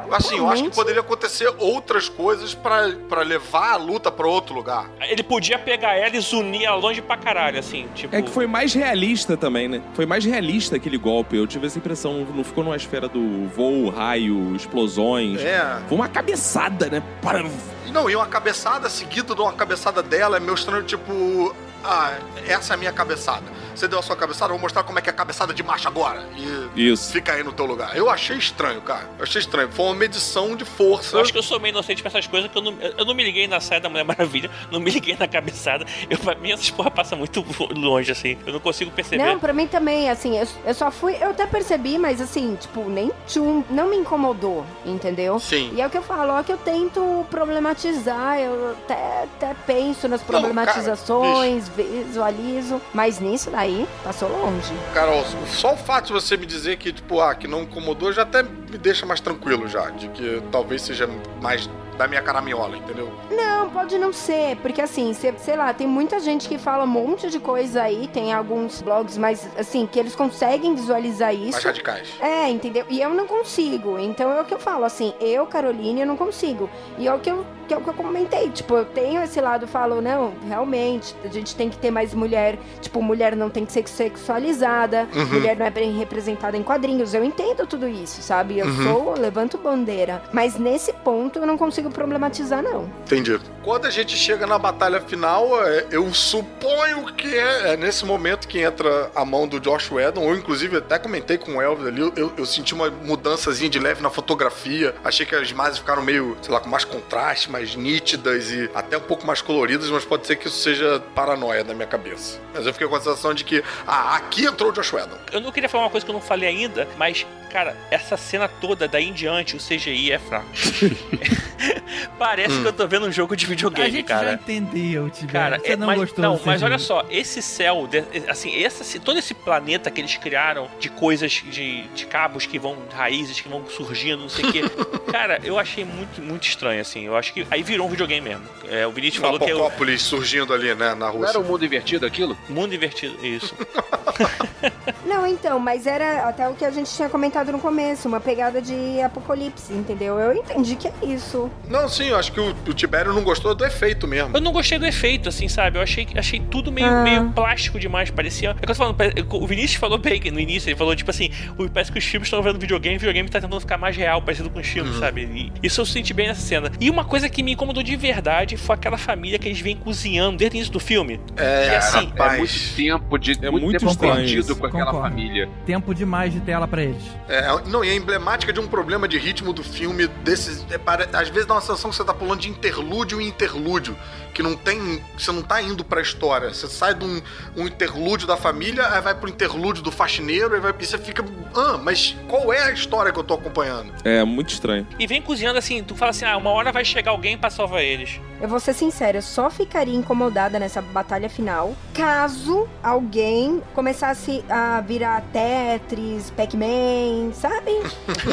Eu, 0.07 0.13
Assim, 0.13 0.37
eu 0.37 0.49
acho 0.49 0.63
que 0.63 0.69
poderia 0.75 1.01
acontecer 1.01 1.51
outras 1.59 2.07
coisas 2.09 2.53
pra, 2.53 2.89
pra 3.09 3.21
levar 3.21 3.73
a 3.73 3.75
luta 3.77 4.11
pra 4.11 4.27
outro 4.27 4.53
lugar. 4.53 4.89
Ele 5.13 5.23
podia 5.23 5.59
pegar 5.59 5.95
ela 5.95 6.15
e 6.15 6.19
zunir 6.19 6.63
ela 6.63 6.75
longe 6.75 7.01
pra 7.01 7.15
caralho, 7.15 7.59
assim, 7.59 7.87
tipo... 7.93 8.15
É 8.15 8.21
que 8.21 8.31
foi 8.31 8.47
mais 8.47 8.73
realista 8.73 9.37
também, 9.37 9.67
né? 9.67 9.81
Foi 9.93 10.07
mais 10.07 10.25
realista 10.25 10.75
aquele 10.75 10.97
golpe. 10.97 11.37
Eu 11.37 11.45
tive 11.45 11.67
essa 11.67 11.77
impressão. 11.77 12.25
Não 12.33 12.43
ficou 12.43 12.63
numa 12.63 12.75
esfera 12.75 13.07
do 13.07 13.47
voo, 13.47 13.89
raio, 13.89 14.55
explosões. 14.55 15.39
É. 15.39 15.79
Foi 15.87 15.95
uma 15.95 16.07
cabeçada, 16.07 16.87
né? 16.89 17.03
Para... 17.21 17.45
Não, 17.91 18.09
e 18.09 18.15
uma 18.15 18.25
cabeçada 18.25 18.89
seguida 18.89 19.35
de 19.35 19.41
uma 19.41 19.53
cabeçada 19.53 20.01
dela 20.01 20.37
é 20.37 20.39
mostrando, 20.39 20.83
tipo. 20.83 21.55
Ah, 21.83 22.17
essa 22.47 22.73
é 22.73 22.75
a 22.75 22.77
minha 22.77 22.91
cabeçada. 22.91 23.43
Você 23.75 23.87
deu 23.87 23.99
a 23.99 24.01
sua 24.01 24.15
cabeçada, 24.15 24.51
eu 24.51 24.55
vou 24.55 24.61
mostrar 24.61 24.83
como 24.83 24.99
é 24.99 25.01
que 25.01 25.09
é 25.09 25.13
a 25.13 25.15
cabeçada 25.15 25.53
de 25.53 25.63
macho 25.63 25.87
agora. 25.87 26.27
E 26.75 26.91
Isso. 26.91 27.11
fica 27.11 27.33
aí 27.33 27.43
no 27.43 27.51
teu 27.51 27.65
lugar. 27.65 27.95
Eu 27.95 28.09
achei 28.09 28.37
estranho, 28.37 28.81
cara. 28.81 29.09
Eu 29.17 29.23
achei 29.23 29.41
estranho. 29.41 29.69
Foi 29.71 29.85
uma 29.85 29.95
medição 29.95 30.55
de 30.55 30.65
força. 30.65 31.17
Eu 31.17 31.21
acho 31.21 31.31
que 31.31 31.37
eu 31.37 31.43
sou 31.43 31.59
meio 31.59 31.73
inocente 31.73 32.01
pra 32.01 32.09
essas 32.09 32.27
coisas, 32.27 32.49
que 32.51 32.57
eu 32.57 32.61
não, 32.61 32.73
eu 32.79 33.05
não 33.05 33.13
me 33.13 33.23
liguei 33.23 33.47
na 33.47 33.59
saia 33.59 33.81
da 33.81 33.89
Mulher 33.89 34.03
Maravilha, 34.03 34.49
não 34.71 34.79
me 34.79 34.91
liguei 34.91 35.15
na 35.17 35.27
cabeçada. 35.27 35.85
Eu, 36.09 36.17
pra 36.17 36.35
mim, 36.35 36.51
essas 36.51 36.69
porra 36.69 36.91
passam 36.91 37.17
muito 37.17 37.45
longe, 37.75 38.11
assim. 38.11 38.37
Eu 38.45 38.53
não 38.53 38.59
consigo 38.59 38.91
perceber. 38.91 39.23
Não, 39.23 39.39
pra 39.39 39.53
mim 39.53 39.67
também, 39.67 40.09
assim, 40.09 40.37
eu, 40.37 40.47
eu 40.65 40.73
só 40.73 40.91
fui. 40.91 41.15
Eu 41.19 41.31
até 41.31 41.45
percebi, 41.45 41.97
mas 41.97 42.21
assim, 42.21 42.55
tipo, 42.55 42.89
nem 42.89 43.11
tchum, 43.27 43.63
não 43.69 43.89
me 43.89 43.97
incomodou, 43.97 44.65
entendeu? 44.85 45.39
Sim. 45.39 45.71
E 45.75 45.81
é 45.81 45.87
o 45.87 45.89
que 45.89 45.97
eu 45.97 46.01
falo, 46.01 46.33
ó, 46.33 46.43
que 46.43 46.51
eu 46.51 46.57
tento 46.57 47.25
problematizar, 47.29 48.39
eu 48.39 48.71
até, 48.71 49.23
até 49.23 49.55
penso 49.65 50.07
nas 50.07 50.21
problematizações, 50.21 51.69
visualizo, 51.69 52.81
mas 52.93 53.19
nisso 53.19 53.49
daí, 53.49 53.62
passou 54.03 54.29
longe. 54.29 54.73
Carol, 54.93 55.23
só 55.47 55.73
o 55.73 55.77
fato 55.77 56.07
de 56.07 56.13
você 56.13 56.37
me 56.37 56.45
dizer 56.45 56.77
que, 56.77 56.91
tipo, 56.91 57.19
ah, 57.21 57.33
que 57.35 57.47
não 57.47 57.63
incomodou 57.63 58.11
já 58.11 58.23
até 58.23 58.43
me 58.43 58.77
deixa 58.77 59.05
mais 59.05 59.19
tranquilo 59.19 59.67
já. 59.67 59.89
De 59.89 60.07
que 60.09 60.41
talvez 60.51 60.81
seja 60.81 61.09
mais 61.41 61.69
da 61.97 62.07
minha 62.07 62.21
caraminhola, 62.21 62.77
entendeu? 62.77 63.11
Não, 63.31 63.69
pode 63.69 63.97
não 63.97 64.11
ser, 64.13 64.55
porque 64.57 64.81
assim, 64.81 65.13
cê- 65.13 65.33
sei 65.37 65.55
lá, 65.55 65.73
tem 65.73 65.87
muita 65.87 66.19
gente 66.19 66.47
que 66.49 66.57
fala 66.57 66.83
um 66.83 66.87
monte 66.87 67.29
de 67.29 67.39
coisa 67.39 67.83
aí, 67.83 68.07
tem 68.07 68.33
alguns 68.33 68.81
blogs, 68.81 69.17
mas 69.17 69.47
assim, 69.57 69.87
que 69.91 69.99
eles 69.99 70.15
conseguem 70.15 70.75
visualizar 70.75 71.33
isso. 71.33 71.51
Mais 71.53 71.63
radicais. 71.63 72.09
É, 72.19 72.49
entendeu? 72.49 72.85
E 72.89 73.01
eu 73.01 73.09
não 73.13 73.27
consigo. 73.27 73.97
Então 73.99 74.31
é 74.31 74.41
o 74.41 74.45
que 74.45 74.53
eu 74.53 74.59
falo, 74.59 74.83
assim, 74.85 75.13
eu, 75.19 75.45
Caroline, 75.45 76.01
eu 76.01 76.07
não 76.07 76.17
consigo. 76.17 76.69
E 76.97 77.07
é 77.07 77.13
o 77.13 77.19
que 77.19 77.29
eu, 77.29 77.45
que 77.67 77.73
é 77.73 77.77
o 77.77 77.81
que 77.81 77.89
eu 77.89 77.93
comentei. 77.93 78.49
Tipo, 78.49 78.75
eu 78.75 78.85
tenho 78.85 79.21
esse 79.21 79.39
lado, 79.39 79.67
falo, 79.67 80.01
não, 80.01 80.33
realmente, 80.47 81.15
a 81.23 81.27
gente 81.27 81.55
tem 81.55 81.69
que 81.69 81.77
ter 81.77 81.91
mais 81.91 82.13
mulher. 82.13 82.57
Tipo, 82.81 83.01
mulher 83.01 83.35
não 83.35 83.49
tem 83.49 83.65
que 83.65 83.71
ser 83.71 83.87
sexualizada, 83.87 85.07
Uhum. 85.15 85.25
mulher 85.25 85.55
não 85.57 85.65
é 85.65 85.69
bem 85.69 85.91
representada 85.97 86.57
em 86.57 86.63
quadrinhos. 86.63 87.13
Eu 87.13 87.23
entendo 87.23 87.65
tudo 87.67 87.87
isso, 87.87 88.21
sabe? 88.21 88.57
Eu 88.59 88.65
Uhum. 88.67 88.83
sou, 88.83 89.13
levanto 89.19 89.57
bandeira. 89.57 90.21
Mas 90.31 90.57
nesse 90.57 90.91
ponto 90.91 91.39
eu 91.39 91.45
não 91.45 91.57
consigo 91.57 91.82
problematizar, 91.91 92.61
não. 92.61 92.89
Entendi. 93.05 93.39
Quando 93.63 93.85
a 93.85 93.89
gente 93.89 94.17
chega 94.17 94.45
na 94.45 94.59
batalha 94.59 94.99
final, 95.01 95.65
é, 95.65 95.87
eu 95.91 96.13
suponho 96.13 97.05
que 97.13 97.33
é, 97.37 97.73
é 97.73 97.77
nesse 97.77 98.05
momento 98.05 98.47
que 98.47 98.59
entra 98.59 99.09
a 99.15 99.23
mão 99.23 99.47
do 99.47 99.59
Josh 99.59 99.89
Whedon, 99.89 100.21
ou 100.21 100.35
inclusive 100.35 100.77
até 100.77 100.99
comentei 100.99 101.37
com 101.37 101.55
o 101.55 101.61
Elvis 101.61 101.87
ali, 101.87 102.01
eu, 102.15 102.33
eu 102.37 102.45
senti 102.45 102.73
uma 102.73 102.89
mudançazinha 102.89 103.69
de 103.69 103.79
leve 103.79 104.01
na 104.01 104.09
fotografia. 104.09 104.93
Achei 105.03 105.25
que 105.25 105.33
as 105.35 105.49
imagens 105.49 105.77
ficaram 105.77 106.03
meio, 106.03 106.37
sei 106.41 106.53
lá, 106.53 106.59
com 106.59 106.69
mais 106.69 106.83
contraste, 106.83 107.49
mais 107.49 107.75
nítidas 107.75 108.51
e 108.51 108.69
até 108.75 108.97
um 108.97 109.01
pouco 109.01 109.25
mais 109.25 109.41
coloridas, 109.41 109.89
mas 109.89 110.03
pode 110.03 110.27
ser 110.27 110.35
que 110.35 110.47
isso 110.47 110.57
seja 110.57 111.01
paranoia 111.15 111.63
da 111.63 111.73
minha 111.73 111.87
cabeça. 111.87 112.39
Mas 112.53 112.65
eu 112.65 112.73
fiquei 112.73 112.87
com 112.87 112.95
a 112.95 112.99
sensação 112.99 113.33
de 113.33 113.43
que, 113.43 113.63
ah, 113.87 114.15
aqui 114.15 114.45
entrou 114.45 114.71
o 114.71 114.73
Josh 114.73 114.91
Whedon. 114.91 115.17
Eu 115.31 115.39
não 115.39 115.51
queria 115.51 115.69
falar 115.69 115.85
uma 115.85 115.89
coisa 115.89 116.05
que 116.05 116.11
eu 116.11 116.13
não 116.13 116.21
falei 116.21 116.49
ainda, 116.49 116.87
mas, 116.97 117.25
cara, 117.49 117.77
essa 117.89 118.17
cena 118.17 118.47
toda 118.47 118.87
daí 118.87 119.07
em 119.07 119.13
diante, 119.13 119.55
o 119.55 119.59
CGI 119.59 120.11
é 120.11 120.19
fraco. 120.19 120.47
Parece 122.17 122.59
que 122.61 122.67
eu 122.67 122.73
tô 122.73 122.87
vendo 122.87 123.05
um 123.07 123.11
jogo 123.11 123.35
de 123.35 123.45
A 123.45 123.49
videogame, 123.49 123.91
gente 123.91 124.05
cara. 124.05 124.27
já 124.27 124.33
entendeu, 124.33 125.09
Tibério. 125.09 125.31
Cara, 125.31 125.59
Você 125.59 125.71
é- 125.73 125.75
não 125.77 125.87
mas, 125.87 125.97
gostou 125.99 126.23
não, 126.23 126.39
mas 126.45 126.61
olha 126.63 126.77
só, 126.79 127.05
esse 127.09 127.41
céu, 127.41 127.87
de- 127.87 128.03
assim, 128.29 128.63
essa, 128.63 128.99
todo 128.99 129.17
esse 129.19 129.33
planeta 129.33 129.89
que 129.91 130.01
eles 130.01 130.15
criaram 130.17 130.67
de 130.79 130.89
coisas, 130.89 131.31
de, 131.31 131.83
de 131.87 132.05
cabos 132.05 132.45
que 132.45 132.57
vão, 132.59 132.77
raízes 132.93 133.39
que 133.39 133.47
vão 133.49 133.65
surgindo, 133.67 134.21
não 134.21 134.29
sei 134.29 134.45
o 134.45 134.51
quê. 134.51 134.61
cara, 135.11 135.39
eu 135.43 135.57
achei 135.59 135.83
muito, 135.85 136.21
muito 136.21 136.47
estranho, 136.47 136.81
assim. 136.81 137.05
Eu 137.05 137.15
acho 137.15 137.33
que 137.33 137.45
aí 137.51 137.63
virou 137.63 137.87
um 137.87 137.89
videogame 137.89 138.29
mesmo. 138.29 138.43
É, 138.69 138.85
o 138.87 138.91
Vinícius 138.91 139.21
falou 139.21 139.39
que 139.39 139.49
é 139.49 139.53
o 139.55 139.59
Apocópolis 139.59 140.01
surgindo 140.01 140.53
ali, 140.53 140.73
né, 140.75 140.89
na 140.89 140.95
Não 140.95 141.07
era 141.07 141.11
Rússia. 141.17 141.39
o 141.39 141.43
mundo 141.43 141.65
invertido 141.65 142.05
aquilo? 142.05 142.37
mundo 142.49 142.73
invertido. 142.73 143.23
Isso. 143.25 143.55
Não, 145.05 145.25
então, 145.27 145.59
mas 145.59 145.85
era 145.85 146.27
até 146.29 146.47
o 146.47 146.53
que 146.53 146.63
a 146.65 146.71
gente 146.71 146.89
tinha 146.93 147.09
comentado 147.09 147.51
no 147.51 147.59
começo, 147.59 148.07
uma 148.07 148.19
pegada 148.19 148.61
de 148.61 149.01
apocalipse, 149.01 149.73
entendeu? 149.73 150.19
Eu 150.19 150.33
entendi 150.33 150.75
que 150.75 150.87
é 150.87 150.93
isso. 151.03 151.49
Não, 151.69 151.87
sim, 151.87 152.07
eu 152.09 152.17
acho 152.17 152.31
que 152.31 152.39
o, 152.39 152.55
o 152.67 152.73
Tibério 152.73 153.13
não 153.13 153.23
gostou 153.23 153.55
do 153.55 153.65
efeito 153.65 154.07
mesmo. 154.07 154.35
Eu 154.35 154.41
não 154.41 154.51
gostei 154.51 154.77
do 154.77 154.85
efeito, 154.85 155.29
assim, 155.29 155.47
sabe? 155.47 155.77
Eu 155.77 155.81
achei, 155.81 156.07
achei 156.15 156.39
tudo 156.39 156.71
meio, 156.71 156.87
Ah. 156.87 157.03
meio 157.03 157.29
plástico 157.31 157.79
demais. 157.79 158.11
Parecia. 158.11 158.49
É 158.51 158.53
que 158.53 158.63
eu 158.63 158.67
tô 158.67 158.75
falando, 158.75 158.95
o 159.31 159.47
Vinícius 159.47 159.75
falou 159.79 159.97
bem 159.97 160.19
no 160.31 160.39
início, 160.39 160.69
ele 160.69 160.75
falou, 160.77 160.95
tipo 160.95 161.09
assim, 161.09 161.29
o- 161.57 161.69
parece 161.69 161.91
que 161.91 161.97
os 161.99 162.03
filmes 162.05 162.27
estão 162.27 162.41
vendo 162.41 162.59
videogame, 162.59 162.95
o 162.95 162.99
videogame 162.99 163.29
tá 163.29 163.39
tentando 163.41 163.59
ficar 163.59 163.77
mais 163.77 163.95
real, 163.95 164.21
parecido 164.21 164.49
com 164.49 164.59
os 164.59 164.67
filmes, 164.67 164.97
sabe? 164.97 165.21
E 165.61 165.65
isso 165.65 165.81
eu 165.81 165.85
senti 165.85 166.13
bem 166.13 166.27
nessa 166.27 166.41
cena. 166.41 166.71
E 166.79 166.89
uma 166.89 167.05
coisa 167.05 167.29
que 167.29 167.41
me 167.41 167.53
incomodou 167.53 167.81
de 167.83 167.95
verdade 167.95 168.57
foi 168.57 168.75
aquela 168.75 168.97
família 168.97 169.39
que 169.39 169.47
eles 169.47 169.59
vêm 169.59 169.75
cozinhando 169.75 170.37
desde 170.37 170.55
o 170.55 170.57
início 170.57 170.73
do 170.73 170.79
filme. 170.79 171.19
É, 171.37 171.67
E 171.67 171.75
assim, 171.75 171.99
É 171.99 172.19
rapaz. 172.21 172.37
muito 172.39 172.75
tempo 172.75 173.17
de 173.17 173.31
É 173.33 173.49
muito, 173.49 173.63
muito 173.63 173.79
tempo 173.79 173.91
estranho 173.91 174.15
perdido 174.15 174.39
isso. 174.51 174.55
com 174.57 174.65
aquela 174.67 174.85
Concordo. 174.91 175.09
família. 175.09 175.49
Tempo 175.65 175.93
demais 175.95 176.33
de 176.33 176.39
tela 176.41 176.67
pra 176.67 176.83
eles. 176.83 177.01
É, 177.29 177.47
não, 177.67 177.83
e 177.83 177.89
é 177.89 177.95
emblemática 177.95 178.51
de 178.51 178.59
um 178.59 178.67
problema 178.67 179.07
de 179.07 179.17
ritmo 179.17 179.53
do 179.53 179.63
filme, 179.63 180.07
desses. 180.23 180.65
é, 180.69 180.77
pare- 180.77 181.07
às 181.13 181.29
vezes 181.29 181.47
dá 181.53 181.55
uma 181.55 181.61
sensação 181.61 181.91
que 181.91 181.95
você 181.95 182.03
tá 182.03 182.13
pulando 182.13 182.41
de 182.41 182.49
interlúdio 182.49 183.21
em 183.21 183.27
interlúdio. 183.27 183.95
Que 184.33 184.41
não 184.41 184.55
tem. 184.55 185.03
Você 185.17 185.31
não 185.31 185.41
tá 185.41 185.61
indo 185.61 185.83
pra 185.83 186.01
história. 186.01 186.49
Você 186.53 186.67
sai 186.67 186.93
de 186.93 187.05
um, 187.05 187.21
um 187.55 187.67
interlúdio 187.67 188.27
da 188.27 188.35
família, 188.35 188.87
aí 188.91 189.01
vai 189.01 189.13
pro 189.13 189.29
interlúdio 189.29 189.83
do 189.83 189.91
faxineiro, 189.91 190.55
aí 190.55 190.59
vai, 190.59 190.73
e 190.77 190.85
você 190.85 190.97
fica. 190.97 191.23
Ah, 191.55 191.77
mas 191.77 192.15
qual 192.27 192.51
é 192.51 192.63
a 192.63 192.71
história 192.71 193.11
que 193.11 193.19
eu 193.19 193.23
tô 193.23 193.35
acompanhando? 193.35 193.93
É 194.03 194.23
muito 194.23 194.49
estranho. 194.49 194.87
E 194.99 195.05
vem 195.05 195.21
cozinhando 195.21 195.59
assim, 195.59 195.83
tu 195.83 195.95
fala 195.95 196.11
assim, 196.11 196.25
ah, 196.25 196.35
uma 196.37 196.49
hora 196.49 196.71
vai 196.71 196.83
chegar 196.83 197.11
alguém 197.11 197.37
pra 197.37 197.49
salvar 197.49 197.83
eles. 197.83 198.19
Eu 198.41 198.49
vou 198.49 198.59
ser 198.59 198.73
sincera, 198.73 199.19
eu 199.19 199.21
só 199.21 199.49
ficaria 199.49 199.95
incomodada 199.95 200.59
nessa 200.59 200.81
batalha 200.81 201.29
final 201.29 201.75
caso 201.93 202.67
alguém 202.81 203.61
começasse 203.73 204.43
a 204.49 204.81
virar 204.81 205.23
Tetris, 205.31 206.31
Pac-Man, 206.31 207.31
sabe? 207.33 207.71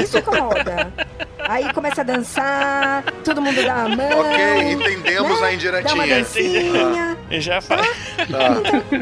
Isso 0.03 0.19
incomoda. 0.19 0.93
Aí 1.39 1.73
começa 1.73 2.01
a 2.01 2.05
dançar, 2.05 3.05
todo 3.25 3.41
mundo 3.41 3.63
dá 3.63 3.85
a 3.85 3.89
mão. 3.89 4.21
ok, 4.21 4.73
entendemos 4.73 5.41
né? 5.41 5.47
a 5.47 5.53
indiretinha. 5.53 5.90
Dá 5.91 5.95
uma 5.95 6.07
dancinha. 6.07 7.17
E 7.31 7.41
já. 7.41 7.61
Tá. 7.63 7.77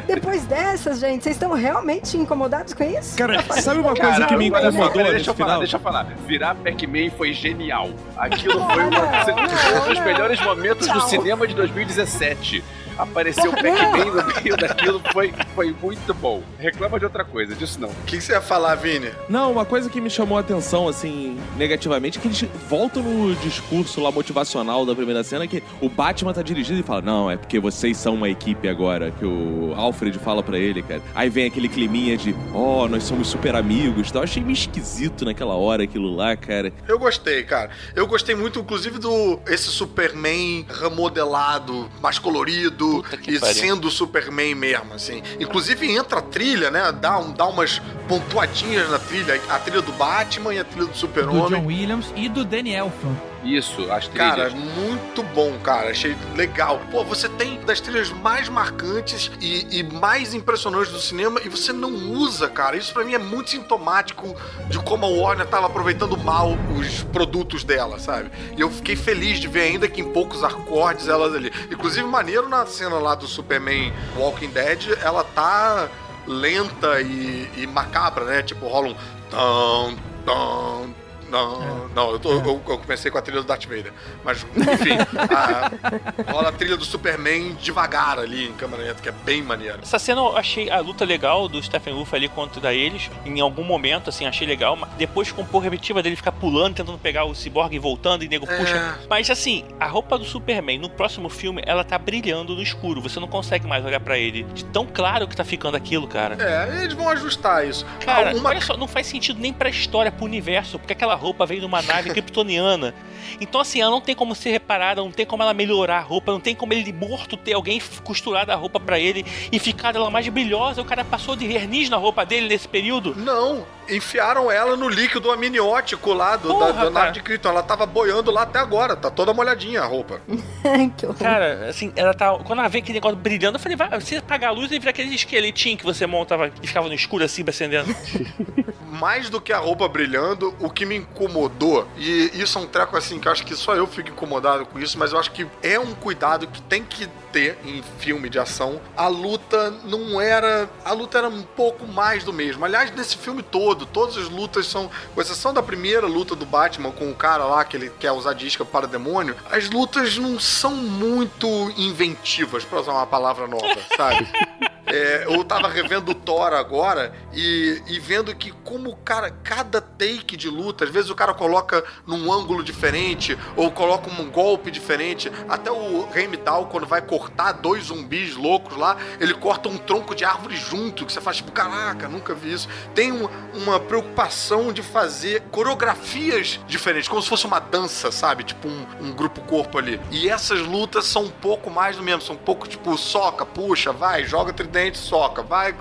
Depois 0.06 0.44
dessas, 0.44 0.98
gente, 1.00 1.22
vocês 1.24 1.36
estão 1.36 1.52
realmente 1.52 2.16
incomodados 2.16 2.74
com 2.74 2.84
isso? 2.84 3.16
Cara, 3.16 3.42
sabe 3.60 3.80
uma 3.80 3.94
coisa 3.94 4.26
que 4.26 4.36
me 4.36 4.46
incomodou 4.48 5.02
nesse 5.02 5.10
deixa 5.12 5.30
eu 5.30 5.34
falar, 5.34 5.46
final? 5.48 5.58
deixa 5.60 5.76
eu 5.76 5.80
falar. 5.80 6.04
Virar 6.26 6.54
Pac-Man 6.56 7.10
foi 7.16 7.32
genial. 7.32 7.90
Aquilo 8.16 8.60
foi 8.66 8.84
uma- 8.84 9.84
um 9.84 9.88
dos 9.88 10.00
melhores 10.04 10.40
momentos 10.40 10.86
do 10.88 10.98
Tchau. 10.98 11.08
cinema 11.08 11.46
de 11.46 11.54
2017. 11.54 12.62
Apareceu 12.98 13.50
o 13.50 13.54
Pac-Man 13.54 14.04
no 14.06 14.42
meio 14.42 14.56
daquilo, 14.56 15.00
foi, 15.12 15.32
foi 15.54 15.74
muito 15.80 16.12
bom. 16.14 16.42
Reclama 16.58 16.98
de 16.98 17.04
outra 17.04 17.24
coisa, 17.24 17.54
disso 17.54 17.80
não. 17.80 17.90
O 17.90 18.04
que, 18.06 18.16
que 18.16 18.22
você 18.22 18.32
ia 18.32 18.40
falar, 18.40 18.74
Vini? 18.74 19.10
Não, 19.28 19.52
uma 19.52 19.64
coisa 19.64 19.88
que 19.88 20.00
me 20.00 20.10
chamou 20.10 20.36
a 20.36 20.40
atenção, 20.40 20.88
assim, 20.88 21.38
negativamente, 21.56 22.18
é 22.18 22.20
que 22.20 22.26
eles 22.26 22.44
voltam 22.68 23.02
no 23.02 23.34
discurso 23.36 24.00
lá 24.00 24.10
motivacional 24.10 24.84
da 24.84 24.94
primeira 24.94 25.22
cena, 25.22 25.46
que 25.46 25.62
o 25.80 25.88
Batman 25.88 26.32
tá 26.32 26.42
dirigindo 26.42 26.80
e 26.80 26.82
fala, 26.82 27.00
não, 27.00 27.30
é 27.30 27.36
porque 27.36 27.60
vocês 27.60 27.96
são 27.96 28.14
uma 28.14 28.28
equipe 28.28 28.68
agora, 28.68 29.12
que 29.12 29.24
o 29.24 29.72
Alfred 29.76 30.18
fala 30.18 30.42
pra 30.42 30.58
ele, 30.58 30.82
cara. 30.82 31.00
Aí 31.14 31.30
vem 31.30 31.46
aquele 31.46 31.68
climinha 31.68 32.16
de, 32.16 32.34
ó, 32.52 32.88
nós 32.88 33.04
somos 33.04 33.28
super 33.28 33.54
amigos 33.54 34.08
e 34.08 34.12
tal. 34.12 34.22
Achei 34.22 34.42
meio 34.42 34.54
esquisito 34.54 35.24
naquela 35.24 35.54
hora 35.54 35.84
aquilo 35.84 36.14
lá, 36.14 36.36
cara. 36.36 36.72
Eu 36.88 36.98
gostei, 36.98 37.44
cara. 37.44 37.70
Eu 37.94 38.06
gostei 38.06 38.34
muito, 38.34 38.58
inclusive, 38.58 38.98
do 38.98 39.38
esse 39.46 39.68
Superman 39.68 40.66
remodelado, 40.68 41.88
mais 42.00 42.18
colorido 42.18 42.87
E 43.26 43.38
pariu. 43.38 43.54
sendo 43.54 43.90
Superman 43.90 44.54
mesmo, 44.54 44.94
assim. 44.94 45.22
Inclusive 45.38 45.90
entra 45.90 46.18
a 46.18 46.22
trilha, 46.22 46.70
né? 46.70 46.92
Dá, 46.92 47.18
um, 47.18 47.32
dá 47.32 47.46
umas 47.46 47.80
pontuadinhas 48.08 48.88
na 48.90 48.98
trilha. 48.98 49.40
A 49.48 49.58
trilha 49.58 49.82
do 49.82 49.92
Batman 49.92 50.54
e 50.54 50.58
a 50.58 50.64
trilha 50.64 50.86
do 50.86 50.88
Do 50.88 50.94
John 50.94 51.00
Super-Homem. 51.00 51.66
Williams 51.66 52.12
e 52.16 52.28
do 52.28 52.44
Danny 52.44 52.74
Elfman. 52.74 53.16
Isso, 53.56 53.90
as 53.90 54.08
Cara, 54.08 54.50
trilhas. 54.50 54.52
muito 54.54 55.22
bom, 55.22 55.58
cara. 55.60 55.90
Achei 55.90 56.16
legal. 56.36 56.80
Pô, 56.90 57.02
você 57.04 57.28
tem 57.28 57.58
das 57.60 57.80
trilhas 57.80 58.10
mais 58.10 58.48
marcantes 58.48 59.30
e, 59.40 59.78
e 59.78 59.82
mais 59.82 60.34
impressionantes 60.34 60.92
do 60.92 61.00
cinema 61.00 61.40
e 61.44 61.48
você 61.48 61.72
não 61.72 61.90
usa, 62.12 62.48
cara. 62.48 62.76
Isso 62.76 62.92
pra 62.92 63.04
mim 63.04 63.14
é 63.14 63.18
muito 63.18 63.50
sintomático 63.50 64.36
de 64.68 64.78
como 64.80 65.06
a 65.06 65.08
Warner 65.08 65.46
tava 65.46 65.66
aproveitando 65.66 66.16
mal 66.16 66.56
os 66.78 67.02
produtos 67.04 67.64
dela, 67.64 67.98
sabe? 67.98 68.30
E 68.56 68.60
eu 68.60 68.70
fiquei 68.70 68.96
feliz 68.96 69.38
de 69.40 69.48
ver 69.48 69.62
ainda 69.62 69.88
que 69.88 70.00
em 70.00 70.12
poucos 70.12 70.44
acordes 70.44 71.08
elas 71.08 71.34
ali. 71.34 71.50
Inclusive, 71.70 72.06
maneiro 72.06 72.48
na 72.48 72.66
cena 72.66 72.98
lá 72.98 73.14
do 73.14 73.26
Superman 73.26 73.92
Walking 74.16 74.50
Dead, 74.50 74.98
ela 75.02 75.24
tá 75.24 75.88
lenta 76.26 77.00
e, 77.00 77.50
e 77.56 77.66
macabra, 77.66 78.24
né? 78.24 78.42
Tipo, 78.42 78.68
rola 78.68 78.88
um. 78.88 78.94
Tão, 79.30 79.96
tão, 80.24 80.94
não, 81.30 81.88
não, 81.88 82.10
eu, 82.12 82.18
tô- 82.18 82.32
eu- 82.32 82.44
eu 82.68 82.78
comecei 82.78 83.10
com 83.10 83.18
a 83.18 83.22
trilha 83.22 83.40
do 83.40 83.46
Darth 83.46 83.64
Vader. 83.66 83.92
Mas, 84.24 84.46
enfim, 84.56 84.96
a- 85.30 86.32
rola 86.32 86.48
a 86.48 86.52
trilha 86.52 86.76
do 86.76 86.84
Superman 86.84 87.54
devagar 87.60 88.18
ali 88.18 88.48
em 88.48 88.52
câmera 88.52 88.82
lenta, 88.82 89.02
que 89.02 89.08
é 89.08 89.12
bem 89.12 89.42
maneiro. 89.42 89.78
Essa 89.82 89.98
cena 89.98 90.20
eu 90.20 90.36
achei 90.36 90.70
a 90.70 90.80
luta 90.80 91.04
legal 91.04 91.48
do 91.48 91.62
Stephen 91.62 91.94
Wolf 91.94 92.12
ali 92.14 92.28
contra 92.28 92.72
eles. 92.74 93.10
Em 93.24 93.40
algum 93.40 93.64
momento, 93.64 94.08
assim, 94.10 94.26
achei 94.26 94.46
legal. 94.46 94.76
Mas 94.76 94.90
depois 94.98 95.30
com 95.32 95.42
a 95.58 95.62
repetitiva 95.62 96.02
dele 96.02 96.16
ficar 96.16 96.32
pulando, 96.32 96.74
tentando 96.74 96.98
pegar 96.98 97.24
o 97.24 97.34
Cyborg 97.34 97.74
e 97.74 97.78
voltando, 97.78 98.24
e 98.24 98.28
nego 98.28 98.46
É. 98.50 98.56
puxa. 98.56 98.98
Mas 99.08 99.30
assim, 99.30 99.64
a 99.78 99.86
roupa 99.86 100.18
do 100.18 100.24
Superman 100.24 100.78
no 100.78 100.88
próximo 100.90 101.28
filme, 101.28 101.62
ela 101.66 101.84
tá 101.84 101.98
brilhando 101.98 102.54
no 102.54 102.62
escuro. 102.62 103.00
Você 103.00 103.18
não 103.20 103.28
consegue 103.28 103.66
mais 103.66 103.84
olhar 103.84 104.00
pra 104.00 104.18
ele. 104.18 104.42
De 104.54 104.64
tão 104.66 104.86
claro 104.86 105.26
que 105.28 105.36
tá 105.36 105.44
ficando 105.44 105.76
aquilo, 105.76 106.06
cara. 106.06 106.36
É, 106.42 106.82
eles 106.82 106.94
vão 106.94 107.08
ajustar 107.08 107.66
isso. 107.66 107.84
Cara, 108.04 108.34
Uma- 108.36 108.48
olha 108.50 108.60
só, 108.60 108.76
não 108.76 108.88
faz 108.88 109.06
sentido 109.06 109.40
nem 109.40 109.52
pra 109.52 109.68
história, 109.68 110.10
pro 110.10 110.24
universo, 110.24 110.78
porque 110.78 110.92
aquela 110.92 111.14
roupa 111.18 111.44
veio 111.44 111.60
de 111.60 111.66
uma 111.66 111.82
nave 111.82 112.10
kryptoniana. 112.10 112.94
Então, 113.40 113.60
assim, 113.60 113.80
ela 113.80 113.90
não 113.90 114.00
tem 114.00 114.14
como 114.14 114.34
ser 114.34 114.50
reparada, 114.50 115.02
não 115.02 115.10
tem 115.10 115.26
como 115.26 115.42
ela 115.42 115.52
melhorar 115.52 115.98
a 115.98 116.02
roupa, 116.02 116.32
não 116.32 116.40
tem 116.40 116.54
como 116.54 116.72
ele 116.72 116.92
morto 116.92 117.36
ter 117.36 117.52
alguém 117.52 117.80
costurado 118.02 118.50
a 118.50 118.54
roupa 118.54 118.80
pra 118.80 118.98
ele 118.98 119.24
e 119.52 119.58
ficar 119.58 119.94
ela 119.94 120.10
mais 120.10 120.26
brilhosa. 120.28 120.80
O 120.80 120.84
cara 120.84 121.04
passou 121.04 121.36
de 121.36 121.46
verniz 121.46 121.90
na 121.90 121.96
roupa 121.96 122.24
dele 122.24 122.48
nesse 122.48 122.68
período. 122.68 123.14
Não, 123.14 123.66
enfiaram 123.88 124.50
ela 124.50 124.76
no 124.76 124.88
líquido 124.88 125.30
amniótico 125.30 126.12
lá 126.12 126.36
do, 126.36 126.48
Porra, 126.48 126.66
da, 126.66 126.72
cara. 126.74 126.90
nave 126.90 127.12
de 127.12 127.22
Krypton. 127.22 127.48
Ela 127.50 127.62
tava 127.62 127.86
boiando 127.86 128.30
lá 128.30 128.42
até 128.42 128.58
agora, 128.58 128.96
tá 128.96 129.10
toda 129.10 129.32
molhadinha 129.32 129.82
a 129.82 129.86
roupa. 129.86 130.20
que 130.96 131.06
horror. 131.06 131.18
Cara, 131.18 131.68
assim, 131.68 131.92
ela 131.96 132.14
tá. 132.14 132.36
Quando 132.38 132.58
ela 132.60 132.68
vê 132.68 132.78
aquele 132.78 132.94
negócio 132.94 133.16
brilhando, 133.16 133.56
eu 133.56 133.60
falei, 133.60 133.76
vai, 133.76 133.88
você 134.00 134.16
apagar 134.16 134.50
a 134.50 134.52
luz 134.52 134.70
e 134.70 134.78
vira 134.78 134.90
aquele 134.90 135.14
esqueletinho 135.14 135.76
que 135.76 135.84
você 135.84 136.06
montava 136.06 136.50
e 136.62 136.66
ficava 136.66 136.88
no 136.88 136.94
escuro 136.94 137.24
assim, 137.24 137.44
acendendo. 137.46 137.94
mais 138.98 139.30
do 139.30 139.40
que 139.40 139.52
a 139.52 139.58
roupa 139.58 139.88
brilhando, 139.88 140.54
o 140.58 140.68
que 140.68 140.84
me 140.84 140.96
incomodou, 140.96 141.86
e 141.96 142.30
isso 142.34 142.58
é 142.58 142.62
um 142.62 142.66
treco 142.66 142.96
assim, 142.96 143.18
que 143.20 143.28
eu 143.28 143.32
acho 143.32 143.44
que 143.44 143.54
só 143.54 143.74
eu 143.76 143.86
fico 143.86 144.10
incomodado 144.10 144.66
com 144.66 144.78
isso, 144.78 144.98
mas 144.98 145.12
eu 145.12 145.18
acho 145.18 145.30
que 145.30 145.46
é 145.62 145.78
um 145.78 145.94
cuidado 145.94 146.46
que 146.48 146.60
tem 146.62 146.82
que 146.82 147.08
ter 147.32 147.58
em 147.64 147.82
filme 147.98 148.28
de 148.28 148.38
ação. 148.38 148.80
A 148.96 149.06
luta 149.06 149.70
não 149.84 150.20
era. 150.20 150.68
A 150.84 150.92
luta 150.92 151.18
era 151.18 151.28
um 151.28 151.42
pouco 151.42 151.86
mais 151.86 152.24
do 152.24 152.32
mesmo. 152.32 152.64
Aliás, 152.64 152.90
nesse 152.90 153.16
filme 153.16 153.42
todo, 153.42 153.77
todas 153.86 154.16
as 154.16 154.28
lutas 154.28 154.66
são. 154.66 154.90
Com 155.14 155.20
exceção 155.20 155.52
da 155.52 155.62
primeira 155.62 156.06
luta 156.06 156.34
do 156.34 156.46
Batman 156.46 156.92
com 156.92 157.10
o 157.10 157.14
cara 157.14 157.44
lá 157.44 157.64
que 157.64 157.76
ele 157.76 157.90
quer 157.90 158.12
usar 158.12 158.32
disca 158.32 158.64
para 158.64 158.86
demônio, 158.86 159.36
as 159.50 159.68
lutas 159.70 160.16
não 160.16 160.38
são 160.38 160.74
muito 160.74 161.46
inventivas, 161.76 162.64
pra 162.64 162.80
usar 162.80 162.92
uma 162.92 163.06
palavra 163.06 163.46
nova, 163.46 163.78
sabe? 163.96 164.26
É, 164.90 165.24
eu 165.28 165.44
tava 165.44 165.68
revendo 165.68 166.12
o 166.12 166.14
Thor 166.14 166.52
agora 166.52 167.12
e, 167.32 167.82
e 167.86 167.98
vendo 167.98 168.34
que 168.34 168.50
como 168.64 168.90
o 168.90 168.96
cara, 168.96 169.30
cada 169.30 169.80
take 169.80 170.36
de 170.36 170.48
luta, 170.48 170.84
às 170.84 170.90
vezes 170.90 171.10
o 171.10 171.14
cara 171.14 171.34
coloca 171.34 171.84
num 172.06 172.32
ângulo 172.32 172.62
diferente 172.62 173.36
ou 173.56 173.70
coloca 173.70 174.10
um 174.10 174.30
golpe 174.30 174.70
diferente. 174.70 175.30
Até 175.48 175.70
o 175.70 176.08
Heimdall, 176.14 176.66
quando 176.66 176.86
vai 176.86 177.02
cortar 177.02 177.52
dois 177.52 177.84
zumbis 177.84 178.34
loucos 178.36 178.76
lá, 178.76 178.96
ele 179.20 179.34
corta 179.34 179.68
um 179.68 179.76
tronco 179.76 180.14
de 180.14 180.24
árvore 180.24 180.56
junto, 180.56 181.04
que 181.04 181.12
você 181.12 181.20
faz 181.20 181.36
tipo, 181.38 181.52
caraca, 181.52 182.08
nunca 182.08 182.34
vi 182.34 182.52
isso. 182.52 182.68
Tem 182.94 183.12
um- 183.12 183.28
uma 183.54 183.78
preocupação 183.80 184.72
de 184.72 184.82
fazer 184.82 185.42
coreografias 185.50 186.60
diferentes, 186.66 187.08
como 187.08 187.22
se 187.22 187.28
fosse 187.28 187.46
uma 187.46 187.58
dança, 187.58 188.10
sabe? 188.10 188.44
Tipo 188.44 188.68
um, 188.68 188.86
um 189.00 189.12
grupo 189.12 189.40
corpo 189.42 189.78
ali. 189.78 190.00
E 190.10 190.28
essas 190.28 190.60
lutas 190.60 191.04
são 191.06 191.24
um 191.24 191.30
pouco 191.30 191.70
mais 191.70 191.96
do 191.96 192.02
mesmo, 192.02 192.22
são 192.22 192.34
um 192.36 192.38
pouco 192.38 192.68
tipo 192.68 192.96
soca, 192.96 193.44
puxa, 193.44 193.92
vai, 193.92 194.24
joga 194.24 194.52
soca, 194.94 195.42
vai. 195.42 195.74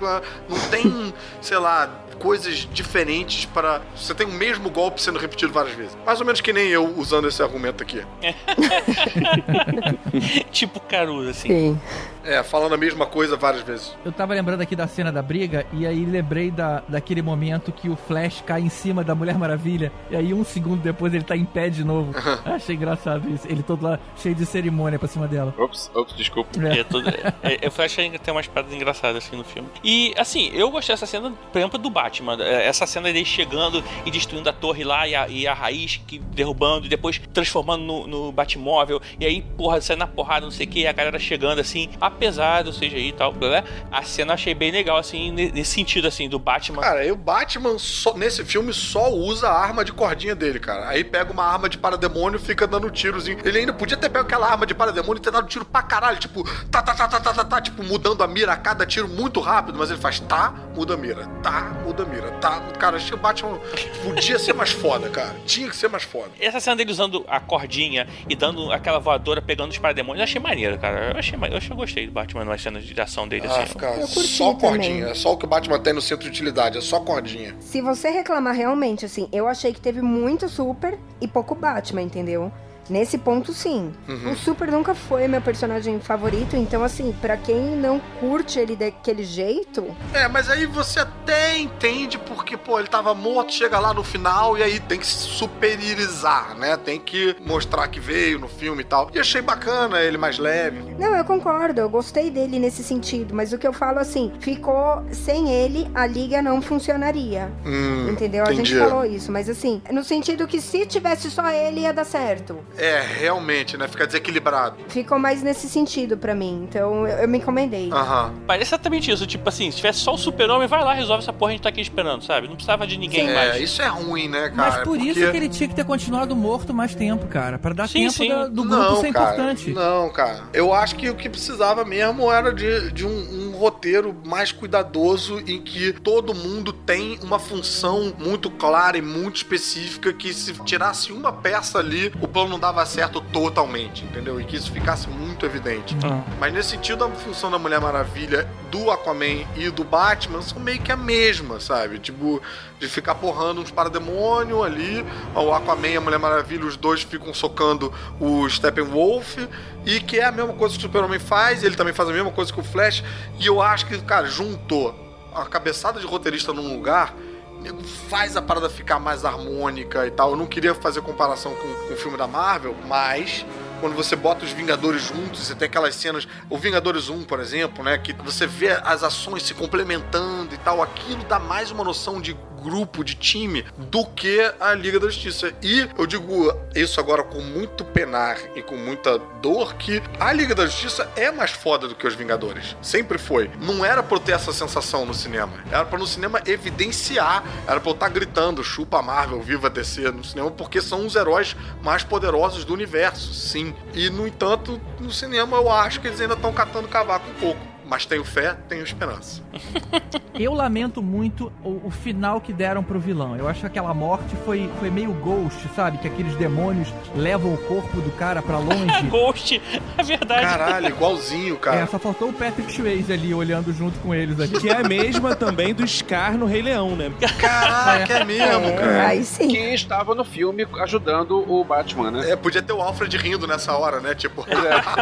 Não 0.48 0.58
tem, 0.70 1.14
sei 1.40 1.58
lá, 1.58 1.88
coisas 2.18 2.68
diferentes 2.72 3.44
para. 3.46 3.80
Você 3.96 4.14
tem 4.14 4.26
o 4.26 4.32
mesmo 4.32 4.70
golpe 4.70 5.00
sendo 5.00 5.18
repetido 5.18 5.52
várias 5.52 5.74
vezes. 5.74 5.96
Mais 6.04 6.20
ou 6.20 6.26
menos 6.26 6.40
que 6.40 6.52
nem 6.52 6.68
eu 6.68 6.94
usando 6.96 7.28
esse 7.28 7.42
argumento 7.42 7.82
aqui. 7.82 8.02
tipo 10.50 10.80
Caruso, 10.80 11.30
assim. 11.30 11.48
Sim. 11.48 11.80
É, 12.28 12.42
falando 12.42 12.74
a 12.74 12.76
mesma 12.76 13.06
coisa 13.06 13.36
várias 13.36 13.62
vezes. 13.62 13.96
Eu 14.04 14.12
tava 14.12 14.34
lembrando 14.34 14.60
aqui 14.60 14.76
da 14.76 14.86
cena 14.86 15.10
da 15.10 15.22
briga 15.22 15.66
e 15.72 15.86
aí 15.86 16.04
lembrei 16.04 16.50
da, 16.50 16.82
daquele 16.86 17.22
momento 17.22 17.72
que 17.72 17.88
o 17.88 17.96
Flash 17.96 18.42
cai 18.46 18.60
em 18.60 18.68
cima 18.68 19.02
da 19.02 19.14
Mulher 19.14 19.38
Maravilha 19.38 19.90
e 20.10 20.16
aí 20.16 20.34
um 20.34 20.44
segundo 20.44 20.82
depois 20.82 21.14
ele 21.14 21.24
tá 21.24 21.34
em 21.34 21.46
pé 21.46 21.70
de 21.70 21.82
novo. 21.82 22.12
Achei 22.44 22.76
engraçado 22.76 23.30
isso. 23.30 23.46
Ele 23.48 23.62
todo 23.62 23.82
lá 23.82 23.98
cheio 24.14 24.34
de 24.34 24.44
cerimônia 24.44 24.98
pra 24.98 25.08
cima 25.08 25.26
dela. 25.26 25.54
Ops, 25.56 25.90
ops, 25.94 26.14
desculpa. 26.14 26.50
É, 26.62 26.84
tudo, 26.84 27.08
é, 27.08 27.58
é, 27.62 27.68
o 27.68 27.70
Flash 27.70 27.98
ainda 27.98 28.18
tem 28.18 28.32
umas 28.32 28.46
paradas 28.46 28.74
engraçadas 28.74 29.24
assim 29.24 29.34
no 29.34 29.44
filme. 29.44 29.66
E 29.82 30.12
assim, 30.18 30.50
eu 30.52 30.70
gostei 30.70 30.94
dessa 30.94 31.06
cena, 31.06 31.32
por 31.50 31.58
exemplo, 31.58 31.78
do 31.78 31.88
Batman. 31.88 32.36
É, 32.40 32.66
Essa 32.66 32.86
cena 32.86 33.10
dele 33.10 33.24
chegando 33.24 33.82
e 34.04 34.10
destruindo 34.10 34.50
a 34.50 34.52
torre 34.52 34.84
lá 34.84 35.08
e 35.08 35.14
a, 35.14 35.28
e 35.28 35.46
a 35.46 35.54
raiz 35.54 35.98
que 36.06 36.18
derrubando 36.18 36.84
e 36.84 36.90
depois 36.90 37.18
transformando 37.32 37.84
no, 37.84 38.06
no 38.06 38.32
Batmóvel. 38.32 39.00
E 39.18 39.24
aí, 39.24 39.40
porra, 39.56 39.80
saindo 39.80 40.00
na 40.00 40.06
porrada, 40.06 40.44
não 40.44 40.50
sei 40.50 40.66
o 40.66 40.68
que, 40.68 40.86
a 40.86 40.92
galera 40.92 41.18
chegando 41.18 41.60
assim, 41.60 41.88
apesar 42.22 42.62
do 42.62 42.72
CGI 42.72 43.08
e 43.08 43.12
tal, 43.12 43.32
blá, 43.32 43.62
a 43.90 44.02
cena 44.02 44.32
eu 44.32 44.34
achei 44.34 44.52
bem 44.54 44.70
legal, 44.72 44.96
assim, 44.98 45.30
ne- 45.30 45.52
nesse 45.52 45.70
sentido, 45.72 46.08
assim, 46.08 46.28
do 46.28 46.38
Batman. 46.38 46.82
Cara, 46.82 47.04
e 47.04 47.12
o 47.12 47.16
Batman 47.16 47.78
só- 47.78 48.14
nesse 48.16 48.44
filme 48.44 48.72
só 48.74 49.10
usa 49.12 49.48
a 49.48 49.58
arma 49.58 49.84
de 49.84 49.92
cordinha 49.92 50.34
dele, 50.34 50.58
cara. 50.58 50.88
Aí 50.88 51.04
pega 51.04 51.32
uma 51.32 51.44
arma 51.44 51.68
de 51.68 51.78
parademônio 51.78 52.36
e 52.38 52.42
fica 52.42 52.66
dando 52.66 52.90
tirozinho. 52.90 53.38
Ele 53.44 53.60
ainda 53.60 53.72
podia 53.72 53.96
ter 53.96 54.08
pego 54.10 54.24
aquela 54.26 54.50
arma 54.50 54.66
de 54.66 54.74
parademônio 54.74 55.20
e 55.20 55.22
ter 55.22 55.30
dado 55.30 55.46
tiro 55.48 55.64
pra 55.64 55.80
caralho, 55.82 56.18
tipo, 56.18 56.42
tá, 56.70 56.82
tá, 56.82 56.94
tá, 56.94 57.06
tá, 57.08 57.20
tá, 57.20 57.32
tá, 57.32 57.44
tá, 57.44 57.60
tipo, 57.60 57.82
mudando 57.84 58.22
a 58.22 58.26
mira 58.26 58.52
a 58.52 58.56
cada 58.56 58.84
tiro 58.84 59.08
muito 59.08 59.38
rápido, 59.40 59.78
mas 59.78 59.90
ele 59.90 60.00
faz 60.00 60.18
tá, 60.20 60.52
muda 60.74 60.94
a 60.94 60.96
mira, 60.96 61.24
tá, 61.42 61.72
muda 61.84 62.02
a 62.02 62.06
mira, 62.06 62.30
tá. 62.32 62.60
Cara, 62.78 62.96
achei 62.96 63.10
que 63.10 63.14
o 63.14 63.18
Batman 63.18 63.58
podia 64.02 64.38
ser 64.38 64.52
mais 64.54 64.70
foda, 64.70 65.08
cara. 65.08 65.34
Tinha 65.46 65.68
que 65.68 65.76
ser 65.76 65.88
mais 65.88 66.02
foda. 66.02 66.30
Essa 66.40 66.58
cena 66.60 66.74
dele 66.76 66.90
usando 66.90 67.24
a 67.28 67.38
cordinha 67.38 68.06
e 68.28 68.34
dando 68.34 68.72
aquela 68.72 68.98
voadora 68.98 69.40
pegando 69.40 69.70
os 69.70 69.78
parademônios, 69.78 70.18
eu 70.20 70.24
achei 70.24 70.40
maneiro, 70.40 70.78
cara. 70.78 71.12
Eu 71.12 71.18
achei, 71.18 71.38
eu 71.38 71.56
achei 71.56 71.72
eu 71.72 71.76
gostei 71.76 71.97
do 72.06 72.12
Batman 72.12 72.44
nas 72.44 72.62
cenas 72.62 72.84
de 72.84 73.00
ação 73.00 73.26
dele, 73.28 73.46
Ah, 73.48 73.56
assim. 73.62 73.72
fica 73.72 74.06
só 74.06 74.54
cordinha. 74.54 74.96
também. 74.98 75.10
É 75.10 75.14
só 75.14 75.32
o 75.32 75.36
que 75.36 75.44
o 75.44 75.48
Batman 75.48 75.78
tem 75.78 75.92
no 75.92 76.00
centro 76.00 76.24
de 76.24 76.30
utilidade, 76.30 76.78
é 76.78 76.80
só 76.80 77.00
cordinha. 77.00 77.54
Se 77.60 77.80
você 77.80 78.10
reclamar 78.10 78.54
realmente, 78.54 79.04
assim, 79.04 79.28
eu 79.32 79.46
achei 79.48 79.72
que 79.72 79.80
teve 79.80 80.00
muito 80.02 80.48
Super 80.48 80.98
e 81.20 81.26
pouco 81.28 81.54
Batman, 81.54 82.02
entendeu? 82.02 82.52
Nesse 82.88 83.18
ponto, 83.18 83.52
sim. 83.52 83.92
Uhum. 84.08 84.32
O 84.32 84.36
Super 84.36 84.70
nunca 84.70 84.94
foi 84.94 85.26
meu 85.28 85.40
personagem 85.40 86.00
favorito, 86.00 86.56
então, 86.56 86.82
assim, 86.82 87.14
pra 87.20 87.36
quem 87.36 87.76
não 87.76 88.00
curte 88.20 88.58
ele 88.58 88.76
daquele 88.76 89.24
jeito, 89.24 89.94
É, 90.12 90.26
mas 90.28 90.48
aí 90.50 90.66
você 90.66 91.00
até 91.00 91.58
entende 91.58 92.18
porque, 92.18 92.56
pô, 92.56 92.78
ele 92.78 92.88
tava 92.88 93.14
morto, 93.14 93.52
chega 93.52 93.78
lá 93.78 93.92
no 93.92 94.02
final 94.02 94.56
e 94.56 94.62
aí 94.62 94.80
tem 94.80 94.98
que 94.98 95.06
se 95.06 95.28
superiorizar, 95.72 96.56
né? 96.56 96.76
Tem 96.76 96.98
que 96.98 97.36
mostrar 97.44 97.88
que 97.88 98.00
veio 98.00 98.38
no 98.38 98.48
filme 98.48 98.82
e 98.82 98.84
tal. 98.84 99.10
E 99.14 99.18
achei 99.18 99.40
bacana 99.42 100.00
ele 100.00 100.16
mais 100.18 100.38
leve. 100.38 100.94
Não, 100.98 101.14
eu 101.14 101.24
concordo, 101.24 101.80
eu 101.80 101.88
gostei 101.88 102.30
dele 102.30 102.58
nesse 102.58 102.82
sentido, 102.82 103.34
mas 103.34 103.52
o 103.52 103.58
que 103.58 103.66
eu 103.66 103.72
falo 103.72 103.98
assim, 103.98 104.32
ficou 104.40 105.04
sem 105.12 105.50
ele, 105.50 105.90
a 105.94 106.06
liga 106.06 106.40
não 106.42 106.60
funcionaria. 106.62 107.50
Hum, 107.64 108.08
Entendeu? 108.10 108.44
A 108.44 108.52
entendi. 108.52 108.70
gente 108.70 108.78
falou 108.80 109.04
isso, 109.04 109.30
mas 109.30 109.48
assim, 109.48 109.82
no 109.90 110.02
sentido 110.02 110.46
que 110.46 110.60
se 110.60 110.86
tivesse 110.86 111.30
só 111.30 111.48
ele 111.50 111.80
ia 111.80 111.92
dar 111.92 112.04
certo. 112.04 112.58
É, 112.78 113.00
realmente, 113.00 113.76
né? 113.76 113.88
Fica 113.88 114.06
desequilibrado. 114.06 114.76
Ficou 114.88 115.18
mais 115.18 115.42
nesse 115.42 115.68
sentido 115.68 116.16
pra 116.16 116.34
mim, 116.34 116.66
então 116.68 117.06
eu, 117.06 117.18
eu 117.18 117.28
me 117.28 117.38
encomendei. 117.38 117.90
Aham. 117.92 118.34
Mas 118.46 118.60
é 118.60 118.62
exatamente 118.62 119.10
isso, 119.10 119.26
tipo 119.26 119.48
assim, 119.48 119.70
se 119.70 119.78
tivesse 119.78 119.98
só 119.98 120.14
o 120.14 120.18
super-homem, 120.18 120.68
vai 120.68 120.82
lá, 120.84 120.94
resolve 120.94 121.22
essa 121.22 121.32
porra, 121.32 121.50
a 121.50 121.52
gente 121.54 121.62
tá 121.62 121.68
aqui 121.68 121.80
esperando, 121.80 122.22
sabe? 122.24 122.46
Não 122.46 122.54
precisava 122.54 122.86
de 122.86 122.96
ninguém 122.96 123.28
É, 123.28 123.34
mais. 123.34 123.60
isso 123.62 123.82
é 123.82 123.86
ruim, 123.88 124.28
né, 124.28 124.48
cara? 124.50 124.54
Mas 124.54 124.74
por 124.76 124.96
Porque- 124.96 125.08
isso 125.10 125.30
que 125.30 125.36
ele 125.36 125.48
tinha 125.48 125.68
que 125.68 125.74
ter 125.74 125.84
continuado 125.84 126.34
morto 126.36 126.72
mais 126.72 126.94
tempo, 126.94 127.26
cara. 127.26 127.58
Pra 127.58 127.72
dar 127.72 127.88
Sim, 127.88 128.00
tempo 128.02 128.12
sim. 128.12 128.28
da- 128.28 128.46
do 128.46 128.62
grupo 128.62 128.76
não, 128.76 129.00
ser 129.00 129.12
cara, 129.12 129.34
importante. 129.34 129.70
Não, 129.70 130.10
cara. 130.10 130.44
Eu 130.52 130.72
acho 130.72 130.94
que 130.96 131.08
o 131.10 131.14
que 131.14 131.28
precisava 131.28 131.84
mesmo 131.84 132.30
era 132.32 132.52
de, 132.52 132.92
de 132.92 133.04
um, 133.06 133.10
um 133.50 133.56
roteiro 133.56 134.14
mais 134.24 134.52
cuidadoso 134.52 135.40
em 135.46 135.60
que 135.60 135.92
todo 135.92 136.34
mundo 136.34 136.72
tem 136.72 137.18
uma 137.22 137.38
função 137.38 138.12
muito 138.18 138.50
clara 138.50 138.96
e 138.96 139.02
muito 139.02 139.36
específica 139.36 140.12
que 140.12 140.32
se 140.32 140.52
tirasse 140.64 141.12
uma 141.12 141.32
peça 141.32 141.78
ali, 141.78 142.12
o 142.20 142.28
plano 142.28 142.50
não 142.50 142.58
dava 142.68 142.84
certo 142.84 143.20
totalmente, 143.20 144.04
entendeu? 144.04 144.40
E 144.40 144.44
que 144.44 144.56
isso 144.56 144.70
ficasse 144.70 145.08
muito 145.08 145.46
evidente. 145.46 145.96
Ah. 146.04 146.22
Mas 146.38 146.52
nesse 146.52 146.70
sentido, 146.70 147.02
a 147.02 147.08
função 147.08 147.50
da 147.50 147.58
Mulher 147.58 147.80
Maravilha, 147.80 148.48
do 148.70 148.90
Aquaman 148.90 149.46
e 149.56 149.70
do 149.70 149.84
Batman 149.84 150.42
são 150.42 150.60
meio 150.60 150.80
que 150.80 150.92
a 150.92 150.96
mesma, 150.96 151.60
sabe? 151.60 151.98
Tipo, 151.98 152.42
de 152.78 152.86
ficar 152.86 153.14
porrando 153.14 153.62
uns 153.62 153.70
parademônios 153.70 154.62
ali. 154.64 155.04
O 155.34 155.52
Aquaman 155.52 155.88
e 155.88 155.96
a 155.96 156.00
Mulher 156.00 156.18
Maravilha, 156.18 156.66
os 156.66 156.76
dois 156.76 157.02
ficam 157.02 157.32
socando 157.32 157.92
o 158.20 158.48
Steppenwolf. 158.48 159.38
E 159.86 160.00
que 160.00 160.18
é 160.18 160.24
a 160.24 160.32
mesma 160.32 160.52
coisa 160.52 160.74
que 160.74 160.80
o 160.80 160.82
Super-Homem 160.82 161.18
faz, 161.18 161.64
ele 161.64 161.74
também 161.74 161.94
faz 161.94 162.08
a 162.10 162.12
mesma 162.12 162.30
coisa 162.30 162.52
que 162.52 162.60
o 162.60 162.64
Flash. 162.64 163.02
E 163.38 163.46
eu 163.46 163.62
acho 163.62 163.86
que, 163.86 163.98
cara, 164.02 164.26
juntou 164.26 164.94
a 165.34 165.46
cabeçada 165.46 165.98
de 165.98 166.06
roteirista 166.06 166.52
num 166.52 166.74
lugar. 166.74 167.14
Nego 167.60 167.82
Faz 167.82 168.36
a 168.36 168.42
parada 168.42 168.70
ficar 168.70 168.98
mais 168.98 169.24
harmônica 169.24 170.06
e 170.06 170.10
tal. 170.10 170.30
Eu 170.30 170.36
não 170.36 170.46
queria 170.46 170.74
fazer 170.74 171.02
comparação 171.02 171.54
com, 171.54 171.86
com 171.86 171.94
o 171.94 171.96
filme 171.96 172.16
da 172.16 172.26
Marvel, 172.26 172.74
mas 172.86 173.44
quando 173.80 173.94
você 173.94 174.16
bota 174.16 174.44
os 174.44 174.52
Vingadores 174.52 175.02
juntos, 175.02 175.46
você 175.46 175.54
tem 175.54 175.66
aquelas 175.66 175.94
cenas, 175.94 176.26
o 176.50 176.58
Vingadores 176.58 177.08
1, 177.08 177.24
por 177.24 177.40
exemplo, 177.40 177.84
né, 177.84 177.98
que 177.98 178.12
você 178.12 178.46
vê 178.46 178.70
as 178.70 179.02
ações 179.02 179.42
se 179.42 179.54
complementando 179.54 180.54
e 180.54 180.58
tal, 180.58 180.82
aquilo 180.82 181.24
dá 181.24 181.38
mais 181.38 181.70
uma 181.70 181.84
noção 181.84 182.20
de 182.20 182.36
grupo, 182.58 183.04
de 183.04 183.14
time, 183.14 183.64
do 183.76 184.04
que 184.04 184.52
a 184.60 184.74
Liga 184.74 184.98
da 184.98 185.06
Justiça. 185.06 185.52
E 185.62 185.88
eu 185.96 186.06
digo 186.06 186.52
isso 186.74 187.00
agora 187.00 187.22
com 187.22 187.40
muito 187.40 187.84
penar 187.84 188.38
e 188.54 188.62
com 188.62 188.76
muita 188.76 189.18
dor, 189.40 189.74
que 189.74 190.02
a 190.18 190.32
Liga 190.32 190.54
da 190.54 190.66
Justiça 190.66 191.08
é 191.16 191.30
mais 191.30 191.52
foda 191.52 191.88
do 191.88 191.94
que 191.94 192.06
os 192.06 192.14
Vingadores. 192.14 192.76
Sempre 192.82 193.18
foi. 193.18 193.50
Não 193.60 193.84
era 193.84 194.02
pra 194.02 194.16
eu 194.16 194.20
ter 194.20 194.32
essa 194.32 194.52
sensação 194.52 195.06
no 195.06 195.14
cinema. 195.14 195.52
Era 195.70 195.84
pra 195.84 195.98
no 195.98 196.06
cinema 196.06 196.42
evidenciar, 196.46 197.44
era 197.66 197.80
pra 197.80 197.90
eu 197.90 197.94
estar 197.94 198.08
gritando, 198.08 198.62
chupa 198.64 199.00
Marvel, 199.00 199.40
viva 199.40 199.70
DC 199.70 200.10
no 200.10 200.24
cinema, 200.24 200.50
porque 200.50 200.80
são 200.80 201.06
os 201.06 201.14
heróis 201.14 201.56
mais 201.82 202.02
poderosos 202.02 202.64
do 202.64 202.74
universo, 202.74 203.32
sim. 203.32 203.67
E, 203.94 204.10
no 204.10 204.26
entanto, 204.26 204.80
no 205.00 205.10
cinema 205.10 205.56
eu 205.56 205.70
acho 205.70 206.00
que 206.00 206.06
eles 206.06 206.20
ainda 206.20 206.34
estão 206.34 206.52
catando 206.52 206.88
cavaco 206.88 207.28
um 207.30 207.34
pouco. 207.34 207.60
Mas 207.88 208.04
tenho 208.04 208.22
fé, 208.24 208.54
tenho 208.68 208.82
esperança. 208.84 209.40
Eu 210.38 210.52
lamento 210.54 211.02
muito 211.02 211.50
o, 211.64 211.80
o 211.86 211.90
final 211.90 212.40
que 212.40 212.52
deram 212.52 212.82
pro 212.84 213.00
vilão. 213.00 213.34
Eu 213.36 213.48
acho 213.48 213.60
que 213.60 213.66
aquela 213.66 213.92
morte 213.92 214.36
foi, 214.44 214.70
foi 214.78 214.88
meio 214.88 215.12
ghost, 215.14 215.58
sabe? 215.74 215.98
Que 215.98 216.06
aqueles 216.06 216.34
demônios 216.36 216.86
levam 217.16 217.52
o 217.54 217.56
corpo 217.58 218.00
do 218.00 218.10
cara 218.12 218.40
pra 218.40 218.58
longe. 218.58 219.02
Ghost, 219.10 219.60
é 219.96 220.02
verdade. 220.02 220.42
Caralho, 220.42 220.86
igualzinho, 220.88 221.54
É, 221.54 221.58
cara. 221.58 221.86
só 221.88 221.98
faltou 221.98 222.28
o 222.28 222.32
Patrick 222.32 222.70
Swayze 222.72 223.12
ali 223.12 223.34
olhando 223.34 223.72
junto 223.72 223.98
com 224.00 224.14
eles 224.14 224.38
ali. 224.38 224.60
Que 224.60 224.68
é 224.68 224.76
a 224.76 224.84
mesma 224.84 225.34
também 225.34 225.74
do 225.74 225.84
Scar 225.88 226.36
no 226.38 226.46
Rei 226.46 226.62
Leão, 226.62 226.94
né? 226.94 227.10
Caraca, 227.40 228.12
é 228.18 228.24
mesmo, 228.24 228.66
É, 228.66 228.76
cara. 228.76 229.06
aí 229.08 229.24
sim. 229.24 229.48
Que 229.48 229.74
estava 229.74 230.14
no 230.14 230.24
filme 230.24 230.66
ajudando 230.82 231.44
o 231.50 231.64
Batman, 231.64 232.10
né? 232.12 232.30
É, 232.30 232.36
podia 232.36 232.62
ter 232.62 232.72
o 232.74 232.80
Alfred 232.80 233.16
rindo 233.16 233.46
nessa 233.46 233.72
hora, 233.76 233.98
né? 233.98 234.14
Tipo, 234.14 234.46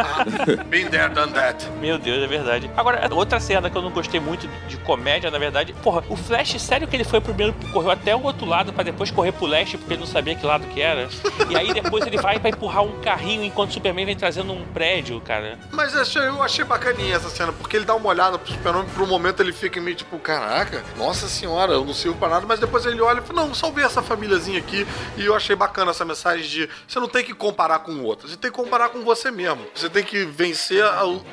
been 0.69 0.87
there, 0.87 1.09
done 1.13 1.31
that. 1.33 1.63
Meu 1.79 1.99
Deus, 1.99 2.23
é 2.23 2.27
verdade. 2.27 2.69
Agora, 2.77 3.09
outra 3.11 3.39
cena 3.39 3.71
que 3.71 3.75
eu 3.75 3.81
não 3.81 3.89
gostei 3.89 4.19
muito 4.19 4.47
de 4.67 4.77
comédia, 4.77 5.31
na 5.31 5.39
verdade, 5.39 5.73
porra, 5.81 6.03
o 6.07 6.15
Flash, 6.15 6.61
sério 6.61 6.87
que 6.87 6.95
ele 6.95 7.03
foi 7.03 7.19
primeiro, 7.19 7.55
correu 7.73 7.89
até 7.89 8.15
o 8.15 8.21
outro 8.21 8.45
lado 8.45 8.71
pra 8.71 8.83
depois 8.83 9.09
correr 9.09 9.31
pro 9.31 9.47
leste, 9.47 9.79
porque 9.79 9.93
ele 9.93 10.01
não 10.01 10.07
sabia 10.07 10.35
que 10.35 10.45
lado 10.45 10.67
que 10.67 10.79
era. 10.79 11.09
E 11.49 11.57
aí 11.57 11.73
depois 11.73 12.05
ele 12.05 12.17
vai 12.17 12.39
pra 12.39 12.51
empurrar 12.51 12.83
um 12.83 13.01
carrinho 13.01 13.43
enquanto 13.43 13.71
o 13.71 13.73
Superman 13.73 14.05
vem 14.05 14.15
trazendo 14.15 14.53
um 14.53 14.63
prédio, 14.67 15.19
cara. 15.21 15.57
Mas 15.71 15.95
eu 16.15 16.43
achei, 16.43 16.63
bacaninha 16.63 17.15
essa 17.15 17.29
cena, 17.29 17.51
porque 17.51 17.77
ele 17.77 17.85
dá 17.85 17.95
uma 17.95 18.09
olhada 18.09 18.37
pro 18.37 18.53
super-homem, 18.53 18.87
por 18.93 19.01
um 19.01 19.07
momento 19.07 19.41
ele 19.41 19.53
fica 19.53 19.81
meio 19.81 19.95
tipo, 19.95 20.19
caraca, 20.19 20.83
nossa 20.95 21.27
senhora, 21.27 21.73
eu 21.73 21.83
não 21.83 21.95
sirvo 21.95 22.17
pra 22.19 22.29
nada, 22.29 22.45
mas 22.45 22.59
depois 22.59 22.85
ele 22.85 23.01
olha 23.01 23.21
e 23.21 23.23
fala, 23.23 23.41
não, 23.41 23.55
salvei 23.55 23.83
essa 23.83 24.03
famíliazinha 24.03 24.59
aqui, 24.59 24.85
e 25.17 25.25
eu 25.25 25.35
achei 25.35 25.55
bacana 25.55 25.89
essa 25.89 26.05
mensagem 26.05 26.47
de, 26.47 26.69
você 26.87 26.99
não 26.99 27.07
tem 27.07 27.23
que 27.23 27.33
comparar 27.33 27.79
com 27.79 27.91
o 27.93 28.03
outro, 28.03 28.27
você 28.27 28.37
tem 28.37 28.51
que 28.51 28.57
comparar 28.57 28.89
com 28.89 29.03
você 29.03 29.31
mesmo, 29.31 29.65
você 29.73 29.89
tem 29.89 30.03
que 30.03 30.25
vencer 30.25 30.83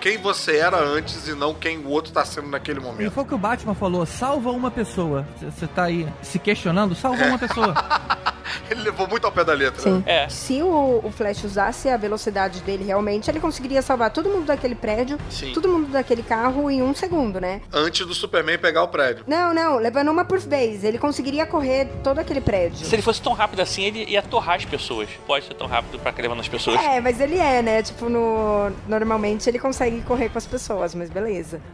quem 0.01 0.17
você 0.17 0.57
era 0.57 0.79
antes 0.79 1.29
e 1.29 1.34
e 1.35 1.39
não 1.39 1.55
quem 1.55 1.79
o 1.79 1.89
outro 1.89 2.13
tá 2.13 2.25
sendo 2.25 2.49
naquele 2.49 2.81
E 2.81 2.83
momento. 2.83 3.11
foi 3.11 3.23
o 3.23 3.27
que 3.27 3.35
o 3.35 3.39
Batman 3.39 3.75
falou: 3.75 4.07
salva 4.07 4.51
uma 4.51 4.71
pessoa. 4.71 5.27
Você 5.41 5.67
tá 5.67 5.85
aí 5.85 6.07
se 6.23 6.39
questionando, 6.39 6.95
salva 6.95 7.25
uma 7.25 7.39
pessoa. 7.39 7.75
Ele 8.71 8.83
levou 8.83 9.09
muito 9.09 9.27
ao 9.27 9.33
pé 9.33 9.45
da 9.45 9.53
letra. 9.53 9.81
Sim. 9.81 9.99
né? 9.99 10.25
É. 10.25 10.29
Se 10.29 10.63
o, 10.63 11.01
o 11.03 11.11
Flash 11.11 11.45
usasse 11.45 11.89
a 11.89 11.97
velocidade 11.97 12.61
dele 12.61 12.85
realmente, 12.85 13.31
ele 13.31 13.41
conseguiria 13.41 13.83
salvar 13.83 14.11
todo 14.11 14.29
mundo 14.29 14.47
daquele 14.47 14.75
prédio, 14.75 15.19
Sim. 15.31 15.53
todo 15.53 15.69
mundo 15.69 15.89
daquele 15.91 16.23
carro 16.23 16.71
em 16.71 16.83
um 16.83 16.95
segundo, 16.95 17.41
né? 17.41 17.61
Antes 17.73 18.07
do 18.07 18.15
Superman 18.15 18.59
pegar 18.59 18.83
o 18.83 18.89
prédio. 18.89 19.25
Não, 19.27 19.53
não, 19.53 19.79
levando 19.79 20.11
uma 20.11 20.25
por 20.25 20.39
vez. 20.39 20.85
Ele 20.85 20.99
conseguiria 20.99 21.47
correr 21.47 21.89
todo 22.03 22.19
aquele 22.19 22.41
prédio. 22.41 22.87
Se 22.87 22.95
ele 22.95 23.03
fosse 23.03 23.21
tão 23.21 23.33
rápido 23.33 23.61
assim, 23.61 23.85
ele 23.85 24.05
ia 24.05 24.23
torrar 24.23 24.57
as 24.57 24.65
pessoas. 24.65 25.09
Pode 25.27 25.47
ser 25.47 25.55
tão 25.55 25.67
rápido 25.67 25.99
pra 25.99 26.13
levando 26.17 26.41
as 26.41 26.49
pessoas. 26.49 26.81
É, 26.81 27.01
mas 27.01 27.21
ele 27.21 27.39
é, 27.39 27.61
né? 27.63 27.83
Tipo, 27.83 28.09
no... 28.09 28.71
normalmente 28.87 29.49
ele 29.49 29.59
consegue 29.59 30.01
correr 30.03 30.29
com 30.29 30.39
as 30.39 30.47
pessoas, 30.47 30.95
mas 30.95 31.11
beleza. 31.11 31.24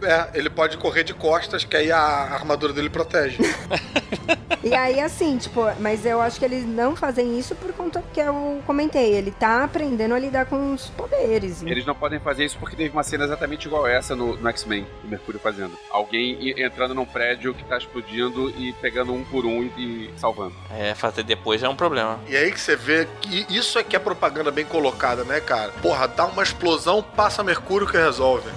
É, 0.03 0.29
ele 0.35 0.51
pode 0.51 0.77
correr 0.77 1.05
de 1.05 1.15
costas, 1.15 1.65
que 1.65 1.77
aí 1.77 1.91
a 1.91 1.99
armadura 1.99 2.73
dele 2.73 2.91
protege. 2.91 3.39
E 4.63 4.75
aí, 4.75 5.01
assim, 5.01 5.39
tipo, 5.39 5.63
mas 5.81 6.05
eu 6.05 6.21
acho 6.21 6.39
que 6.39 6.45
eles 6.45 6.67
não 6.67 6.95
fazem 6.95 7.39
isso 7.39 7.55
por 7.55 7.73
conta 7.73 8.05
que 8.13 8.21
eu 8.21 8.63
comentei. 8.67 9.15
Ele 9.15 9.31
tá 9.31 9.65
aprendendo 9.65 10.15
a 10.15 10.19
lidar 10.19 10.45
com 10.45 10.75
os 10.75 10.89
poderes. 10.91 11.63
Eles 11.63 11.87
não 11.87 11.95
podem 11.95 12.21
fazer 12.21 12.45
isso 12.45 12.59
porque 12.59 12.77
teve 12.77 12.91
uma 12.91 13.03
cena 13.03 13.25
exatamente 13.25 13.67
igual 13.67 13.87
essa 13.87 14.15
no, 14.15 14.37
no 14.37 14.49
X-Men, 14.51 14.87
o 15.03 15.09
Mercúrio 15.09 15.41
fazendo. 15.41 15.73
Alguém 15.91 16.53
entrando 16.61 16.95
num 16.95 17.07
prédio 17.07 17.55
que 17.55 17.65
tá 17.65 17.79
explodindo 17.79 18.51
e 18.51 18.75
pegando 18.75 19.15
um 19.15 19.25
por 19.25 19.47
um 19.47 19.63
e, 19.63 19.71
e 19.79 20.11
salvando. 20.19 20.55
É, 20.71 20.95
fazer 20.95 21.23
depois 21.23 21.63
é 21.63 21.69
um 21.69 21.77
problema. 21.77 22.21
E 22.29 22.37
aí 22.37 22.53
que 22.53 22.61
você 22.61 22.77
vê 22.77 23.09
que 23.21 23.47
isso 23.49 23.79
é 23.79 23.83
que 23.83 23.97
é 23.97 23.99
propaganda 23.99 24.51
bem 24.51 24.67
colocada, 24.67 25.25
né, 25.25 25.41
cara? 25.41 25.73
Porra, 25.81 26.07
dá 26.07 26.27
uma 26.27 26.43
explosão, 26.43 27.03
passa 27.03 27.43
Mercúrio 27.43 27.87
que 27.87 27.97
resolve. 27.97 28.49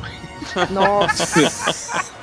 Nossa. 0.70 2.14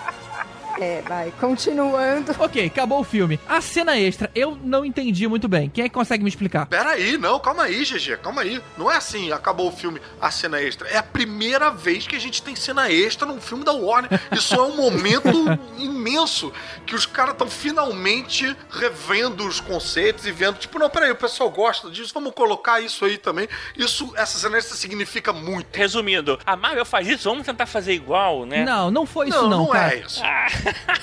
é, 0.80 1.02
vai. 1.02 1.32
Continuando. 1.38 2.34
ok, 2.38 2.66
acabou 2.66 3.00
o 3.00 3.04
filme. 3.04 3.38
A 3.46 3.60
cena 3.60 3.98
extra, 3.98 4.30
eu 4.34 4.58
não 4.62 4.84
entendi 4.84 5.28
muito 5.28 5.46
bem. 5.48 5.68
Quem 5.68 5.84
é 5.84 5.88
que 5.88 5.94
consegue 5.94 6.22
me 6.24 6.28
explicar? 6.28 6.66
Pera 6.66 6.90
aí, 6.90 7.18
não, 7.18 7.38
calma 7.38 7.64
aí, 7.64 7.84
GG, 7.84 8.16
calma 8.22 8.42
aí. 8.42 8.60
Não 8.78 8.90
é 8.90 8.96
assim, 8.96 9.30
acabou 9.30 9.68
o 9.68 9.72
filme, 9.72 10.00
a 10.20 10.30
cena 10.30 10.60
extra. 10.60 10.88
É 10.88 10.96
a 10.96 11.02
primeira 11.02 11.70
vez 11.70 12.06
que 12.06 12.16
a 12.16 12.18
gente 12.18 12.42
tem 12.42 12.56
cena 12.56 12.90
extra 12.90 13.26
num 13.26 13.40
filme 13.40 13.64
da 13.64 13.72
Warner. 13.72 14.10
Isso 14.32 14.54
é 14.54 14.62
um 14.62 14.76
momento 14.76 15.28
imenso 15.78 16.52
que 16.86 16.94
os 16.94 17.04
caras 17.04 17.32
estão 17.32 17.48
finalmente 17.48 18.56
revendo 18.70 19.46
os 19.46 19.60
conceitos 19.60 20.26
e 20.26 20.32
vendo, 20.32 20.56
tipo, 20.58 20.78
não, 20.78 20.88
peraí, 20.88 21.10
o 21.10 21.16
pessoal 21.16 21.50
gosta 21.50 21.90
disso, 21.90 22.12
vamos 22.14 22.32
colocar 22.32 22.80
isso 22.80 23.04
aí 23.04 23.18
também. 23.18 23.48
Isso, 23.76 24.12
essa 24.16 24.38
cena 24.38 24.56
extra 24.56 24.76
significa 24.76 25.32
muito. 25.32 25.76
Resumindo, 25.76 26.38
a 26.44 26.56
Marvel 26.56 26.84
faz 26.84 27.06
isso, 27.06 27.28
vamos 27.28 27.44
tentar 27.44 27.66
fazer 27.66 27.92
igual, 27.92 28.46
né? 28.46 28.64
Não, 28.64 28.90
não 28.90 29.06
foi 29.06 29.28
isso 29.28 29.42
não, 29.42 29.50
não 29.50 29.66
cara. 29.68 29.94
é 29.94 29.98
isso. 30.00 30.22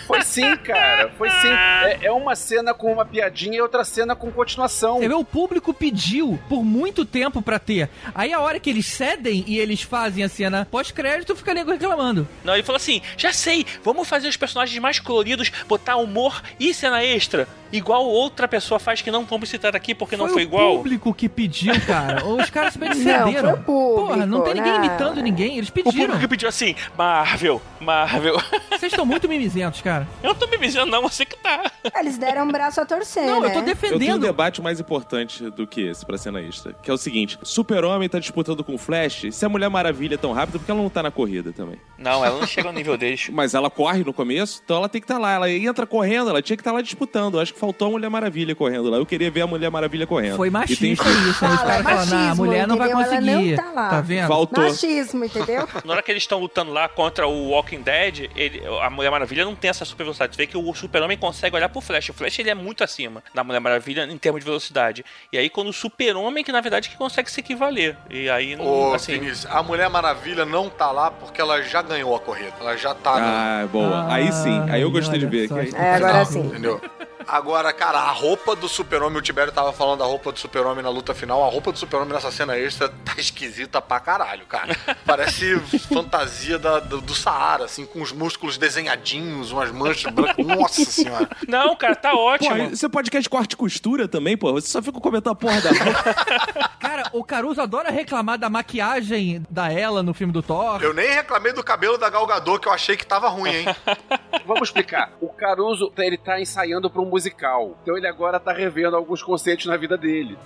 Foi 0.06 0.22
sim, 0.22 0.56
cara. 0.57 1.10
Foi 1.18 1.30
sim. 1.30 1.48
É, 1.49 1.99
é 2.07 2.11
uma 2.11 2.35
cena 2.35 2.73
com 2.73 2.91
uma 2.91 3.06
piadinha 3.06 3.57
e 3.57 3.61
outra 3.61 3.84
cena 3.84 4.15
com 4.15 4.31
continuação. 4.31 4.99
Você 4.99 5.07
vê, 5.07 5.14
o 5.14 5.23
público 5.23 5.73
pediu 5.73 6.39
por 6.49 6.64
muito 6.64 7.06
tempo 7.06 7.41
pra 7.41 7.60
ter. 7.60 7.89
Aí 8.15 8.34
a 8.34 8.39
hora 8.39 8.60
que 8.60 8.69
eles 8.69 8.85
cedem 8.85 9.44
e 9.48 9.60
eles 9.60 9.81
fazem 9.81 10.23
a 10.23 10.30
cena 10.30 10.68
pós-crédito, 10.69 11.35
fica 11.35 11.53
nego 11.53 11.72
reclamando. 11.72 12.27
Não, 12.44 12.53
ele 12.53 12.64
falou 12.64 12.77
assim: 12.77 13.02
já 13.18 13.31
sei, 13.34 13.65
vamos 13.84 14.07
fazer 14.07 14.27
os 14.27 14.38
personagens 14.38 14.77
mais 14.81 14.99
coloridos, 14.99 15.52
botar 15.68 15.98
humor 15.98 16.41
e 16.60 16.73
cena 16.73 17.03
extra. 17.03 17.48
Igual 17.69 18.06
outra 18.06 18.48
pessoa 18.48 18.80
faz 18.80 19.02
que 19.02 19.11
não 19.11 19.26
vamos 19.26 19.49
citar 19.49 19.76
aqui 19.76 19.94
porque 19.94 20.15
não 20.15 20.30
foi 20.30 20.44
o 20.44 20.45
igual. 20.45 20.77
público 20.77 21.14
que 21.14 21.27
pediu, 21.27 21.73
cara. 21.85 22.26
Os 22.26 22.49
caras 22.49 22.72
simplesmente 22.73 23.03
cederam. 23.03 23.52
foi 23.52 23.60
o 23.60 23.64
público, 23.64 24.07
Porra, 24.07 24.26
não 24.26 24.41
tem 24.41 24.53
ninguém 24.53 24.72
não. 24.72 24.85
imitando 24.85 25.22
ninguém, 25.22 25.57
eles 25.57 25.68
O 25.69 25.73
público 25.73 25.91
pediram. 25.91 26.18
que 26.18 26.27
pediu 26.30 26.48
assim, 26.48 26.76
Marvel, 26.98 27.61
Marvel. 27.81 28.41
Vocês 28.69 28.94
estão 28.94 29.06
muito 29.06 29.27
mimizentos, 29.48 29.82
cara. 29.82 30.07
Eu 30.22 30.30
não 30.30 30.36
tô 30.36 30.48
me 30.48 30.57
dizendo, 30.57 30.86
não, 30.91 31.02
você 31.02 31.26
que 31.26 31.38
tá. 31.38 31.72
Eles 31.99 32.18
deram 32.18 32.44
um 32.45 32.52
braço 32.52 32.82
a 32.82 32.86
torcer, 32.86 33.26
Não, 33.26 33.40
né? 33.41 33.48
eu 33.48 33.52
tô 33.53 33.60
Eu 33.60 33.64
tenho 33.64 33.64
um 33.64 33.65
defendendo. 33.65 34.22
debate 34.22 34.61
mais 34.61 34.80
importante 34.80 35.49
do 35.52 35.65
que 35.65 35.82
esse 35.82 36.06
pra 36.06 36.18
cena 36.18 36.41
extra, 36.41 36.74
que 36.74 36.90
é 36.90 36.94
o 36.94 36.98
seguinte: 36.98 37.40
Super-Homem 37.44 38.10
tá 38.10 38.19
disputando 38.19 38.64
com 38.64 38.76
o 38.76 38.78
Flash, 38.78 39.26
se 39.32 39.45
a 39.45 39.49
Mulher 39.49 39.69
Maravilha 39.69 40.15
é 40.15 40.18
tão 40.18 40.34
rápida, 40.34 40.60
porque 40.60 40.69
ela 40.72 40.82
não 40.82 40.90
tá 40.90 41.02
na 41.02 41.11
corrida 41.11 41.52
também. 41.52 41.78
Não, 41.98 42.24
ela 42.24 42.40
não 42.40 42.48
chega 42.48 42.68
ao 42.68 42.74
nível 42.74 42.98
deles. 42.98 43.30
Mas 43.32 43.53
ela 43.53 43.69
corre 43.69 44.03
no 44.03 44.14
começo, 44.14 44.61
então 44.64 44.78
ela 44.78 44.90
tem 44.90 44.99
que 45.02 45.06
estar 45.06 45.18
lá. 45.18 45.32
Ela 45.34 45.49
entra 45.49 45.86
correndo, 45.86 46.30
ela 46.30 46.41
tinha 46.41 46.57
que 46.57 46.61
estar 46.61 46.72
lá 46.72 46.82
disputando. 46.82 47.36
Eu 47.36 47.41
acho 47.41 47.53
que 47.53 47.60
faltou 47.60 47.88
a 47.88 47.91
Mulher 47.91 48.10
Maravilha 48.10 48.53
correndo 48.56 48.90
lá. 48.90 48.98
Eu 48.98 49.06
queria 49.06 49.32
ver 49.32 49.41
a 49.41 49.48
Mulher 49.48 49.69
Maravilha 49.72 50.06
correndo. 50.06 50.36
Foi 50.36 50.48
E 50.49 50.52
tem- 50.52 50.60
machista 50.60 50.86
isso, 51.10 51.44
né? 51.45 51.53
Os 51.53 51.61
caras 51.61 52.14
ah, 52.14 52.32
a 52.32 52.36
mulher 52.36 52.68
não 52.68 52.78
vai 52.78 52.91
entendeu? 52.91 53.03
Conseguir. 53.38 53.56
não 53.56 53.64
tá 53.64 53.72
lá. 53.72 53.90
Tá 53.90 54.02
vendo? 54.02 54.28
Faltou. 54.28 54.64
Machismo, 54.64 55.26
entendeu? 55.26 55.68
Na 55.86 55.94
hora 55.94 56.02
que 56.03 56.11
eles 56.11 56.24
estão 56.24 56.40
lutando 56.40 56.72
lá 56.72 56.88
contra 56.90 57.28
o 57.28 57.49
Walking 57.49 57.82
Dead, 57.82 58.30
ele- 58.36 58.61
a 58.82 58.90
Mulher 58.90 59.10
Maravilha 59.11 59.37
não 59.46 59.56
tem 59.56 59.70
essa 59.70 59.86
super 59.86 60.04
velocidade. 60.04 60.36
Você 60.36 60.38
vê 60.42 60.48
que 60.48 60.58
o 60.58 60.74
Super-Homem 60.74 61.18
consegue 61.18 61.56
olhar 61.56 61.70
pro 61.70 61.82
Flash. 61.82 62.10
O 62.10 62.14
Flash 62.14 62.40
ele 62.40 62.50
é 62.50 62.56
muito 62.56 62.84
acima 62.84 63.24
da 63.34 63.44
Mulher 63.44 63.60
Maravilha 63.60 64.04
em 64.06 64.18
termos 64.18 64.42
de 64.42 64.46
velocidade. 64.46 65.04
E 65.32 65.38
aí 65.38 65.50
quando 65.50 65.70
o 65.70 65.74
Super-Homem 65.74 66.44
que 66.44 66.52
na 66.52 66.62
verdade 66.62 66.90
que 66.90 66.98
consegue 66.98 67.30
se 67.32 67.40
equivaler. 67.40 67.98
E 68.10 68.30
aí 68.30 68.56
não, 68.56 68.66
Ô, 68.66 68.94
assim, 68.94 69.14
Vinícius, 69.20 69.46
a 69.52 69.62
Mulher 69.64 69.90
Maravilha 69.90 70.46
não 70.46 70.70
tá 70.70 70.92
lá 70.92 71.12
porque 71.12 71.40
ela 71.42 71.62
já 71.62 71.82
ganhou 71.82 72.16
a 72.16 72.20
corrida. 72.20 72.54
Ela 72.60 72.76
já 72.78 72.94
tá. 72.94 73.16
Ah, 73.18 73.68
boa. 73.68 74.12
aí 74.14 74.32
sim. 74.32 74.62
Aí 74.70 74.82
eu 74.82 74.92
gostei 74.92 75.20
de 75.20 75.26
ver. 75.26 75.48
só, 75.48 75.56
aí- 75.56 75.68
isso 75.68 75.76
É, 75.78 75.96
agora 75.96 76.14
Não, 76.14 76.26
sim. 76.26 76.40
Entendeu? 76.40 76.82
Agora, 77.30 77.74
cara, 77.74 78.00
a 78.00 78.12
roupa 78.12 78.56
do 78.56 78.70
Super-Homem, 78.70 79.18
o 79.18 79.22
Tibério 79.22 79.52
tava 79.52 79.74
falando 79.74 80.00
da 80.00 80.06
roupa 80.06 80.32
do 80.32 80.40
Super-Homem 80.40 80.82
na 80.82 80.90
luta 80.90 81.14
final. 81.14 81.44
A 81.44 81.50
roupa 81.50 81.74
do 81.74 81.78
Super-Homem 81.78 82.14
nessa 82.14 82.32
cena 82.32 82.58
extra 82.58 82.88
tá 82.88 83.16
esquisita 83.18 83.82
pra 83.82 84.00
caralho, 84.00 84.46
cara. 84.46 84.74
Parece 85.06 85.60
fantasia 85.94 86.58
da- 86.58 86.80
do, 86.80 87.02
do 87.02 87.14
Saara, 87.14 87.66
assim, 87.66 87.86
com 87.86 88.02
os 88.02 88.14
músculos 88.14 88.58
desenhadinhos, 88.58 89.27
umas 89.52 89.72
manchas 89.72 90.12
brancas. 90.12 90.45
Nossa 90.45 90.86
senhora. 90.86 91.30
Não, 91.48 91.76
cara, 91.76 91.95
tá 91.95 92.12
Pô, 92.12 92.18
ótimo. 92.18 92.70
você 92.70 92.90
podcast 92.90 93.30
corte 93.30 93.54
e 93.54 93.58
costura 93.58 94.08
também, 94.08 94.38
pô. 94.38 94.52
Você 94.54 94.68
só 94.68 94.82
fica 94.82 94.99
comentando 94.99 95.34
a 95.34 95.36
porra 95.36 95.62
da. 95.62 95.70
Cara, 96.80 97.10
o 97.14 97.24
Caruso 97.24 97.62
adora 97.62 97.90
reclamar 97.91 98.38
da 98.38 98.49
maquiagem 98.49 99.44
da 99.49 99.72
ela 99.72 100.02
no 100.02 100.14
filme 100.14 100.32
do 100.32 100.41
Thor. 100.41 100.82
Eu 100.82 100.94
nem 100.94 101.10
reclamei 101.10 101.52
do 101.54 101.64
cabelo 101.64 101.98
da 101.98 102.10
Galgador, 102.10 102.60
que 102.60 102.68
eu 102.68 102.72
achei 102.72 102.95
que 102.95 103.06
tava 103.06 103.28
ruim, 103.28 103.49
hein? 103.52 103.66
Vamos 104.45 104.70
explicar. 104.70 105.12
O 105.20 105.28
Caruso, 105.30 105.91
ele 105.98 106.18
tá 106.18 106.40
ensaiando 106.40 106.90
pra 106.90 107.02
um 107.02 107.06
musical. 107.06 107.78
Então 107.82 107.98
ele 107.98 108.08
agora 108.08 108.40
tá 108.40 108.54
revendo 108.54 108.95
alguns 108.95 109.22
conceitos 109.22 109.66
na 109.66 109.76
vida 109.76 109.98
dele. 109.98 110.38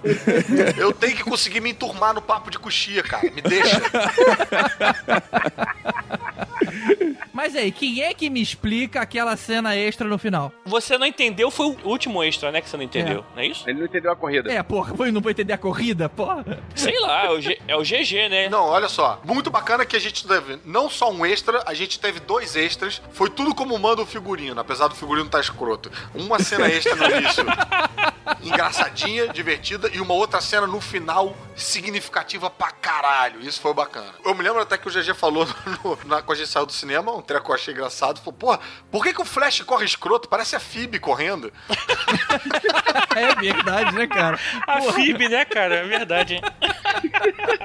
Eu 0.77 0.91
tenho 0.93 1.15
que 1.15 1.23
conseguir 1.23 1.61
me 1.61 1.71
enturmar 1.71 2.13
no 2.13 2.21
papo 2.21 2.49
de 2.49 2.57
coxia, 2.57 3.03
cara. 3.03 3.29
Me 3.31 3.41
deixa. 3.41 3.81
Mas 7.33 7.55
aí, 7.55 7.71
quem 7.71 8.01
é 8.03 8.13
que 8.13 8.29
me 8.29 8.41
explica 8.41 9.01
aquela 9.01 9.35
cena 9.37 9.75
extra 9.75 10.07
no 10.07 10.17
final? 10.17 10.51
Você 10.65 10.97
não 10.97 11.05
entendeu, 11.05 11.49
foi 11.49 11.67
o 11.67 11.77
último 11.89 12.23
extra, 12.23 12.51
né? 12.51 12.61
Que 12.61 12.69
você 12.69 12.77
não 12.77 12.83
entendeu, 12.83 13.25
não 13.35 13.41
é 13.41 13.45
isso? 13.47 13.67
Ele 13.69 13.79
não 13.79 13.85
entendeu 13.85 14.11
a 14.11 14.15
corrida. 14.15 14.51
É, 14.51 14.61
porra, 14.63 14.95
foi, 14.95 15.11
não 15.11 15.21
vou 15.21 15.31
entender 15.31 15.53
a 15.53 15.57
corrida, 15.57 16.09
porra. 16.09 16.45
Sei 16.75 16.99
lá, 16.99 17.25
é 17.25 17.29
o, 17.29 17.41
G- 17.41 17.59
é 17.67 17.75
o 17.75 17.81
GG, 17.81 18.29
né? 18.29 18.49
Não, 18.49 18.65
olha 18.65 18.89
só. 18.89 19.21
Muito 19.23 19.49
bacana 19.49 19.85
que 19.85 19.95
a 19.95 19.99
gente 19.99 20.27
teve 20.27 20.59
não 20.65 20.89
só 20.89 21.11
um 21.11 21.25
extra, 21.25 21.63
a 21.65 21.73
gente 21.73 21.99
teve 21.99 22.19
dois 22.19 22.55
extras. 22.55 23.01
Foi 23.11 23.29
tudo 23.29 23.55
como 23.55 23.77
manda 23.79 24.01
o 24.01 24.05
figurino, 24.05 24.59
apesar 24.59 24.87
do 24.87 24.95
figurino 24.95 25.29
tá 25.29 25.39
escroto. 25.39 25.91
Uma 26.13 26.39
cena 26.39 26.67
extra 26.67 26.95
no 26.95 27.17
início, 27.17 27.45
engraçadinha, 28.43 29.27
divertida, 29.29 29.89
e 29.93 29.99
uma 29.99 30.13
outra 30.13 30.41
cena 30.41 30.67
no 30.67 30.79
final, 30.81 31.35
significativa 31.55 32.49
pra 32.49 32.71
caralho. 32.71 33.41
Isso 33.41 33.59
foi 33.61 33.73
bacana. 33.73 34.09
Eu 34.23 34.33
me 34.35 34.43
lembro 34.43 34.61
até 34.61 34.77
que 34.77 34.87
o 34.87 34.91
GG 34.91 35.13
falou 35.13 35.47
no, 35.83 35.97
na, 36.05 36.21
quando 36.21 36.37
a 36.37 36.41
gente 36.41 36.49
saiu 36.61 36.65
do 36.65 36.73
cinema, 36.73 37.15
um 37.15 37.21
treco 37.21 37.51
eu 37.51 37.55
achei 37.55 37.73
engraçado. 37.73 38.19
Falou, 38.19 38.33
porra, 38.33 38.59
por 38.91 39.03
que, 39.03 39.13
que 39.13 39.21
o 39.21 39.25
Flash 39.25 39.61
corre 39.61 39.85
escroto? 39.85 40.29
Parece 40.29 40.55
a 40.55 40.59
Phoebe 40.59 40.99
correndo. 40.99 41.51
É 43.13 43.35
verdade, 43.35 43.93
né, 43.93 44.07
cara? 44.07 44.39
A 44.65 44.81
FIB, 44.81 45.27
né, 45.27 45.43
cara? 45.43 45.75
É 45.75 45.83
verdade, 45.83 46.35
hein? 46.35 46.41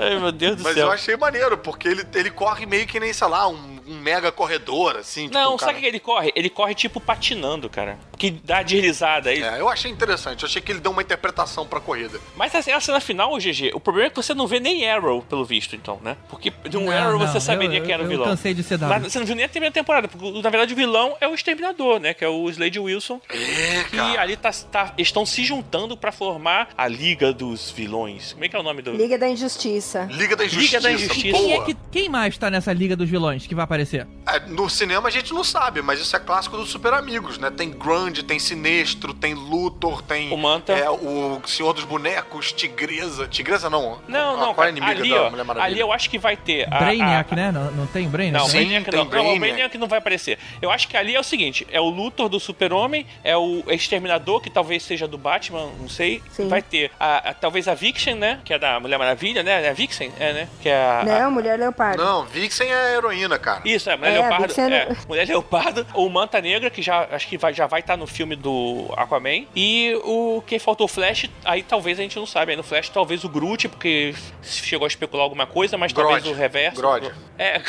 Ai, 0.00 0.18
meu 0.18 0.32
Deus 0.32 0.56
do 0.56 0.62
Mas 0.64 0.74
céu. 0.74 0.86
eu 0.86 0.92
achei 0.92 1.16
maneiro, 1.16 1.56
porque 1.56 1.88
ele, 1.88 2.04
ele 2.14 2.30
corre 2.30 2.66
meio 2.66 2.86
que 2.86 2.98
nem, 2.98 3.12
sei 3.12 3.28
lá, 3.28 3.46
um, 3.48 3.77
um 3.88 3.98
mega 3.98 4.30
corredor, 4.30 4.96
assim. 4.96 5.22
tipo, 5.24 5.34
Não, 5.34 5.54
um 5.54 5.58
sabe 5.58 5.72
cara- 5.72 5.78
o 5.78 5.80
que 5.82 5.86
ele 5.86 6.00
corre? 6.00 6.32
Ele 6.34 6.50
corre 6.50 6.74
tipo 6.74 7.00
patinando, 7.00 7.68
cara. 7.70 7.98
Que 8.16 8.30
dá 8.30 8.62
deslizada 8.62 9.30
aí. 9.30 9.42
É, 9.42 9.60
eu 9.60 9.68
achei 9.68 9.90
interessante. 9.90 10.42
Eu 10.42 10.48
achei 10.48 10.60
que 10.60 10.72
ele 10.72 10.80
deu 10.80 10.90
uma 10.92 11.02
interpretação 11.02 11.66
pra 11.66 11.80
corrida. 11.80 12.20
Mas 12.36 12.54
assim, 12.54 12.70
a 12.72 12.80
cena 12.80 13.00
final, 13.00 13.36
GG, 13.38 13.70
o 13.74 13.80
problema 13.80 14.08
é 14.08 14.10
que 14.10 14.16
você 14.16 14.34
não 14.34 14.46
vê 14.46 14.60
nem 14.60 14.88
Arrow, 14.88 15.22
pelo 15.22 15.44
visto, 15.44 15.74
então, 15.76 15.98
né? 16.02 16.16
Porque 16.28 16.52
de 16.68 16.76
um 16.76 16.86
Não, 16.86 16.92
Arrow 16.92 17.18
não, 17.18 17.26
você 17.26 17.40
saberia 17.40 17.78
eu- 17.78 17.84
quem 17.84 17.92
era 17.94 18.02
o 18.02 18.06
eu 18.06 18.10
vilão. 18.10 18.26
cansei 18.26 18.54
de 18.54 18.62
ser 18.62 18.78
dado. 18.78 18.90
Mas 18.90 19.12
você 19.12 19.18
não 19.18 19.26
viu 19.26 19.36
nem 19.36 19.44
a 19.44 19.48
primeira 19.48 19.72
temporada, 19.72 20.08
porque 20.08 20.42
na 20.42 20.50
verdade 20.50 20.72
o 20.72 20.76
vilão 20.76 21.16
é 21.20 21.26
o 21.28 21.34
Exterminador, 21.34 21.98
né? 22.00 22.12
Que 22.14 22.24
é 22.24 22.28
o 22.28 22.48
Slade 22.50 22.78
Wilson. 22.78 23.20
É, 23.30 23.84
Que 23.84 23.96
cara. 23.96 24.20
ali 24.20 24.36
tá, 24.36 24.50
tá- 24.52 24.94
estão 24.98 25.24
se 25.24 25.44
juntando 25.44 25.96
pra 25.96 26.12
formar 26.12 26.68
a 26.76 26.86
Liga 26.88 27.32
dos 27.32 27.70
Vilões. 27.70 28.32
Como 28.32 28.44
é 28.44 28.48
que 28.48 28.56
é 28.56 28.58
o 28.58 28.62
nome 28.62 28.82
do. 28.82 28.92
Liga 28.92 29.16
da 29.18 29.28
Injustiça. 29.28 30.08
Liga 30.10 30.36
da 30.36 30.44
Injustiça. 30.44 30.76
Liga 30.76 30.80
da 30.80 30.92
Injustiça. 30.92 31.38
Quem, 31.38 31.52
é 31.52 31.60
que, 31.64 31.76
quem 31.90 32.08
mais 32.08 32.36
tá 32.36 32.50
nessa 32.50 32.72
liga 32.72 32.94
dos 32.96 33.08
vilões 33.08 33.46
que 33.46 33.54
vai 33.54 33.64
aparecer? 33.64 33.77
É, 34.26 34.40
no 34.40 34.68
cinema 34.68 35.08
a 35.08 35.10
gente 35.10 35.32
não 35.32 35.42
sabe, 35.44 35.80
mas 35.82 36.00
isso 36.00 36.14
é 36.14 36.18
clássico 36.18 36.56
dos 36.56 36.70
Super 36.70 36.92
Amigos, 36.94 37.38
né? 37.38 37.50
Tem 37.50 37.70
Grande, 37.70 38.22
tem 38.22 38.38
Sinestro, 38.38 39.14
tem 39.14 39.34
Luthor, 39.34 40.02
tem 40.02 40.32
O 40.32 40.36
Manta. 40.36 40.72
é, 40.72 40.88
o 40.90 41.40
Senhor 41.46 41.72
dos 41.72 41.84
Bonecos, 41.84 42.52
Tigresa. 42.52 43.26
Tigresa 43.26 43.70
não. 43.70 43.98
Não, 44.06 44.34
a, 44.34 44.36
não, 44.46 44.54
Qual 44.54 44.66
é 44.66 44.70
a 44.70 44.72
cara, 44.74 44.90
inimiga 44.92 45.00
ali, 45.00 45.10
da 45.10 45.22
ó, 45.26 45.30
Mulher 45.30 45.44
Maravilha? 45.44 45.72
ali 45.72 45.80
eu 45.80 45.92
acho 45.92 46.10
que 46.10 46.18
vai 46.18 46.36
ter. 46.36 46.66
a- 46.72 46.78
Brainiac, 46.78 47.32
a- 47.32 47.36
né? 47.36 47.52
Não, 47.52 47.70
não 47.72 47.86
tem 47.86 48.08
Brainiac? 48.08 48.42
Não, 48.42 48.48
Sim, 48.50 48.58
Brainiac 48.58 48.84
tem 48.90 48.92
não. 48.94 48.98
Não, 48.98 49.06
o 49.06 49.10
Brainiac. 49.10 49.38
Brainiac 49.40 49.78
não 49.78 49.86
vai 49.88 49.98
aparecer. 49.98 50.38
Eu 50.60 50.70
acho 50.70 50.88
que 50.88 50.96
ali 50.96 51.14
é 51.14 51.20
o 51.20 51.24
seguinte: 51.24 51.66
é 51.70 51.80
o 51.80 51.88
Luthor 51.88 52.28
do 52.28 52.38
Super-Homem, 52.38 53.06
é 53.24 53.36
o 53.36 53.62
Exterminador, 53.68 54.40
que 54.40 54.50
talvez 54.50 54.82
seja 54.82 55.06
do 55.08 55.16
Batman, 55.18 55.70
não 55.80 55.88
sei. 55.88 56.22
Sim. 56.30 56.48
Vai 56.48 56.60
ter 56.62 56.90
a, 56.98 57.30
a- 57.30 57.34
talvez 57.34 57.66
a 57.68 57.74
Vixen, 57.74 58.14
né? 58.14 58.40
Que 58.44 58.52
é 58.54 58.58
da 58.58 58.78
Mulher 58.80 58.98
Maravilha, 58.98 59.42
né? 59.42 59.64
É 59.64 59.70
a 59.70 59.72
Vixen? 59.72 60.12
É, 60.18 60.32
né? 60.32 60.48
Que 60.60 60.68
é 60.68 60.76
a. 60.76 61.00
a- 61.00 61.04
Não, 61.04 61.30
Mulher 61.30 61.58
Leopardo. 61.58 62.02
Não, 62.02 62.24
Vixen 62.26 62.68
é 62.70 62.74
a 62.74 62.90
heroína, 62.92 63.38
cara. 63.38 63.62
Isso, 63.74 63.90
é, 63.90 63.96
Mulher 63.96 64.10
É, 64.10 64.18
Leopardo. 64.20 64.46
Vixen 64.46 64.72
É, 64.74 64.96
Mulher 65.06 65.28
Leopardo, 65.28 65.86
o 65.94 66.08
Manta 66.08 66.40
Negra, 66.40 66.70
que 66.70 66.80
já 66.82 67.06
acho 67.10 67.26
que 67.28 67.36
vai, 67.38 67.52
já 67.52 67.66
vai 67.66 67.80
estar 67.80 67.96
no 67.96 68.06
filme 68.06 68.34
do 68.36 68.92
Aquaman. 68.96 69.46
E 69.54 69.94
o 70.04 70.42
quem 70.46 70.58
faltou 70.58 70.86
o 70.86 70.88
Flash, 70.88 71.28
aí 71.44 71.62
talvez 71.62 71.98
a 71.98 72.02
gente 72.02 72.16
não 72.18 72.26
sabe. 72.26 72.52
Aí 72.52 72.56
no 72.56 72.62
Flash, 72.62 72.88
talvez 72.88 73.24
o 73.24 73.28
Groot, 73.28 73.68
porque 73.68 74.14
chegou 74.42 74.84
a 74.86 74.88
especular 74.88 75.24
alguma 75.24 75.46
coisa, 75.46 75.76
mas 75.76 75.92
Grodd. 75.92 76.14
talvez 76.14 76.26
o 76.36 76.38
reverso. 76.38 76.76
Grodd. 76.80 77.10
É. 77.38 77.60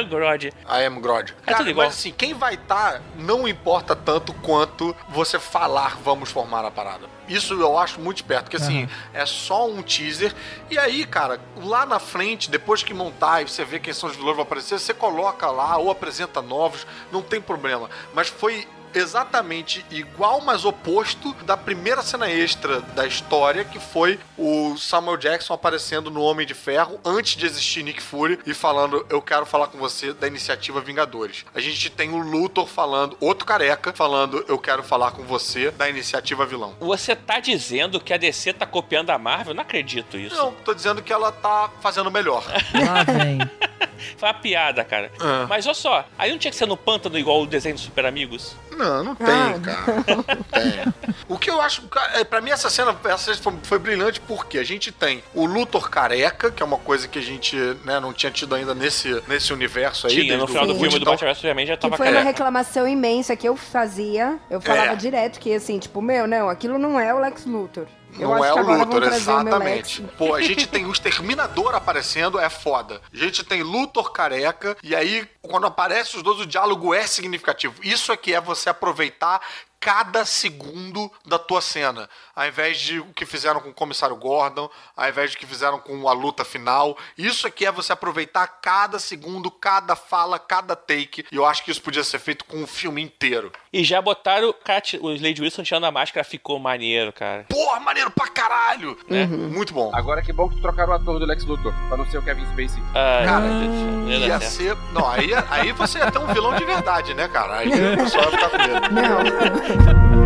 o 0.00 0.06
Grodd. 0.10 0.44
I 0.46 0.84
am 0.86 1.00
Grodd. 1.00 1.30
É 1.30 1.46
Cara, 1.46 1.58
tudo 1.58 1.70
igual. 1.70 1.86
mas 1.86 1.96
assim, 1.96 2.12
quem 2.12 2.34
vai 2.34 2.54
estar 2.54 3.00
não 3.16 3.46
importa 3.46 3.94
tanto 3.94 4.32
quanto 4.34 4.94
você 5.08 5.38
falar 5.38 5.96
vamos 6.02 6.30
formar 6.30 6.64
a 6.64 6.70
parada. 6.70 7.15
Isso 7.28 7.54
eu 7.54 7.78
acho 7.78 8.00
muito 8.00 8.18
esperto, 8.18 8.44
porque 8.44 8.56
assim, 8.56 8.88
é 9.12 9.26
só 9.26 9.68
um 9.68 9.82
teaser. 9.82 10.34
E 10.70 10.78
aí, 10.78 11.04
cara, 11.04 11.40
lá 11.56 11.84
na 11.84 11.98
frente, 11.98 12.50
depois 12.50 12.82
que 12.82 12.94
montar 12.94 13.42
e 13.42 13.48
você 13.48 13.64
vê 13.64 13.80
quem 13.80 13.92
são 13.92 14.08
os 14.08 14.14
vilões 14.14 14.32
que 14.32 14.36
vão 14.36 14.44
aparecer, 14.44 14.78
você 14.78 14.94
coloca 14.94 15.50
lá 15.50 15.76
ou 15.76 15.90
apresenta 15.90 16.40
novos, 16.40 16.86
não 17.10 17.22
tem 17.22 17.40
problema. 17.40 17.90
Mas 18.14 18.28
foi 18.28 18.66
exatamente 18.96 19.84
igual, 19.90 20.40
mas 20.40 20.64
oposto 20.64 21.32
da 21.44 21.56
primeira 21.56 22.02
cena 22.02 22.30
extra 22.30 22.80
da 22.80 23.06
história, 23.06 23.64
que 23.64 23.78
foi 23.78 24.18
o 24.38 24.76
Samuel 24.76 25.16
Jackson 25.16 25.52
aparecendo 25.52 26.10
no 26.10 26.22
Homem 26.22 26.46
de 26.46 26.54
Ferro 26.54 26.98
antes 27.04 27.36
de 27.36 27.46
existir 27.46 27.82
Nick 27.82 28.02
Fury 28.02 28.38
e 28.46 28.54
falando: 28.54 29.06
Eu 29.10 29.20
quero 29.20 29.44
falar 29.44 29.68
com 29.68 29.78
você 29.78 30.12
da 30.12 30.26
iniciativa 30.26 30.80
Vingadores. 30.80 31.44
A 31.54 31.60
gente 31.60 31.90
tem 31.90 32.10
o 32.10 32.18
Luthor 32.18 32.66
falando, 32.66 33.16
outro 33.20 33.44
careca, 33.44 33.92
falando: 33.92 34.44
Eu 34.48 34.58
quero 34.58 34.82
falar 34.82 35.10
com 35.12 35.22
você 35.22 35.70
da 35.70 35.88
iniciativa 35.88 36.46
Vilão. 36.46 36.74
Você 36.80 37.14
tá 37.14 37.38
dizendo 37.38 38.00
que 38.00 38.12
a 38.12 38.16
DC 38.16 38.54
tá 38.54 38.66
copiando 38.66 39.10
a 39.10 39.18
Marvel? 39.18 39.52
Eu 39.52 39.56
não 39.56 39.62
acredito 39.62 40.16
isso. 40.16 40.36
Não, 40.36 40.52
tô 40.52 40.72
dizendo 40.72 41.02
que 41.02 41.12
ela 41.12 41.30
tá 41.30 41.70
fazendo 41.80 42.10
melhor. 42.10 42.44
Lá 42.74 43.02
vem. 43.04 43.38
Foi 44.16 44.28
uma 44.28 44.34
piada, 44.34 44.84
cara. 44.84 45.10
É. 45.20 45.46
Mas 45.48 45.66
olha 45.66 45.74
só, 45.74 46.04
aí 46.18 46.30
não 46.30 46.38
tinha 46.38 46.50
que 46.50 46.56
ser 46.56 46.66
no 46.66 46.76
pântano 46.76 47.18
igual 47.18 47.42
o 47.42 47.46
desenho 47.46 47.74
dos 47.74 47.84
Super 47.84 48.06
Amigos? 48.06 48.54
Não, 48.76 49.02
não 49.04 49.14
tem, 49.14 49.26
Ah. 49.26 49.60
cara. 49.64 50.04
Não 50.16 50.22
tem. 50.22 50.94
O 51.28 51.36
que 51.38 51.50
eu 51.50 51.60
acho. 51.60 51.82
é, 52.14 52.22
Pra 52.24 52.40
mim, 52.40 52.50
essa 52.50 52.70
cena, 52.70 52.94
essa 53.04 53.34
cena 53.34 53.36
foi, 53.42 53.52
foi 53.64 53.78
brilhante 53.78 54.20
porque 54.20 54.58
a 54.58 54.64
gente 54.64 54.92
tem 54.92 55.22
o 55.34 55.44
Luthor 55.44 55.90
careca, 55.90 56.50
que 56.50 56.62
é 56.62 56.66
uma 56.66 56.76
coisa 56.78 57.08
que 57.08 57.18
a 57.18 57.22
gente 57.22 57.56
né, 57.84 57.98
não 57.98 58.12
tinha 58.12 58.30
tido 58.30 58.54
ainda 58.54 58.74
nesse, 58.74 59.20
nesse 59.26 59.52
universo 59.52 60.06
aí. 60.06 60.14
Tinha, 60.14 60.36
no 60.36 60.46
final 60.46 60.64
o 60.64 60.66
do 60.68 60.74
filme 60.74 60.90
do 60.90 60.96
então- 60.98 61.12
Batman 61.14 61.34
Superman 61.34 61.66
já 61.66 61.74
Que 61.76 61.82
tava 61.82 61.96
foi 61.96 62.06
uma 62.06 62.12
careca. 62.12 62.30
reclamação 62.30 62.86
imensa 62.86 63.34
que 63.34 63.48
eu 63.48 63.56
fazia. 63.56 64.38
Eu 64.50 64.60
falava 64.60 64.92
É. 64.92 64.96
direto 64.96 65.40
que, 65.40 65.52
assim, 65.54 65.78
tipo, 65.78 66.00
meu, 66.00 66.26
não, 66.26 66.48
aquilo 66.48 66.78
não 66.78 66.98
é 67.00 67.12
o 67.12 67.18
Lex 67.18 67.44
Luthor. 67.44 67.86
Não 68.18 68.44
é 68.44 68.52
o 68.52 68.62
Luthor, 68.62 69.02
exatamente. 69.04 70.02
Pô, 70.16 70.34
a 70.34 70.40
gente 70.40 70.66
tem 70.66 70.86
o 70.86 70.92
Exterminador 70.92 71.74
aparecendo, 71.74 72.38
é 72.38 72.48
foda. 72.48 73.00
A 73.12 73.16
gente 73.16 73.44
tem 73.44 73.62
Luthor 73.62 74.12
careca, 74.12 74.76
e 74.82 74.94
aí, 74.94 75.28
quando 75.42 75.66
aparece 75.66 76.16
os 76.16 76.22
dois, 76.22 76.40
o 76.40 76.46
diálogo 76.46 76.94
é 76.94 77.06
significativo. 77.06 77.74
Isso 77.82 78.12
é 78.12 78.16
que 78.16 78.34
é 78.34 78.40
você 78.40 78.68
aproveitar 78.68 79.40
cada 79.78 80.24
segundo 80.24 81.10
da 81.24 81.38
tua 81.38 81.60
cena. 81.60 82.08
Ao 82.36 82.46
invés 82.46 82.78
de 82.78 83.00
o 83.00 83.06
que 83.14 83.24
fizeram 83.24 83.60
com 83.60 83.70
o 83.70 83.74
Comissário 83.74 84.14
Gordon, 84.14 84.68
ao 84.94 85.08
invés 85.08 85.30
de 85.30 85.38
o 85.38 85.40
que 85.40 85.46
fizeram 85.46 85.78
com 85.78 86.06
a 86.06 86.12
luta 86.12 86.44
final. 86.44 86.94
Isso 87.16 87.46
aqui 87.46 87.64
é 87.64 87.72
você 87.72 87.94
aproveitar 87.94 88.46
cada 88.46 88.98
segundo, 88.98 89.50
cada 89.50 89.96
fala, 89.96 90.38
cada 90.38 90.76
take. 90.76 91.24
E 91.32 91.36
eu 91.36 91.46
acho 91.46 91.64
que 91.64 91.70
isso 91.70 91.80
podia 91.80 92.04
ser 92.04 92.18
feito 92.18 92.44
com 92.44 92.62
o 92.62 92.66
filme 92.66 93.00
inteiro. 93.00 93.50
E 93.72 93.82
já 93.82 94.02
botaram 94.02 94.50
o, 94.50 94.52
Cat, 94.52 94.98
o 95.00 95.10
Slade 95.12 95.40
Wilson 95.40 95.62
tirando 95.62 95.84
a 95.86 95.90
máscara, 95.90 96.24
ficou 96.24 96.58
maneiro, 96.58 97.10
cara. 97.10 97.46
Porra, 97.48 97.80
maneiro 97.80 98.10
pra 98.10 98.28
caralho! 98.28 98.98
Né? 99.08 99.24
Muito 99.24 99.72
bom. 99.72 99.90
Agora 99.94 100.20
que 100.20 100.32
bom 100.32 100.46
que 100.48 100.60
trocaram 100.60 100.92
o 100.92 100.96
ator 100.96 101.18
do 101.18 101.24
Lex 101.24 101.42
Luthor, 101.44 101.72
pra 101.88 101.96
não 101.96 102.04
ser 102.10 102.18
o 102.18 102.22
Kevin 102.22 102.44
Spacey. 102.52 102.82
Ah, 102.94 103.22
Cara, 103.24 103.40
não 103.46 104.10
ia 104.10 104.26
Ia 104.26 104.40
ser. 104.40 104.76
Não, 104.92 105.08
aí, 105.08 105.30
aí 105.48 105.72
você 105.72 105.98
ia 105.98 106.10
ter 106.10 106.18
um 106.18 106.26
vilão 106.34 106.54
de 106.54 106.64
verdade, 106.66 107.14
né, 107.14 107.28
cara? 107.28 107.58
Aí 107.58 107.68
o 107.68 107.96
pessoal 107.96 108.24
ia 108.24 108.30
ficar 108.30 108.50
com 108.50 108.58
medo. 108.58 108.90
Não. 108.92 110.25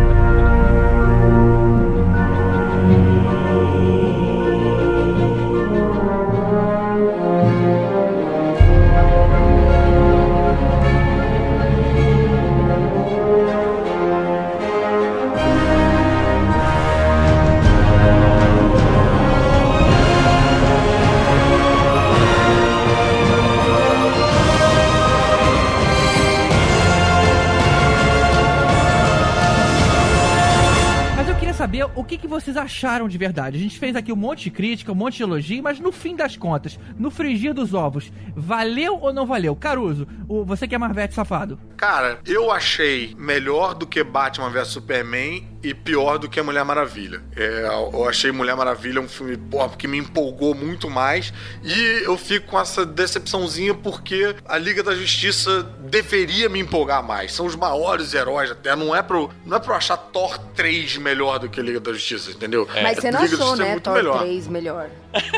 vocês 32.51 32.57
acharam 32.57 33.07
de 33.07 33.17
verdade. 33.17 33.57
A 33.57 33.59
gente 33.59 33.79
fez 33.79 33.95
aqui 33.95 34.11
um 34.11 34.15
monte 34.15 34.43
de 34.43 34.51
crítica, 34.51 34.91
um 34.91 34.95
monte 34.95 35.17
de 35.17 35.23
elogio, 35.23 35.63
mas 35.63 35.79
no 35.79 35.91
fim 35.91 36.15
das 36.15 36.35
contas, 36.35 36.77
no 36.97 37.09
frigir 37.09 37.53
dos 37.53 37.73
ovos, 37.73 38.11
valeu 38.35 38.99
ou 38.99 39.13
não 39.13 39.25
valeu? 39.25 39.55
Caruso, 39.55 40.07
o, 40.27 40.43
você 40.43 40.67
que 40.67 40.75
é 40.75 40.77
Marvete 40.77 41.13
safado. 41.13 41.59
Cara, 41.77 42.19
eu 42.25 42.51
achei 42.51 43.15
melhor 43.17 43.73
do 43.73 43.87
que 43.87 44.03
Batman 44.03 44.49
vs 44.49 44.67
Superman 44.67 45.47
e 45.63 45.73
pior 45.73 46.17
do 46.17 46.29
que 46.29 46.41
Mulher 46.41 46.65
Maravilha. 46.65 47.21
É, 47.35 47.67
eu 47.93 48.07
achei 48.07 48.31
Mulher 48.31 48.55
Maravilha 48.55 48.99
um 49.01 49.07
filme 49.07 49.37
pô, 49.37 49.67
que 49.69 49.87
me 49.87 49.97
empolgou 49.97 50.53
muito 50.55 50.89
mais 50.89 51.33
e 51.63 52.03
eu 52.03 52.17
fico 52.17 52.47
com 52.47 52.59
essa 52.59 52.85
decepçãozinha 52.85 53.73
porque 53.73 54.35
a 54.45 54.57
Liga 54.57 54.81
da 54.83 54.95
Justiça 54.95 55.63
deveria 55.79 56.49
me 56.49 56.59
empolgar 56.59 57.03
mais. 57.05 57.33
São 57.33 57.45
os 57.45 57.55
maiores 57.55 58.13
heróis 58.13 58.51
até. 58.51 58.75
Não 58.75 58.95
é 58.95 59.01
pro, 59.01 59.29
não 59.45 59.57
é 59.57 59.59
pro 59.59 59.73
achar 59.73 59.97
Thor 59.97 60.37
3 60.55 60.97
melhor 60.97 61.39
do 61.39 61.49
que 61.49 61.59
a 61.59 61.63
Liga 61.63 61.79
da 61.79 61.93
Justiça, 61.93 62.31
entendeu? 62.31 62.67
Mas 62.81 62.97
você 62.97 63.11
não 63.11 63.21
Liga 63.21 63.35
achou, 63.35 63.55
é 63.55 63.57
né? 63.57 63.79
Thor 63.79 63.93
melhor. 63.93 64.19
3 64.19 64.47
melhor. 64.47 64.89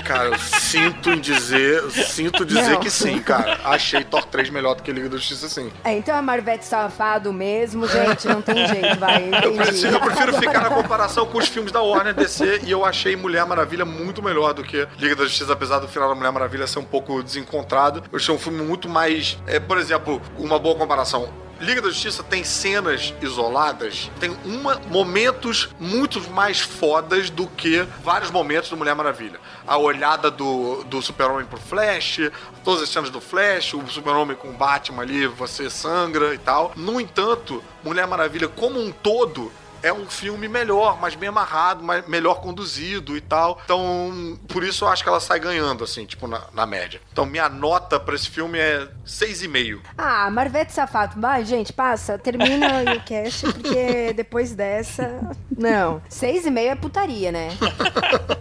Cara, 0.03 0.25
eu 0.29 0.39
sinto 0.39 1.09
em 1.11 1.19
dizer, 1.19 1.83
eu 1.83 1.89
sinto 1.91 2.45
dizer 2.45 2.73
Não. 2.73 2.79
que 2.79 2.89
sim, 2.89 3.19
cara. 3.19 3.59
Achei 3.63 4.03
Thor 4.03 4.25
3 4.25 4.49
melhor 4.49 4.75
do 4.75 4.83
que 4.83 4.91
Liga 4.91 5.09
da 5.09 5.17
Justiça, 5.17 5.49
sim. 5.49 5.71
É, 5.83 5.93
então 5.97 6.15
é 6.15 6.21
Marvete 6.21 6.65
safado 6.65 7.33
mesmo, 7.33 7.87
gente, 7.87 8.27
não 8.27 8.41
tem 8.41 8.67
jeito, 8.67 8.99
vai. 8.99 9.29
Eu 9.43 9.53
prefiro, 9.55 9.93
eu 9.93 9.99
prefiro 9.99 10.33
ficar 10.39 10.61
na 10.61 10.69
comparação 10.69 11.25
com 11.25 11.37
os 11.37 11.47
filmes 11.47 11.71
da 11.71 11.81
Warner 11.81 12.13
DC 12.13 12.61
e 12.63 12.71
eu 12.71 12.85
achei 12.85 13.15
Mulher 13.15 13.45
Maravilha 13.45 13.85
muito 13.85 14.21
melhor 14.21 14.53
do 14.53 14.63
que 14.63 14.87
Liga 14.97 15.15
da 15.15 15.23
Justiça, 15.23 15.53
apesar 15.53 15.79
do 15.79 15.87
final 15.87 16.09
da 16.09 16.15
Mulher 16.15 16.31
Maravilha 16.31 16.67
ser 16.67 16.79
um 16.79 16.85
pouco 16.85 17.23
desencontrado. 17.23 18.03
Eu 18.11 18.17
achei 18.17 18.33
um 18.33 18.39
filme 18.39 18.61
muito 18.61 18.87
mais. 18.87 19.37
É, 19.47 19.59
por 19.59 19.77
exemplo, 19.77 20.21
uma 20.37 20.59
boa 20.59 20.75
comparação. 20.75 21.29
Liga 21.59 21.81
da 21.81 21.89
Justiça 21.89 22.23
tem 22.23 22.43
cenas 22.43 23.13
isoladas, 23.21 24.11
tem 24.19 24.35
uma, 24.43 24.79
momentos 24.89 25.69
muito 25.79 26.19
mais 26.31 26.59
fodas 26.59 27.29
do 27.29 27.47
que 27.47 27.83
vários 28.03 28.31
momentos 28.31 28.69
do 28.69 28.77
Mulher 28.77 28.95
Maravilha. 28.95 29.39
A 29.65 29.77
olhada 29.77 30.29
do, 30.29 30.83
do 30.83 31.01
Super-Homem 31.01 31.45
pro 31.45 31.59
Flash, 31.59 32.19
todas 32.63 32.83
as 32.83 32.89
cenas 32.89 33.09
do 33.09 33.21
Flash, 33.21 33.73
o 33.73 33.87
Super-Homem 33.87 34.35
com 34.35 34.49
o 34.49 34.53
Batman 34.53 35.03
ali, 35.03 35.25
você 35.27 35.69
sangra 35.69 36.33
e 36.33 36.37
tal. 36.37 36.73
No 36.75 36.99
entanto, 36.99 37.63
Mulher 37.83 38.07
Maravilha 38.07 38.47
como 38.47 38.79
um 38.79 38.91
todo 38.91 39.51
é 39.83 39.91
um 39.91 40.05
filme 40.07 40.47
melhor, 40.47 40.99
mais 40.99 41.13
bem 41.13 41.27
amarrado, 41.29 41.83
mais, 41.83 42.07
melhor 42.07 42.35
conduzido 42.41 43.15
e 43.17 43.21
tal. 43.21 43.59
Então, 43.65 44.39
por 44.47 44.63
isso 44.63 44.85
eu 44.85 44.89
acho 44.89 45.03
que 45.03 45.09
ela 45.09 45.19
sai 45.19 45.39
ganhando, 45.39 45.83
assim, 45.83 46.05
tipo, 46.05 46.25
na, 46.25 46.41
na 46.53 46.65
média. 46.65 47.01
Então, 47.11 47.25
minha 47.25 47.49
nota 47.49 47.99
pra 47.99 48.15
esse 48.15 48.29
filme 48.29 48.57
é 48.57 48.87
6,5. 49.05 49.81
Ah, 49.97 50.31
Marvete 50.31 50.71
safado. 50.71 51.19
Vai, 51.19 51.43
gente, 51.43 51.73
passa. 51.73 52.17
Termina 52.17 52.77
aí 52.77 52.97
o 52.97 53.03
cast, 53.03 53.51
porque 53.51 54.13
depois 54.13 54.55
dessa. 54.55 55.19
Não. 55.55 56.01
Seis 56.07 56.45
e 56.45 56.51
meio 56.51 56.71
é 56.71 56.75
putaria, 56.75 57.31
né? 57.31 57.49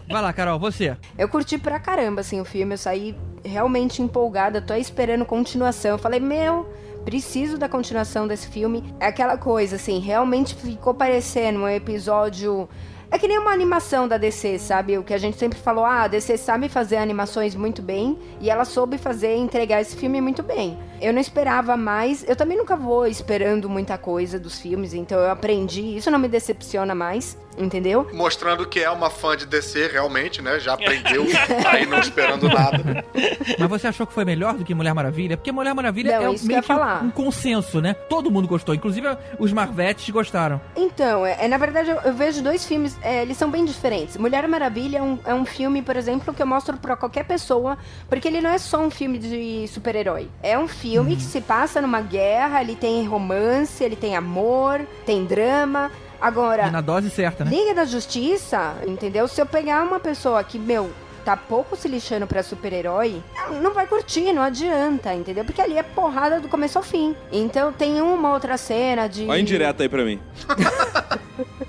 Vai 0.09 0.23
lá, 0.23 0.32
Carol, 0.32 0.59
você. 0.59 0.97
Eu 1.19 1.28
curti 1.28 1.59
pra 1.59 1.81
caramba, 1.81 2.20
assim, 2.20 2.40
o 2.40 2.44
filme. 2.44 2.74
Eu 2.74 2.78
saí 2.78 3.16
realmente 3.44 4.01
empolgada. 4.01 4.62
Tô 4.62 4.74
esperando 4.74 5.24
continuação. 5.24 5.93
Eu 5.93 5.98
falei, 5.98 6.20
meu. 6.20 6.73
Preciso 7.04 7.58
da 7.58 7.68
continuação 7.68 8.26
desse 8.26 8.48
filme. 8.48 8.94
É 9.00 9.06
aquela 9.06 9.36
coisa, 9.36 9.76
assim, 9.76 9.98
realmente 9.98 10.54
ficou 10.54 10.94
parecendo 10.94 11.60
um 11.60 11.68
episódio. 11.68 12.68
É 13.10 13.18
que 13.18 13.28
nem 13.28 13.38
uma 13.38 13.52
animação 13.52 14.08
da 14.08 14.16
DC, 14.16 14.58
sabe? 14.58 14.96
O 14.96 15.02
que 15.04 15.12
a 15.12 15.18
gente 15.18 15.36
sempre 15.36 15.58
falou, 15.58 15.84
ah, 15.84 16.04
a 16.04 16.08
DC 16.08 16.38
sabe 16.38 16.66
fazer 16.70 16.96
animações 16.96 17.54
muito 17.54 17.82
bem 17.82 18.18
e 18.40 18.48
ela 18.48 18.64
soube 18.64 18.96
fazer 18.96 19.36
entregar 19.36 19.82
esse 19.82 19.94
filme 19.94 20.18
muito 20.18 20.42
bem. 20.42 20.78
eu 20.98 21.12
não 21.12 21.20
esperava 21.20 21.76
mais. 21.76 22.24
Eu 22.26 22.34
também 22.34 22.56
nunca 22.56 22.74
vou 22.74 23.06
esperando 23.06 23.68
muita 23.68 23.98
coisa 23.98 24.38
dos 24.38 24.58
filmes, 24.58 24.94
então 24.94 25.18
eu 25.18 25.30
aprendi. 25.30 25.94
Isso 25.94 26.10
não 26.10 26.18
me 26.18 26.28
decepciona 26.28 26.94
mais, 26.94 27.36
entendeu? 27.56 28.08
Mostrando 28.12 28.66
que 28.66 28.80
é 28.80 28.90
uma 28.90 29.10
fã 29.10 29.36
de 29.36 29.46
DC, 29.46 29.88
realmente, 29.88 30.40
né? 30.40 30.58
Já 30.58 30.74
aprendeu, 30.74 31.24
aí 31.70 31.86
não 31.86 31.98
esperando 31.98 32.48
nada. 32.48 33.04
Mas 33.58 33.68
você 33.68 33.86
achou 33.86 34.06
que 34.06 34.12
foi 34.12 34.24
melhor 34.24 34.54
do 34.54 34.64
que 34.64 34.74
Mulher 34.74 34.94
Maravilha? 34.94 35.36
Porque 35.36 35.52
Mulher 35.52 35.74
Maravilha 35.74 36.20
Não, 36.20 36.34
é 36.34 36.36
meio 36.42 36.60
que 36.60 36.66
falar. 36.66 37.02
um 37.02 37.10
consenso, 37.10 37.80
né? 37.80 37.94
Todo 37.94 38.30
mundo 38.30 38.48
gostou, 38.48 38.74
inclusive 38.74 39.06
os 39.38 39.52
Marvetes 39.52 40.08
gostaram. 40.10 40.60
Então, 40.76 41.24
é, 41.26 41.36
é, 41.44 41.48
na 41.48 41.56
verdade, 41.56 41.90
eu, 41.90 41.96
eu 42.04 42.14
vejo 42.14 42.42
dois 42.42 42.64
filmes, 42.64 42.96
é, 43.02 43.22
eles 43.22 43.36
são 43.36 43.50
bem 43.50 43.64
diferentes. 43.64 44.16
Mulher 44.16 44.46
Maravilha 44.48 44.98
é 44.98 45.02
um, 45.02 45.18
é 45.24 45.34
um 45.34 45.44
filme, 45.44 45.82
por 45.82 45.96
exemplo, 45.96 46.32
que 46.32 46.42
eu 46.42 46.46
mostro 46.46 46.76
pra 46.76 46.96
qualquer 46.96 47.24
pessoa, 47.24 47.78
porque 48.08 48.28
ele 48.28 48.40
não 48.40 48.50
é 48.50 48.58
só 48.58 48.80
um 48.80 48.90
filme 48.90 49.18
de 49.18 49.66
super-herói. 49.68 50.28
É 50.42 50.58
um 50.58 50.68
filme 50.68 51.16
que 51.16 51.22
se 51.22 51.40
passa 51.40 51.80
numa 51.80 52.00
guerra, 52.00 52.60
ele 52.60 52.76
tem 52.76 53.06
romance, 53.06 53.82
ele 53.82 53.96
tem 53.96 54.16
amor, 54.16 54.80
tem 55.04 55.24
drama. 55.24 55.90
Agora, 56.22 56.68
E 56.68 56.70
na 56.70 56.80
dose 56.80 57.10
certa, 57.10 57.44
né? 57.44 57.50
Liga 57.50 57.74
da 57.74 57.84
Justiça, 57.84 58.76
entendeu? 58.86 59.26
Se 59.26 59.40
eu 59.40 59.46
pegar 59.46 59.82
uma 59.82 59.98
pessoa 59.98 60.42
que, 60.44 60.58
meu, 60.58 60.90
tá 61.24 61.36
pouco 61.36 61.76
se 61.76 61.88
lixando 61.88 62.26
pra 62.28 62.42
super-herói, 62.44 63.20
não- 63.60 63.72
vai 63.74 63.86
curtir, 63.88 64.32
não 64.32 64.40
adianta, 64.42 65.12
entendeu? 65.14 65.44
Porque 65.44 65.60
ali 65.60 65.76
é 65.76 65.82
porrada 65.82 66.38
do 66.40 66.48
começo 66.48 66.78
ao 66.78 66.84
fim. 66.84 67.14
Então 67.32 67.72
tem 67.72 68.00
uma 68.00 68.32
outra 68.32 68.56
cena 68.56 69.08
de. 69.08 69.26
Olha 69.28 69.40
indireta 69.40 69.82
aí 69.82 69.88
pra 69.88 70.04
mim. 70.04 70.20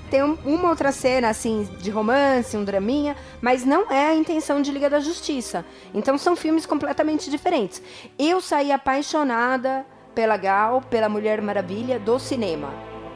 Tem 0.09 0.21
um- 0.23 0.37
uma 0.45 0.69
outra 0.69 0.91
cena, 0.91 1.29
assim, 1.29 1.67
de 1.79 1.89
romance, 1.89 2.55
um 2.55 2.63
draminha, 2.63 3.15
mas 3.41 3.65
não 3.65 3.91
é 3.91 4.09
a 4.09 4.13
intenção 4.13 4.61
de 4.61 4.69
Liga 4.71 4.87
da 4.87 4.99
Justiça. 4.99 5.65
Então 5.91 6.17
são 6.19 6.35
filmes 6.35 6.67
completamente 6.67 7.31
diferentes. 7.31 7.81
Eu 8.19 8.39
saí 8.39 8.71
apaixonada 8.71 9.83
pela 10.13 10.37
Gal, 10.37 10.81
pela 10.81 11.09
Mulher 11.09 11.41
Maravilha 11.41 11.97
do 11.99 12.19
cinema. 12.19 12.69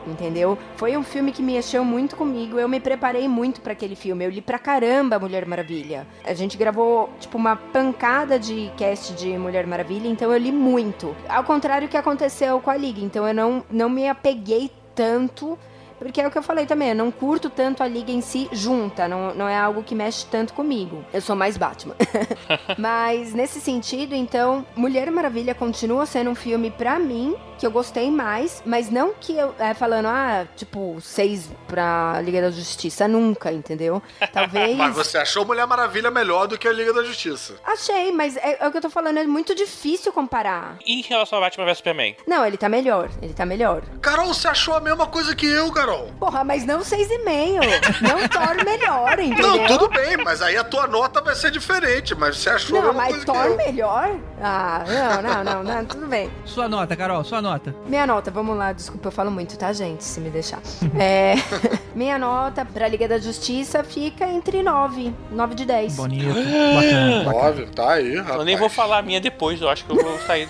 Entendeu? 0.07 0.57
Foi 0.77 0.95
um 0.95 1.03
filme 1.03 1.31
que 1.31 1.43
mexeu 1.43 1.83
muito 1.83 2.15
comigo. 2.15 2.57
Eu 2.57 2.69
me 2.69 2.79
preparei 2.79 3.27
muito 3.27 3.61
pra 3.61 3.73
aquele 3.73 3.95
filme. 3.95 4.23
Eu 4.23 4.29
li 4.29 4.41
pra 4.41 4.57
caramba 4.57 5.19
Mulher 5.19 5.45
Maravilha. 5.45 6.07
A 6.23 6.33
gente 6.33 6.57
gravou, 6.57 7.09
tipo, 7.19 7.37
uma 7.37 7.55
pancada 7.55 8.39
de 8.39 8.71
cast 8.77 9.13
de 9.13 9.37
Mulher 9.37 9.67
Maravilha, 9.67 10.07
então 10.07 10.31
eu 10.31 10.37
li 10.37 10.51
muito. 10.51 11.15
Ao 11.27 11.43
contrário 11.43 11.87
do 11.87 11.91
que 11.91 11.97
aconteceu 11.97 12.59
com 12.61 12.69
a 12.69 12.77
Liga. 12.77 13.01
Então 13.01 13.27
eu 13.27 13.33
não, 13.33 13.63
não 13.69 13.89
me 13.89 14.07
apeguei 14.07 14.71
tanto 14.95 15.57
porque 15.97 16.21
é 16.21 16.27
o 16.27 16.31
que 16.31 16.37
eu 16.37 16.43
falei 16.43 16.65
também, 16.65 16.89
eu 16.89 16.95
não 16.95 17.11
curto 17.11 17.49
tanto 17.49 17.83
a 17.83 17.87
liga 17.87 18.11
em 18.11 18.21
si 18.21 18.47
junta, 18.51 19.07
não, 19.07 19.33
não 19.33 19.47
é 19.47 19.57
algo 19.57 19.83
que 19.83 19.95
mexe 19.95 20.25
tanto 20.25 20.53
comigo. 20.53 21.03
Eu 21.13 21.21
sou 21.21 21.35
mais 21.35 21.57
Batman. 21.57 21.95
Mas 22.77 23.33
nesse 23.33 23.59
sentido, 23.59 24.13
então, 24.13 24.65
Mulher 24.75 25.09
Maravilha 25.11 25.55
continua 25.55 26.05
sendo 26.05 26.29
um 26.29 26.35
filme 26.35 26.71
pra 26.71 26.99
mim 26.99 27.35
que 27.57 27.65
eu 27.65 27.71
gostei 27.71 28.11
mais, 28.11 28.61
mas 28.65 28.89
não 28.89 29.13
que 29.19 29.35
eu 29.35 29.53
é, 29.57 29.73
falando, 29.73 30.05
ah, 30.07 30.45
tipo, 30.55 30.99
seis 31.01 31.49
pra 31.67 32.21
Liga 32.21 32.41
da 32.41 32.51
Justiça, 32.51 33.07
nunca, 33.07 33.51
entendeu? 33.51 34.01
Talvez. 34.31 34.77
Mas 34.77 34.95
você 34.95 35.17
achou 35.17 35.45
Mulher 35.45 35.65
Maravilha 35.65 36.11
melhor 36.11 36.47
do 36.47 36.57
que 36.57 36.67
a 36.67 36.71
Liga 36.71 36.93
da 36.93 37.03
Justiça. 37.03 37.55
Achei, 37.65 38.11
mas 38.11 38.37
é, 38.37 38.57
é 38.59 38.67
o 38.67 38.71
que 38.71 38.77
eu 38.77 38.81
tô 38.81 38.89
falando, 38.89 39.17
é 39.17 39.25
muito 39.25 39.55
difícil 39.55 40.13
comparar. 40.13 40.77
E 40.85 40.99
em 40.99 41.01
relação 41.01 41.39
ao 41.39 41.43
Batman 41.43 41.65
vs 41.65 41.77
Superman? 41.77 42.15
Não, 42.27 42.45
ele 42.45 42.57
tá 42.57 42.69
melhor, 42.69 43.09
ele 43.21 43.33
tá 43.33 43.45
melhor. 43.45 43.81
Carol, 44.01 44.27
você 44.27 44.47
achou 44.47 44.75
a 44.75 44.79
mesma 44.79 45.07
coisa 45.07 45.35
que 45.35 45.47
eu, 45.47 45.71
Carol. 45.87 46.07
Porra, 46.19 46.43
mas 46.43 46.65
não 46.65 46.83
seis 46.83 47.09
e 47.09 47.19
meio. 47.19 47.61
Não 48.01 48.27
Thor 48.27 48.65
melhor, 48.65 49.17
entendeu? 49.19 49.47
Não, 49.57 49.67
tudo 49.67 49.87
bem, 49.89 50.17
mas 50.17 50.41
aí 50.41 50.57
a 50.57 50.63
tua 50.63 50.85
nota 50.85 51.21
vai 51.21 51.33
ser 51.33 51.49
diferente, 51.49 52.13
mas 52.13 52.37
você 52.37 52.49
achou 52.49 52.77
a 52.77 52.81
Não, 52.81 52.87
mesma 52.87 53.01
mas 53.03 53.09
coisa 53.11 53.25
que 53.25 53.31
Thor 53.31 53.45
eu. 53.45 53.57
melhor? 53.57 54.19
Ah, 54.41 54.83
não, 55.21 55.21
não, 55.21 55.43
não, 55.43 55.63
não, 55.63 55.85
tudo 55.85 56.07
bem. 56.07 56.29
Sua 56.45 56.67
nota, 56.67 56.95
Carol, 56.95 57.23
sua 57.23 57.41
nota. 57.41 57.73
Minha 57.85 58.05
nota, 58.05 58.29
vamos 58.29 58.57
lá, 58.57 58.73
desculpa, 58.73 59.07
eu 59.07 59.11
falo 59.11 59.31
muito, 59.31 59.57
tá, 59.57 59.71
gente, 59.71 60.03
se 60.03 60.19
me 60.19 60.29
deixar. 60.29 60.59
É, 60.99 61.35
minha 61.95 62.19
nota 62.19 62.65
pra 62.65 62.87
Liga 62.87 63.07
da 63.07 63.17
Justiça 63.17 63.83
fica 63.83 64.25
entre 64.27 64.61
9, 64.61 65.13
9 65.31 65.55
de 65.55 65.65
10. 65.65 65.95
Bonito, 65.95 66.27
bacana. 66.27 67.23
bacana. 67.23 67.35
Óbvio, 67.47 67.67
tá 67.71 67.91
aí, 67.93 68.17
rapaz. 68.17 68.39
Eu 68.39 68.45
nem 68.45 68.57
vou 68.57 68.69
falar 68.69 68.97
a 68.97 69.01
minha 69.01 69.21
depois, 69.21 69.61
eu 69.61 69.69
acho 69.69 69.85
que 69.85 69.91
eu 69.91 69.95
vou 69.95 70.19
sair. 70.19 70.49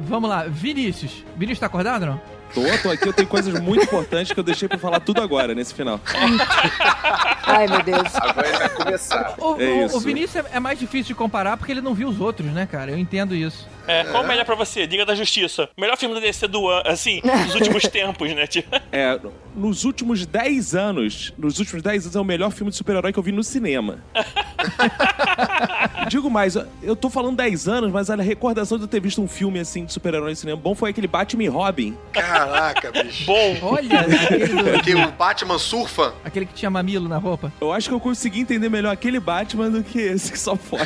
Vamos 0.00 0.28
lá, 0.28 0.44
Vinícius. 0.46 1.24
Vinícius 1.36 1.60
tá 1.60 1.66
acordado 1.66 2.02
ou 2.02 2.08
não? 2.10 2.37
Tô, 2.54 2.62
tô 2.82 2.90
aqui, 2.90 3.06
eu 3.08 3.12
tenho 3.12 3.28
coisas 3.28 3.60
muito 3.60 3.84
importantes 3.84 4.32
que 4.32 4.38
eu 4.40 4.44
deixei 4.44 4.68
pra 4.68 4.78
falar 4.78 5.00
tudo 5.00 5.20
agora, 5.22 5.54
nesse 5.54 5.74
final. 5.74 6.00
Ai, 7.46 7.66
meu 7.68 7.82
Deus. 7.82 8.14
Agora 8.16 8.48
ele 8.48 8.58
vai 8.58 8.68
começar. 8.70 9.34
O, 9.38 9.60
É 9.60 9.86
o- 9.86 9.96
o 9.96 10.00
Vinícius 10.00 10.44
é, 10.46 10.56
é 10.56 10.60
mais 10.60 10.78
difícil 10.78 11.08
de 11.08 11.14
comparar 11.14 11.56
porque 11.56 11.72
ele 11.72 11.80
não 11.80 11.94
viu 11.94 12.08
os 12.08 12.20
outros, 12.20 12.50
né, 12.50 12.66
cara? 12.70 12.90
Eu 12.90 12.98
entendo 12.98 13.34
isso. 13.34 13.66
É, 13.88 14.04
qual 14.04 14.22
o 14.22 14.26
melhor 14.28 14.44
pra 14.44 14.54
você? 14.54 14.86
Liga 14.86 15.04
da 15.06 15.14
Justiça. 15.14 15.68
Melhor 15.76 15.96
filme 15.96 16.14
do 16.14 16.20
DC 16.20 16.46
do 16.46 16.68
ano, 16.68 16.82
assim, 16.88 17.20
dos 17.46 17.54
últimos 17.54 17.82
tempos, 17.88 18.32
né? 18.34 18.46
Tipo, 18.46 18.68
É, 18.92 19.18
nos 19.56 19.84
últimos 19.84 20.24
10 20.26 20.74
anos, 20.74 21.32
nos 21.38 21.58
últimos 21.58 21.82
10 21.82 22.04
anos 22.04 22.16
é 22.16 22.20
o 22.20 22.24
melhor 22.24 22.50
filme 22.52 22.70
de 22.70 22.76
super-herói 22.76 23.12
que 23.12 23.18
eu 23.18 23.22
vi 23.22 23.32
no 23.32 23.42
cinema. 23.42 23.98
Digo 26.08 26.30
mais, 26.30 26.56
eu 26.82 26.96
tô 26.96 27.10
falando 27.10 27.36
10 27.36 27.68
anos, 27.68 27.90
mas 27.92 28.08
a 28.10 28.16
recordação 28.16 28.78
de 28.78 28.84
eu 28.84 28.88
ter 28.88 29.00
visto 29.00 29.20
um 29.22 29.28
filme 29.28 29.58
assim 29.58 29.84
de 29.84 29.92
super-herói 29.92 30.30
no 30.30 30.36
cinema 30.36 30.58
bom 30.60 30.74
foi 30.74 30.90
aquele 30.90 31.06
Batman 31.06 31.44
e 31.44 31.48
Robin. 31.48 31.96
Caraca, 32.12 32.90
bicho. 32.92 33.24
bom. 33.26 33.56
Olha, 33.62 34.00
aquele, 34.04 34.80
Que 34.82 34.94
o 34.94 35.10
Batman 35.12 35.58
surfa. 35.58 36.14
aquele 36.24 36.46
que 36.46 36.54
tinha 36.54 36.70
mamilo 36.70 37.08
na 37.08 37.18
roupa. 37.18 37.52
Eu 37.60 37.72
acho 37.72 37.88
que 37.88 37.94
eu 37.94 38.00
consegui 38.00 38.40
entender 38.40 38.68
melhor 38.68 38.92
aquele 38.92 39.20
Batman 39.20 39.70
do 39.70 39.82
que 39.82 39.98
esse 39.98 40.32
que 40.32 40.38
só 40.38 40.56
foge. 40.56 40.84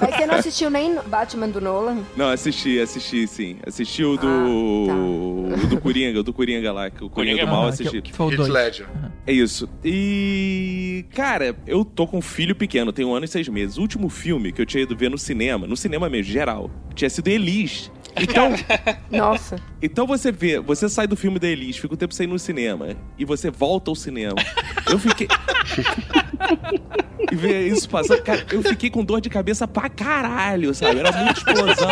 Mas 0.00 0.14
você 0.16 0.26
não 0.26 0.34
assistiu 0.36 0.70
nem 0.70 0.94
Batman 1.06 1.48
do 1.48 1.60
Nolan? 1.72 2.02
Não, 2.16 2.28
assisti, 2.28 2.78
assisti 2.80 3.26
sim. 3.26 3.56
Assisti 3.66 4.04
o 4.04 4.16
do. 4.16 4.26
Ah, 4.26 5.64
O 5.64 5.66
do 5.68 5.80
Coringa, 5.80 6.20
o 6.20 6.22
do 6.22 6.32
Coringa 6.32 6.72
lá, 6.72 6.90
que 6.90 7.02
o 7.04 7.08
Coringa, 7.10 7.36
Coringa 7.36 7.46
do 7.46 7.52
mal 7.52 7.66
Ah, 7.66 7.68
assisti. 7.70 8.02
que, 8.02 8.10
que 8.10 8.12
foi 8.12 8.26
o 8.34 8.36
dois. 8.36 8.48
Ledger. 8.48 8.86
É 9.26 9.32
isso. 9.32 9.68
E. 9.84 11.04
Cara, 11.14 11.56
eu 11.66 11.84
tô 11.84 12.06
com 12.06 12.18
um 12.18 12.22
filho 12.22 12.54
pequeno, 12.54 12.92
tenho 12.92 13.08
um 13.08 13.14
ano 13.14 13.24
e 13.24 13.28
seis 13.28 13.48
meses. 13.48 13.78
O 13.78 13.80
último 13.82 14.08
filme 14.08 14.52
que 14.52 14.60
eu 14.60 14.66
tinha 14.66 14.82
ido 14.82 14.96
ver 14.96 15.10
no 15.10 15.18
cinema, 15.18 15.66
no 15.66 15.76
cinema 15.76 16.08
mesmo, 16.08 16.32
geral, 16.32 16.70
tinha 16.94 17.08
sido 17.10 17.28
Elis. 17.28 17.90
Então, 18.16 18.52
Nossa. 19.10 19.56
então 19.80 20.06
você 20.06 20.30
vê, 20.30 20.60
você 20.60 20.88
sai 20.88 21.06
do 21.06 21.16
filme 21.16 21.38
da 21.38 21.48
Elis, 21.48 21.76
fica 21.76 21.94
um 21.94 21.96
tempo 21.96 22.14
sem 22.14 22.24
ir 22.24 22.30
no 22.30 22.38
cinema, 22.38 22.96
e 23.18 23.24
você 23.24 23.50
volta 23.50 23.90
ao 23.90 23.94
cinema. 23.94 24.36
Eu 24.90 24.98
fiquei. 24.98 25.28
e 27.30 27.34
ver 27.34 27.68
isso 27.68 27.88
passando, 27.88 28.22
cara, 28.22 28.44
eu 28.52 28.62
fiquei 28.62 28.90
com 28.90 29.04
dor 29.04 29.20
de 29.20 29.30
cabeça 29.30 29.66
pra 29.66 29.88
caralho, 29.88 30.74
sabe? 30.74 30.98
Era 30.98 31.12
muita 31.12 31.38
explosão, 31.38 31.88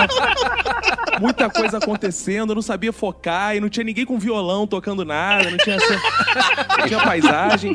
muita 1.21 1.49
coisa 1.49 1.79
acontecendo, 1.79 2.51
eu 2.51 2.57
não 2.57 2.63
sabia 2.63 2.93
focar, 2.93 3.57
e 3.57 3.61
não 3.61 3.69
tinha 3.69 3.85
ninguém 3.85 4.05
com 4.05 4.19
violão 4.19 4.67
tocando 4.67 5.05
nada, 5.05 5.51
não 5.51 5.59
tinha, 5.59 5.77
não 6.79 6.87
tinha 6.87 7.01
paisagem. 7.01 7.75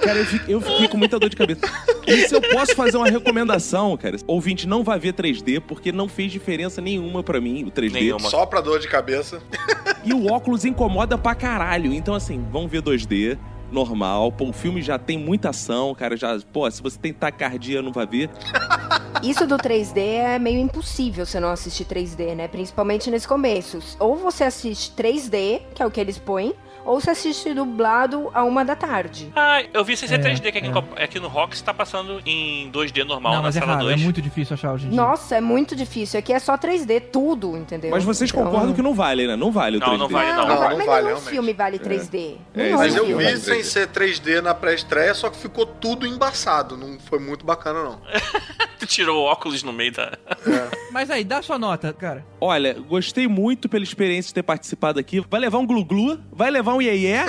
Cara, 0.00 0.18
eu 0.18 0.26
fiquei, 0.26 0.54
eu 0.54 0.60
fiquei 0.60 0.88
com 0.88 0.96
muita 0.96 1.18
dor 1.18 1.28
de 1.28 1.36
cabeça. 1.36 1.60
E 2.06 2.28
se 2.28 2.34
eu 2.34 2.40
posso 2.40 2.74
fazer 2.74 2.96
uma 2.96 3.08
recomendação, 3.08 3.96
cara, 3.96 4.16
ouvinte, 4.26 4.66
não 4.66 4.84
vai 4.84 4.98
ver 4.98 5.12
3D, 5.12 5.60
porque 5.60 5.90
não 5.90 6.08
fez 6.08 6.30
diferença 6.30 6.80
nenhuma 6.80 7.22
pra 7.22 7.40
mim 7.40 7.64
o 7.64 7.70
3D. 7.70 7.92
Nenhuma. 7.92 8.30
Só 8.30 8.46
pra 8.46 8.60
dor 8.60 8.78
de 8.78 8.88
cabeça. 8.88 9.42
E 10.04 10.14
o 10.14 10.30
óculos 10.30 10.64
incomoda 10.64 11.18
pra 11.18 11.34
caralho. 11.34 11.92
Então, 11.92 12.14
assim, 12.14 12.44
vamos 12.52 12.70
ver 12.70 12.82
2D, 12.82 13.36
normal. 13.72 14.30
Pô, 14.30 14.50
o 14.50 14.52
filme 14.52 14.80
já 14.82 14.98
tem 14.98 15.18
muita 15.18 15.50
ação, 15.50 15.94
cara. 15.94 16.16
Já, 16.16 16.38
pô, 16.52 16.70
se 16.70 16.80
você 16.80 16.98
tem 16.98 17.12
tacardia, 17.12 17.82
não 17.82 17.92
vai 17.92 18.06
ver. 18.06 18.30
Isso 19.22 19.46
do 19.46 19.56
3D 19.56 19.98
é 19.98 20.38
meio 20.38 20.60
impossível 20.60 21.26
você 21.26 21.40
não 21.40 21.48
assistir 21.48 21.84
3D, 21.84 22.34
né? 22.36 22.46
Principalmente 22.46 23.10
nesse 23.10 23.26
começo. 23.26 23.78
Ou 23.98 24.14
você 24.14 24.44
assiste 24.44 24.92
3D, 24.92 25.62
que 25.74 25.82
é 25.82 25.86
o 25.86 25.90
que 25.90 26.00
eles 26.00 26.18
põem, 26.18 26.54
ou 26.86 27.00
você 27.00 27.10
assiste 27.10 27.52
dublado 27.52 28.30
a 28.32 28.44
uma 28.44 28.64
da 28.64 28.74
tarde. 28.76 29.30
Ah, 29.34 29.62
eu 29.74 29.84
vi 29.84 29.96
sem 29.96 30.08
ser 30.08 30.14
É, 30.20 30.22
3D, 30.22 30.52
que 30.52 30.58
aqui, 30.58 30.70
é. 30.96 31.04
aqui 31.04 31.20
no 31.20 31.28
Rocks 31.28 31.60
tá 31.60 31.74
passando 31.74 32.20
em 32.24 32.70
2D 32.70 33.04
normal, 33.04 33.32
não, 33.32 33.38
na 33.40 33.46
mas 33.48 33.56
é 33.56 33.60
sala 33.60 33.72
raro, 33.74 33.84
2. 33.86 34.00
é 34.00 34.04
muito 34.04 34.22
difícil 34.22 34.54
achar 34.54 34.72
hoje 34.72 34.86
em 34.86 34.90
dia. 34.90 34.96
Nossa, 34.96 35.36
é 35.36 35.40
muito 35.40 35.74
difícil. 35.76 36.18
Aqui 36.18 36.32
é 36.32 36.38
só 36.38 36.56
3D, 36.56 37.00
tudo, 37.12 37.56
entendeu? 37.56 37.90
Mas 37.90 38.04
vocês 38.04 38.30
Então- 38.30 38.44
concordam 38.44 38.72
que 38.72 38.82
não 38.82 38.94
vale, 38.94 39.26
né? 39.26 39.36
Não 39.36 39.50
vale 39.50 39.76
o 39.76 39.80
Não, 39.80 39.88
3D. 39.88 39.98
não 39.98 40.08
vale, 40.08 40.28
Não, 40.32 40.36
não. 40.36 40.46
Não, 40.48 40.60
mas 40.62 40.78
não 40.78 40.86
vale, 40.86 41.06
nenhum 41.08 41.20
filme 41.20 41.52
vale 41.52 41.78
3D. 41.78 42.36
É, 42.54 42.70
Mas 42.72 42.94
eu 42.94 43.16
vi 43.16 43.36
sem 43.38 43.62
ser 43.62 43.88
3D 43.88 44.40
na 44.40 44.54
pré-estreia, 44.54 45.12
só 45.14 45.28
que 45.28 45.36
ficou 45.36 45.66
tudo 45.66 46.06
embaçado. 46.06 46.76
Não 46.76 46.98
foi 47.00 47.18
muito 47.18 47.44
bacana, 47.44 47.82
não. 47.82 48.00
Tu 48.78 48.84
tirou 48.86 49.22
o 49.22 49.24
óculos 49.24 49.62
no 49.62 49.72
meio 49.72 49.90
da. 49.90 50.12
Mas 50.92 51.10
aí, 51.10 51.24
dá 51.24 51.40
sua 51.40 51.58
nota, 51.58 51.92
cara. 51.94 52.24
Olha, 52.38 52.74
gostei 52.74 53.26
muito 53.26 53.68
pela 53.70 53.82
experiência 53.82 54.28
de 54.28 54.34
ter 54.34 54.42
participado 54.42 55.00
aqui. 55.00 55.20
Vai 55.30 55.40
levar 55.40 55.58
um 55.58 55.66
glu-glu, 55.66 56.20
vai 56.30 56.50
levar 56.50 56.74
um 56.76 56.82
iê 56.82 56.96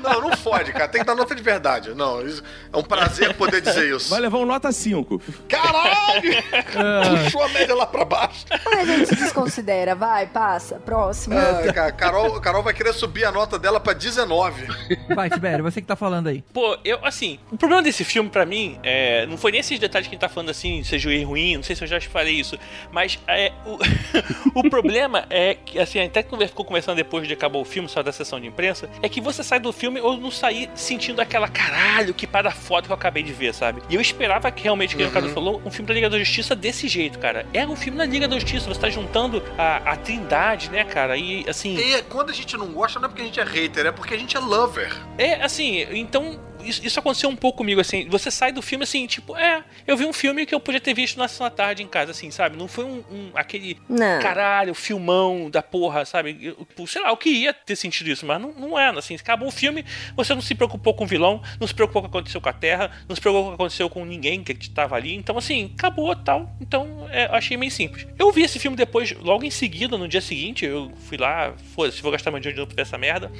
Não, 0.00 0.20
não 0.20 0.36
fode, 0.36 0.72
cara. 0.72 0.88
Tem 0.88 1.00
que 1.00 1.06
dar 1.06 1.14
nota 1.14 1.34
de 1.34 1.42
verdade. 1.42 1.94
Não, 1.94 2.24
isso- 2.24 2.42
é 2.72 2.76
um 2.76 2.82
prazer 2.82 3.34
poder 3.34 3.60
dizer 3.60 3.94
isso. 3.94 4.10
Vai 4.10 4.20
levar 4.20 4.38
um 4.38 4.46
nota 4.46 4.70
5. 4.72 5.20
Caralho! 5.48 6.42
Ah. 6.76 7.24
Puxou 7.24 7.42
a 7.42 7.48
média 7.48 7.74
lá 7.74 7.86
pra 7.86 8.04
baixo. 8.04 8.44
Mas 8.64 8.88
a 8.90 8.96
gente 8.96 9.14
desconsidera, 9.14 9.94
vai, 9.94 10.26
passa, 10.26 10.76
próximo. 10.76 11.36
Ah, 11.38 11.72
cara, 11.72 11.92
Carol, 11.92 12.40
Carol 12.40 12.62
vai 12.62 12.74
querer 12.74 12.92
subir 12.92 13.24
a 13.24 13.32
nota 13.32 13.58
dela 13.58 13.80
pra 13.80 13.92
19. 13.92 14.66
Vai, 15.14 15.30
Tibério, 15.30 15.62
você 15.64 15.80
que 15.80 15.86
tá 15.86 15.96
falando 15.96 16.28
aí. 16.28 16.42
Pô, 16.52 16.76
eu, 16.84 16.98
assim, 17.04 17.38
o 17.50 17.56
problema 17.56 17.82
desse 17.82 18.04
filme, 18.04 18.28
pra 18.30 18.44
mim, 18.46 18.78
é, 18.82 19.26
não 19.26 19.36
foi 19.36 19.52
nem 19.52 19.60
esses 19.60 19.78
detalhes 19.78 20.08
que 20.08 20.14
a 20.14 20.16
gente 20.16 20.20
tá 20.20 20.28
falando 20.28 20.50
assim, 20.50 20.82
seja 20.84 21.08
ruim, 21.24 21.56
não 21.56 21.62
sei 21.62 21.76
se 21.76 21.82
eu 21.84 21.88
já 21.88 22.00
falei 22.00 22.34
isso, 22.34 22.58
mas 22.90 23.18
é, 23.26 23.52
o, 23.66 23.78
o 24.60 24.70
problema 24.70 25.26
é 25.30 25.54
que, 25.54 25.78
assim, 25.78 26.00
até 26.00 26.22
que 26.22 26.32
ficou 26.46 26.64
conversando 26.64 26.96
depois 26.96 27.26
de 27.26 27.34
acabar 27.34 27.51
o 27.60 27.64
filme, 27.64 27.88
só 27.88 28.02
da 28.02 28.12
sessão 28.12 28.40
de 28.40 28.46
imprensa, 28.46 28.88
é 29.02 29.08
que 29.08 29.20
você 29.20 29.42
sai 29.42 29.60
do 29.60 29.72
filme 29.72 30.00
ou 30.00 30.16
não 30.16 30.30
sair 30.30 30.70
sentindo 30.74 31.20
aquela 31.20 31.48
caralho, 31.48 32.14
que 32.14 32.26
para 32.26 32.50
foda 32.50 32.86
que 32.86 32.92
eu 32.92 32.96
acabei 32.96 33.22
de 33.22 33.32
ver, 33.32 33.54
sabe? 33.54 33.82
E 33.88 33.94
eu 33.94 34.00
esperava 34.00 34.50
que 34.50 34.62
realmente, 34.62 34.96
que 34.96 35.02
o 35.02 35.06
Ricardo 35.06 35.28
falou, 35.30 35.60
um 35.64 35.70
filme 35.70 35.88
da 35.88 35.94
Liga 35.94 36.10
da 36.10 36.18
Justiça 36.18 36.54
desse 36.54 36.88
jeito, 36.88 37.18
cara. 37.18 37.46
É 37.52 37.66
um 37.66 37.76
filme 37.76 37.98
da 37.98 38.04
Liga 38.04 38.26
da 38.28 38.38
Justiça, 38.38 38.68
você 38.68 38.80
tá 38.80 38.90
juntando 38.90 39.42
a, 39.56 39.92
a 39.92 39.96
trindade, 39.96 40.70
né, 40.70 40.84
cara? 40.84 41.16
E, 41.16 41.44
assim... 41.48 41.76
E 41.76 42.02
quando 42.02 42.30
a 42.30 42.34
gente 42.34 42.56
não 42.56 42.68
gosta, 42.68 42.98
não 42.98 43.06
é 43.06 43.08
porque 43.08 43.22
a 43.22 43.24
gente 43.24 43.40
é 43.40 43.44
hater, 43.44 43.86
é 43.86 43.92
porque 43.92 44.14
a 44.14 44.18
gente 44.18 44.36
é 44.36 44.40
lover. 44.40 44.92
É, 45.18 45.42
assim, 45.42 45.86
então. 45.90 46.38
Isso, 46.64 46.84
isso 46.86 46.98
aconteceu 46.98 47.28
um 47.28 47.36
pouco 47.36 47.58
comigo, 47.58 47.80
assim. 47.80 48.08
Você 48.08 48.30
sai 48.30 48.52
do 48.52 48.62
filme 48.62 48.84
assim, 48.84 49.06
tipo, 49.06 49.36
é, 49.36 49.62
eu 49.86 49.96
vi 49.96 50.04
um 50.04 50.12
filme 50.12 50.46
que 50.46 50.54
eu 50.54 50.60
podia 50.60 50.80
ter 50.80 50.94
visto 50.94 51.18
na 51.18 51.28
sessão 51.28 51.46
da 51.46 51.50
tarde 51.50 51.82
em 51.82 51.86
casa, 51.88 52.10
assim, 52.12 52.30
sabe? 52.30 52.56
Não 52.56 52.68
foi 52.68 52.84
um, 52.84 53.02
um- 53.10 53.30
aquele 53.34 53.78
Não. 53.88 54.20
caralho, 54.20 54.74
filmão 54.74 55.50
da 55.50 55.62
porra, 55.62 56.04
sabe? 56.04 56.38
Eu, 56.40 56.66
eu- 56.78 56.86
sei 56.86 57.02
lá, 57.02 57.08
eu 57.10 57.16
queria 57.16 57.52
ter 57.52 57.76
sentido 57.76 58.08
isso, 58.10 58.24
mas 58.26 58.40
não, 58.40 58.52
não 58.52 58.78
é, 58.78 58.88
assim. 58.90 59.14
Acabou 59.14 59.48
o 59.48 59.52
filme, 59.52 59.84
você 60.16 60.34
não 60.34 60.42
se 60.42 60.54
preocupou 60.54 60.94
com 60.94 61.04
o 61.04 61.06
vilão, 61.06 61.42
não 61.60 61.66
se 61.66 61.74
preocupou 61.74 62.02
com 62.02 62.08
o 62.08 62.10
que 62.10 62.16
aconteceu 62.16 62.40
com 62.40 62.48
a 62.48 62.52
Terra, 62.52 62.90
não 63.08 63.14
se 63.14 63.20
preocupou 63.20 63.44
com 63.44 63.48
o 63.48 63.56
que 63.56 63.62
aconteceu 63.62 63.88
com 63.90 64.04
ninguém 64.04 64.42
que 64.42 64.70
tava 64.70 64.96
ali. 64.96 65.14
Então, 65.14 65.36
assim, 65.38 65.72
acabou 65.78 66.14
tal. 66.16 66.54
Então, 66.60 67.06
é, 67.10 67.26
eu 67.26 67.34
achei 67.34 67.56
meio 67.56 67.70
simples. 67.70 68.06
Eu 68.18 68.30
vi 68.32 68.42
esse 68.42 68.58
filme 68.58 68.76
depois, 68.76 69.12
logo 69.12 69.44
em 69.44 69.50
seguida, 69.50 69.96
no 69.98 70.06
dia 70.08 70.20
seguinte, 70.20 70.64
eu 70.64 70.92
fui 71.08 71.16
lá, 71.18 71.54
foda-se, 71.74 72.02
vou 72.02 72.12
gastar 72.12 72.30
meu 72.30 72.40
dinheiro 72.40 72.56
de 72.56 72.60
novo 72.60 72.74
pra 72.74 72.82
essa 72.82 72.98
merda. 72.98 73.30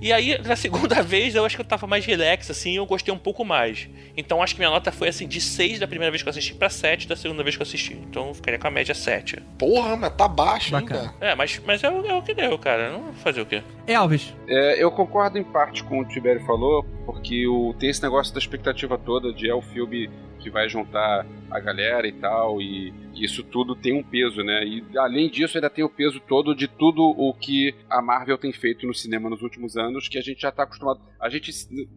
E 0.00 0.12
aí, 0.12 0.38
na 0.42 0.56
segunda 0.56 1.02
vez, 1.02 1.34
eu 1.34 1.44
acho 1.44 1.56
que 1.56 1.60
eu 1.60 1.64
tava 1.66 1.86
mais 1.86 2.04
relax, 2.04 2.50
assim, 2.50 2.69
eu 2.76 2.86
gostei 2.86 3.12
um 3.12 3.18
pouco 3.18 3.44
mais. 3.44 3.88
Então, 4.16 4.42
acho 4.42 4.54
que 4.54 4.60
minha 4.60 4.70
nota 4.70 4.90
foi, 4.92 5.08
assim, 5.08 5.26
de 5.26 5.40
6 5.40 5.78
da 5.78 5.86
primeira 5.86 6.10
vez 6.10 6.22
que 6.22 6.28
eu 6.28 6.30
assisti 6.30 6.54
pra 6.54 6.68
7 6.68 7.06
da 7.08 7.16
segunda 7.16 7.42
vez 7.42 7.56
que 7.56 7.62
eu 7.62 7.66
assisti. 7.66 7.94
Então, 7.94 8.28
eu 8.28 8.34
ficaria 8.34 8.58
com 8.58 8.66
a 8.66 8.70
média 8.70 8.94
7. 8.94 9.40
Porra, 9.58 9.96
mas 9.96 10.14
tá 10.14 10.26
baixo 10.28 10.72
Bacana. 10.72 11.12
ainda. 11.20 11.26
É, 11.26 11.34
mas, 11.34 11.60
mas 11.64 11.82
é, 11.84 11.90
o- 11.90 12.06
é 12.06 12.14
o 12.14 12.22
que 12.22 12.34
deu, 12.34 12.58
cara. 12.58 12.90
Não 12.92 13.00
vou 13.04 13.12
fazer 13.14 13.40
o 13.40 13.46
quê? 13.46 13.62
Elvis, 13.86 14.34
É, 14.48 14.82
eu 14.82 14.90
concordo 14.90 15.38
em 15.38 15.44
parte 15.44 15.82
com 15.84 16.00
o 16.00 16.04
que 16.04 16.10
o 16.10 16.14
Tibério 16.14 16.44
falou, 16.46 16.84
porque 17.06 17.46
o, 17.46 17.74
tem 17.78 17.90
esse 17.90 18.02
negócio 18.02 18.32
da 18.32 18.38
expectativa 18.38 18.96
toda 18.98 19.32
de 19.32 19.48
é 19.48 19.54
o 19.54 19.62
filme 19.62 20.08
que 20.40 20.50
vai 20.50 20.68
juntar 20.68 21.26
a 21.50 21.60
galera 21.60 22.06
e 22.06 22.12
tal, 22.12 22.60
e 22.60 22.92
isso 23.14 23.42
tudo 23.42 23.74
tem 23.74 23.92
um 23.92 24.02
peso, 24.02 24.42
né? 24.42 24.64
E 24.64 24.84
além 24.96 25.28
disso, 25.28 25.58
ainda 25.58 25.68
tem 25.68 25.84
o 25.84 25.88
peso 25.88 26.20
todo 26.20 26.54
de 26.54 26.68
tudo 26.68 27.02
o 27.02 27.34
que 27.34 27.74
a 27.88 28.00
Marvel 28.00 28.38
tem 28.38 28.52
feito 28.52 28.86
no 28.86 28.94
cinema 28.94 29.28
nos 29.28 29.42
últimos 29.42 29.76
anos, 29.76 30.08
que 30.08 30.16
a 30.16 30.22
gente 30.22 30.40
já 30.42 30.52
tá 30.52 30.62
acostumado. 30.62 31.00
A 31.20 31.28
gente 31.28 31.52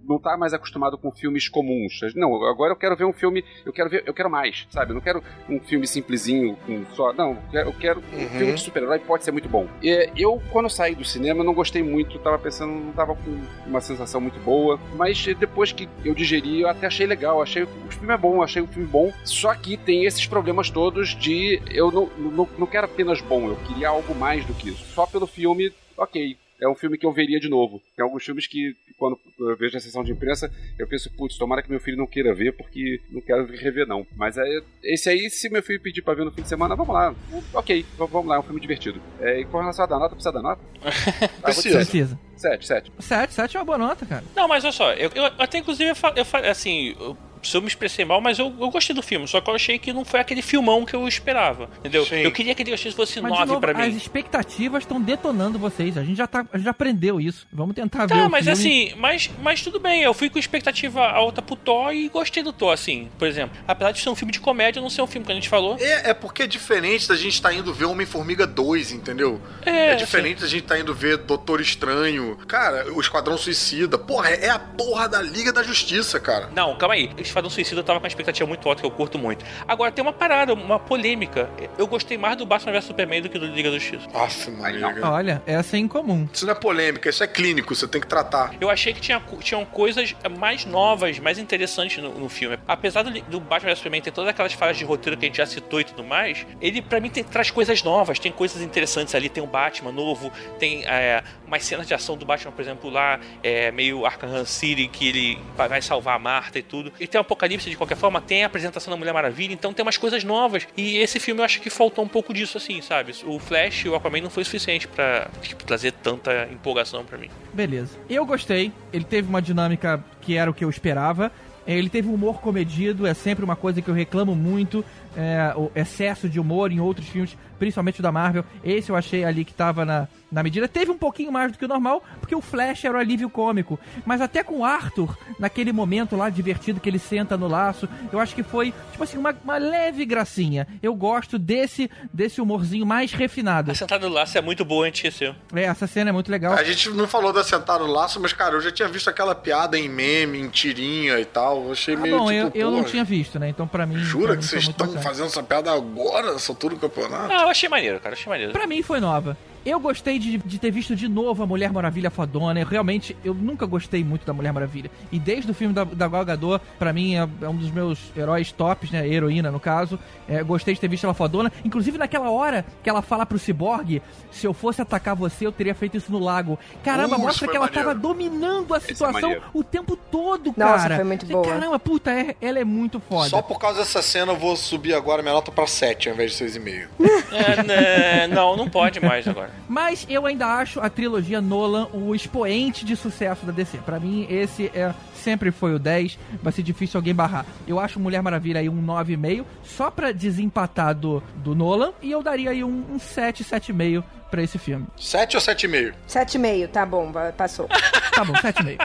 não 0.07 0.19
tá 0.19 0.35
mais 0.35 0.53
acostumado 0.53 0.97
com 0.97 1.11
filmes 1.11 1.47
comuns. 1.47 1.99
Não, 2.15 2.43
agora 2.45 2.71
eu 2.73 2.75
quero 2.75 2.95
ver 2.97 3.05
um 3.05 3.13
filme, 3.13 3.43
eu 3.65 3.71
quero 3.71 3.89
ver, 3.89 4.03
eu 4.05 4.13
quero 4.13 4.29
mais, 4.29 4.65
sabe? 4.71 4.91
Eu 4.91 4.95
não 4.95 5.01
quero 5.01 5.23
um 5.47 5.59
filme 5.59 5.85
simplesinho 5.87 6.57
com 6.65 6.83
só. 6.95 7.13
Não, 7.13 7.37
eu 7.53 7.71
quero, 7.73 7.73
quero 7.73 8.03
um 8.13 8.23
Uhum. 8.23 8.29
filme 8.29 8.53
de 8.53 8.61
super-herói 8.61 8.99
pode 8.99 9.23
ser 9.23 9.31
muito 9.31 9.47
bom. 9.47 9.67
E, 9.81 10.09
eu, 10.17 10.41
quando 10.51 10.69
saí 10.69 10.95
do 10.95 11.05
cinema, 11.05 11.43
não 11.43 11.53
gostei 11.53 11.83
muito, 11.83 12.17
tava 12.19 12.39
pensando, 12.39 12.73
não 12.73 12.91
tava 12.93 13.15
com 13.15 13.39
uma 13.67 13.79
sensação 13.81 14.19
muito 14.19 14.39
boa, 14.39 14.79
mas 14.95 15.23
depois 15.37 15.71
que 15.71 15.87
eu 16.03 16.15
digeri, 16.15 16.61
eu 16.61 16.67
até 16.69 16.87
achei 16.87 17.05
legal, 17.05 17.41
achei 17.41 17.63
o 17.63 17.67
filme 17.91 18.13
é 18.13 18.17
bom, 18.17 18.32
achei 18.41 18.61
o 18.61 18.67
filme 18.67 18.87
bom, 18.87 19.11
só 19.23 19.53
que 19.53 19.77
tem 19.77 20.05
esses 20.05 20.25
problemas 20.25 20.69
todos 20.69 21.09
de 21.15 21.61
eu 21.71 21.91
não, 21.91 22.07
não, 22.17 22.49
não 22.57 22.67
quero 22.67 22.85
apenas 22.85 23.21
bom, 23.21 23.47
eu 23.47 23.55
queria 23.67 23.89
algo 23.89 24.15
mais 24.15 24.45
do 24.45 24.53
que 24.53 24.69
isso. 24.69 24.85
Só 24.93 25.05
pelo 25.05 25.27
filme, 25.27 25.71
ok. 25.97 26.37
É 26.61 26.67
um 26.69 26.75
filme 26.75 26.97
que 26.97 27.05
eu 27.05 27.11
veria 27.11 27.41
de 27.41 27.49
novo. 27.49 27.81
Tem 27.93 28.05
alguns 28.05 28.23
filmes 28.23 28.47
que, 28.47 28.73
quando 28.97 29.19
eu 29.37 29.57
vejo 29.57 29.73
na 29.73 29.81
sessão 29.81 30.01
de 30.01 30.13
imprensa, 30.13 30.49
eu 30.79 30.87
penso, 30.87 31.11
putz, 31.11 31.37
tomara 31.37 31.61
que 31.61 31.69
meu 31.69 31.79
filho 31.79 31.97
não 31.97 32.07
queira 32.07 32.33
ver, 32.33 32.53
porque 32.53 33.01
não 33.09 33.19
quero 33.19 33.45
rever, 33.47 33.85
não. 33.85 34.07
Mas 34.15 34.37
é, 34.37 34.61
esse 34.81 35.09
aí, 35.09 35.29
se 35.29 35.49
meu 35.49 35.61
filho 35.61 35.81
pedir 35.81 36.01
pra 36.01 36.13
ver 36.13 36.23
no 36.23 36.31
fim 36.31 36.41
de 36.41 36.47
semana, 36.47 36.73
vamos 36.73 36.93
lá. 36.93 37.13
Ok, 37.53 37.85
vamos 37.97 38.25
lá, 38.25 38.37
é 38.37 38.39
um 38.39 38.43
filme 38.43 38.61
divertido. 38.61 39.01
É, 39.19 39.41
e 39.41 39.45
com 39.45 39.59
relação 39.59 39.83
a 39.83 39.87
dar 39.89 39.99
nota, 39.99 40.15
precisa 40.15 40.31
dar 40.31 40.41
nota? 40.41 40.61
Ah, 41.43 41.49
dizer 41.51 41.75
precisa. 41.75 42.19
Sete, 42.37 42.65
sete. 42.65 42.91
7, 42.97 43.33
7 43.33 43.57
é 43.57 43.59
uma 43.59 43.65
boa 43.65 43.77
nota, 43.77 44.05
cara. 44.05 44.23
Não, 44.35 44.47
mas 44.47 44.63
olha 44.63 44.71
só, 44.71 44.93
eu, 44.93 45.09
eu 45.13 45.25
até 45.37 45.57
inclusive 45.57 45.89
eu, 45.89 45.95
eu 46.15 46.49
assim, 46.49 46.95
eu, 46.99 47.17
se 47.43 47.55
eu 47.57 47.61
me 47.61 47.67
expressei 47.67 48.05
mal, 48.05 48.19
mas 48.21 48.39
eu, 48.39 48.53
eu 48.59 48.69
gostei 48.69 48.95
do 48.95 49.01
filme, 49.01 49.27
só 49.27 49.39
que 49.41 49.49
eu 49.49 49.55
achei 49.55 49.77
que 49.77 49.91
não 49.93 50.03
foi 50.05 50.19
aquele 50.19 50.41
filmão 50.41 50.85
que 50.85 50.95
eu 50.95 51.07
esperava, 51.07 51.69
entendeu? 51.79 52.05
Sim. 52.05 52.17
Eu 52.17 52.31
queria 52.31 52.55
que 52.55 52.61
ele 52.63 52.75
fosse 52.77 53.21
Mas, 53.21 53.31
de 53.33 53.39
9 53.39 53.45
novo, 53.45 53.61
pra 53.61 53.71
as 53.83 53.89
mim. 53.89 53.97
expectativas 53.97 54.83
estão 54.83 55.01
detonando 55.01 55.59
vocês. 55.59 55.97
A 55.97 56.03
gente 56.03 56.17
já, 56.17 56.27
tá, 56.27 56.45
a 56.51 56.57
gente 56.57 56.65
já 56.65 56.71
aprendeu 56.71 57.19
isso. 57.19 57.45
Vamos 57.51 57.75
tentar 57.75 58.05
ver 58.05 58.15
Tá, 58.15 58.27
o 58.27 58.29
mas 58.29 58.45
filme. 58.45 58.59
assim, 58.59 58.93
mas, 58.99 59.29
mas 59.41 59.61
tudo 59.61 59.79
bem, 59.79 60.01
eu 60.01 60.13
fui 60.13 60.29
com 60.29 60.39
expectativa 60.39 61.05
alta 61.07 61.41
pro 61.41 61.55
Thor 61.55 61.93
e 61.93 62.07
gostei 62.09 62.41
do 62.43 62.53
Thor, 62.53 62.71
assim, 62.73 63.09
por 63.17 63.27
exemplo. 63.27 63.57
Apesar 63.67 63.91
de 63.91 63.99
ser 64.01 64.09
um 64.09 64.15
filme 64.15 64.31
de 64.31 64.39
comédia, 64.39 64.81
não 64.81 64.89
ser 64.89 65.01
um 65.01 65.07
filme 65.07 65.25
que 65.25 65.31
a 65.31 65.35
gente 65.35 65.49
falou. 65.49 65.77
É, 65.79 66.09
é 66.11 66.13
porque 66.13 66.43
é 66.43 66.47
diferente 66.47 67.07
da 67.07 67.15
gente 67.15 67.33
estar 67.33 67.53
indo 67.53 67.73
ver 67.73 67.85
Homem-Formiga 67.85 68.45
2, 68.47 68.91
entendeu? 68.91 69.41
É, 69.65 69.91
É 69.91 69.95
diferente 69.95 70.41
da 70.41 70.47
gente 70.47 70.63
estar 70.63 70.79
indo 70.79 70.93
ver 70.93 71.17
Doutor 71.17 71.59
Estranho. 71.61 72.37
Cara, 72.47 72.91
o 72.93 72.99
Esquadrão 73.01 73.37
Suicida. 73.37 73.97
Porra, 73.97 74.29
é 74.29 74.49
a 74.49 74.59
porra 74.59 75.07
da 75.07 75.21
Liga 75.21 75.51
da 75.51 75.63
Justiça, 75.63 76.19
cara. 76.19 76.49
Não, 76.55 76.75
calma 76.77 76.95
aí. 76.95 77.09
Esquadrão 77.33 77.49
Suicida 77.49 77.79
eu 77.81 77.83
tava 77.83 77.99
com 77.99 78.03
uma 78.03 78.07
expectativa 78.07 78.47
muito 78.47 78.69
alta 78.69 78.81
que 78.81 78.85
eu 78.85 78.91
curto 78.91 79.17
muito. 79.17 79.43
Agora 79.67 79.91
tem 79.91 80.03
uma 80.03 80.13
parada, 80.13 80.53
uma 80.53 80.77
polêmica. 80.79 81.49
Eu 81.77 81.87
gostei 81.87 82.17
mais 82.17 82.37
do 82.37 82.45
Batman 82.45 82.71
vs 82.73 82.85
Superman 82.85 83.21
do 83.23 83.29
que 83.29 83.39
do 83.39 83.47
Liga 83.47 83.71
da 83.71 83.79
Justiça. 83.79 84.07
Aff, 84.13 84.51
Maria. 84.51 84.95
Olha, 85.03 85.41
essa 85.45 85.75
é 85.75 85.79
incomum. 85.79 86.27
Isso 86.31 86.45
não 86.45 86.51
é 86.53 86.55
polêmica, 86.55 87.09
isso 87.09 87.23
é 87.23 87.27
clínico, 87.27 87.73
você 87.75 87.87
tem 87.87 87.99
que 87.99 88.07
tratar. 88.07 88.53
Eu 88.61 88.69
achei 88.69 88.93
que 88.93 89.01
tinha, 89.01 89.19
tinham 89.39 89.65
coisas 89.65 90.15
mais 90.39 90.65
novas, 90.65 91.17
mais 91.19 91.39
interessantes 91.39 92.01
no, 92.03 92.13
no 92.19 92.29
filme. 92.29 92.57
Apesar 92.67 93.01
do, 93.01 93.11
do 93.21 93.39
Batman 93.39 93.69
vs 93.71 93.77
Superman 93.79 94.01
ter 94.01 94.11
todas 94.11 94.29
aquelas 94.29 94.53
falhas 94.53 94.77
de 94.77 94.85
roteiro 94.85 95.17
que 95.17 95.25
a 95.25 95.27
gente 95.27 95.37
já 95.37 95.45
citou 95.47 95.81
e 95.81 95.83
tudo 95.83 96.03
mais, 96.03 96.45
ele 96.61 96.81
pra 96.81 96.99
mim 96.99 97.09
tem- 97.09 97.23
traz 97.23 97.49
coisas 97.49 97.81
novas, 97.81 98.19
tem 98.19 98.31
coisas 98.31 98.61
interessantes 98.61 99.15
ali. 99.15 99.27
Tem 99.29 99.41
um 99.43 99.47
Batman 99.47 99.91
novo, 99.91 100.31
tem 100.59 100.85
é, 100.85 101.23
umas 101.53 101.63
cenas 101.63 101.87
de 101.87 101.93
ação 101.93 102.17
do 102.17 102.25
Batman, 102.25 102.51
por 102.51 102.61
exemplo, 102.61 102.89
lá, 102.89 103.19
é, 103.43 103.71
meio 103.71 104.05
Arkham 104.05 104.43
City, 104.45 104.87
que 104.87 105.07
ele 105.07 105.39
vai 105.55 105.81
salvar 105.81 106.15
a 106.15 106.19
Marta 106.19 106.57
e 106.59 106.63
tudo. 106.63 106.91
E 106.99 107.07
tem 107.07 107.19
o 107.19 107.21
Apocalipse 107.21 107.69
de 107.69 107.77
qualquer 107.77 107.95
forma, 107.95 108.19
tem 108.19 108.43
a 108.43 108.47
apresentação 108.47 108.91
da 108.91 108.97
Mulher 108.97 109.13
Maravilha, 109.13 109.53
então 109.53 109.71
tem 109.71 109.83
umas 109.83 109.97
coisas 109.97 110.23
novas. 110.23 110.67
E 110.75 110.97
esse 110.97 111.19
filme 111.19 111.41
eu 111.41 111.45
acho 111.45 111.61
que 111.61 111.69
faltou 111.69 112.03
um 112.03 112.07
pouco 112.07 112.33
disso, 112.33 112.57
assim, 112.57 112.81
sabe? 112.81 113.13
O 113.25 113.39
Flash 113.39 113.85
e 113.85 113.89
o 113.89 113.95
Aquaman 113.95 114.21
não 114.21 114.29
foi 114.29 114.43
suficiente 114.43 114.87
pra 114.87 115.29
tipo, 115.41 115.63
trazer 115.63 115.91
tanta 115.91 116.49
empolgação 116.51 117.05
pra 117.05 117.17
mim. 117.17 117.29
Beleza. 117.53 117.97
Eu 118.09 118.25
gostei. 118.25 118.71
Ele 118.91 119.03
teve 119.03 119.29
uma 119.29 119.41
dinâmica 119.41 120.03
que 120.21 120.35
era 120.35 120.49
o 120.49 120.53
que 120.53 120.63
eu 120.65 120.69
esperava. 120.69 121.31
Ele 121.65 121.87
teve 121.87 122.09
um 122.09 122.13
humor 122.13 122.41
comedido, 122.41 123.07
é 123.07 123.13
sempre 123.13 123.45
uma 123.45 123.55
coisa 123.55 123.81
que 123.81 123.87
eu 123.87 123.93
reclamo 123.93 124.35
muito. 124.35 124.83
é, 125.15 125.53
o 125.55 125.71
excesso 125.75 126.27
de 126.27 126.39
humor 126.39 126.71
em 126.71 126.79
outros 126.79 127.07
filmes, 127.07 127.37
principalmente 127.59 127.99
o 127.99 128.03
da 128.03 128.11
Marvel. 128.11 128.43
Esse 128.63 128.89
eu 128.91 128.95
achei 128.95 129.23
ali 129.23 129.43
que 129.45 129.53
tava 129.53 129.85
na, 129.85 130.07
na 130.31 130.43
medida. 130.43 130.67
Teve 130.67 130.91
um 130.91 130.97
pouquinho 130.97 131.31
mais 131.31 131.51
do 131.51 131.57
que 131.57 131.65
o 131.65 131.67
normal, 131.67 132.03
porque 132.19 132.35
o 132.35 132.41
Flash 132.41 132.85
era 132.85 132.97
o 132.97 132.99
alívio 132.99 133.29
cômico. 133.29 133.79
Mas 134.05 134.21
até 134.21 134.43
com 134.43 134.59
o 134.59 134.65
Arthur, 134.65 135.17
naquele 135.39 135.71
momento 135.71 136.15
lá 136.15 136.29
divertido 136.29 136.79
que 136.79 136.89
ele 136.89 136.99
senta 136.99 137.37
no 137.37 137.47
laço, 137.47 137.87
eu 138.11 138.19
acho 138.19 138.35
que 138.35 138.43
foi, 138.43 138.73
tipo 138.91 139.03
assim, 139.03 139.17
uma, 139.17 139.35
uma 139.43 139.57
leve 139.57 140.05
gracinha. 140.05 140.67
Eu 140.81 140.93
gosto 140.95 141.37
desse, 141.39 141.89
desse 142.11 142.41
humorzinho 142.41 142.85
mais 142.85 143.11
refinado. 143.13 143.71
A 143.71 143.75
sentada 143.75 144.07
do 144.07 144.13
laço 144.13 144.37
é 144.37 144.41
muito 144.41 144.63
boa, 144.65 144.83
a 144.83 144.87
gente 144.87 144.95
esqueceu. 145.05 145.35
É, 145.53 145.63
essa 145.63 145.87
cena 145.87 146.09
é 146.09 146.13
muito 146.13 146.31
legal. 146.31 146.53
A 146.53 146.63
gente 146.63 146.89
não 146.89 147.07
falou 147.07 147.31
da 147.33 147.43
Sentada 147.43 147.83
no 147.83 147.91
Laço, 147.91 148.19
mas, 148.19 148.33
cara, 148.33 148.55
eu 148.55 148.61
já 148.61 148.71
tinha 148.71 148.87
visto 148.87 149.09
aquela 149.09 149.33
piada 149.35 149.77
em 149.77 149.87
meme, 149.89 150.39
em 150.39 150.49
tirinha 150.49 151.19
e 151.19 151.25
tal. 151.25 151.65
Eu 151.65 151.71
achei 151.71 151.95
Ah, 151.95 151.97
meio 151.97 152.17
bom, 152.17 152.31
tipo, 152.31 152.57
eu, 152.57 152.61
eu 152.67 152.71
não 152.71 152.83
tinha 152.83 153.03
visto, 153.03 153.39
né? 153.39 153.49
Então 153.49 153.67
pra 153.67 153.85
mim. 153.85 153.97
Jura 153.97 154.27
pra 154.27 154.35
que 154.37 154.41
mim 154.43 154.47
foi 154.49 154.59
vocês 154.61 154.69
estão 154.69 155.01
fazendo 155.01 155.27
essa 155.27 155.43
piada 155.43 155.71
agora, 155.71 156.33
nessa 156.33 156.51
altura 156.51 156.75
do 156.75 156.81
campeonato? 156.81 157.31
Ah, 157.33 157.42
eu 157.43 157.49
achei 157.49 157.69
maneiro, 157.69 157.99
cara, 157.99 158.13
achei 158.13 158.29
maneiro. 158.29 158.51
Pra 158.51 158.67
mim 158.67 158.81
foi 158.81 158.99
nova. 158.99 159.37
Eu 159.65 159.79
gostei 159.79 160.19
de, 160.19 160.37
de 160.39 160.59
ter 160.59 160.71
visto 160.71 160.95
de 160.95 161.07
novo 161.07 161.41
a 161.41 161.45
Mulher 161.47 161.71
Maravilha 161.71 162.09
fodona. 162.09 162.59
Eu 162.59 162.67
realmente, 162.67 163.15
eu 163.23 163.33
nunca 163.33 163.65
gostei 163.65 164.03
muito 164.03 164.25
da 164.25 164.33
Mulher 164.33 164.51
Maravilha. 164.51 164.91
E 165.11 165.17
desde 165.19 165.49
o 165.49 165.53
filme 165.53 165.73
da, 165.73 165.83
da 165.83 166.07
Gal 166.07 166.25
Gadot, 166.25 166.63
pra 166.77 166.91
mim 166.91 167.15
é, 167.15 167.27
é 167.41 167.47
um 167.49 167.55
dos 167.55 167.71
meus 167.71 167.99
heróis 168.15 168.51
tops, 168.51 168.91
né? 168.91 169.07
Heroína, 169.07 169.49
no 169.51 169.59
caso. 169.59 169.97
É, 170.27 170.43
gostei 170.43 170.73
de 170.73 170.79
ter 170.81 170.87
visto 170.87 171.05
ela 171.05 171.13
fodona. 171.13 171.51
Inclusive 171.63 171.97
naquela 171.97 172.29
hora 172.29 172.65
que 172.83 172.89
ela 172.89 173.01
fala 173.01 173.25
pro 173.25 173.39
Cyborg, 173.39 174.01
se 174.31 174.45
eu 174.45 174.53
fosse 174.53 174.81
atacar 174.81 175.15
você, 175.15 175.45
eu 175.45 175.51
teria 175.51 175.73
feito 175.73 175.95
isso 175.97 176.11
no 176.11 176.19
lago. 176.19 176.59
Caramba, 176.83 177.15
isso 177.15 177.25
mostra 177.25 177.47
que 177.47 177.55
ela 177.55 177.65
maneiro. 177.67 177.87
tava 177.89 177.99
dominando 177.99 178.73
a 178.73 178.79
situação 178.81 179.21
maneiro. 179.21 179.43
o 179.53 179.63
tempo 179.63 179.95
todo, 179.95 180.53
Nossa, 180.57 180.77
cara. 180.83 180.95
foi 180.97 181.03
muito 181.05 181.25
boa. 181.25 181.47
Caramba, 181.47 181.79
puta, 181.79 182.11
é- 182.11 182.35
ela 182.41 182.59
é 182.59 182.65
muito 182.65 182.99
foda. 182.99 183.29
Só 183.29 183.41
por 183.41 183.59
causa 183.59 183.79
dessa 183.79 184.01
cena 184.01 184.33
eu 184.33 184.37
vou 184.37 184.55
subir 184.57 184.93
agora 184.93 185.21
minha 185.21 185.33
nota 185.33 185.51
pra 185.51 185.65
7 185.67 186.09
ao 186.09 186.15
invés 186.15 186.31
de 186.37 186.43
6,5. 186.45 186.87
É, 187.33 187.63
né, 187.63 188.27
não, 188.27 188.55
não 188.55 188.69
pode 188.69 188.99
mais 188.99 189.27
agora. 189.27 189.49
Mas 189.67 190.05
eu 190.09 190.25
ainda 190.25 190.47
acho 190.47 190.79
a 190.79 190.89
trilogia 190.89 191.41
Nolan 191.41 191.87
o 191.93 192.13
expoente 192.13 192.85
de 192.85 192.95
sucesso 192.95 193.45
da 193.45 193.51
DC. 193.51 193.77
Pra 193.79 193.99
mim, 193.99 194.27
esse 194.29 194.67
é 194.73 194.93
sempre 195.15 195.51
foi 195.51 195.73
o 195.73 195.79
10. 195.79 196.19
Vai 196.41 196.51
ser 196.51 196.63
difícil 196.63 196.97
alguém 196.97 197.15
barrar. 197.15 197.45
Eu 197.67 197.79
acho 197.79 197.99
Mulher 197.99 198.21
Maravilha 198.21 198.59
aí 198.59 198.69
um 198.69 198.85
9,5, 198.85 199.45
só 199.63 199.89
pra 199.89 200.11
desempatar 200.11 200.93
do, 200.93 201.23
do 201.37 201.55
Nolan. 201.55 201.93
E 202.01 202.11
eu 202.11 202.21
daria 202.21 202.51
aí 202.51 202.63
um, 202.63 202.83
um 202.91 202.99
7, 202.99 203.43
7,5 203.43 204.03
pra 204.33 204.41
esse 204.41 204.57
filme. 204.57 204.87
7 204.99 205.35
ou 205.37 205.41
7,5? 205.43 205.93
7,5, 206.09 206.67
tá 206.69 206.83
bom, 206.87 207.11
passou. 207.37 207.67
Tá 207.67 208.25
bom, 208.25 208.33
7,5. 208.33 208.77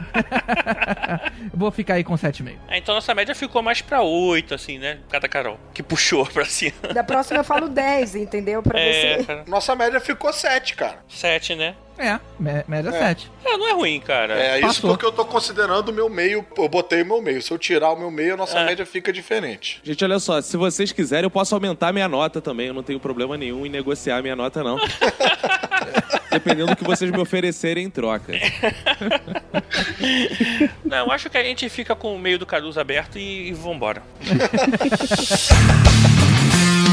Vou 1.55 1.71
ficar 1.71 1.95
aí 1.95 2.05
com 2.05 2.13
7,5. 2.15 2.55
É, 2.69 2.77
então 2.77 2.95
nossa 2.95 3.15
média 3.15 3.35
ficou 3.35 3.63
mais 3.63 3.81
pra 3.81 4.03
8, 4.03 4.55
assim, 4.55 4.77
né? 4.79 4.99
Cada 5.11 5.27
Carol. 5.27 5.59
Que 5.73 5.83
puxou 5.83 6.27
pra 6.27 6.45
cima. 6.45 6.75
Da 6.93 7.03
próxima 7.03 7.39
eu 7.41 7.45
falo 7.45 7.67
10, 7.71 8.15
entendeu? 8.17 8.63
Pra 8.63 8.79
É, 8.79 9.25
cara. 9.25 9.45
Nossa 9.47 9.75
média 9.75 9.99
ficou 10.01 10.31
7, 10.35 10.75
cara. 10.75 10.99
7, 11.09 11.55
né? 11.55 11.75
É, 12.01 12.21
mé- 12.39 12.65
média 12.69 12.93
7. 12.93 13.29
É, 13.45 13.57
não 13.57 13.69
é 13.69 13.73
ruim, 13.73 13.99
cara. 13.99 14.35
É, 14.41 14.59
isso 14.59 14.67
Passou. 14.69 14.91
porque 14.91 15.05
eu 15.05 15.11
tô 15.11 15.25
considerando 15.25 15.89
o 15.89 15.93
meu 15.93 16.09
meio, 16.09 16.47
eu 16.57 16.69
botei 16.69 17.03
o 17.03 17.07
meu 17.07 17.21
meio. 17.21 17.43
Se 17.43 17.51
eu 17.51 17.59
tirar 17.59 17.91
o 17.91 17.99
meu 17.99 18.09
meio, 18.09 18.35
a 18.35 18.37
nossa 18.37 18.57
É. 18.61 18.65
média 18.67 18.87
fica 18.87 19.13
diferente. 19.13 19.81
Gente, 19.83 20.05
olha 20.05 20.21
só, 20.21 20.41
se 20.41 20.57
vocês 20.57 20.93
quiserem, 20.93 21.25
eu 21.25 21.31
posso 21.31 21.57
aumentar 21.57 21.93
minha 21.93 22.07
nota 22.07 22.41
também. 22.41 22.69
Eu 22.69 22.75
não 22.75 22.85
tenho 22.85 23.01
problema 23.01 23.37
nenhum 23.37 23.67
em 23.67 23.69
negociar 23.69 24.23
minha 24.23 24.37
nota, 24.37 24.63
não. 24.63 24.79
Dependendo 26.31 26.67
do 26.67 26.77
que 26.77 26.85
vocês 26.85 27.11
me 27.11 27.19
oferecerem 27.19 27.85
em 27.85 27.91
troca. 27.91 28.33
Não, 30.85 31.11
acho 31.11 31.31
que 31.31 31.39
a 31.39 31.43
gente 31.43 31.69
fica 31.69 31.97
com 31.97 32.15
o 32.15 32.19
meio 32.19 32.39
do 32.39 32.47
Caruso 32.47 32.79
aberto 32.79 33.19
e, 33.19 33.49
e 33.49 33.53
vambora. 33.53 34.03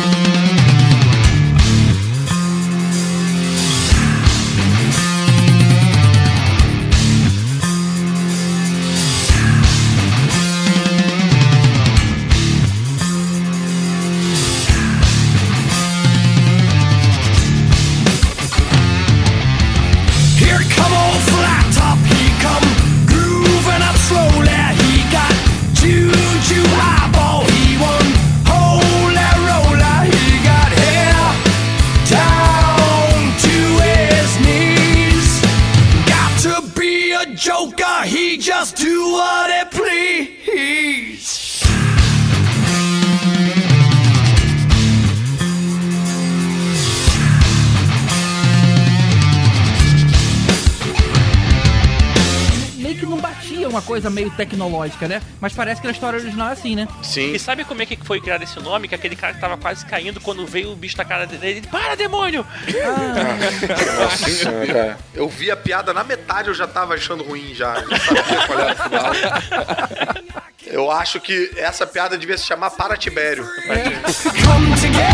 coisa 53.96 54.10
meio 54.10 54.30
tecnológica, 54.32 55.08
né? 55.08 55.22
Mas 55.40 55.54
parece 55.54 55.80
que 55.80 55.88
na 55.88 55.94
história 55.94 56.20
original 56.20 56.50
é 56.50 56.52
assim, 56.52 56.76
né? 56.76 56.86
Sim. 57.02 57.32
E 57.34 57.40
sabe 57.40 57.64
como 57.64 57.82
é 57.82 57.86
que 57.86 57.96
foi 58.04 58.20
criado 58.20 58.44
esse 58.44 58.60
nome? 58.60 58.90
Que 58.90 58.96
aquele 58.96 59.16
cara 59.16 59.34
que 59.34 59.40
tava 59.40 59.56
quase 59.56 59.86
caindo 59.86 60.20
quando 60.20 60.46
veio 60.46 60.74
o 60.74 60.76
bicho 60.76 60.98
na 60.98 61.06
cara 61.06 61.26
dele. 61.26 61.48
Ele, 61.48 61.62
para, 61.68 61.96
demônio! 61.96 62.46
Nossa 63.98 64.30
senhora. 64.30 64.98
Eu 65.14 65.30
vi 65.30 65.50
a 65.50 65.56
piada 65.56 65.94
na 65.94 66.04
metade, 66.04 66.50
eu 66.50 66.54
já 66.54 66.68
tava 66.68 66.96
achando 66.96 67.24
ruim 67.24 67.54
já. 67.56 67.76
Já 67.76 67.98
sabia 68.00 68.48
qual 68.48 68.60
era 68.60 68.74
o 68.74 68.76
final. 68.84 69.12
Eu 70.68 70.92
acho 70.92 71.22
que 71.22 71.52
essa 71.56 71.88
piada 71.88 72.18
devia 72.18 72.38
se 72.38 72.46
chamar 72.46 72.72
Para 72.72 72.98
Tibério. 72.98 73.46
come 73.46 74.76
together 74.76 75.06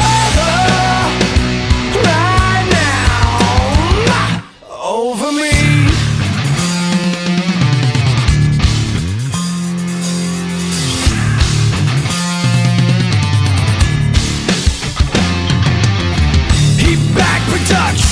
right 2.04 2.68
now 2.72 4.44
over 4.68 5.32
me. 5.32 5.71
touch. 17.72 18.11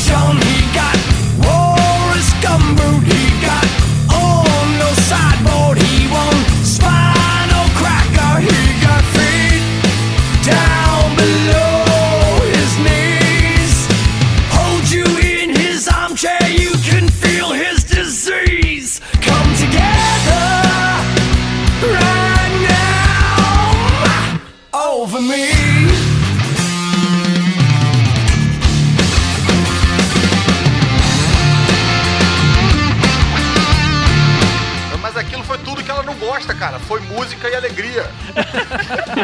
Gosta, 36.50 36.56
cara. 36.56 36.80
Foi 36.80 37.00
música 37.02 37.50
e 37.50 37.56
alegria. 37.56 38.04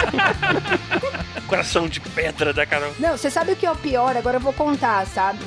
Coração 1.48 1.88
de 1.88 2.00
pedra 2.00 2.54
da 2.54 2.66
Carol. 2.66 2.94
Não, 3.00 3.18
você 3.18 3.30
sabe 3.30 3.52
o 3.52 3.56
que 3.56 3.66
é 3.66 3.72
o 3.72 3.76
pior? 3.76 4.16
Agora 4.18 4.38
eu 4.38 4.42
vou 4.42 4.54
contar, 4.54 5.06
sabe? 5.08 5.40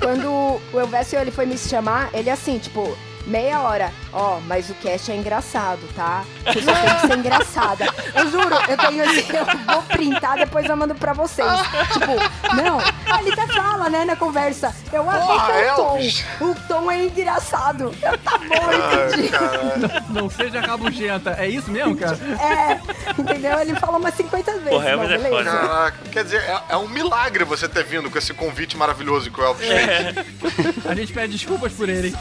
Quando 0.00 0.30
o 0.30 0.80
Elvésio 0.80 1.18
ele 1.18 1.30
foi 1.30 1.46
me 1.46 1.58
chamar, 1.58 2.10
ele 2.14 2.30
assim, 2.30 2.58
tipo, 2.58 2.96
meia 3.26 3.60
hora. 3.60 3.92
Ó, 4.12 4.40
mas 4.46 4.68
o 4.68 4.74
cast 4.74 5.10
é 5.10 5.16
engraçado, 5.16 5.80
tá? 5.94 6.24
Você 6.44 6.60
só 6.62 6.72
tem 6.74 6.94
que 6.94 7.06
ser 7.06 7.18
engraçada. 7.18 7.86
Eu 8.14 8.30
juro, 8.30 8.54
eu 8.68 8.76
tenho 8.76 9.04
esse, 9.04 9.34
eu 9.34 9.44
vou 9.66 9.82
printar, 9.84 10.36
depois 10.36 10.66
eu 10.68 10.76
mando 10.76 10.94
pra 10.94 11.12
vocês. 11.12 11.48
Tipo, 11.92 12.54
não. 12.54 12.78
Ah, 13.10 13.20
ele 13.22 13.32
até 13.32 13.46
fala, 13.48 13.88
né, 13.88 14.04
na 14.04 14.16
conversa. 14.16 14.74
Eu 14.92 15.08
acho 15.08 15.26
Porra, 15.26 15.52
que 15.52 15.70
o 15.70 15.74
tom. 15.76 16.50
O 16.50 16.54
tom 16.68 16.90
é 16.90 17.04
engraçado. 17.04 17.94
Eu, 18.02 18.18
tá 18.18 18.38
bom, 18.38 18.70
eu 18.72 19.08
entendi. 19.08 20.12
Não 20.12 20.28
seja 20.30 20.60
rabugenta. 20.60 21.36
É 21.38 21.48
isso 21.48 21.70
mesmo, 21.70 21.96
cara? 21.96 22.18
É, 22.40 22.80
entendeu? 23.18 23.58
Ele 23.58 23.74
falou 23.76 23.98
umas 23.98 24.14
50 24.14 24.52
vezes. 24.52 24.68
Porra, 24.68 24.84
Bom, 24.84 24.90
Elvis 24.90 25.10
é 25.10 25.18
beleza. 25.18 25.36
foda. 25.50 25.50
Caraca, 25.68 25.98
quer 26.10 26.24
dizer, 26.24 26.42
é, 26.42 26.60
é 26.70 26.76
um 26.76 26.88
milagre 26.88 27.44
você 27.44 27.68
ter 27.68 27.84
vindo 27.84 28.10
com 28.10 28.18
esse 28.18 28.34
convite 28.34 28.76
maravilhoso 28.76 29.30
que 29.30 29.40
o 29.40 29.44
Elvis 29.44 29.66
fez. 29.66 30.86
A 30.86 30.94
gente 30.94 31.12
pede 31.12 31.32
desculpas 31.32 31.72
por 31.72 31.88
ele. 31.88 32.08
hein? 32.08 32.14